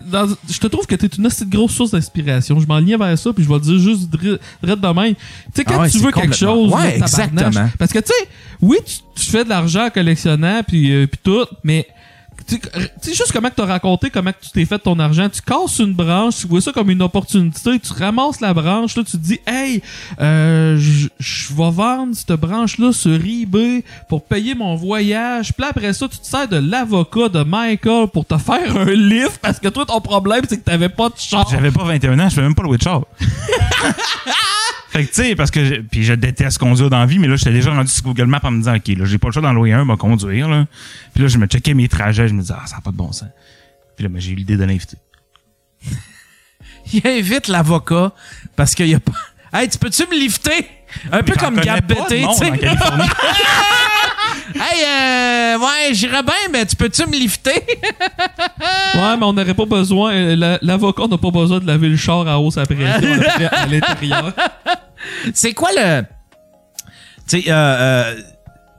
dans- 0.05 0.27
je 0.47 0.59
te 0.59 0.67
trouve 0.67 0.85
que 0.85 0.93
t'es 0.93 1.07
une 1.07 1.25
assez 1.25 1.43
grosse 1.47 1.71
source 1.71 1.89
d'inspiration. 1.91 2.59
Je 2.59 2.67
m'en 2.67 2.77
liais 2.77 2.97
vers 2.97 3.17
ça, 3.17 3.33
puis 3.33 3.43
je 3.43 3.49
vais 3.49 3.55
le 3.55 3.61
dire 3.61 3.79
juste 3.79 4.09
direct 4.11 4.39
de 4.83 4.87
même. 4.93 5.15
Tu 5.15 5.21
sais, 5.55 5.63
quand 5.63 5.73
Ah 5.79 5.81
ouais, 5.81 5.89
tu 5.89 5.97
veux 5.97 6.11
quelque 6.11 6.35
chose, 6.35 6.71
Ouais, 6.71 6.97
exactement. 6.97 7.67
parce 7.79 7.91
que 7.91 7.97
tu 7.99 8.07
sais, 8.15 8.29
oui, 8.61 8.77
tu, 8.85 8.97
tu 9.15 9.31
fais 9.31 9.43
de 9.43 9.49
l'argent 9.49 9.87
en 9.87 9.89
collectionnant 9.89 10.61
puis 10.67 10.91
euh, 10.93 11.07
puis 11.07 11.19
tout, 11.23 11.45
mais 11.63 11.87
tu 12.47 12.59
sais, 13.01 13.13
juste 13.13 13.31
comment 13.33 13.49
que 13.49 13.55
t'as 13.55 13.65
raconté 13.65 14.09
comment 14.09 14.31
que 14.31 14.43
tu 14.43 14.51
t'es 14.51 14.65
fait 14.65 14.79
ton 14.79 14.97
argent. 14.99 15.27
Tu 15.29 15.41
casses 15.41 15.79
une 15.79 15.93
branche, 15.93 16.37
tu 16.37 16.47
vois 16.47 16.61
ça 16.61 16.71
comme 16.71 16.89
une 16.89 17.01
opportunité, 17.01 17.79
tu 17.79 17.93
ramasses 17.93 18.39
la 18.39 18.53
branche, 18.53 18.95
là, 18.95 19.03
tu 19.03 19.11
te 19.11 19.17
dis, 19.17 19.39
hey, 19.45 19.81
euh, 20.19 20.77
je 20.77 21.53
vais 21.53 21.71
vendre 21.71 22.15
cette 22.15 22.39
branche-là 22.39 22.93
sur 22.93 23.15
eBay 23.15 23.83
pour 24.07 24.23
payer 24.23 24.55
mon 24.55 24.75
voyage. 24.75 25.53
Puis 25.53 25.61
là, 25.61 25.69
après 25.69 25.93
ça, 25.93 26.07
tu 26.07 26.17
te 26.17 26.25
sers 26.25 26.47
de 26.47 26.57
l'avocat 26.57 27.29
de 27.29 27.43
Michael 27.43 28.07
pour 28.07 28.25
te 28.25 28.37
faire 28.37 28.77
un 28.77 28.85
lift 28.85 29.39
parce 29.41 29.59
que 29.59 29.67
toi, 29.67 29.85
ton 29.85 29.99
problème, 30.01 30.41
c'est 30.47 30.57
que 30.57 30.63
t'avais 30.63 30.89
pas 30.89 31.09
de 31.09 31.17
char. 31.17 31.47
J'avais 31.49 31.71
pas 31.71 31.83
21 31.83 32.19
ans, 32.19 32.29
je 32.29 32.35
fais 32.35 32.41
même 32.41 32.55
pas 32.55 32.63
le 32.63 32.77
char. 32.81 33.01
fait 34.89 35.05
que 35.05 35.09
tu 35.09 35.23
sais, 35.23 35.35
parce 35.35 35.51
que 35.51 35.65
je, 35.65 35.75
puis 35.75 36.03
je 36.03 36.13
déteste 36.13 36.57
conduire 36.57 36.89
dans 36.89 36.99
la 36.99 37.05
vie, 37.05 37.19
mais 37.19 37.27
là, 37.27 37.35
j'étais 37.35 37.51
déjà 37.51 37.71
rendu 37.71 37.91
sur 37.91 38.03
Google 38.03 38.25
Maps 38.25 38.39
en 38.43 38.51
me 38.51 38.59
disant, 38.59 38.75
OK, 38.75 38.87
là, 38.87 39.05
j'ai 39.05 39.17
pas 39.17 39.27
le 39.27 39.33
choix 39.33 39.41
d'en 39.41 39.53
louer 39.53 39.73
un, 39.73 39.83
m'a 39.85 39.97
conduire, 39.97 40.47
là. 40.47 40.65
Puis 41.13 41.23
là, 41.23 41.29
je 41.29 41.37
me 41.37 41.45
checkais 41.45 41.73
mes 41.73 41.87
trajets, 41.87 42.27
je 42.27 42.33
me 42.33 42.41
disais, 42.41 42.53
ah, 42.57 42.65
ça 42.65 42.75
n'a 42.77 42.81
pas 42.81 42.91
de 42.91 42.97
bon 42.97 43.11
sens. 43.11 43.29
Puis 43.95 44.03
là, 44.03 44.09
ben, 44.09 44.21
j'ai 44.21 44.31
eu 44.31 44.35
l'idée 44.35 44.55
de 44.55 44.63
l'inviter. 44.63 44.97
Il 46.93 47.05
invite 47.05 47.47
l'avocat 47.49 48.13
parce 48.55 48.73
qu'il 48.75 48.87
y 48.87 48.95
a 48.95 48.99
pas. 48.99 49.11
Hey, 49.51 49.67
tu 49.67 49.77
peux-tu 49.77 50.03
me 50.07 50.17
lifter? 50.17 50.67
Un 51.11 51.21
peu 51.21 51.35
comme 51.35 51.59
Gab 51.59 51.85
tu 51.87 52.23
sais. 52.37 52.51
Hey, 54.59 54.83
euh, 54.83 55.59
ouais, 55.59 55.93
j'irais 55.93 56.23
bien, 56.23 56.33
mais 56.51 56.65
tu 56.65 56.75
peux-tu 56.75 57.05
me 57.07 57.13
lifter? 57.13 57.51
Ouais, 58.95 59.15
mais 59.17 59.23
on 59.25 59.33
n'aurait 59.33 59.53
pas 59.53 59.65
besoin, 59.65 60.11
euh, 60.13 60.35
la- 60.35 60.59
l'avocat 60.61 61.05
n'a 61.07 61.17
pas 61.17 61.29
besoin 61.29 61.59
de 61.59 61.67
laver 61.67 61.89
le 61.89 61.97
char 61.97 62.27
à 62.27 62.39
hausse 62.39 62.57
après 62.57 62.83
à 62.85 63.65
l'intérieur. 63.67 64.33
C'est 65.33 65.53
quoi 65.53 65.69
le. 65.75 66.01
Tu 67.27 67.41
sais, 67.43 67.51
euh, 67.51 67.53
euh, 67.53 68.15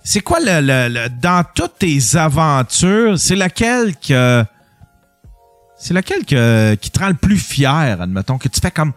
c'est 0.03 0.21
quoi 0.21 0.41
le, 0.41 0.61
le- 0.61 0.89
le- 0.89 1.09
Dans 1.11 1.45
toutes 1.55 1.79
tes 1.79 1.99
aventures, 2.17 3.19
c'est 3.19 3.37
laquelle 3.37 3.95
que. 3.97 4.45
C'est 5.79 5.95
laquelle 5.95 6.25
que, 6.25 6.75
qui 6.77 6.91
te 6.91 6.99
rend 6.99 7.09
le 7.09 7.15
plus 7.15 7.39
fier, 7.39 7.71
admettons, 8.01 8.39
que 8.39 8.49
tu 8.49 8.61
fais 8.61 8.71
comme. 8.73 8.93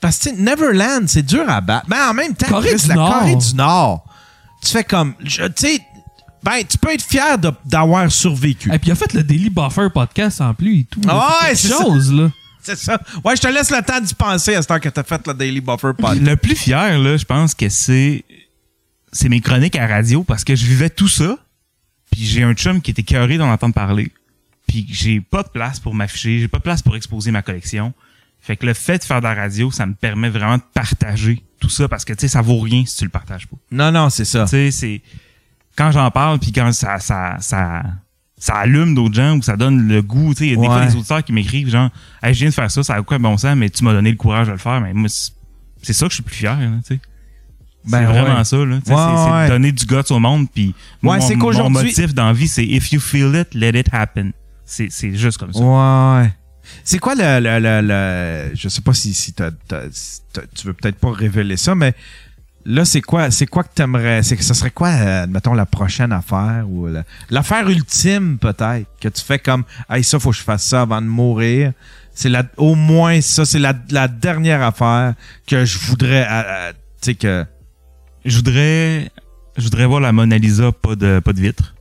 Parce 0.00 0.18
que, 0.18 0.30
Neverland, 0.36 1.08
c'est 1.08 1.22
dur 1.22 1.48
à 1.48 1.60
battre. 1.62 1.86
Mais 1.88 1.96
en 1.98 2.12
même 2.12 2.34
temps, 2.34 2.48
Corée 2.48 2.74
Chris, 2.74 2.88
la. 2.88 2.94
Corée 2.96 3.36
du 3.36 3.54
Nord, 3.54 4.04
tu 4.66 4.72
fais 4.72 4.84
comme. 4.84 5.14
je- 5.24 5.42
Tu 5.46 5.52
sais, 5.56 5.80
ben, 6.42 6.62
tu 6.68 6.78
peux 6.78 6.92
être 6.92 7.02
fier 7.04 7.38
d'avoir 7.64 8.10
survécu. 8.10 8.68
Et 8.72 8.78
puis 8.78 8.88
il 8.88 8.92
a 8.92 8.94
fait 8.94 9.12
le 9.14 9.22
Daily 9.22 9.50
Buffer 9.50 9.88
podcast 9.92 10.40
en 10.40 10.54
plus 10.54 10.80
et 10.80 10.84
tout. 10.84 11.00
ouais, 11.00 11.54
c'est 11.54 11.68
ça. 11.68 11.78
chose, 11.82 12.12
là. 12.12 12.30
C'est 12.62 12.76
ça. 12.76 13.00
Ouais, 13.24 13.36
je 13.36 13.42
te 13.42 13.46
laisse 13.48 13.70
le 13.70 13.80
temps 13.82 14.00
d'y 14.00 14.14
penser 14.14 14.54
à 14.56 14.62
ce 14.62 14.66
temps 14.66 14.80
que 14.80 14.88
t'as 14.88 15.04
fait 15.04 15.24
le 15.26 15.34
Daily 15.34 15.60
Buffer 15.60 15.92
podcast. 15.96 16.20
Le 16.20 16.36
plus 16.36 16.56
fier, 16.56 16.98
là, 16.98 17.16
je 17.16 17.24
pense 17.24 17.54
que 17.54 17.68
c'est 17.68 18.24
c'est 19.12 19.28
mes 19.28 19.40
chroniques 19.40 19.76
à 19.76 19.86
radio 19.86 20.24
parce 20.24 20.44
que 20.44 20.54
je 20.56 20.66
vivais 20.66 20.90
tout 20.90 21.08
ça. 21.08 21.38
Puis 22.10 22.24
j'ai 22.24 22.42
un 22.42 22.54
chum 22.54 22.80
qui 22.82 22.90
était 22.90 23.02
cœuré 23.02 23.38
d'en 23.38 23.50
entendre 23.50 23.74
parler. 23.74 24.12
Puis 24.66 24.86
j'ai 24.90 25.20
pas 25.20 25.42
de 25.44 25.48
place 25.48 25.78
pour 25.80 25.94
m'afficher, 25.94 26.40
j'ai 26.40 26.48
pas 26.48 26.58
de 26.58 26.62
place 26.64 26.82
pour 26.82 26.96
exposer 26.96 27.30
ma 27.30 27.42
collection. 27.42 27.94
Fait 28.40 28.56
que 28.56 28.66
le 28.66 28.74
fait 28.74 28.98
de 28.98 29.04
faire 29.04 29.20
de 29.20 29.26
la 29.26 29.34
radio, 29.34 29.70
ça 29.70 29.86
me 29.86 29.94
permet 29.94 30.28
vraiment 30.28 30.56
de 30.58 30.62
partager 30.74 31.42
tout 31.60 31.70
ça 31.70 31.88
parce 31.88 32.04
que 32.04 32.12
tu 32.12 32.20
sais 32.20 32.28
ça 32.28 32.42
vaut 32.42 32.60
rien 32.60 32.84
si 32.86 32.96
tu 32.96 33.04
le 33.04 33.10
partages 33.10 33.46
pas. 33.46 33.56
Non, 33.70 33.90
non, 33.92 34.10
c'est 34.10 34.24
ça. 34.24 34.44
Tu 34.44 34.50
sais 34.50 34.70
c'est 34.70 35.02
quand 35.76 35.90
j'en 35.92 36.10
parle 36.10 36.38
puis 36.38 36.52
quand 36.52 36.72
ça 36.72 36.98
ça 36.98 37.36
ça 37.40 37.82
ça 38.38 38.54
allume 38.56 38.94
d'autres 38.94 39.14
gens 39.14 39.36
ou 39.36 39.42
ça 39.42 39.56
donne 39.56 39.88
le 39.88 40.02
goût, 40.02 40.34
tu 40.34 40.40
sais, 40.40 40.46
il 40.48 40.50
y 40.50 40.58
a 40.58 40.60
des 40.60 40.66
fois 40.66 40.84
des 40.84 40.94
auditeurs 40.94 41.24
qui 41.24 41.32
m'écrivent 41.32 41.68
genre 41.70 41.90
hey, 42.22 42.34
je 42.34 42.40
viens 42.40 42.48
de 42.50 42.54
faire 42.54 42.70
ça, 42.70 42.82
ça 42.82 42.94
a 42.94 43.02
quoi 43.02 43.18
bon 43.18 43.36
sens 43.36 43.56
mais 43.56 43.70
tu 43.70 43.82
m'as 43.84 43.92
donné 43.92 44.10
le 44.10 44.16
courage 44.16 44.46
de 44.48 44.52
le 44.52 44.58
faire 44.58 44.80
mais 44.80 44.92
moi 44.92 45.08
c'est- 45.08 45.92
ça 45.92 46.06
que 46.06 46.10
je 46.10 46.16
suis 46.16 46.22
plus 46.22 46.36
fier, 46.36 46.58
tu 46.86 46.94
sais. 46.94 47.00
Ben 47.88 47.98
c'est 48.00 48.04
vraiment 48.06 48.38
ouais. 48.38 48.44
ça, 48.44 48.56
là. 48.56 48.64
Ouais, 48.74 49.44
c'est 49.46 49.48
donner 49.52 49.70
du 49.70 49.86
guts 49.86 50.10
au 50.10 50.18
monde. 50.18 50.48
Puis 50.52 50.74
Ouais, 51.04 51.18
mon, 51.20 51.52
mon 51.52 51.70
motif 51.70 52.12
dans 52.14 52.26
la 52.26 52.32
vie, 52.32 52.48
c'est 52.48 52.64
if 52.64 52.90
you 52.92 52.98
feel 52.98 53.32
it, 53.36 53.54
let 53.54 53.78
it 53.78 53.86
happen. 53.92 54.32
C'est 54.64 54.88
c'est 54.90 55.14
juste 55.14 55.38
comme 55.38 55.52
ça. 55.52 55.60
Ouais. 55.60 56.32
C'est 56.84 56.98
quoi 56.98 57.14
le, 57.14 57.40
le, 57.40 57.58
le, 57.58 57.80
le- 57.86 58.54
je 58.54 58.68
sais 58.68 58.80
pas 58.82 58.94
si, 58.94 59.14
si, 59.14 59.32
tu 59.32 59.42
veux 60.66 60.72
peut-être 60.74 60.96
pas 60.98 61.10
révéler 61.12 61.56
ça, 61.56 61.74
mais 61.74 61.94
là 62.64 62.84
c'est 62.84 63.00
quoi 63.00 63.30
c'est 63.30 63.46
quoi 63.46 63.62
que 63.62 63.72
t'aimerais 63.72 64.24
c'est 64.24 64.40
ce 64.42 64.52
serait 64.52 64.72
quoi 64.72 64.88
euh, 64.88 65.22
admettons 65.22 65.54
la 65.54 65.66
prochaine 65.66 66.10
affaire 66.12 66.64
ou 66.68 66.88
la- 66.88 67.04
l'affaire 67.30 67.68
ultime 67.68 68.38
peut-être 68.38 68.88
que 69.00 69.08
tu 69.08 69.22
fais 69.22 69.38
comme 69.38 69.62
hey 69.88 70.02
ça 70.02 70.18
faut 70.18 70.30
que 70.30 70.36
je 70.36 70.42
fasse 70.42 70.64
ça 70.64 70.82
avant 70.82 71.00
de 71.00 71.06
mourir. 71.06 71.72
C'est 72.12 72.28
la 72.28 72.42
au 72.56 72.74
moins 72.74 73.20
ça 73.20 73.44
c'est 73.44 73.58
la, 73.60 73.72
la 73.90 74.08
dernière 74.08 74.62
affaire 74.62 75.14
que 75.46 75.64
je 75.64 75.78
voudrais 75.78 76.26
euh, 76.26 76.42
euh, 76.46 76.72
tu 77.00 77.10
sais 77.10 77.14
que 77.14 77.44
Je 78.24 78.36
voudrais, 78.38 79.10
je 79.56 79.62
voudrais 79.62 79.86
voir 79.86 80.00
la 80.00 80.10
Mona 80.12 80.36
Lisa 80.38 80.72
pas 80.72 80.96
de, 80.96 81.20
pas 81.20 81.32
de 81.32 81.40
vitre. 81.40 81.74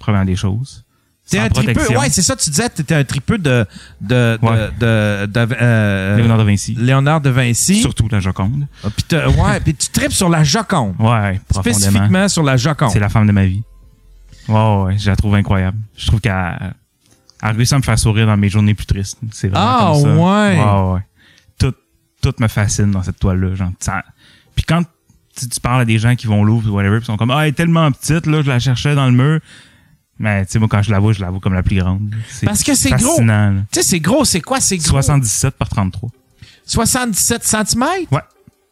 Première 0.00 0.24
des 0.24 0.34
choses. 0.34 0.84
T'es 1.30 1.38
un 1.38 1.48
tripeux, 1.48 1.96
ouais, 1.98 2.10
c'est 2.10 2.20
ça, 2.20 2.36
tu 2.36 2.50
disais, 2.50 2.68
t'étais 2.68 2.94
un 2.94 3.04
tripeux 3.04 3.38
de, 3.38 3.64
de, 4.00 4.38
de, 4.42 4.46
Ouais. 4.46 4.68
de, 4.78 5.26
de- 5.26 5.48
euh, 5.62 6.16
Léonard 6.16 6.36
de 6.38 6.42
Vinci. 6.42 6.74
Léonard 6.74 7.20
de 7.22 7.30
Vinci. 7.30 7.80
Surtout 7.80 8.06
la 8.10 8.20
Joconde. 8.20 8.66
Ah, 8.84 8.88
Puis 8.94 9.16
ouais, 9.40 9.60
puis 9.60 9.74
tu 9.74 9.88
tripes 9.88 10.12
sur 10.12 10.28
la 10.28 10.44
Joconde. 10.44 10.94
Ouais, 10.98 11.40
profondément. 11.48 11.78
Spécifiquement 11.78 12.28
sur 12.28 12.42
la 12.42 12.56
Joconde. 12.58 12.90
C'est 12.90 12.98
la 13.00 13.08
femme 13.08 13.26
de 13.26 13.32
ma 13.32 13.46
vie. 13.46 13.62
Ouais, 14.48 14.82
ouais, 14.84 14.98
je 14.98 15.08
la 15.08 15.16
trouve 15.16 15.34
incroyable. 15.36 15.78
Je 15.96 16.06
trouve 16.08 16.20
qu'elle 16.20 16.32
elle 16.34 17.48
a 17.48 17.52
réussi 17.52 17.74
à 17.74 17.78
me 17.78 17.82
faire 17.82 17.98
sourire 17.98 18.26
dans 18.26 18.36
mes 18.36 18.48
journées 18.48 18.74
plus 18.74 18.86
tristes. 18.86 19.18
C'est 19.30 19.48
vraiment 19.48 19.66
Ah, 19.78 19.92
comme 19.94 20.02
ça. 20.02 20.92
ouais. 20.94 21.00
Tout, 21.58 21.74
tout 22.20 22.34
me 22.40 22.48
fascine 22.48 22.90
dans 22.90 23.02
cette 23.02 23.18
toile-là. 23.20 23.54
Genre, 23.54 23.70
ça- 23.78 24.04
Puis 24.54 24.64
quand 24.64 24.82
tu, 25.34 25.48
tu 25.48 25.60
parles 25.60 25.80
à 25.80 25.84
des 25.84 25.98
gens 25.98 26.14
qui 26.14 26.26
vont 26.26 26.44
l'ouvrir 26.44 26.74
ou 26.74 26.76
whatever, 26.76 26.98
ils 27.00 27.04
sont 27.04 27.16
comme, 27.16 27.30
ah, 27.30 27.42
elle 27.44 27.50
est 27.50 27.52
tellement 27.56 27.90
petite, 27.90 28.26
là, 28.26 28.42
je 28.42 28.48
la 28.48 28.58
cherchais 28.58 28.94
dans 28.94 29.06
le 29.06 29.12
mur. 29.12 29.40
Mais 30.18 30.44
tu 30.46 30.52
sais, 30.52 30.58
moi, 30.58 30.68
quand 30.70 30.82
je 30.82 30.90
la 30.90 30.98
vois, 31.00 31.12
je 31.12 31.20
la 31.20 31.30
vois 31.30 31.40
comme 31.40 31.54
la 31.54 31.62
plus 31.62 31.76
grande. 31.76 32.14
Parce 32.44 32.62
que 32.62 32.74
c'est 32.74 32.90
gros. 32.90 33.18
Tu 33.18 33.26
sais, 33.72 33.82
c'est 33.82 34.00
gros, 34.00 34.24
c'est 34.24 34.40
quoi? 34.40 34.60
C'est 34.60 34.76
gros. 34.76 34.88
77 35.02 35.54
par 35.54 35.68
33. 35.68 36.10
77 36.64 37.42
cm? 37.44 37.84
Ouais. 38.10 38.20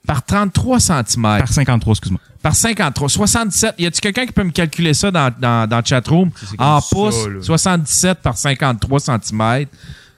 Par 0.06 0.24
33 0.24 0.80
cm. 0.80 1.22
Par 1.22 1.48
53, 1.48 1.92
excuse-moi. 1.92 2.20
Par 2.42 2.54
53. 2.54 3.08
77. 3.08 3.74
Y 3.78 3.86
a-tu 3.86 4.00
quelqu'un 4.00 4.26
qui 4.26 4.32
peut 4.32 4.44
me 4.44 4.50
calculer 4.50 4.94
ça 4.94 5.10
dans, 5.10 5.32
dans, 5.38 5.68
dans 5.68 5.78
le 5.78 5.84
chatroom? 5.84 6.30
En 6.58 6.80
pouces, 6.80 7.26
là. 7.26 7.42
77 7.42 8.18
par 8.20 8.36
53 8.36 9.00
cm. 9.00 9.66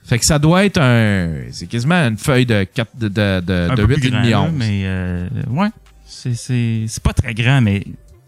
Fait 0.05 0.19
que 0.19 0.25
ça 0.25 0.37
doit 0.37 0.65
être 0.65 0.79
un. 0.79 1.31
C'est 1.51 1.67
quasiment 1.67 1.95
une 2.07 2.17
feuille 2.17 2.45
de, 2.45 2.65
4, 2.65 2.97
de, 2.97 3.07
de, 3.07 3.39
de, 3.41 3.67
Un 3.71 3.75
de 3.75 3.85
peu 3.85 3.93
8 3.95 3.99
plus 3.99 4.07
et 4.07 4.11
grand, 4.11 4.19
demi 4.21 4.29
là, 4.31 4.41
11. 4.41 4.51
mais 4.53 4.81
euh, 4.85 5.27
ouais. 5.49 5.69
C'est, 6.05 6.35
c'est, 6.35 6.85
c'est 6.87 7.03
pas 7.03 7.13
très 7.13 7.33
grand, 7.33 7.61
mais 7.61 7.85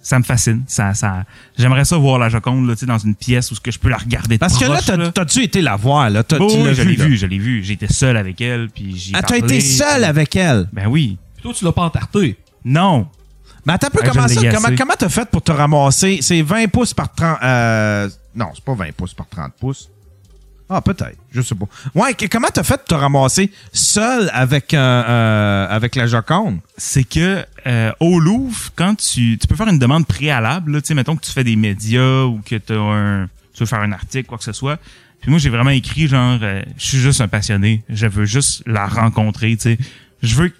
ça 0.07 0.19
me 0.19 0.23
fascine. 0.23 0.63
Ça, 0.67 0.93
ça, 0.93 1.23
j'aimerais 1.57 1.83
ça 1.83 1.97
voir 1.97 2.19
la 2.19 2.29
Joconde, 2.29 2.67
là, 2.67 2.75
tu 2.75 2.81
sais, 2.81 2.85
dans 2.85 2.99
une 2.99 3.15
pièce 3.15 3.51
où 3.51 3.55
ce 3.55 3.59
que 3.59 3.71
je 3.71 3.79
peux 3.79 3.89
la 3.89 3.97
regarder 3.97 4.35
de 4.35 4.39
Parce 4.39 4.57
que 4.57 4.65
là, 4.65 4.79
t'as- 4.85 5.11
t'as-tu 5.11 5.41
été 5.43 5.61
la 5.61 5.75
voir, 5.75 6.11
là? 6.11 6.23
T'as- 6.23 6.37
Oh, 6.39 6.47
tu 6.47 6.57
oui, 6.57 6.75
je 6.75 6.83
l'ai 6.83 6.95
là? 6.95 7.05
vu, 7.05 7.17
je 7.17 7.25
l'ai 7.25 7.39
vu. 7.39 7.63
J'étais 7.63 7.91
seul 7.91 8.15
avec 8.15 8.39
elle, 8.39 8.69
puis 8.69 8.95
j'y 8.95 9.11
ai 9.13 9.15
Ah, 9.17 9.23
t'as 9.23 9.37
été 9.37 9.59
seul 9.61 9.95
puis- 9.95 10.03
avec 10.05 10.35
elle? 10.35 10.67
Ben 10.71 10.85
oui. 10.87 11.17
Toi, 11.41 11.53
tu 11.53 11.65
l'as 11.65 11.71
pas 11.71 11.83
entarté. 11.83 12.37
Non. 12.63 13.07
Mais 13.65 13.73
attends 13.73 13.87
un 13.87 13.89
peu, 13.89 13.99
Ouais, 14.01 14.09
comment 14.13 14.27
ça? 14.27 14.75
comment 14.77 14.93
t'as 14.97 15.09
fait 15.09 15.27
pour 15.27 15.41
te 15.41 15.51
ramasser? 15.51 16.19
C'est 16.21 16.43
20 16.43 16.67
pouces 16.67 16.93
par 16.93 17.11
30. 17.11 17.39
Euh, 17.41 18.07
non, 18.35 18.49
c'est 18.53 18.63
pas 18.63 18.75
20 18.75 18.91
pouces 18.95 19.15
par 19.15 19.27
30 19.27 19.53
pouces. 19.59 19.89
Ah, 20.69 20.81
peut-être. 20.81 21.17
Je 21.31 21.41
sais 21.41 21.53
pas. 21.55 21.65
Ouais, 21.93 22.13
que- 22.15 22.25
comment 22.25 22.47
t'as 22.51 22.63
fait 22.63 22.77
pour 22.77 22.85
te 22.85 22.95
ramasser 22.95 23.51
seul 23.71 24.29
avec, 24.33 24.73
un, 24.73 24.79
euh, 24.79 25.67
avec 25.69 25.95
la 25.95 26.07
Joconde? 26.07 26.57
c'est 26.77 27.03
que 27.03 27.45
euh, 27.67 27.91
au 27.99 28.19
Louvre, 28.19 28.69
quand 28.75 28.95
tu, 28.95 29.37
tu 29.37 29.47
peux 29.47 29.55
faire 29.55 29.67
une 29.67 29.77
demande 29.79 30.07
préalable, 30.07 30.71
là, 30.73 30.81
tu 30.81 30.87
sais, 30.87 30.93
mettons 30.95 31.15
que 31.15 31.23
tu 31.23 31.31
fais 31.31 31.43
des 31.43 31.55
médias 31.55 32.23
ou 32.23 32.41
que 32.43 32.55
t'as 32.55 32.75
un, 32.79 33.27
tu 33.53 33.59
veux 33.59 33.65
faire 33.67 33.79
un 33.81 33.91
article, 33.91 34.27
quoi 34.27 34.37
que 34.39 34.43
ce 34.43 34.53
soit. 34.53 34.77
Puis 35.21 35.29
moi, 35.29 35.39
j'ai 35.39 35.49
vraiment 35.49 35.69
écrit 35.69 36.07
genre, 36.07 36.39
euh, 36.41 36.61
je 36.77 36.85
suis 36.85 36.97
juste 36.99 37.21
un 37.21 37.27
passionné, 37.27 37.83
je 37.89 38.07
veux 38.07 38.25
juste 38.25 38.63
la 38.65 38.87
rencontrer, 38.87 39.55
tu 39.55 39.61
sais. 39.61 39.77
Je 40.23 40.33
veux, 40.35 40.51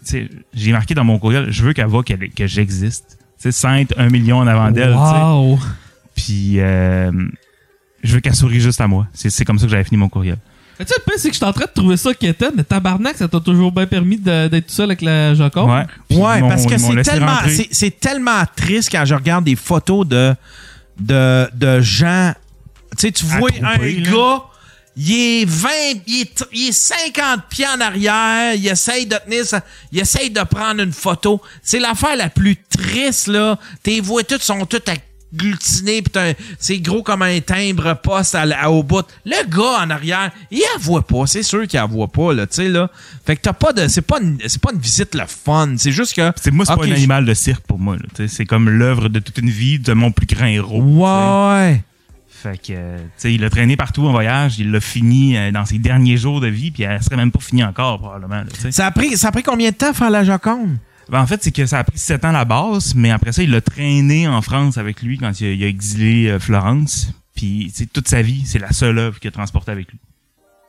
j'ai 0.54 0.72
marqué 0.72 0.94
dans 0.94 1.04
mon 1.04 1.18
courriel, 1.18 1.52
je 1.52 1.64
veux 1.64 1.74
qu'elle 1.74 1.88
voit 1.88 2.04
que 2.04 2.46
j'existe. 2.48 3.18
Tu 3.40 3.44
sais, 3.44 3.52
sans 3.52 3.74
être 3.76 3.96
un 3.98 4.10
million 4.10 4.38
en 4.38 4.48
avant 4.48 4.70
d'elle, 4.72 4.92
tu 4.94 4.98
sais. 4.98 5.00
Wow. 5.22 5.60
Puis 6.16 6.56
euh, 6.60 7.12
je 8.06 8.14
veux 8.14 8.22
qu'elle 8.22 8.36
sourie 8.36 8.62
juste 8.62 8.80
à 8.82 8.88
moi. 8.88 9.08
C'est 9.14 9.30
c'est 9.30 9.46
comme 9.46 9.60
ça 9.60 9.66
que 9.66 9.72
j'avais 9.72 9.84
fini 9.84 9.98
mon 9.98 10.10
courriel. 10.10 10.38
Mais 10.78 10.86
tu 10.86 10.92
sais, 10.92 11.00
le 11.00 11.04
pire, 11.10 11.20
c'est 11.20 11.30
que 11.30 11.34
je 11.34 11.38
suis 11.38 11.46
en 11.46 11.54
train 11.54 11.66
de 11.66 11.72
trouver 11.74 11.96
ça 11.98 12.14
quétaine, 12.14 12.52
mais 12.56 12.64
tabarnak, 12.64 13.16
ça 13.18 13.28
t'a 13.28 13.40
toujours 13.40 13.72
bien 13.72 13.86
permis 13.88 14.18
d'être 14.18 14.68
tout 14.68 14.74
seul 14.74 14.86
avec 14.86 15.02
la 15.02 15.34
Joconde. 15.34 15.70
Ouais. 15.70 16.18
Ouais, 16.18 16.42
parce 16.42 16.66
que 16.66 16.78
c'est 16.78 17.02
tellement, 17.02 17.28
rentrer. 17.36 17.56
c'est, 17.56 17.68
c'est 17.72 18.00
tellement 18.00 18.44
triste 18.56 18.90
quand 18.92 19.06
je 19.06 19.16
regarde 19.16 19.46
des 19.46 19.56
photos 19.56 20.06
de, 20.06 20.36
de, 21.00 21.48
de 21.54 21.80
gens. 21.80 22.34
Tu 22.98 23.08
sais, 23.08 23.12
tu 23.12 23.26
vois 23.26 23.50
un 23.62 23.78
là. 23.78 24.12
gars, 24.12 24.44
il 24.98 25.12
est 25.12 25.46
20, 25.46 25.70
il 26.08 26.22
est, 26.22 26.46
il 26.54 26.70
est 26.70 26.72
50 26.72 27.42
pieds 27.50 27.68
en 27.68 27.80
arrière, 27.82 28.54
il 28.56 28.68
essaye 28.68 29.06
de 29.06 29.16
tenir 29.26 29.46
ça, 29.46 29.62
il 29.92 30.00
essaye 30.00 30.30
de 30.30 30.42
prendre 30.44 30.82
une 30.82 30.94
photo. 30.94 31.42
C'est 31.62 31.80
l'affaire 31.80 32.16
la 32.16 32.30
plus 32.30 32.58
triste, 32.58 33.28
là. 33.28 33.58
Tes 33.84 34.02
voix 34.02 34.24
toutes 34.24 34.44
sont 34.44 34.66
toutes 34.66 34.88
agglutinées, 34.90 35.15
t'as 36.12 36.30
un- 36.30 36.34
c'est 36.60 36.80
gros 36.80 37.04
comme 37.04 37.22
un 37.22 37.40
timbre 37.42 37.94
poste 38.02 38.36
à, 38.36 38.46
la- 38.46 38.70
au 38.72 38.84
bout. 38.84 39.06
Le 39.26 39.48
gars 39.50 39.84
en 39.86 39.90
arrière, 39.90 40.32
il 40.52 40.60
la 40.60 40.80
voit 40.80 41.06
pas, 41.06 41.26
c'est 41.28 41.44
sûr 41.44 41.68
qu'il 41.68 41.80
la 41.80 41.86
voit 41.86 42.08
pas, 42.08 42.34
là, 42.34 42.48
tu 42.48 42.56
sais, 42.56 42.70
là. 42.70 42.90
Fait 43.26 43.36
que 43.36 43.42
t'as 43.42 43.54
pas 43.54 43.74
de, 43.74 43.88
c'est 43.88 44.02
pas 44.02 44.20
une, 44.22 44.38
c'est 44.48 44.62
pas 44.62 44.72
une 44.74 44.80
visite 44.80 45.16
le 45.16 45.24
fun, 45.28 45.76
c'est 45.78 45.92
juste 45.92 46.16
que. 46.16 46.32
C'est 46.42 46.52
moi, 46.52 46.66
c'est 46.66 46.76
pas 46.76 46.86
un 46.86 46.92
animal 46.98 47.26
de 47.26 47.34
cirque 47.34 47.66
pour 47.68 47.80
moi. 47.80 47.96
là. 47.96 48.04
Tu 48.16 48.28
sais, 48.28 48.28
C'est 48.36 48.46
comme 48.46 48.70
l'œuvre 48.70 49.10
de 49.10 49.20
toute 49.20 49.38
une 49.38 49.50
vie 49.50 49.80
de 49.80 49.94
mon 49.94 50.12
plus 50.12 50.28
grand 50.28 50.46
héros. 50.46 50.82
Ouais. 50.82 51.82
Fait 52.30 52.58
que, 52.60 52.74
tu 52.74 53.02
sais, 53.18 53.34
il 53.34 53.42
l'a 53.42 53.50
traîné 53.50 53.76
partout 53.76 54.06
en 54.06 54.12
voyage, 54.12 54.60
il 54.60 54.70
l'a 54.72 54.80
fini 54.80 55.36
euh, 55.36 55.52
dans 55.52 55.66
ses 55.66 55.80
derniers 55.80 56.18
jours 56.18 56.42
de 56.42 56.48
vie, 56.48 56.70
puis 56.70 56.84
elle 56.84 57.02
serait 57.02 57.16
même 57.16 57.32
pas 57.32 57.40
finie 57.40 57.64
encore, 57.64 57.98
probablement. 58.00 58.36
là. 58.42 58.72
Ça 58.72 58.86
a 58.86 58.92
pris, 58.92 59.18
ça 59.18 59.30
a 59.30 59.32
pris 59.32 59.42
combien 59.42 59.72
de 59.72 59.76
temps 59.76 59.90
à 59.90 59.94
faire 59.94 60.12
la 60.12 60.24
Joconde? 60.24 60.78
Ben, 61.10 61.22
en 61.22 61.28
fait, 61.28 61.44
c'est 61.44 61.52
que 61.52 61.66
ça 61.66 61.80
a 61.80 61.84
pris 61.84 61.98
sept 62.00 62.26
ans 62.26 62.30
à 62.30 62.34
la 62.34 62.46
base, 62.46 62.94
mais 62.96 63.12
après 63.12 63.32
ça, 63.32 63.44
il 63.44 63.52
l'a 63.52 63.62
traîné 63.62 64.28
en 64.28 64.42
France 64.42 64.78
avec 64.78 65.02
lui 65.02 65.18
quand 65.18 65.40
il 65.40 65.48
a, 65.48 65.52
il 65.52 65.64
a 65.64 65.68
exilé 65.68 66.28
euh, 66.30 66.40
Florence. 66.40 67.12
Puis, 67.36 67.68
tu 67.72 67.84
sais, 67.84 67.86
toute 67.86 68.08
sa 68.08 68.22
vie, 68.22 68.44
c'est 68.46 68.60
la 68.60 68.72
seule 68.72 68.98
œuvre 68.98 69.20
qu'il 69.20 69.28
a 69.28 69.32
transportée 69.32 69.72
avec 69.72 69.92
lui. 69.92 70.00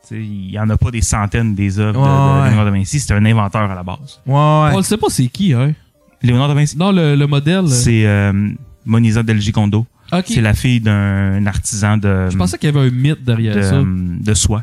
Tu 0.03 0.09
sais, 0.09 0.21
il 0.21 0.51
y 0.51 0.59
en 0.59 0.69
a 0.69 0.77
pas 0.77 0.91
des 0.91 1.01
centaines 1.01 1.55
des 1.55 1.79
œuvres 1.79 2.01
de- 2.01 2.07
de, 2.07 2.43
Ouais. 2.43 2.51
Léonard 2.51 2.67
de 2.67 2.71
Vinci. 2.71 3.01
C'est 3.01 3.15
un 3.15 3.25
inventeur 3.25 3.71
à 3.71 3.75
la 3.75 3.83
base. 3.83 4.21
Ouais. 4.27 4.35
On 4.35 4.77
le 4.77 4.83
sait 4.83 4.97
pas 4.97 5.07
c'est 5.09 5.27
qui, 5.29 5.53
hein? 5.53 5.73
Léonard 6.23 6.49
de 6.49 6.55
Vinci, 6.55 6.77
Non, 6.77 6.93
le, 6.93 7.15
le 7.15 7.27
modèle. 7.27 7.69
c'est 7.69 8.07
euh, 8.07 8.33
Monisa 8.85 9.23
del 9.23 9.41
Gicondo. 9.41 9.87
Ok. 10.13 10.25
C'est 10.27 10.41
la 10.41 10.55
fille 10.55 10.81
d'un 10.81 11.45
artisan 11.47 11.97
de, 11.97 12.29
Je 12.31 12.37
pensais 12.37 12.59
qu'il 12.59 12.73
y 12.73 12.77
avait 12.77 12.87
un 12.87 12.91
mythe 12.91 13.25
derrière 13.25 13.57
de, 13.57 13.63
ça. 13.63 13.83
de 13.85 14.35
soie. 14.35 14.63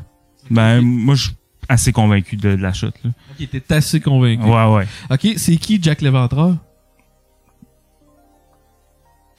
Ben, 0.50 0.82
moi, 0.82 1.16
je 1.16 1.30
assez 1.70 1.92
convaincu 1.92 2.36
de, 2.38 2.56
de 2.56 2.62
la 2.62 2.74
chute. 2.74 2.96
Là. 3.04 3.12
Ok, 3.40 3.50
t'es 3.50 3.74
assez 3.74 4.00
convaincu. 4.00 4.44
Ouais, 4.44 4.66
ouais. 4.74 4.88
Ok, 5.10 5.28
c'est 5.38 5.56
qui 5.58 5.80
Jack 5.82 6.02
l'Éventreur? 6.02 6.56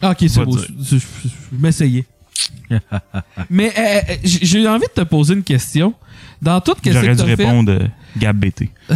Ah, 0.00 0.10
ok, 0.10 0.24
c'est 0.28 0.44
beau. 0.44 0.58
Je, 0.58 0.64
je- 0.82 0.98
je- 0.98 1.28
je 1.28 1.56
m'essayais. 1.58 2.04
Mais 3.50 3.72
euh, 3.78 4.00
euh, 4.10 4.16
j'ai 4.24 4.66
envie 4.68 4.86
de 4.86 4.92
te 5.02 5.06
poser 5.06 5.34
une 5.34 5.42
question. 5.44 5.94
Dans 6.42 6.60
tout 6.60 6.74
ce 6.76 6.82
que 6.82 6.92
J'aurais 6.92 7.14
dû 7.14 7.22
répondre 7.22 7.72
euh, 7.72 7.86
Gab 8.18 8.36
BT. 8.36 8.68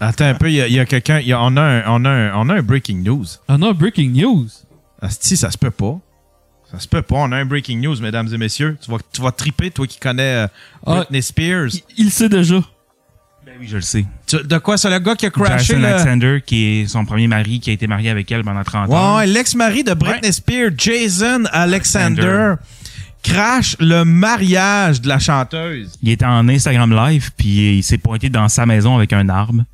Attends 0.00 0.26
un 0.26 0.34
peu, 0.34 0.50
il 0.50 0.56
y 0.56 0.60
a, 0.60 0.68
y 0.68 0.78
a 0.78 0.84
quelqu'un, 0.84 1.18
il 1.20 1.28
y 1.28 1.32
a- 1.32 1.40
on, 1.42 1.56
a 1.56 1.62
un, 1.62 1.82
on, 1.86 2.04
a 2.04 2.10
un, 2.10 2.34
on 2.34 2.48
a 2.50 2.54
un 2.56 2.62
breaking 2.62 3.02
news. 3.02 3.24
Breaking 3.74 4.10
news. 4.12 4.48
Asti, 5.00 5.36
ça 5.36 5.50
se 5.50 5.56
peut 5.56 5.70
pas. 5.70 5.98
Ça 6.72 6.78
se 6.78 6.86
peut 6.88 7.02
pas. 7.02 7.16
On 7.16 7.32
a 7.32 7.36
un 7.36 7.44
breaking 7.44 7.78
news, 7.80 8.00
mesdames 8.00 8.28
et 8.32 8.38
messieurs. 8.38 8.76
Tu 8.84 8.90
vas, 8.90 8.98
tu 9.12 9.20
vas 9.22 9.32
triper, 9.32 9.70
toi 9.70 9.86
qui 9.86 9.98
connais 9.98 10.44
euh, 10.44 10.46
Ah. 10.86 10.94
Britney 10.96 11.22
Spears. 11.22 11.68
Il, 11.74 11.82
il 11.98 12.04
le 12.06 12.10
sait 12.10 12.28
déjà. 12.28 12.56
Ben 13.44 13.54
oui, 13.58 13.66
je 13.68 13.76
le 13.76 13.82
sais. 13.82 14.04
Tu- 14.26 14.42
de 14.44 14.58
quoi, 14.58 14.76
c'est 14.76 14.90
le 14.90 14.98
gars 15.00 15.16
qui 15.16 15.26
a 15.26 15.30
crashé 15.30 15.74
Jason 15.74 15.80
le... 15.80 15.86
Alexander, 15.86 16.42
qui 16.44 16.64
est 16.82 16.86
son 16.86 17.04
premier 17.04 17.26
mari, 17.26 17.58
qui 17.58 17.70
a 17.70 17.72
été 17.72 17.86
marié 17.86 18.10
avec 18.10 18.30
elle 18.30 18.44
pendant 18.44 18.62
30 18.62 18.90
ans. 18.90 19.16
Ouais, 19.16 19.26
l'ex-mari 19.26 19.82
de 19.82 19.94
Britney 19.94 20.26
Ouais. 20.28 20.32
Spears, 20.32 20.70
Jason 20.76 21.44
Alexander, 21.50 22.22
Alexander. 22.22 22.54
crash 23.22 23.76
le 23.80 24.04
mariage 24.04 25.00
de 25.00 25.08
la 25.08 25.18
chanteuse. 25.18 25.90
Il 26.02 26.10
était 26.10 26.24
en 26.26 26.48
Instagram 26.48 26.94
Live, 26.94 27.30
puis 27.36 27.78
il 27.78 27.82
s'est 27.82 27.98
pointé 27.98 28.28
dans 28.28 28.48
sa 28.48 28.66
maison 28.66 28.94
avec 28.96 29.12
un 29.12 29.28
arme. 29.28 29.64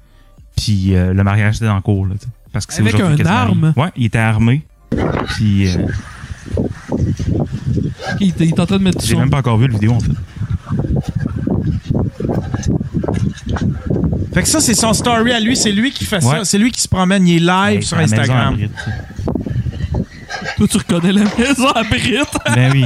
Puis 0.57 0.95
euh, 0.97 1.13
le 1.13 1.23
mariage 1.25 1.57
était 1.57 1.69
en 1.69 1.83
cours, 1.83 2.07
là, 2.07 2.15
tu 2.19 2.25
sais. 2.27 2.33
Parce 2.53 2.65
que 2.65 2.73
c'est 2.73 2.81
Avec 2.81 2.95
aujourd'hui 2.95 3.15
un 3.15 3.17
qu'elle 3.19 3.27
se 3.27 3.31
marie. 3.33 3.51
arme? 3.51 3.75
Ouais, 3.77 3.91
il 3.97 4.07
était 4.07 4.19
armé. 4.19 4.63
Puis 5.35 5.69
euh, 5.69 5.87
il, 8.21 8.29
est- 8.29 8.41
il 8.41 8.49
est 8.49 8.61
en 8.61 8.67
train 8.67 8.79
de 8.79 8.83
mettre 8.85 9.01
j'ai 9.05 9.15
son... 9.15 9.21
même 9.21 9.31
pas 9.31 9.39
encore 9.39 9.59
vu 9.59 9.67
le 9.69 9.75
vidéo, 9.75 9.93
en 9.93 10.01
fait. 10.01 10.13
Fait 14.35 14.43
que 14.43 14.49
ça, 14.49 14.61
c'est 14.61 14.75
son 14.75 14.93
story 14.93 15.33
à 15.33 15.41
lui. 15.41 15.57
C'est 15.57 15.73
lui 15.73 15.91
qui 15.93 16.05
fait 16.05 16.21
ça. 16.21 16.29
Ouais. 16.41 16.45
C'est 16.45 16.59
lui 16.59 16.71
qui 16.71 16.81
se 16.83 16.89
promène. 16.89 17.27
Il 17.27 17.37
est 17.37 17.41
live 17.41 17.79
Hey, 17.79 17.83
sur 17.83 17.97
à 17.97 18.01
la 18.03 18.07
maison 18.07 18.21
Instagram. 18.23 18.55
à. 18.55 20.49
Toi, 20.57 20.67
tu 20.69 20.77
reconnais 20.77 21.13
la 21.13 21.23
maison 21.39 21.69
à 21.71 21.83
Brite. 21.85 22.39
Ben 22.55 22.73
oui. 22.73 22.85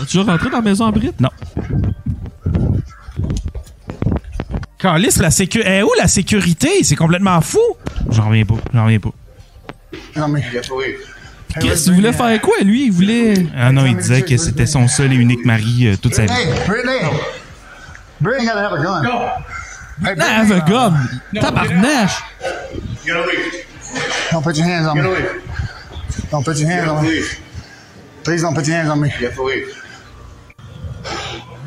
As-tu 0.00 0.18
déjà 0.18 0.30
rentré 0.30 0.50
dans 0.50 0.56
la 0.58 0.62
maison 0.62 0.84
à 0.86 0.90
Brite? 0.90 1.18
Non. 1.20 1.30
Carlis, 4.78 5.16
la 5.20 5.30
sécurité. 5.30 5.70
Eh, 5.78 5.82
où 5.82 5.90
la 5.98 6.08
sécurité? 6.08 6.68
C'est 6.82 6.96
complètement 6.96 7.40
fou. 7.40 7.58
J'en 8.10 8.28
reviens 8.28 8.44
pas. 8.44 8.56
J'en 8.74 8.84
reviens 8.84 9.00
pas. 9.00 9.12
Qu'est-ce 11.60 11.84
qu'il 11.84 11.94
voulait 11.94 12.12
faire? 12.12 12.40
Quoi, 12.40 12.60
lui? 12.62 12.86
Il 12.86 12.92
voulait... 12.92 13.34
Ah 13.56 13.70
non, 13.72 13.86
il 13.86 13.96
disait 13.96 14.22
que 14.22 14.36
c'était 14.36 14.66
son 14.66 14.88
seul 14.88 15.12
et 15.12 15.16
unique 15.16 15.44
mari 15.44 15.86
euh, 15.88 15.96
toute 15.96 16.14
sa 16.14 16.22
vie. 16.26 16.32
Hey, 16.32 16.46
Brittany! 16.66 16.98
Brittany 18.20 18.46
gotta 18.46 18.60
have 18.60 18.72
a 18.72 18.82
gun. 18.82 19.04
Hey, 20.04 20.14
Ah, 20.20 20.24
have 20.42 20.50
a 20.50 20.60
gun. 20.68 20.94
Tabarnache. 21.34 22.22
Don't 24.32 24.42
put 24.42 24.56
your 24.56 24.66
hands 24.66 24.86
on 24.88 24.94
me. 24.96 25.02
Don't 26.30 26.44
put 26.44 26.56
your 26.58 26.68
hands 26.68 26.88
on 26.90 27.02
me. 27.02 27.20
Please 28.24 28.42
don't 28.42 28.54
put 28.54 28.66
your 28.66 28.76
hands 28.76 28.90
on 28.90 28.96
me. 29.00 29.10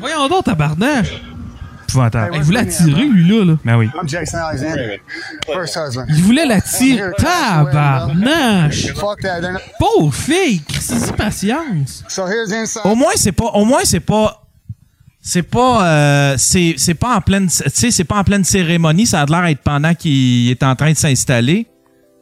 Voyons 0.00 0.28
donc, 0.28 0.44
tabarnache. 0.44 1.22
Épouvantable. 1.88 2.36
Il 2.36 2.42
voulait 2.42 2.60
attirer, 2.60 3.04
lui, 3.06 3.28
là. 3.28 3.44
là. 3.44 3.58
Ben 3.64 3.76
oui. 3.78 3.88
I'm 3.94 4.08
Jason 4.08 4.38
Alexander. 4.38 5.00
First 5.46 5.76
husband. 5.76 6.04
Il 6.08 6.22
voulait 6.22 6.46
l'attirer. 6.46 7.10
Tabarnache. 7.16 8.92
Fuck 8.94 9.20
that. 9.22 9.40
They're 9.40 9.52
not- 9.52 9.60
Pauvre 9.78 10.14
fille. 10.14 10.60
Christy, 10.68 11.12
patience. 11.16 12.04
So 12.08 12.26
here's 12.26 12.52
inside. 12.52 12.82
Au 12.84 12.94
moins, 12.94 13.12
c'est 13.16 13.32
pas. 13.32 13.46
Au 13.54 13.64
moins, 13.64 13.80
c'est 13.84 14.00
pas. 14.00 14.42
C'est 15.20 15.42
pas. 15.42 15.86
euh, 15.86 16.34
c'est 16.38 16.74
c'est 16.76 16.94
pas 16.94 17.16
en 17.16 17.20
pleine. 17.20 17.48
Tu 17.48 17.62
sais, 17.72 17.90
c'est 17.90 18.04
pas 18.04 18.16
en 18.16 18.24
pleine 18.24 18.44
cérémonie. 18.44 19.06
Ça 19.06 19.22
a 19.22 19.26
l'air 19.26 19.42
d'être 19.44 19.62
pendant 19.62 19.94
qu'il 19.94 20.50
est 20.50 20.62
en 20.62 20.76
train 20.76 20.92
de 20.92 20.96
s'installer. 20.96 21.66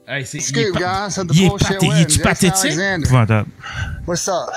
Hey, 0.08 0.24
c'est- 0.24 0.38
il 0.38 0.58
est 0.58 0.70
il 1.32 1.44
est 1.44 1.48
pathé- 1.58 1.86
il 1.86 2.00
Jason 2.08 2.22
pathétique? 2.22 2.70
What's 4.06 4.28
up? 4.28 4.50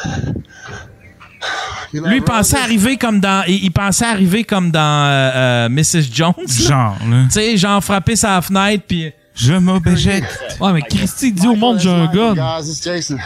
Lui, 1.93 2.17
il 2.17 2.23
pensait 2.23 2.57
arriver 2.57 2.97
comme 2.97 3.19
dans. 3.19 3.43
Il, 3.47 3.63
il 3.63 3.71
pensait 3.71 4.05
arriver 4.05 4.43
comme 4.43 4.71
dans 4.71 4.79
euh, 4.79 5.31
euh, 5.35 5.69
Mrs. 5.69 6.11
Jones. 6.11 6.33
là. 6.37 6.45
Genre, 6.47 6.97
là. 7.09 7.23
Tu 7.25 7.31
sais, 7.31 7.57
genre 7.57 7.83
frapper 7.83 8.15
sa 8.15 8.41
fenêtre 8.41 8.83
puis. 8.87 9.11
Je 9.35 9.53
m'objecte. 9.53 10.57
Ouais, 10.59 10.73
mais 10.73 10.81
Christy 10.81 11.31
dit 11.31 11.47
au 11.47 11.55
monde, 11.55 11.79
j'ai 11.79 11.89
un 11.89 12.07
gun. 12.07 12.33
Guys, 12.33 12.69
it's 12.69 12.83
Jason. 12.83 13.17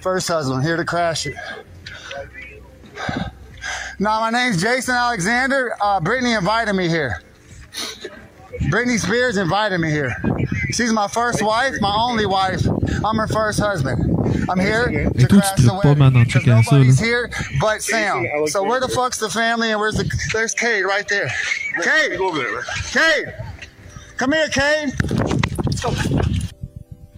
First 0.00 0.28
husband, 0.28 0.62
here 0.62 0.76
to 0.76 0.84
crash 0.84 1.26
it. 1.26 1.34
No, 3.98 4.20
my 4.20 4.30
name's 4.30 4.62
Jason 4.62 4.94
Alexander. 4.94 5.74
Uh, 5.80 5.98
Brittany 6.00 6.34
invited 6.34 6.74
me 6.74 6.88
here. 6.88 7.20
Britney 8.70 8.98
Spears 8.98 9.36
invited 9.36 9.78
me 9.78 9.90
here. 9.90 10.14
She's 10.72 10.92
my 10.92 11.08
first 11.08 11.42
wife, 11.42 11.74
my 11.80 11.94
only 11.96 12.26
wife. 12.26 12.60
I'm 13.04 13.16
her 13.16 13.26
first 13.26 13.58
husband. 13.58 14.13
I'm 14.48 14.58
here 14.60 14.86
to 15.12 15.18
Et 15.20 15.26
toi, 15.26 15.40
crash 15.40 15.54
tu 15.56 15.62
the 15.62 15.66
traites 15.68 15.82
pas 15.82 16.10
'cause 16.10 16.32
checker 16.32 16.50
ça, 16.50 16.56
nobody's 16.76 17.00
là. 17.00 17.06
here 17.06 17.28
but 17.60 17.80
Sam. 17.80 18.22
So 18.46 18.62
where 18.64 18.80
the 18.80 18.90
fuck's 18.92 19.18
the 19.18 19.30
family 19.30 19.72
and 19.72 19.78
where's 19.80 19.94
the... 19.96 20.04
There's 20.32 20.54
Cade 20.54 20.84
right 20.86 21.06
there. 21.08 21.28
Cade! 21.82 22.18
Cade! 22.92 23.34
Come 24.18 24.32
here, 24.32 24.48
Cade! 24.50 24.94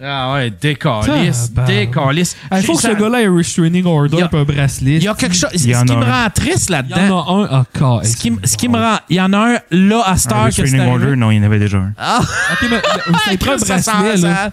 Ah 0.02 0.34
ouais, 0.34 0.50
décalisse, 0.50 1.48
Tabarnak. 1.54 1.66
décalisse. 1.66 2.36
Il 2.52 2.62
faut 2.64 2.74
que 2.76 2.82
Ça- 2.82 2.90
ce 2.90 2.94
gars-là 3.00 3.22
ait 3.22 3.26
un 3.26 3.34
restraining 3.34 3.86
order 3.86 4.16
Il 4.18 4.20
y 4.20 4.22
a- 4.22 4.28
et 4.30 4.36
un 4.36 4.44
bracelet. 4.44 4.96
Il 4.96 5.02
y 5.04 5.08
a 5.08 5.14
quelque 5.14 5.34
chose. 5.34 5.48
Ce 5.54 5.74
en 5.74 5.84
qui 5.84 5.96
me 5.96 6.04
rend 6.04 6.28
triste 6.34 6.66
Il 6.68 6.68
y 6.68 6.72
là-dedans. 6.72 7.24
en 7.26 7.44
a 7.44 7.48
un 7.56 7.60
à 7.60 7.64
cas. 7.72 8.00
Ce 8.06 8.14
qui, 8.16 8.30
ce 8.44 8.56
qui 8.58 8.68
me 8.68 8.76
rend. 8.78 8.98
Il 9.08 9.16
y 9.16 9.20
en 9.22 9.32
a 9.32 9.38
un 9.54 9.58
là 9.70 10.02
à 10.04 10.16
Star 10.18 10.44
Un 10.44 10.48
que 10.48 10.54
c'est 10.56 10.62
restraining 10.62 10.92
order, 10.92 11.16
non, 11.16 11.30
il 11.30 11.38
y 11.38 11.40
en 11.40 11.44
avait 11.44 11.58
déjà 11.58 11.78
un. 11.78 11.92
Ah, 11.96 12.20
Ok, 12.52 12.68
mais 12.70 12.76
ça 13.30 13.36
prend 13.40 13.52
un 13.52 13.58
ça 13.58 13.92
bracelet, 13.92 14.16
là. 14.18 14.34
ça- 14.34 14.52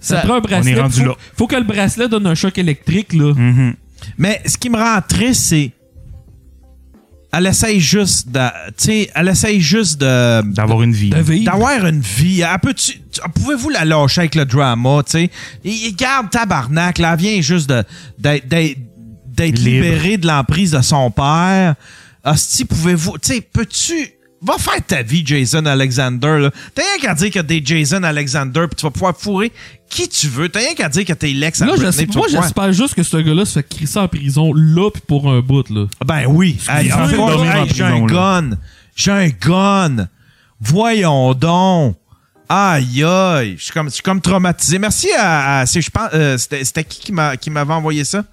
Ça 0.00 0.16
ça- 0.20 0.26
prend 0.26 0.36
un 0.36 0.40
bracelet. 0.40 0.74
On 0.74 0.76
est 0.76 0.80
rendu 0.80 1.00
faut, 1.00 1.06
là. 1.08 1.14
faut 1.36 1.46
que 1.46 1.56
le 1.56 1.64
bracelet 1.64 2.08
donne 2.08 2.26
un 2.26 2.34
choc 2.34 2.56
électrique, 2.58 3.12
là. 3.12 3.32
Mhm. 3.34 3.74
Mais 4.16 4.40
ce 4.46 4.56
qui 4.56 4.70
me 4.70 4.76
rend 4.78 5.00
triste, 5.06 5.42
c'est. 5.42 5.72
Elle 7.32 7.46
essaye 7.46 7.78
juste 7.78 8.28
de. 8.30 8.40
Tu 8.68 8.72
sais, 8.78 9.10
elle 9.14 9.28
essaye 9.28 9.60
juste 9.60 10.00
de. 10.00 10.40
D'avoir 10.52 10.82
une 10.82 10.92
vie. 10.92 11.10
D'avoir 11.44 11.84
une 11.86 12.00
vie. 12.00 12.40
Elle 12.40 12.58
peut-tu- 12.60 13.00
tu- 13.12 13.20
Pouvez-vous 13.34 13.68
la 13.68 13.84
lâcher 13.84 14.20
avec 14.22 14.34
le 14.34 14.46
drama, 14.46 15.02
tu 15.04 15.12
sais? 15.12 15.30
Et- 15.64 15.86
et 15.88 15.92
Garde 15.92 16.30
tabarnak, 16.30 16.98
là. 16.98 17.12
Elle 17.14 17.18
vient 17.18 17.40
juste 17.42 17.68
de- 17.68 17.84
d'être 18.18 19.58
libérée 19.58 20.16
de 20.16 20.26
l'emprise 20.26 20.70
de 20.70 20.80
son 20.80 21.10
père. 21.10 21.74
Hostie, 22.24 22.64
pouvez-vous. 22.64 23.18
Tu 23.18 23.34
sais, 23.34 23.40
peux-tu. 23.40 24.08
Va 24.40 24.56
faire 24.56 24.80
ta 24.86 25.02
vie, 25.02 25.22
Jason 25.26 25.66
Alexander. 25.66 26.48
T'as 26.74 26.82
rien 26.82 26.98
qu'à 27.00 27.14
dire 27.14 27.30
que 27.30 27.40
t'es 27.40 27.60
Jason 27.64 28.02
Alexander 28.04 28.66
puis 28.68 28.76
tu 28.76 28.84
vas 28.84 28.90
pouvoir 28.90 29.16
fourrer 29.16 29.50
qui 29.90 30.08
tu 30.08 30.28
veux. 30.28 30.48
T'as 30.48 30.60
rien 30.60 30.74
qu'à 30.74 30.88
dire 30.88 31.04
que 31.04 31.12
t'es 31.12 31.28
l'ex 31.28 31.60
à 31.60 31.66
Là, 31.66 31.76
Britney, 31.76 32.06
moi, 32.14 32.26
j'espère 32.30 32.72
juste 32.72 32.94
que 32.94 33.02
ce 33.02 33.16
gars-là 33.16 33.44
se 33.44 33.54
fait 33.54 33.68
crisser 33.68 33.98
en 33.98 34.06
prison 34.06 34.52
là 34.54 34.90
puis 34.90 35.02
pour 35.06 35.28
un 35.30 35.40
bout, 35.40 35.68
là. 35.70 35.86
Ben 36.06 36.26
oui. 36.28 36.56
Hey, 36.68 36.92
en 36.92 37.08
fait, 37.08 37.16
hey, 37.16 37.68
j'ai 37.74 37.84
un 37.84 38.06
gun. 38.06 38.50
J'ai 38.94 39.10
un 39.10 39.28
gun. 39.28 40.08
Voyons 40.60 41.34
donc. 41.34 41.96
Aïe 42.48 43.04
aïe. 43.04 43.56
Je 43.58 43.64
suis 43.64 43.72
comme, 43.72 43.88
je 43.88 43.94
suis 43.94 44.02
comme 44.02 44.20
traumatisé. 44.20 44.78
Merci 44.78 45.08
à. 45.18 45.64
je 45.66 45.90
pense, 45.90 46.08
euh, 46.14 46.38
c'était, 46.38 46.84
qui 46.84 47.00
qui, 47.00 47.12
m'a, 47.12 47.36
qui 47.36 47.50
m'avait 47.50 47.74
envoyé 47.74 48.04
ça? 48.04 48.24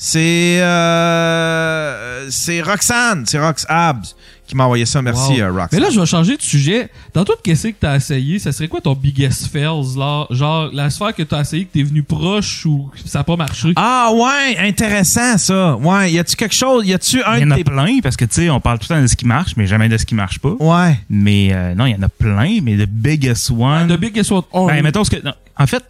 C'est. 0.00 0.60
Euh, 0.62 2.26
c'est 2.30 2.60
Roxane. 2.62 3.24
C'est 3.26 3.38
Rox 3.40 3.66
Abs 3.68 4.14
qui 4.46 4.54
m'a 4.56 4.64
envoyé 4.64 4.86
ça. 4.86 5.02
Merci, 5.02 5.32
Wow. 5.34 5.40
euh, 5.40 5.50
Roxane. 5.52 5.68
Mais 5.72 5.80
là, 5.80 5.90
je 5.90 5.98
vais 6.00 6.06
changer 6.06 6.36
de 6.36 6.42
sujet. 6.42 6.88
Dans 7.12 7.24
tout 7.24 7.34
qu'est-ce 7.42 7.68
que 7.68 7.74
t'as 7.78 7.96
essayé, 7.96 8.38
ça 8.38 8.52
serait 8.52 8.68
quoi 8.68 8.80
ton 8.80 8.94
biggest 8.94 9.48
fails, 9.48 9.96
là? 9.98 10.26
Genre, 10.30 10.70
la 10.72 10.88
sphère 10.88 11.14
que 11.14 11.22
t'as 11.22 11.40
essayé, 11.40 11.64
que 11.66 11.72
t'es 11.72 11.82
venu 11.82 12.02
proche 12.02 12.64
ou 12.64 12.90
que 12.94 13.08
ça 13.08 13.20
a 13.20 13.24
pas 13.24 13.36
marché? 13.36 13.72
Ah 13.76 14.10
ouais, 14.14 14.56
intéressant 14.66 15.36
ça. 15.36 15.76
Ouais, 15.76 16.12
y 16.12 16.18
a-tu 16.18 16.36
quelque 16.36 16.54
chose? 16.54 16.86
Y 16.86 16.94
a-tu 16.94 17.22
un 17.24 17.36
Il 17.36 17.40
y 17.40 17.44
en 17.44 17.48
de 17.48 17.52
a 17.52 17.56
tes- 17.56 17.64
plein 17.64 17.98
parce 18.02 18.16
que 18.16 18.24
tu 18.24 18.34
sais, 18.34 18.50
on 18.50 18.60
parle 18.60 18.78
tout 18.78 18.86
le 18.88 18.96
temps 18.96 19.02
de 19.02 19.06
ce 19.08 19.16
qui 19.16 19.26
marche, 19.26 19.52
mais 19.56 19.66
jamais 19.66 19.88
de 19.90 19.98
ce 19.98 20.06
qui 20.06 20.14
marche 20.14 20.38
pas. 20.38 20.54
Ouais. 20.60 20.98
Mais 21.10 21.48
euh, 21.52 21.74
non, 21.74 21.84
il 21.86 21.92
y 21.92 21.96
en 21.96 22.02
a 22.02 22.08
plein, 22.08 22.60
mais 22.62 22.76
le 22.76 22.86
biggest 22.86 23.50
one. 23.50 23.88
The 23.88 23.98
biggest 23.98 24.30
one. 24.32 24.42
Oh, 24.52 24.68
Ben, 24.68 24.80
mettons 24.82 25.02
ce 25.04 25.10
que. 25.10 25.22
non. 25.24 25.34
En 25.58 25.66
fait, 25.66 25.82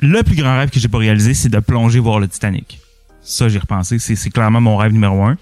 le 0.00 0.22
plus 0.24 0.34
grand 0.36 0.58
rêve 0.58 0.68
que 0.70 0.80
j'ai 0.80 0.88
pas 0.88 0.98
réalisé, 0.98 1.32
c'est 1.32 1.48
de 1.48 1.60
plonger 1.60 2.00
voir 2.00 2.18
le 2.18 2.26
Titanic. 2.28 2.80
Ça, 3.22 3.48
j'ai 3.48 3.58
repensé. 3.58 3.98
C'est 3.98 4.16
c'est 4.16 4.30
clairement 4.30 4.60
mon 4.60 4.76
rêve 4.76 4.92
numéro 4.92 5.22
un. 5.22 5.36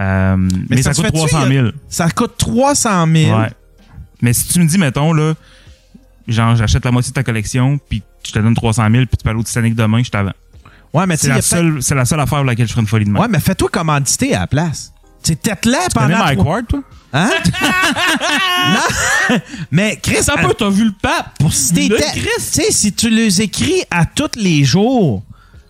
Euh, 0.00 0.36
mais, 0.68 0.82
ça, 0.82 0.92
coûte 0.92 1.06
fait-tu, 1.06 1.16
300 1.16 1.40
y 1.40 1.44
a- 1.44 1.48
000. 1.48 1.68
Ça 1.88 2.10
coûte 2.10 2.34
300 2.36 3.06
000. 3.12 3.38
Ouais. 3.40 3.50
Mais 4.20 4.32
si 4.34 4.48
tu 4.48 4.60
me 4.60 4.66
dis, 4.66 4.76
mettons, 4.78 5.12
là, 5.14 5.34
genre, 6.28 6.54
j'achète 6.56 6.84
la 6.84 6.90
moitié 6.90 7.10
de 7.10 7.14
ta 7.14 7.22
collection, 7.22 7.78
puis 7.88 8.02
je 8.26 8.32
te 8.32 8.38
donne 8.38 8.54
300 8.54 8.82
000, 8.90 9.06
puis 9.06 9.16
tu 9.16 9.28
aller 9.28 9.38
au 9.38 9.42
Titanic 9.42 9.74
demain, 9.74 10.02
je 10.02 10.10
t'avance. 10.10 10.34
Ouais, 10.92 11.06
mais 11.06 11.16
tu 11.16 11.22
sais, 11.22 11.26
C'est 11.26 11.28
la, 11.28 11.34
peut-être- 11.36 11.44
seule, 11.74 11.82
c'est 11.82 11.94
la 11.94 12.04
seule 12.04 12.20
affaire 12.20 12.38
pour 12.38 12.44
laquelle 12.46 12.66
je 12.66 12.72
ferai 12.72 12.82
une 12.82 12.86
folie 12.88 13.04
de 13.06 13.10
main. 13.10 13.20
Ouais, 13.20 13.28
mais 13.28 13.40
fais-toi 13.40 13.68
commanditer 13.70 14.34
à 14.34 14.40
la 14.40 14.46
place. 14.46 14.92
Tu 15.22 15.32
sais, 15.32 15.36
tête-là 15.36 15.78
tu 15.88 15.98
connais 15.98 16.12
pendant. 16.14 16.24
Mike 16.24 16.38
trois- 16.38 16.52
Ward, 16.52 16.66
toi? 16.68 16.80
Hein? 17.12 17.30
non! 19.30 19.36
Mais 19.70 19.98
Chris, 20.02 20.22
Ça 20.22 20.34
peut, 20.36 20.54
t'as 20.56 20.68
vu 20.70 20.84
le 20.86 20.92
pape? 21.00 21.38
pour 21.38 21.52
si 21.52 21.72
tu 21.74 21.96
sais, 22.38 22.70
si 22.70 22.92
tu 22.92 23.08
les 23.10 23.40
écris 23.42 23.82
à 23.90 24.04
tous 24.06 24.30
les 24.36 24.64
jours, 24.64 25.22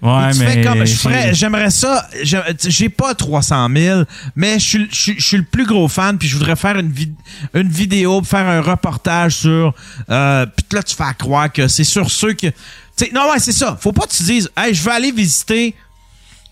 Ouais, 0.03 0.33
tu 0.33 0.39
mais. 0.41 0.53
fais 0.53 0.63
comme, 0.63 0.85
je 0.85 0.95
ferais, 0.95 1.35
j'aimerais 1.35 1.71
ça, 1.71 2.07
j'ai- 2.23 2.89
pas 2.89 3.15
300 3.15 3.69
000, 3.75 4.03
mais 4.37 4.59
je 4.59 4.65
suis, 4.65 4.89
je, 4.91 4.97
suis- 5.01 5.19
je 5.19 5.27
suis 5.27 5.37
le 5.39 5.43
plus 5.45 5.65
gros 5.67 5.89
fan, 5.89 6.19
puis 6.19 6.29
je 6.29 6.37
voudrais 6.37 6.57
faire 6.57 6.79
une, 6.79 6.91
vid- 6.93 7.15
une 7.55 7.69
vidéo, 7.69 8.23
faire 8.23 8.47
un 8.47 8.61
reportage 8.61 9.37
sur, 9.37 9.75
euh, 10.11 10.47
puis 10.47 10.65
là, 10.77 10.83
tu 10.83 10.95
fais 10.95 11.05
croire 11.19 11.51
que 11.53 11.67
c'est 11.69 11.85
sur 11.85 12.11
ceux 12.11 12.35
que, 12.35 12.49
tu 12.97 13.13
non, 13.13 13.31
ouais, 13.31 13.39
c'est 13.39 13.53
ça. 13.53 13.77
Faut 13.81 13.93
pas 13.93 14.07
que 14.07 14.13
tu 14.13 14.23
dises, 14.23 14.51
hey, 14.57 14.75
je 14.75 14.83
vais 14.83 14.91
aller 14.93 15.13
visiter 15.13 15.75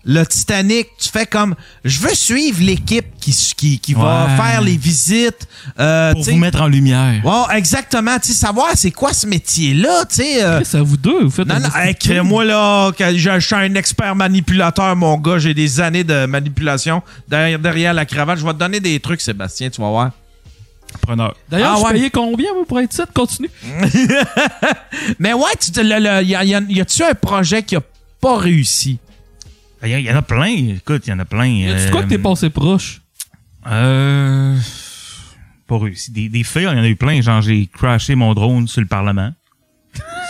le 0.07 0.23
Titanic, 0.23 0.87
tu 0.99 1.09
fais 1.09 1.25
comme 1.25 1.55
je 1.83 1.99
veux 1.99 2.13
suivre 2.13 2.61
l'équipe 2.61 3.05
qui, 3.19 3.31
qui, 3.57 3.79
qui 3.79 3.93
va 3.95 4.27
faire 4.37 4.61
les 4.61 4.77
visites. 4.77 5.47
Euh, 5.79 6.13
Pour 6.13 6.23
tu 6.23 6.31
vous 6.31 6.37
mettre 6.37 6.61
en 6.61 6.67
lumière. 6.67 7.25
Ouais, 7.25 7.57
exactement. 7.57 8.19
Tu 8.19 8.27
sais, 8.27 8.33
savoir 8.37 8.67
c'est 8.75 8.91
quoi 8.91 9.13
ce 9.13 9.25
métier-là, 9.25 10.05
tu 10.05 10.17
sais. 10.17 10.43
euh. 10.43 10.61
C'est 10.63 10.77
à 10.77 10.83
vous 10.83 10.97
deux, 10.97 11.23
vous 11.23 11.31
faites 11.31 11.47
non, 11.47 11.59
non, 11.59 11.69
hey, 11.75 12.19
moi 12.21 12.45
là, 12.45 12.91
je, 12.99 13.39
suis 13.39 13.55
un 13.55 13.73
expert 13.73 14.15
manipulateur, 14.15 14.95
mon 14.95 15.17
gars. 15.17 15.39
J'ai 15.39 15.55
des 15.55 15.79
années 15.81 16.03
de 16.03 16.27
manipulation 16.27 17.01
derrière, 17.27 17.57
derrière 17.57 17.93
la 17.95 18.05
cravate. 18.05 18.37
Je 18.37 18.45
vais 18.45 18.53
te 18.53 18.59
donner 18.59 18.79
des 18.79 18.99
trucs, 18.99 19.21
Sébastien, 19.21 19.69
tu 19.71 19.81
vas 19.81 19.89
voir. 19.89 20.11
Preneur. 21.01 21.35
D'ailleurs, 21.49 21.73
Ah 21.75 21.79
je 21.79 21.83
ouais. 21.85 21.91
payais 21.93 22.09
combien 22.11 22.53
moi, 22.53 22.63
pour 22.67 22.79
être 22.79 22.93
site? 22.93 23.09
Continue. 23.13 23.49
Mais 25.19 25.33
ouais, 25.33 25.41
tu 25.59 25.71
le- 25.81 25.99
le- 25.99 26.23
y, 26.23 26.35
a, 26.35 26.43
y 26.43 26.53
a- 26.55 26.61
y 26.67 26.81
a-tu 26.81 27.03
un 27.03 27.13
projet 27.13 27.63
qui 27.63 27.75
a 27.75 27.81
pas 28.21 28.37
réussi? 28.37 28.99
Il 29.85 29.99
y, 29.99 30.11
en 30.11 30.15
a 30.15 30.21
plein. 30.21 30.47
Écoute, 30.75 31.03
il 31.07 31.09
y 31.09 31.13
en 31.13 31.19
a 31.19 31.25
plein. 31.25 31.45
Y 31.45 31.69
a-tu 31.71 31.91
quoi 31.91 32.03
que 32.03 32.09
t'es 32.09 32.17
passé 32.17 32.49
proche? 32.49 33.01
Euh. 33.67 34.57
Pas 35.67 35.77
réussi. 35.79 36.11
Des, 36.11 36.29
des 36.29 36.43
fails, 36.43 36.63
il 36.71 36.77
y 36.77 36.81
en 36.81 36.83
a 36.83 36.87
eu 36.87 36.95
plein. 36.95 37.21
Genre, 37.21 37.41
j'ai 37.41 37.67
crashé 37.67 38.15
mon 38.15 38.33
drone 38.33 38.67
sur 38.67 38.81
le 38.81 38.87
Parlement. 38.87 39.31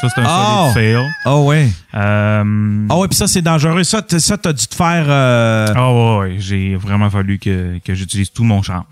Ça, 0.01 0.09
c'est 0.13 0.21
un 0.21 0.25
Oh. 0.27 0.71
solide 0.73 0.73
fail. 0.73 1.09
Oh 1.25 1.43
ouais. 1.47 1.69
Euh, 1.93 2.85
Ah 2.89 2.97
ouais, 2.97 3.07
puis 3.07 3.17
ça, 3.17 3.27
c'est 3.27 3.41
dangereux. 3.41 3.83
Ça, 3.83 4.01
t'as 4.01 4.53
dû 4.53 4.67
te 4.67 4.75
faire... 4.75 5.05
euh, 5.07 5.67
Ah 5.75 5.91
ouais, 5.93 6.17
ouais, 6.19 6.35
j'ai 6.37 6.75
vraiment 6.75 7.09
fallu 7.09 7.39
que, 7.39 7.79
que 7.83 7.93
j'utilise 7.95 8.31
tout 8.31 8.43
mon 8.43 8.61
charme. 8.61 8.83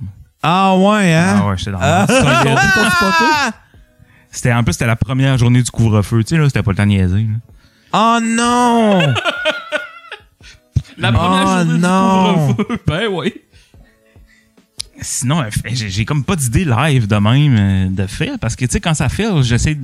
Ah 0.41 0.75
ouais, 0.75 1.13
hein? 1.13 1.39
Ah 1.41 1.47
ouais, 1.47 1.57
j'étais 1.57 1.71
dans 1.71 1.79
Ah. 1.81 2.05
le? 2.09 3.51
C'était 4.31 4.51
En 4.51 4.63
plus, 4.63 4.73
c'était 4.73 4.87
la 4.87 4.95
première 4.95 5.37
journée 5.37 5.61
du 5.61 5.69
couvre-feu. 5.69 6.23
Tu 6.23 6.29
sais, 6.35 6.41
là, 6.41 6.45
c'était 6.47 6.63
pas 6.63 6.71
le 6.71 6.77
temps 6.77 6.83
de 6.83 6.89
niaiser. 6.89 7.27
là. 7.29 7.37
Oh 7.93 8.17
non! 8.23 9.13
La 10.97 11.11
première 11.11 11.45
Oh, 11.45 11.63
journée 11.63 11.79
non. 11.79 12.47
du 12.47 12.55
couvre-feu. 12.55 12.79
Ben 12.87 13.07
oui. 13.11 13.33
Sinon, 15.01 15.41
euh, 15.41 15.49
j'ai 15.65 15.89
j'ai 15.89 16.05
comme 16.05 16.23
pas 16.23 16.35
d'idée 16.35 16.63
live 16.65 17.07
de 17.07 17.15
même 17.15 17.55
euh, 17.57 17.87
de 17.89 18.07
faire. 18.07 18.37
Parce 18.39 18.55
que, 18.55 18.63
tu 18.65 18.71
sais, 18.71 18.79
quand 18.79 18.93
ça 18.93 19.09
fait, 19.09 19.27
j'essaie 19.41 19.75
de 19.75 19.81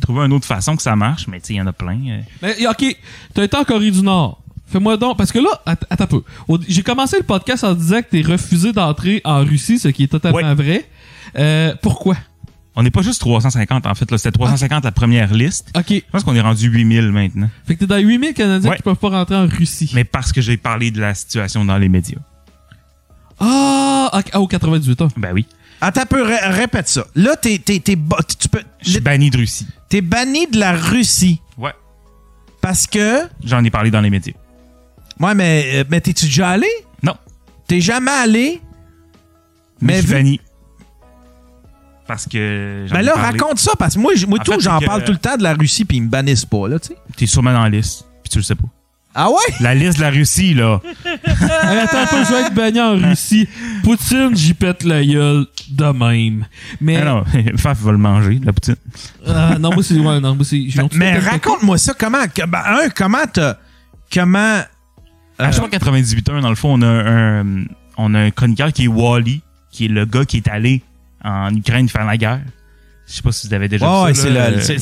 trouver 0.00 0.26
une 0.26 0.32
autre 0.32 0.44
façon 0.46 0.76
que 0.76 0.82
ça 0.82 0.94
marche. 0.96 1.26
Mais, 1.28 1.40
tu 1.40 1.46
sais, 1.48 1.54
il 1.54 1.56
y 1.56 1.60
en 1.62 1.66
a 1.66 1.72
plein. 1.72 1.98
euh. 2.08 2.20
Mais, 2.42 2.66
ok, 2.66 2.96
t'as 3.32 3.44
été 3.44 3.56
en 3.56 3.64
Corée 3.64 3.90
du 3.90 4.02
Nord. 4.02 4.42
Fais-moi 4.66 4.96
donc, 4.96 5.16
parce 5.16 5.32
que 5.32 5.38
là, 5.38 5.50
att- 5.66 5.84
attends 5.88 6.04
un 6.04 6.06
peu. 6.06 6.22
J'ai 6.68 6.82
commencé 6.82 7.16
le 7.16 7.22
podcast 7.24 7.64
en 7.64 7.74
disant 7.74 8.02
que 8.02 8.08
t'es 8.10 8.22
refusé 8.22 8.72
d'entrer 8.72 9.20
en 9.24 9.44
Russie, 9.44 9.78
ce 9.78 9.88
qui 9.88 10.04
est 10.04 10.08
totalement 10.08 10.36
Ouais. 10.38 10.54
vrai. 10.54 10.88
Euh, 11.38 11.74
pourquoi? 11.82 12.16
On 12.80 12.82
n'est 12.82 12.90
pas 12.90 13.02
juste 13.02 13.20
350, 13.20 13.84
en 13.86 13.94
fait. 13.94 14.10
là 14.10 14.16
C'était 14.16 14.30
350 14.32 14.84
la 14.84 14.90
première 14.90 15.34
liste. 15.34 15.68
Ok. 15.76 15.90
Je 15.90 16.00
pense 16.10 16.24
qu'on 16.24 16.34
est 16.34 16.40
rendu 16.40 16.66
8000 16.70 17.12
maintenant. 17.12 17.50
Fait 17.66 17.74
que 17.74 17.80
t'es 17.80 17.86
dans 17.86 17.98
8000 17.98 18.32
Canadiens 18.32 18.70
Ouais. 18.70 18.76
qui 18.78 18.82
peuvent 18.82 18.96
pas 18.96 19.10
rentrer 19.10 19.36
en 19.36 19.46
Russie. 19.46 19.90
Mais 19.94 20.04
parce 20.04 20.32
que 20.32 20.40
j'ai 20.40 20.56
parlé 20.56 20.90
de 20.90 20.98
la 20.98 21.14
situation 21.14 21.62
dans 21.66 21.76
les 21.76 21.90
médias. 21.90 22.16
Ah, 23.38 24.10
ah, 24.32 24.40
au 24.40 24.46
98 24.46 25.02
ans. 25.02 25.08
Ben 25.18 25.32
oui. 25.34 25.46
Attends 25.82 26.02
un 26.02 26.06
peu, 26.06 26.22
ré- 26.22 26.38
répète 26.42 26.88
ça. 26.88 27.04
Là, 27.14 27.36
t'es, 27.36 27.58
t'es, 27.58 27.80
tu 27.80 27.96
peux, 28.50 28.62
Je 28.82 28.90
suis 28.92 29.00
banni 29.00 29.28
de 29.30 29.36
Russie. 29.36 29.66
t'es 29.90 30.00
banni 30.00 30.46
de 30.46 30.58
la 30.58 30.72
Russie 30.72 31.40
Ouais. 31.58 31.72
parce 32.62 32.86
que... 32.86 33.22
J'en 33.44 33.62
ai 33.62 33.70
parlé 33.70 33.90
dans 33.90 34.00
les 34.00 34.10
médias. 34.10 34.32
Ouais, 35.18 35.34
mais, 35.34 35.70
euh, 35.74 35.84
mais 35.90 36.00
t'es-tu 36.00 36.24
déjà 36.26 36.50
allé? 36.50 36.68
Non. 37.02 37.14
T'es 37.66 37.80
jamais 37.82 38.10
allé? 38.10 38.60
Mais 39.80 39.86
Mais 39.86 39.94
je 39.94 39.98
suis 40.00 40.06
vu- 40.08 40.14
banni. 40.14 40.40
Parce 42.10 42.26
que. 42.26 42.86
Ben 42.90 43.02
là, 43.02 43.12
parlé. 43.12 43.38
raconte 43.38 43.60
ça, 43.60 43.70
parce 43.78 43.94
que 43.94 44.00
moi, 44.00 44.10
moi 44.26 44.40
En 44.40 44.42
tout, 44.42 44.58
j'en 44.58 44.80
parle 44.80 45.04
tout 45.04 45.12
le 45.12 45.18
temps 45.18 45.36
de 45.36 45.44
la 45.44 45.54
Russie, 45.54 45.84
puis 45.84 45.98
ils 45.98 46.02
me 46.02 46.08
bannissent 46.08 46.44
pas, 46.44 46.66
là, 46.66 46.80
tu 46.80 46.88
sais. 46.88 46.96
T'es 47.16 47.26
sûrement 47.26 47.52
dans 47.52 47.62
la 47.62 47.68
liste. 47.68 48.04
Puis 48.24 48.30
tu 48.32 48.38
le 48.38 48.42
sais 48.42 48.56
pas. 48.56 48.64
Ah 49.14 49.28
ouais? 49.28 49.36
La 49.60 49.76
liste 49.76 49.98
de 49.98 50.02
la 50.02 50.10
Russie, 50.10 50.54
là. 50.54 50.80
Hey, 51.04 51.78
attends 51.78 51.98
un 52.02 52.06
peu, 52.06 52.24
je 52.24 52.32
vais 52.32 52.40
être 52.40 52.54
banni 52.54 52.80
en 52.80 52.96
Russie. 52.96 53.48
Poutine, 53.84 54.30
j'y 54.34 54.54
pète 54.54 54.82
la 54.82 55.04
gueule 55.04 55.46
de 55.70 55.84
même. 55.84 56.46
Mais, 56.80 56.96
Ah 56.96 57.04
non, 57.04 57.24
Faf 57.56 57.78
va 57.80 57.92
le 57.92 57.98
manger, 57.98 58.40
la 58.42 58.52
poutine. 58.52 58.74
Ah, 59.24 59.56
non, 59.60 59.70
moi, 59.72 59.84
c'est, 59.84 59.94
ouais, 59.94 60.18
non, 60.20 60.34
moi, 60.34 60.44
c'est, 60.44 60.64
j'ai- 60.68 60.82
Mais 60.94 61.16
raconte-moi 61.16 61.78
ça, 61.78 61.94
comment, 61.96 62.26
que- 62.26 62.44
ben, 62.44 62.62
un, 62.66 62.88
comment 62.88 63.24
t'as, 63.32 63.54
comment, 64.12 64.62
À 65.38 65.52
chaque 65.52 65.70
98 65.70 66.28
heures, 66.28 66.40
dans 66.42 66.48
le 66.50 66.56
fond, 66.56 66.74
on 66.76 66.82
a 66.82 66.88
un, 66.88 67.64
on 67.96 68.14
a 68.14 68.18
un 68.18 68.30
chroniqueur 68.32 68.72
qui 68.72 68.84
est 68.86 68.88
Wally, 68.88 69.42
qui 69.70 69.84
est 69.84 69.88
le 69.88 70.04
gars 70.06 70.24
qui 70.24 70.38
est 70.38 70.48
allé 70.48 70.82
en 71.24 71.54
Ukraine 71.54 71.88
faire 71.88 72.04
la 72.04 72.16
guerre. 72.16 72.40
Je 73.08 73.16
sais 73.16 73.22
pas 73.22 73.32
si 73.32 73.48
vous 73.48 73.54
avez 73.54 73.66
déjà 73.68 74.02
Ouais, 74.04 74.12
vu 74.12 74.20
ça, 74.20 74.26
euh, 74.28 74.60
c'est, 74.60 74.74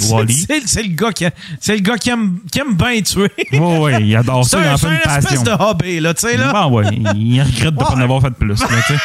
le 0.82 0.88
gars 0.94 1.12
qui, 1.12 1.24
a- 1.24 1.30
c'est 1.60 1.74
le 1.76 1.80
gars 1.80 1.96
qui 1.96 2.10
aime, 2.10 2.40
qui 2.52 2.58
aime 2.58 2.74
bien 2.76 3.00
tuer. 3.00 3.30
Ouais, 3.52 3.78
ouais, 3.78 4.02
il 4.02 4.14
adore 4.14 4.44
ça, 4.46 4.58
un, 4.58 4.76
c'est 4.76 4.86
fait 4.86 4.92
une 4.92 4.92
une 4.92 4.98
espèce 5.18 5.24
passion. 5.24 5.42
de 5.44 5.62
hobby, 5.62 6.00
là, 6.00 6.12
tu 6.12 6.20
sais, 6.28 6.36
là. 6.36 6.52
Ben 6.52 6.66
ouais, 6.68 6.84
il 7.14 7.40
regrette 7.40 7.72
de 7.74 7.78
pas 7.78 7.90
en 7.94 8.00
avoir 8.00 8.20
fait 8.20 8.30
plus, 8.32 8.60
là. 8.60 8.66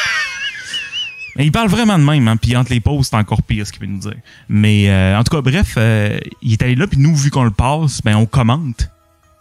Mais 1.35 1.45
il 1.45 1.51
parle 1.51 1.67
vraiment 1.69 1.97
de 1.97 2.03
même, 2.03 2.27
hein, 2.27 2.37
puis 2.37 2.55
entre 2.55 2.71
les 2.71 2.79
pauses, 2.79 3.07
c'est 3.09 3.15
encore 3.15 3.41
pire 3.41 3.65
ce 3.65 3.71
qu'il 3.71 3.79
peut 3.79 3.87
nous 3.87 3.97
dire. 3.99 4.13
Mais 4.49 4.89
euh, 4.91 5.17
en 5.17 5.23
tout 5.23 5.35
cas, 5.35 5.41
bref, 5.41 5.73
euh, 5.77 6.19
il 6.43 6.51
est 6.53 6.61
allé 6.61 6.75
là, 6.75 6.85
puis 6.85 6.99
nous, 6.99 7.15
vu 7.15 7.31
qu'on 7.31 7.43
le 7.45 7.49
passe, 7.49 8.01
ben 8.03 8.15
on 8.17 8.25
commente. 8.27 8.89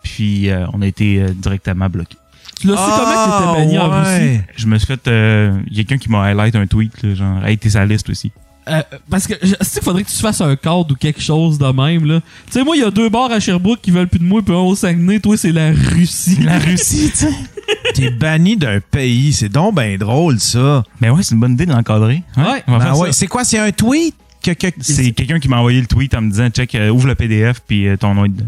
Puis 0.03 0.49
euh, 0.49 0.65
on 0.73 0.81
a 0.81 0.87
été 0.87 1.23
directement 1.35 1.91
bloqué. 1.91 2.17
Tu 2.63 2.69
l'as 2.69 2.77
su 2.77 2.83
Ah, 2.83 2.97
comment 2.99 3.13
que 3.13 3.55
t'étais 3.55 3.67
banni 3.67 3.79
en 3.79 3.91
Russie? 3.91 4.41
Je 4.57 4.67
me 4.67 4.79
suis 4.79 4.87
fait... 4.87 5.07
euh, 5.09 5.61
il 5.71 5.77
y 5.77 5.81
a 5.81 5.85
quelqu'un 5.85 5.99
qui 6.03 6.09
m'a 6.11 6.23
highlight 6.23 6.55
un 6.57 6.67
tweet, 6.67 7.03
là, 7.03 7.15
genre, 7.15 7.45
hey, 7.45 7.59
t'es 7.59 7.69
sa 7.71 7.85
liste 7.85 8.09
aussi. 8.09 8.33
Euh, 8.69 8.81
parce 9.11 9.27
que 9.27 9.35
je 9.43 9.49
sais 9.61 9.81
qu'il 9.81 9.83
faudrait 9.83 10.05
que 10.05 10.09
tu 10.09 10.17
fasses 10.19 10.41
un 10.41 10.55
cadre 10.55 10.87
ou 10.93 10.95
quelque 10.95 11.21
chose 11.21 11.59
de 11.59 11.67
même 11.67 12.07
là? 12.07 12.21
Tu 12.47 12.53
sais 12.53 12.63
moi 12.63 12.77
il 12.77 12.83
y 12.83 12.85
a 12.85 12.93
deux 12.93 13.09
bars 13.09 13.29
à 13.33 13.41
Sherbrooke 13.41 13.81
qui 13.83 13.91
veulent 13.91 14.07
plus 14.07 14.21
de 14.21 14.25
moi 14.25 14.41
puis 14.41 14.55
un 14.55 14.59
au 14.59 14.77
Saguenay, 14.77 15.19
toi 15.19 15.37
c'est 15.37 15.51
la 15.51 15.73
Russie. 15.73 16.39
La 16.45 16.61
Russie, 16.61 17.11
tu 17.11 17.27
sais. 17.27 17.33
T'es 17.95 18.11
banni 18.13 18.57
d'un 18.57 18.79
pays, 18.79 19.33
c'est 19.33 19.49
donc 19.49 19.75
ben 19.75 19.99
drôle, 19.99 20.39
ça. 20.39 20.85
Ben 21.01 21.11
ouais, 21.11 21.25
c'est 21.25 21.35
une 21.35 21.41
bonne 21.41 21.55
idée 21.55 21.67
de 21.67 21.73
l'encadrer. 21.73 22.23
Ouais. 22.37 22.63
on 22.69 22.73
va 22.75 22.79
Ben 22.79 22.85
faire 22.85 22.99
ouais, 22.99 23.07
ça. 23.09 23.13
c'est 23.15 23.27
quoi, 23.27 23.43
c'est 23.43 23.59
un 23.59 23.73
tweet? 23.73 24.15
Que, 24.45 24.53
que- 24.53 24.69
C'est 24.79 25.11
quelqu'un 25.11 25.41
qui 25.41 25.49
m'a 25.49 25.59
envoyé 25.59 25.81
le 25.81 25.89
tweet 25.89 26.15
en 26.15 26.21
me 26.23 26.31
disant, 26.31 26.49
check, 26.49 26.73
euh, 26.77 26.91
ouvre 26.91 27.09
le 27.09 27.17
PDF, 27.17 27.61
puis 27.67 27.89
euh, 27.89 27.97
ton 27.97 28.15
nom 28.15 28.27
est 28.27 28.29
dedans. 28.29 28.47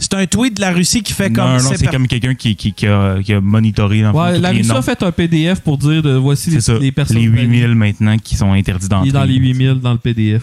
C'est 0.00 0.14
un 0.14 0.26
tweet 0.26 0.56
de 0.56 0.60
la 0.62 0.72
Russie 0.72 1.02
qui 1.02 1.12
fait 1.12 1.30
comme... 1.30 1.44
non, 1.44 1.62
non, 1.62 1.70
c'est 1.76 1.84
par- 1.84 1.92
comme 1.92 2.08
quelqu'un 2.08 2.34
qui, 2.34 2.56
qui, 2.56 2.72
qui, 2.72 2.86
a, 2.86 3.18
qui 3.22 3.32
a 3.34 3.40
monitoré 3.40 4.02
dans 4.02 4.12
Ouais, 4.12 4.38
la 4.38 4.50
Russie 4.50 4.70
a 4.72 4.82
fait 4.82 5.00
un 5.02 5.12
PDF 5.12 5.60
pour 5.60 5.78
dire 5.78 6.02
de 6.02 6.14
voici 6.14 6.50
les, 6.50 6.60
ça, 6.60 6.78
les 6.78 6.90
personnes. 6.90 7.18
les 7.18 7.28
bannies. 7.28 7.42
8000 7.60 7.74
maintenant 7.76 8.16
qui 8.18 8.34
sont 8.36 8.50
interdits 8.52 8.86
Il 8.86 8.88
d'entrer. 8.88 9.08
est 9.10 9.12
dans 9.12 9.24
les 9.24 9.36
8000 9.36 9.74
dans 9.74 9.92
le 9.92 9.98
PDF. 9.98 10.42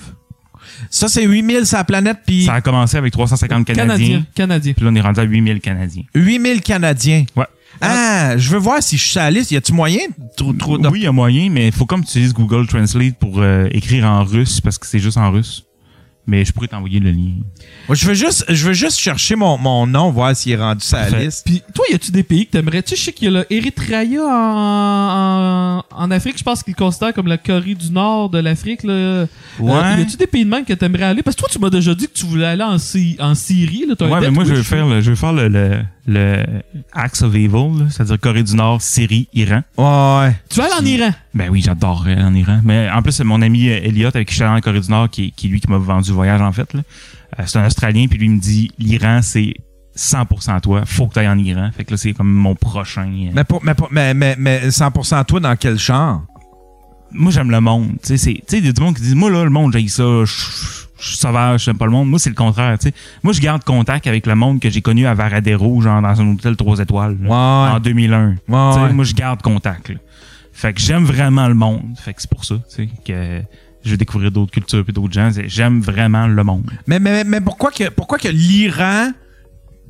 Ça, 0.89 1.07
c'est 1.07 1.23
8000 1.25 1.65
sur 1.65 1.77
la 1.77 1.83
planète, 1.83 2.19
puis 2.25 2.45
Ça 2.45 2.53
a 2.53 2.61
commencé 2.61 2.97
avec 2.97 3.11
350 3.11 3.65
Canadiens. 3.65 3.85
Canadien, 3.87 4.25
Canadien. 4.35 4.73
Puis 4.73 4.85
là, 4.85 4.91
on 4.91 4.95
est 4.95 5.01
rendu 5.01 5.19
à 5.19 5.23
8000 5.23 5.59
Canadiens. 5.59 6.03
8000 6.13 6.61
Canadiens. 6.61 7.25
Ouais. 7.35 7.45
Ah, 7.81 8.37
je 8.37 8.49
veux 8.51 8.57
voir 8.57 8.81
si 8.81 8.97
je 8.97 9.01
suis 9.03 9.11
sur 9.11 9.21
la 9.21 9.31
liste. 9.31 9.51
Y 9.51 9.57
a-tu 9.57 9.71
moyen 9.73 9.99
de 10.17 10.23
trop, 10.35 10.53
trop 10.53 10.77
de... 10.77 10.87
Oui, 10.87 10.99
il 11.01 11.03
y 11.03 11.07
a 11.07 11.11
moyen, 11.11 11.49
mais 11.51 11.67
il 11.67 11.71
faut 11.71 11.85
comme 11.85 12.01
tu 12.03 12.09
utilises 12.09 12.33
Google 12.33 12.67
Translate 12.67 13.15
pour 13.17 13.39
euh, 13.39 13.67
écrire 13.71 14.05
en 14.05 14.23
russe 14.23 14.61
parce 14.61 14.77
que 14.77 14.87
c'est 14.87 14.99
juste 14.99 15.17
en 15.17 15.31
russe. 15.31 15.63
Mais 16.29 16.43
je 16.43 16.51
pourrais 16.51 16.67
t'envoyer 16.67 16.99
le 16.99 17.09
lien. 17.09 17.31
Moi, 17.87 17.95
je 17.95 18.05
veux 18.05 18.13
juste, 18.13 18.43
je 18.49 18.67
veux 18.67 18.73
juste 18.73 18.99
chercher 18.99 19.35
mon, 19.37 19.57
mon 19.57 19.87
nom, 19.87 20.11
voir 20.11 20.35
s'il 20.35 20.51
est 20.51 20.57
rendu 20.57 20.85
Parfait. 20.91 21.23
liste. 21.25 21.43
Puis 21.45 21.63
toi, 21.73 21.85
y 21.89 21.95
a-tu 21.95 22.11
des 22.11 22.23
pays 22.23 22.45
que 22.45 22.51
t'aimerais 22.51 22.83
Tu 22.83 22.89
sais, 22.89 22.95
je 22.97 23.01
sais 23.05 23.13
qu'il 23.13 23.31
y 23.31 23.35
a 23.35 23.39
le 23.39 23.53
Eritrea 23.53 24.03
en, 24.25 25.79
en, 25.79 25.83
en 26.03 26.11
Afrique, 26.11 26.37
je 26.37 26.43
pense 26.43 26.63
qu'ils 26.63 26.73
le 26.77 26.83
considèrent 26.83 27.13
comme 27.13 27.27
la 27.27 27.37
Corée 27.37 27.75
du 27.75 27.91
Nord 27.91 28.29
de 28.29 28.39
l'Afrique 28.39 28.83
là. 28.83 29.25
Ouais. 29.59 29.71
Euh, 29.71 29.95
y 29.99 30.01
a-tu 30.01 30.17
des 30.17 30.27
pays 30.27 30.43
de 30.43 30.49
même 30.49 30.65
que 30.65 30.73
t'aimerais 30.73 31.03
aller? 31.03 31.23
Parce 31.23 31.35
que 31.35 31.41
toi, 31.41 31.49
tu 31.51 31.59
m'as 31.59 31.69
déjà 31.69 31.95
dit 31.95 32.07
que 32.07 32.13
tu 32.13 32.25
voulais 32.25 32.45
aller 32.45 32.63
en, 32.63 32.75
en 32.75 33.35
Syrie 33.35 33.85
là, 33.87 33.95
Ouais, 34.07 34.19
mais 34.21 34.29
moi, 34.31 34.43
je 34.43 34.53
veux 34.53 34.63
faire 34.63 34.85
le, 34.85 34.99
je 35.01 35.09
veux 35.11 35.15
faire 35.15 35.33
le, 35.33 35.47
le, 35.47 35.79
le 36.07 36.43
Axe 36.93 37.21
of 37.21 37.35
Evil, 37.35 37.79
là, 37.79 37.85
c'est-à-dire 37.89 38.19
Corée 38.19 38.43
du 38.43 38.55
Nord, 38.55 38.81
Syrie, 38.81 39.27
Iran. 39.33 39.61
Ouais. 39.77 40.35
Tu 40.49 40.59
vas 40.59 40.65
aller 40.65 40.73
en 40.81 40.85
Iran? 40.85 41.11
Ben 41.33 41.49
oui, 41.49 41.61
j'adorerais 41.61 42.13
aller 42.13 42.23
en 42.23 42.33
Iran. 42.33 42.61
Mais 42.63 42.89
en 42.89 43.01
plus, 43.01 43.11
c'est 43.11 43.23
mon 43.25 43.41
ami 43.41 43.69
euh, 43.69 43.79
Elliot, 43.83 44.07
avec 44.07 44.27
qui 44.27 44.33
je 44.33 44.37
suis 44.37 44.43
allé 44.45 44.57
en 44.57 44.61
Corée 44.61 44.79
du 44.79 44.89
Nord, 44.89 45.09
qui, 45.09 45.31
qui 45.33 45.47
lui 45.49 45.59
qui 45.59 45.69
m'a 45.69 45.77
vendu 45.77 46.09
le 46.09 46.15
voyage, 46.15 46.41
en 46.41 46.51
fait. 46.51 46.73
là. 46.73 46.81
Euh, 47.39 47.43
c'est 47.45 47.59
un 47.59 47.65
Australien, 47.65 48.07
puis 48.09 48.17
lui 48.17 48.27
il 48.27 48.31
me 48.31 48.39
dit, 48.39 48.71
l'Iran, 48.79 49.19
c'est 49.21 49.53
100% 49.97 50.61
toi. 50.61 50.83
Faut 50.85 51.07
que 51.07 51.13
tu 51.15 51.19
ailles 51.19 51.27
en 51.27 51.37
Iran. 51.37 51.69
Fait 51.75 51.83
que 51.83 51.91
là, 51.91 51.97
c'est 51.97 52.13
comme 52.13 52.31
mon 52.31 52.55
prochain. 52.55 53.07
euh. 53.27 53.31
Mais, 53.33 53.43
pour, 53.43 53.63
mais, 53.63 53.73
pour- 53.73 53.89
mais, 53.91 54.13
mais, 54.13 54.35
mais 54.37 54.69
100% 54.69 55.25
toi, 55.25 55.39
dans 55.39 55.55
quel 55.55 55.77
genre? 55.77 56.21
Moi, 57.11 57.31
j'aime 57.31 57.51
le 57.51 57.61
monde. 57.61 57.93
Tu 58.01 58.07
sais, 58.09 58.17
c'est- 58.17 58.33
tu 58.33 58.41
sais, 58.47 58.57
il 58.59 58.65
y 58.65 58.69
a 58.69 58.71
du 58.73 58.81
monde 58.81 58.95
qui 58.95 59.01
dit, 59.01 59.15
moi, 59.15 59.29
là, 59.31 59.43
le 59.43 59.49
monde, 59.49 59.71
j'aille 59.73 59.89
ça. 59.89 60.03
Je 60.99 61.07
suis 61.09 61.17
sauvage, 61.17 61.63
j'aime 61.63 61.77
pas 61.77 61.85
le 61.85 61.91
monde. 61.91 62.09
Moi, 62.09 62.17
c'est 62.19 62.29
le 62.29 62.35
contraire. 62.35 62.77
tu 62.79 62.87
sais. 62.89 62.93
Moi, 63.23 63.31
je 63.33 63.39
garde 63.39 63.63
contact 63.63 64.07
avec 64.07 64.25
le 64.25 64.35
monde 64.35 64.59
que 64.59 64.69
j'ai 64.69 64.81
connu 64.81 65.05
à 65.05 65.13
Varadero, 65.13 65.79
genre 65.81 66.01
dans 66.01 66.19
un 66.21 66.27
hôtel 66.33 66.55
3 66.55 66.79
étoiles, 66.79 67.17
là, 67.21 67.29
Ouais. 67.29 67.75
en 67.75 67.79
2001. 67.79 68.29
Ouais, 68.29 68.35
Tu 68.47 68.73
sais, 68.79 68.83
ouais. 68.85 68.93
Moi, 68.93 69.05
je 69.05 69.13
garde 69.13 69.41
contact. 69.41 69.89
là. 69.89 69.95
Fait 70.53 70.73
que 70.73 70.81
j'aime 70.81 71.03
vraiment 71.05 71.47
le 71.47 71.53
monde. 71.53 71.83
Fait 72.03 72.13
que 72.15 72.21
c'est 72.21 72.29
pour 72.31 72.43
ça 72.43 72.55
tu 72.55 72.61
sais, 72.75 72.89
que 73.05 73.41
je 73.85 73.91
veux 73.91 73.97
découvrir 73.97 74.31
d'autres 74.31 74.51
cultures 74.51 74.83
et 74.87 74.91
d'autres 74.91 75.13
gens. 75.13 75.29
J'aime 75.45 75.81
vraiment 75.81 76.25
le 76.25 76.43
monde. 76.43 76.71
Mais, 76.87 76.99
mais, 76.99 77.23
mais 77.23 77.41
pourquoi 77.41 77.69
que, 77.71 77.89
pourquoi 77.89 78.17
que 78.17 78.27
l'Iran 78.27 79.11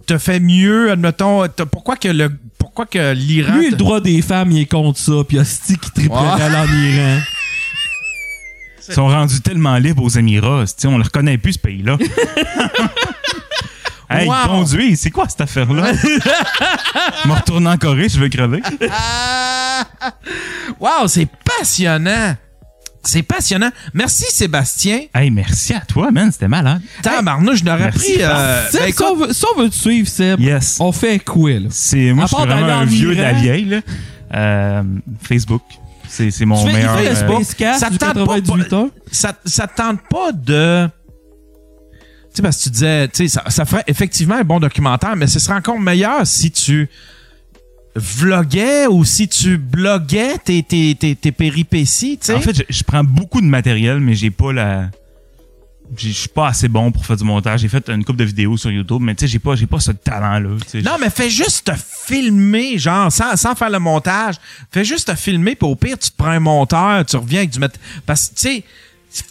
te 0.07 0.17
fait 0.17 0.39
mieux, 0.39 0.91
admettons, 0.91 1.45
pourquoi 1.71 1.95
que 1.97 2.07
le, 2.07 2.31
pourquoi 2.57 2.85
que 2.85 3.13
l'Iran... 3.13 3.57
Lui, 3.57 3.69
le 3.71 3.75
droit 3.75 3.99
des 4.01 4.21
femmes, 4.21 4.51
il 4.51 4.61
est 4.61 4.65
contre 4.65 4.99
ça. 4.99 5.11
Puis 5.27 5.37
Asti 5.37 5.77
qui 5.77 5.91
triperait 5.91 6.41
aller 6.41 6.55
en 6.55 6.65
Iran. 6.65 7.19
Ils 8.89 8.93
sont 8.93 9.07
rendus 9.07 9.41
tellement 9.41 9.75
libres 9.77 10.03
aux 10.03 10.09
Émirats. 10.09 10.63
On 10.85 10.97
ne 10.97 11.03
reconnaît 11.03 11.37
plus, 11.37 11.53
ce 11.53 11.59
pays-là. 11.59 11.97
hey, 14.09 14.27
Wow. 14.29 14.35
conduit, 14.47 14.95
c'est 14.95 15.11
quoi 15.11 15.27
cette 15.27 15.41
affaire-là? 15.41 15.91
Je 17.23 17.27
me 17.27 17.33
retourne 17.33 17.67
en 17.67 17.75
Corée, 17.77 18.07
je 18.07 18.17
veux 18.17 18.29
crever. 18.29 18.61
Ah! 18.89 19.85
Wow, 20.79 21.07
c'est 21.07 21.27
passionnant! 21.43 22.37
C'est 23.07 23.23
passionnant. 23.23 23.69
Merci, 23.93 24.25
Sébastien. 24.29 25.01
Hey, 25.15 25.31
merci 25.31 25.73
à 25.73 25.79
toi, 25.79 26.11
man. 26.11 26.31
C'était 26.31 26.47
malade. 26.47 26.81
Tabarnouche, 27.01 27.59
je 27.59 27.63
n'aurais 27.63 27.89
pris... 27.91 28.17
euh, 28.21 28.67
Seb, 28.69 28.81
ben, 28.81 28.91
si, 28.93 29.03
on 29.03 29.15
veut, 29.15 29.33
si 29.33 29.45
on 29.55 29.59
veut 29.61 29.69
te 29.69 29.75
suivre, 29.75 30.07
Seb, 30.09 30.39
Yes. 30.39 30.77
on 30.79 30.91
fait 30.91 31.19
quoi, 31.19 31.51
là? 31.51 31.67
C'est, 31.71 32.11
moi, 32.13 32.25
À 32.25 32.27
je 32.27 32.35
suis 32.35 32.45
part 32.45 32.45
vraiment 32.57 32.79
un 32.79 32.85
vieux 32.85 33.15
de 33.15 33.21
la 33.21 33.33
vieille. 33.33 33.65
Là. 33.65 33.79
Euh, 34.33 34.83
Facebook, 35.21 35.61
c'est, 36.09 36.31
c'est 36.31 36.45
mon 36.45 36.57
tu 36.57 36.63
fais, 36.69 36.71
il 36.71 36.75
meilleur... 36.75 36.99
le 36.99 37.07
euh, 37.07 37.73
ça 37.77 37.89
du 37.89 37.97
tente 37.97 38.13
pas- 38.25 38.25
98 38.41 38.73
heures. 38.73 38.87
ça, 39.11 39.33
ça 39.45 39.67
te 39.67 39.77
tente 39.77 39.99
pas 40.09 40.31
de... 40.33 40.87
Tu 40.87 42.35
sais, 42.35 42.41
parce 42.41 42.57
que 42.57 42.63
tu 42.63 42.69
disais, 42.71 43.07
tu 43.07 43.27
sais, 43.27 43.27
ça, 43.29 43.43
ça 43.49 43.63
ferait 43.65 43.83
effectivement 43.87 44.35
un 44.35 44.43
bon 44.43 44.59
documentaire, 44.59 45.15
mais 45.15 45.27
ce 45.27 45.39
serait 45.39 45.55
encore 45.55 45.79
meilleur 45.79 46.27
si 46.27 46.51
tu 46.51 46.89
vloguais 47.97 48.87
ou 48.87 49.03
si 49.05 49.27
tu 49.27 49.57
bloguais 49.57 50.37
tes, 50.37 50.63
tes, 50.63 50.95
tes, 50.95 51.15
tes 51.15 51.31
péripéties, 51.31 52.17
tu 52.17 52.27
sais? 52.27 52.33
En 52.33 52.41
fait, 52.41 52.55
je, 52.57 52.63
je 52.69 52.83
prends 52.83 53.03
beaucoup 53.03 53.41
de 53.41 53.45
matériel, 53.47 53.99
mais 53.99 54.13
j'ai 54.15 54.31
pas 54.31 54.53
la. 54.53 54.89
Je 55.97 56.09
suis 56.09 56.27
pas 56.27 56.49
assez 56.49 56.67
bon 56.67 56.91
pour 56.91 57.05
faire 57.05 57.15
du 57.15 57.23
montage. 57.23 57.61
J'ai 57.61 57.69
fait 57.69 57.89
une 57.89 58.03
couple 58.03 58.19
de 58.19 58.25
vidéos 58.25 58.57
sur 58.57 58.69
YouTube, 58.69 58.99
mais 59.01 59.15
tu 59.15 59.21
sais, 59.21 59.31
j'ai 59.31 59.39
pas, 59.39 59.55
j'ai 59.55 59.67
pas 59.67 59.79
ce 59.79 59.91
talent-là. 59.91 60.49
Non, 60.83 60.97
mais 60.99 61.09
fais 61.09 61.29
juste 61.29 61.67
te 61.67 61.71
filmer, 62.05 62.77
genre, 62.77 63.09
sans, 63.09 63.37
sans 63.37 63.55
faire 63.55 63.69
le 63.69 63.79
montage. 63.79 64.35
Fais 64.69 64.83
juste 64.83 65.07
te 65.07 65.15
filmer, 65.15 65.55
puis 65.55 65.65
au 65.69 65.75
pire, 65.75 65.97
tu 65.97 66.09
te 66.11 66.15
prends 66.17 66.31
un 66.31 66.41
monteur, 66.41 67.05
tu 67.05 67.15
reviens 67.15 67.39
avec 67.39 67.51
du... 67.51 67.59
mat- 67.59 67.79
Parce 68.05 68.27
que, 68.27 68.35
tu 68.35 68.41
sais, 68.41 68.63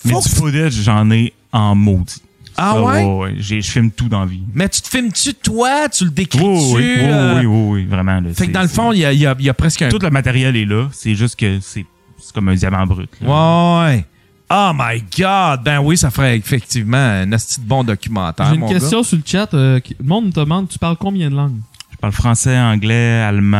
mais 0.06 0.12
du 0.14 0.28
footage, 0.30 0.72
j'en 0.72 1.10
ai 1.10 1.34
en 1.52 1.74
maudit. 1.74 2.22
Ah 2.58 2.72
Ça, 2.74 2.82
ouais? 2.82 3.34
j'ai- 3.38 3.60
Je 3.60 3.70
filme 3.70 3.90
tout 3.90 4.08
dans 4.08 4.20
la 4.20 4.26
vie. 4.26 4.42
Mais 4.54 4.68
tu 4.68 4.80
te 4.80 4.88
filmes-tu, 4.88 5.34
toi? 5.34 5.88
Tu 5.88 6.04
le 6.04 6.10
décris-tu? 6.10 6.44
Oui, 6.44 6.58
oui, 6.58 6.72
oui, 6.74 7.06
euh, 7.10 7.40
oui, 7.40 7.46
oui, 7.46 7.68
oui, 7.72 7.84
vraiment. 7.86 8.20
là, 8.20 8.32
Fait 8.34 8.46
que 8.46 8.52
dans 8.52 8.62
le 8.62 8.68
fond, 8.68 8.92
il 8.92 8.98
y 9.00 9.04
a, 9.04 9.12
il 9.12 9.18
y, 9.20 9.26
a, 9.26 9.34
il 9.38 9.44
y 9.44 9.48
a 9.48 9.54
presque 9.54 9.82
un... 9.82 9.88
Tout 9.88 9.98
le 10.00 10.10
matériel 10.10 10.56
est 10.56 10.64
là. 10.64 10.88
C'est 10.92 11.14
juste 11.14 11.36
que 11.38 11.58
c'est 11.60 11.84
c'est 12.18 12.32
comme 12.32 12.48
un 12.48 12.54
diamant 12.54 12.86
brut. 12.86 13.10
là. 13.20 13.84
Ouais. 13.84 14.04
Oh 14.50 14.70
my 14.74 15.02
God! 15.18 15.62
Ben 15.64 15.80
oui, 15.80 15.96
ça 15.96 16.10
ferait 16.10 16.36
effectivement 16.36 16.96
un 16.96 17.30
asti 17.32 17.60
de 17.60 17.66
bon 17.66 17.82
documentaire, 17.84 18.46
J'ai 18.48 18.54
une 18.54 18.60
mon 18.60 18.68
question 18.68 19.02
sur 19.02 19.16
le 19.16 19.22
chat. 19.26 19.52
euh, 19.54 19.80
qui- 19.80 19.96
le 19.98 20.06
monde 20.06 20.26
me 20.26 20.30
demande, 20.32 20.68
tu 20.68 20.78
parles 20.78 20.96
combien 20.96 21.28
de 21.30 21.34
langues? 21.36 21.58
Je 21.92 21.96
parle 21.98 22.12
français, 22.12 22.56
anglais, 22.58 23.20
allemand, 23.22 23.58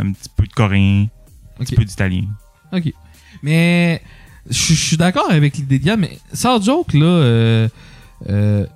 un 0.00 0.12
petit 0.12 0.30
peu 0.36 0.46
de 0.46 0.52
coréen, 0.52 1.06
un 1.60 1.64
petit 1.64 1.74
peu 1.76 1.84
d'italien. 1.84 2.24
OK. 2.72 2.92
Mais 3.42 4.02
je 4.48 4.74
suis 4.74 4.96
d'accord 4.96 5.30
avec 5.30 5.56
l'idée 5.56 5.78
de 5.78 5.92
mais 5.92 6.18
sans 6.32 6.60
joke, 6.62 6.94
là, 6.94 7.04
euh, 7.04 7.68
euh, 8.28 8.66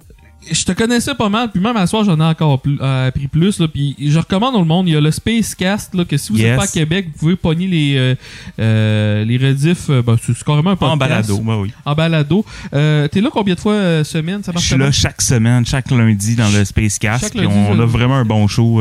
je 0.51 0.65
te 0.65 0.73
connaissais 0.73 1.15
pas 1.15 1.29
mal, 1.29 1.51
puis 1.51 1.61
même 1.61 1.77
à 1.77 1.87
soir, 1.87 2.05
j'en 2.05 2.19
ai 2.21 2.25
encore 2.25 2.61
plus, 2.61 2.79
euh, 2.81 3.09
appris 3.09 3.27
plus, 3.27 3.59
là, 3.59 3.69
puis 3.69 3.95
je 4.01 4.19
recommande 4.19 4.55
dans 4.55 4.61
le 4.61 4.67
monde, 4.67 4.89
il 4.89 4.95
y 4.95 4.97
a 4.97 5.01
le 5.01 5.11
Spacecast, 5.11 5.95
là, 5.95 6.05
que 6.05 6.17
si 6.17 6.33
vous 6.33 6.39
Yes. 6.39 6.47
êtes 6.53 6.57
pas 6.57 6.65
à 6.65 6.67
Québec, 6.69 7.09
vous 7.13 7.19
pouvez 7.19 7.37
pogner 7.37 7.67
les, 7.67 7.97
euh, 7.97 8.15
euh, 8.61 9.25
les 9.25 9.37
rediffs, 9.37 9.91
euh, 9.91 10.01
ben, 10.01 10.17
c'est 10.23 10.43
carrément 10.45 10.71
un 10.71 10.77
podcast. 10.77 10.95
En 10.95 10.97
balado, 10.97 11.63
oui. 11.63 11.73
En 11.85 11.95
balado. 11.95 12.45
T'es 12.73 13.21
là 13.21 13.29
combien 13.33 13.55
de 13.55 13.61
fois 13.61 14.05
semaine? 14.05 14.43
Ça 14.43 14.53
Je 14.55 14.61
suis 14.61 14.77
là 14.77 14.91
chaque 14.93 15.21
semaine, 15.21 15.67
chaque 15.67 15.91
lundi 15.91 16.37
dans 16.37 16.49
le 16.51 16.65
Spacecast. 16.65 17.25
Chaque 17.25 17.33
Puis 17.33 17.47
on 17.47 17.79
a 17.79 17.85
vraiment 17.85 18.17
un 18.17 18.25
bon 18.25 18.47
show 18.47 18.81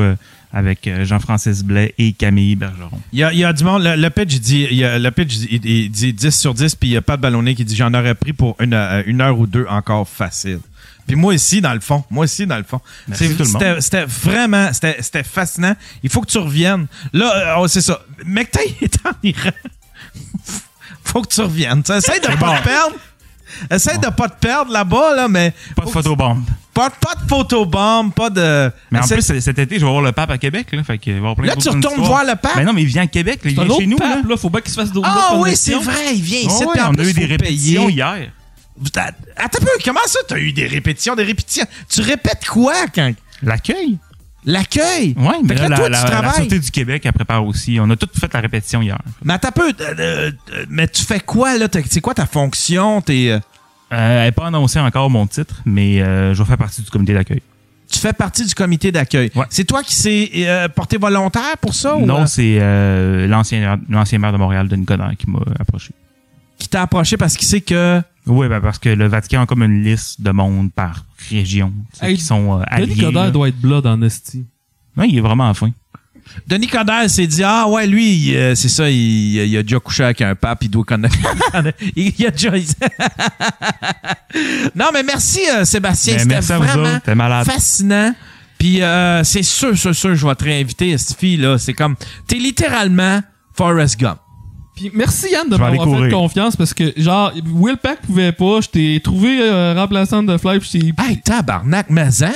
avec 0.53 0.87
euh, 0.87 1.05
Jean-Francis 1.05 1.63
Blais 1.63 1.93
et 1.97 2.13
Camille 2.13 2.55
Bergeron. 2.55 2.99
Il 3.13 3.19
y 3.19 3.23
a, 3.23 3.33
il 3.33 3.39
y 3.39 3.43
a 3.43 3.51
du 3.53 3.63
monde, 3.63 3.83
le, 3.83 3.95
le 3.95 4.09
pitch, 4.09 4.33
il 4.35 4.39
dit, 4.39 4.67
il 4.71 4.77
y 4.77 4.83
a- 4.85 4.97
le 4.97 5.11
pitch, 5.11 5.35
il, 5.49 5.65
il 5.65 5.89
dit 5.91 6.13
10 6.13 6.31
sur 6.39 6.53
10, 6.53 6.75
puis 6.75 6.89
il 6.89 6.93
y 6.93 6.97
a 6.97 7.01
pas 7.01 7.17
de 7.17 7.21
ballonné 7.21 7.53
qui 7.55 7.65
dit 7.65 7.75
j'en 7.75 7.93
aurais 7.93 8.15
pris 8.15 8.33
pour 8.33 8.55
une, 8.61 8.73
euh, 8.73 9.03
une 9.05 9.21
heure 9.21 9.37
ou 9.37 9.45
deux 9.47 9.65
encore 9.69 10.07
facile. 10.07 10.59
Puis 11.05 11.15
moi 11.15 11.33
aussi, 11.33 11.61
dans 11.61 11.73
le 11.73 11.79
fond. 11.79 12.03
Moi 12.09 12.25
aussi, 12.25 12.45
dans 12.45 12.57
le 12.57 12.63
fond. 12.63 12.81
C'était 13.79 14.03
vraiment, 14.05 14.71
c'était 14.73 15.23
fascinant. 15.23 15.73
Il 16.03 16.09
faut 16.09 16.19
que 16.21 16.29
tu 16.29 16.37
reviennes. 16.37 16.87
Là, 17.13 17.55
euh, 17.57 17.61
oh, 17.61 17.67
c'est 17.69 17.79
ça. 17.81 18.01
McTay 18.25 18.75
est 18.81 18.97
en 19.05 19.11
Iran. 19.23 19.51
faut 21.03 21.21
que 21.21 21.33
tu 21.33 21.41
reviennes. 21.41 21.81
Essaye 21.95 22.19
de 22.19 22.27
pas 22.37 22.59
te 22.59 22.63
perdre. 22.63 22.95
Essaye 23.71 23.97
de 23.99 24.07
pas 24.09 24.29
te 24.29 24.39
perdre 24.39 24.71
là-bas, 24.71 25.15
là, 25.15 25.27
mais 25.27 25.53
Pas 25.75 25.83
de 25.85 25.89
photobombe. 25.89 26.43
pas, 26.73 26.89
pas 26.89 27.15
de 27.15 27.27
photobombe, 27.27 28.13
pas 28.13 28.29
de. 28.29 28.71
Mais 28.91 28.99
en 28.99 29.07
plus, 29.07 29.21
c- 29.21 29.41
cet 29.41 29.59
été, 29.59 29.79
je 29.79 29.85
vais 29.85 29.91
voir 29.91 30.01
le 30.03 30.11
pape 30.11 30.31
à 30.31 30.37
Québec. 30.37 30.67
Là, 30.71 30.83
fait 30.83 30.97
qu'il 30.97 31.13
va 31.13 31.17
y 31.17 31.19
avoir 31.19 31.35
plein 31.35 31.47
Là, 31.47 31.55
de 31.55 31.61
tu 31.61 31.69
retournes 31.69 32.01
voir 32.05 32.23
le 32.23 32.35
pape? 32.35 32.55
Mais 32.55 32.63
non, 32.65 32.73
mais 32.73 32.81
il 32.83 32.87
vient 32.87 33.03
à 33.03 33.07
Québec. 33.07 33.39
là, 33.43 33.49
il 33.51 33.55
C'est 33.55 33.61
un 33.61 33.63
vient 33.65 33.71
autre 33.73 33.81
chez 33.81 33.87
nous. 33.87 33.97
pape, 33.97 34.23
là. 34.23 34.29
là. 34.29 34.37
Faut 34.37 34.49
pas 34.49 34.61
qu'il 34.61 34.71
se 34.71 34.79
fasse 34.79 34.91
d'autres 34.91 35.07
Ah 35.11 35.29
d'autres 35.31 35.43
oui, 35.43 35.55
c'est 35.55 35.71
connexions. 35.73 35.91
vrai, 35.93 36.15
il 36.15 36.21
vient 36.21 36.39
ici. 36.39 36.63
Ouais, 36.65 36.71
puis 36.73 36.81
en 36.81 36.89
on 36.89 36.93
a 36.93 36.95
plus, 36.97 37.09
eu 37.09 37.13
des 37.13 37.21
faut 37.21 37.27
répétitions 37.27 37.85
payer. 37.87 37.93
hier. 37.95 38.17
Attends 38.85 39.01
attends 39.35 39.57
un 39.61 39.65
peu, 39.65 39.71
comment 39.83 39.99
ça, 40.05 40.19
t'as 40.27 40.37
eu 40.37 40.51
des 40.53 40.67
répétitions, 40.67 41.15
des 41.15 41.23
répétitions? 41.23 41.65
Tu 41.89 42.01
répètes 42.01 42.45
quoi 42.47 42.73
quand? 42.93 43.11
L'accueil. 43.41 43.97
L'accueil? 44.45 45.13
Oui, 45.17 45.33
mais 45.43 45.55
là, 45.55 45.63
là, 45.63 45.69
la, 45.69 45.75
toi, 45.77 45.89
la- 45.89 46.03
tu 46.05 46.11
la. 46.11 46.33
Sûreté 46.33 46.59
du 46.59 46.71
Québec, 46.71 47.01
elle 47.05 47.11
prépare 47.13 47.45
aussi. 47.45 47.79
On 47.81 47.89
a 47.89 47.95
tout 47.95 48.07
fait 48.17 48.31
la 48.33 48.39
répétition 48.39 48.81
hier. 48.81 48.97
Mais 49.25 49.33
attends 49.33 49.51
peu, 49.51 49.69
euh, 49.69 49.73
euh, 49.99 50.31
euh, 50.53 50.65
mais 50.69 50.87
tu 50.87 51.03
fais 51.03 51.19
quoi, 51.19 51.57
là? 51.57 51.67
C'est 51.89 52.01
quoi 52.01 52.13
ta 52.13 52.25
fonction? 52.25 53.01
T'es, 53.01 53.31
euh, 53.31 53.39
elle 53.89 54.23
n'est 54.25 54.31
pas 54.31 54.47
annoncé 54.47 54.79
encore 54.79 55.09
mon 55.09 55.27
titre, 55.27 55.61
mais 55.65 55.97
je 55.99 56.33
vais 56.37 56.45
faire 56.45 56.57
partie 56.57 56.81
du 56.81 56.89
comité 56.89 57.13
d'accueil. 57.13 57.41
tu 57.91 57.99
fais 57.99 58.13
partie 58.13 58.45
du 58.45 58.53
comité 58.53 58.91
d'accueil. 58.91 59.31
Ouais. 59.35 59.45
C'est 59.49 59.63
toi 59.65 59.81
qui 59.83 59.95
s'est 59.95 60.29
porté 60.75 60.97
volontaire 60.97 61.57
pour 61.59 61.73
ça? 61.73 61.97
Non, 61.97 62.25
c'est 62.25 62.59
l'ancien 63.27 63.79
l'ancien 63.89 64.19
maire 64.19 64.31
de 64.33 64.37
Montréal, 64.37 64.67
Denis 64.67 64.85
Coderre, 64.85 65.13
qui 65.17 65.29
m'a 65.29 65.39
approché. 65.59 65.91
Qui 66.57 66.67
t'a 66.69 66.81
approché 66.83 67.17
parce 67.17 67.35
qu'il 67.37 67.47
sait 67.47 67.61
que... 67.61 68.01
Oui, 68.25 68.47
ben 68.49 68.59
parce 68.59 68.77
que 68.79 68.89
le 68.89 69.07
Vatican 69.07 69.43
a 69.43 69.45
comme 69.45 69.63
une 69.63 69.83
liste 69.83 70.19
de 70.21 70.31
monde 70.31 70.71
par 70.73 71.05
région 71.29 71.71
tu 71.93 71.99
sais, 71.99 72.11
Hey, 72.11 72.17
qui 72.17 72.23
sont 72.23 72.59
euh, 72.59 72.63
Denis 72.77 72.91
alliés. 72.91 73.03
Coderre 73.03 73.23
là. 73.25 73.31
doit 73.31 73.47
être 73.47 73.59
blood 73.59 73.85
en 73.87 74.01
esti. 74.01 74.43
Ouais, 74.97 75.07
il 75.07 75.17
est 75.17 75.21
vraiment 75.21 75.49
à 75.49 75.53
fin. 75.53 75.71
Denis 76.45 76.67
Coderre 76.67 77.09
s'est 77.09 77.25
dit 77.27 77.41
Ah 77.41 77.69
ouais, 77.69 77.87
lui, 77.87 78.35
euh, 78.35 78.53
c'est 78.53 78.67
ça, 78.67 78.89
il, 78.89 78.97
il 79.37 79.57
a 79.57 79.63
déjà 79.63 79.79
couché 79.79 80.03
avec 80.03 80.19
un 80.21 80.35
pape, 80.35 80.61
il 80.63 80.69
doit 80.69 80.83
connaître. 80.83 81.15
il, 81.95 82.13
il 82.19 82.25
a 82.25 82.31
déjà. 82.31 82.51
non, 84.75 84.87
mais 84.93 85.03
merci, 85.03 85.41
euh, 85.49 85.65
Sébastien. 85.65 86.13
Mais 86.15 86.19
C'était 86.19 86.33
merci 86.33 86.51
à 86.51 86.57
vous 86.57 86.63
vraiment 86.65 86.83
autres, 86.95 87.01
t'es 87.03 87.15
malade. 87.15 87.45
fascinant. 87.45 88.13
Puis 88.57 88.81
euh, 88.81 89.23
c'est 89.23 89.43
sûr, 89.43 89.77
sûr, 89.77 89.95
sûr, 89.95 90.15
je 90.15 90.27
vais 90.27 90.35
te 90.35 90.43
réinviter, 90.43 90.97
cette 90.97 91.17
fille-là. 91.17 91.57
C'est 91.57 91.73
comme. 91.73 91.95
T'es 92.27 92.37
littéralement 92.37 93.21
Forrest 93.53 93.99
Gump. 93.99 94.19
Puis 94.77 94.91
merci 94.93 95.27
Yann 95.31 95.49
de 95.49 95.57
m'avoir 95.57 95.87
fait 96.05 96.09
confiance 96.11 96.55
parce 96.55 96.73
que 96.73 96.93
genre 96.97 97.33
Will 97.51 97.75
Pack 97.77 98.01
pouvait 98.03 98.31
pas, 98.31 98.61
je 98.61 98.69
t'ai 98.69 99.01
trouvé 99.03 99.39
euh, 99.41 99.73
remplaçante 99.75 100.27
de 100.27 100.37
Fly 100.37 100.59
puis 100.59 100.93
Hey, 100.99 101.19
tabarnak, 101.19 101.87
mais 101.89 102.23
hein, 102.23 102.31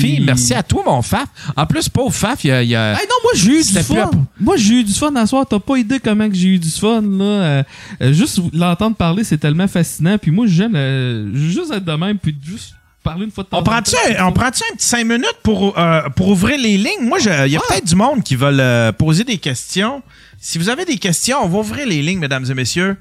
fille, 0.00 0.20
merci 0.20 0.52
à 0.54 0.62
toi, 0.62 0.82
mon 0.86 1.00
Faf. 1.02 1.26
En 1.56 1.64
plus, 1.66 1.88
pauvre 1.88 2.14
Faf, 2.14 2.44
il 2.44 2.48
y 2.48 2.52
a. 2.52 2.62
y 2.62 2.76
a- 2.76 2.92
Hey 2.92 3.06
non, 3.08 3.16
moi 3.22 3.32
j'ai 3.34 3.50
eu 3.50 3.62
du 3.62 3.82
fun. 3.82 3.94
à- 3.96 4.10
Moi 4.38 4.56
j'ai 4.58 4.74
eu 4.74 4.84
du 4.84 4.92
fun 4.92 5.14
à 5.16 5.26
soir. 5.26 5.46
T'as 5.48 5.58
pas 5.58 5.76
idée 5.78 5.98
comment 5.98 6.28
que 6.28 6.34
j'ai 6.34 6.48
eu 6.48 6.58
du 6.58 6.70
fun 6.70 7.00
là. 7.00 7.24
Euh, 7.24 7.62
euh, 8.02 8.12
juste 8.12 8.40
l'entendre 8.52 8.94
parler, 8.96 9.24
c'est 9.24 9.38
tellement 9.38 9.66
fascinant. 9.66 10.18
Puis 10.18 10.30
moi 10.30 10.44
j'aime 10.46 10.74
euh, 10.76 11.34
juste 11.34 11.72
être 11.72 11.84
de 11.84 11.92
même 11.92 12.18
puis 12.18 12.36
juste 12.46 12.74
parler 13.02 13.24
une 13.24 13.30
fois 13.30 13.44
de 13.44 13.48
temps 13.48 13.58
On 13.58 13.60
en 13.60 13.62
prend-tu 13.62 13.94
un, 14.18 14.26
on 14.26 14.32
prend-tu 14.32 14.62
un 14.70 14.74
petit 14.76 14.86
5 14.86 15.04
minutes 15.04 15.38
pour, 15.42 15.78
euh, 15.78 16.02
pour 16.16 16.28
ouvrir 16.28 16.58
les 16.58 16.76
lignes? 16.76 17.02
Moi, 17.02 17.18
il 17.20 17.52
y 17.52 17.56
a 17.56 17.60
peut-être 17.60 17.86
du 17.86 17.94
monde 17.94 18.22
qui 18.24 18.34
veulent 18.34 18.58
euh, 18.60 18.90
poser 18.92 19.22
des 19.24 19.38
questions. 19.38 20.02
Si 20.40 20.58
vous 20.58 20.68
avez 20.68 20.84
des 20.84 20.98
questions, 20.98 21.38
on 21.42 21.48
va 21.48 21.58
ouvrir 21.58 21.86
les 21.86 22.02
lignes, 22.02 22.18
mesdames 22.20 22.44
et 22.48 22.54
messieurs. 22.54 22.96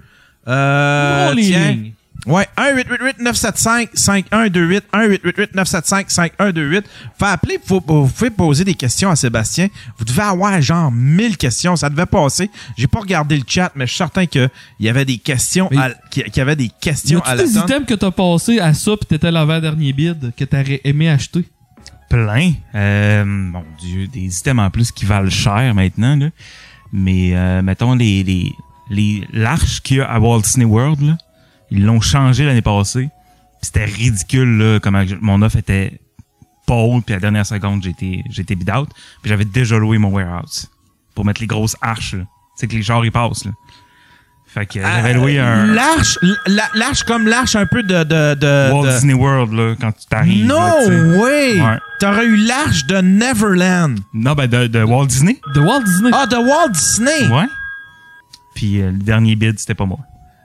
Euh, 0.48 1.26
Ouvrons 1.26 1.36
les 1.36 1.44
tiens. 1.48 1.72
lignes. 1.72 1.92
Ouais, 2.28 2.48
1-888-975-5128, 2.58 4.82
1-888-975-5128. 4.94 6.84
Fait 7.20 7.26
appeler, 7.26 7.60
vous 7.68 7.82
pouvez 7.82 8.30
poser 8.32 8.64
des 8.64 8.74
questions 8.74 9.12
à 9.12 9.16
Sébastien. 9.16 9.68
Vous 9.98 10.06
devez 10.06 10.22
avoir 10.24 10.60
genre 10.62 10.92
1000 10.92 11.38
questions, 11.38 11.76
ça 11.76 11.88
devait 11.90 12.06
passer. 12.08 12.50
J'ai 12.78 12.88
pas 12.88 13.00
regardé 13.00 13.38
le 13.38 13.44
chat, 13.48 13.72
mais 13.76 13.86
je 13.86 13.92
suis 13.92 13.98
certain 13.98 14.26
qu'il 14.26 14.50
y 14.80 14.90
avait 14.90 15.06
des 15.06 15.18
questions, 15.20 15.68
Mais- 15.72 15.78
à- 15.78 15.94
qu'il 16.10 16.24
y 16.36 16.40
avait 16.40 16.56
des 16.56 16.66
Y 16.66 16.72
questions 16.82 17.22
à 17.24 17.36
des 17.36 17.58
items 17.58 17.86
que 17.86 17.94
t'as 17.94 18.10
passé 18.12 18.60
à 18.60 18.74
ça 18.74 18.98
pis 18.98 19.06
t'étais 19.06 19.30
l'avant-dernier 19.32 19.94
bid 19.94 20.34
que 20.36 20.46
t'aurais 20.46 20.82
aimé 20.84 21.10
acheter? 21.10 21.46
Plein. 22.10 22.54
Euh, 22.76 23.24
mon 23.26 23.64
Dieu, 23.80 24.08
des 24.08 24.26
items 24.36 24.62
en 24.64 24.70
plus 24.72 24.92
qui 24.92 25.06
valent 25.06 25.30
cher 25.30 25.74
maintenant. 25.76 26.16
Là. 26.16 26.30
Mais 26.98 27.36
euh, 27.36 27.62
mettons 27.62 27.94
les 27.94 28.24
les 28.24 28.56
les 28.90 29.28
l'arche 29.34 29.82
qu'il 29.82 29.98
y 29.98 30.00
a 30.00 30.10
à 30.10 30.18
Walt 30.18 30.42
Disney 30.42 30.66
World, 30.66 31.02
là, 31.02 31.18
ils 31.70 31.84
l'ont 31.84 32.00
changé 32.00 32.46
l'année 32.46 32.62
passée. 32.62 33.10
C'était 33.62 33.84
ridicule 33.84 34.58
là, 34.58 34.80
comment 34.80 35.04
mon 35.20 35.42
offre 35.42 35.58
était 35.58 36.00
haute, 36.70 37.04
puis 37.06 37.14
à 37.14 37.18
la 37.18 37.22
dernière 37.22 37.46
seconde, 37.46 37.84
j'étais 37.84 38.24
j'étais 38.30 38.56
bid 38.56 38.72
out. 38.72 38.88
Puis 39.22 39.30
j'avais 39.30 39.44
déjà 39.44 39.78
loué 39.78 39.98
mon 39.98 40.10
warehouse 40.10 40.72
pour 41.14 41.26
mettre 41.26 41.42
les 41.42 41.48
grosses 41.48 41.76
arches. 41.82 42.16
C'est 42.56 42.68
que 42.68 42.76
les 42.76 42.82
genres 42.82 43.04
ils 43.04 43.12
passent. 43.12 43.46
Fait 44.56 44.66
que 44.66 44.80
j'avais 44.82 45.14
loué 45.14 45.38
un 45.38 45.66
L'arche, 45.66 46.18
la- 46.48 46.70
l'arche 46.76 47.04
comme 47.04 47.28
l'arche 47.28 47.58
un 47.58 47.66
peu 47.66 47.84
de. 47.84 48.04
de, 48.06 48.36
de- 48.36 48.72
Walt 48.72 48.86
de- 48.86 48.92
Disney 48.94 49.14
World 49.14 49.52
là, 49.52 49.76
quand 49.80 49.92
tu 49.92 50.06
t'arrives. 50.08 50.46
No 50.46 50.56
là, 50.56 51.18
way! 51.20 51.60
Ouais. 51.62 51.78
T'aurais 52.00 52.26
eu 52.26 52.38
l'arche 52.38 52.86
de 52.86 53.02
Neverland. 53.02 54.00
Non, 54.14 54.32
ben 54.34 54.48
de, 54.48 54.68
de 54.68 54.82
Walt 54.82 55.08
Disney. 55.08 55.42
De 55.54 55.60
Walt 55.60 55.82
Disney. 55.84 56.10
Ah, 56.14 56.26
de 56.26 56.38
Walt 56.38 56.70
Disney. 56.70 57.28
Ouais. 57.28 57.48
Puis 58.56 58.82
euh, 58.82 58.92
le 58.92 58.98
dernier 58.98 59.36
bid, 59.36 59.60
c'était 59.60 59.76
pas 59.76 59.86
moi. 59.86 60.00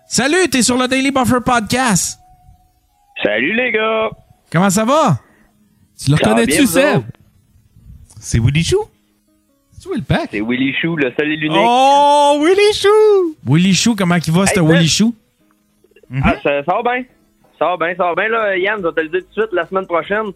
Salut, 0.08 0.48
t'es 0.50 0.62
sur 0.64 0.76
le 0.76 0.88
Daily 0.88 1.12
Buffer 1.12 1.38
Podcast. 1.46 2.18
Salut 3.22 3.54
les 3.54 3.70
gars! 3.70 4.10
Comment 4.50 4.70
ça 4.70 4.84
va? 4.84 5.20
Tu 6.02 6.10
le 6.10 6.16
reconnais-tu, 6.16 6.62
vous 6.62 6.66
Seb? 6.72 7.02
C'est 8.18 8.40
Willy 8.40 8.64
Chou? 8.64 8.80
Tu 9.80 9.88
Will 9.88 10.02
Pack? 10.04 10.28
C'est 10.32 10.40
Willy 10.40 10.74
Chou, 10.80 10.96
le 10.96 11.10
seul 11.18 11.32
et 11.32 11.36
l'unique. 11.36 11.58
Oh, 11.62 12.38
Willy 12.42 12.72
Chou! 12.74 13.34
Willy 13.46 13.74
Chou, 13.74 13.94
comment 13.96 14.16
il 14.16 14.32
va, 14.32 14.40
Hey, 14.42 14.46
c'était 14.48 14.60
Seb. 14.60 14.68
Willy 14.70 14.88
Chou? 14.88 15.14
Ah, 16.22 16.34
ça, 16.42 16.62
ça 16.64 16.74
va 16.74 16.82
bien. 16.82 17.04
Ça 17.58 17.66
va 17.66 17.76
bien, 17.76 17.94
ça 17.96 18.04
va 18.04 18.14
bien. 18.14 18.28
Là, 18.28 18.56
Yann, 18.56 18.80
je 18.80 18.86
vais 18.86 18.92
te 18.92 19.00
le 19.00 19.08
dire 19.08 19.20
tout 19.20 19.26
de 19.28 19.32
suite, 19.46 19.52
la 19.52 19.66
semaine 19.66 19.86
prochaine, 19.86 20.26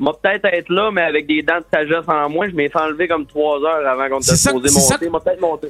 je 0.00 0.04
vais 0.04 0.10
peut-être 0.22 0.44
être 0.46 0.68
là, 0.70 0.90
mais 0.92 1.02
avec 1.02 1.26
des 1.26 1.42
dents 1.42 1.58
de 1.58 1.64
sagesse 1.72 2.08
en 2.08 2.28
moins. 2.30 2.48
Je 2.48 2.54
m'ai 2.54 2.68
fait 2.68 2.78
enlever 2.80 3.08
comme 3.08 3.26
trois 3.26 3.58
heures 3.60 3.86
avant 3.86 4.08
qu'on 4.08 4.18
te 4.20 4.24
C'est 4.24 4.36
c'est 4.36 4.48
ça- 4.48 4.52
monter. 4.54 4.68
Je 4.68 5.04
vais 5.04 5.10
peut-être 5.10 5.40
monter. 5.40 5.68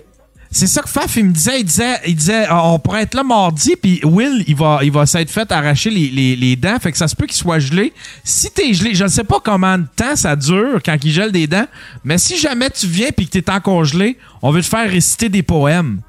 C'est 0.54 0.68
ça 0.68 0.82
que 0.82 0.88
Faf, 0.88 1.16
il 1.16 1.24
me 1.24 1.32
disait, 1.32 1.58
il 1.58 1.64
disait, 1.64 1.96
il 2.06 2.14
disait, 2.14 2.46
ah, 2.48 2.68
on 2.68 2.78
pourrait 2.78 3.02
être 3.02 3.14
là 3.14 3.24
mardi, 3.24 3.74
puis 3.74 4.00
Will, 4.04 4.44
il 4.46 4.54
va, 4.54 4.78
il 4.84 4.92
va 4.92 5.04
s'être 5.04 5.28
fait 5.28 5.50
arracher 5.50 5.90
les, 5.90 6.08
les, 6.10 6.36
les 6.36 6.54
dents, 6.54 6.78
fait 6.78 6.92
que 6.92 6.96
ça 6.96 7.08
se 7.08 7.16
peut 7.16 7.26
qu'il 7.26 7.34
soit 7.34 7.58
gelé. 7.58 7.92
Si 8.22 8.52
t'es 8.52 8.72
gelé, 8.72 8.94
je 8.94 9.02
ne 9.02 9.08
sais 9.08 9.24
pas 9.24 9.40
combien 9.44 9.78
de 9.78 9.86
temps 9.96 10.14
ça 10.14 10.36
dure 10.36 10.80
quand 10.84 10.96
il 11.02 11.10
gèle 11.10 11.32
des 11.32 11.48
dents, 11.48 11.66
mais 12.04 12.18
si 12.18 12.36
jamais 12.38 12.70
tu 12.70 12.86
viens 12.86 13.08
puis 13.10 13.26
que 13.26 13.32
t'es 13.36 13.50
encore 13.50 13.84
gelé, 13.84 14.16
on 14.42 14.52
veut 14.52 14.62
te 14.62 14.68
faire 14.68 14.88
réciter 14.88 15.28
des 15.28 15.42
poèmes. 15.42 16.02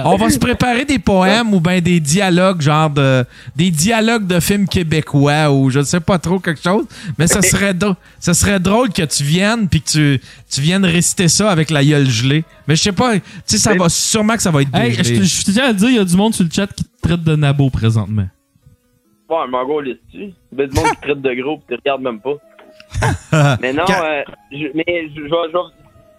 On 0.05 0.15
va 0.15 0.29
se 0.29 0.39
préparer 0.39 0.85
des 0.85 0.99
poèmes 0.99 1.53
ou 1.53 1.59
bien 1.59 1.79
des 1.81 1.99
dialogues, 1.99 2.61
genre 2.61 2.89
de 2.89 3.25
des 3.55 3.71
dialogues 3.71 4.27
de 4.27 4.39
films 4.39 4.67
québécois 4.67 5.51
ou 5.51 5.69
je 5.69 5.79
ne 5.79 5.83
sais 5.83 5.99
pas 5.99 6.19
trop 6.19 6.39
quelque 6.39 6.61
chose. 6.61 6.85
Mais 7.17 7.27
ça 7.27 7.41
serait 7.41 7.73
drôle, 7.73 7.95
ça 8.19 8.33
serait 8.33 8.59
drôle 8.59 8.89
que 8.91 9.03
tu 9.03 9.23
viennes 9.23 9.67
puis 9.67 9.81
que 9.81 9.89
tu, 10.17 10.21
tu 10.49 10.61
viennes 10.61 10.85
réciter 10.85 11.27
ça 11.27 11.51
avec 11.51 11.69
la 11.69 11.83
gueule 11.83 12.09
gelée. 12.09 12.43
Mais 12.67 12.75
je 12.75 12.81
sais 12.83 12.91
pas, 12.91 13.15
tu 13.15 13.21
sais, 13.45 13.57
ça 13.57 13.73
va 13.75 13.89
sûrement 13.89 14.35
que 14.35 14.41
ça 14.41 14.51
va 14.51 14.61
être 14.61 14.73
Hey, 14.75 14.91
je 14.91 14.97
dégelé. 14.97 15.19
te- 15.19 15.23
je 15.25 15.43
te 15.43 15.51
tiens 15.51 15.65
à 15.69 15.73
dire, 15.73 15.89
il 15.89 15.95
y 15.95 15.99
a 15.99 16.05
du 16.05 16.15
monde 16.15 16.33
sur 16.33 16.43
le 16.45 16.49
chat 16.51 16.67
qui 16.67 16.83
te 16.83 17.01
traite 17.01 17.23
de 17.23 17.35
nabo 17.35 17.69
présentement. 17.69 18.27
Ouais, 19.29 19.37
un 19.43 19.47
mango 19.47 19.81
liste-tu? 19.81 20.33
Il 20.51 20.59
y 20.59 20.61
a 20.61 20.67
du 20.67 20.75
monde 20.75 20.85
qui 20.91 21.01
traite 21.01 21.21
de 21.21 21.33
gros 21.41 21.57
pis 21.57 21.63
tu 21.69 21.75
regardes 21.75 22.01
même 22.01 22.19
pas. 22.19 23.57
mais 23.61 23.73
non, 23.73 23.83
euh, 23.89 24.21
je, 24.51 24.67
mais 24.75 24.85
je, 25.15 25.21
je, 25.21 25.57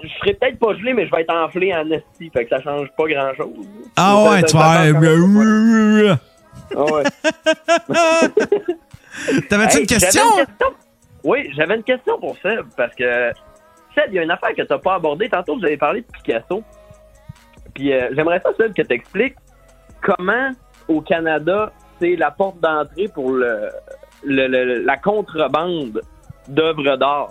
je 0.06 0.18
serai 0.20 0.35
peut-être 0.35 0.59
pas 0.59 0.74
gelé, 0.74 0.93
mais 0.94 1.06
je 1.06 1.10
vais 1.10 1.22
être 1.22 1.35
enflé 1.35 1.74
en 1.74 1.89
esti. 1.90 2.31
Fait 2.31 2.44
que 2.44 2.51
ça 2.56 2.62
change 2.62 2.89
pas 2.97 3.05
grand-chose. 3.06 3.66
Ah 3.97 4.22
ouais, 4.31 4.43
tu 4.43 4.56
vas. 4.56 4.93
même. 4.93 6.18
Ah 6.76 6.85
ouais. 6.85 7.02
T'avais-tu 9.48 9.76
Hey, 9.76 9.81
une 9.82 9.86
question? 9.86 10.22
j'avais 10.22 10.40
une 10.40 10.47
question- 10.47 10.74
Oui, 11.24 11.51
j'avais 11.56 11.76
une 11.76 11.82
question 11.82 12.18
pour 12.18 12.36
Seb, 12.39 12.66
parce 12.76 12.94
que 12.94 13.31
Seb, 13.94 14.05
il 14.09 14.14
y 14.14 14.18
a 14.18 14.22
une 14.22 14.31
affaire 14.31 14.51
que 14.55 14.62
tu 14.62 14.66
n'as 14.72 14.78
pas 14.78 14.94
abordée. 14.94 15.28
Tantôt, 15.28 15.56
vous 15.59 15.64
avez 15.64 15.76
parlé 15.76 16.01
de 16.02 16.06
Picasso. 16.06 16.62
Puis 17.74 17.93
euh, 17.93 18.09
j'aimerais 18.14 18.40
ça, 18.40 18.51
Seb, 18.59 18.72
que 18.74 18.82
tu 18.82 18.93
expliques 18.93 19.36
comment, 20.02 20.51
au 20.89 21.01
Canada, 21.01 21.72
c'est 22.01 22.16
la 22.16 22.31
porte 22.31 22.60
d'entrée 22.60 23.09
pour 23.09 23.31
le, 23.32 23.68
le- 24.24 24.48
le- 24.48 24.82
la 24.85 24.97
contrebande 24.97 26.01
d'œuvres 26.48 26.97
d'art. 26.97 27.28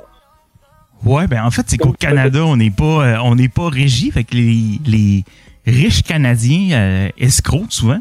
Ouais, 1.05 1.27
ben 1.27 1.43
en 1.43 1.51
fait, 1.51 1.65
c'est 1.67 1.77
qu'au 1.77 1.91
Canada, 1.93 2.45
on 2.45 2.57
n'est 2.57 2.71
pas 2.71 2.83
euh, 3.05 3.17
on 3.23 3.35
n'est 3.35 3.49
pas 3.49 3.69
régi. 3.69 4.11
Fait 4.11 4.23
que 4.23 4.35
les, 4.35 4.79
les 4.85 5.23
riches 5.67 6.03
Canadiens 6.03 6.71
euh, 6.71 7.09
escrocs, 7.17 7.65
souvent, 7.71 7.99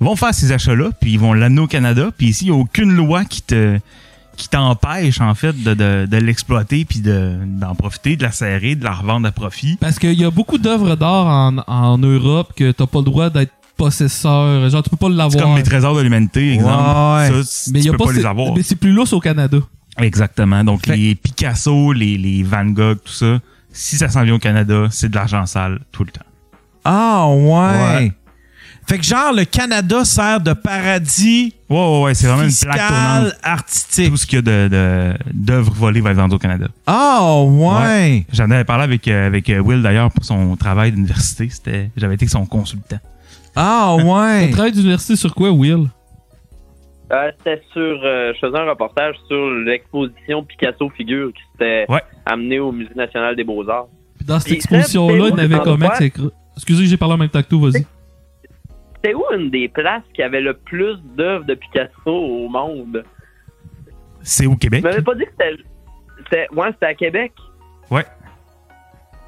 vont 0.00 0.16
faire 0.16 0.34
ces 0.34 0.50
achats-là, 0.52 0.90
puis 1.00 1.12
ils 1.12 1.18
vont 1.20 1.32
l'amener 1.32 1.60
au 1.60 1.66
Canada. 1.66 2.10
Puis 2.16 2.28
ici, 2.28 2.46
il 2.46 2.50
n'y 2.52 2.56
a 2.56 2.60
aucune 2.60 2.92
loi 2.94 3.24
qui 3.24 3.42
te 3.42 3.78
qui 4.36 4.48
t'empêche, 4.48 5.20
en 5.20 5.34
fait, 5.34 5.52
de, 5.62 5.74
de, 5.74 6.06
de 6.10 6.16
l'exploiter, 6.16 6.86
puis 6.86 7.00
de- 7.00 7.36
d'en 7.44 7.74
profiter, 7.74 8.16
de 8.16 8.22
la 8.22 8.32
serrer, 8.32 8.74
de 8.74 8.82
la 8.84 8.92
revendre 8.94 9.28
à 9.28 9.32
profit. 9.32 9.76
Parce 9.78 9.98
qu'il 9.98 10.14
y 10.18 10.24
a 10.24 10.30
beaucoup 10.30 10.56
d'œuvres 10.56 10.96
d'art 10.96 11.26
en, 11.26 11.58
en 11.66 11.98
Europe 11.98 12.54
que 12.56 12.70
t'as 12.72 12.86
pas 12.86 13.00
le 13.00 13.04
droit 13.04 13.28
d'être 13.28 13.52
possesseur. 13.76 14.70
Genre, 14.70 14.82
tu 14.82 14.88
peux 14.88 14.96
pas 14.96 15.08
C'est 15.08 15.14
l'avoir. 15.16 15.44
comme 15.44 15.56
les 15.56 15.62
trésors 15.62 15.94
de 15.94 16.00
l'humanité, 16.00 16.54
exemple. 16.54 16.72
Ouais. 16.72 17.42
Ça, 17.44 17.70
Mais 17.72 17.80
tu 17.80 17.86
y 17.86 17.88
a 17.88 17.92
peux 17.92 17.98
pas, 17.98 18.04
pas, 18.06 18.12
les 18.12 18.20
c'est- 18.22 18.26
avoir. 18.26 18.54
Mais 18.56 18.62
c'est 18.62 18.76
plus 18.76 18.92
lousse 18.92 19.12
au 19.12 19.20
Canada. 19.20 19.58
Exactement. 20.02 20.64
Donc, 20.64 20.86
Fait- 20.86 20.96
les 20.96 21.14
Picasso, 21.14 21.92
les, 21.92 22.16
les 22.18 22.42
Van 22.42 22.64
Gogh, 22.66 22.98
tout 23.04 23.12
ça, 23.12 23.38
si 23.72 23.96
ça 23.96 24.08
s'en 24.08 24.22
vient 24.24 24.34
au 24.34 24.38
Canada, 24.38 24.86
c'est 24.90 25.08
de 25.08 25.14
l'argent 25.14 25.46
sale 25.46 25.80
tout 25.92 26.04
le 26.04 26.10
temps. 26.10 26.20
Ah, 26.84 27.26
ouais. 27.28 27.96
Ouais. 28.06 28.12
Fait 28.88 28.98
que 28.98 29.04
genre, 29.04 29.32
le 29.32 29.44
Canada 29.44 30.04
sert 30.04 30.40
de 30.40 30.52
paradis 30.52 31.54
Ouais, 31.68 31.76
ouais, 31.78 32.02
ouais. 32.02 32.14
C'est 32.14 32.26
vraiment 32.26 32.42
une 32.42 32.52
plaque 32.52 32.88
tournante. 32.88 33.32
artistique. 33.42 34.10
Tout 34.10 34.16
ce 34.16 34.26
qu'il 34.26 34.36
y 34.36 34.38
a 34.38 34.42
de, 34.42 34.68
de, 34.68 35.14
d'œuvres 35.32 35.72
volées 35.72 36.00
va 36.00 36.10
être 36.10 36.16
vendu 36.16 36.34
au 36.34 36.38
Canada. 36.38 36.66
Ah, 36.88 37.40
ouais. 37.44 38.26
J'en 38.32 38.50
avais 38.50 38.64
parlé 38.64 38.82
avec, 38.84 39.06
euh, 39.06 39.26
avec 39.28 39.48
euh, 39.50 39.60
Will 39.60 39.82
d'ailleurs 39.82 40.10
pour 40.10 40.24
son 40.24 40.56
travail 40.56 40.90
d'université. 40.90 41.48
C'était, 41.50 41.90
j'avais 41.96 42.14
été 42.14 42.26
son 42.26 42.46
consultant. 42.46 42.98
Ah, 43.54 43.94
ouais. 43.94 44.50
travailles 44.52 44.72
d'université 44.72 45.14
sur 45.14 45.34
quoi, 45.34 45.52
Will? 45.52 45.86
Euh, 47.12 47.30
c'était 47.38 47.62
sur. 47.72 47.80
euh, 48.04 48.32
je 48.34 48.38
faisais 48.38 48.58
un 48.58 48.70
reportage 48.70 49.16
sur 49.26 49.50
l'exposition 49.50 50.44
Picasso 50.44 50.88
figure 50.90 51.32
qui 51.32 51.42
s'était 51.52 51.86
Ouais. 51.88 52.02
amenée 52.24 52.60
au 52.60 52.70
Musée 52.72 52.94
national 52.94 53.34
des 53.36 53.44
Beaux-Arts. 53.44 53.88
Puis 54.16 54.26
dans 54.26 54.38
cette 54.38 54.52
exposition-là, 54.52 55.14
il 55.14 55.18
y 55.30 55.32
en 55.32 55.38
avait 55.38 55.54
c'est 55.54 55.60
où 55.60 55.64
comment? 55.64 55.88
c'est- 55.94 56.12
Excusez, 56.56 56.86
j'ai 56.86 56.96
parlé 56.96 57.14
en 57.14 57.18
même 57.18 57.28
temps 57.30 57.42
que 57.42 57.48
toi, 57.48 57.70
vas-y. 57.70 57.86
C'était 58.96 59.14
où 59.14 59.24
une 59.34 59.50
des 59.50 59.68
places 59.68 60.02
qui 60.14 60.22
avait 60.22 60.42
le 60.42 60.54
plus 60.54 60.96
d'œuvres 61.16 61.44
de 61.46 61.54
Picasso 61.54 61.90
au 62.06 62.48
monde? 62.48 63.02
C'est 64.22 64.46
au 64.46 64.54
Québec. 64.56 64.80
Tu 64.82 64.86
m'avais 64.88 65.02
pas 65.02 65.14
dit 65.14 65.24
que 65.24 65.30
c'était. 65.30 65.56
c'était- 66.24 66.46
Ouais, 66.54 66.68
c'était 66.72 66.86
à 66.86 66.94
Québec. 66.94 67.32
Ouais. 67.90 68.04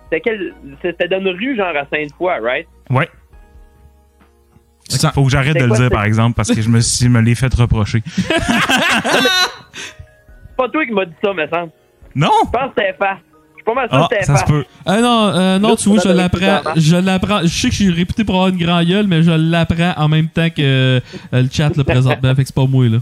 C'était 0.05 0.21
quel... 0.21 0.55
C'était 0.83 1.09
dans 1.09 1.21
une 1.21 1.29
rue, 1.31 1.57
genre 1.57 1.75
à 1.75 1.87
Sainte-Foy, 1.87 2.39
right? 2.41 2.69
Ouais. 2.91 3.09
Ça- 4.89 5.11
Faut 5.13 5.25
que 5.25 5.31
j'arrête 5.31 5.57
de 5.59 5.65
le 5.65 5.77
dire, 5.77 5.91
par 5.91 6.05
exemple, 6.05 6.35
parce 6.37 6.53
que 6.53 6.61
je 6.61 6.69
me, 6.69 6.81
suis, 6.81 7.09
me 7.09 7.21
l'ai 7.21 7.35
fait 7.35 7.53
reprocher. 7.55 8.03
C'est 8.17 8.29
pas 10.57 10.69
toi 10.69 10.85
qui 10.87 10.93
m'as 10.93 11.05
dit 11.07 11.13
ça, 11.25 11.33
me 11.33 11.47
semble. 11.49 11.71
Non! 12.15 12.31
Je 12.45 12.51
pense 12.51 12.75
que 12.75 12.83
c'était. 12.83 12.95
Je 12.99 13.57
suis 13.57 13.65
pas 13.65 13.75
mal 13.75 13.89
sûr 13.89 14.09
Ah, 14.11 14.25
ça 14.25 14.37
se 14.37 14.45
peut. 14.45 14.65
Ah 14.85 15.01
non, 15.01 15.29
euh, 15.29 15.59
non, 15.59 15.77
tu 15.77 15.89
vois, 15.89 16.01
je 16.05 16.09
l'apprends. 16.11 16.61
Je 16.77 16.97
l'apprends. 16.97 17.41
Je 17.43 17.47
sais 17.49 17.69
que 17.69 17.75
je 17.75 17.83
suis 17.85 17.91
réputé 17.93 18.25
pour 18.25 18.35
avoir 18.35 18.49
une 18.49 18.59
grand 18.59 18.83
gueule, 18.83 19.07
mais 19.07 19.23
je 19.23 19.31
l'apprends 19.31 19.95
en 19.97 20.09
même 20.09 20.29
temps 20.29 20.51
que 20.51 20.61
euh, 20.61 21.01
le 21.33 21.49
chat 21.51 21.71
le 21.77 21.85
présentement. 21.85 22.35
fait 22.35 22.43
que 22.43 22.49
c'est 22.49 22.55
pas 22.55 22.67
moi, 22.67 22.89
là. 22.89 22.99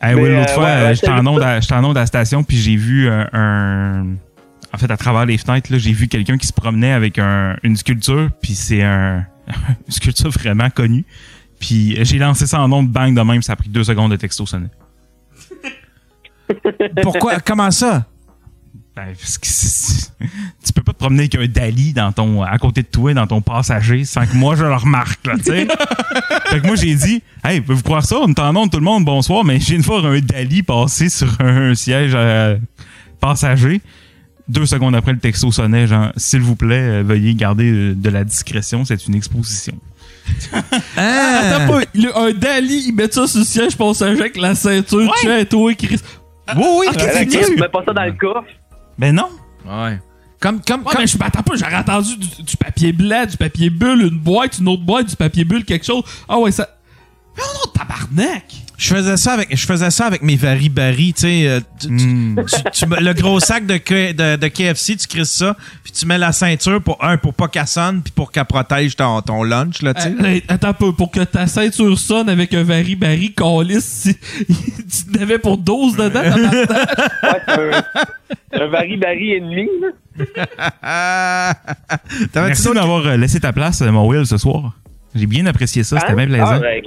Hey, 0.00 0.14
Mais, 0.16 0.22
Will, 0.22 0.32
l'autre 0.32 0.50
euh, 0.50 0.54
fois, 0.54 0.64
ouais, 0.64 0.70
euh, 0.70 0.86
ouais, 0.88 0.94
j'étais 0.94 1.08
en 1.10 1.20
vu 1.22 1.28
onde 1.28 1.40
ça? 1.40 1.48
à, 1.50 1.60
j'étais 1.60 1.74
en 1.74 1.84
onde 1.84 1.96
à 1.96 2.00
la 2.00 2.06
station, 2.06 2.42
puis 2.42 2.56
j'ai 2.56 2.76
vu 2.76 3.08
un, 3.08 3.28
un- 3.32 4.06
En 4.74 4.78
fait, 4.78 4.90
à 4.90 4.96
travers 4.96 5.24
les 5.24 5.38
fenêtres, 5.38 5.70
là, 5.72 5.78
j'ai 5.78 5.92
vu 5.92 6.08
quelqu'un 6.08 6.36
qui 6.36 6.46
se 6.46 6.52
promenait 6.52 6.92
avec 6.92 7.18
un, 7.18 7.56
une 7.62 7.76
sculpture, 7.76 8.28
puis 8.42 8.54
c'est 8.54 8.82
un, 8.82 9.24
une 9.86 9.92
sculpture 9.92 10.30
vraiment 10.30 10.70
connue. 10.70 11.04
Puis 11.58 11.96
j'ai 12.04 12.18
lancé 12.18 12.46
ça 12.46 12.60
en 12.60 12.70
onde, 12.72 12.88
bang, 12.88 13.14
de 13.14 13.22
même, 13.22 13.42
ça 13.42 13.54
a 13.54 13.56
pris 13.56 13.68
deux 13.68 13.84
secondes 13.84 14.10
de 14.10 14.16
texto 14.16 14.44
sonner. 14.46 14.68
Pourquoi? 17.02 17.40
Comment 17.40 17.70
ça? 17.70 18.06
Ben, 18.96 19.12
parce 19.18 19.38
que 19.38 19.48
tu 20.64 20.72
peux 20.72 20.82
pas 20.82 20.92
te 20.92 20.98
promener 20.98 21.22
avec 21.22 21.34
un 21.34 21.46
Dali 21.48 21.92
dans 21.92 22.12
ton, 22.12 22.42
à 22.42 22.56
côté 22.58 22.82
de 22.82 22.86
toi, 22.86 23.12
dans 23.12 23.26
ton 23.26 23.40
passager, 23.40 24.04
sans 24.04 24.24
que 24.24 24.36
moi 24.36 24.54
je 24.54 24.62
le 24.62 24.74
remarque, 24.74 25.26
là, 25.26 25.34
tu 25.36 25.44
sais. 25.44 25.66
fait 26.46 26.60
que 26.60 26.66
moi, 26.66 26.76
j'ai 26.76 26.94
dit, 26.94 27.20
hey, 27.42 27.60
pouvez-vous 27.60 27.82
croire 27.82 28.04
ça? 28.04 28.18
On 28.20 28.28
est 28.28 28.38
en 28.38 28.54
onde, 28.54 28.70
tout 28.70 28.78
le 28.78 28.84
monde, 28.84 29.04
bonsoir, 29.04 29.44
mais 29.44 29.58
j'ai 29.58 29.74
une 29.74 29.82
fois 29.82 30.00
un 30.06 30.20
Dali 30.20 30.62
passé 30.62 31.08
sur 31.08 31.40
un 31.40 31.74
siège 31.74 32.12
euh, 32.14 32.56
passager. 33.18 33.80
Deux 34.46 34.66
secondes 34.66 34.94
après, 34.94 35.12
le 35.12 35.18
texto 35.18 35.50
sonnait, 35.52 35.86
genre, 35.86 36.12
s'il 36.16 36.40
vous 36.42 36.54
plaît, 36.56 37.00
euh, 37.00 37.02
veuillez 37.02 37.34
garder 37.34 37.70
euh, 37.70 37.94
de 37.94 38.08
la 38.10 38.24
discrétion, 38.24 38.84
c'est 38.84 39.06
une 39.06 39.14
exposition. 39.14 39.74
Hein? 40.96 41.40
Attends 41.42 41.72
pas, 41.72 41.80
le- 41.94 42.16
un 42.16 42.32
Dali, 42.32 42.84
il 42.88 42.94
met 42.94 43.10
ça 43.10 43.26
sur 43.26 43.40
le 43.40 43.44
siège 43.44 43.76
passager 43.76 44.20
avec 44.20 44.36
la 44.36 44.54
ceinture, 44.54 45.12
tu 45.20 45.28
es 45.28 45.44
toi, 45.44 45.74
Chris. 45.74 45.98
Oui, 46.56 46.62
oui, 46.78 46.86
Ah, 46.88 46.90
Ouais, 46.90 46.96
qu'est-ce 46.96 47.24
que 47.24 47.42
Chris, 47.44 47.54
tu 47.54 47.60
mets 47.60 47.68
pas 47.68 47.82
ça 47.86 47.92
dans 47.92 48.04
le 48.04 48.12
coffre. 48.12 48.44
Ben 48.98 49.14
non. 49.14 49.28
Ouais. 49.66 49.98
Comme, 50.40 50.60
comme, 50.60 50.80
Ouais, 50.80 50.92
comme- 50.92 51.00
mais 51.00 51.06
je 51.06 51.16
m'attends 51.18 51.42
pas, 51.42 51.56
j'aurais 51.56 51.74
attendu 51.74 52.16
du, 52.18 52.42
du 52.42 52.56
papier 52.56 52.92
blanc, 52.92 53.24
du 53.26 53.36
papier 53.36 53.70
bulle, 53.70 54.02
une 54.12 54.18
boîte, 54.18 54.58
une 54.58 54.68
autre 54.68 54.82
boîte, 54.82 55.08
du 55.08 55.16
papier 55.16 55.44
bulle, 55.44 55.64
quelque 55.64 55.86
chose. 55.86 56.02
Ah 56.28 56.38
ouais, 56.38 56.50
ça. 56.52 56.68
Mais 57.36 57.42
non, 57.42 57.70
tabarnak! 57.72 58.44
Je 58.84 58.94
faisais 58.94 59.16
ça 59.16 59.32
avec, 59.32 59.56
je 59.56 59.66
faisais 59.66 59.90
ça 59.90 60.06
avec 60.06 60.22
mes 60.22 60.36
vari-bari, 60.36 61.12
tu 61.14 61.22
sais. 61.22 61.46
euh, 61.48 61.60
tu- 61.80 61.88
Hmm. 61.88 62.36
tu- 62.46 62.70
tu 62.72 62.86
mets 62.86 63.00
le 63.00 63.12
gros 63.14 63.40
sac 63.40 63.64
de, 63.66 63.74
de, 63.74 64.36
de 64.36 64.48
KFC, 64.48 64.96
tu 64.96 65.06
crisses 65.06 65.36
ça, 65.36 65.56
puis 65.82 65.92
tu 65.92 66.04
mets 66.06 66.18
la 66.18 66.32
ceinture 66.32 66.82
pour 66.82 67.02
un, 67.02 67.16
pour 67.16 67.32
pas 67.34 67.48
qu'elle 67.48 67.66
sonne, 67.66 68.02
puis 68.02 68.12
pour 68.12 68.30
qu'elle 68.32 68.44
protège 68.44 68.96
ton, 68.96 69.20
ton 69.22 69.42
lunch, 69.42 69.80
là, 69.82 69.94
tu 69.94 70.02
sais. 70.02 70.14
Hey, 70.24 70.42
attends 70.48 70.68
un 70.68 70.72
peu, 70.74 70.92
pour 70.92 71.10
que 71.10 71.20
ta 71.20 71.46
ceinture 71.46 71.98
sonne 71.98 72.28
avec 72.28 72.52
un 72.54 72.62
vari-bari 72.62 73.32
calice, 73.34 73.84
si, 73.84 74.16
tu 75.08 75.18
n'avais 75.18 75.38
pour 75.38 75.56
12 75.58 75.96
dedans. 75.96 76.20
Ouais, 76.20 77.82
un, 78.52 78.60
un 78.62 78.66
vari-bari. 78.68 79.68
Ah. 80.82 81.54
T'avais-tu 82.32 82.62
Merci 82.62 82.74
d'avoir 82.74 83.06
euh, 83.06 83.16
laissé 83.16 83.40
ta 83.40 83.52
place, 83.52 83.82
euh, 83.82 83.90
mon 83.90 84.06
Will, 84.06 84.26
ce 84.26 84.36
soir. 84.36 84.72
J'ai 85.14 85.26
bien 85.26 85.46
apprécié 85.46 85.84
ça, 85.84 85.98
c'était 86.00 86.12
Hein? 86.12 86.16
bien 86.16 86.26
plaisant. 86.26 86.46
Ah, 86.56 86.58
ben, 86.60 86.82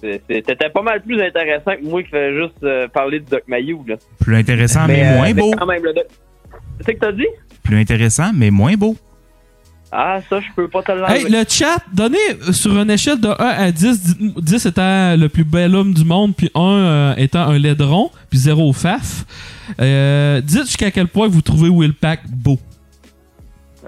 C'était 0.00 0.70
pas 0.70 0.82
mal 0.82 1.02
plus 1.02 1.20
intéressant 1.22 1.72
que 1.76 1.84
moi 1.84 2.02
qui 2.02 2.08
fais 2.10 2.34
juste 2.34 2.62
euh, 2.62 2.88
parler 2.88 3.20
de 3.20 3.26
Doc 3.28 3.42
Mayou, 3.46 3.84
là. 3.86 3.96
Plus 4.20 4.36
intéressant, 4.36 4.86
mais, 4.86 5.06
euh, 5.06 5.16
moins 5.16 5.32
beau. 5.34 5.52
quand 5.58 5.66
même, 5.66 5.84
le 5.84 5.92
Doc- 5.92 6.06
C'est 6.80 6.92
ce 6.92 6.96
que 6.96 7.00
t'as 7.00 7.12
dit? 7.12 7.26
Plus 7.62 7.78
intéressant, 7.78 8.30
mais 8.34 8.50
moins 8.50 8.74
beau. 8.74 8.96
Ah, 9.92 10.20
ça, 10.30 10.38
je 10.40 10.46
peux 10.54 10.68
pas 10.68 10.82
te 10.82 10.92
l'enlever. 10.92 11.22
Hey, 11.22 11.24
le 11.28 11.42
chat, 11.48 11.78
donnez 11.92 12.16
sur 12.52 12.78
une 12.80 12.90
échelle 12.90 13.20
de 13.20 13.26
1 13.28 13.34
à 13.38 13.72
10, 13.72 14.00
dites- 14.16 14.38
10 14.44 14.66
étant 14.66 15.16
le 15.16 15.26
plus 15.28 15.42
bel 15.44 15.74
homme 15.74 15.92
du 15.92 16.04
monde, 16.04 16.32
puis 16.36 16.48
1 16.54 16.60
euh, 16.60 17.14
étant 17.16 17.40
un 17.48 17.58
laidron, 17.58 18.10
puis 18.30 18.38
0 18.38 18.72
faf. 18.72 19.24
Euh, 19.80 20.40
dites 20.40 20.62
jusqu'à 20.66 20.90
quel 20.92 21.08
point 21.08 21.26
vous 21.26 21.42
trouvez 21.42 21.68
Will 21.68 21.92
Pack 21.92 22.20
beau. 22.28 22.58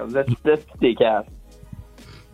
Vous 0.06 0.16
êtes 0.16 0.26
tous 0.26 0.78
des 0.80 0.94
caves. 0.96 1.24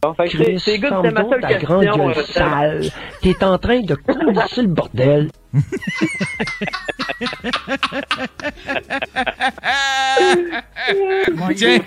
Que 0.02 0.58
c'est- 0.58 0.78
good, 0.78 0.92
c'était 0.94 1.10
ma 1.10 1.22
donc 1.22 1.32
seule 1.32 1.40
ta 1.40 1.54
grande 1.54 1.84
gueule 1.84 2.00
euh, 2.16 2.22
sale. 2.24 2.90
T'es 3.20 3.44
en 3.44 3.58
train 3.58 3.80
de 3.80 3.94
coulisser 3.94 4.62
le 4.62 4.68
bordel. 4.68 5.30
Tiens. 11.56 11.78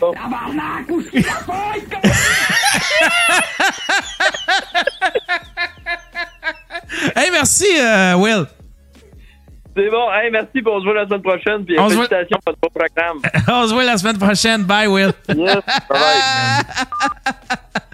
Hey, 7.15 7.31
merci, 7.31 7.65
euh, 7.79 8.15
Will. 8.15 8.45
C'est 9.75 9.89
bon, 9.89 10.11
hey, 10.13 10.29
merci 10.31 10.61
pour 10.61 10.73
on 10.73 10.79
se 10.79 10.85
voit 10.85 10.93
la 10.95 11.05
semaine 11.05 11.21
prochaine, 11.21 11.63
puis 11.65 11.75
On 11.79 11.87
félicitations 11.89 12.37
pour 12.45 12.55
votre 12.61 12.73
programme. 12.73 13.19
On 13.63 13.67
se 13.67 13.73
voit 13.73 13.83
la 13.85 13.97
semaine 13.97 14.17
prochaine. 14.17 14.63
Bye, 14.63 14.87
Will. 14.87 15.13
Yes, 15.29 15.57
bye. 15.89 16.63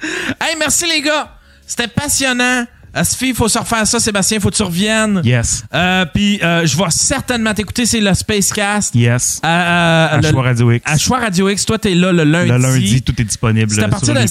Hey, 0.42 0.56
merci, 0.60 0.86
les 0.88 1.02
gars. 1.02 1.30
C'était 1.66 1.88
passionnant. 1.88 2.66
Asfi, 2.94 3.30
il 3.30 3.36
faut 3.36 3.48
se 3.48 3.60
refaire 3.60 3.86
ça. 3.86 4.00
Sébastien, 4.00 4.40
faut 4.40 4.50
que 4.50 4.56
tu 4.56 4.64
reviennes. 4.64 5.22
Yes. 5.24 5.64
Euh, 5.74 6.06
Puis, 6.12 6.40
euh, 6.42 6.66
je 6.66 6.76
vais 6.78 6.84
certainement 6.90 7.54
t'écouter. 7.54 7.86
C'est 7.86 8.00
le 8.00 8.12
Spacecast. 8.14 8.96
Yes. 8.96 9.40
À, 9.44 10.06
À 10.08 10.18
le- 10.22 10.30
Choix 10.30 10.42
Radio 10.44 10.72
X. 10.72 10.84
À 10.92 10.98
Choix 10.98 11.20
Radio 11.20 11.50
X. 11.50 11.66
Toi, 11.66 11.78
t'es 11.78 11.94
là 11.94 12.12
le 12.12 12.24
lundi. 12.24 12.50
Le 12.50 12.58
lundi, 12.58 13.02
tout 13.04 13.20
est 13.22 13.26
disponible. 13.26 13.70
C'est 13.72 13.84
à 13.84 13.88
partir 13.90 14.14
de. 14.16 14.22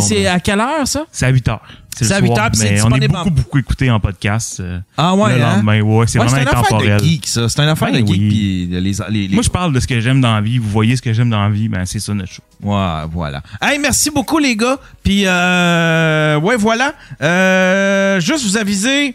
c'est 0.00 0.26
à 0.26 0.40
quelle 0.40 0.60
heure, 0.60 0.86
ça? 0.86 1.04
C'est 1.10 1.26
à 1.26 1.30
8 1.30 1.48
heures. 1.48 1.62
C'est 1.96 2.12
à 2.12 2.18
8 2.20 2.26
soir, 2.26 2.38
heures, 2.38 2.50
puis 2.50 2.60
c'est 2.60 2.70
mais 2.72 2.82
on 2.82 2.90
est 2.96 3.08
beaucoup, 3.08 3.30
beaucoup 3.30 3.58
écouté 3.58 3.90
en 3.90 4.00
podcast. 4.00 4.60
euh, 4.60 4.78
Ah 4.96 5.14
ouais, 5.14 5.36
Le 5.38 5.42
hein? 5.44 5.56
lendemain, 5.56 5.80
ouais, 5.80 6.06
c'est 6.06 6.18
Ouais, 6.18 6.26
vraiment 6.26 6.42
une 6.42 6.48
affaire 6.48 6.58
intemporel. 6.60 6.98
de 7.00 7.04
geek, 7.04 7.26
ça. 7.26 7.48
C'est 7.48 7.62
une 7.62 7.68
affaire 7.68 7.92
Ben 7.92 8.02
de 8.02 8.06
geek. 8.06 8.20
oui. 8.20 8.28
Puis 8.28 8.66
les, 8.70 8.80
les, 8.80 9.28
les- 9.28 9.34
Moi, 9.34 9.42
je 9.42 9.50
parle 9.50 9.72
de 9.72 9.80
ce 9.80 9.86
que 9.86 10.00
j'aime 10.00 10.20
dans 10.20 10.34
la 10.34 10.40
vie. 10.40 10.58
Vous 10.58 10.68
voyez 10.68 10.96
ce 10.96 11.02
que 11.02 11.12
j'aime 11.12 11.30
dans 11.30 11.42
la 11.42 11.50
vie, 11.50 11.68
ben 11.68 11.84
c'est 11.86 12.00
ça 12.00 12.12
notre 12.14 12.32
show. 12.32 12.42
Ouais, 12.62 13.02
voilà. 13.12 13.42
Hey, 13.62 13.78
merci 13.78 14.10
beaucoup, 14.10 14.38
les 14.38 14.56
gars. 14.56 14.78
Puis, 15.02 15.22
euh, 15.26 16.38
ouais, 16.40 16.56
voilà. 16.56 16.94
Euh, 17.22 18.20
juste 18.20 18.44
vous 18.44 18.56
aviser, 18.56 19.14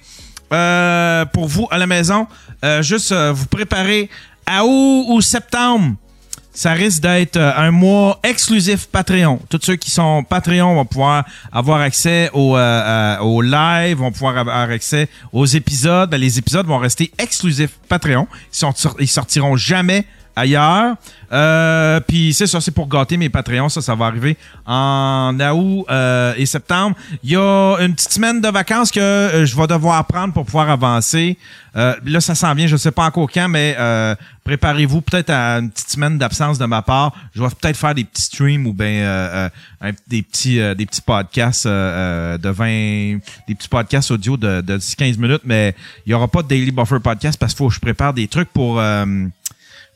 euh, 0.53 1.25
pour 1.25 1.47
vous 1.47 1.67
à 1.71 1.77
la 1.77 1.87
maison, 1.87 2.27
euh, 2.63 2.81
juste 2.81 3.11
euh, 3.11 3.31
vous 3.33 3.45
préparer 3.45 4.09
à 4.45 4.63
août 4.65 5.05
ou 5.09 5.21
septembre. 5.21 5.95
Ça 6.59 6.73
risque 6.73 7.03
d'être 7.03 7.37
euh, 7.37 7.53
un 7.55 7.71
mois 7.71 8.19
exclusif 8.21 8.87
Patreon. 8.87 9.39
Tous 9.49 9.61
ceux 9.63 9.77
qui 9.77 9.89
sont 9.91 10.25
Patreon 10.25 10.75
vont 10.75 10.83
pouvoir 10.83 11.23
avoir 11.53 11.79
accès 11.79 12.29
au, 12.33 12.57
euh, 12.57 13.17
euh, 13.21 13.41
live, 13.41 13.99
vont 13.99 14.11
pouvoir 14.11 14.37
avoir 14.37 14.69
accès 14.69 15.07
aux 15.31 15.45
épisodes. 15.45 16.09
Ben, 16.09 16.19
les 16.19 16.37
épisodes 16.37 16.67
vont 16.67 16.79
rester 16.79 17.13
exclusifs 17.17 17.79
Patreon. 17.87 18.27
Ils, 18.61 18.67
ils 18.99 19.07
sortiront 19.07 19.55
jamais 19.55 20.03
ailleurs. 20.35 20.95
Euh, 21.31 21.99
Puis 22.07 22.33
c'est 22.33 22.47
ça, 22.47 22.59
c'est 22.61 22.71
pour 22.71 22.87
gâter 22.87 23.17
mes 23.17 23.29
Patreons. 23.29 23.69
Ça, 23.69 23.81
ça 23.81 23.95
va 23.95 24.05
arriver 24.05 24.37
en 24.65 25.35
août 25.39 25.85
euh, 25.89 26.33
et 26.37 26.45
septembre. 26.45 26.95
Il 27.23 27.31
y 27.31 27.35
a 27.35 27.77
une 27.79 27.93
petite 27.93 28.11
semaine 28.11 28.41
de 28.41 28.47
vacances 28.47 28.91
que 28.91 28.99
euh, 28.99 29.45
je 29.45 29.55
vais 29.55 29.67
devoir 29.67 30.05
prendre 30.05 30.33
pour 30.33 30.45
pouvoir 30.45 30.69
avancer. 30.69 31.37
Euh, 31.75 31.95
là, 32.03 32.19
ça 32.19 32.33
s'en 32.33 32.53
vient, 32.55 32.65
je 32.65 32.77
sais 32.77 32.91
pas 32.91 33.05
encore 33.05 33.29
quand, 33.31 33.47
mais 33.47 33.75
euh, 33.77 34.15
préparez-vous 34.43 35.01
peut-être 35.01 35.29
à 35.29 35.59
une 35.59 35.69
petite 35.69 35.89
semaine 35.91 36.17
d'absence 36.17 36.57
de 36.57 36.65
ma 36.65 36.81
part. 36.81 37.13
Je 37.35 37.43
vais 37.43 37.49
peut-être 37.49 37.77
faire 37.77 37.93
des 37.93 38.03
petits 38.05 38.23
streams 38.23 38.65
ou 38.65 38.73
bien 38.73 39.49
des 40.07 40.23
petits 40.23 40.57
des 40.75 40.85
petits 40.87 41.01
podcasts 41.01 41.67
de 41.67 42.49
20 42.49 43.19
des 43.47 43.55
petits 43.55 43.69
podcasts 43.69 44.09
audio 44.09 44.35
de, 44.35 44.61
de 44.61 44.77
10-15 44.79 45.19
minutes, 45.19 45.41
mais 45.45 45.75
il 46.07 46.11
y 46.11 46.13
aura 46.15 46.27
pas 46.27 46.41
de 46.41 46.47
Daily 46.47 46.71
Buffer 46.71 46.99
podcast 46.99 47.39
parce 47.39 47.53
qu'il 47.53 47.59
faut 47.59 47.67
que 47.69 47.75
je 47.75 47.79
prépare 47.79 48.13
des 48.13 48.27
trucs 48.27 48.49
pour 48.51 48.81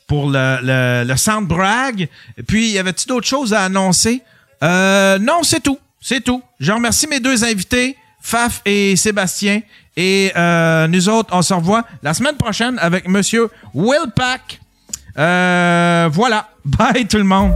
pour 0.08 0.30
le, 0.30 0.58
le, 0.62 1.04
le 1.08 1.18
Sound 1.18 1.48
Brag. 1.48 2.08
Et 2.38 2.44
puis, 2.44 2.72
y 2.72 2.80
avait-tu 2.80 3.08
d'autres 3.08 3.28
choses 3.28 3.54
à 3.54 3.64
annoncer? 3.64 4.22
Euh, 4.64 5.18
non, 5.20 5.44
c'est 5.44 5.62
tout. 5.62 5.80
C'est 6.02 6.22
tout. 6.22 6.42
Je 6.60 6.72
remercie 6.72 7.08
mes 7.08 7.20
deux 7.20 7.44
invités, 7.44 7.98
Faf 8.22 8.62
et 8.66 8.96
Sébastien. 8.96 9.62
Et 9.96 10.32
euh, 10.36 10.88
nous 10.88 11.08
autres, 11.10 11.30
on 11.34 11.42
se 11.42 11.54
revoit 11.54 11.86
la 12.02 12.14
semaine 12.14 12.36
prochaine 12.36 12.78
avec 12.80 13.08
Monsieur 13.08 13.50
Will 13.74 14.12
Pack. 14.16 14.60
Euh, 15.18 16.10
voilà. 16.12 16.50
Bye 16.66 17.08
tout 17.08 17.18
le 17.18 17.24
monde. 17.24 17.54